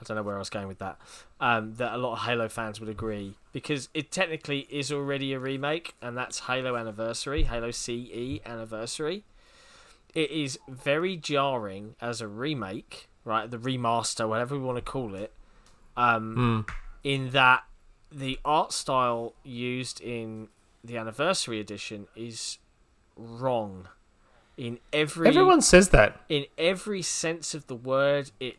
I 0.00 0.04
don't 0.04 0.16
know 0.16 0.22
where 0.22 0.36
I 0.36 0.38
was 0.38 0.50
going 0.50 0.68
with 0.68 0.78
that. 0.78 0.96
Um, 1.40 1.74
that 1.74 1.92
a 1.92 1.98
lot 1.98 2.12
of 2.12 2.18
Halo 2.20 2.48
fans 2.48 2.78
would 2.78 2.88
agree 2.88 3.34
because 3.52 3.88
it 3.94 4.12
technically 4.12 4.60
is 4.70 4.92
already 4.92 5.32
a 5.32 5.40
remake, 5.40 5.94
and 6.00 6.16
that's 6.16 6.40
Halo 6.40 6.76
Anniversary, 6.76 7.42
Halo 7.42 7.72
CE 7.72 8.38
Anniversary. 8.46 9.24
It 10.18 10.30
is 10.30 10.58
very 10.68 11.16
jarring 11.16 11.94
as 12.00 12.20
a 12.20 12.26
remake, 12.26 13.08
right? 13.24 13.48
The 13.50 13.58
remaster, 13.58 14.28
whatever 14.28 14.56
we 14.56 14.62
want 14.62 14.76
to 14.78 14.82
call 14.82 15.14
it. 15.14 15.32
Um, 15.96 16.34
Hmm. 16.34 16.72
in 17.04 17.30
that 17.30 17.64
the 18.10 18.38
art 18.44 18.72
style 18.72 19.34
used 19.44 20.00
in 20.00 20.48
the 20.82 20.96
anniversary 20.96 21.60
edition 21.60 22.06
is 22.16 22.58
wrong 23.16 23.88
in 24.56 24.78
every 24.92 25.28
Everyone 25.28 25.60
says 25.60 25.90
that. 25.90 26.20
in 26.28 26.46
every 26.56 27.02
sense 27.02 27.54
of 27.54 27.66
the 27.66 27.74
word 27.76 28.30
it 28.40 28.56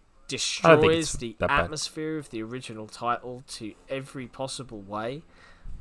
I 0.64 0.76
don't 0.76 0.81
think 0.81 0.94
it's 0.94 1.11
destroys 1.11 1.14
the 1.14 1.36
that 1.40 1.48
bad. 1.48 1.64
atmosphere 1.65 2.18
of 2.18 2.30
the 2.30 2.44
original 2.44 2.88
title 2.88 3.44
to 3.57 3.73
every 3.90 4.27
possible 4.27 4.80
way 4.81 5.23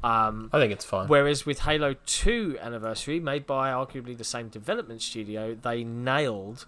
um, 0.04 0.48
I 0.52 0.58
think 0.60 0.72
it's 0.72 0.84
fine. 0.84 1.08
whereas 1.08 1.44
with 1.44 1.60
Halo 1.60 1.94
2 2.06 2.58
anniversary 2.60 3.18
made 3.20 3.46
by 3.46 3.70
arguably 3.70 4.16
the 4.16 4.24
same 4.24 4.48
development 4.48 5.02
studio 5.02 5.54
they 5.54 5.82
nailed 5.84 6.66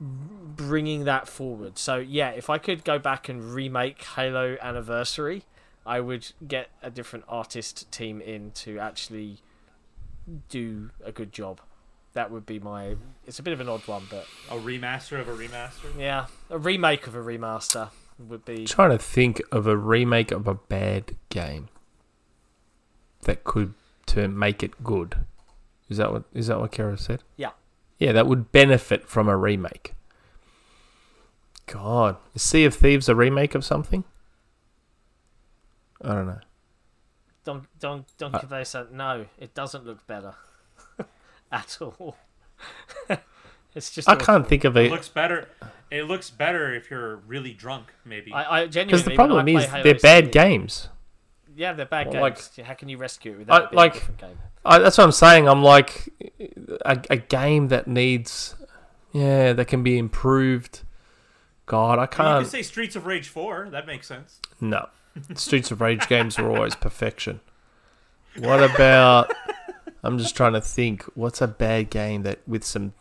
bringing 0.00 1.04
that 1.04 1.26
forward 1.28 1.76
so 1.78 1.96
yeah 1.96 2.30
if 2.30 2.48
I 2.48 2.58
could 2.58 2.84
go 2.84 2.98
back 2.98 3.28
and 3.28 3.52
remake 3.52 4.02
Halo 4.16 4.56
anniversary 4.62 5.42
I 5.84 6.00
would 6.00 6.32
get 6.46 6.68
a 6.82 6.90
different 6.90 7.24
artist 7.28 7.90
team 7.90 8.20
in 8.20 8.50
to 8.52 8.78
actually 8.78 9.38
do 10.48 10.90
a 11.04 11.10
good 11.12 11.32
job 11.32 11.60
that 12.14 12.30
would 12.30 12.46
be 12.46 12.58
my 12.58 12.94
it's 13.26 13.38
a 13.38 13.42
bit 13.42 13.52
of 13.52 13.60
an 13.60 13.68
odd 13.68 13.86
one 13.88 14.04
but 14.10 14.26
A 14.50 14.54
remaster 14.56 15.18
of 15.20 15.28
a 15.28 15.32
remaster. 15.34 15.98
yeah, 15.98 16.26
a 16.50 16.58
remake 16.58 17.06
of 17.06 17.14
a 17.14 17.18
remaster 17.18 17.90
would 18.18 18.44
be. 18.44 18.64
trying 18.66 18.90
to 18.90 18.98
think 18.98 19.42
of 19.52 19.66
a 19.66 19.76
remake 19.76 20.30
of 20.30 20.46
a 20.46 20.54
bad 20.54 21.16
game 21.28 21.68
that 23.22 23.44
could 23.44 23.74
to 24.06 24.28
make 24.28 24.62
it 24.62 24.82
good. 24.84 25.16
Is 25.88 25.96
that 25.98 26.12
what 26.12 26.24
is 26.34 26.46
that 26.48 26.60
what 26.60 26.72
Kara 26.72 26.96
said? 26.98 27.22
Yeah. 27.36 27.50
Yeah, 27.98 28.12
that 28.12 28.26
would 28.26 28.52
benefit 28.52 29.08
from 29.08 29.28
a 29.28 29.36
remake. 29.36 29.94
God, 31.66 32.16
is 32.34 32.42
Sea 32.42 32.64
of 32.64 32.74
Thieves 32.74 33.08
a 33.08 33.14
remake 33.14 33.54
of 33.54 33.64
something? 33.64 34.04
I 36.02 36.14
don't 36.14 36.26
know. 36.26 36.38
Don 37.44 37.66
Don 37.80 38.04
Don 38.18 38.34
Uh, 38.34 38.38
Cabeza, 38.38 38.86
no, 38.92 39.26
it 39.38 39.54
doesn't 39.54 39.84
look 39.84 40.06
better 40.06 40.34
at 41.52 41.78
all. 41.80 42.16
it's 43.74 43.90
just. 43.90 44.08
I 44.08 44.12
awful. 44.12 44.24
can't 44.26 44.46
think 44.46 44.64
of 44.64 44.76
It 44.76 44.90
looks 44.90 45.08
better. 45.08 45.48
It 45.90 46.04
looks 46.04 46.30
better 46.30 46.74
if 46.74 46.90
you're 46.90 47.16
really 47.16 47.52
drunk, 47.54 47.94
maybe. 48.04 48.32
I, 48.32 48.60
I 48.62 48.66
genuinely. 48.66 48.84
because 48.86 49.04
the 49.04 49.14
problem 49.14 49.48
I 49.56 49.60
is 49.60 49.82
they're 49.82 49.94
bad 49.94 50.26
CE 50.26 50.30
games. 50.32 50.88
Yeah, 51.58 51.72
they're 51.72 51.86
bad 51.86 52.06
Well, 52.12 52.20
like- 52.22 52.36
games. 52.36 52.66
How 52.68 52.74
can 52.74 52.88
you 52.88 52.96
rescue 52.98 53.32
it 53.32 53.38
with 53.38 53.50
I- 53.50 53.60
that? 53.60 53.74
like- 53.74 53.96
a 53.96 53.98
different 53.98 54.20
game? 54.20 54.38
I, 54.64 54.78
that's 54.78 54.96
what 54.98 55.04
I'm 55.04 55.12
saying. 55.12 55.48
I'm 55.48 55.62
like 55.62 56.08
a, 56.84 57.00
a 57.10 57.16
game 57.16 57.68
that 57.68 57.86
needs, 57.88 58.54
yeah, 59.12 59.52
that 59.54 59.64
can 59.66 59.82
be 59.82 59.98
improved. 59.98 60.82
God, 61.66 61.98
I 61.98 62.02
I 62.02 62.04
mean, 62.04 62.04
you 62.04 62.08
can't. 62.42 62.46
say 62.46 62.62
Streets 62.62 62.94
of 62.96 63.06
Rage 63.06 63.28
4. 63.28 63.70
That 63.70 63.86
makes 63.86 64.06
sense. 64.06 64.40
No. 64.60 64.88
Streets 65.34 65.70
of 65.70 65.80
Rage 65.80 66.06
games 66.08 66.38
are 66.38 66.48
always 66.50 66.74
perfection. 66.74 67.40
What 68.38 68.62
about. 68.62 69.32
I'm 70.04 70.16
just 70.18 70.36
trying 70.36 70.52
to 70.52 70.60
think. 70.60 71.02
What's 71.14 71.40
a 71.40 71.48
bad 71.48 71.90
game 71.90 72.22
that 72.22 72.38
with 72.46 72.62
some. 72.64 72.92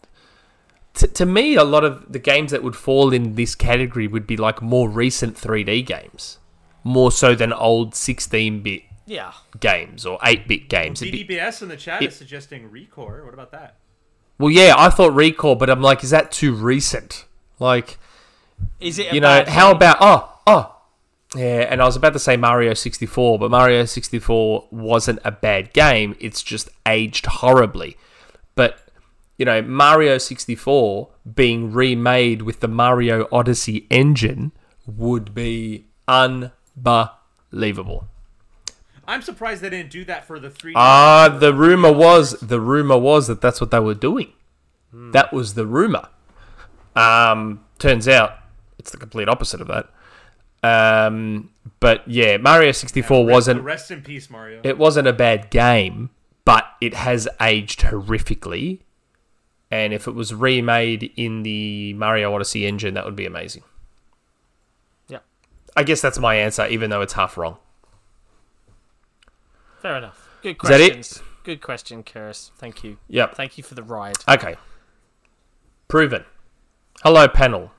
T- 0.95 1.07
to 1.07 1.25
me, 1.27 1.55
a 1.55 1.63
lot 1.63 1.84
of 1.84 2.11
the 2.11 2.17
games 2.19 2.51
that 2.51 2.63
would 2.63 2.75
fall 2.75 3.13
in 3.13 3.35
this 3.35 3.53
category 3.55 4.07
would 4.07 4.25
be 4.25 4.35
like 4.35 4.61
more 4.61 4.89
recent 4.89 5.35
3D 5.35 5.85
games. 5.85 6.39
More 6.88 7.11
so 7.11 7.35
than 7.35 7.51
old 7.51 7.93
16 7.95 8.61
bit 8.61 8.84
Yeah, 9.05 9.34
games 9.59 10.05
or 10.05 10.18
8 10.23 10.47
bit 10.47 10.69
games. 10.69 11.01
It'd 11.01 11.14
DDBS 11.14 11.61
in 11.61 11.68
the 11.69 11.77
chat 11.77 12.01
it- 12.01 12.07
is 12.09 12.15
suggesting 12.15 12.69
ReCore. 12.69 13.26
What 13.26 13.34
about 13.34 13.51
that? 13.51 13.76
well, 14.39 14.51
yeah, 14.51 14.73
I 14.77 14.89
thought 14.89 15.11
ReCore, 15.14 15.57
but 15.59 15.69
I'm 15.69 15.81
like, 15.81 16.03
is 16.03 16.11
that 16.11 16.31
too 16.31 16.53
recent? 16.53 17.26
Like, 17.59 17.97
is 18.80 18.99
it? 18.99 19.14
You 19.14 19.19
know, 19.19 19.39
bad 19.39 19.49
how 19.49 19.68
game? 19.69 19.76
about 19.77 19.97
oh 19.99 20.39
oh 20.47 20.76
yeah, 21.35 21.68
and 21.69 21.81
I 21.81 21.85
was 21.85 21.95
about 21.95 22.14
to 22.14 22.19
say 22.19 22.38
Mario 22.38 22.73
64, 22.73 23.38
but 23.39 23.51
Mario 23.51 23.84
64 23.85 24.68
wasn't 24.72 25.19
a 25.26 25.31
bad 25.31 25.73
game. 25.73 26.15
It's 26.19 26.41
just 26.41 26.69
aged 26.88 27.26
horribly. 27.26 27.97
But 28.55 28.80
you 29.38 29.45
know, 29.45 29.61
Mario 29.61 30.18
64 30.19 31.09
being 31.35 31.72
remade 31.73 32.43
with 32.43 32.59
the 32.61 32.68
Mario 32.68 33.27
Odyssey 33.31 33.85
engine 33.89 34.51
would 34.85 35.34
be 35.35 35.85
unbelievable. 36.85 38.07
I'm 39.07 39.21
surprised 39.21 39.61
they 39.61 39.69
didn't 39.69 39.89
do 39.91 40.03
that 40.05 40.25
for 40.27 40.39
the 40.39 40.49
3D. 40.49 40.73
Ah, 40.75 41.29
the 41.39 41.53
rumor 41.53 41.91
was 41.91 42.31
the 42.41 42.59
rumor 42.59 42.97
was 42.97 43.27
that 43.27 43.39
that's 43.41 43.61
what 43.61 43.71
they 43.71 43.79
were 43.79 43.93
doing. 43.93 44.33
That 44.93 45.31
was 45.31 45.53
the 45.53 45.65
rumor. 45.65 46.07
Um, 46.95 47.63
turns 47.77 48.07
out 48.07 48.33
it's 48.79 48.91
the 48.91 48.97
complete 48.97 49.29
opposite 49.29 49.61
of 49.61 49.67
that. 49.67 49.89
Um, 50.63 51.51
but 51.79 52.07
yeah, 52.07 52.37
Mario 52.37 52.71
64 52.71 53.25
Rest- 53.25 53.31
wasn't 53.33 53.61
Rest 53.63 53.91
in 53.91 54.01
peace, 54.01 54.29
Mario. 54.29 54.59
it 54.63 54.77
wasn't 54.77 55.07
a 55.07 55.13
bad 55.13 55.49
game, 55.51 56.09
but 56.45 56.65
it 56.81 56.95
has 56.95 57.27
aged 57.39 57.81
horrifically. 57.81 58.79
And 59.69 59.93
if 59.93 60.07
it 60.07 60.15
was 60.15 60.33
remade 60.33 61.11
in 61.15 61.43
the 61.43 61.93
Mario 61.93 62.33
Odyssey 62.33 62.65
engine, 62.65 62.93
that 62.95 63.05
would 63.05 63.15
be 63.17 63.25
amazing. 63.25 63.63
I 65.77 65.83
guess 65.83 66.01
that's 66.01 66.17
my 66.17 66.33
answer, 66.33 66.65
even 66.65 66.89
though 66.89 67.01
it's 67.01 67.13
half 67.13 67.37
wrong. 67.37 67.57
Fair 69.79 69.97
enough. 69.97 70.27
Good 70.41 70.57
Is 70.63 70.69
that 70.69 70.81
it? 70.81 70.93
questions. 70.93 71.23
good 71.43 71.61
question, 71.61 72.03
Kuris. 72.03 72.49
Thank 72.57 72.83
you. 72.83 72.97
Yep. 73.09 73.35
Thank 73.35 73.59
you 73.59 73.63
for 73.63 73.75
the 73.75 73.83
ride. 73.83 74.15
Okay. 74.27 74.55
Proven. 75.87 76.25
Hello, 77.03 77.27
panel. 77.27 77.71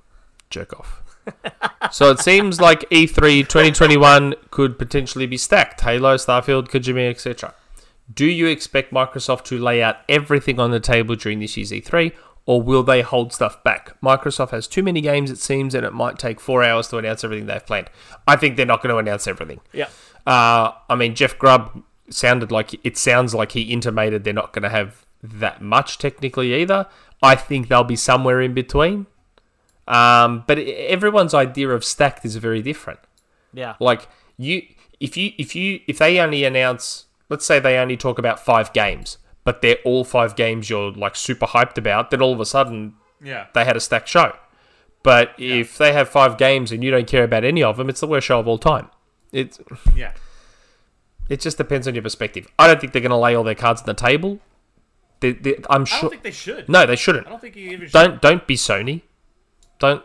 Jerk 0.48 0.78
off. 0.78 1.02
so 1.90 2.12
it 2.12 2.20
seems 2.20 2.60
like 2.60 2.84
E 2.92 3.06
E3 3.08 3.40
2021 3.40 4.34
could 4.50 4.78
potentially 4.78 5.26
be 5.26 5.36
stacked. 5.36 5.80
Halo, 5.80 6.14
Starfield, 6.14 6.68
Kojima, 6.68 7.10
etc. 7.10 7.52
Do 8.14 8.26
you 8.26 8.46
expect 8.46 8.92
Microsoft 8.92 9.42
to 9.46 9.58
lay 9.58 9.82
out 9.82 9.96
everything 10.08 10.60
on 10.60 10.70
the 10.70 10.80
table 10.80 11.16
during 11.16 11.40
this 11.40 11.56
year's 11.56 11.72
E3, 11.72 12.12
or 12.48 12.62
will 12.62 12.82
they 12.82 13.02
hold 13.02 13.30
stuff 13.30 13.62
back? 13.62 14.00
Microsoft 14.00 14.52
has 14.52 14.66
too 14.66 14.82
many 14.82 15.02
games, 15.02 15.30
it 15.30 15.36
seems, 15.36 15.74
and 15.74 15.84
it 15.84 15.92
might 15.92 16.18
take 16.18 16.40
four 16.40 16.64
hours 16.64 16.88
to 16.88 16.96
announce 16.96 17.22
everything 17.22 17.44
they've 17.44 17.66
planned. 17.66 17.90
I 18.26 18.36
think 18.36 18.56
they're 18.56 18.64
not 18.64 18.82
going 18.82 18.88
to 18.88 18.96
announce 18.96 19.26
everything. 19.26 19.60
Yeah. 19.74 19.88
Uh, 20.26 20.72
I 20.88 20.94
mean, 20.96 21.14
Jeff 21.14 21.38
Grubb 21.38 21.82
sounded 22.08 22.50
like 22.50 22.74
it 22.86 22.96
sounds 22.96 23.34
like 23.34 23.52
he 23.52 23.64
intimated 23.64 24.24
they're 24.24 24.32
not 24.32 24.54
going 24.54 24.62
to 24.62 24.70
have 24.70 25.04
that 25.22 25.60
much 25.60 25.98
technically 25.98 26.54
either. 26.54 26.86
I 27.22 27.34
think 27.34 27.68
they'll 27.68 27.84
be 27.84 27.96
somewhere 27.96 28.40
in 28.40 28.54
between. 28.54 29.04
Um, 29.86 30.44
but 30.46 30.58
everyone's 30.58 31.34
idea 31.34 31.68
of 31.68 31.84
stacked 31.84 32.24
is 32.24 32.36
very 32.36 32.62
different. 32.62 33.00
Yeah. 33.52 33.74
Like 33.78 34.08
you, 34.38 34.62
if 35.00 35.18
you, 35.18 35.32
if 35.36 35.54
you, 35.54 35.80
if 35.86 35.98
they 35.98 36.18
only 36.18 36.44
announce, 36.44 37.04
let's 37.28 37.44
say 37.44 37.60
they 37.60 37.76
only 37.76 37.98
talk 37.98 38.18
about 38.18 38.42
five 38.42 38.72
games, 38.72 39.18
but 39.48 39.62
they're 39.62 39.78
all 39.82 40.04
five 40.04 40.36
games 40.36 40.68
you're 40.68 40.92
like 40.92 41.16
super 41.16 41.46
hyped 41.46 41.78
about, 41.78 42.10
then 42.10 42.20
all 42.20 42.34
of 42.34 42.40
a 42.40 42.44
sudden 42.44 42.92
Yeah. 43.22 43.46
they 43.54 43.64
had 43.64 43.76
a 43.78 43.80
stacked 43.80 44.06
show. 44.08 44.36
But 45.02 45.30
if 45.38 45.78
they 45.78 45.94
have 45.94 46.06
five 46.10 46.36
games 46.36 46.70
and 46.70 46.84
you 46.84 46.90
don't 46.90 47.06
care 47.06 47.24
about 47.24 47.44
any 47.44 47.62
of 47.62 47.78
them, 47.78 47.88
it's 47.88 48.00
the 48.00 48.06
worst 48.06 48.26
show 48.26 48.38
of 48.40 48.46
all 48.46 48.58
time. 48.58 48.90
It's 49.32 49.58
Yeah. 49.94 50.12
it 51.30 51.40
just 51.40 51.56
depends 51.56 51.88
on 51.88 51.94
your 51.94 52.02
perspective. 52.02 52.46
I 52.58 52.66
don't 52.66 52.78
think 52.78 52.92
they're 52.92 53.00
going 53.08 53.10
to 53.10 53.16
lay 53.16 53.34
all 53.34 53.42
their 53.44 53.54
cards 53.54 53.80
on 53.80 53.86
the 53.86 53.94
table. 53.94 54.38
They, 55.20 55.32
they, 55.32 55.56
I'm 55.70 55.86
sure. 55.86 55.96
I 55.98 56.00
don't 56.02 56.10
think 56.10 56.22
they 56.24 56.30
should. 56.30 56.68
no, 56.68 56.84
they 56.84 56.96
shouldn't. 56.96 57.26
I 57.26 57.30
don't 57.30 57.40
think 57.40 57.56
you 57.56 57.70
even 57.70 57.86
should. 57.88 57.92
Don't 57.92 58.20
don't 58.20 58.46
be 58.46 58.54
Sony. 58.56 59.00
Don't 59.78 60.02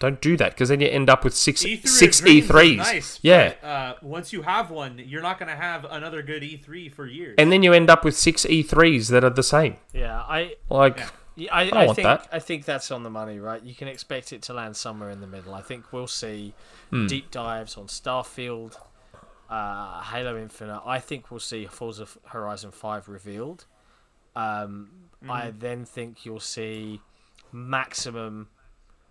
don't 0.00 0.20
do 0.20 0.36
that 0.38 0.50
because 0.54 0.70
then 0.70 0.80
you 0.80 0.88
end 0.88 1.08
up 1.08 1.22
with 1.22 1.34
six 1.34 1.62
E3 1.62 1.86
six 1.86 2.18
of 2.18 2.26
dreams 2.26 2.44
is 2.46 2.50
E3s. 2.50 2.76
Nice, 2.78 3.18
yeah, 3.22 3.52
but, 3.60 3.66
uh, 3.68 3.94
once 4.02 4.32
you 4.32 4.42
have 4.42 4.70
one, 4.70 4.98
you're 4.98 5.22
not 5.22 5.38
going 5.38 5.48
to 5.50 5.54
have 5.56 5.84
another 5.84 6.22
good 6.22 6.42
E3 6.42 6.92
for 6.92 7.06
years. 7.06 7.36
and 7.38 7.52
then 7.52 7.62
you 7.62 7.72
end 7.72 7.88
up 7.88 8.04
with 8.04 8.16
six 8.16 8.44
E3s 8.46 9.08
that 9.10 9.22
are 9.22 9.30
the 9.30 9.44
same. 9.44 9.76
Yeah. 9.92 10.18
I. 10.20 10.56
Like 10.68 10.98
Yeah. 10.98 11.08
Yeah, 11.36 11.54
I, 11.56 11.64
don't 11.70 11.78
I 11.78 11.86
want 11.86 11.96
think 11.96 12.06
that. 12.06 12.28
I 12.32 12.38
think 12.40 12.64
that's 12.64 12.90
on 12.90 13.02
the 13.04 13.08
money, 13.08 13.38
right? 13.38 13.62
You 13.62 13.74
can 13.74 13.88
expect 13.88 14.32
it 14.32 14.42
to 14.42 14.52
land 14.52 14.76
somewhere 14.76 15.10
in 15.10 15.20
the 15.20 15.26
middle. 15.28 15.54
I 15.54 15.62
think 15.62 15.92
we'll 15.92 16.08
see 16.08 16.54
Hmm. 16.90 17.06
deep 17.06 17.30
dives 17.30 17.76
on 17.78 17.86
Starfield, 17.86 18.76
uh, 19.48 20.02
Halo 20.02 20.36
Infinite. 20.36 20.82
I 20.84 20.98
think 20.98 21.30
we'll 21.30 21.40
see 21.40 21.66
Forza 21.66 22.06
Horizon 22.26 22.72
Five 22.72 23.08
revealed. 23.08 23.64
Um, 24.34 24.90
I 25.28 25.52
then 25.56 25.84
think 25.84 26.26
you'll 26.26 26.40
see 26.40 27.00
maximum 27.52 28.48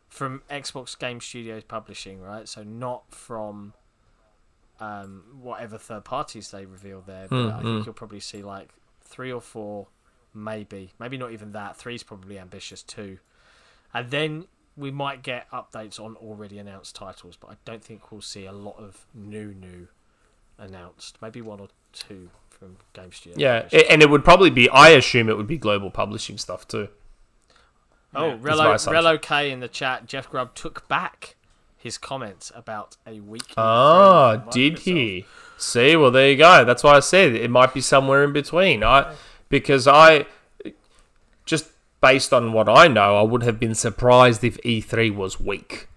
from 0.09 0.41
Xbox 0.49 0.97
Game 0.97 1.21
Studios 1.21 1.63
Publishing, 1.63 2.19
right? 2.19 2.47
So 2.47 2.63
not 2.63 3.13
from 3.13 3.73
um, 4.79 5.23
whatever 5.41 5.77
third 5.77 6.05
parties 6.05 6.51
they 6.51 6.65
reveal 6.65 7.01
there. 7.01 7.27
But 7.29 7.49
I 7.49 7.61
think 7.61 7.85
you'll 7.85 7.93
probably 7.93 8.19
see 8.19 8.41
like 8.41 8.69
three 9.03 9.31
or 9.31 9.41
four, 9.41 9.87
maybe, 10.33 10.91
maybe 10.99 11.17
not 11.17 11.31
even 11.31 11.51
that. 11.51 11.77
Three's 11.77 12.03
probably 12.03 12.39
ambitious 12.39 12.81
too, 12.83 13.19
and 13.93 14.09
then 14.09 14.45
we 14.75 14.91
might 14.91 15.23
get 15.23 15.49
updates 15.51 15.99
on 15.99 16.15
already 16.15 16.57
announced 16.57 16.95
titles. 16.95 17.37
But 17.39 17.51
I 17.51 17.53
don't 17.65 17.83
think 17.83 18.11
we'll 18.11 18.21
see 18.21 18.45
a 18.45 18.51
lot 18.51 18.77
of 18.77 19.05
new, 19.13 19.53
new 19.53 19.87
announced. 20.57 21.17
Maybe 21.21 21.41
one 21.41 21.59
or 21.59 21.67
two 21.93 22.29
from 22.49 22.77
Game 22.93 23.11
Studios. 23.11 23.39
yeah, 23.39 23.67
and 23.89 24.01
it 24.01 24.09
would 24.09 24.23
probably 24.23 24.49
be. 24.49 24.69
I 24.69 24.89
assume 24.89 25.29
it 25.29 25.37
would 25.37 25.47
be 25.47 25.57
global 25.57 25.91
publishing 25.91 26.37
stuff 26.37 26.67
too. 26.67 26.87
Oh, 28.15 28.29
Yeah. 28.29 28.37
Relo. 28.37 28.73
Relo 28.87 29.21
K 29.21 29.51
in 29.51 29.59
the 29.59 29.67
chat. 29.67 30.05
Jeff 30.07 30.29
Grubb 30.29 30.55
took 30.55 30.87
back 30.87 31.35
his 31.77 31.97
comments 31.97 32.51
about 32.55 32.97
a 33.07 33.19
week. 33.19 33.53
Ah, 33.57 34.37
did 34.51 34.79
he? 34.79 35.25
See, 35.57 35.95
well, 35.95 36.11
there 36.11 36.31
you 36.31 36.37
go. 36.37 36.65
That's 36.65 36.83
why 36.83 36.93
I 36.95 36.99
said 36.99 37.33
it 37.33 37.49
might 37.49 37.73
be 37.73 37.81
somewhere 37.81 38.23
in 38.23 38.33
between. 38.33 38.83
I 38.83 39.13
because 39.49 39.87
I 39.87 40.25
just 41.45 41.67
based 42.01 42.33
on 42.33 42.53
what 42.53 42.69
I 42.69 42.87
know, 42.87 43.17
I 43.17 43.21
would 43.23 43.43
have 43.43 43.59
been 43.59 43.75
surprised 43.75 44.43
if 44.43 44.57
E3 44.61 45.13
was 45.15 45.39
weak, 45.39 45.87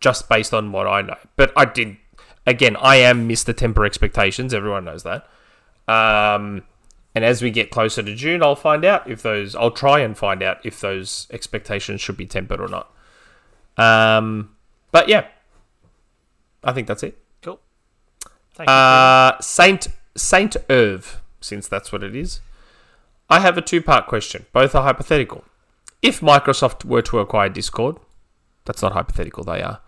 just 0.00 0.28
based 0.28 0.52
on 0.52 0.72
what 0.72 0.86
I 0.86 1.02
know. 1.02 1.16
But 1.36 1.52
I 1.56 1.64
did. 1.64 1.96
Again, 2.46 2.76
I 2.76 2.96
am 2.96 3.28
Mr. 3.28 3.56
Temper 3.56 3.84
Expectations. 3.86 4.52
Everyone 4.52 4.84
knows 4.84 5.02
that. 5.04 5.26
Um, 5.88 6.62
and 7.14 7.24
as 7.24 7.42
we 7.42 7.50
get 7.50 7.70
closer 7.70 8.02
to 8.02 8.14
June, 8.14 8.42
I'll 8.42 8.56
find 8.56 8.84
out 8.84 9.08
if 9.08 9.22
those. 9.22 9.54
I'll 9.54 9.70
try 9.70 10.00
and 10.00 10.16
find 10.16 10.42
out 10.42 10.58
if 10.64 10.80
those 10.80 11.26
expectations 11.30 12.00
should 12.00 12.16
be 12.16 12.26
tempered 12.26 12.60
or 12.60 12.68
not. 12.68 12.90
Um, 13.76 14.56
but 14.90 15.08
yeah, 15.08 15.26
I 16.62 16.72
think 16.72 16.88
that's 16.88 17.02
it. 17.02 17.18
Cool. 17.42 17.60
Thank 18.54 18.68
you. 18.68 18.74
Uh, 18.74 19.40
Saint 19.40 19.88
Saint 20.16 20.56
Irv, 20.68 21.20
since 21.40 21.68
that's 21.68 21.92
what 21.92 22.02
it 22.02 22.16
is. 22.16 22.40
I 23.30 23.40
have 23.40 23.56
a 23.56 23.62
two-part 23.62 24.06
question. 24.06 24.46
Both 24.52 24.74
are 24.74 24.82
hypothetical. 24.82 25.44
If 26.02 26.20
Microsoft 26.20 26.84
were 26.84 27.02
to 27.02 27.18
acquire 27.20 27.48
Discord, 27.48 27.96
that's 28.64 28.82
not 28.82 28.92
hypothetical. 28.92 29.44
They 29.44 29.62
are. 29.62 29.80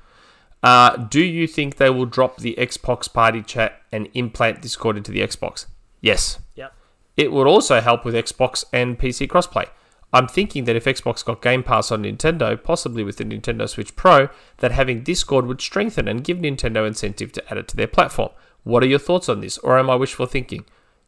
Uh, 0.62 0.96
do 0.96 1.22
you 1.22 1.46
think 1.46 1.76
they 1.76 1.90
will 1.90 2.06
drop 2.06 2.38
the 2.38 2.54
Xbox 2.58 3.12
Party 3.12 3.42
Chat 3.42 3.80
and 3.92 4.08
implant 4.14 4.62
Discord 4.62 4.96
into 4.96 5.12
the 5.12 5.20
Xbox? 5.20 5.66
Yes. 6.00 6.38
Yep. 6.54 6.72
It 7.16 7.32
would 7.32 7.46
also 7.46 7.80
help 7.80 8.04
with 8.04 8.14
Xbox 8.14 8.64
and 8.72 8.98
PC 8.98 9.26
crossplay. 9.28 9.68
I'm 10.12 10.28
thinking 10.28 10.64
that 10.64 10.76
if 10.76 10.84
Xbox 10.84 11.24
got 11.24 11.42
Game 11.42 11.62
Pass 11.62 11.90
on 11.90 12.04
Nintendo, 12.04 12.62
possibly 12.62 13.02
with 13.02 13.16
the 13.16 13.24
Nintendo 13.24 13.68
Switch 13.68 13.96
Pro, 13.96 14.28
that 14.58 14.72
having 14.72 15.02
Discord 15.02 15.46
would 15.46 15.60
strengthen 15.60 16.08
and 16.08 16.24
give 16.24 16.38
Nintendo 16.38 16.86
incentive 16.86 17.32
to 17.32 17.50
add 17.50 17.58
it 17.58 17.68
to 17.68 17.76
their 17.76 17.86
platform. 17.86 18.30
What 18.64 18.82
are 18.82 18.86
your 18.86 18.98
thoughts 18.98 19.28
on 19.28 19.40
this, 19.40 19.58
or 19.58 19.78
am 19.78 19.90
I 19.90 19.94
wishful 19.96 20.26
thinking? 20.26 20.64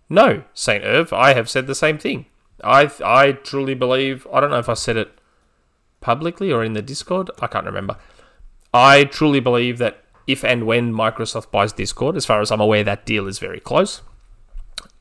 No, 0.08 0.42
Saint 0.54 0.84
Irv, 0.84 1.12
I 1.12 1.34
have 1.34 1.48
said 1.48 1.66
the 1.66 1.74
same 1.74 1.98
thing. 1.98 2.26
I 2.64 2.90
I 3.04 3.32
truly 3.32 3.74
believe. 3.74 4.26
I 4.32 4.40
don't 4.40 4.50
know 4.50 4.58
if 4.58 4.68
I 4.68 4.74
said 4.74 4.96
it 4.96 5.10
publicly 6.00 6.52
or 6.52 6.64
in 6.64 6.72
the 6.72 6.82
Discord. 6.82 7.30
I 7.40 7.46
can't 7.46 7.66
remember. 7.66 7.96
I 8.72 9.04
truly 9.04 9.40
believe 9.40 9.78
that 9.78 10.02
if 10.26 10.44
and 10.44 10.64
when 10.64 10.92
Microsoft 10.92 11.50
buys 11.50 11.72
Discord, 11.72 12.16
as 12.16 12.26
far 12.26 12.40
as 12.40 12.50
I'm 12.50 12.60
aware, 12.60 12.84
that 12.84 13.06
deal 13.06 13.26
is 13.26 13.38
very 13.38 13.60
close. 13.60 14.02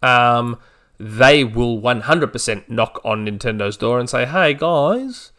Um, 0.01 0.59
they 0.99 1.43
will 1.43 1.79
100% 1.79 2.69
knock 2.69 2.99
on 3.05 3.25
Nintendo's 3.25 3.77
door 3.77 3.99
and 3.99 4.09
say, 4.09 4.25
"Hey 4.25 4.53
guys, 4.53 5.31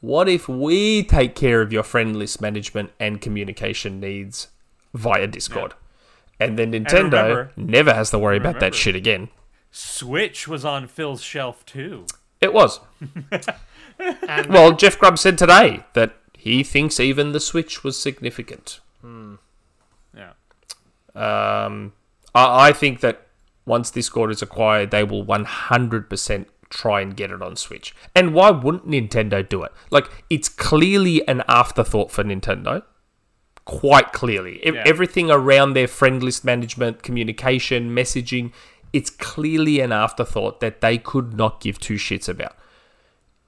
what 0.00 0.28
if 0.28 0.48
we 0.48 1.02
take 1.02 1.34
care 1.34 1.62
of 1.62 1.72
your 1.72 1.82
friend 1.82 2.16
list 2.16 2.40
management 2.40 2.90
and 3.00 3.20
communication 3.20 4.00
needs 4.00 4.48
via 4.94 5.26
Discord?" 5.26 5.74
And 6.38 6.58
then 6.58 6.72
Nintendo 6.72 7.04
remember- 7.12 7.50
never 7.56 7.94
has 7.94 8.10
to 8.10 8.18
worry 8.18 8.36
about 8.38 8.60
that 8.60 8.74
shit 8.74 8.94
again. 8.94 9.28
Switch 9.70 10.48
was 10.48 10.64
on 10.64 10.86
Phil's 10.88 11.22
shelf 11.22 11.64
too. 11.66 12.06
It 12.40 12.52
was. 12.52 12.80
And 14.00 14.46
Well, 14.48 14.72
Jeff 14.72 14.98
Grubb 14.98 15.18
said 15.18 15.36
today 15.38 15.84
that 15.92 16.16
he 16.34 16.62
thinks 16.62 16.98
even 16.98 17.32
the 17.32 17.40
Switch 17.40 17.84
was 17.84 17.98
significant. 18.00 18.80
Yeah. 19.04 20.32
Um, 21.14 21.92
I, 22.34 22.68
I 22.68 22.72
think 22.72 23.00
that 23.00 23.26
once 23.70 23.90
Discord 23.90 24.30
is 24.30 24.42
acquired, 24.42 24.90
they 24.90 25.04
will 25.04 25.24
100% 25.24 26.46
try 26.68 27.00
and 27.00 27.16
get 27.16 27.30
it 27.30 27.40
on 27.40 27.56
Switch. 27.56 27.94
And 28.14 28.34
why 28.34 28.50
wouldn't 28.50 28.88
Nintendo 28.88 29.48
do 29.48 29.62
it? 29.62 29.72
Like, 29.90 30.10
it's 30.28 30.48
clearly 30.48 31.26
an 31.28 31.42
afterthought 31.48 32.10
for 32.10 32.24
Nintendo. 32.24 32.82
Quite 33.64 34.12
clearly. 34.12 34.60
Yeah. 34.64 34.82
Everything 34.84 35.30
around 35.30 35.74
their 35.74 35.86
friend 35.86 36.22
list 36.22 36.44
management, 36.44 37.02
communication, 37.02 37.94
messaging, 37.94 38.52
it's 38.92 39.10
clearly 39.10 39.78
an 39.78 39.92
afterthought 39.92 40.58
that 40.60 40.80
they 40.80 40.98
could 40.98 41.34
not 41.34 41.60
give 41.60 41.78
two 41.78 41.94
shits 41.94 42.28
about. 42.28 42.56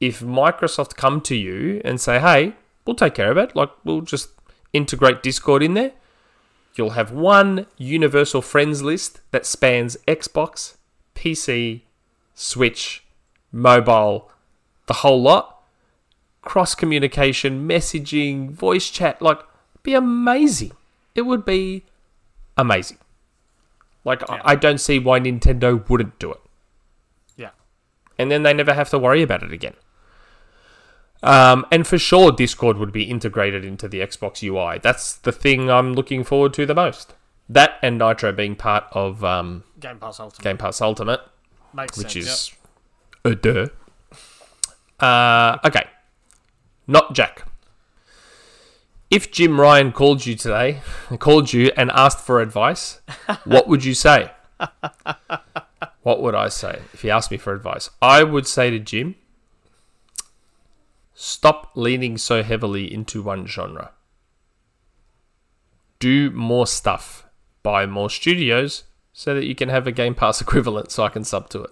If 0.01 0.21
Microsoft 0.21 0.97
come 0.97 1.21
to 1.23 1.37
you 1.37 1.81
and 1.85 2.01
say, 2.01 2.21
hey, 2.21 2.55
we'll 2.87 2.97
take 2.97 3.15
care 3.15 3.31
of 3.33 3.37
it, 3.39 3.57
like, 3.57 3.71
we'll 3.85 4.03
just 4.03 4.31
integrate 4.73 5.23
Discord 5.23 5.63
in 5.63 5.75
there, 5.75 5.93
You'll 6.75 6.91
have 6.91 7.13
one 7.13 7.67
universal 7.77 8.41
friends 8.43 8.83
list 8.83 9.21
that 9.31 9.45
spans 9.47 9.97
Xbox, 10.09 10.77
PC, 11.15 11.83
Switch, 12.35 13.05
mobile, 13.53 14.31
the 14.87 14.95
whole 14.95 15.21
lot. 15.21 15.63
Cross 16.41 16.75
communication, 16.77 17.69
messaging, 17.69 18.51
voice 18.51 18.91
chat, 18.91 19.21
like, 19.23 19.39
be 19.83 19.95
amazing. 19.95 20.73
It 21.15 21.23
would 21.23 21.45
be 21.45 21.85
amazing. 22.57 22.99
Like, 24.05 24.29
I- 24.29 24.41
I 24.45 24.55
don't 24.57 24.79
see 24.79 24.99
why 24.99 25.21
Nintendo 25.21 25.89
wouldn't 25.89 26.19
do 26.19 26.33
it. 26.33 26.41
yeah, 27.37 27.51
And 28.19 28.31
then 28.31 28.43
they 28.43 28.53
never 28.53 28.75
have 28.75 28.89
to 28.91 28.99
worry 28.99 29.23
about 29.23 29.43
it 29.45 29.53
again. 29.53 29.75
Um, 31.23 31.65
and 31.71 31.87
for 31.87 31.99
sure, 31.99 32.33
Discord 32.33 32.79
would 32.79 32.93
be 32.93 33.05
integrated 33.05 33.65
into 33.65 33.89
the 33.89 34.01
Xbox 34.01 34.43
UI. 34.43 34.81
That's 34.83 35.15
the 35.15 35.33
thing 35.33 35.71
I'm 35.71 35.95
looking 35.95 36.25
forward 36.25 36.53
to 36.55 36.67
the 36.67 36.75
most. 36.75 37.15
That 37.49 37.79
and 37.83 37.99
Nitro 37.99 38.33
being 38.33 38.57
part 38.57 38.85
of 38.93 39.23
um, 39.25 39.65
Game 39.79 39.99
Pass 39.99 40.19
Ultimate. 40.19 40.43
Game 40.43 40.59
Pass 40.59 40.81
Ultimate. 40.81 41.21
Makes 41.75 41.99
which 41.99 42.13
sense. 42.13 42.27
is 42.27 42.53
a 43.25 43.35
duh. 43.35 43.69
Uh, 44.99 45.59
okay, 45.65 45.85
not 46.87 47.15
Jack. 47.15 47.47
If 49.11 49.31
Jim 49.31 49.61
Ryan 49.61 49.93
called 49.93 50.25
you 50.25 50.35
today, 50.35 50.81
called 51.19 51.53
you 51.53 51.71
and 51.77 51.91
asked 51.91 52.21
for 52.21 52.41
advice, 52.41 53.01
what 53.45 53.69
would 53.69 53.85
you 53.85 53.95
say? 53.95 54.31
what 56.03 56.23
would 56.23 56.35
I 56.35 56.49
say 56.49 56.81
if 56.93 57.03
he 57.03 57.11
asked 57.11 57.31
me 57.31 57.37
for 57.37 57.53
advice? 57.53 57.91
I 58.01 58.23
would 58.23 58.47
say 58.47 58.71
to 58.71 58.79
Jim, 58.79 59.17
stop 61.15 61.71
leaning 61.75 62.17
so 62.19 62.43
heavily 62.43 62.93
into 62.93 63.23
one 63.23 63.47
genre. 63.47 63.93
Do 65.99 66.31
more 66.31 66.67
stuff. 66.67 67.25
Buy 67.63 67.87
more 67.87 68.11
studios 68.11 68.85
so 69.13 69.35
that 69.35 69.45
you 69.45 69.55
can 69.55 69.69
have 69.69 69.87
a 69.87 69.93
Game 69.93 70.15
Pass 70.15 70.41
equivalent 70.43 70.91
so 70.91 71.05
I 71.05 71.09
can 71.09 71.25
sub 71.25 71.49
to 71.51 71.63
it. 71.63 71.71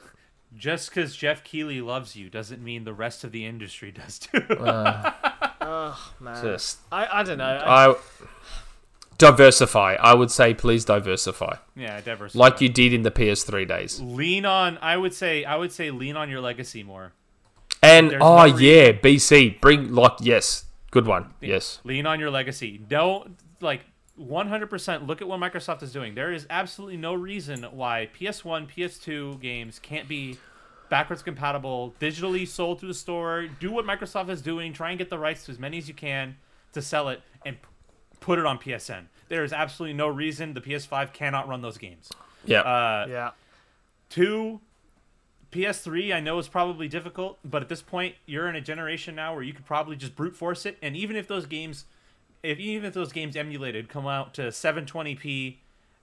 Just 0.57 0.91
because 0.91 1.17
Geoff 1.17 1.43
Keighley 1.45 1.81
loves 1.81 2.17
you 2.17 2.29
doesn't 2.29 2.63
mean 2.63 2.85
the 2.85 2.93
rest 2.93 3.25
of 3.25 3.33
the 3.33 3.47
industry 3.47 3.91
does 3.93 4.19
too. 4.19 4.45
Oh 4.51 6.13
man, 6.21 6.43
Just 6.43 6.79
I, 6.93 7.21
I 7.21 7.23
don't 7.23 7.39
know. 7.39 7.45
I, 7.45 7.91
I 7.91 7.95
diversify. 9.19 9.95
I 10.01 10.15
would 10.15 10.31
say 10.31 10.55
please 10.55 10.85
diversify. 10.85 11.57
yeah, 11.77 12.01
diversify. 12.01 12.39
Like 12.39 12.61
you 12.61 12.69
did 12.69 12.93
in 12.93 13.03
the 13.03 13.11
PS3 13.11 13.67
days. 13.69 14.01
lean 14.01 14.45
on. 14.45 14.79
I 14.79 14.97
would 14.97 15.15
say. 15.15 15.45
I 15.45 15.57
would 15.57 15.73
say 15.73 15.91
lean 15.91 16.17
on 16.17 16.29
your 16.31 16.41
legacy 16.41 16.83
more. 16.83 17.13
And 17.91 18.11
There's 18.11 18.23
oh 18.23 18.47
no 18.47 18.57
yeah, 18.57 18.93
BC. 18.93 19.61
Bring 19.61 19.93
like 19.93 20.13
yes. 20.21 20.65
Good 20.91 21.07
one. 21.07 21.33
Yes. 21.41 21.81
Lean 21.85 22.07
on 22.07 22.19
your 22.19 22.31
legacy. 22.31 22.79
Don't 22.79 23.37
like 23.61 23.85
100% 24.21 25.07
look 25.07 25.23
at 25.23 25.29
what 25.29 25.39
Microsoft 25.41 25.83
is 25.83 25.93
doing. 25.93 26.15
There 26.15 26.33
is 26.33 26.47
absolutely 26.51 26.97
no 26.97 27.15
reason 27.15 27.63
why 27.63 28.09
PS1, 28.19 28.69
PS2 28.71 29.41
games 29.41 29.79
can't 29.79 30.09
be 30.09 30.37
backwards 30.89 31.23
compatible, 31.23 31.95
digitally 32.01 32.47
sold 32.47 32.81
through 32.81 32.89
the 32.89 32.95
store. 32.95 33.47
Do 33.61 33.71
what 33.71 33.87
Microsoft 33.87 34.29
is 34.31 34.43
doing. 34.43 34.73
Try 34.73 34.91
and 34.91 34.99
get 34.99 35.11
the 35.11 35.19
rights 35.19 35.45
to 35.47 35.53
as 35.53 35.59
many 35.59 35.79
as 35.79 35.87
you 35.87 35.95
can 35.95 36.37
to 36.73 36.83
sell 36.83 37.09
it 37.09 37.23
and 37.47 37.61
p- 37.63 37.69
put 38.19 38.39
it 38.39 38.47
on 38.47 38.59
PSN. 38.59 39.05
There 39.29 39.45
is 39.45 39.53
absolutely 39.53 39.95
no 39.95 40.09
reason 40.09 40.55
the 40.55 40.61
PS5 40.61 41.13
cannot 41.13 41.49
run 41.49 41.63
those 41.63 41.79
games. 41.79 42.11
Yeah. 42.45 42.61
Uh, 42.63 43.07
yeah, 43.09 43.31
Two, 44.09 44.61
PS3, 45.53 46.15
I 46.15 46.21
know 46.21 46.39
is 46.39 46.49
probably 46.49 46.89
difficult, 46.89 47.39
but 47.45 47.63
at 47.63 47.69
this 47.69 47.83
point, 47.83 48.15
you're 48.27 48.49
in 48.49 48.55
a 48.55 48.61
generation 48.61 49.17
now 49.17 49.35
where 49.35 49.43
you 49.43 49.53
could 49.53 49.67
probably 49.67 49.97
just 49.97 50.15
brute 50.15 50.37
force 50.37 50.65
it. 50.65 50.79
And 50.81 50.97
even 50.97 51.17
if 51.17 51.27
those 51.27 51.47
games, 51.47 51.87
if 52.43 52.59
even 52.59 52.87
if 52.87 52.95
those 52.95 53.13
games 53.13 53.37
emulated 53.37 53.89
come 53.89 54.07
out 54.07 54.35
to 54.35 54.43
720p 54.43 55.57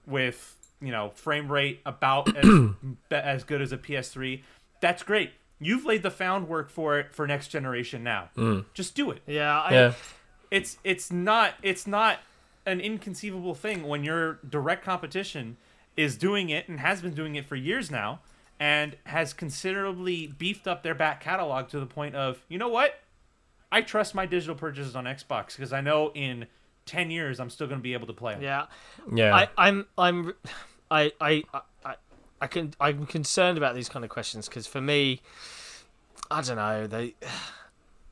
with 0.06 0.56
you 0.82 0.92
know 0.92 1.12
frame 1.16 1.52
rate 1.52 1.80
about 1.86 2.36
as 2.36 2.72
as 3.12 3.44
good 3.44 3.62
as 3.62 3.72
a 3.72 3.78
PS3, 3.78 4.42
that's 4.82 5.04
great. 5.04 5.32
You've 5.60 5.86
laid 5.86 6.04
the 6.04 6.12
found 6.12 6.48
work 6.48 6.70
for 6.70 7.00
it 7.00 7.16
for 7.16 7.26
next 7.26 7.48
generation 7.48 8.04
now. 8.04 8.30
Mm. 8.36 8.66
Just 8.74 8.96
do 8.96 9.10
it 9.12 9.22
yeah, 9.26 9.62
I, 9.62 9.74
yeah. 9.74 9.94
it's 10.52 10.78
it's 10.84 11.12
not 11.12 11.54
it's 11.64 11.88
not 11.88 12.20
an 12.66 12.82
inconceivable 12.82 13.56
thing 13.56 13.88
when 13.88 14.04
your 14.04 14.40
direct 14.48 14.84
competition 14.84 15.56
is 15.96 16.18
doing 16.18 16.50
it 16.50 16.68
and 16.68 16.82
has 16.82 17.02
been 17.02 17.14
doing 17.14 17.36
it 17.36 17.46
for 17.46 17.56
years 17.56 17.90
now 17.90 18.20
and 18.60 18.96
has 19.06 19.34
considerably 19.34 20.28
beefed 20.28 20.68
up 20.68 20.84
their 20.84 20.96
back 20.96 21.22
catalog 21.22 21.68
to 21.70 21.80
the 21.80 21.86
point 21.86 22.16
of 22.16 22.40
you 22.50 22.58
know 22.58 22.68
what 22.68 23.00
i 23.72 23.82
trust 23.82 24.16
my 24.16 24.26
digital 24.26 24.56
purchases 24.56 24.96
on 24.96 25.06
xbox 25.06 25.56
because 25.56 25.74
i 25.74 25.82
know 25.82 26.12
in 26.14 26.48
10 26.86 27.12
years 27.12 27.40
i'm 27.40 27.50
still 27.50 27.68
going 27.68 27.80
to 27.80 27.84
be 27.84 27.94
able 27.94 28.08
to 28.08 28.14
play 28.14 28.34
them 28.34 28.42
yeah. 28.44 28.66
Yeah. 29.14 29.36
I, 29.36 29.50
I'm, 29.58 29.86
I'm, 29.98 30.34
I, 30.90 31.12
I, 31.20 31.44
I, 31.54 31.96
I 32.40 32.48
can, 32.48 32.74
I'm 32.80 33.06
concerned 33.06 33.58
about 33.58 33.76
these 33.76 33.90
kind 33.90 34.06
of 34.06 34.12
questions 34.12 34.48
because 34.48 34.68
for 34.68 34.82
me, 34.82 35.22
I 36.30 36.42
don't 36.42 36.58
know. 36.58 36.88
They, 36.88 37.16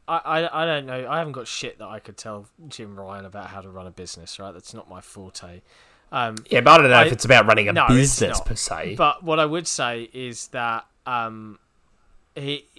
I, 0.08 0.18
I, 0.18 0.64
I 0.64 0.66
don't 0.66 0.86
know. 0.86 1.08
I 1.10 1.20
haven't 1.20 1.34
got 1.34 1.48
shit 1.48 1.80
that 1.80 1.88
I 1.88 2.00
could 2.00 2.18
tell 2.18 2.48
Jim 2.68 3.00
Ryan 3.00 3.26
about 3.26 3.48
how 3.48 3.62
to 3.62 3.70
run 3.70 3.88
a 3.88 3.92
business. 3.92 4.40
Right, 4.40 4.52
that's 4.54 4.74
not 4.74 4.90
my 4.90 5.02
forte. 5.02 5.62
Um, 6.16 6.38
yeah, 6.50 6.62
but 6.62 6.72
I 6.72 6.78
don't 6.78 6.90
know 6.90 6.96
I- 6.96 7.06
if 7.06 7.12
it's 7.12 7.26
about 7.26 7.46
running 7.46 7.68
a 7.68 7.74
No, 7.74 7.88
business 7.90 8.40
per 8.40 8.56
se. 8.56 8.96
But 8.98 9.22
what 9.22 9.38
I 9.38 9.46
would 9.46 9.68
say 9.68 10.10
is 10.14 10.48
that 10.48 10.86
um, 11.06 11.60
he, 12.36 12.70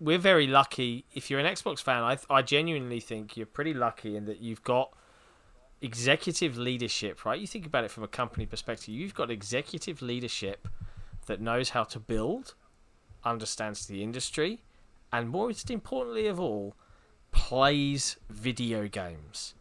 we're 0.00 0.18
very 0.18 0.48
lucky. 0.48 1.04
If 1.14 1.30
you're 1.30 1.38
an 1.38 1.46
Xbox 1.46 1.80
fan, 1.80 2.02
I, 2.02 2.18
I 2.28 2.42
genuinely 2.42 2.98
think 2.98 3.36
you're 3.36 3.46
pretty 3.46 3.74
lucky 3.74 4.16
in 4.16 4.24
that 4.24 4.40
you've 4.40 4.64
got 4.64 4.92
executive 5.80 6.58
leadership, 6.58 7.24
right? 7.24 7.40
You 7.40 7.46
think 7.46 7.64
about 7.64 7.84
it 7.84 7.92
from 7.92 8.02
a 8.02 8.08
company 8.08 8.44
perspective, 8.44 8.88
you've 8.88 9.14
got 9.14 9.30
executive 9.30 10.02
leadership 10.02 10.66
that 11.26 11.40
knows 11.40 11.70
how 11.70 11.84
to 11.84 12.00
build, 12.00 12.54
understands 13.24 13.86
the 13.86 14.02
industry, 14.02 14.62
and 15.12 15.30
most 15.30 15.70
importantly 15.70 16.26
of 16.26 16.40
all, 16.40 16.74
plays 17.30 18.16
video 18.28 18.88
games. 18.88 19.54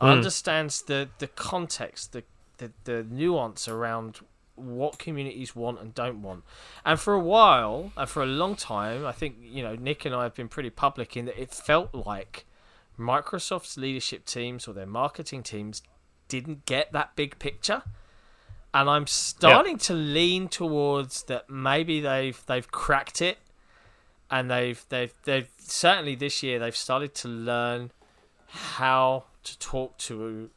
Understands 0.00 0.80
the, 0.80 1.10
the 1.18 1.26
context, 1.26 2.14
the, 2.14 2.24
the, 2.60 2.70
the 2.84 3.06
nuance 3.10 3.66
around 3.66 4.20
what 4.54 4.98
communities 4.98 5.56
want 5.56 5.80
and 5.80 5.94
don't 5.94 6.22
want. 6.22 6.44
And 6.84 7.00
for 7.00 7.14
a 7.14 7.20
while, 7.20 7.92
and 7.96 8.08
for 8.08 8.22
a 8.22 8.26
long 8.26 8.54
time, 8.54 9.04
I 9.04 9.12
think, 9.12 9.36
you 9.42 9.62
know, 9.62 9.74
Nick 9.74 10.04
and 10.04 10.14
I 10.14 10.24
have 10.24 10.34
been 10.34 10.48
pretty 10.48 10.70
public 10.70 11.16
in 11.16 11.24
that 11.24 11.40
it 11.40 11.52
felt 11.52 11.94
like 11.94 12.46
Microsoft's 12.98 13.76
leadership 13.76 14.26
teams 14.26 14.68
or 14.68 14.74
their 14.74 14.86
marketing 14.86 15.42
teams 15.42 15.82
didn't 16.28 16.66
get 16.66 16.92
that 16.92 17.16
big 17.16 17.38
picture. 17.38 17.82
And 18.72 18.88
I'm 18.88 19.06
starting 19.06 19.78
to 19.78 19.94
lean 19.94 20.48
towards 20.48 21.24
that 21.24 21.50
maybe 21.50 22.00
they've 22.00 22.40
they've 22.46 22.70
cracked 22.70 23.20
it 23.20 23.38
and 24.30 24.48
they've 24.48 24.84
they've 24.90 25.12
they've 25.24 25.48
certainly 25.58 26.14
this 26.14 26.40
year 26.44 26.60
they've 26.60 26.76
started 26.76 27.12
to 27.16 27.28
learn 27.28 27.90
how 28.46 29.24
to 29.42 29.58
talk 29.58 29.98
to 29.98 30.50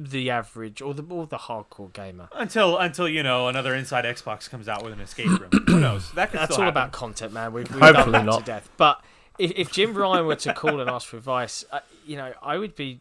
the 0.00 0.30
average 0.30 0.80
or 0.80 0.94
the 0.94 1.02
or 1.12 1.26
the 1.26 1.38
hardcore 1.38 1.92
gamer. 1.92 2.28
until 2.34 2.78
until 2.78 3.08
you 3.08 3.22
know 3.22 3.48
another 3.48 3.74
inside 3.74 4.04
xbox 4.04 4.48
comes 4.48 4.68
out 4.68 4.84
with 4.84 4.92
an 4.92 5.00
escape 5.00 5.26
room 5.26 5.50
who 5.66 5.80
knows 5.86 6.12
that 6.12 6.30
could 6.30 6.38
That's 6.40 6.52
still 6.54 6.62
all 6.64 6.66
happen. 6.70 6.82
about 6.82 6.92
content, 6.92 7.32
man. 7.32 7.52
We've, 7.52 7.68
we've 7.70 7.80
Hopefully 7.82 8.12
done 8.12 8.12
that 8.12 8.24
not. 8.26 8.38
to 8.40 8.44
death. 8.44 8.70
But 8.76 9.02
if, 9.38 9.50
if 9.56 9.72
Jim 9.72 9.94
Ryan 9.94 10.26
were 10.26 10.36
to 10.36 10.52
call 10.54 10.80
and 10.80 10.88
ask 10.88 11.08
for 11.08 11.16
advice, 11.16 11.64
uh, 11.72 11.80
you 12.06 12.16
know, 12.16 12.32
I 12.42 12.58
would 12.58 12.76
be 12.76 13.00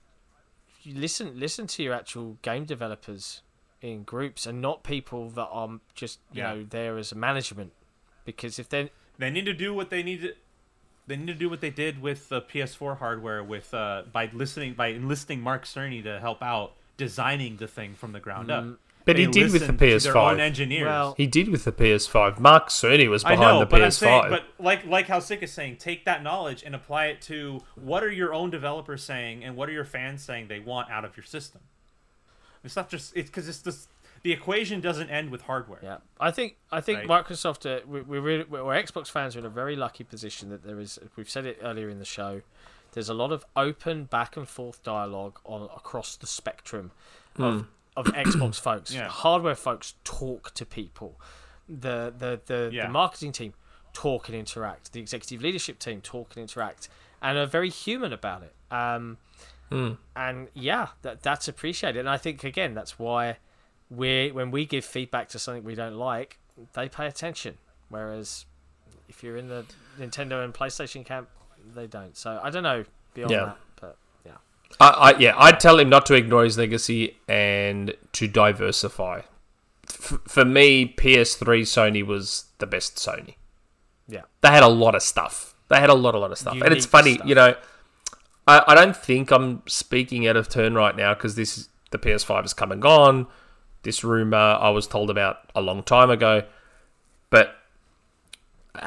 listen 0.85 1.39
listen 1.39 1.67
to 1.67 1.83
your 1.83 1.93
actual 1.93 2.37
game 2.41 2.65
developers 2.65 3.41
in 3.81 4.03
groups 4.03 4.45
and 4.47 4.61
not 4.61 4.83
people 4.83 5.29
that 5.29 5.47
are 5.51 5.79
just 5.93 6.19
you 6.31 6.41
Yeah. 6.41 6.53
know 6.55 6.63
there 6.63 6.97
as 6.97 7.11
a 7.11 7.15
management. 7.15 7.73
Because 8.25 8.57
if 8.59 8.67
they're 8.69 8.89
They 9.19 9.29
need 9.29 9.45
to 9.45 9.53
do 9.53 9.73
what 9.73 9.89
they 9.89 10.03
need 10.03 10.21
to. 10.21 10.33
They 11.05 11.15
need 11.15 11.27
to 11.27 11.33
do 11.35 11.49
what 11.49 11.61
they 11.61 11.69
did 11.69 12.01
with 12.01 12.27
the 12.27 12.41
PS4 12.41 12.97
hardware, 12.97 13.41
with 13.41 13.73
uh, 13.73 14.03
by 14.11 14.29
listening 14.33 14.73
by 14.73 14.87
enlisting 14.87 15.39
Mark 15.41 15.63
Cerny 15.63 16.03
to 16.03 16.19
help 16.19 16.43
out 16.43 16.73
designing 16.97 17.57
the 17.57 17.67
thing 17.67 17.93
from 17.95 18.11
the 18.11 18.19
ground 18.19 18.51
up. 18.51 18.65
But 19.05 19.17
he 19.17 19.25
did 19.25 19.53
with 19.53 19.65
the 19.65 19.71
listened 19.71 19.79
to 19.79 19.99
Their 20.11 20.17
own 20.17 20.35
PS5. 20.35 20.39
engineers. 20.41 20.85
Well, 20.85 21.13
He 21.15 21.27
did 21.27 21.47
with 21.47 21.63
the 21.63 21.71
PS5. 21.71 22.39
Mark 22.41 22.67
Cerny 22.67 23.07
was 23.09 23.23
I 23.23 23.29
behind 23.35 23.53
know, 23.55 23.59
the 23.61 23.65
but 23.65 23.81
I'm 23.81 23.87
PS5. 23.87 23.93
saying, 23.93 24.23
but 24.29 24.43
like 24.59 24.85
like 24.85 25.07
how 25.07 25.19
Sick 25.21 25.41
is 25.43 25.53
saying, 25.53 25.77
take 25.77 26.03
that 26.03 26.23
knowledge 26.23 26.61
and 26.61 26.75
apply 26.75 27.05
it 27.05 27.21
to 27.21 27.61
what 27.75 28.03
are 28.03 28.11
your 28.11 28.33
own 28.33 28.49
developers 28.49 29.01
saying 29.03 29.45
and 29.45 29.55
what 29.55 29.69
are 29.69 29.71
your 29.71 29.85
fans 29.85 30.23
saying 30.23 30.49
they 30.49 30.59
want 30.59 30.89
out 30.91 31.05
of 31.05 31.15
your 31.15 31.23
system. 31.23 31.61
It's 32.65 32.75
not 32.75 32.89
just 32.89 33.15
it's 33.15 33.29
because 33.29 33.47
it's 33.47 33.59
this 33.59 33.87
the 34.23 34.33
equation 34.33 34.81
doesn't 34.81 35.09
end 35.09 35.29
with 35.29 35.43
hardware. 35.43 35.79
Yeah, 35.81 35.97
I 36.19 36.31
think 36.31 36.57
I 36.69 36.81
think 36.81 37.07
Right. 37.07 37.23
Microsoft, 37.25 37.65
uh, 37.65 37.85
we, 37.87 38.01
we're, 38.01 38.19
really, 38.19 38.43
we're 38.43 38.63
Xbox 38.83 39.09
fans 39.09 39.37
are 39.37 39.39
in 39.39 39.45
a 39.45 39.49
very 39.49 39.77
lucky 39.77 40.03
position 40.03 40.49
that 40.49 40.63
there 40.63 40.79
is. 40.81 40.99
We've 41.15 41.29
said 41.29 41.45
it 41.45 41.59
earlier 41.61 41.87
in 41.87 41.99
the 41.99 42.05
show. 42.05 42.41
There's 42.97 43.09
a 43.09 43.13
lot 43.13 43.31
of 43.31 43.45
open 43.55 44.05
back 44.05 44.35
and 44.37 44.47
forth 44.47 44.81
dialogue 44.81 45.39
on 45.45 45.61
across 45.75 46.15
the 46.15 46.25
spectrum 46.25 46.89
of 47.37 47.67
of 47.95 48.05
Xbox 48.25 48.59
folks. 48.59 48.91
Yeah. 48.91 49.07
Hardware 49.07 49.53
folks 49.53 49.93
talk 50.03 50.51
to 50.55 50.65
people. 50.65 51.21
The 51.69 52.11
the 52.17 52.41
the, 52.47 52.71
Yeah. 52.73 52.87
the 52.87 52.91
marketing 52.91 53.33
team 53.33 53.53
talk 53.93 54.29
and 54.29 54.35
interact. 54.35 54.93
The 54.93 54.99
executive 54.99 55.43
leadership 55.43 55.77
team 55.77 56.01
talk 56.01 56.31
and 56.35 56.41
interact, 56.41 56.89
and 57.21 57.37
are 57.37 57.45
very 57.45 57.69
human 57.69 58.11
about 58.13 58.41
it. 58.41 58.55
Um, 58.73 59.17
and 60.15 60.47
yeah, 60.55 60.87
that 61.03 61.21
that's 61.21 61.47
appreciated. 61.47 61.99
And 61.99 62.09
I 62.09 62.17
think 62.17 62.43
again, 62.43 62.73
that's 62.73 62.97
why 62.97 63.37
we 63.91 64.31
when 64.31 64.49
we 64.49 64.65
give 64.65 64.83
feedback 64.85 65.29
to 65.29 65.37
something 65.39 65.63
we 65.63 65.75
don't 65.75 65.97
like, 65.99 66.39
they 66.73 66.89
pay 66.89 67.05
attention. 67.05 67.59
Whereas 67.89 68.45
if 69.07 69.23
you're 69.23 69.37
in 69.37 69.49
the 69.49 69.65
Nintendo 69.99 70.43
and 70.43 70.51
PlayStation 70.51 71.05
camp, 71.05 71.29
they 71.75 71.87
don't. 71.87 72.15
So 72.17 72.39
I 72.43 72.49
don't 72.49 72.63
know 72.63 72.85
beyond 73.13 73.31
Yeah. 73.31 73.45
that, 73.45 73.57
but 73.81 73.97
yeah, 74.25 74.31
I, 74.79 74.87
I, 75.13 75.17
yeah, 75.17 75.33
I'd 75.37 75.59
tell 75.59 75.79
him 75.79 75.89
not 75.89 76.05
to 76.07 76.13
ignore 76.15 76.43
his 76.43 76.57
legacy 76.57 77.17
and 77.27 77.95
to 78.13 78.27
diversify. 78.27 79.21
F- 79.89 80.19
for 80.27 80.43
me, 80.45 80.93
PS3 80.97 81.61
Sony 81.61 82.05
was 82.05 82.45
the 82.59 82.67
best 82.67 82.95
Sony. 82.97 83.35
yeah, 84.07 84.21
They 84.41 84.49
had 84.49 84.63
a 84.63 84.67
lot 84.67 84.95
of 84.95 85.01
stuff. 85.01 85.53
They 85.69 85.79
had 85.79 85.89
a 85.89 85.93
lot, 85.93 86.15
a 86.15 86.19
lot 86.19 86.31
of 86.31 86.37
stuff. 86.37 86.53
and 86.61 86.73
it's 86.73 86.85
funny, 86.85 87.15
stuff. 87.15 87.27
you 87.27 87.35
know, 87.35 87.55
I, 88.47 88.63
I 88.67 88.75
don't 88.75 88.95
think 88.95 89.31
I'm 89.31 89.61
speaking 89.67 90.27
out 90.27 90.35
of 90.37 90.47
turn 90.49 90.75
right 90.75 90.95
now 90.95 91.13
because 91.13 91.35
this 91.35 91.57
is, 91.57 91.69
the 91.91 91.97
PS5 91.97 92.41
has 92.43 92.53
come 92.53 92.71
and 92.71 92.81
gone. 92.81 93.27
This 93.83 94.03
rumor 94.03 94.37
I 94.37 94.69
was 94.69 94.87
told 94.87 95.09
about 95.09 95.37
a 95.55 95.61
long 95.61 95.83
time 95.83 96.09
ago. 96.09 96.43
But 97.29 97.55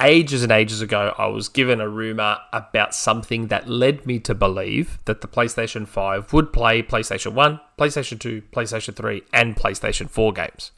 ages 0.01 0.43
and 0.43 0.53
ages 0.53 0.81
ago, 0.83 1.15
I 1.17 1.27
was 1.27 1.49
given 1.49 1.81
a 1.81 1.89
rumor 1.89 2.39
about 2.53 2.95
something 2.95 3.49
that 3.49 3.69
led 3.69 4.07
me 4.07 4.19
to 4.21 4.35
believe 4.35 4.99
that 5.05 5.21
the 5.21 5.29
PlayStation 5.29 5.87
5 5.87 6.33
would 6.33 6.53
play 6.53 6.83
PlayStation 6.83 7.33
1, 7.33 7.61
PlayStation 7.79 8.19
2, 8.19 8.43
PlayStation 8.53 8.95
3, 8.95 9.23
and 9.33 9.57
PlayStation 9.57 10.09
4 10.09 10.33
games. 10.33 10.73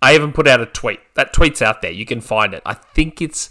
I 0.00 0.14
even 0.14 0.32
put 0.32 0.48
out 0.48 0.60
a 0.60 0.66
tweet. 0.66 1.00
That 1.14 1.32
tweet's 1.32 1.62
out 1.62 1.80
there. 1.80 1.92
You 1.92 2.04
can 2.04 2.20
find 2.20 2.54
it. 2.54 2.62
I 2.66 2.74
think 2.74 3.22
it's, 3.22 3.50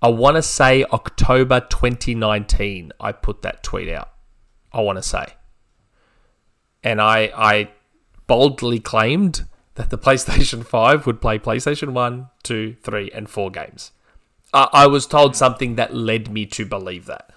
I 0.00 0.08
want 0.08 0.36
to 0.36 0.42
say 0.42 0.84
October 0.84 1.60
2019. 1.60 2.92
I 3.00 3.12
put 3.12 3.42
that 3.42 3.62
tweet 3.62 3.88
out. 3.88 4.10
I 4.72 4.80
want 4.80 4.98
to 4.98 5.02
say. 5.02 5.34
And 6.82 7.00
I, 7.00 7.32
I 7.36 7.70
boldly 8.26 8.78
claimed 8.78 9.46
that 9.74 9.90
the 9.90 9.98
PlayStation 10.06 10.64
5 10.64 11.06
would 11.06 11.20
play 11.20 11.38
PlayStation 11.38 11.90
1, 11.90 12.28
2, 12.44 12.76
3, 12.80 13.10
and 13.12 13.28
4 13.28 13.50
games. 13.50 13.90
I, 14.54 14.68
I 14.72 14.86
was 14.86 15.06
told 15.06 15.36
something 15.36 15.74
that 15.74 15.94
led 15.94 16.30
me 16.30 16.46
to 16.46 16.64
believe 16.64 17.04
that. 17.06 17.30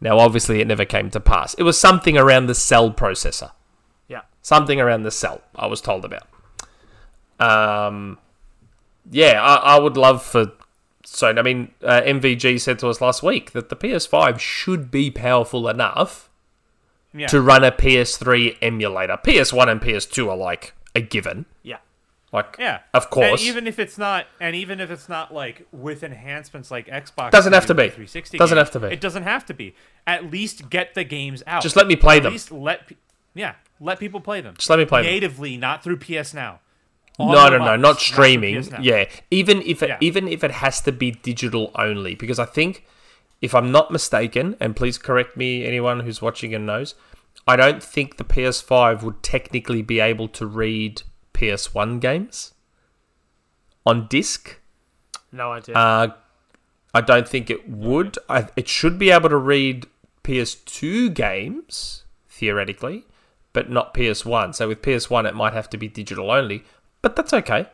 Now, 0.00 0.18
obviously, 0.18 0.60
it 0.60 0.66
never 0.66 0.84
came 0.84 1.10
to 1.10 1.20
pass. 1.20 1.54
It 1.54 1.62
was 1.62 1.78
something 1.78 2.18
around 2.18 2.46
the 2.46 2.54
cell 2.54 2.90
processor. 2.90 3.52
Yeah. 4.08 4.22
Something 4.42 4.80
around 4.80 5.02
the 5.04 5.10
cell, 5.10 5.40
I 5.54 5.66
was 5.66 5.80
told 5.80 6.04
about. 6.04 6.26
Um, 7.38 8.18
yeah, 9.10 9.40
I, 9.42 9.76
I 9.76 9.78
would 9.78 9.96
love 9.96 10.22
for. 10.22 10.52
So, 11.04 11.28
I 11.28 11.42
mean, 11.42 11.70
uh, 11.82 12.00
MVG 12.02 12.60
said 12.60 12.78
to 12.80 12.88
us 12.88 13.00
last 13.00 13.22
week 13.22 13.52
that 13.52 13.68
the 13.68 13.76
PS5 13.76 14.38
should 14.38 14.90
be 14.90 15.10
powerful 15.10 15.68
enough 15.68 16.28
Yeah. 17.14 17.26
to 17.28 17.40
run 17.40 17.62
a 17.62 17.70
PS3 17.70 18.56
emulator. 18.62 19.18
PS1 19.24 19.68
and 19.70 19.80
PS2 19.80 20.28
are 20.30 20.36
like 20.36 20.74
a 20.94 21.00
given. 21.00 21.44
Yeah. 21.62 21.76
Like, 22.34 22.56
yeah. 22.58 22.80
of 22.92 23.10
course. 23.10 23.40
And 23.40 23.48
even 23.48 23.66
if 23.68 23.78
it's 23.78 23.96
not, 23.96 24.26
and 24.40 24.56
even 24.56 24.80
if 24.80 24.90
it's 24.90 25.08
not 25.08 25.32
like 25.32 25.66
with 25.70 26.02
enhancements 26.02 26.68
like 26.68 26.88
Xbox, 26.88 27.30
Doesn't 27.30 27.52
have 27.52 27.66
to 27.66 27.74
be. 27.74 27.84
with 27.84 27.92
360 27.94 28.38
Doesn't 28.38 28.56
games, 28.56 28.66
have 28.66 28.72
to 28.72 28.80
be. 28.80 28.92
It 28.92 29.00
doesn't 29.00 29.22
have 29.22 29.46
to 29.46 29.54
be. 29.54 29.74
At 30.04 30.32
least 30.32 30.68
get 30.68 30.94
the 30.94 31.04
games 31.04 31.44
out. 31.46 31.62
Just 31.62 31.76
let 31.76 31.86
me 31.86 31.94
play 31.94 32.16
At 32.16 32.24
them. 32.24 32.30
At 32.30 32.32
least 32.32 32.50
let, 32.50 32.88
pe- 32.88 32.96
yeah, 33.34 33.54
let 33.78 34.00
people 34.00 34.20
play 34.20 34.40
them. 34.40 34.54
Just 34.58 34.68
let 34.68 34.80
me 34.80 34.84
play 34.84 35.02
them. 35.02 35.12
natively, 35.12 35.56
not 35.56 35.84
through 35.84 35.98
PS 35.98 36.34
Now. 36.34 36.58
No, 37.20 37.48
no, 37.48 37.58
no, 37.58 37.76
not 37.76 38.00
streaming. 38.00 38.60
Now. 38.68 38.80
Yeah, 38.80 39.04
even 39.30 39.62
if 39.62 39.84
it, 39.84 39.90
Yeah. 39.90 39.98
even 40.00 40.26
if 40.26 40.42
it 40.42 40.50
has 40.50 40.80
to 40.80 40.90
be 40.90 41.12
digital 41.12 41.70
only, 41.76 42.16
because 42.16 42.40
I 42.40 42.46
think, 42.46 42.84
if 43.40 43.54
I'm 43.54 43.70
not 43.70 43.92
mistaken, 43.92 44.56
and 44.58 44.74
please 44.74 44.98
correct 44.98 45.36
me, 45.36 45.64
anyone 45.64 46.00
who's 46.00 46.20
watching 46.20 46.52
and 46.52 46.66
knows, 46.66 46.96
I 47.46 47.54
don't 47.54 47.80
think 47.80 48.16
the 48.16 48.24
PS5 48.24 49.04
would 49.04 49.22
technically 49.22 49.82
be 49.82 50.00
able 50.00 50.26
to 50.28 50.44
read 50.46 51.02
PS1 51.34 52.00
games 52.00 52.54
on 53.84 54.06
disc. 54.08 54.60
No 55.30 55.52
idea. 55.52 55.74
Uh, 55.74 56.08
I 56.94 57.00
don't 57.00 57.28
think 57.28 57.50
it 57.50 57.68
would. 57.68 58.16
I, 58.28 58.48
it 58.56 58.68
should 58.68 58.98
be 58.98 59.10
able 59.10 59.28
to 59.28 59.36
read 59.36 59.86
PS2 60.22 61.12
games 61.12 62.04
theoretically, 62.28 63.04
but 63.52 63.70
not 63.70 63.94
PS1. 63.94 64.54
So 64.54 64.68
with 64.68 64.80
PS1, 64.80 65.28
it 65.28 65.34
might 65.34 65.52
have 65.52 65.68
to 65.70 65.76
be 65.76 65.88
digital 65.88 66.30
only, 66.30 66.64
but 67.02 67.16
that's 67.16 67.32
okay. 67.32 67.66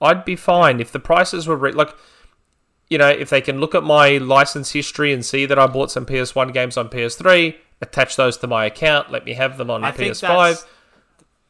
I'd 0.00 0.24
be 0.24 0.36
fine 0.36 0.80
if 0.80 0.92
the 0.92 1.00
prices 1.00 1.46
were 1.46 1.56
re- 1.56 1.72
like, 1.72 1.94
you 2.88 2.98
know, 2.98 3.08
if 3.08 3.30
they 3.30 3.40
can 3.40 3.58
look 3.58 3.74
at 3.74 3.82
my 3.82 4.18
license 4.18 4.72
history 4.72 5.12
and 5.12 5.24
see 5.24 5.46
that 5.46 5.58
I 5.58 5.66
bought 5.66 5.90
some 5.90 6.06
PS1 6.06 6.52
games 6.52 6.76
on 6.76 6.88
PS3, 6.88 7.56
attach 7.80 8.16
those 8.16 8.36
to 8.38 8.46
my 8.46 8.66
account, 8.66 9.10
let 9.10 9.24
me 9.24 9.34
have 9.34 9.58
them 9.58 9.70
on 9.70 9.84
I 9.84 9.92
PS5. 9.92 10.64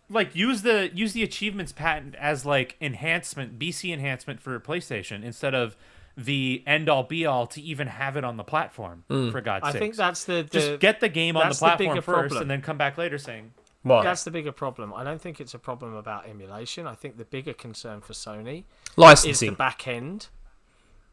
That's- 0.08 0.14
like 0.26 0.34
use 0.36 0.62
the 0.62 0.90
use 0.94 1.12
the 1.12 1.22
achievements 1.22 1.72
patent 1.72 2.14
as 2.16 2.44
like 2.46 2.76
enhancement 2.80 3.58
BC 3.58 3.92
enhancement 3.92 4.40
for 4.40 4.58
PlayStation 4.60 5.22
instead 5.24 5.54
of 5.54 5.76
the 6.16 6.62
end 6.66 6.88
all 6.88 7.02
be 7.02 7.26
all 7.26 7.46
to 7.48 7.60
even 7.60 7.88
have 7.88 8.16
it 8.16 8.22
on 8.24 8.36
the 8.36 8.44
platform 8.44 9.02
Mm. 9.10 9.32
for 9.32 9.40
God's 9.40 9.66
sake 9.66 9.74
I 9.76 9.78
think 9.78 9.96
that's 9.96 10.24
the, 10.24 10.42
the 10.48 10.58
just 10.60 10.80
get 10.80 11.00
the 11.00 11.08
game 11.08 11.36
on 11.36 11.40
the 11.42 11.46
that's 11.48 11.58
the 11.58 11.66
platform 11.66 11.96
first 11.96 12.04
problem. 12.06 12.42
and 12.42 12.50
then 12.50 12.60
come 12.62 12.78
back 12.78 12.96
later 12.96 13.18
saying 13.18 13.52
What? 13.82 14.02
that's 14.04 14.22
the 14.24 14.30
bigger 14.30 14.52
problem. 14.52 14.94
I 14.94 15.02
don't 15.04 15.20
think 15.20 15.40
it's 15.40 15.54
a 15.54 15.58
problem 15.58 15.94
about 15.94 16.28
emulation. 16.28 16.86
I 16.86 16.94
think 16.94 17.16
the 17.18 17.24
bigger 17.24 17.52
concern 17.52 18.00
for 18.00 18.12
Sony 18.12 18.64
is 19.26 19.40
the 19.40 19.50
back 19.50 19.88
end 19.88 20.28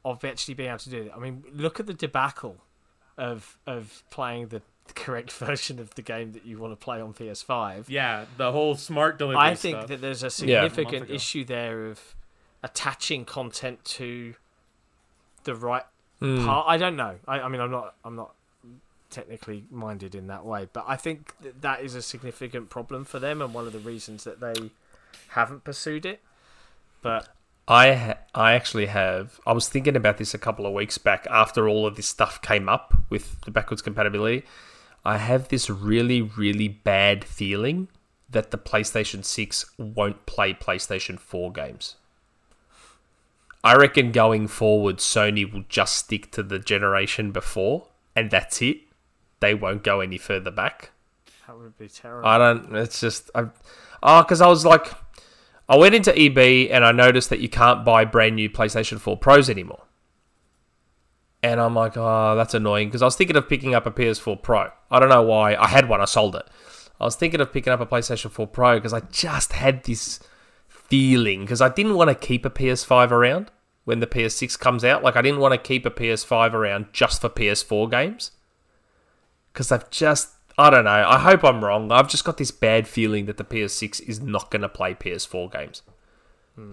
of 0.05 0.23
actually 0.23 0.53
being 0.55 0.69
able 0.69 0.79
to 0.79 0.89
do 0.89 1.01
it. 1.03 1.11
I 1.15 1.19
mean, 1.19 1.43
look 1.51 1.79
at 1.79 1.87
the 1.87 1.93
debacle 1.93 2.57
of 3.17 3.57
of 3.67 4.03
playing 4.09 4.47
the 4.49 4.61
correct 4.91 5.31
version 5.47 5.79
of 5.79 5.93
the 5.95 6.01
game 6.01 6.31
that 6.33 6.45
you 6.45 6.57
want 6.57 6.71
to 6.71 6.75
play 6.77 6.99
on 7.01 7.13
PS5. 7.13 7.85
yeah 7.87 8.25
the 8.37 8.51
whole 8.51 8.75
smart 8.75 9.17
delivery 9.17 9.41
I 9.41 9.55
think 9.55 9.77
stuff. 9.77 9.87
that 9.89 10.01
there's 10.01 10.23
a 10.23 10.29
significant 10.29 10.87
A 10.89 10.99
month 10.99 11.03
ago. 11.09 11.13
issue 11.15 11.45
there 11.45 11.85
of 11.87 12.15
attaching 12.63 13.25
content 13.25 13.83
to 13.85 14.35
the 15.43 15.55
right 15.55 15.83
Mm. 16.21 16.45
part. 16.45 16.65
I 16.67 16.77
don't 16.77 16.95
know. 16.95 17.15
I, 17.27 17.39
I 17.39 17.47
mean, 17.47 17.59
I'm 17.59 17.71
not. 17.71 17.95
I'm 18.05 18.15
not 18.15 18.35
technically 19.09 19.63
minded 19.71 20.13
in 20.13 20.27
that 20.27 20.45
way, 20.45 20.67
but 20.71 20.85
I 20.87 20.95
think 20.95 21.33
that, 21.41 21.61
that 21.63 21.81
is 21.81 21.95
a 21.95 22.01
significant 22.03 22.69
problem 22.69 23.05
for 23.05 23.17
them, 23.17 23.41
and 23.41 23.53
one 23.55 23.65
of 23.65 23.73
the 23.73 23.79
reasons 23.79 24.23
that 24.25 24.39
they 24.39 24.53
haven't 25.29 25.63
pursued 25.63 26.05
it. 26.05 26.21
But 27.01 27.27
I 27.67 27.93
ha- 27.95 28.17
I 28.35 28.53
actually 28.53 28.85
have. 28.85 29.39
I 29.47 29.53
was 29.53 29.67
thinking 29.67 29.95
about 29.95 30.17
this 30.19 30.35
a 30.35 30.37
couple 30.37 30.67
of 30.67 30.73
weeks 30.73 30.99
back 30.99 31.25
after 31.31 31.67
all 31.67 31.87
of 31.87 31.95
this 31.95 32.05
stuff 32.07 32.39
came 32.43 32.69
up 32.69 32.93
with 33.09 33.41
the 33.41 33.49
backwards 33.49 33.81
compatibility. 33.81 34.43
I 35.03 35.17
have 35.17 35.49
this 35.49 35.69
really 35.69 36.21
really 36.21 36.67
bad 36.67 37.23
feeling 37.23 37.87
that 38.29 38.51
the 38.51 38.57
PlayStation 38.57 39.25
6 39.25 39.65
won't 39.77 40.25
play 40.25 40.53
PlayStation 40.53 41.19
4 41.19 41.51
games. 41.51 41.95
I 43.63 43.75
reckon 43.75 44.11
going 44.11 44.47
forward 44.47 44.97
Sony 44.97 45.51
will 45.51 45.65
just 45.67 45.97
stick 45.97 46.31
to 46.31 46.43
the 46.43 46.59
generation 46.59 47.31
before 47.31 47.87
and 48.15 48.31
that's 48.31 48.61
it. 48.61 48.77
They 49.39 49.53
won't 49.53 49.83
go 49.83 49.99
any 49.99 50.17
further 50.17 50.51
back. 50.51 50.91
that 51.47 51.57
would 51.57 51.77
be 51.77 51.87
terrible. 51.87 52.27
I 52.27 52.37
don't. 52.37 52.75
It's 52.75 52.99
just 52.99 53.29
I. 53.35 53.45
Oh, 54.03 54.23
because 54.23 54.41
I 54.41 54.47
was 54.47 54.65
like, 54.65 54.87
I 55.67 55.77
went 55.77 55.95
into 55.95 56.17
EB 56.17 56.71
and 56.71 56.85
I 56.85 56.91
noticed 56.91 57.29
that 57.29 57.39
you 57.39 57.49
can't 57.49 57.85
buy 57.85 58.05
brand 58.05 58.35
new 58.35 58.49
PlayStation 58.49 58.99
4 58.99 59.17
Pros 59.17 59.49
anymore. 59.49 59.83
And 61.43 61.59
I'm 61.59 61.73
like, 61.73 61.97
oh, 61.97 62.35
that's 62.35 62.53
annoying 62.53 62.89
because 62.89 63.01
I 63.01 63.05
was 63.05 63.15
thinking 63.15 63.35
of 63.35 63.49
picking 63.49 63.73
up 63.73 63.85
a 63.85 63.91
PS4 63.91 64.41
Pro. 64.41 64.69
I 64.91 64.99
don't 64.99 65.09
know 65.09 65.23
why. 65.23 65.55
I 65.55 65.67
had 65.67 65.89
one. 65.89 66.01
I 66.01 66.05
sold 66.05 66.35
it. 66.35 66.45
I 66.99 67.05
was 67.05 67.15
thinking 67.15 67.41
of 67.41 67.51
picking 67.51 67.73
up 67.73 67.79
a 67.79 67.85
PlayStation 67.85 68.29
4 68.29 68.47
Pro 68.47 68.77
because 68.77 68.93
I 68.93 68.99
just 68.99 69.53
had 69.53 69.83
this 69.85 70.19
feeling 70.67 71.41
because 71.41 71.61
I 71.61 71.69
didn't 71.69 71.95
want 71.95 72.09
to 72.09 72.15
keep 72.15 72.45
a 72.45 72.49
PS5 72.49 73.09
around 73.09 73.49
when 73.85 74.01
the 74.01 74.07
PS6 74.07 74.59
comes 74.59 74.83
out. 74.83 75.03
Like 75.03 75.15
I 75.15 75.21
didn't 75.23 75.39
want 75.39 75.53
to 75.53 75.57
keep 75.57 75.85
a 75.85 75.89
PS5 75.89 76.53
around 76.53 76.87
just 76.93 77.21
for 77.21 77.29
PS4 77.29 77.89
games 77.89 78.31
because 79.51 79.71
I've 79.71 79.89
just 79.89 80.29
I 80.57 80.69
don't 80.69 80.85
know. 80.85 81.05
I 81.07 81.17
hope 81.17 81.43
I'm 81.43 81.63
wrong. 81.63 81.91
I've 81.91 82.09
just 82.09 82.25
got 82.25 82.37
this 82.37 82.51
bad 82.51 82.87
feeling 82.87 83.25
that 83.25 83.37
the 83.37 83.43
PS6 83.43 84.01
is 84.01 84.21
not 84.21 84.51
going 84.51 84.61
to 84.61 84.69
play 84.69 84.93
PS4 84.93 85.51
games. 85.51 85.81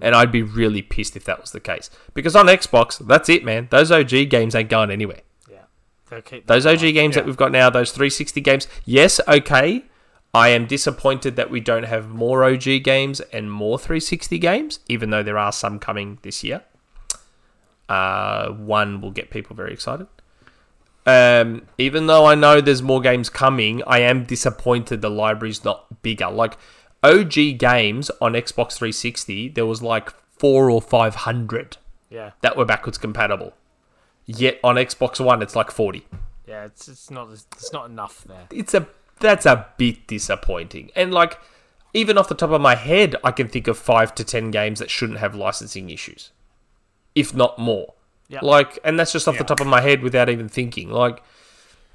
And 0.03 0.15
I'd 0.15 0.31
be 0.33 0.43
really 0.43 0.83
pissed 0.83 1.17
if 1.17 1.25
that 1.25 1.41
was 1.41 1.53
the 1.53 1.61
case. 1.61 1.91
Because 2.15 2.37
on 2.37 2.47
Xbox, 2.47 2.99
that's 3.07 3.29
it, 3.29 3.45
man. 3.45 3.69
Those 3.71 3.91
OG 3.91 4.11
games 4.31 4.55
ain't 4.55 4.69
going 4.69 4.91
anywhere. 4.91 5.23
yeah, 5.51 6.21
keep 6.21 6.47
Those 6.47 6.67
OG 6.67 6.83
alive. 6.83 6.95
games 6.95 7.15
that 7.15 7.27
we've 7.27 7.37
got 7.37 7.53
now, 7.53 7.71
those 7.71 7.93
360 7.93 8.41
games, 8.41 8.69
yes, 8.85 9.21
okay. 9.27 9.85
I 10.35 10.51
am 10.51 10.67
disappointed 10.67 11.37
that 11.37 11.51
we 11.51 11.61
don't 11.61 11.85
have 11.85 12.09
more 12.09 12.45
OG 12.45 12.83
games 12.85 13.21
and 13.33 13.51
more 13.51 13.79
360 13.79 14.39
games, 14.39 14.81
even 14.89 15.11
though 15.11 15.23
there 15.23 15.39
are 15.39 15.53
some 15.53 15.79
coming 15.79 16.19
this 16.23 16.45
year. 16.45 16.63
Uh, 17.89 18.51
one 18.51 19.01
will 19.01 19.11
get 19.11 19.31
people 19.31 19.57
very 19.57 19.73
excited. 19.73 20.07
Um, 21.07 21.63
even 21.79 22.07
though 22.07 22.27
I 22.27 22.35
know 22.35 22.61
there's 22.61 22.83
more 22.83 23.01
games 23.01 23.31
coming, 23.31 23.83
I 23.87 24.01
am 24.01 24.25
disappointed 24.25 25.01
the 25.01 25.09
library's 25.09 25.65
not 25.65 26.03
bigger. 26.03 26.29
Like 26.29 26.59
OG 27.03 27.59
games 27.59 28.11
on 28.21 28.33
Xbox 28.33 28.73
360, 28.77 29.49
there 29.51 29.67
was 29.67 29.83
like 29.83 30.11
four 30.39 30.71
or 30.71 30.81
five 30.83 31.15
hundred 31.15 31.77
Yeah, 32.11 32.33
that 32.41 32.57
were 32.57 32.65
backwards 32.65 32.99
compatible. 32.99 33.53
Yet 34.27 34.61
on 34.63 34.77
Xbox 34.77 35.25
One, 35.25 35.41
it's 35.43 35.57
like 35.57 35.71
40. 35.71 36.07
yeah, 36.47 36.65
it's 36.65 36.89
it's 36.89 37.11
not 37.11 37.31
it's 37.33 37.73
not 37.73 37.89
enough 37.89 38.25
there. 38.25 38.47
It's 38.51 38.75
a 38.75 38.87
that's 39.21 39.47
a 39.47 39.67
bit 39.79 40.07
disappointing. 40.07 40.91
And 40.95 41.13
like 41.15 41.39
even 41.95 42.19
off 42.19 42.29
the 42.29 42.35
top 42.35 42.51
of 42.51 42.61
my 42.61 42.75
head, 42.75 43.17
I 43.25 43.31
can 43.33 43.49
think 43.49 43.67
of 43.67 43.79
5 43.79 44.15
to 44.17 44.25
10 44.25 44.51
games 44.51 44.79
that 44.79 44.91
shouldn't 44.91 45.19
have 45.19 45.35
licensing 45.35 45.89
issues. 45.91 46.31
If 47.15 47.35
not 47.35 47.59
more. 47.59 47.95
Yeah. 48.29 48.41
Like 48.43 48.79
and 48.85 48.99
that's 48.99 49.13
just 49.13 49.27
off 49.27 49.39
the 49.39 49.45
top 49.45 49.61
of 49.61 49.67
my 49.67 49.81
head 49.81 50.03
without 50.03 50.29
even 50.29 50.49
thinking. 50.49 50.91
Like 50.91 51.23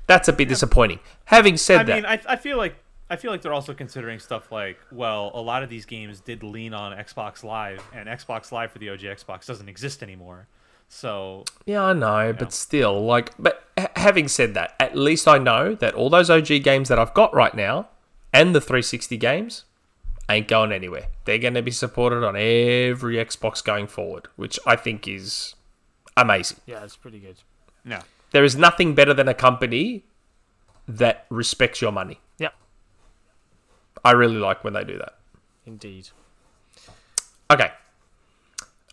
that's 0.07 0.27
a 0.27 0.33
bit 0.33 0.47
disappointing. 0.49 0.99
Having 1.25 1.57
said 1.57 1.77
that 1.77 1.81
I 1.81 1.83
that, 1.85 1.95
mean 1.95 2.05
I, 2.27 2.33
I 2.33 2.35
feel 2.37 2.57
like 2.57 2.75
I 3.13 3.15
feel 3.15 3.29
like 3.29 3.43
they're 3.43 3.53
also 3.53 3.75
considering 3.75 4.17
stuff 4.17 4.51
like 4.51 4.79
well 4.91 5.29
a 5.35 5.39
lot 5.39 5.61
of 5.61 5.69
these 5.69 5.85
games 5.85 6.19
did 6.19 6.41
lean 6.41 6.73
on 6.73 6.97
Xbox 6.97 7.43
Live 7.43 7.79
and 7.93 8.09
Xbox 8.09 8.51
Live 8.51 8.71
for 8.71 8.79
the 8.79 8.89
OG 8.89 9.01
Xbox 9.01 9.45
doesn't 9.45 9.69
exist 9.69 10.01
anymore. 10.01 10.47
So 10.89 11.43
Yeah, 11.67 11.83
I 11.83 11.93
know, 11.93 12.33
but 12.33 12.51
still, 12.51 13.05
like, 13.05 13.31
but 13.37 13.67
h- 13.77 13.87
having 13.95 14.27
said 14.27 14.55
that, 14.55 14.73
at 14.79 14.95
least 14.95 15.27
I 15.27 15.37
know 15.37 15.75
that 15.75 15.93
all 15.93 16.09
those 16.09 16.31
OG 16.31 16.63
games 16.63 16.89
that 16.89 16.97
I've 16.97 17.13
got 17.13 17.31
right 17.35 17.53
now 17.53 17.87
and 18.33 18.55
the 18.55 18.61
360 18.61 19.15
games 19.17 19.65
ain't 20.27 20.47
going 20.47 20.71
anywhere. 20.71 21.05
They're 21.25 21.37
going 21.37 21.53
to 21.53 21.61
be 21.61 21.71
supported 21.71 22.23
on 22.23 22.35
every 22.35 23.17
Xbox 23.17 23.63
going 23.63 23.85
forward, 23.85 24.27
which 24.37 24.59
I 24.65 24.75
think 24.75 25.07
is 25.07 25.53
amazing. 26.17 26.57
Yeah, 26.65 26.83
it's 26.83 26.95
pretty 26.95 27.19
good. 27.19 27.37
No. 27.85 27.99
There 28.31 28.43
is 28.43 28.55
nothing 28.55 28.95
better 28.95 29.13
than 29.13 29.27
a 29.27 29.35
company 29.35 30.03
that 30.87 31.27
respects 31.29 31.79
your 31.79 31.91
money. 31.91 32.19
Yep, 33.95 34.01
I 34.05 34.11
really 34.11 34.37
like 34.37 34.63
when 34.63 34.73
they 34.73 34.83
do 34.83 34.97
that. 34.97 35.15
indeed. 35.65 36.09
Okay. 37.51 37.71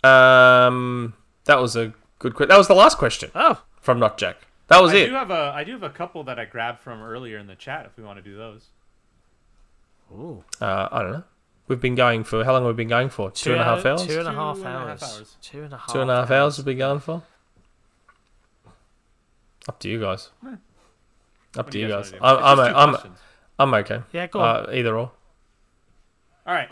Um, 0.03 1.15
that 1.45 1.61
was 1.61 1.77
a 1.77 1.93
good 2.19 2.35
question. 2.35 2.49
That 2.49 2.59
was 2.59 2.69
the 2.69 2.75
last 2.75 2.99
question 2.99 3.31
Oh, 3.35 3.63
from 3.81 3.99
Not 3.99 4.17
Jack. 4.19 4.37
That 4.69 4.81
was 4.81 4.93
it. 4.93 4.97
I 4.97 5.01
it. 5.01 5.07
do 5.09 5.15
have 5.15 5.31
a 5.31 5.53
I 5.55 5.65
do 5.65 5.73
have 5.73 5.83
a 5.83 5.91
couple 5.91 6.25
that 6.25 6.39
I 6.39 6.45
grabbed 6.45 6.81
from 6.81 7.03
earlier 7.03 7.39
in 7.39 7.47
the 7.47 7.57
chat 7.57 7.87
if 7.87 7.97
we 7.97 8.05
want 8.05 8.19
to 8.19 8.23
do 8.23 8.37
those. 8.37 8.67
Ooh. 10.13 10.45
Uh, 10.61 10.89
I 10.91 11.03
don't 11.03 11.13
know. 11.13 11.25
We've 11.69 11.81
been 11.81 11.95
going 11.95 12.25
for 12.25 12.45
how 12.45 12.53
long 12.53 12.65
We've 12.65 12.75
we 12.77 12.85
been 12.85 12.89
going 12.89 13.11
for? 13.11 13.31
Two 13.31 13.53
and 13.53 13.61
a 13.61 13.65
half 13.65 13.85
hours. 13.87 14.07
Two 14.07 14.19
and 14.19 14.29
a 14.29 14.31
Two 14.33 14.37
half 14.37 14.57
and 14.59 14.67
a 14.67 14.71
half 14.71 14.89
hours. 14.89 15.03
hours. 15.03 15.37
Two 15.43 15.63
and 15.63 15.73
a 15.75 15.77
half. 15.79 15.93
Two 15.93 16.01
and 16.01 16.11
a 16.11 16.17
half 16.17 16.31
hours 16.31 16.57
have 16.57 16.67
we 16.67 16.75
going 16.75 17.01
for? 17.01 17.23
Up 19.69 19.79
to 19.81 19.89
you 19.89 20.01
guys. 20.01 20.31
Eh. 20.47 20.49
Up 20.51 21.67
What 21.67 21.73
to 21.73 21.79
you 21.79 21.89
guys 21.89 22.11
guys. 22.13 22.21
I'm 22.23 22.37
I'm 22.39 22.57
just 22.57 22.71
two 22.71 22.77
I'm, 22.77 22.89
questions. 22.91 23.19
I'm 23.61 23.75
okay. 23.75 24.01
Yeah, 24.13 24.27
go 24.27 24.41
on. 24.41 24.67
Uh, 24.69 24.73
either 24.73 24.97
or. 24.97 25.13
All 26.47 26.55
right. 26.55 26.69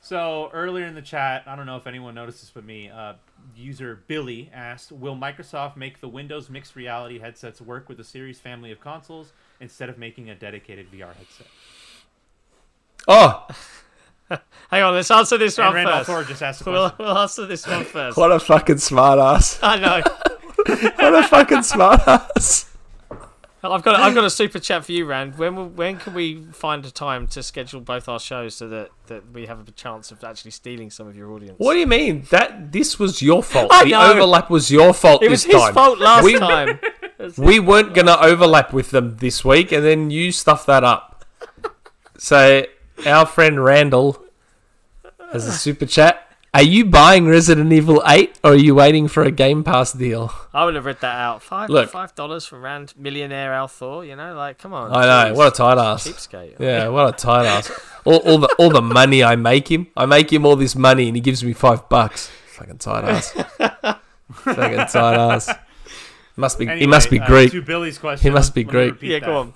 So 0.00 0.50
earlier 0.52 0.84
in 0.86 0.94
the 0.94 1.02
chat, 1.02 1.44
I 1.46 1.54
don't 1.54 1.66
know 1.66 1.76
if 1.76 1.86
anyone 1.86 2.14
noticed 2.16 2.40
this 2.40 2.50
but 2.50 2.64
me. 2.64 2.90
Uh, 2.90 3.14
user 3.56 4.00
Billy 4.08 4.50
asked, 4.52 4.90
"Will 4.90 5.14
Microsoft 5.16 5.76
make 5.76 6.00
the 6.00 6.08
Windows 6.08 6.50
mixed 6.50 6.74
reality 6.74 7.20
headsets 7.20 7.60
work 7.60 7.88
with 7.88 7.98
the 7.98 8.04
Series 8.04 8.40
family 8.40 8.72
of 8.72 8.80
consoles 8.80 9.32
instead 9.60 9.88
of 9.88 9.98
making 9.98 10.28
a 10.28 10.34
dedicated 10.34 10.90
VR 10.90 11.14
headset?" 11.14 11.46
Oh, 13.06 13.46
Hang 14.70 14.82
on, 14.82 14.94
let's 14.94 15.10
answer 15.10 15.38
this 15.38 15.58
And 15.58 15.66
one 15.66 15.74
Randall 15.76 15.98
first. 15.98 16.06
Thor 16.06 16.24
just 16.24 16.42
asked 16.42 16.66
We'll, 16.66 16.92
we'll 16.98 17.18
answer 17.18 17.46
this 17.46 17.66
one 17.66 17.84
first. 17.94 18.16
what 18.16 18.32
a 18.32 18.40
fucking 18.40 18.76
smartass! 18.76 19.58
I 19.62 19.78
know. 19.78 20.02
What 20.64 21.14
a 21.24 21.26
fucking 21.28 21.58
smartass! 21.58 22.71
I've 23.70 23.82
got 23.82 24.00
I've 24.00 24.14
got 24.14 24.24
a 24.24 24.30
super 24.42 24.58
chat 24.58 24.84
for 24.84 24.92
you, 24.92 25.04
Rand. 25.04 25.38
When 25.38 25.54
will- 25.54 25.68
when 25.68 25.98
can 25.98 26.14
we 26.14 26.42
find 26.52 26.84
a 26.84 26.90
time 26.90 27.26
to 27.28 27.42
schedule 27.42 27.80
both 27.80 28.08
our 28.08 28.18
shows 28.18 28.54
so 28.56 28.68
that, 28.68 28.90
that 29.06 29.32
we 29.32 29.46
have 29.46 29.68
a 29.68 29.70
chance 29.72 30.10
of 30.10 30.24
actually 30.24 30.50
stealing 30.50 30.90
some 30.90 31.06
of 31.06 31.16
your 31.16 31.30
audience? 31.30 31.54
What 31.58 31.74
do 31.74 31.78
you 31.78 31.86
mean? 31.86 32.26
That 32.30 32.72
this 32.72 32.98
was 32.98 33.22
your 33.22 33.42
fault. 33.42 33.70
I 33.72 33.84
the 33.84 33.90
know. 33.90 34.12
overlap 34.12 34.50
was 34.50 34.70
your 34.70 34.92
fault 34.92 35.22
It 35.22 35.30
was 35.30 35.44
his 35.44 35.54
time. 35.54 35.74
fault 35.74 35.98
last 36.00 36.24
we, 36.24 36.38
time. 36.38 36.80
we 37.38 37.60
weren't 37.60 37.94
gonna 37.94 38.16
overlap 38.20 38.72
with 38.72 38.90
them 38.90 39.16
this 39.18 39.44
week, 39.44 39.70
and 39.70 39.84
then 39.84 40.10
you 40.10 40.32
stuffed 40.32 40.66
that 40.66 40.82
up. 40.82 41.24
So 42.18 42.64
our 43.06 43.26
friend 43.26 43.62
Randall 43.62 44.24
has 45.32 45.46
a 45.46 45.52
super 45.52 45.86
chat. 45.86 46.31
Are 46.54 46.62
you 46.62 46.84
buying 46.84 47.26
Resident 47.26 47.72
Evil 47.72 48.02
8 48.06 48.40
or 48.44 48.52
are 48.52 48.54
you 48.54 48.74
waiting 48.74 49.08
for 49.08 49.22
a 49.22 49.30
Game 49.30 49.64
Pass 49.64 49.94
deal? 49.94 50.30
I 50.52 50.66
would 50.66 50.74
have 50.74 50.84
read 50.84 51.00
that 51.00 51.16
out. 51.16 51.42
Five 51.42 51.70
Look. 51.70 51.88
five 51.88 52.14
dollars 52.14 52.44
for 52.44 52.60
Rand 52.60 52.92
millionaire 52.98 53.54
Al 53.54 53.68
Thor. 53.68 54.04
You 54.04 54.16
know, 54.16 54.34
like 54.34 54.58
come 54.58 54.74
on. 54.74 54.94
I 54.94 55.00
know, 55.06 55.32
jeez. 55.32 55.36
what 55.36 55.48
a 55.48 55.56
tight 55.56 55.78
ass. 55.78 56.06
cheapskate. 56.06 56.60
Yeah, 56.60 56.88
what 56.88 57.08
a 57.08 57.16
tight 57.16 57.46
ass. 57.46 57.70
All, 58.04 58.16
all 58.16 58.36
the 58.36 58.54
all 58.58 58.68
the 58.68 58.82
money 58.82 59.24
I 59.24 59.34
make 59.34 59.70
him, 59.70 59.86
I 59.96 60.04
make 60.04 60.30
him 60.30 60.44
all 60.44 60.56
this 60.56 60.76
money, 60.76 61.06
and 61.06 61.16
he 61.16 61.22
gives 61.22 61.42
me 61.42 61.54
five 61.54 61.88
bucks. 61.88 62.30
Fucking 62.48 62.76
tight 62.78 63.04
ass. 63.04 63.30
Fucking 64.32 64.86
tight 64.88 65.14
ass. 65.14 65.50
Must 66.36 66.58
be. 66.58 66.66
he 66.66 66.86
must 66.86 67.08
be 67.08 67.18
uh, 67.18 67.26
Greek. 67.26 67.52
To 67.52 67.62
Billy's 67.62 67.96
question, 67.96 68.30
He 68.30 68.34
must 68.34 68.54
be 68.54 68.64
let 68.64 68.70
Greek. 68.70 68.94
Yeah, 69.00 69.20
that. 69.20 69.26
go 69.26 69.36
on. 69.38 69.54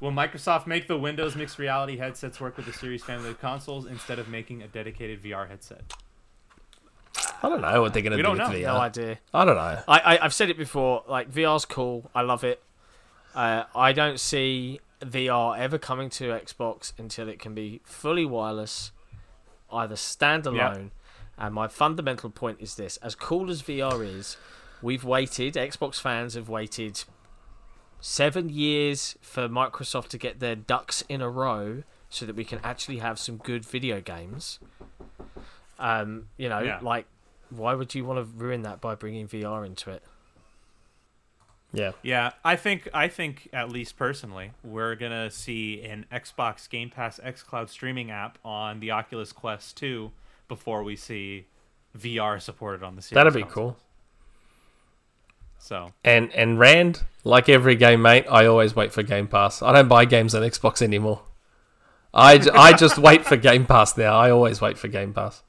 Will 0.00 0.10
Microsoft 0.10 0.66
make 0.66 0.88
the 0.88 0.98
Windows 0.98 1.36
mixed 1.36 1.58
reality 1.58 1.98
headsets 1.98 2.40
work 2.40 2.56
with 2.56 2.64
the 2.64 2.72
Series 2.72 3.04
family 3.04 3.28
of 3.30 3.40
consoles 3.40 3.84
instead 3.84 4.18
of 4.18 4.28
making 4.28 4.62
a 4.62 4.66
dedicated 4.68 5.22
VR 5.22 5.48
headset? 5.48 5.82
I 7.44 7.48
don't 7.50 7.60
know 7.60 7.80
what 7.82 7.92
they're 7.92 8.02
gonna 8.02 8.16
We 8.16 8.22
do 8.22 8.28
don't 8.28 8.38
with 8.38 8.48
know. 8.50 8.54
VR. 8.56 8.74
No 8.74 8.76
idea. 8.80 9.18
I 9.32 9.44
don't 9.44 9.56
know. 9.56 9.82
I, 9.88 9.98
I 9.98 10.18
I've 10.24 10.34
said 10.34 10.50
it 10.50 10.56
before. 10.56 11.02
Like 11.08 11.30
VR's 11.30 11.64
cool. 11.64 12.10
I 12.14 12.22
love 12.22 12.42
it. 12.44 12.62
Uh, 13.34 13.64
I 13.74 13.92
don't 13.92 14.18
see 14.20 14.80
VR 15.02 15.58
ever 15.58 15.76
coming 15.76 16.08
to 16.10 16.24
Xbox 16.30 16.92
until 16.98 17.28
it 17.28 17.38
can 17.38 17.52
be 17.54 17.80
fully 17.84 18.24
wireless, 18.24 18.92
either 19.72 19.96
standalone. 19.96 20.90
And 21.36 21.52
my 21.54 21.66
fundamental 21.68 22.30
point 22.30 22.58
is 22.60 22.76
this: 22.76 22.96
as 22.98 23.14
cool 23.14 23.50
as 23.50 23.60
VR 23.62 24.04
is, 24.06 24.36
we've 24.80 25.04
waited. 25.04 25.54
Xbox 25.54 26.00
fans 26.00 26.34
have 26.34 26.48
waited 26.48 27.02
seven 28.00 28.48
years 28.48 29.16
for 29.20 29.48
Microsoft 29.48 30.08
to 30.08 30.18
get 30.18 30.38
their 30.40 30.54
ducks 30.54 31.02
in 31.08 31.20
a 31.20 31.28
row, 31.28 31.82
so 32.08 32.24
that 32.24 32.36
we 32.36 32.44
can 32.44 32.60
actually 32.62 32.98
have 32.98 33.18
some 33.18 33.36
good 33.38 33.64
video 33.64 34.00
games. 34.00 34.60
Um, 35.78 36.28
you 36.36 36.48
know, 36.48 36.60
Yeah. 36.60 36.78
like, 36.82 37.06
why 37.50 37.74
would 37.74 37.94
you 37.94 38.04
want 38.04 38.18
to 38.18 38.24
ruin 38.44 38.62
that 38.62 38.80
by 38.80 38.94
bringing 38.94 39.28
VR 39.28 39.64
into 39.64 39.90
it? 39.90 40.02
Yeah. 41.72 41.92
Yeah, 42.02 42.32
I 42.44 42.56
think 42.56 42.88
I 42.94 43.08
think 43.08 43.48
at 43.52 43.68
least 43.68 43.96
personally, 43.96 44.52
we're 44.62 44.94
gonna 44.94 45.30
see 45.30 45.82
an 45.82 46.06
Xbox 46.12 46.68
Game 46.68 46.88
Pass 46.88 47.18
xCloud 47.18 47.68
streaming 47.68 48.10
app 48.10 48.38
on 48.44 48.78
the 48.80 48.92
Oculus 48.92 49.32
Quest 49.32 49.76
2 49.78 50.12
before 50.46 50.84
we 50.84 50.94
see 50.94 51.46
VR 51.98 52.40
supported 52.40 52.84
on 52.84 52.94
the 52.96 53.02
Series. 53.02 53.14
That'd 53.14 53.34
be 53.34 53.42
console. 53.42 53.62
cool. 53.62 53.76
So 55.58 55.92
And 56.04 56.32
and 56.32 56.58
Rand, 56.58 57.02
like 57.24 57.48
every 57.48 57.74
game 57.74 58.02
mate, 58.02 58.26
I 58.30 58.46
always 58.46 58.76
wait 58.76 58.92
for 58.92 59.02
Game 59.02 59.26
Pass. 59.26 59.62
I 59.62 59.72
don't 59.72 59.88
buy 59.88 60.04
games 60.04 60.34
on 60.34 60.42
Xbox 60.42 60.80
anymore. 60.80 61.22
I, 62.12 62.34
I 62.54 62.72
just 62.74 62.98
wait 63.08 63.24
for 63.24 63.36
Game 63.36 63.66
Pass 63.66 63.96
now. 63.96 64.14
I 64.14 64.30
always 64.30 64.60
wait 64.60 64.78
for 64.78 64.88
Game 64.88 65.12
Pass. 65.12 65.42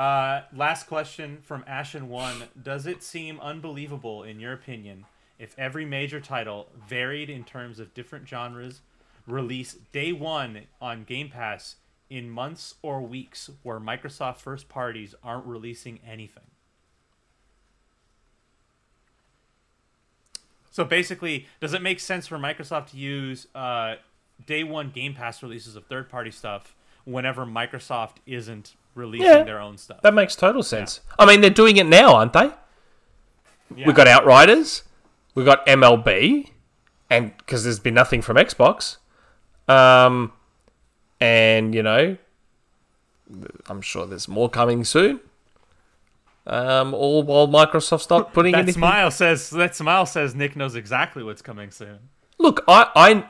Uh, 0.00 0.44
last 0.56 0.86
question 0.86 1.40
from 1.42 1.62
Ashen 1.66 2.08
One: 2.08 2.44
Does 2.62 2.86
it 2.86 3.02
seem 3.02 3.38
unbelievable, 3.38 4.22
in 4.22 4.40
your 4.40 4.54
opinion, 4.54 5.04
if 5.38 5.54
every 5.58 5.84
major 5.84 6.20
title, 6.20 6.68
varied 6.88 7.28
in 7.28 7.44
terms 7.44 7.78
of 7.78 7.92
different 7.92 8.26
genres, 8.26 8.80
release 9.26 9.76
day 9.92 10.10
one 10.10 10.62
on 10.80 11.04
Game 11.04 11.28
Pass 11.28 11.76
in 12.08 12.30
months 12.30 12.76
or 12.80 13.02
weeks, 13.02 13.50
where 13.62 13.78
Microsoft 13.78 14.38
first 14.38 14.70
parties 14.70 15.14
aren't 15.22 15.44
releasing 15.44 16.00
anything? 16.08 16.44
So 20.70 20.82
basically, 20.82 21.46
does 21.60 21.74
it 21.74 21.82
make 21.82 22.00
sense 22.00 22.26
for 22.26 22.38
Microsoft 22.38 22.92
to 22.92 22.96
use 22.96 23.48
uh, 23.54 23.96
day 24.46 24.64
one 24.64 24.92
Game 24.92 25.12
Pass 25.12 25.42
releases 25.42 25.76
of 25.76 25.84
third 25.84 26.08
party 26.08 26.30
stuff 26.30 26.74
whenever 27.04 27.44
Microsoft 27.44 28.16
isn't 28.24 28.76
releasing 29.00 29.26
Yeah. 29.26 29.42
their 29.42 29.60
own 29.60 29.76
stuff? 29.78 30.00
That 30.02 30.14
makes 30.14 30.36
total 30.36 30.62
sense. 30.62 31.00
I 31.18 31.26
mean, 31.26 31.40
they're 31.40 31.50
doing 31.50 31.76
it 31.76 31.86
now, 31.86 32.14
aren't 32.14 32.32
they? 32.32 32.50
Yeah. 33.74 33.86
We've 33.86 33.94
got 33.96 34.06
Outriders, 34.06 34.82
we've 35.34 35.46
got 35.46 35.64
MLB, 35.66 36.50
and 37.08 37.36
because 37.38 37.64
there's 37.64 37.78
been 37.80 37.94
nothing 37.94 38.22
from 38.22 38.36
Xbox, 38.36 38.96
um, 39.68 40.32
and 41.20 41.74
you 41.74 41.82
know, 41.82 42.16
I'm 43.68 43.80
sure 43.80 44.06
there's 44.06 44.28
more 44.28 44.48
coming 44.48 44.84
soon. 44.84 45.20
Um, 46.46 46.94
all 46.94 47.22
while 47.22 47.46
Microsoft's 47.46 48.10
not 48.10 48.32
putting 48.34 48.52
That 48.52 48.60
anything. 48.62 48.80
smile 48.80 49.10
says 49.10 49.50
that 49.50 49.76
smile 49.76 50.06
says 50.06 50.34
Nick 50.34 50.56
knows 50.56 50.74
exactly 50.74 51.22
what's 51.22 51.42
coming 51.42 51.70
soon. 51.70 51.98
Look, 52.38 52.64
I 52.66 52.86
I 52.96 53.24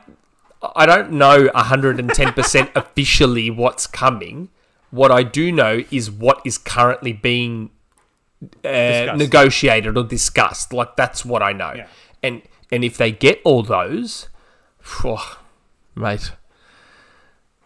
I 0.75 0.85
don't 0.85 1.11
know 1.11 1.49
110% 1.53 2.69
officially 2.75 3.49
what's 3.51 3.85
coming. 3.85 4.49
What 4.91 5.11
I 5.11 5.23
do 5.23 5.51
know 5.51 5.83
is 5.89 6.11
what 6.11 6.41
is 6.45 6.57
currently 6.57 7.13
being 7.13 7.71
uh, 8.63 9.13
negotiated 9.15 9.97
or 9.97 10.03
discussed. 10.03 10.73
Like 10.73 10.95
that's 10.95 11.25
what 11.25 11.41
I 11.41 11.53
know. 11.53 11.73
Yeah. 11.75 11.87
And 12.21 12.41
and 12.71 12.83
if 12.83 12.97
they 12.97 13.11
get 13.11 13.41
all 13.43 13.63
those, 13.63 14.29
phew, 14.81 15.17
mate. 15.95 16.31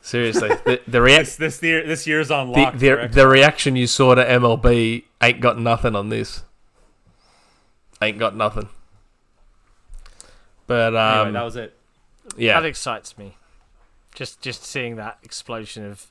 Seriously, 0.01 0.49
the 0.65 0.81
the, 0.87 1.01
rea- 1.01 1.17
This 1.19 1.35
this 1.35 1.63
year 1.63 1.85
this 1.85 2.05
year's 2.05 2.29
on 2.29 2.51
the, 2.51 2.59
lock. 2.59 2.73
the, 2.77 2.89
for 2.89 3.07
the 3.07 3.27
reaction 3.27 3.75
you 3.75 3.87
saw 3.87 4.13
to 4.13 4.23
MLB 4.23 5.03
ain't 5.21 5.41
got 5.41 5.59
nothing 5.59 5.95
on 5.95 6.09
this. 6.09 6.43
Ain't 8.01 8.19
got 8.19 8.35
nothing. 8.35 8.69
But 10.67 10.95
um, 10.95 11.17
anyway, 11.27 11.31
that 11.33 11.43
was 11.43 11.55
it. 11.55 11.77
yeah, 12.37 12.59
That 12.59 12.67
excites 12.67 13.17
me. 13.17 13.37
Just 14.13 14.41
just 14.41 14.63
seeing 14.63 14.95
that 14.97 15.17
explosion 15.23 15.85
of 15.89 16.07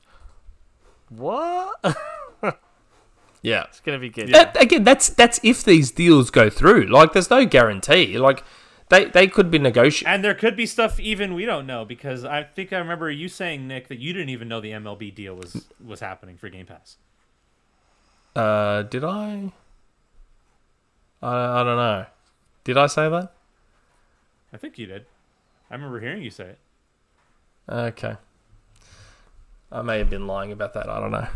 what? 1.09 1.75
Yeah, 3.45 3.65
it's 3.65 3.79
gonna 3.79 3.99
be 3.99 4.09
good. 4.09 4.29
That, 4.29 4.59
again, 4.59 4.83
that's 4.83 5.07
that's 5.07 5.39
if 5.43 5.63
these 5.63 5.91
deals 5.91 6.31
go 6.31 6.49
through. 6.49 6.87
Like, 6.87 7.13
there's 7.13 7.29
no 7.29 7.45
guarantee. 7.45 8.17
Like, 8.17 8.43
they 8.89 9.05
they 9.05 9.27
could 9.27 9.51
be 9.51 9.59
negotiating. 9.59 10.11
And 10.11 10.23
there 10.23 10.33
could 10.33 10.55
be 10.55 10.65
stuff 10.65 10.99
even 10.99 11.35
we 11.35 11.45
don't 11.45 11.67
know 11.67 11.85
because 11.85 12.25
I 12.25 12.41
think 12.41 12.73
I 12.73 12.79
remember 12.79 13.11
you 13.11 13.29
saying 13.29 13.67
Nick 13.67 13.87
that 13.89 13.99
you 13.99 14.13
didn't 14.13 14.29
even 14.29 14.47
know 14.47 14.61
the 14.61 14.71
MLB 14.71 15.13
deal 15.13 15.35
was 15.35 15.67
was 15.83 15.99
happening 15.99 16.37
for 16.37 16.49
Game 16.49 16.65
Pass. 16.65 16.97
Uh, 18.35 18.81
did 18.81 19.03
I? 19.03 19.51
I 21.21 21.61
I 21.61 21.63
don't 21.63 21.77
know. 21.77 22.07
Did 22.63 22.79
I 22.79 22.87
say 22.87 23.09
that? 23.09 23.31
I 24.51 24.57
think 24.57 24.79
you 24.79 24.87
did. 24.87 25.05
I 25.69 25.75
remember 25.75 25.99
hearing 25.99 26.23
you 26.23 26.31
say 26.31 26.45
it. 26.45 26.59
Okay. 27.69 28.15
I 29.75 29.81
may 29.81 29.97
have 29.97 30.09
been 30.09 30.25
lying 30.25 30.53
about 30.53 30.73
that. 30.73 30.87
I 30.87 30.99
don't 31.01 31.11
know. 31.11 31.27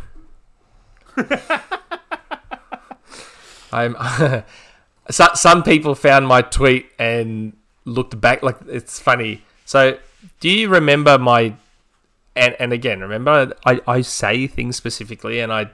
I'm. 3.73 3.97
so, 5.09 5.27
some 5.33 5.61
people 5.61 5.93
found 5.93 6.25
my 6.25 6.41
tweet 6.41 6.89
and 6.97 7.57
looked 7.83 8.21
back. 8.21 8.41
Like 8.41 8.55
it's 8.67 8.97
funny. 8.97 9.43
So, 9.65 9.99
do 10.39 10.49
you 10.49 10.69
remember 10.69 11.17
my? 11.17 11.55
And 12.33 12.55
and 12.59 12.71
again, 12.71 13.01
remember 13.01 13.51
I 13.65 13.81
I 13.85 13.99
say 14.01 14.47
things 14.47 14.77
specifically, 14.77 15.41
and 15.41 15.51
I 15.51 15.71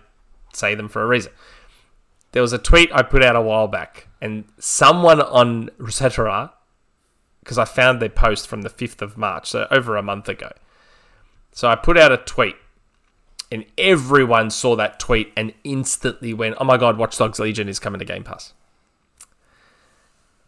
say 0.52 0.74
them 0.74 0.90
for 0.90 1.04
a 1.04 1.06
reason. 1.06 1.34
There 2.32 2.42
was 2.42 2.52
a 2.52 2.58
tweet 2.58 2.90
I 2.92 3.04
put 3.04 3.24
out 3.24 3.36
a 3.36 3.42
while 3.42 3.68
back, 3.68 4.08
and 4.20 4.46
someone 4.58 5.22
on 5.22 5.70
ResetEra, 5.78 6.52
because 7.42 7.60
I 7.60 7.66
found 7.66 8.02
their 8.02 8.10
post 8.10 8.48
from 8.48 8.64
the 8.64 8.70
fifth 8.70 9.04
of 9.04 9.18
March, 9.18 9.52
so 9.52 9.68
over 9.70 9.96
a 9.96 10.02
month 10.02 10.28
ago. 10.28 10.50
So 11.56 11.70
I 11.70 11.76
put 11.76 11.98
out 11.98 12.12
a 12.12 12.18
tweet 12.18 12.58
and 13.50 13.66
everyone 13.78 14.50
saw 14.50 14.76
that 14.76 15.00
tweet 15.00 15.32
and 15.38 15.54
instantly 15.64 16.34
went, 16.34 16.56
"Oh 16.60 16.66
my 16.66 16.76
god, 16.78 16.98
Watch 16.98 17.18
Dogs 17.18 17.40
Legion 17.40 17.70
is 17.70 17.80
coming 17.80 18.00
to 18.00 18.06
Game 18.06 18.24
Pass." 18.26 18.54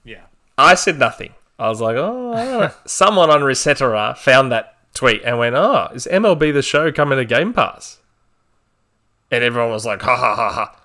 Yeah. 0.03 0.23
I 0.57 0.75
said 0.75 0.99
nothing. 0.99 1.33
I 1.57 1.69
was 1.69 1.79
like, 1.81 1.95
"Oh, 1.95 2.33
I 2.33 2.43
don't 2.45 2.59
know." 2.61 2.71
someone 2.85 3.29
on 3.29 3.39
ResetEra 3.41 4.17
found 4.17 4.51
that 4.51 4.75
tweet 4.93 5.21
and 5.23 5.39
went, 5.39 5.55
"Oh, 5.55 5.87
is 5.93 6.07
MLB 6.11 6.51
the 6.53 6.61
Show 6.61 6.91
coming 6.91 7.17
to 7.17 7.25
Game 7.25 7.53
Pass?" 7.53 7.99
And 9.31 9.43
everyone 9.43 9.71
was 9.71 9.85
like, 9.85 10.01
"Ha 10.01 10.15
ha 10.15 10.35
ha 10.35 10.51
ha." 10.51 10.81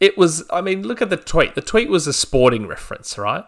It 0.00 0.16
was. 0.16 0.44
I 0.50 0.62
mean, 0.62 0.86
look 0.86 1.02
at 1.02 1.10
the 1.10 1.16
tweet. 1.18 1.54
The 1.54 1.60
tweet 1.60 1.90
was 1.90 2.06
a 2.06 2.12
sporting 2.14 2.66
reference, 2.66 3.18
right? 3.18 3.44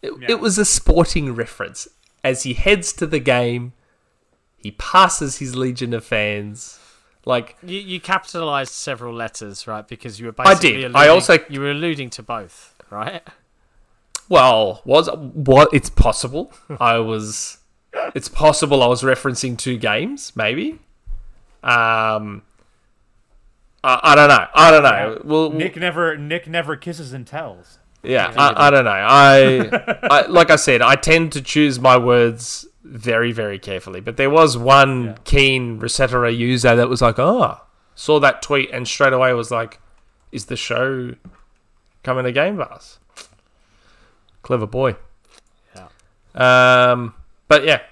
It, 0.00 0.12
Yeah. 0.20 0.26
it 0.30 0.40
was 0.40 0.58
a 0.58 0.64
sporting 0.64 1.34
reference. 1.34 1.88
As 2.24 2.44
he 2.44 2.54
heads 2.54 2.92
to 2.94 3.06
the 3.06 3.18
game, 3.18 3.72
he 4.56 4.70
passes 4.72 5.38
his 5.38 5.56
legion 5.56 5.92
of 5.92 6.04
fans. 6.04 6.78
Like, 7.24 7.56
You, 7.62 7.78
you 7.78 8.00
capitalized 8.00 8.72
several 8.72 9.14
letters, 9.14 9.66
right? 9.66 9.86
Because 9.86 10.18
you 10.20 10.26
were 10.26 10.34
I 10.38 10.54
did. 10.54 10.76
Alluding, 10.76 10.96
I 10.96 11.08
also- 11.08 11.38
You 11.48 11.60
were 11.60 11.70
alluding 11.70 12.10
to 12.10 12.22
both, 12.22 12.74
right? 12.90 13.22
well, 14.28 14.82
was 14.84 15.08
what? 15.12 15.68
It's 15.72 15.90
possible. 15.90 16.52
I 16.80 16.98
was. 16.98 17.58
It's 18.14 18.28
possible 18.28 18.82
I 18.82 18.86
was 18.86 19.02
referencing 19.02 19.58
two 19.58 19.76
games, 19.76 20.32
maybe. 20.34 20.78
Um, 21.62 22.42
I, 23.84 24.00
I 24.02 24.14
don't 24.14 24.28
know. 24.28 24.46
I 24.54 24.70
don't 24.70 24.82
know. 24.82 25.20
Well, 25.24 25.50
Nick 25.50 25.76
never 25.76 26.16
Nick 26.16 26.48
never 26.48 26.76
kisses 26.76 27.12
and 27.12 27.26
tells. 27.26 27.78
Yeah, 28.02 28.32
I, 28.36 28.66
I 28.66 28.70
don't 28.70 28.84
know. 28.84 28.90
I, 28.90 29.98
I 30.10 30.26
like 30.26 30.50
I 30.50 30.56
said, 30.56 30.82
I 30.82 30.96
tend 30.96 31.32
to 31.32 31.42
choose 31.42 31.78
my 31.78 31.96
words 31.96 32.66
very, 32.82 33.30
very 33.32 33.58
carefully. 33.58 34.00
But 34.00 34.16
there 34.16 34.30
was 34.30 34.58
one 34.58 35.04
Yeah. 35.04 35.14
keen 35.24 35.80
ResetEra 35.80 36.36
user 36.36 36.74
that 36.74 36.88
was 36.88 37.00
like, 37.00 37.18
"Oh, 37.18 37.60
saw 37.94 38.18
that 38.20 38.42
tweet 38.42 38.70
and 38.72 38.88
straight 38.88 39.12
away 39.12 39.32
was 39.34 39.50
like, 39.52 39.80
is 40.32 40.46
the 40.46 40.56
show 40.56 41.14
coming 42.02 42.24
to 42.24 42.32
Game 42.32 42.56
Pass?" 42.58 42.98
Clever 44.42 44.66
boy. 44.66 44.96
Yeah. 45.76 46.90
Um, 46.90 47.14
but 47.46 47.64
yeah, 47.64 47.82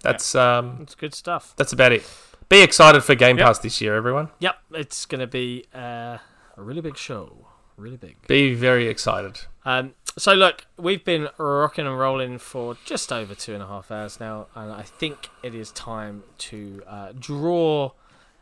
that's 0.00 0.34
um, 0.34 0.78
It's 0.82 0.94
good 0.94 1.12
stuff. 1.14 1.52
that's 1.56 1.72
about 1.74 1.92
it. 1.92 2.08
Be 2.48 2.62
excited 2.62 3.04
for 3.04 3.14
Game 3.14 3.36
Yep. 3.36 3.46
Pass 3.46 3.58
this 3.58 3.80
year, 3.82 3.94
everyone. 3.94 4.30
Yep, 4.38 4.56
it's 4.72 5.04
going 5.04 5.20
to 5.20 5.26
be 5.26 5.66
uh, 5.74 6.16
a 6.56 6.62
really 6.62 6.80
big 6.80 6.96
show. 6.96 7.47
Really 7.78 7.96
big. 7.96 8.16
Be 8.26 8.54
very 8.54 8.88
excited. 8.88 9.40
Um, 9.64 9.94
so 10.18 10.34
look, 10.34 10.66
we've 10.76 11.04
been 11.04 11.28
rocking 11.38 11.86
and 11.86 11.96
rolling 11.96 12.38
for 12.38 12.76
just 12.84 13.12
over 13.12 13.36
two 13.36 13.54
and 13.54 13.62
a 13.62 13.66
half 13.66 13.92
hours 13.92 14.18
now, 14.18 14.48
and 14.56 14.72
I 14.72 14.82
think 14.82 15.30
it 15.44 15.54
is 15.54 15.70
time 15.70 16.24
to 16.38 16.82
uh, 16.88 17.12
draw 17.18 17.92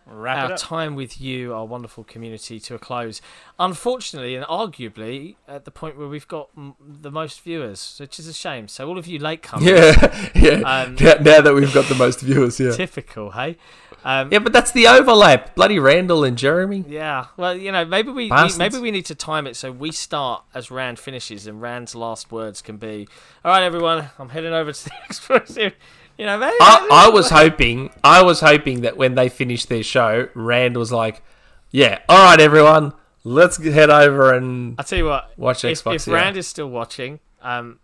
Wrap 0.08 0.50
our 0.50 0.56
time 0.56 0.94
with 0.94 1.20
you, 1.20 1.52
our 1.52 1.64
wonderful 1.64 2.04
community, 2.04 2.60
to 2.60 2.76
a 2.76 2.78
close. 2.78 3.20
Unfortunately, 3.58 4.36
and 4.36 4.44
arguably, 4.46 5.34
at 5.48 5.64
the 5.64 5.72
point 5.72 5.98
where 5.98 6.06
we've 6.06 6.28
got 6.28 6.48
m- 6.56 6.76
the 6.80 7.10
most 7.10 7.40
viewers, 7.40 7.96
which 7.98 8.20
is 8.20 8.28
a 8.28 8.32
shame. 8.32 8.68
So 8.68 8.86
all 8.86 8.98
of 8.98 9.08
you 9.08 9.18
latecomers, 9.18 9.62
Yeah, 9.66 10.30
yeah. 10.34 10.60
Um, 10.84 10.94
now, 11.00 11.14
now 11.14 11.40
that 11.40 11.54
we've 11.54 11.74
got 11.74 11.86
the 11.86 11.96
most 11.96 12.20
viewers, 12.20 12.60
yeah. 12.60 12.70
typical, 12.70 13.32
hey. 13.32 13.56
Um, 14.04 14.30
Yeah, 14.30 14.38
but 14.38 14.52
that's 14.52 14.70
the 14.70 14.86
overlap. 14.86 15.56
Bloody 15.56 15.80
Randall 15.80 16.22
and 16.22 16.38
Jeremy. 16.38 16.84
Yeah, 16.86 17.26
well, 17.36 17.56
you 17.56 17.72
know, 17.72 17.84
maybe 17.84 18.10
we, 18.10 18.30
we 18.30 18.48
maybe 18.58 18.78
we 18.78 18.92
need 18.92 19.06
to 19.06 19.16
time 19.16 19.48
it 19.48 19.56
so 19.56 19.72
we 19.72 19.90
start 19.90 20.44
as 20.54 20.70
Rand 20.70 21.00
finishes, 21.00 21.48
and 21.48 21.60
Rand's 21.60 21.96
last 21.96 22.30
words 22.30 22.62
can 22.62 22.76
be, 22.76 23.08
"All 23.44 23.50
right, 23.50 23.64
everyone, 23.64 24.10
I'm 24.20 24.28
heading 24.28 24.52
over 24.52 24.70
to 24.70 24.84
the 24.84 24.92
explosive." 25.06 25.74
You 26.18 26.26
know, 26.26 26.38
maybe. 26.38 26.56
I, 26.60 26.88
I 26.90 27.08
was 27.10 27.30
hoping, 27.30 27.90
I 28.02 28.22
was 28.22 28.40
hoping 28.40 28.80
that 28.80 28.96
when 28.96 29.14
they 29.14 29.28
finished 29.28 29.68
their 29.68 29.82
show, 29.82 30.28
Rand 30.34 30.76
was 30.76 30.90
like, 30.90 31.22
"Yeah, 31.70 32.00
all 32.08 32.24
right, 32.24 32.40
everyone, 32.40 32.94
let's 33.22 33.62
head 33.62 33.90
over 33.90 34.32
and 34.32 34.76
I 34.78 34.82
tell 34.82 34.98
you 34.98 35.04
what, 35.06 35.30
watch 35.36 35.64
if, 35.64 35.82
Xbox." 35.82 35.94
if 35.96 36.06
yeah. 36.06 36.14
Rand 36.14 36.36
is 36.36 36.46
still 36.46 36.70
watching, 36.70 37.20
um, 37.42 37.80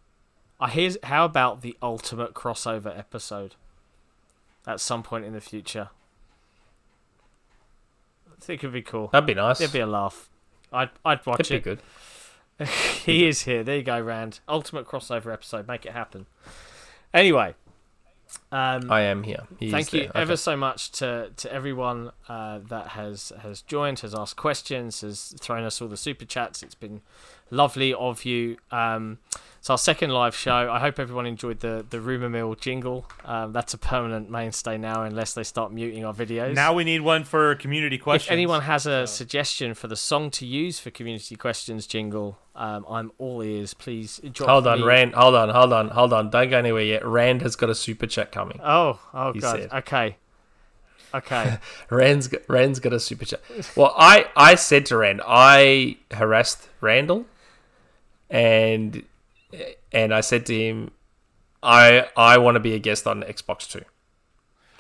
I 0.58 0.70
here's 0.70 0.96
how 1.02 1.24
about 1.24 1.60
the 1.60 1.76
ultimate 1.82 2.32
crossover 2.32 2.96
episode 2.98 3.56
at 4.66 4.80
some 4.80 5.02
point 5.02 5.24
in 5.24 5.34
the 5.34 5.40
future. 5.40 5.90
I 8.30 8.44
think 8.44 8.64
it'd 8.64 8.72
be 8.72 8.82
cool. 8.82 9.08
That'd 9.08 9.26
be 9.26 9.34
nice. 9.34 9.60
It'd 9.60 9.72
be 9.72 9.80
a 9.80 9.86
laugh. 9.86 10.30
I'd 10.72 10.90
I'd 11.04 11.24
watch 11.26 11.48
That'd 11.48 11.62
be 11.64 11.70
it. 11.70 11.80
good. 12.58 12.68
he 13.04 13.26
is 13.26 13.42
here. 13.42 13.62
There 13.62 13.76
you 13.76 13.82
go, 13.82 14.00
Rand. 14.00 14.40
Ultimate 14.48 14.86
crossover 14.86 15.32
episode. 15.32 15.68
Make 15.68 15.84
it 15.86 15.92
happen. 15.92 16.26
Anyway, 17.12 17.54
um, 18.50 18.90
I 18.90 19.02
am 19.02 19.22
here. 19.22 19.44
He 19.58 19.70
thank 19.70 19.92
you 19.92 20.02
there. 20.02 20.16
ever 20.16 20.36
so 20.36 20.56
much 20.56 20.90
to 20.92 21.30
to 21.36 21.52
everyone 21.52 22.12
uh, 22.28 22.60
that 22.68 22.88
has 22.88 23.32
has 23.42 23.62
joined, 23.62 24.00
has 24.00 24.14
asked 24.14 24.36
questions, 24.36 25.00
has 25.00 25.34
thrown 25.40 25.64
us 25.64 25.80
all 25.80 25.88
the 25.88 25.96
super 25.96 26.24
chats. 26.24 26.62
It's 26.62 26.74
been 26.74 27.00
lovely 27.52 27.94
of 27.94 28.24
you. 28.24 28.56
Um, 28.72 29.18
it's 29.60 29.70
our 29.70 29.78
second 29.78 30.10
live 30.10 30.34
show. 30.34 30.68
I 30.72 30.81
hope 30.81 30.98
everyone 30.98 31.24
enjoyed 31.24 31.60
the 31.60 31.86
the 31.89 32.00
rumor 32.00 32.28
mill 32.28 32.56
jingle. 32.56 33.06
Um, 33.24 33.52
that's 33.52 33.72
a 33.74 33.78
permanent 33.78 34.28
mainstay 34.28 34.76
now, 34.76 35.05
unless 35.05 35.34
they 35.34 35.44
start 35.44 35.70
muting 35.72 36.05
our 36.05 36.12
videos. 36.12 36.55
Now 36.55 36.72
we 36.74 36.82
need 36.82 37.02
one 37.02 37.22
for 37.22 37.55
community 37.55 37.97
questions. 37.97 38.26
If 38.28 38.32
anyone 38.32 38.62
has 38.62 38.86
a 38.86 39.06
So- 39.06 39.14
suggestion 39.14 39.74
for 39.74 39.86
the 39.86 39.94
song 39.94 40.32
to 40.32 40.47
use 40.47 40.81
for 40.81 40.90
community 40.90 41.36
questions 41.36 41.86
jingle, 41.86 42.39
um, 42.56 42.84
I'm 42.90 43.12
all 43.18 43.40
ears. 43.40 43.72
Please 43.72 44.20
drop 44.32 44.50
Hold 44.50 44.66
on, 44.66 44.81
me- 44.81 44.84
Rand. 44.86 45.14
Hold 45.14 45.36
on, 45.36 45.48
hold 45.50 45.72
on, 45.72 45.89
hold 45.90 46.12
on. 46.12 46.28
Don't 46.31 46.50
go 46.50 46.58
anywhere 46.58 46.82
yet. 46.82 47.06
Rand 47.06 47.42
has 47.42 47.55
got 47.55 47.70
a 47.70 47.74
super 47.76 48.08
chat 48.08 48.32
coming. 48.32 48.58
Oh, 48.64 48.98
oh 49.14 49.32
god. 49.32 49.60
said. 49.60 49.72
Okay, 49.72 50.16
okay. 51.14 51.58
Rand's 51.90 52.26
got, 52.26 52.42
Rand's 52.48 52.81
got 52.81 52.92
a 52.92 52.98
super 52.98 53.24
chat. 53.26 53.40
Well, 53.76 53.94
I, 53.97 54.26
I 54.36 54.56
said 54.56 54.86
to 54.86 54.97
Rand, 54.97 55.20
I 55.24 55.98
harassed 56.10 56.68
Randall, 56.81 57.26
and 58.32 59.04
and 59.92 60.12
I 60.12 60.22
said 60.22 60.46
to 60.46 60.58
him, 60.58 60.90
I 61.62 62.08
I 62.16 62.38
want 62.38 62.56
to 62.56 62.60
be 62.60 62.74
a 62.74 62.78
guest 62.80 63.06
on 63.06 63.22
Xbox 63.22 63.70
Two. 63.70 63.82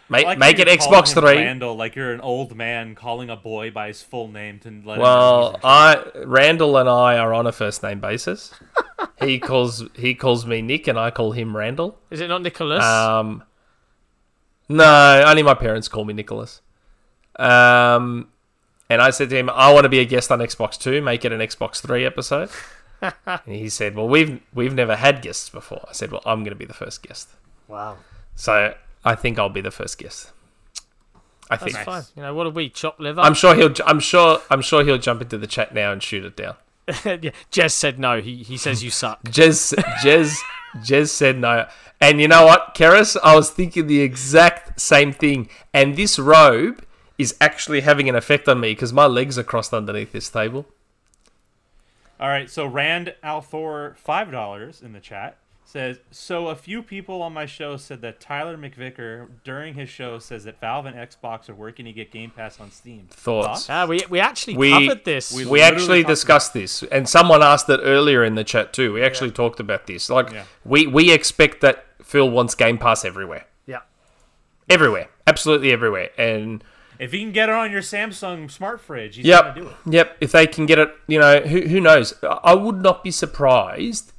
Make 0.08 0.24
like 0.24 0.38
make 0.38 0.58
it 0.58 0.68
Xbox 0.68 1.14
Three. 1.14 1.36
Randall, 1.36 1.76
like 1.76 1.94
you're 1.94 2.12
an 2.12 2.20
old 2.20 2.56
man 2.56 2.94
calling 2.94 3.30
a 3.30 3.36
boy 3.36 3.70
by 3.70 3.88
his 3.88 4.02
full 4.02 4.28
name 4.28 4.58
to 4.60 4.68
let 4.68 4.74
him 4.74 4.84
know 4.84 4.98
Well, 4.98 5.60
I 5.62 6.02
Randall 6.24 6.76
and 6.78 6.88
I 6.88 7.18
are 7.18 7.32
on 7.32 7.46
a 7.46 7.52
first 7.52 7.82
name 7.82 8.00
basis. 8.00 8.52
he 9.20 9.38
calls 9.38 9.84
he 9.94 10.14
calls 10.14 10.44
me 10.46 10.60
Nick, 10.62 10.88
and 10.88 10.98
I 10.98 11.10
call 11.10 11.32
him 11.32 11.56
Randall. 11.56 11.98
Is 12.10 12.20
it 12.20 12.28
not 12.28 12.42
Nicholas? 12.42 12.84
Um, 12.84 13.44
no, 14.68 15.24
only 15.26 15.42
my 15.42 15.54
parents 15.54 15.88
call 15.88 16.04
me 16.04 16.14
Nicholas. 16.14 16.62
Um, 17.36 18.28
and 18.88 19.00
I 19.00 19.10
said 19.10 19.30
to 19.30 19.36
him, 19.36 19.50
I 19.50 19.72
want 19.72 19.84
to 19.84 19.88
be 19.88 20.00
a 20.00 20.04
guest 20.04 20.32
on 20.32 20.40
Xbox 20.40 20.78
Two. 20.78 21.02
Make 21.02 21.24
it 21.24 21.32
an 21.32 21.40
Xbox 21.40 21.80
Three 21.80 22.04
episode. 22.04 22.50
and 23.26 23.40
he 23.46 23.68
said, 23.68 23.96
Well, 23.96 24.08
we've 24.08 24.40
we've 24.54 24.74
never 24.74 24.96
had 24.96 25.22
guests 25.22 25.48
before. 25.48 25.84
I 25.88 25.92
said, 25.92 26.12
Well, 26.12 26.22
I'm 26.24 26.40
going 26.40 26.52
to 26.52 26.58
be 26.58 26.64
the 26.64 26.74
first 26.74 27.02
guest. 27.02 27.28
wow, 27.68 27.96
So 28.34 28.74
I 29.04 29.14
think 29.14 29.38
I'll 29.38 29.48
be 29.48 29.60
the 29.60 29.70
first 29.70 29.98
guest. 29.98 30.30
I 31.50 31.56
that's 31.56 31.64
think. 31.64 31.74
Nice. 31.74 31.84
fine. 31.84 32.02
You 32.16 32.22
know 32.22 32.34
what 32.34 32.46
are 32.46 32.50
we? 32.50 32.70
Chop 32.70 32.98
liver. 32.98 33.20
I'm 33.20 33.34
sure 33.34 33.54
he'll. 33.54 33.74
I'm 33.84 34.00
sure. 34.00 34.40
I'm 34.50 34.62
sure 34.62 34.84
he'll 34.84 34.98
jump 34.98 35.20
into 35.20 35.36
the 35.36 35.46
chat 35.46 35.74
now 35.74 35.92
and 35.92 36.02
shoot 36.02 36.24
it 36.24 36.36
down. 36.36 36.54
yeah, 37.04 37.30
Jez 37.50 37.72
said 37.72 37.98
no. 37.98 38.20
He 38.20 38.36
he 38.42 38.56
says 38.56 38.82
you 38.82 38.90
suck. 38.90 39.22
Jez, 39.24 39.74
Jez, 40.02 40.38
Jez 40.78 41.08
said 41.08 41.38
no. 41.38 41.66
And 42.00 42.20
you 42.20 42.28
know 42.28 42.44
what, 42.46 42.74
Keris? 42.74 43.16
I 43.22 43.36
was 43.36 43.50
thinking 43.50 43.86
the 43.86 44.00
exact 44.00 44.80
same 44.80 45.12
thing. 45.12 45.48
And 45.72 45.96
this 45.96 46.18
robe 46.18 46.84
is 47.18 47.36
actually 47.40 47.82
having 47.82 48.08
an 48.08 48.16
effect 48.16 48.48
on 48.48 48.58
me 48.58 48.72
because 48.72 48.92
my 48.92 49.06
legs 49.06 49.38
are 49.38 49.44
crossed 49.44 49.72
underneath 49.72 50.10
this 50.12 50.28
table. 50.28 50.66
All 52.22 52.28
right, 52.28 52.48
so 52.48 52.64
Rand 52.66 53.14
Althor, 53.24 53.96
five 53.96 54.30
dollars 54.30 54.80
in 54.80 54.92
the 54.92 55.00
chat 55.00 55.38
says. 55.64 55.98
So 56.12 56.46
a 56.48 56.54
few 56.54 56.80
people 56.80 57.20
on 57.20 57.32
my 57.32 57.46
show 57.46 57.76
said 57.76 58.00
that 58.02 58.20
Tyler 58.20 58.56
McVicker 58.56 59.26
during 59.42 59.74
his 59.74 59.88
show 59.88 60.20
says 60.20 60.44
that 60.44 60.60
Valve 60.60 60.86
and 60.86 60.94
Xbox 60.96 61.48
are 61.48 61.54
working 61.54 61.84
to 61.86 61.92
get 61.92 62.12
Game 62.12 62.30
Pass 62.30 62.60
on 62.60 62.70
Steam. 62.70 63.08
Thoughts? 63.10 63.68
Ah, 63.68 63.86
we 63.86 64.02
we 64.08 64.20
actually 64.20 64.56
We- 64.56 64.70
covered 64.70 65.04
this. 65.04 65.32
we- 65.32 65.46
We 65.46 65.60
actually 65.62 66.02
talked 66.02 66.10
discussed 66.10 66.54
this, 66.54 66.84
and 66.84 67.08
someone 67.08 67.42
asked 67.42 67.68
it 67.68 67.80
earlier 67.82 68.22
in 68.22 68.36
the 68.36 68.44
chat 68.44 68.72
too. 68.72 68.92
We 68.92 69.02
actually 69.02 69.32
talked 69.32 69.58
about 69.58 69.88
this. 69.88 70.08
Like, 70.08 70.30
Yeah. 70.30 70.44
we 70.64 70.86
we 70.86 71.10
expect 71.10 71.60
that 71.62 71.86
Phil 72.04 72.30
wants 72.30 72.54
Game 72.54 72.78
Pass 72.78 73.04
everywhere, 73.04 73.46
yeah. 73.66 73.80
everywhere, 74.70 75.08
absolutely 75.26 75.72
everywhere. 75.72 76.10
And 76.16 76.62
If 77.02 77.12
you 77.12 77.20
can 77.20 77.32
get 77.32 77.48
it 77.48 77.54
on 77.54 77.72
your 77.72 77.80
Samsung 77.82 78.48
smart 78.50 78.80
fridge, 78.80 79.16
he's 79.16 79.24
Yep. 79.24 79.54
do 79.56 79.68
it. 79.68 79.76
Yep. 79.86 80.16
If 80.20 80.32
they 80.32 80.46
can 80.46 80.66
get 80.66 80.78
it, 80.78 80.94
you 81.08 81.18
know, 81.18 81.40
who 81.40 81.62
who 81.62 81.80
knows? 81.80 82.14
I 82.22 82.54
would 82.54 82.80
not 82.80 83.02
be 83.02 83.10
surprised 83.10 84.12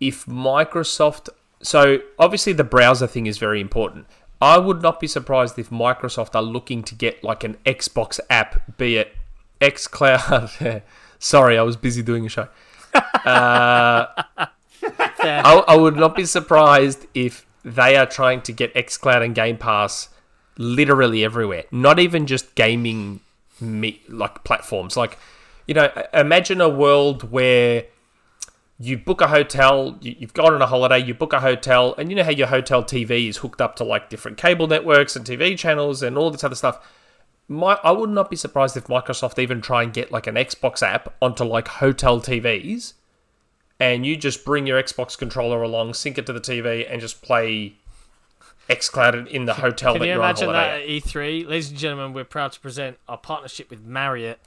if 0.00 0.24
Microsoft. 0.26 1.28
So 1.62 1.98
obviously 2.18 2.54
the 2.54 2.64
browser 2.64 3.06
thing 3.06 3.26
is 3.26 3.36
very 3.38 3.60
important. 3.60 4.06
I 4.40 4.56
would 4.58 4.80
not 4.82 4.98
be 4.98 5.06
surprised 5.06 5.58
if 5.58 5.68
Microsoft 5.70 6.34
are 6.34 6.42
looking 6.42 6.82
to 6.84 6.94
get 6.94 7.22
like 7.22 7.44
an 7.44 7.58
Xbox 7.66 8.18
app, 8.30 8.78
be 8.78 8.96
it 8.96 9.14
xCloud. 9.60 10.82
Sorry, 11.18 11.56
I 11.58 11.62
was 11.62 11.76
busy 11.76 12.02
doing 12.02 12.26
a 12.26 12.28
show. 12.28 12.48
Uh, 13.24 14.06
I, 15.20 15.64
I 15.68 15.76
would 15.76 15.94
not 15.96 16.16
be 16.16 16.24
surprised 16.24 17.06
if 17.14 17.46
they 17.64 17.94
are 17.96 18.04
trying 18.06 18.42
to 18.42 18.52
get 18.52 18.74
xCloud 18.74 19.24
and 19.24 19.32
Game 19.34 19.56
Pass 19.56 20.08
literally 20.56 21.24
everywhere. 21.24 21.64
Not 21.70 21.98
even 21.98 22.26
just 22.26 22.54
gaming 22.54 23.20
me, 23.60 24.00
like 24.08 24.44
platforms. 24.44 24.96
Like, 24.96 25.18
you 25.66 25.74
know, 25.74 25.90
imagine 26.12 26.60
a 26.60 26.68
world 26.68 27.30
where 27.30 27.84
you 28.78 28.98
book 28.98 29.20
a 29.20 29.28
hotel, 29.28 29.96
you, 30.00 30.16
you've 30.18 30.34
gone 30.34 30.54
on 30.54 30.62
a 30.62 30.66
holiday, 30.66 30.98
you 30.98 31.14
book 31.14 31.32
a 31.32 31.40
hotel, 31.40 31.94
and 31.96 32.10
you 32.10 32.16
know 32.16 32.24
how 32.24 32.30
your 32.30 32.48
hotel 32.48 32.82
TV 32.82 33.28
is 33.28 33.38
hooked 33.38 33.60
up 33.60 33.76
to 33.76 33.84
like 33.84 34.10
different 34.10 34.38
cable 34.38 34.66
networks 34.66 35.14
and 35.14 35.24
TV 35.24 35.56
channels 35.56 36.02
and 36.02 36.18
all 36.18 36.30
this 36.30 36.44
other 36.44 36.54
stuff. 36.54 36.84
My, 37.48 37.78
I 37.84 37.92
would 37.92 38.10
not 38.10 38.30
be 38.30 38.36
surprised 38.36 38.76
if 38.76 38.86
Microsoft 38.86 39.38
even 39.38 39.60
try 39.60 39.82
and 39.82 39.92
get 39.92 40.10
like 40.10 40.26
an 40.26 40.36
Xbox 40.36 40.82
app 40.82 41.14
onto 41.20 41.44
like 41.44 41.68
hotel 41.68 42.20
TVs 42.20 42.94
and 43.82 44.06
you 44.06 44.16
just 44.16 44.44
bring 44.44 44.64
your 44.64 44.80
Xbox 44.80 45.18
controller 45.18 45.60
along, 45.60 45.94
sync 45.94 46.16
it 46.16 46.26
to 46.26 46.32
the 46.32 46.40
TV, 46.40 46.86
and 46.88 47.00
just 47.00 47.20
play 47.20 47.74
xCloud 48.68 49.26
in 49.28 49.44
the 49.44 49.54
hotel 49.54 49.92
Can 49.94 50.00
that 50.00 50.06
you 50.06 50.12
you're 50.14 50.22
on 50.22 50.30
imagine 50.30 50.52
that 50.52 50.82
at 50.82 50.88
E3? 50.88 51.46
Ladies 51.46 51.70
and 51.70 51.78
gentlemen, 51.78 52.12
we're 52.12 52.24
proud 52.24 52.52
to 52.52 52.60
present 52.60 52.98
our 53.08 53.18
partnership 53.18 53.70
with 53.70 53.82
Marriott. 53.84 54.40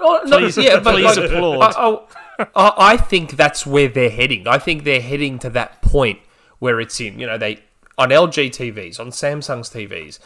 Oh, 0.00 0.20
no, 0.26 0.38
Please- 0.38 0.56
yeah, 0.58 0.78
but 0.78 0.92
please 0.94 1.16
like, 1.16 1.30
applaud. 1.30 1.62
I, 1.62 2.38
I, 2.38 2.52
I 2.54 2.92
I 2.92 2.96
think 2.96 3.32
that's 3.32 3.66
where 3.66 3.88
they're 3.88 4.10
heading. 4.10 4.46
I 4.46 4.58
think 4.58 4.84
they're 4.84 5.00
heading 5.00 5.38
to 5.40 5.50
that 5.50 5.82
point 5.82 6.20
where 6.60 6.80
it's 6.80 7.00
in, 7.00 7.18
you 7.18 7.26
know, 7.26 7.36
they 7.36 7.60
on 7.96 8.10
LG 8.10 8.50
TVs, 8.50 9.00
on 9.00 9.08
Samsung's 9.10 9.70
TVs, 9.70 10.20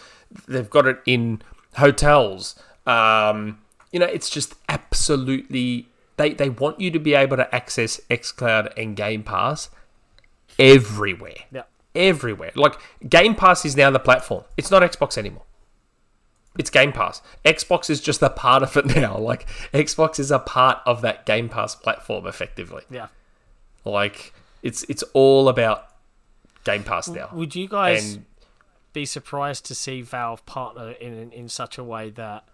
they've 0.47 0.69
got 0.69 0.87
it 0.87 0.99
in 1.07 1.41
hotels. 1.77 2.55
Um, 2.87 3.61
you 3.93 3.99
know, 3.99 4.05
it's 4.07 4.29
just 4.29 4.55
absolutely 4.69 5.89
they 6.19 6.35
they 6.35 6.51
want 6.51 6.79
you 6.81 6.91
to 6.91 6.99
be 6.99 7.15
able 7.15 7.39
to 7.39 7.55
access 7.55 7.99
xCloud 8.11 8.77
and 8.77 8.95
Game 8.95 9.23
Pass 9.23 9.71
everywhere. 10.59 11.45
Yeah. 11.51 11.62
Everywhere. 11.95 12.53
Like 12.55 12.79
Game 13.09 13.35
Pass 13.35 13.65
is 13.65 13.77
now 13.77 13.91
the 13.91 13.99
platform. 13.99 14.45
It's 14.57 14.71
not 14.71 14.83
Xbox 14.83 15.19
anymore. 15.19 15.45
It's 16.59 16.71
Game 16.71 16.93
Pass. 16.93 17.23
Xbox 17.45 17.89
is 17.89 18.01
just 18.01 18.23
a 18.23 18.31
part 18.31 18.62
of 18.62 18.77
it 18.77 18.87
now. 18.97 19.17
Like 19.19 19.49
Xbox 19.73 20.19
is 20.19 20.31
a 20.31 20.39
part 20.39 20.79
of 20.87 21.01
that 21.03 21.25
Game 21.27 21.49
Pass 21.49 21.75
platform 21.75 22.27
effectively. 22.27 22.83
Yeah. 22.91 23.09
Like 23.85 24.33
it's 24.62 24.85
it's 24.85 25.03
all 25.15 25.49
about 25.49 25.89
Game 26.65 26.85
Pass 26.85 27.09
now. 27.09 27.31
Would 27.33 27.55
you 27.55 27.69
guys 27.69 28.15
And 28.15 28.25
be 28.93 29.05
surprised 29.07 29.65
to 29.67 29.75
see 29.75 30.03
Valve 30.03 30.45
partner 30.47 30.93
in 30.93 31.15
in, 31.15 31.33
in 31.33 31.49
such 31.49 31.79
a 31.79 31.85
way 31.85 32.11
that 32.11 32.45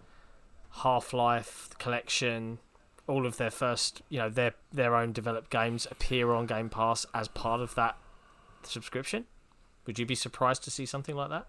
Half 0.81 1.13
Life 1.13 1.69
collection, 1.77 2.59
all 3.07 3.25
of 3.25 3.37
their 3.37 3.51
first, 3.51 4.01
you 4.09 4.19
know, 4.19 4.29
their 4.29 4.53
their 4.71 4.95
own 4.95 5.11
developed 5.11 5.49
games 5.49 5.87
appear 5.91 6.31
on 6.31 6.45
Game 6.45 6.69
Pass 6.69 7.05
as 7.13 7.27
part 7.27 7.61
of 7.61 7.75
that 7.75 7.97
subscription? 8.63 9.25
Would 9.85 9.97
you 9.99 10.05
be 10.05 10.15
surprised 10.15 10.63
to 10.65 10.71
see 10.71 10.85
something 10.85 11.15
like 11.15 11.29
that? 11.29 11.47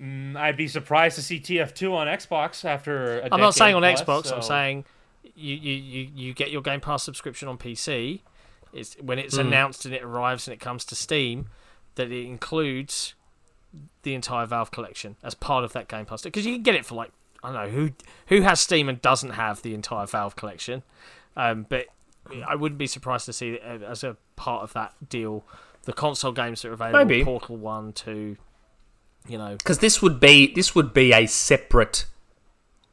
Mm, 0.00 0.36
I'd 0.36 0.56
be 0.56 0.68
surprised 0.68 1.16
to 1.16 1.22
see 1.22 1.38
TF2 1.40 1.92
on 1.92 2.06
Xbox 2.06 2.64
after. 2.64 3.22
i 3.22 3.28
I'm 3.32 3.40
not 3.40 3.54
saying 3.54 3.74
on 3.74 3.82
Xbox. 3.82 4.32
I'm 4.32 4.42
saying 4.42 4.84
you, 5.34 5.54
you, 5.54 5.74
you, 5.74 6.10
you 6.14 6.34
get 6.34 6.50
your 6.50 6.62
Game 6.62 6.80
Pass 6.80 7.02
subscription 7.02 7.48
on 7.48 7.58
PC. 7.58 8.20
It's 8.72 8.94
when 8.94 9.18
it's 9.18 9.34
Hmm. 9.34 9.42
announced 9.42 9.84
and 9.84 9.94
it 9.94 10.02
arrives 10.02 10.46
and 10.48 10.54
it 10.54 10.60
comes 10.60 10.84
to 10.86 10.94
Steam 10.94 11.48
that 11.96 12.10
it 12.10 12.24
includes 12.24 13.14
the 14.02 14.14
entire 14.14 14.46
Valve 14.46 14.70
collection 14.70 15.16
as 15.22 15.34
part 15.34 15.64
of 15.64 15.72
that 15.74 15.88
Game 15.88 16.06
Pass 16.06 16.22
because 16.22 16.46
you 16.46 16.54
can 16.54 16.62
get 16.62 16.74
it 16.74 16.86
for 16.86 16.94
like 16.94 17.10
I 17.42 17.52
don't 17.52 17.64
know 17.64 17.70
who 17.70 17.90
who 18.28 18.40
has 18.42 18.60
Steam 18.60 18.88
and 18.88 19.02
doesn't 19.02 19.30
have 19.30 19.60
the 19.62 19.74
entire 19.74 20.06
Valve 20.06 20.36
collection, 20.36 20.82
um, 21.36 21.66
but 21.68 21.86
I 22.46 22.54
wouldn't 22.54 22.78
be 22.78 22.86
surprised 22.86 23.26
to 23.26 23.32
see 23.32 23.58
as 23.58 24.04
a 24.04 24.16
part 24.36 24.62
of 24.62 24.72
that 24.74 24.94
deal 25.08 25.44
the 25.84 25.92
console 25.92 26.32
games 26.32 26.62
that 26.62 26.68
are 26.68 26.72
available. 26.74 27.04
Maybe. 27.04 27.24
Portal 27.24 27.56
One, 27.56 27.92
Two, 27.92 28.36
you 29.28 29.38
know, 29.38 29.56
because 29.56 29.78
this 29.78 30.00
would 30.02 30.20
be 30.20 30.52
this 30.54 30.74
would 30.74 30.92
be 30.92 31.12
a 31.12 31.26
separate 31.26 32.06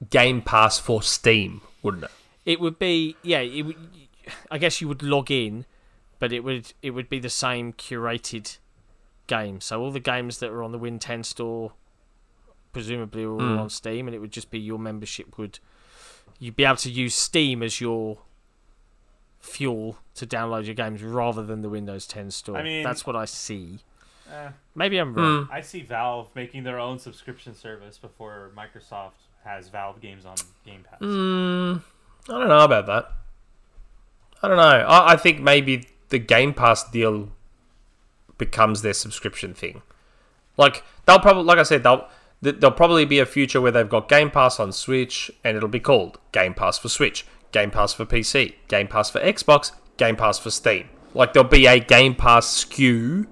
Game 0.09 0.41
Pass 0.41 0.77
for 0.79 1.01
Steam, 1.01 1.61
wouldn't 1.81 2.03
it? 2.05 2.11
It 2.45 2.59
would 2.59 2.79
be 2.79 3.15
yeah. 3.23 3.39
It 3.39 3.63
would, 3.63 3.75
I 4.51 4.57
guess 4.57 4.79
you 4.81 4.87
would 4.87 5.01
log 5.03 5.29
in, 5.31 5.65
but 6.19 6.31
it 6.31 6.43
would 6.43 6.73
it 6.81 6.91
would 6.91 7.09
be 7.09 7.19
the 7.19 7.29
same 7.29 7.73
curated 7.73 8.57
game. 9.27 9.59
So 9.61 9.81
all 9.81 9.91
the 9.91 9.99
games 9.99 10.39
that 10.39 10.49
are 10.51 10.63
on 10.63 10.71
the 10.71 10.77
Win 10.77 10.99
10 10.99 11.23
store, 11.25 11.73
presumably, 12.71 13.23
are 13.25 13.31
all 13.31 13.39
Mm. 13.39 13.59
on 13.59 13.69
Steam, 13.69 14.07
and 14.07 14.15
it 14.15 14.19
would 14.19 14.31
just 14.31 14.49
be 14.49 14.59
your 14.59 14.79
membership 14.79 15.37
would 15.37 15.59
you'd 16.39 16.55
be 16.55 16.63
able 16.65 16.75
to 16.77 16.91
use 16.91 17.15
Steam 17.15 17.63
as 17.63 17.81
your 17.81 18.19
fuel 19.47 19.97
to 20.15 20.25
download 20.27 20.65
your 20.65 20.75
games 20.75 21.01
rather 21.03 21.43
than 21.43 21.61
the 21.61 21.69
Windows 21.69 22.05
10 22.07 22.31
store. 22.31 22.57
I 22.57 22.63
mean- 22.63 22.83
that's 22.83 23.05
what 23.05 23.15
I 23.15 23.25
see. 23.25 23.79
Eh, 24.31 24.49
Maybe 24.75 24.97
I'm 24.97 25.13
wrong. 25.13 25.45
Hmm. 25.45 25.51
I 25.51 25.61
see 25.61 25.81
Valve 25.81 26.29
making 26.35 26.63
their 26.63 26.79
own 26.79 26.99
subscription 26.99 27.55
service 27.55 27.97
before 27.97 28.51
Microsoft 28.57 29.11
has 29.45 29.69
Valve 29.69 30.01
games 30.01 30.25
on 30.25 30.35
Game 30.65 30.83
Pass. 30.89 30.99
Mm, 30.99 31.81
I 32.27 32.31
don't 32.33 32.49
know 32.49 32.59
about 32.65 32.85
that. 32.87 33.11
I 34.43 34.47
don't 34.49 34.57
know. 34.57 34.63
I, 34.63 35.13
I 35.13 35.15
think 35.15 35.39
maybe 35.39 35.87
the 36.09 36.19
Game 36.19 36.53
Pass 36.53 36.89
deal 36.91 37.29
becomes 38.37 38.81
their 38.81 38.93
subscription 38.93 39.53
thing. 39.53 39.81
Like 40.57 40.83
they'll 41.05 41.19
probably, 41.19 41.43
like 41.43 41.57
I 41.59 41.63
said, 41.63 41.83
they'll 41.83 42.07
th- 42.43 42.57
there'll 42.59 42.75
probably 42.75 43.05
be 43.05 43.19
a 43.19 43.25
future 43.25 43.61
where 43.61 43.71
they've 43.71 43.87
got 43.89 44.09
Game 44.09 44.29
Pass 44.29 44.59
on 44.59 44.71
Switch, 44.73 45.31
and 45.43 45.55
it'll 45.55 45.69
be 45.69 45.79
called 45.79 46.17
Game 46.33 46.53
Pass 46.53 46.77
for 46.77 46.89
Switch, 46.89 47.25
Game 47.57 47.71
Pass 47.71 47.91
for 47.91 48.05
PC, 48.05 48.53
Game 48.67 48.87
Pass 48.87 49.09
for 49.09 49.19
Xbox, 49.19 49.71
Game 49.97 50.15
Pass 50.15 50.37
for 50.37 50.51
Steam. 50.51 50.89
Like 51.15 51.33
there'll 51.33 51.49
be 51.49 51.65
a 51.65 51.79
Game 51.79 52.13
Pass 52.13 52.65
SKU 52.65 53.25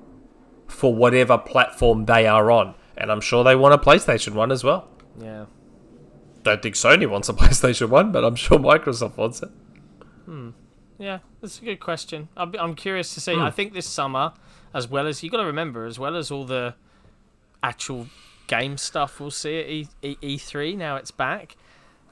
for 0.65 0.95
whatever 0.95 1.37
platform 1.37 2.05
they 2.05 2.25
are 2.25 2.49
on, 2.49 2.73
and 2.97 3.11
I'm 3.11 3.21
sure 3.21 3.43
they 3.43 3.55
want 3.55 3.75
a 3.75 3.77
PlayStation 3.77 4.33
one 4.33 4.51
as 4.51 4.63
well. 4.63 4.87
Yeah. 5.21 5.45
Don't 6.41 6.59
think 6.59 6.73
Sony 6.73 7.07
wants 7.07 7.29
a 7.29 7.33
PlayStation 7.41 7.89
one, 7.89 8.11
but 8.11 8.25
I'm 8.25 8.35
sure 8.35 8.57
Microsoft 8.57 9.15
wants 9.15 9.43
it. 9.43 9.49
Hmm. 10.25 10.49
Yeah, 10.97 11.19
that's 11.39 11.61
a 11.61 11.65
good 11.65 11.79
question. 11.79 12.29
I'm, 12.35 12.51
I'm 12.57 12.73
curious 12.73 13.13
to 13.13 13.21
see. 13.21 13.35
Hmm. 13.35 13.41
I 13.41 13.51
think 13.51 13.73
this 13.73 13.85
summer, 13.85 14.33
as 14.73 14.87
well 14.87 15.05
as 15.05 15.21
you 15.21 15.29
got 15.29 15.37
to 15.37 15.45
remember, 15.45 15.85
as 15.85 15.99
well 15.99 16.15
as 16.15 16.31
all 16.31 16.45
the 16.45 16.73
actual 17.61 18.07
game 18.47 18.79
stuff 18.79 19.19
we'll 19.19 19.29
see 19.29 19.59
at 19.59 19.69
e, 19.69 19.87
e, 20.01 20.37
E3. 20.37 20.75
Now 20.75 20.95
it's 20.95 21.11
back. 21.11 21.55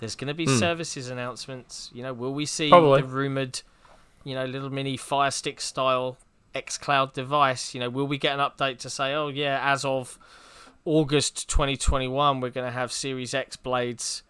There's 0.04 0.16
going 0.16 0.28
to 0.28 0.34
be 0.34 0.46
services 0.46 1.10
announcements. 1.10 1.90
You 1.94 2.04
know, 2.04 2.14
will 2.14 2.34
we 2.34 2.46
see 2.46 2.68
Hmm. 2.68 2.74
Probably. 2.74 3.02
the 3.02 3.08
rumored, 3.08 3.62
you 4.24 4.36
know, 4.36 4.46
little 4.46 4.70
mini 4.70 4.98
Fire 4.98 5.32
Stick 5.32 5.60
style 5.62 6.18
xCloud 6.54 7.14
device? 7.14 7.74
You 7.74 7.80
know, 7.80 7.90
will 7.90 8.08
we 8.08 8.18
get 8.18 8.38
an 8.38 8.40
update 8.40 8.80
to 8.80 8.90
say, 8.90 9.14
oh 9.14 9.30
yeah, 9.30 9.60
as 9.64 9.86
of 9.86 10.20
August 10.86 11.48
2021, 11.50 12.40
we're 12.42 12.50
going 12.50 12.68
to 12.68 12.72
have 12.72 12.92
Series 12.92 13.34
X 13.34 13.56
blades 13.56 14.24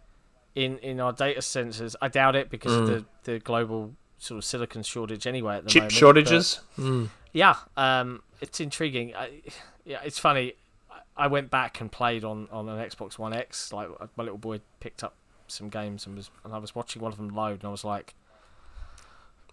in 0.54 0.78
in 0.78 1.00
our 1.00 1.12
data 1.12 1.42
centers? 1.42 1.96
I 2.00 2.08
doubt 2.08 2.36
it 2.36 2.50
because 2.50 2.72
of 2.72 2.86
the 2.86 3.04
the 3.24 3.38
global 3.40 3.94
sort 4.18 4.38
of 4.38 4.44
silicon 4.44 4.82
shortage 4.82 5.26
anyway 5.26 5.56
at 5.56 5.64
the 5.64 5.70
Hmm. 5.70 5.72
Chip 5.72 5.82
moment. 5.82 5.92
shortages. 5.92 6.60
but 6.76 7.08
yeah, 7.32 7.56
um, 7.76 8.22
it's 8.40 8.60
intriguing. 8.60 9.14
I, 9.14 9.42
yeah, 9.84 10.00
it's 10.04 10.18
funny. 10.18 10.52
I- 10.90 11.00
I 11.16 11.26
went 11.28 11.48
back 11.50 11.80
and 11.80 11.92
played 11.92 12.24
on, 12.24 12.48
on 12.50 12.68
an 12.68 12.78
Xbox 12.88 13.18
One 13.18 13.32
X. 13.32 13.72
Like 13.72 13.88
my 14.16 14.24
little 14.24 14.38
boy 14.38 14.60
picked 14.80 15.04
up 15.04 15.14
some 15.54 15.68
games 15.70 16.06
and 16.06 16.16
was 16.16 16.30
and 16.44 16.52
I 16.52 16.58
was 16.58 16.74
watching 16.74 17.00
one 17.00 17.12
of 17.12 17.18
them 17.18 17.28
load 17.28 17.54
and 17.60 17.64
I 17.64 17.70
was 17.70 17.84
like, 17.84 18.14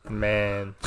Man, 0.09 0.73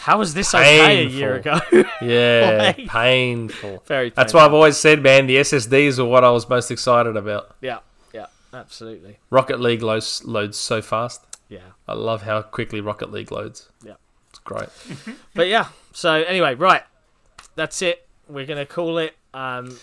"How 0.00 0.18
was 0.18 0.34
this 0.34 0.54
okay 0.54 1.02
a 1.04 1.08
year 1.08 1.36
ago?" 1.36 1.58
yeah, 2.02 2.74
Like- 2.76 2.86
painful. 2.88 3.82
Very. 3.86 4.10
That's 4.10 4.34
why 4.34 4.44
I've 4.44 4.52
always 4.52 4.76
said, 4.76 5.02
man, 5.02 5.26
the 5.26 5.36
SSDs 5.36 5.98
are 5.98 6.04
what 6.04 6.24
I 6.24 6.30
was 6.30 6.46
most 6.48 6.70
excited 6.70 7.16
about. 7.16 7.56
Yeah, 7.62 7.78
yeah, 8.12 8.26
absolutely. 8.52 9.18
Rocket 9.30 9.60
League 9.60 9.82
loads 9.82 10.22
loads 10.24 10.58
so 10.58 10.82
fast. 10.82 11.24
Yeah. 11.48 11.60
I 11.88 11.94
love 11.94 12.22
how 12.22 12.42
quickly 12.42 12.80
Rocket 12.80 13.10
League 13.10 13.32
loads. 13.32 13.70
Yeah. 13.82 13.94
it's 14.28 14.38
great. 14.40 14.68
But 15.34 15.48
yeah, 15.48 15.68
so 15.92 16.12
anyway, 16.12 16.54
right. 16.54 16.82
That's 17.56 17.80
it. 17.82 18.06
We're 18.28 18.46
to 18.58 18.66
call 18.66 18.98
it. 18.98 19.16
Um, 19.34 19.76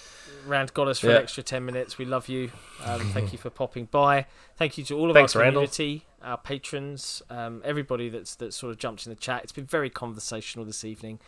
Rand 0.45 0.73
got 0.73 0.87
us 0.87 0.99
for 0.99 1.07
Yeah. 1.07 1.15
an 1.17 1.23
extra 1.23 1.43
10 1.43 1.65
minutes. 1.65 1.97
We 1.97 2.05
love 2.05 2.27
you. 2.29 2.51
Um, 2.83 2.99
thank 3.11 3.31
you 3.31 3.37
for 3.37 3.49
popping 3.49 3.85
by. 3.85 4.25
Thank 4.57 4.77
you 4.77 4.83
to 4.85 4.97
all 4.97 5.09
of 5.09 5.13
Thanks, 5.15 5.35
our 5.35 5.41
Randall. 5.41 5.61
community, 5.67 6.05
our 6.21 6.37
patrons, 6.37 7.21
um, 7.29 7.61
everybody 7.65 8.09
that's 8.09 8.35
that's 8.35 8.55
sort 8.55 8.71
of 8.71 8.77
jumped 8.79 9.05
in 9.05 9.09
the 9.11 9.15
chat. 9.15 9.43
It's 9.43 9.51
been 9.51 9.65
very 9.65 9.89
conversational 9.89 10.65
this 10.65 10.83
evening. 10.83 11.19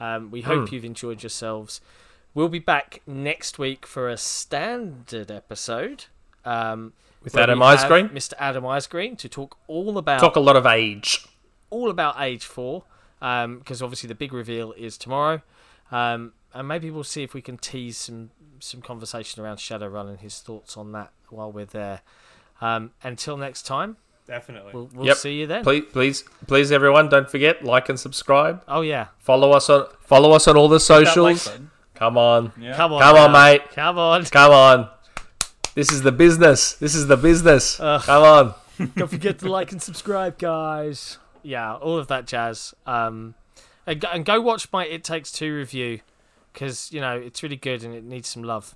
Um, 0.00 0.30
we 0.30 0.42
hope 0.42 0.68
Hmm. 0.68 0.74
you've 0.74 0.84
enjoyed 0.84 1.22
yourselves. 1.22 1.80
we'll 2.36 2.48
be 2.48 2.58
back 2.58 3.00
next 3.06 3.60
week 3.60 3.86
for 3.86 4.08
a 4.08 4.16
standard 4.16 5.30
episode. 5.30 6.06
Um, 6.44 6.92
With 7.22 7.36
Adam 7.36 7.60
Isgreen. 7.60 8.10
Mr. 8.10 8.32
Adam 8.40 8.64
Isgreen, 8.64 9.16
to 9.18 9.28
talk 9.28 9.56
all 9.68 9.96
about 9.98 10.18
Talk 10.18 10.34
a 10.34 10.40
lot 10.40 10.56
of 10.56 10.66
age. 10.66 11.24
all 11.70 11.88
about 11.90 12.16
Age 12.20 12.44
Four, 12.44 12.82
because 13.20 13.80
obviously 13.80 14.08
the 14.08 14.16
big 14.16 14.32
reveal 14.32 14.72
is 14.72 14.98
tomorrow, 14.98 15.42
um, 15.92 16.32
and 16.54 16.66
maybe 16.68 16.90
we'll 16.90 17.04
see 17.04 17.22
if 17.22 17.34
we 17.34 17.42
can 17.42 17.58
tease 17.58 17.98
some 17.98 18.30
some 18.60 18.80
conversation 18.80 19.42
around 19.42 19.56
Shadowrun 19.58 20.08
and 20.08 20.20
his 20.20 20.40
thoughts 20.40 20.76
on 20.76 20.92
that 20.92 21.10
while 21.28 21.50
we're 21.52 21.64
there. 21.66 22.00
Um, 22.60 22.92
until 23.02 23.36
next 23.36 23.62
time, 23.66 23.96
Definitely. 24.26 24.72
we'll, 24.72 24.88
we'll 24.94 25.06
Yep. 25.06 25.16
see 25.18 25.34
you 25.40 25.46
then. 25.46 25.64
Please, 25.64 25.84
please, 25.92 26.24
please, 26.46 26.72
everyone, 26.72 27.08
don't 27.10 27.28
forget 27.28 27.64
like 27.64 27.88
and 27.90 27.98
subscribe. 28.00 28.62
Oh 28.68 28.80
yeah, 28.80 29.08
Follow 29.18 29.52
us 29.52 29.68
on 29.68 29.86
follow 30.00 30.32
us 30.32 30.48
on 30.48 30.56
all 30.56 30.68
the 30.68 30.78
That 30.78 30.88
like 31.00 31.06
socials. 31.06 31.50
Come 31.94 32.16
on, 32.16 32.52
Yeah. 32.58 32.76
come 32.76 32.92
on, 32.92 33.00
Come 33.02 33.16
on, 33.16 33.32
now. 33.32 33.44
mate. 33.44 33.62
come 33.72 33.98
on. 33.98 34.24
come 34.40 34.52
on. 34.52 34.88
This 35.74 35.90
is 35.92 36.02
the 36.02 36.12
business. 36.12 36.74
This 36.74 36.94
is 36.94 37.08
the 37.08 37.16
business. 37.16 37.78
Ugh. 37.80 38.00
Come 38.02 38.22
on. 38.22 38.54
Don't 38.96 39.08
forget 39.08 39.38
to 39.40 39.48
like 39.48 39.72
and 39.72 39.82
subscribe, 39.82 40.38
guys. 40.38 41.18
Yeah, 41.42 41.74
all 41.74 41.98
of 41.98 42.06
that 42.08 42.26
jazz. 42.26 42.74
Um, 42.86 43.34
and 43.86 44.04
and 44.12 44.24
go 44.24 44.40
watch 44.40 44.68
my 44.72 44.86
It 44.86 45.04
Takes 45.04 45.30
Two 45.30 45.54
review 45.54 46.00
because 46.54 46.90
you 46.92 47.00
know 47.02 47.16
it's 47.18 47.42
really 47.42 47.56
good 47.56 47.84
and 47.84 47.94
it 47.94 48.04
needs 48.04 48.28
some 48.28 48.42
love. 48.42 48.74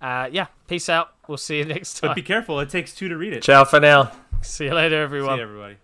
Uh, 0.00 0.28
yeah, 0.32 0.46
peace 0.68 0.88
out. 0.88 1.12
We'll 1.26 1.36
see 1.36 1.58
you 1.58 1.64
next 1.76 2.00
time. 2.00 2.10
But 2.10 2.14
be 2.14 2.22
careful. 2.22 2.58
It 2.60 2.70
takes 2.70 2.94
two 2.94 3.08
to 3.10 3.16
read 3.18 3.34
it. 3.34 3.42
Ciao 3.42 3.64
for 3.64 3.80
now. 3.80 4.12
see 4.40 4.64
you 4.66 4.74
later, 4.74 4.96
See 4.96 5.02
everyone. 5.02 5.36
you, 5.36 5.42
everybody. 5.42 5.76